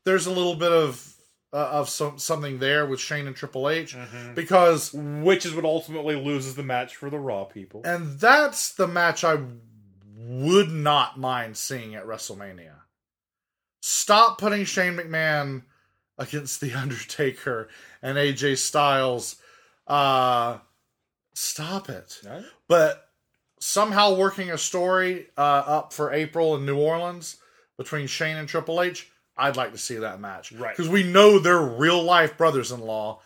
there's 0.06 0.26
a 0.26 0.32
little 0.32 0.56
bit 0.56 0.72
of 0.72 1.14
uh, 1.54 1.58
of 1.58 1.90
some 1.90 2.18
something 2.18 2.60
there 2.60 2.86
with 2.86 3.00
Shane 3.00 3.28
and 3.28 3.36
Triple 3.36 3.70
H 3.70 3.94
Mm-hmm. 3.96 4.36
because 4.36 4.94
Which 4.94 5.46
is 5.46 5.54
what 5.54 5.66
ultimately 5.66 6.16
loses 6.16 6.56
the 6.56 6.64
match 6.64 6.96
for 6.96 7.10
the 7.10 7.20
Raw 7.20 7.44
people. 7.46 7.82
and 7.84 8.20
that's 8.20 8.74
the 8.74 8.88
match 8.88 9.24
I 9.24 9.40
would 10.18 10.72
not 10.72 11.18
mind 11.20 11.58
seeing 11.58 11.96
at 11.96 12.06
WrestleMania. 12.06 12.74
Stop 13.82 14.38
putting 14.40 14.66
Shane 14.66 14.98
McMahon 14.98 15.64
against 16.18 16.60
The 16.62 16.74
Undertaker 16.74 17.70
and 18.02 18.18
AJ 18.18 18.58
Styles. 18.58 19.38
Uh, 19.86 20.58
stop 21.38 21.90
it. 21.90 22.20
Right? 22.26 22.44
But 22.68 23.10
somehow 23.60 24.16
working 24.16 24.52
a 24.52 24.58
story 24.58 25.28
uh, 25.38 25.42
up 25.66 25.94
for 25.94 26.12
April 26.12 26.56
in 26.56 26.66
New 26.66 26.78
Orleans 26.78 27.38
between 27.78 28.08
Shane 28.08 28.38
and 28.38 28.50
Triple 28.50 28.82
H, 28.82 29.10
I'd 29.38 29.56
like 29.56 29.72
to 29.72 29.78
see 29.78 29.98
that 29.98 30.20
match. 30.20 30.52
Right. 30.52 30.76
Because 30.76 30.90
we 30.90 31.04
know 31.04 31.38
they're 31.38 31.62
real 31.62 32.02
life 32.02 32.38
brothers 32.38 32.72
in 32.72 32.80
law, 32.80 33.22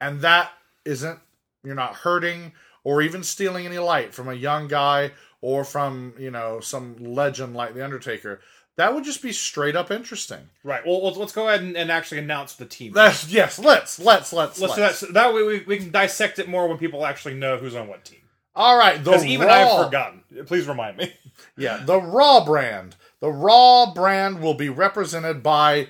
and 0.00 0.20
that 0.20 0.52
isn't, 0.84 1.18
you're 1.64 1.74
not 1.74 1.94
hurting 1.94 2.52
or 2.84 3.02
even 3.02 3.24
stealing 3.24 3.66
any 3.66 3.78
light 3.78 4.14
from 4.14 4.28
a 4.28 4.34
young 4.34 4.68
guy 4.68 5.10
or 5.40 5.64
from, 5.64 6.14
you 6.18 6.30
know, 6.30 6.60
some 6.60 6.96
legend 6.96 7.54
like 7.54 7.74
The 7.74 7.84
Undertaker. 7.84 8.40
That 8.78 8.94
would 8.94 9.02
just 9.02 9.22
be 9.22 9.32
straight 9.32 9.74
up 9.74 9.90
interesting. 9.90 10.50
Right. 10.62 10.86
Well, 10.86 11.04
let's, 11.04 11.16
let's 11.16 11.32
go 11.32 11.48
ahead 11.48 11.62
and, 11.62 11.76
and 11.76 11.90
actually 11.90 12.18
announce 12.18 12.54
the 12.54 12.64
team. 12.64 12.92
That's, 12.92 13.28
yes, 13.28 13.58
let's, 13.58 13.98
let's, 13.98 14.32
let's, 14.32 14.60
Let's 14.60 14.60
let's. 14.60 14.74
do 14.76 14.80
that. 14.80 14.94
So 14.94 15.06
that 15.14 15.34
way 15.34 15.42
we, 15.42 15.60
we 15.66 15.78
can 15.78 15.90
dissect 15.90 16.38
it 16.38 16.48
more 16.48 16.68
when 16.68 16.78
people 16.78 17.04
actually 17.04 17.34
know 17.34 17.56
who's 17.56 17.74
on 17.74 17.88
what 17.88 18.04
team. 18.04 18.20
All 18.54 18.78
right, 18.78 19.02
Because 19.02 19.24
even. 19.26 19.48
I've 19.48 19.84
forgotten. 19.84 20.22
Please 20.46 20.66
remind 20.66 20.96
me. 20.96 21.12
Yeah, 21.56 21.82
the 21.84 22.00
Raw 22.00 22.44
brand. 22.44 22.94
The 23.20 23.30
Raw 23.32 23.92
brand 23.92 24.40
will 24.40 24.54
be 24.54 24.68
represented 24.68 25.42
by 25.42 25.88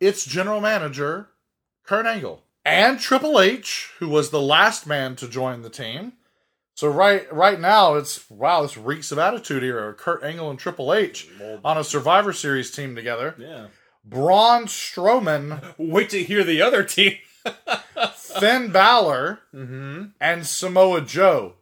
its 0.00 0.24
general 0.24 0.60
manager, 0.60 1.28
Kurt 1.84 2.06
Angle, 2.06 2.42
and 2.64 3.00
Triple 3.00 3.40
H, 3.40 3.90
who 3.98 4.08
was 4.08 4.30
the 4.30 4.40
last 4.40 4.86
man 4.86 5.16
to 5.16 5.28
join 5.28 5.62
the 5.62 5.70
team. 5.70 6.12
So 6.78 6.86
right 6.86 7.26
right 7.34 7.58
now 7.58 7.96
it's 7.96 8.30
wow, 8.30 8.62
this 8.62 8.76
reeks 8.76 9.10
of 9.10 9.18
attitude 9.18 9.64
here. 9.64 9.92
Kurt 9.94 10.22
Angle 10.22 10.48
and 10.48 10.60
Triple 10.60 10.94
H 10.94 11.28
on 11.64 11.76
a 11.76 11.82
Survivor 11.82 12.32
Series 12.32 12.70
team 12.70 12.94
together. 12.94 13.34
Yeah. 13.36 13.66
Braun 14.04 14.66
Strowman, 14.66 15.74
Wait 15.78 16.08
to 16.10 16.22
hear 16.22 16.44
the 16.44 16.62
other 16.62 16.84
team. 16.84 17.14
Finn 18.14 18.70
Balor, 18.70 19.40
mm-hmm. 19.52 20.04
and 20.20 20.46
Samoa 20.46 21.00
Joe. 21.00 21.54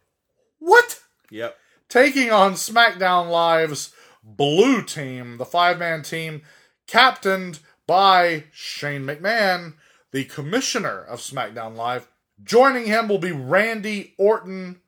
What? 0.58 1.00
Yep. 1.30 1.56
taking 1.88 2.30
on 2.30 2.52
SmackDown 2.52 3.30
Live's 3.30 3.94
Blue 4.22 4.82
Team, 4.82 5.38
the 5.38 5.46
five 5.46 5.78
man 5.78 6.02
team, 6.02 6.42
captained 6.86 7.60
by 7.86 8.44
Shane 8.52 9.06
McMahon, 9.06 9.76
the 10.12 10.24
commissioner 10.24 11.02
of 11.02 11.20
SmackDown 11.20 11.74
Live. 11.74 12.06
Joining 12.44 12.84
him 12.84 13.08
will 13.08 13.16
be 13.16 13.32
Randy 13.32 14.12
Orton, 14.18 14.82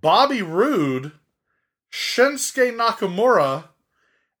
Bobby 0.00 0.42
Roode, 0.42 1.12
Shinsuke 1.92 2.74
Nakamura, 2.76 3.64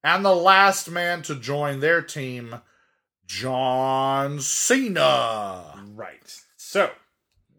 and 0.04 0.24
the 0.24 0.34
last 0.34 0.90
man 0.90 1.22
to 1.22 1.34
join 1.34 1.80
their 1.80 2.02
team, 2.02 2.56
John 3.26 4.40
Cena. 4.40 5.74
Right. 5.94 6.40
So 6.56 6.90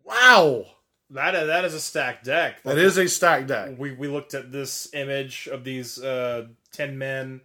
Wow. 0.04 0.66
that 1.12 1.36
is, 1.36 1.48
that 1.48 1.66
is 1.66 1.74
a 1.74 1.80
stacked 1.80 2.26
deck. 2.26 2.64
That 2.64 2.78
is 2.78 2.98
a 2.98 3.08
stacked 3.08 3.48
deck. 3.48 3.76
we 3.78 3.92
we 3.92 4.08
looked 4.08 4.34
at 4.34 4.52
this 4.52 4.94
image 4.94 5.48
of 5.52 5.64
these 5.64 6.02
uh, 6.02 6.48
ten 6.72 6.98
men, 6.98 7.42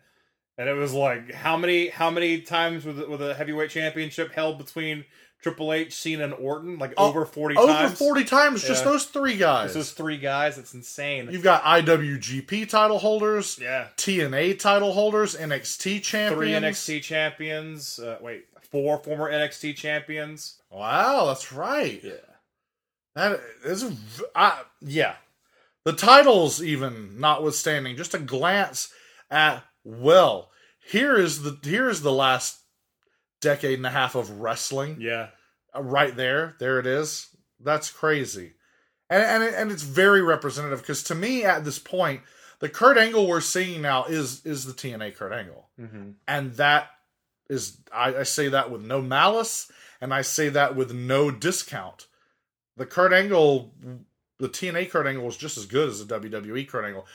and 0.59 0.69
it 0.69 0.75
was 0.75 0.93
like 0.95 1.33
how 1.33 1.57
many 1.57 1.89
how 1.89 2.11
many 2.11 2.41
times 2.41 2.85
with 2.85 2.99
with 3.09 3.23
a 3.23 3.35
heavyweight 3.35 3.71
championship 3.71 4.33
held 4.33 4.59
between 4.59 5.05
Triple 5.45 5.75
H, 5.75 5.95
Cena, 5.95 6.25
and 6.25 6.33
Orton? 6.33 6.79
Like 6.79 6.95
Oh, 6.97 7.09
over 7.11 7.27
forty 7.27 7.55
Over 7.55 7.71
times. 7.71 7.99
40 7.99 8.25
times, 8.25 8.65
just 8.65 8.83
those 8.83 9.05
three 9.05 9.37
guys. 9.37 9.67
It's 9.67 9.75
those 9.75 9.91
three 9.93 10.17
guys. 10.17 10.57
It's 10.57 10.73
insane. 10.73 11.29
You've 11.31 11.43
got 11.43 11.63
IWGP 11.65 12.67
title 12.67 12.99
holders, 12.99 13.59
yeah, 13.61 13.89
TNA 13.99 14.59
title 14.59 14.95
holders, 14.95 15.37
NXT 15.37 16.03
champions. 16.03 16.39
three 16.39 16.51
NXT 16.53 17.03
champions. 17.03 17.99
Uh, 17.99 18.17
wait, 18.23 18.47
four 18.73 18.97
former 19.03 19.31
NXT 19.31 19.77
champions. 19.77 20.63
Wow, 20.71 21.27
that's 21.27 21.53
right. 21.53 22.01
Yeah. 22.03 22.13
That 23.15 23.41
is, 23.67 23.85
I, 24.35 24.63
yeah. 24.81 25.17
The 25.85 25.93
titles, 25.93 26.63
even 26.63 27.21
notwithstanding, 27.21 27.97
just 27.97 28.15
a 28.15 28.19
glance 28.19 28.91
at 29.31 29.63
well, 29.85 30.51
here 30.83 31.17
is 31.19 31.43
the 31.43 31.59
here 31.63 31.91
is 31.91 32.01
the 32.01 32.11
last 32.13 32.61
decade 33.45 33.79
and 33.79 33.87
a 33.87 33.91
half 33.91 34.15
of 34.17 34.41
wrestling. 34.41 34.97
Yeah. 35.01 35.29
Uh, 35.77 35.83
right 35.83 36.15
there, 36.17 36.57
there 36.59 36.79
it 36.79 36.87
is. 36.87 37.29
That's 37.61 37.91
crazy, 37.91 38.55
and 39.09 39.23
and 39.23 39.43
it- 39.45 39.55
and 39.55 39.71
it's 39.71 39.83
very 39.85 40.21
representative 40.23 40.81
because 40.81 41.03
to 41.05 41.15
me 41.15 41.45
at 41.45 41.65
this 41.65 41.79
point, 41.79 42.21
the 42.61 42.69
Kurt 42.69 42.99
Angle 42.99 43.27
we're 43.29 43.41
seeing 43.41 43.81
now 43.83 44.05
is 44.05 44.45
is 44.45 44.65
the 44.65 44.73
TNA 44.73 45.17
Kurt 45.17 45.33
Angle. 45.33 45.69
Mm-hmm. 45.81 46.11
and 46.29 46.53
that 46.55 46.89
is 47.51 47.79
I, 47.93 48.17
I 48.17 48.23
say 48.23 48.49
that 48.49 48.71
with 48.71 48.83
no 48.83 49.03
malice 49.03 49.71
and 50.01 50.15
i 50.15 50.23
say 50.23 50.49
that 50.51 50.75
with 50.77 50.93
no 50.95 51.31
discount 51.31 52.07
the 52.77 52.87
kurt 52.87 53.13
angle 53.13 53.75
the 54.39 54.49
tna 54.49 54.89
kurt 54.91 55.07
angle 55.07 55.25
was 55.27 55.37
just 55.37 55.59
as 55.59 55.67
good 55.67 55.89
as 55.91 55.99
the 56.07 56.21
wwe 56.21 56.67
kurt 56.67 56.85
angle 56.87 57.07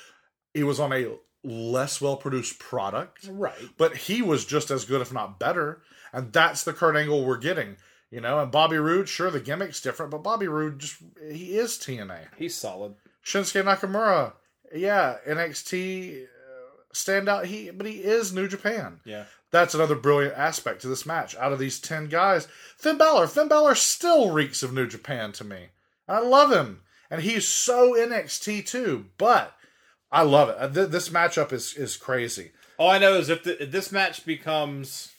he 0.53 0.61
was 0.63 0.79
on 0.79 0.93
a 0.93 1.07
less 1.43 1.99
well 2.01 2.15
produced 2.17 2.59
product 2.59 3.27
Right. 3.31 3.55
but 3.77 3.95
he 3.95 4.21
was 4.21 4.45
just 4.45 4.69
as 4.71 4.85
good 4.85 5.01
if 5.01 5.11
not 5.13 5.39
better 5.39 5.81
and 6.13 6.33
that's 6.33 6.63
the 6.63 6.73
kurt 6.73 6.95
angle 6.95 7.23
we're 7.25 7.37
getting 7.37 7.77
you 8.11 8.19
know 8.21 8.39
and 8.39 8.51
bobby 8.51 8.77
Roode, 8.77 9.09
sure 9.09 9.29
the 9.31 9.39
gimmick's 9.39 9.81
different 9.81 10.11
but 10.11 10.23
bobby 10.23 10.47
Roode 10.47 10.79
just 10.79 10.97
he 11.31 11.57
is 11.57 11.77
tna 11.77 12.27
He's 12.37 12.55
solid. 12.55 12.95
Shinsuke 13.25 13.63
Nakamura, 13.63 14.33
yeah, 14.73 15.17
NXT 15.27 16.23
uh, 16.23 16.25
standout. 16.93 17.45
He, 17.45 17.69
but 17.69 17.85
he 17.85 17.97
is 17.97 18.33
New 18.33 18.47
Japan. 18.47 19.01
Yeah. 19.05 19.25
That's 19.51 19.73
another 19.75 19.95
brilliant 19.95 20.37
aspect 20.37 20.81
to 20.81 20.87
this 20.87 21.05
match. 21.05 21.35
Out 21.35 21.51
of 21.51 21.59
these 21.59 21.79
ten 21.79 22.07
guys, 22.07 22.47
Finn 22.77 22.97
Balor, 22.97 23.27
Finn 23.27 23.47
Balor 23.47 23.75
still 23.75 24.31
reeks 24.31 24.63
of 24.63 24.73
New 24.73 24.87
Japan 24.87 25.31
to 25.33 25.43
me. 25.43 25.67
I 26.07 26.19
love 26.21 26.51
him, 26.51 26.81
and 27.11 27.21
he's 27.21 27.47
so 27.47 27.93
NXT 27.93 28.65
too. 28.67 29.05
But 29.17 29.53
I 30.11 30.21
love 30.23 30.49
it. 30.49 30.57
Uh, 30.57 30.67
This 30.85 31.09
matchup 31.09 31.51
is 31.51 31.73
is 31.75 31.97
crazy. 31.97 32.51
All 32.77 32.89
I 32.89 32.97
know 32.99 33.15
is 33.15 33.27
if, 33.29 33.43
the, 33.43 33.61
if 33.61 33.71
this 33.71 33.91
match 33.91 34.25
becomes 34.25 35.11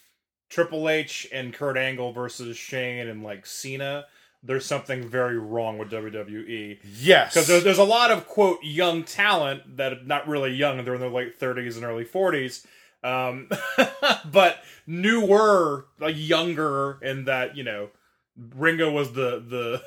Triple 0.51 0.89
H 0.89 1.27
and 1.33 1.55
Kurt 1.55 1.77
Angle 1.79 2.13
versus 2.13 2.57
Shane 2.57 3.09
and 3.09 3.23
like 3.23 3.47
Cena, 3.47 4.07
there's 4.43 4.67
something 4.67 5.07
very 5.09 5.39
wrong 5.39 5.79
with 5.79 5.91
WWE. 5.91 6.79
Yes, 6.99 7.35
Because 7.35 7.47
there's, 7.47 7.65
there's 7.65 7.79
a 7.79 7.85
lot 7.85 8.11
of 8.11 8.27
quote 8.27 8.59
young 8.63 9.05
talent 9.05 9.77
that 9.77 9.93
are 9.93 10.03
not 10.05 10.29
really 10.29 10.53
young; 10.53 10.85
they're 10.85 10.95
in 10.95 11.01
their 11.01 11.09
late 11.09 11.39
30s 11.39 11.77
and 11.77 11.85
early 11.85 12.05
40s, 12.05 12.67
um, 13.05 13.49
but 14.31 14.59
newer, 14.87 15.87
like 15.99 16.17
younger, 16.19 16.99
in 17.03 17.25
that 17.25 17.57
you 17.57 17.65
know 17.65 17.89
Ringo 18.57 18.91
was 18.91 19.13
the 19.13 19.81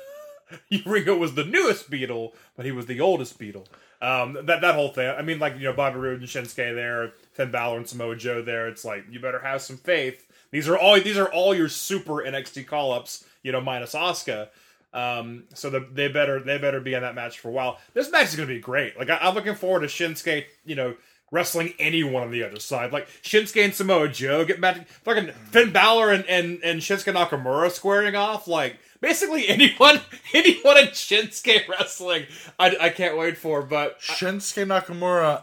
the 0.70 0.82
Ringo 0.86 1.16
was 1.16 1.34
the 1.34 1.44
newest 1.44 1.90
Beatle, 1.90 2.32
but 2.56 2.64
he 2.64 2.72
was 2.72 2.86
the 2.86 3.00
oldest 3.00 3.38
Beatle. 3.38 3.66
Um, 4.00 4.34
that 4.44 4.60
that 4.60 4.74
whole 4.74 4.88
thing. 4.88 5.08
I 5.08 5.22
mean, 5.22 5.38
like 5.38 5.56
you 5.56 5.64
know, 5.64 5.72
Bobby 5.72 5.98
Roode 5.98 6.20
and 6.20 6.28
Shinsuke 6.28 6.74
there, 6.74 7.12
Finn 7.32 7.50
Balor 7.50 7.78
and 7.78 7.88
Samoa 7.88 8.16
Joe 8.16 8.42
there. 8.42 8.68
It's 8.68 8.84
like 8.84 9.04
you 9.10 9.20
better 9.20 9.40
have 9.40 9.62
some 9.62 9.76
faith. 9.76 10.26
These 10.54 10.68
are 10.68 10.78
all 10.78 11.00
these 11.00 11.18
are 11.18 11.26
all 11.32 11.52
your 11.52 11.68
super 11.68 12.22
NXT 12.22 12.68
call 12.68 12.92
ups. 12.92 13.24
You 13.42 13.50
know, 13.50 13.60
minus 13.60 13.92
Asuka. 13.92 14.50
Um, 14.92 15.46
so 15.52 15.68
the, 15.68 15.84
they 15.92 16.06
better 16.06 16.38
they 16.38 16.58
better 16.58 16.78
be 16.78 16.94
in 16.94 17.02
that 17.02 17.16
match 17.16 17.40
for 17.40 17.48
a 17.48 17.50
while. 17.50 17.80
This 17.92 18.08
match 18.12 18.28
is 18.28 18.36
going 18.36 18.48
to 18.48 18.54
be 18.54 18.60
great. 18.60 18.96
Like 18.96 19.10
I, 19.10 19.18
I'm 19.20 19.34
looking 19.34 19.56
forward 19.56 19.80
to 19.80 19.88
Shinsuke. 19.88 20.44
You 20.64 20.76
know, 20.76 20.94
wrestling 21.32 21.74
anyone 21.80 22.22
on 22.22 22.30
the 22.30 22.44
other 22.44 22.60
side. 22.60 22.92
Like 22.92 23.08
Shinsuke 23.24 23.64
and 23.64 23.74
Samoa 23.74 24.08
Joe 24.08 24.44
get 24.44 24.60
mad. 24.60 24.86
Fucking 25.02 25.32
Finn 25.50 25.72
Balor 25.72 26.12
and, 26.12 26.24
and, 26.26 26.60
and 26.62 26.80
Shinsuke 26.80 27.12
Nakamura 27.12 27.72
squaring 27.72 28.14
off. 28.14 28.46
Like 28.46 28.76
basically 29.00 29.48
anyone 29.48 30.02
anyone 30.32 30.78
in 30.78 30.86
Shinsuke 30.90 31.66
wrestling. 31.66 32.26
I, 32.60 32.76
I 32.80 32.88
can't 32.90 33.18
wait 33.18 33.36
for. 33.36 33.62
But 33.62 33.98
Shinsuke 33.98 34.68
Nakamura 34.68 35.42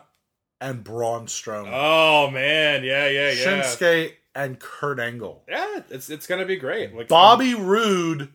and 0.61 0.85
Braun 0.85 1.25
Strowman. 1.25 1.71
oh 1.73 2.31
man, 2.31 2.85
yeah, 2.85 3.09
yeah, 3.09 3.31
yeah. 3.31 3.61
Shinsuke 3.61 4.13
and 4.35 4.59
Kurt 4.59 4.99
Angle. 4.99 5.43
Yeah, 5.47 5.81
it's 5.89 6.09
it's 6.09 6.27
gonna 6.27 6.45
be 6.45 6.57
great. 6.57 6.95
Like 6.95 7.07
Bobby 7.07 7.53
Roode 7.53 8.29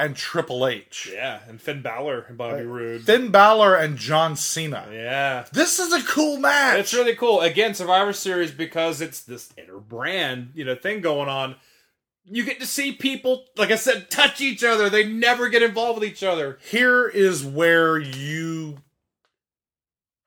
and 0.00 0.16
Triple 0.16 0.66
H. 0.66 1.10
Yeah, 1.12 1.40
and 1.46 1.60
Finn 1.60 1.82
Balor 1.82 2.22
and 2.28 2.38
Bobby 2.38 2.64
Roode. 2.64 3.02
Finn 3.02 3.30
Balor 3.30 3.76
and 3.76 3.98
John 3.98 4.34
Cena. 4.34 4.88
Yeah. 4.90 5.44
This 5.52 5.78
is 5.78 5.92
a 5.92 6.02
cool 6.06 6.38
match. 6.38 6.78
It's 6.78 6.94
really 6.94 7.14
cool. 7.14 7.40
Again, 7.40 7.74
Survivor 7.74 8.14
Series 8.14 8.50
because 8.50 9.02
it's 9.02 9.20
this 9.20 9.52
inner 9.58 9.78
brand, 9.78 10.52
you 10.54 10.64
know, 10.64 10.74
thing 10.74 11.02
going 11.02 11.28
on. 11.28 11.56
You 12.24 12.44
get 12.44 12.60
to 12.60 12.66
see 12.66 12.92
people, 12.92 13.44
like 13.56 13.70
I 13.70 13.76
said, 13.76 14.10
touch 14.10 14.40
each 14.40 14.64
other. 14.64 14.88
They 14.88 15.04
never 15.04 15.48
get 15.48 15.62
involved 15.62 16.00
with 16.00 16.08
each 16.08 16.22
other. 16.22 16.58
Here 16.62 17.06
is 17.06 17.44
where 17.44 17.98
you 17.98 18.78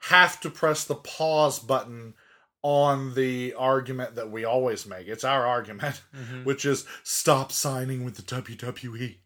have 0.09 0.39
to 0.41 0.49
press 0.49 0.83
the 0.83 0.95
pause 0.95 1.59
button 1.59 2.13
on 2.63 3.13
the 3.13 3.53
argument 3.55 4.15
that 4.15 4.31
we 4.31 4.45
always 4.45 4.85
make. 4.87 5.07
It's 5.07 5.23
our 5.25 5.45
argument, 5.45 6.01
which 6.45 6.65
is 6.65 6.85
stop 7.03 7.51
signing 7.51 8.03
with 8.05 8.15
the 8.15 8.21
WWE. 8.23 9.17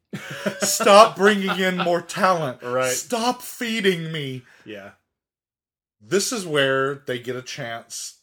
stop 0.59 1.15
bringing 1.15 1.59
in 1.59 1.77
more 1.77 2.01
talent. 2.01 2.63
Right. 2.63 2.91
Stop 2.91 3.41
feeding 3.43 4.11
me. 4.11 4.41
Yeah. 4.65 4.91
This 6.01 6.31
is 6.31 6.45
where 6.45 6.95
they 6.95 7.19
get 7.19 7.35
a 7.35 7.41
chance 7.41 8.19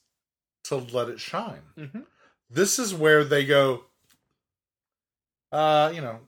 to 0.65 0.77
let 0.77 1.09
it 1.09 1.21
shine. 1.21 1.63
Mhm. 1.79 2.05
This 2.51 2.79
is 2.79 2.95
where 2.95 3.23
they 3.25 3.45
go, 3.45 3.85
uh, 5.53 5.93
you 5.95 6.01
know, 6.01 6.21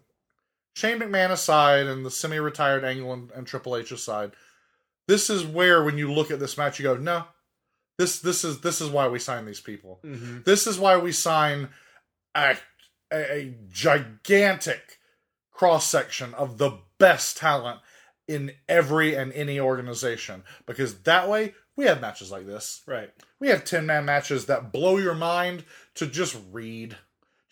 Shane 0.74 0.98
McMahon 0.98 1.31
aside 1.31 1.86
and 1.86 2.05
the 2.05 2.10
semi 2.10 2.36
retired 2.36 2.84
Angle 2.84 3.12
and, 3.12 3.31
and 3.32 3.47
Triple 3.47 3.76
H 3.76 3.90
aside, 3.92 4.32
this 5.08 5.31
is 5.31 5.44
where 5.44 5.82
when 5.82 5.97
you 5.98 6.12
look 6.12 6.31
at 6.31 6.39
this 6.40 6.58
match, 6.58 6.78
you 6.78 6.82
go, 6.82 6.97
no, 6.97 7.24
this 7.99 8.20
this 8.20 8.44
is 8.44 8.60
this 8.60 8.81
is 8.81 8.91
why 8.91 9.08
we 9.08 9.18
sign 9.18 9.47
these 9.47 9.60
people. 9.60 10.00
Mhm. 10.05 10.44
This 10.44 10.66
is 10.66 10.78
why 10.78 10.97
we 10.99 11.12
sign 11.12 11.68
a, 12.34 12.57
a, 13.12 13.33
a 13.39 13.55
gigantic 13.68 14.99
cross 15.52 15.86
section 15.89 16.34
of 16.34 16.58
the 16.58 16.78
best 16.99 17.36
talent 17.39 17.81
in 18.28 18.52
every 18.68 19.15
and 19.15 19.33
any 19.33 19.58
organization 19.60 20.42
because 20.66 21.00
that 21.02 21.28
way 21.28 21.55
we 21.76 21.84
have 21.86 22.00
matches 22.00 22.31
like 22.31 22.47
this. 22.47 22.83
Right. 22.86 23.10
We 23.39 23.49
have 23.49 23.65
10 23.65 23.86
man 23.86 24.05
matches 24.05 24.47
that 24.47 24.73
blow 24.73 24.97
your 24.99 25.15
mind 25.15 25.65
to 25.94 26.07
just 26.07 26.36
read. 26.50 26.97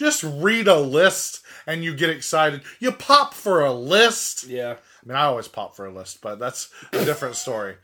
Just 0.00 0.24
read 0.24 0.66
a 0.66 0.78
list 0.80 1.42
and 1.66 1.84
you 1.84 1.94
get 1.94 2.10
excited. 2.10 2.62
You 2.80 2.90
pop 2.92 3.32
for 3.32 3.60
a 3.60 3.72
list. 3.72 4.44
Yeah. 4.44 4.72
I 4.72 5.06
mean, 5.06 5.16
I 5.16 5.24
always 5.24 5.46
pop 5.48 5.76
for 5.76 5.86
a 5.86 5.92
list, 5.92 6.20
but 6.20 6.38
that's 6.38 6.68
a 6.92 7.04
different 7.04 7.36
story. 7.36 7.76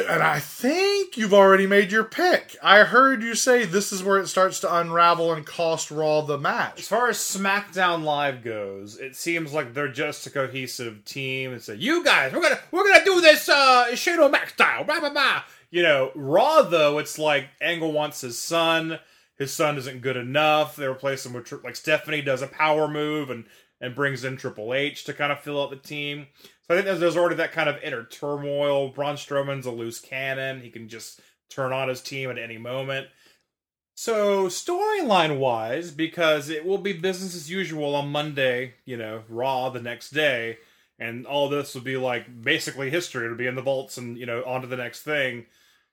And 0.00 0.22
I 0.22 0.38
think 0.38 1.16
you've 1.16 1.34
already 1.34 1.66
made 1.66 1.92
your 1.92 2.04
pick. 2.04 2.56
I 2.62 2.80
heard 2.80 3.22
you 3.22 3.34
say 3.34 3.64
this 3.64 3.92
is 3.92 4.02
where 4.02 4.18
it 4.18 4.26
starts 4.26 4.60
to 4.60 4.74
unravel 4.74 5.32
and 5.32 5.44
cost 5.44 5.90
Raw 5.90 6.22
the 6.22 6.38
match. 6.38 6.80
As 6.80 6.88
far 6.88 7.08
as 7.08 7.18
SmackDown 7.18 8.02
Live 8.02 8.42
goes, 8.42 8.98
it 8.98 9.16
seems 9.16 9.52
like 9.52 9.74
they're 9.74 9.88
just 9.88 10.26
a 10.26 10.30
cohesive 10.30 11.04
team 11.04 11.52
and 11.52 11.60
say, 11.60 11.74
"You 11.74 12.02
guys, 12.02 12.32
we're 12.32 12.40
gonna 12.40 12.60
we're 12.70 12.90
gonna 12.90 13.04
do 13.04 13.20
this 13.20 13.48
uh 13.48 13.94
Shane 13.94 14.18
style." 14.48 14.84
Blah 14.84 15.00
blah 15.00 15.10
blah. 15.10 15.42
You 15.70 15.82
know, 15.82 16.10
Raw 16.14 16.62
though, 16.62 16.98
it's 16.98 17.18
like 17.18 17.48
Angle 17.60 17.92
wants 17.92 18.20
his 18.22 18.38
son. 18.38 18.98
His 19.38 19.52
son 19.52 19.76
isn't 19.76 20.02
good 20.02 20.16
enough. 20.16 20.76
They 20.76 20.86
replace 20.86 21.26
him 21.26 21.32
with 21.32 21.52
like 21.64 21.76
Stephanie 21.76 22.22
does 22.22 22.42
a 22.42 22.46
power 22.46 22.88
move 22.88 23.28
and 23.30 23.44
and 23.82 23.94
brings 23.94 24.24
in 24.24 24.36
Triple 24.36 24.72
H 24.72 25.04
to 25.04 25.12
kind 25.12 25.32
of 25.32 25.40
fill 25.40 25.60
out 25.60 25.70
the 25.70 25.76
team. 25.76 26.28
So 26.62 26.74
I 26.74 26.76
think 26.76 26.86
there's, 26.86 27.00
there's 27.00 27.16
already 27.16 27.36
that 27.36 27.52
kind 27.52 27.68
of 27.68 27.82
inner 27.82 28.04
turmoil. 28.04 28.88
Braun 28.88 29.16
Strowman's 29.16 29.66
a 29.66 29.70
loose 29.70 30.00
cannon. 30.00 30.60
He 30.60 30.70
can 30.70 30.88
just 30.88 31.20
turn 31.50 31.72
on 31.72 31.88
his 31.88 32.00
team 32.00 32.30
at 32.30 32.38
any 32.38 32.58
moment. 32.58 33.08
So 33.94 34.46
storyline 34.46 35.38
wise, 35.38 35.90
because 35.90 36.48
it 36.48 36.64
will 36.64 36.78
be 36.78 36.92
business 36.92 37.34
as 37.34 37.50
usual 37.50 37.94
on 37.94 38.10
Monday, 38.10 38.74
you 38.84 38.96
know, 38.96 39.22
Raw 39.28 39.68
the 39.68 39.82
next 39.82 40.10
day, 40.10 40.58
and 40.98 41.26
all 41.26 41.48
this 41.48 41.74
will 41.74 41.82
be 41.82 41.96
like 41.96 42.42
basically 42.42 42.90
history. 42.90 43.26
It'll 43.26 43.36
be 43.36 43.46
in 43.46 43.54
the 43.54 43.62
vaults 43.62 43.98
and 43.98 44.16
you 44.16 44.26
know 44.26 44.42
on 44.44 44.62
to 44.62 44.66
the 44.66 44.76
next 44.76 45.02
thing. 45.02 45.46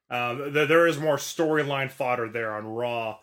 Um, 0.09 0.53
th- 0.53 0.69
there 0.69 0.87
is 0.87 0.97
more 0.97 1.17
storyline 1.17 1.91
fodder 1.91 2.29
there 2.29 2.55
on 2.55 2.65
Raw, 2.65 3.17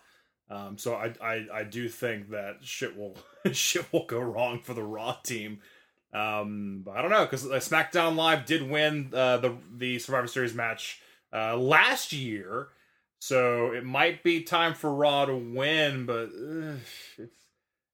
um, 0.50 0.78
so 0.78 0.94
I, 0.94 1.14
I 1.22 1.46
I 1.52 1.64
do 1.64 1.88
think 1.88 2.30
that 2.30 2.58
shit 2.62 2.96
will 2.96 3.16
shit 3.52 3.90
will 3.92 4.06
go 4.06 4.20
wrong 4.20 4.60
for 4.60 4.74
the 4.74 4.84
Raw 4.84 5.16
team. 5.22 5.60
Um, 6.16 6.82
but 6.84 6.92
I 6.96 7.02
don't 7.02 7.10
know 7.10 7.24
because 7.24 7.44
SmackDown 7.44 8.16
Live 8.16 8.46
did 8.46 8.68
win 8.68 9.10
uh, 9.12 9.36
the 9.38 9.56
the 9.76 9.98
Survivor 9.98 10.26
Series 10.26 10.54
match 10.54 11.00
uh, 11.32 11.56
last 11.56 12.12
year. 12.12 12.68
So 13.18 13.72
it 13.72 13.84
might 13.84 14.22
be 14.22 14.42
time 14.42 14.74
for 14.74 14.92
Raw 14.94 15.24
to 15.26 15.34
win, 15.36 16.06
but 16.06 16.28
uh, 16.28 16.76
it's 17.18 17.36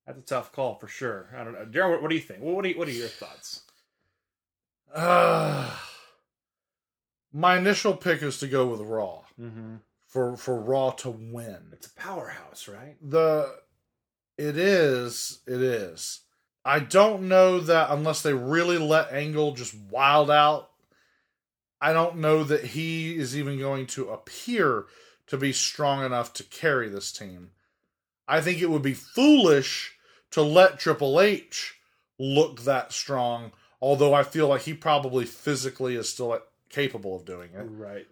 that's 0.07 0.19
a 0.19 0.23
tough 0.23 0.53
call 0.53 0.75
for 0.77 0.89
sure. 0.89 1.29
I 1.37 1.45
don't 1.45 1.53
know, 1.55 1.65
Daryn. 1.65 1.91
What, 1.91 2.03
what 2.03 2.09
do 2.11 2.17
you 2.17 2.21
think? 2.21 2.41
What, 2.43 2.55
what, 2.57 2.65
are, 2.65 2.69
you- 2.69 2.79
what 2.79 2.89
are 2.89 2.93
your 2.93 3.09
thoughts? 3.09 3.63
Uh, 4.95 5.71
my 7.33 7.57
initial 7.57 7.95
pick 7.95 8.23
is 8.23 8.39
to 8.39 8.47
go 8.49 8.67
with 8.67 8.81
Raw 8.81 9.21
Mm-hmm. 9.41 9.77
for 10.07 10.37
for 10.37 10.61
Raw 10.61 10.91
to 10.91 11.11
win. 11.11 11.59
It's 11.73 11.87
a 11.87 11.95
powerhouse, 11.95 12.69
right? 12.69 12.97
the 13.01 13.55
it 14.39 14.57
is 14.57 15.41
it 15.47 15.61
is 15.63 16.21
i 16.65 16.79
don't 16.79 17.23
know 17.23 17.59
that 17.61 17.91
unless 17.91 18.23
they 18.23 18.33
really 18.35 18.79
let 18.79 19.13
angle 19.13 19.53
just 19.53 19.75
wild 19.91 20.31
out 20.31 20.71
i 21.81 21.93
don't 21.93 22.17
know 22.17 22.45
that 22.45 22.65
he 22.65 23.17
is 23.17 23.37
even 23.37 23.59
going 23.59 23.87
to 23.87 24.09
appear 24.11 24.85
to 25.27 25.37
be 25.37 25.53
strong 25.53 26.05
enough 26.05 26.33
to 26.33 26.45
carry 26.45 26.89
this 26.89 27.13
team 27.13 27.51
i 28.29 28.41
think 28.41 28.61
it 28.61 28.71
would 28.71 28.83
be 28.83 28.95
foolish 28.95 29.95
to 30.31 30.43
let 30.43 30.79
triple 30.79 31.21
h 31.21 31.75
look 32.19 32.63
that 32.63 32.93
strong 32.93 33.51
although 33.81 34.15
i 34.15 34.23
feel 34.23 34.49
like 34.49 34.63
he 34.63 34.75
probably 34.75 35.25
physically 35.25 35.97
is 35.97 36.09
still 36.09 36.39
capable 36.69 37.17
of 37.17 37.25
doing 37.25 37.51
it 37.55 37.63
Right. 37.69 38.07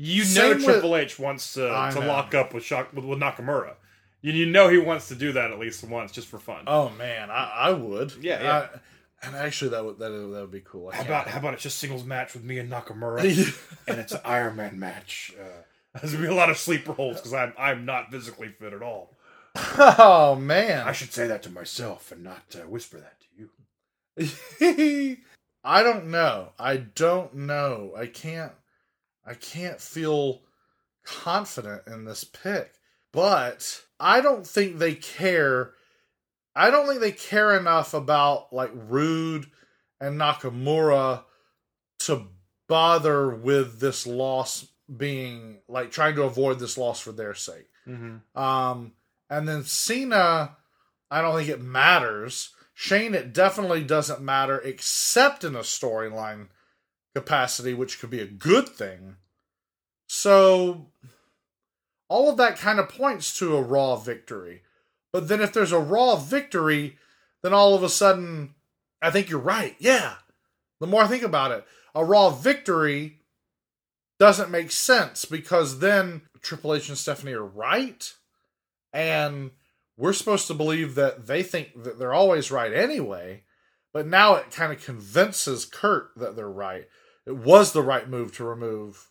You 0.00 0.22
know 0.22 0.28
Same 0.28 0.56
with- 0.58 0.64
Triple 0.64 0.94
H 0.94 1.18
wants 1.18 1.54
to 1.54 1.68
I 1.74 1.90
to 1.90 1.98
know. 1.98 2.06
lock 2.06 2.32
up 2.32 2.54
with, 2.54 2.62
Shock, 2.62 2.92
with 2.92 3.04
with 3.04 3.18
Nakamura. 3.18 3.74
You, 4.20 4.32
you 4.32 4.46
know 4.46 4.68
he 4.68 4.78
wants 4.78 5.08
to 5.08 5.14
do 5.14 5.32
that 5.32 5.50
at 5.52 5.58
least 5.58 5.84
once, 5.84 6.10
just 6.12 6.26
for 6.28 6.38
fun. 6.38 6.64
oh 6.66 6.90
man 6.90 7.30
i, 7.30 7.52
I 7.56 7.70
would 7.72 8.12
Yeah, 8.20 8.42
yeah. 8.42 8.58
I- 8.74 8.78
and 9.26 9.34
actually 9.34 9.70
that 9.72 9.84
would 9.84 9.98
that 9.98 10.10
would, 10.12 10.32
that 10.34 10.40
would 10.42 10.50
be 10.52 10.60
cool 10.60 10.90
I 10.90 10.96
how 10.96 11.02
about 11.02 11.26
how 11.28 11.38
about 11.40 11.54
it's 11.54 11.62
just 11.62 11.78
singles 11.78 12.04
match 12.04 12.34
with 12.34 12.44
me 12.44 12.58
and 12.58 12.70
Nakamura, 12.70 13.22
and 13.88 13.98
it's 13.98 14.12
an 14.12 14.20
Iron 14.24 14.56
Man 14.56 14.78
match. 14.78 15.32
Uh, 15.94 16.00
there's 16.02 16.12
gonna 16.12 16.26
be 16.28 16.32
a 16.32 16.36
lot 16.36 16.50
of 16.50 16.58
sleeper 16.58 16.92
holes 16.92 17.16
because 17.16 17.32
I'm 17.32 17.52
I'm 17.58 17.84
not 17.86 18.10
physically 18.12 18.48
fit 18.48 18.72
at 18.74 18.82
all. 18.82 19.16
oh 19.56 20.36
man 20.36 20.86
I 20.86 20.92
should 20.92 21.12
say 21.12 21.26
that 21.26 21.42
to 21.44 21.50
myself 21.50 22.12
and 22.12 22.22
not 22.22 22.42
uh, 22.54 22.68
whisper 22.68 22.98
that 22.98 23.14
to 23.20 24.58
you. 24.60 25.16
I 25.64 25.82
don't 25.82 26.06
know. 26.08 26.50
I 26.58 26.76
don't 26.76 27.34
know. 27.34 27.92
I 27.96 28.06
can't 28.06 28.52
I 29.26 29.34
can't 29.34 29.80
feel 29.80 30.42
confident 31.04 31.82
in 31.86 32.04
this 32.04 32.22
pick. 32.24 32.74
But 33.12 33.82
I 33.98 34.20
don't 34.20 34.46
think 34.46 34.78
they 34.78 34.94
care 34.94 35.72
I 36.58 36.70
don't 36.70 36.88
think 36.88 37.00
they 37.00 37.12
care 37.12 37.56
enough 37.56 37.94
about 37.94 38.52
like 38.52 38.72
Roode 38.74 39.46
and 40.00 40.18
Nakamura 40.18 41.22
to 42.00 42.26
bother 42.68 43.30
with 43.30 43.78
this 43.78 44.08
loss 44.08 44.66
being 44.94 45.60
like 45.68 45.92
trying 45.92 46.16
to 46.16 46.24
avoid 46.24 46.58
this 46.58 46.76
loss 46.76 46.98
for 46.98 47.12
their 47.12 47.34
sake. 47.34 47.68
Mm-hmm. 47.86 48.36
Um, 48.36 48.92
and 49.30 49.48
then 49.48 49.62
Cena, 49.62 50.56
I 51.08 51.22
don't 51.22 51.36
think 51.36 51.48
it 51.48 51.62
matters. 51.62 52.50
Shane, 52.74 53.14
it 53.14 53.32
definitely 53.32 53.84
doesn't 53.84 54.20
matter, 54.20 54.58
except 54.58 55.44
in 55.44 55.54
a 55.54 55.60
storyline 55.60 56.48
capacity, 57.14 57.72
which 57.72 58.00
could 58.00 58.10
be 58.10 58.20
a 58.20 58.26
good 58.26 58.68
thing. 58.68 59.16
So, 60.08 60.90
all 62.08 62.30
of 62.30 62.36
that 62.38 62.58
kind 62.58 62.78
of 62.78 62.88
points 62.88 63.36
to 63.38 63.56
a 63.56 63.62
Raw 63.62 63.96
victory. 63.96 64.62
But 65.12 65.28
then, 65.28 65.40
if 65.40 65.52
there's 65.52 65.72
a 65.72 65.78
Raw 65.80 66.16
victory, 66.16 66.98
then 67.42 67.52
all 67.52 67.74
of 67.74 67.82
a 67.82 67.88
sudden, 67.88 68.54
I 69.00 69.10
think 69.10 69.30
you're 69.30 69.38
right. 69.38 69.76
Yeah. 69.78 70.14
The 70.80 70.86
more 70.86 71.02
I 71.02 71.06
think 71.06 71.22
about 71.22 71.50
it, 71.50 71.66
a 71.94 72.04
Raw 72.04 72.30
victory 72.30 73.20
doesn't 74.18 74.50
make 74.50 74.70
sense 74.70 75.24
because 75.24 75.78
then 75.78 76.22
Triple 76.40 76.74
H 76.74 76.88
and 76.88 76.98
Stephanie 76.98 77.32
are 77.32 77.44
right. 77.44 78.12
And 78.92 79.52
we're 79.96 80.12
supposed 80.12 80.46
to 80.48 80.54
believe 80.54 80.94
that 80.94 81.26
they 81.26 81.42
think 81.42 81.82
that 81.84 81.98
they're 81.98 82.14
always 82.14 82.50
right 82.50 82.72
anyway. 82.72 83.42
But 83.92 84.06
now 84.06 84.34
it 84.34 84.50
kind 84.50 84.72
of 84.72 84.84
convinces 84.84 85.64
Kurt 85.64 86.10
that 86.16 86.36
they're 86.36 86.48
right. 86.48 86.86
It 87.26 87.36
was 87.36 87.72
the 87.72 87.82
right 87.82 88.08
move 88.08 88.34
to 88.36 88.44
remove 88.44 89.10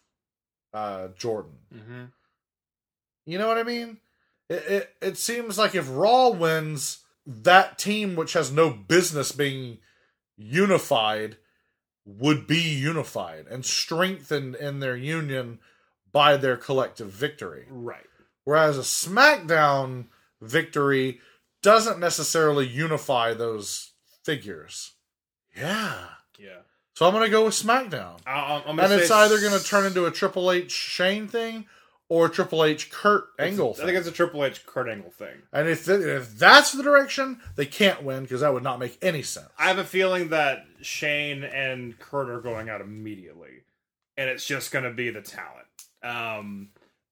uh, 0.73 1.09
Jordan. 1.17 1.57
Mm-hmm. 1.73 2.03
You 3.27 3.37
know 3.37 3.47
what 3.47 3.57
I 3.57 3.63
mean? 3.63 3.97
It, 4.49 4.63
it 4.67 4.95
it 5.01 5.17
seems 5.17 5.57
like 5.57 5.75
if 5.75 5.87
Raw 5.91 6.29
wins, 6.29 6.99
that 7.25 7.77
team 7.77 8.15
which 8.15 8.33
has 8.33 8.51
no 8.51 8.69
business 8.69 9.33
being 9.33 9.79
unified 10.37 11.37
would 12.05 12.47
be 12.47 12.61
unified 12.61 13.45
and 13.47 13.65
strengthened 13.65 14.55
in 14.55 14.79
their 14.79 14.95
union 14.95 15.59
by 16.13 16.37
their 16.37 16.55
collective 16.55 17.09
victory. 17.09 17.65
Right. 17.69 18.05
Whereas 18.45 18.77
a 18.77 18.81
SmackDown 18.81 20.05
victory 20.41 21.19
doesn't 21.61 21.99
necessarily 21.99 22.65
unify 22.65 23.33
those 23.33 23.91
figures. 24.23 24.93
Yeah. 25.53 26.05
Yeah. 26.39 26.59
So 26.93 27.05
I'm 27.05 27.11
going 27.11 27.25
to 27.25 27.29
go 27.29 27.43
with 27.43 27.55
SmackDown. 27.55 28.19
I, 28.25 28.63
And 28.65 28.93
it's 28.93 29.11
either 29.11 29.41
going 29.41 29.59
to 29.59 29.63
turn 29.63 29.85
into 29.85 30.05
a 30.05 30.11
Triple 30.11 30.49
H 30.49 30.71
Shane 30.71 31.27
thing 31.27 31.65
or 32.09 32.29
Triple 32.29 32.63
H 32.63 32.89
Kurt 32.89 33.25
Angle 33.37 33.75
I 33.81 33.85
think 33.85 33.97
it's 33.97 34.07
a 34.07 34.11
Triple 34.11 34.43
H 34.45 34.65
Kurt 34.65 34.87
Angle 34.87 35.11
thing. 35.11 35.35
and 35.51 35.67
if, 35.67 35.85
th- 35.85 35.99
if 35.99 36.37
that's 36.37 36.71
the 36.71 36.83
direction, 36.83 37.39
they 37.55 37.65
can't 37.65 38.03
win 38.03 38.23
because 38.23 38.41
that 38.41 38.53
would 38.53 38.63
not 38.63 38.79
make 38.79 38.97
any 39.01 39.21
sense. 39.21 39.49
I 39.57 39.67
have 39.67 39.77
a 39.77 39.83
feeling 39.83 40.29
that 40.29 40.65
Shane 40.81 41.43
and 41.43 41.97
Kurt 41.99 42.29
are 42.29 42.41
going 42.41 42.69
out 42.69 42.81
immediately, 42.81 43.63
and 44.15 44.29
it's 44.29 44.45
just 44.45 44.71
going 44.71 44.85
to 44.85 44.91
be 44.91 45.09
the 45.09 45.21
talent. 45.21 45.67
Um, 46.03 46.69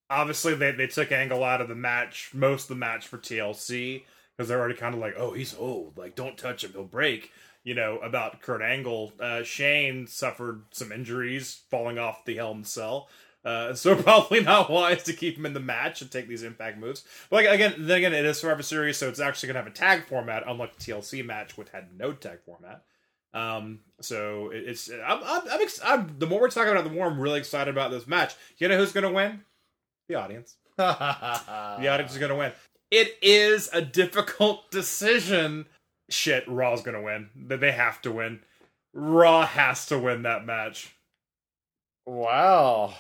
obviously, 0.09 0.56
they, 0.56 0.72
they 0.72 0.88
took 0.88 1.11
Angle 1.11 1.43
out 1.43 1.61
of 1.61 1.67
the 1.67 1.75
match, 1.75 2.32
most 2.33 2.64
of 2.64 2.69
the 2.69 2.75
match 2.75 3.07
for 3.07 3.17
TLC, 3.17 4.03
because 4.35 4.48
they're 4.48 4.59
already 4.59 4.75
kind 4.75 4.93
of 4.93 5.01
like, 5.01 5.15
oh, 5.17 5.33
he's 5.33 5.56
old. 5.57 5.98
Like, 5.98 6.15
don't 6.15 6.38
touch 6.38 6.64
him, 6.64 6.72
he'll 6.72 6.83
break. 6.83 7.32
You 7.64 7.74
know, 7.74 7.98
about 7.98 8.41
Kurt 8.41 8.61
Angle. 8.61 9.11
Uh, 9.19 9.41
Shane 9.41 10.06
suffered 10.06 10.61
some 10.69 10.91
injuries 10.91 11.61
falling 11.72 11.98
off 11.98 12.24
the 12.24 12.35
Hell 12.35 12.51
in 12.51 12.64
Cell. 12.64 13.09
Uh, 13.45 13.74
so 13.75 13.95
probably 13.95 14.41
not 14.41 14.69
wise 14.69 15.03
to 15.03 15.14
keep 15.14 15.38
him 15.38 15.45
in 15.45 15.53
the 15.53 15.59
match 15.59 16.01
and 16.01 16.11
take 16.11 16.27
these 16.27 16.43
impact 16.43 16.77
moves. 16.77 17.03
But 17.30 17.45
like, 17.45 17.53
again, 17.53 17.75
then 17.77 17.99
again, 17.99 18.14
it 18.14 18.25
is 18.25 18.40
Survivor 18.40 18.64
Series, 18.64 18.98
so 18.98 19.07
it's 19.07 19.19
actually 19.19 19.48
gonna 19.48 19.59
have 19.59 19.67
a 19.67 19.75
tag 19.75 20.06
format, 20.07 20.43
unlike 20.48 20.75
the 20.75 20.83
TLC 20.91 21.24
match, 21.25 21.57
which 21.57 21.69
had 21.69 21.95
no 21.98 22.11
tag 22.11 22.40
format. 22.45 22.83
Um, 23.33 23.80
so 24.01 24.49
it, 24.51 24.64
it's 24.67 24.90
I'm 24.90 25.19
I'm, 25.24 25.41
I'm, 25.51 25.61
ex- 25.61 25.82
I'm 25.83 26.15
the 26.17 26.25
more 26.25 26.41
we're 26.41 26.49
talking 26.49 26.72
about, 26.72 26.85
it, 26.85 26.90
the 26.90 26.95
more 26.95 27.06
I'm 27.07 27.19
really 27.19 27.40
excited 27.40 27.69
about 27.69 27.91
this 27.91 28.07
match. 28.07 28.33
You 28.57 28.67
know 28.67 28.77
who's 28.77 28.91
gonna 28.91 29.11
win? 29.11 29.41
The 30.09 30.15
audience. 30.15 30.56
The 30.77 31.88
audience 31.88 32.11
is 32.11 32.17
gonna 32.17 32.35
win. 32.35 32.51
It 32.91 33.17
is 33.22 33.69
a 33.74 33.82
difficult 33.82 34.72
decision. 34.72 35.65
Shit, 36.09 36.48
Raw's 36.48 36.82
gonna 36.82 37.01
win. 37.01 37.30
They 37.35 37.72
have 37.72 38.01
to 38.03 38.11
win. 38.11 38.41
Raw 38.93 39.45
has 39.45 39.85
to 39.88 39.99
win 39.99 40.24
that 40.24 40.45
match. 40.45 40.95
wow. 42.06 42.93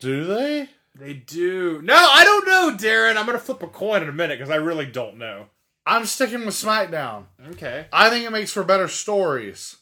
Do 0.00 0.24
they? 0.24 0.68
They 0.94 1.14
do. 1.14 1.80
No, 1.82 1.94
I 1.94 2.24
don't 2.24 2.46
know, 2.46 2.76
Daryn. 2.76 3.16
I'm 3.16 3.26
gonna 3.26 3.38
flip 3.38 3.62
a 3.62 3.68
coin 3.68 4.02
in 4.02 4.08
a 4.08 4.12
minute 4.12 4.38
because 4.38 4.50
I 4.50 4.56
really 4.56 4.86
don't 4.86 5.18
know. 5.18 5.46
I'm 5.86 6.04
sticking 6.04 6.44
with 6.44 6.54
SmackDown. 6.54 7.26
Okay. 7.52 7.86
I 7.92 8.10
think 8.10 8.26
it 8.26 8.30
makes 8.30 8.52
for 8.52 8.64
better 8.64 8.88
stories. 8.88 9.76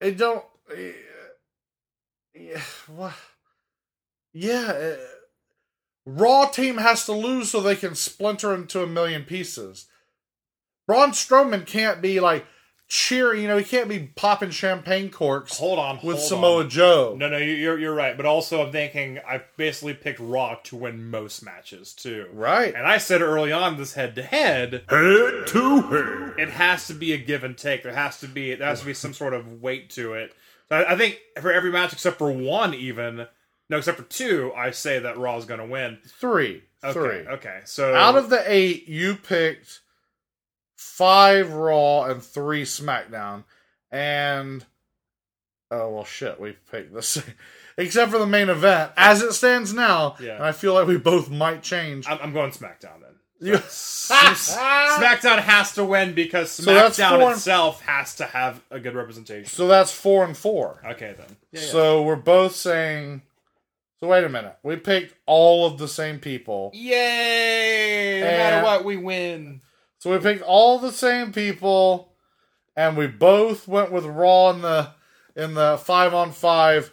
It 0.00 0.18
don't. 0.18 0.44
Yeah, 2.34 2.60
what? 2.88 3.14
Yeah, 4.32 4.96
uh, 4.96 4.96
Raw 6.04 6.46
team 6.46 6.78
has 6.78 7.06
to 7.06 7.12
lose 7.12 7.50
so 7.50 7.60
they 7.60 7.76
can 7.76 7.94
splinter 7.94 8.52
into 8.52 8.82
a 8.82 8.86
million 8.86 9.24
pieces. 9.24 9.86
Braun 10.86 11.12
Strowman 11.12 11.66
can't 11.66 12.02
be 12.02 12.20
like 12.20 12.44
cheering, 12.94 13.42
you 13.42 13.48
know, 13.48 13.58
he 13.58 13.64
can't 13.64 13.88
be 13.88 13.98
popping 14.14 14.50
champagne 14.50 15.10
corks 15.10 15.58
Hold 15.58 15.80
on, 15.80 15.96
with 15.96 16.16
hold 16.18 16.20
Samoa 16.28 16.60
on. 16.60 16.70
Joe. 16.70 17.16
No, 17.18 17.28
no, 17.28 17.38
you- 17.38 17.54
you're 17.54 17.76
you're 17.76 17.94
right. 17.94 18.16
But 18.16 18.24
also, 18.24 18.64
I'm 18.64 18.70
thinking 18.70 19.18
I 19.28 19.42
basically 19.56 19.94
picked 19.94 20.20
Raw 20.20 20.54
to 20.64 20.76
win 20.76 21.10
most 21.10 21.44
matches 21.44 21.92
too. 21.92 22.28
Right. 22.32 22.72
And 22.72 22.86
I 22.86 22.98
said 22.98 23.20
early 23.20 23.50
on 23.50 23.76
this 23.78 23.94
head 23.94 24.14
to 24.14 24.22
head, 24.22 24.84
Head 24.88 25.46
to 25.48 25.80
head. 25.80 26.34
it 26.38 26.50
has 26.50 26.86
to 26.86 26.94
be 26.94 27.12
a 27.12 27.18
give 27.18 27.42
and 27.42 27.58
take. 27.58 27.82
There 27.82 27.92
has 27.92 28.20
to 28.20 28.28
be 28.28 28.54
there 28.54 28.68
has 28.68 28.80
to 28.80 28.86
be 28.86 28.94
some 28.94 29.12
sort 29.12 29.34
of 29.34 29.60
weight 29.60 29.90
to 29.90 30.14
it. 30.14 30.32
So 30.68 30.76
I, 30.76 30.92
I 30.92 30.96
think 30.96 31.18
for 31.40 31.50
every 31.52 31.72
match 31.72 31.92
except 31.92 32.16
for 32.18 32.30
one, 32.30 32.74
even 32.74 33.26
no, 33.68 33.78
except 33.78 33.98
for 33.98 34.04
two, 34.04 34.52
I 34.56 34.70
say 34.70 35.00
that 35.00 35.18
Raw's 35.18 35.46
going 35.46 35.60
to 35.60 35.66
win. 35.66 35.98
Three. 36.20 36.62
Okay, 36.84 36.92
Three. 36.92 37.26
okay. 37.34 37.60
So 37.64 37.94
Out 37.94 38.14
of 38.16 38.28
the 38.30 38.42
eight, 38.46 38.86
you 38.88 39.16
picked 39.16 39.80
five 40.84 41.52
Raw 41.52 42.04
and 42.04 42.22
three 42.22 42.62
SmackDown. 42.64 43.44
And 43.90 44.64
oh 45.70 45.90
well 45.90 46.04
shit, 46.04 46.38
we 46.40 46.52
picked 46.70 46.92
this 46.94 47.22
except 47.78 48.10
for 48.12 48.18
the 48.18 48.26
main 48.26 48.48
event. 48.48 48.92
As 48.96 49.22
it 49.22 49.32
stands 49.32 49.72
now, 49.72 50.16
Yeah. 50.20 50.34
and 50.36 50.44
I 50.44 50.52
feel 50.52 50.74
like 50.74 50.86
we 50.86 50.96
both 50.98 51.30
might 51.30 51.62
change. 51.62 52.06
I'm, 52.08 52.18
I'm 52.22 52.32
going 52.32 52.50
SmackDown 52.50 53.00
then. 53.00 53.10
You- 53.40 53.54
SmackDown 53.58 55.38
has 55.40 55.72
to 55.72 55.84
win 55.84 56.14
because 56.14 56.50
SmackDown 56.60 57.20
four- 57.20 57.32
itself 57.32 57.80
has 57.82 58.14
to 58.16 58.24
have 58.24 58.62
a 58.70 58.78
good 58.80 58.94
representation. 58.94 59.46
so 59.46 59.66
that's 59.66 59.90
four 59.92 60.24
and 60.24 60.36
four. 60.36 60.80
Okay 60.92 61.14
then. 61.18 61.36
Yeah, 61.52 61.60
yeah. 61.60 61.66
So 61.66 62.02
we're 62.04 62.16
both 62.16 62.54
saying 62.54 63.22
so 64.00 64.08
wait 64.08 64.24
a 64.24 64.28
minute. 64.28 64.56
We 64.62 64.76
picked 64.76 65.14
all 65.26 65.66
of 65.66 65.78
the 65.78 65.88
same 65.88 66.18
people. 66.20 66.70
Yay! 66.74 68.20
No 68.20 68.26
matter 68.26 68.64
what, 68.64 68.84
we 68.84 68.96
win. 68.96 69.60
So 70.04 70.10
we 70.10 70.18
picked 70.18 70.42
all 70.42 70.78
the 70.78 70.92
same 70.92 71.32
people, 71.32 72.12
and 72.76 72.94
we 72.94 73.06
both 73.06 73.66
went 73.66 73.90
with 73.90 74.04
Raw 74.04 74.50
in 74.50 74.60
the 74.60 74.90
in 75.34 75.54
the 75.54 75.78
five 75.82 76.12
on 76.12 76.30
five, 76.30 76.92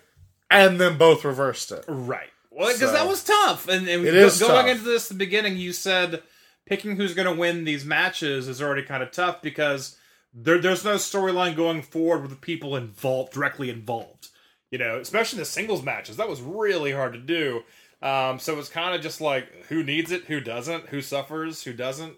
and 0.49 0.79
then 0.79 0.97
both 0.97 1.25
reversed 1.25 1.73
it. 1.73 1.83
Right. 1.89 2.29
Well, 2.51 2.67
because 2.73 2.91
So- 2.91 2.93
that 2.93 3.07
was 3.09 3.21
tough, 3.21 3.67
and, 3.67 3.85
and 3.89 4.05
It 4.07 4.11
go- 4.13 4.17
is 4.27 4.39
going 4.39 4.51
tough. 4.65 4.67
into 4.77 4.83
this 4.85 5.09
the 5.09 5.13
beginning, 5.15 5.57
you 5.57 5.73
said 5.73 6.23
picking 6.65 6.95
who's 6.95 7.13
going 7.13 7.27
to 7.27 7.37
win 7.37 7.65
these 7.65 7.83
matches 7.83 8.47
is 8.47 8.61
already 8.61 8.83
kind 8.83 9.03
of 9.03 9.11
tough 9.11 9.41
because 9.41 9.97
there, 10.33 10.59
there's 10.59 10.85
no 10.85 10.95
storyline 10.95 11.53
going 11.53 11.81
forward 11.81 12.21
with 12.21 12.31
the 12.31 12.37
people 12.37 12.77
involved 12.77 13.33
directly 13.33 13.69
involved. 13.69 14.29
You 14.71 14.77
know, 14.77 14.99
especially 14.99 15.35
in 15.35 15.41
the 15.41 15.45
singles 15.49 15.83
matches, 15.83 16.15
that 16.15 16.29
was 16.29 16.39
really 16.41 16.93
hard 16.93 17.11
to 17.11 17.19
do. 17.19 17.63
Um, 18.01 18.39
so 18.39 18.57
it's 18.57 18.69
kind 18.69 18.95
of 18.95 19.01
just 19.01 19.19
like 19.19 19.65
who 19.67 19.83
needs 19.83 20.13
it, 20.13 20.23
who 20.27 20.39
doesn't, 20.39 20.87
who 20.87 21.01
suffers, 21.01 21.63
who 21.65 21.73
doesn't. 21.73 22.13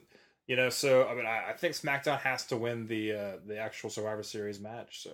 You 0.48 0.58
know, 0.58 0.70
so 0.70 1.08
I 1.08 1.16
mean, 1.16 1.26
I, 1.26 1.50
I 1.50 1.54
think 1.54 1.74
SmackDown 1.74 2.20
has 2.20 2.46
to 2.48 2.58
win 2.58 2.88
the 2.88 3.14
uh, 3.14 3.32
the 3.46 3.58
actual 3.58 3.90
Survivor 3.90 4.24
Series 4.24 4.60
match. 4.60 5.02
So, 5.02 5.12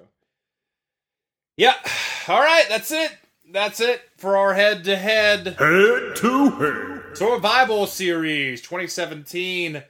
yeah, 1.56 1.76
all 2.28 2.40
right, 2.40 2.66
that's 2.68 2.92
it. 2.92 3.12
That's 3.52 3.80
it 3.80 4.02
for 4.18 4.38
our 4.38 4.54
head 4.54 4.84
to 4.84 4.96
head 4.96 5.48
Head 5.48 6.16
to 6.18 6.50
head. 6.52 7.18
Survival 7.18 7.88
Series 7.88 8.62
2017. 8.62 9.84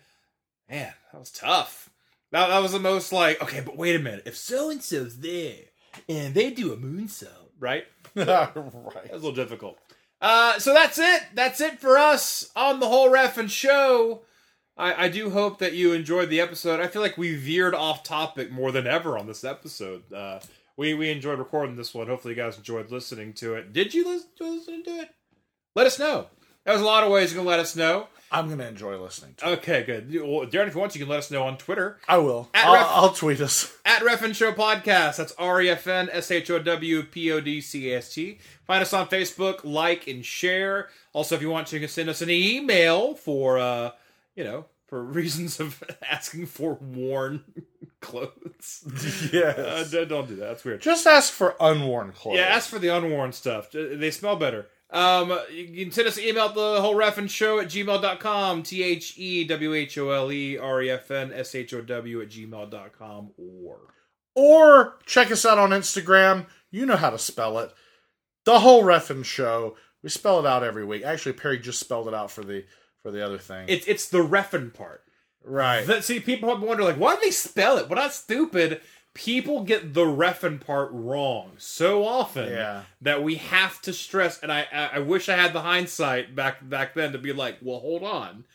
Man, 0.69 0.93
that 1.11 1.19
was 1.19 1.31
tough. 1.31 1.89
That, 2.31 2.47
that 2.47 2.59
was 2.59 2.71
the 2.71 2.79
most 2.79 3.11
like, 3.11 3.41
okay, 3.41 3.61
but 3.61 3.75
wait 3.75 3.95
a 3.95 3.99
minute. 3.99 4.23
If 4.25 4.37
so 4.37 4.69
and 4.69 4.81
so's 4.81 5.17
there 5.17 5.55
and 6.07 6.33
they 6.33 6.51
do 6.51 6.71
a 6.71 6.77
moonsault, 6.77 7.27
right? 7.59 7.85
That 8.15 8.55
was 8.55 8.73
right. 8.95 9.09
a 9.11 9.15
little 9.15 9.31
difficult. 9.31 9.77
Uh, 10.19 10.57
so 10.59 10.73
that's 10.73 10.97
it. 10.97 11.21
That's 11.35 11.61
it 11.61 11.79
for 11.79 11.97
us 11.97 12.49
on 12.55 12.79
the 12.79 12.87
whole 12.87 13.09
ref 13.09 13.37
and 13.37 13.49
show. 13.49 14.21
I, 14.79 15.05
I 15.05 15.09
do 15.09 15.29
hope 15.29 15.59
that 15.59 15.73
you 15.73 15.91
enjoyed 15.91 16.29
the 16.29 16.39
episode. 16.39 16.79
I 16.79 16.87
feel 16.87 17.01
like 17.01 17.17
we 17.17 17.35
veered 17.35 17.75
off 17.75 18.01
topic 18.01 18.49
more 18.49 18.71
than 18.71 18.87
ever 18.87 19.17
on 19.17 19.27
this 19.27 19.43
episode. 19.43 20.11
Uh, 20.11 20.39
we 20.77 20.93
we 20.93 21.09
enjoyed 21.11 21.37
recording 21.37 21.75
this 21.75 21.93
one. 21.93 22.07
Hopefully, 22.07 22.33
you 22.33 22.41
guys 22.41 22.57
enjoyed 22.57 22.89
listening 22.89 23.33
to 23.33 23.55
it. 23.55 23.73
Did 23.73 23.93
you 23.93 24.07
listen, 24.39 24.83
to 24.85 24.91
it? 24.91 25.09
Let 25.75 25.85
us 25.85 25.99
know. 25.99 26.27
There's 26.65 26.79
a 26.79 26.85
lot 26.85 27.03
of 27.03 27.11
ways 27.11 27.31
you 27.31 27.37
can 27.37 27.45
let 27.45 27.59
us 27.59 27.75
know. 27.75 28.07
I'm 28.31 28.47
gonna 28.47 28.67
enjoy 28.67 28.97
listening 28.97 29.33
to. 29.37 29.51
it. 29.51 29.57
Okay, 29.57 29.83
good. 29.83 30.13
Well, 30.13 30.45
Daryn, 30.45 30.67
if 30.67 30.75
you 30.75 30.79
want, 30.79 30.95
you 30.95 31.01
can 31.01 31.09
let 31.09 31.19
us 31.19 31.31
know 31.31 31.43
on 31.43 31.57
Twitter 31.57 31.97
I 32.07 32.19
will. 32.19 32.49
At 32.53 32.65
I'll, 32.67 32.73
ref- 32.73 32.87
I'll 32.89 33.13
tweet 33.13 33.41
us. 33.41 33.75
at 33.85 34.01
Refn 34.03 34.33
Show 34.33 34.53
Podcast. 34.53 35.17
That's 35.17 35.33
R 35.37 35.61
E 35.61 35.69
F 35.69 35.87
N 35.87 36.09
S 36.11 36.31
H 36.31 36.49
O 36.51 36.59
W 36.59 37.03
P 37.03 37.31
O 37.33 37.41
D 37.41 37.59
C 37.59 37.91
A 37.91 37.97
S 37.97 38.13
T. 38.13 38.37
Find 38.65 38.81
us 38.81 38.93
on 38.93 39.07
Facebook, 39.07 39.65
like 39.65 40.07
and 40.07 40.23
share. 40.23 40.87
Also, 41.11 41.35
if 41.35 41.41
you 41.41 41.49
want 41.49 41.67
to, 41.67 41.75
you 41.75 41.81
can 41.81 41.89
send 41.89 42.07
us 42.07 42.21
an 42.21 42.29
email 42.29 43.15
for, 43.15 43.57
uh, 43.59 43.91
you 44.39 44.45
know, 44.45 44.65
for 44.87 45.03
reasons 45.21 45.59
of 45.59 45.83
asking 46.09 46.45
for 46.45 46.75
worn 46.75 47.43
clothes. 48.01 49.29
Yeah, 49.33 49.49
Uh, 49.57 49.83
don't 50.05 50.27
do 50.29 50.35
that. 50.37 50.45
That's 50.47 50.63
weird. 50.63 50.81
Just 50.81 51.05
ask 51.05 51.33
for 51.33 51.55
unworn 51.59 52.13
clothes. 52.13 52.37
Yeah, 52.37 52.45
ask 52.45 52.69
for 52.69 52.79
the 52.79 52.87
unworn 52.87 53.33
stuff. 53.33 53.69
They 53.73 54.11
smell 54.11 54.37
better. 54.37 54.67
Um, 54.91 55.37
you 55.53 55.83
can 55.85 55.91
send 55.91 56.07
us 56.07 56.17
an 56.17 56.23
email 56.23 56.45
at 56.45 56.55
the 56.55 56.81
whole 56.81 56.95
ref 56.95 57.17
and 57.19 57.29
show 57.29 57.59
at 57.59 57.67
gmail.com. 57.67 58.63
T 58.63 58.81
H 58.81 59.13
E 59.17 59.43
W 59.43 59.73
H 59.73 59.97
O 59.97 60.09
L 60.09 60.31
E 60.31 60.57
R 60.57 60.81
E 60.81 60.89
F 60.89 61.11
N 61.11 61.31
S 61.33 61.53
H 61.53 61.73
O 61.73 61.81
W 61.81 62.21
at 62.21 62.29
gmail.com 62.29 63.31
or. 63.37 63.79
Or 64.35 64.97
check 65.05 65.29
us 65.31 65.45
out 65.45 65.57
on 65.59 65.71
Instagram. 65.71 66.45
You 66.71 66.85
know 66.85 66.95
how 66.95 67.09
to 67.09 67.19
spell 67.19 67.59
it. 67.59 67.71
The 68.45 68.59
whole 68.61 68.83
Reffin 68.83 69.25
Show. 69.25 69.75
We 70.01 70.09
spell 70.09 70.39
it 70.39 70.45
out 70.45 70.63
every 70.63 70.85
week. 70.85 71.03
Actually, 71.03 71.33
Perry 71.33 71.59
just 71.59 71.79
spelled 71.79 72.07
it 72.07 72.13
out 72.13 72.31
for 72.31 72.43
the 72.43 72.63
for 73.03 73.11
the 73.11 73.23
other 73.25 73.37
thing. 73.37 73.65
It's 73.67 73.87
it's 73.87 74.07
the 74.09 74.19
refin 74.19 74.73
part. 74.73 75.03
right. 75.43 75.85
That, 75.87 76.03
see, 76.03 76.19
people 76.19 76.49
wonder 76.57 76.83
like, 76.83 76.97
why 76.97 77.15
do 77.15 77.21
they 77.21 77.31
spell 77.31 77.77
it? 77.77 77.89
Well, 77.89 77.99
not 77.99 78.13
stupid. 78.13 78.81
People 79.15 79.63
get 79.63 79.93
the 79.95 80.05
refin 80.05 80.59
part 80.63 80.89
wrong 80.91 81.53
so 81.57 82.05
often 82.05 82.49
Yeah. 82.53 82.83
that 83.01 83.23
we 83.23 83.35
have 83.35 83.81
to 83.81 83.91
stress. 83.91 84.39
And 84.41 84.51
I, 84.51 84.67
I 84.71 84.99
wish 84.99 85.27
I 85.29 85.35
had 85.35 85.51
the 85.53 85.61
hindsight 85.61 86.35
back 86.35 86.57
back 86.69 86.93
then 86.93 87.11
to 87.13 87.17
be 87.17 87.33
like, 87.33 87.57
well, 87.61 87.79
hold 87.79 88.03
on, 88.03 88.45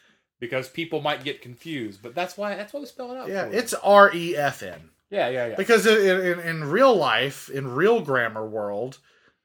because 0.40 0.68
people 0.68 1.00
might 1.00 1.24
get 1.24 1.42
confused. 1.42 2.00
But 2.02 2.14
that's 2.14 2.36
why 2.38 2.54
that's 2.54 2.72
why 2.72 2.80
we 2.80 2.86
spell 2.86 3.10
it 3.12 3.18
out. 3.18 3.28
yeah, 3.28 3.46
it's 3.46 3.74
R 3.74 4.14
E 4.14 4.36
F 4.36 4.62
N. 4.62 4.90
yeah, 5.10 5.28
yeah, 5.28 5.46
yeah. 5.48 5.56
Because 5.56 5.86
in, 5.86 6.20
in, 6.20 6.40
in 6.40 6.64
real 6.70 6.94
life, 6.94 7.50
in 7.50 7.74
real 7.74 8.00
grammar 8.00 8.46
world, 8.46 8.98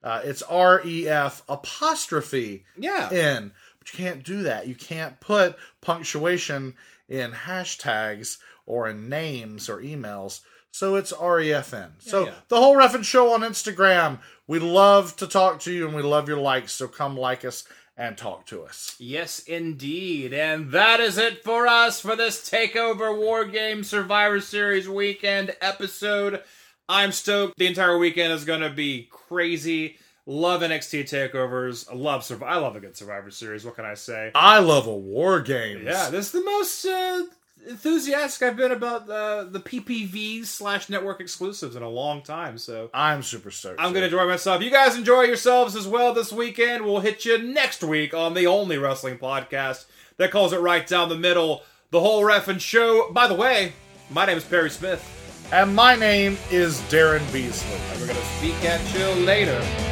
uh, 0.04 0.22
it's 0.24 0.44
R 0.44 0.82
E 0.86 1.08
F 1.10 1.42
apostrophe 1.50 2.66
yeah. 2.78 3.10
N. 3.12 3.52
Can't 3.94 4.24
do 4.24 4.44
that. 4.44 4.68
You 4.68 4.76
can't 4.76 5.20
put 5.20 5.58
punctuation 5.82 6.76
in 7.08 7.32
hashtags 7.32 8.38
or 8.66 8.88
in 8.88 9.10
names 9.10 9.70
or 9.70 9.82
emails. 9.82 10.42
So 10.72 10.96
it's 10.96 11.12
REFN. 11.12 11.94
so 11.98 12.26
yeah. 12.26 12.34
the 12.48 12.58
whole 12.58 12.76
Reffin 12.76 13.04
show 13.04 13.34
on 13.34 13.42
Instagram. 13.42 14.20
We 14.48 14.60
love 14.60 15.16
to 15.18 15.28
talk 15.28 15.60
to 15.62 15.72
you 15.72 15.88
and 15.88 15.96
we 15.96 16.04
love 16.04 16.28
your 16.28 16.38
likes. 16.38 16.72
So 16.72 16.88
come 16.88 17.18
like 17.18 17.44
us 17.44 17.66
and 17.98 18.18
talk 18.18 18.46
to 18.48 18.64
us. 18.64 18.96
Yes, 19.00 19.40
indeed. 19.40 20.34
And 20.34 20.72
that 20.72 21.00
is 21.00 21.18
it 21.18 21.44
for 21.44 21.68
us 21.68 22.00
for 22.00 22.16
this 22.16 22.50
Takeover 22.50 23.16
War 23.16 23.46
Game 23.46 23.84
Survivor 23.84 24.40
Series 24.40 24.88
weekend 24.88 25.56
episode. 25.60 26.42
I'm 26.88 27.12
stoked. 27.12 27.58
The 27.58 27.68
entire 27.68 27.98
weekend 27.98 28.32
is 28.32 28.46
going 28.46 28.62
to 28.62 28.70
be 28.70 29.10
crazy. 29.12 29.98
Love 30.30 30.62
NXT 30.62 31.06
takeovers. 31.10 31.92
I 31.92 31.96
love 31.96 32.44
I 32.44 32.58
love 32.58 32.76
a 32.76 32.80
good 32.80 32.96
Survivor 32.96 33.32
Series. 33.32 33.66
What 33.66 33.76
can 33.76 33.84
I 33.86 33.96
say? 33.96 34.30
I 34.36 34.60
love 34.60 34.86
a 34.86 34.96
war 34.96 35.42
games. 35.42 35.82
Yeah, 35.86 36.12
this 36.12 36.28
is 36.28 36.32
the 36.34 36.44
most 36.44 36.86
uh, 36.86 37.24
enthusiastic 37.68 38.48
I've 38.48 38.56
been 38.56 38.72
about 38.72 39.08
the 39.08 39.50
the 39.52 39.60
PPV 39.60 40.46
slash 40.46 40.88
network 40.88 41.20
exclusives 41.20 41.76
in 41.76 41.82
a 41.82 41.90
long 41.90 42.22
time. 42.22 42.60
So 42.60 42.92
I'm 42.94 43.24
super 43.24 43.50
stoked. 43.50 43.80
I'm 43.82 43.92
going 43.92 44.02
to 44.02 44.06
enjoy 44.16 44.28
myself. 44.28 44.62
You 44.62 44.70
guys 44.70 44.96
enjoy 44.96 45.24
yourselves 45.24 45.76
as 45.76 45.88
well 45.88 46.14
this 46.14 46.32
weekend. 46.32 46.86
We'll 46.86 47.00
hit 47.00 47.26
you 47.26 47.40
next 47.40 47.84
week 47.84 48.14
on 48.14 48.36
the 48.36 48.46
only 48.46 48.78
wrestling 48.78 49.18
podcast 49.18 49.86
that 50.18 50.30
calls 50.30 50.54
it 50.54 50.60
right 50.60 50.86
down 50.86 51.10
the 51.10 51.18
middle, 51.18 51.64
the 51.90 52.02
whole 52.02 52.24
ref 52.24 52.48
and 52.48 52.62
show. 52.62 53.12
By 53.12 53.26
the 53.28 53.34
way, 53.34 53.74
my 54.12 54.28
name 54.28 54.38
is 54.38 54.44
Perry 54.44 54.70
Smith, 54.70 55.04
And 55.52 55.74
my 55.74 55.96
name 55.96 56.38
is 56.52 56.82
Daryn 56.82 57.26
Beasley. 57.34 57.80
and 57.92 58.00
we're 58.00 58.06
going 58.08 58.20
to 58.20 58.26
speak 58.38 58.64
at 58.64 58.94
you 58.94 59.26
later. 59.26 59.89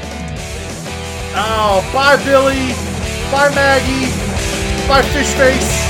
Oh, 1.39 1.87
bye, 1.93 2.17
Billy. 2.25 2.73
Bye, 3.31 3.53
Maggie. 3.53 4.11
Bye, 4.87 5.03
Fishface. 5.13 5.86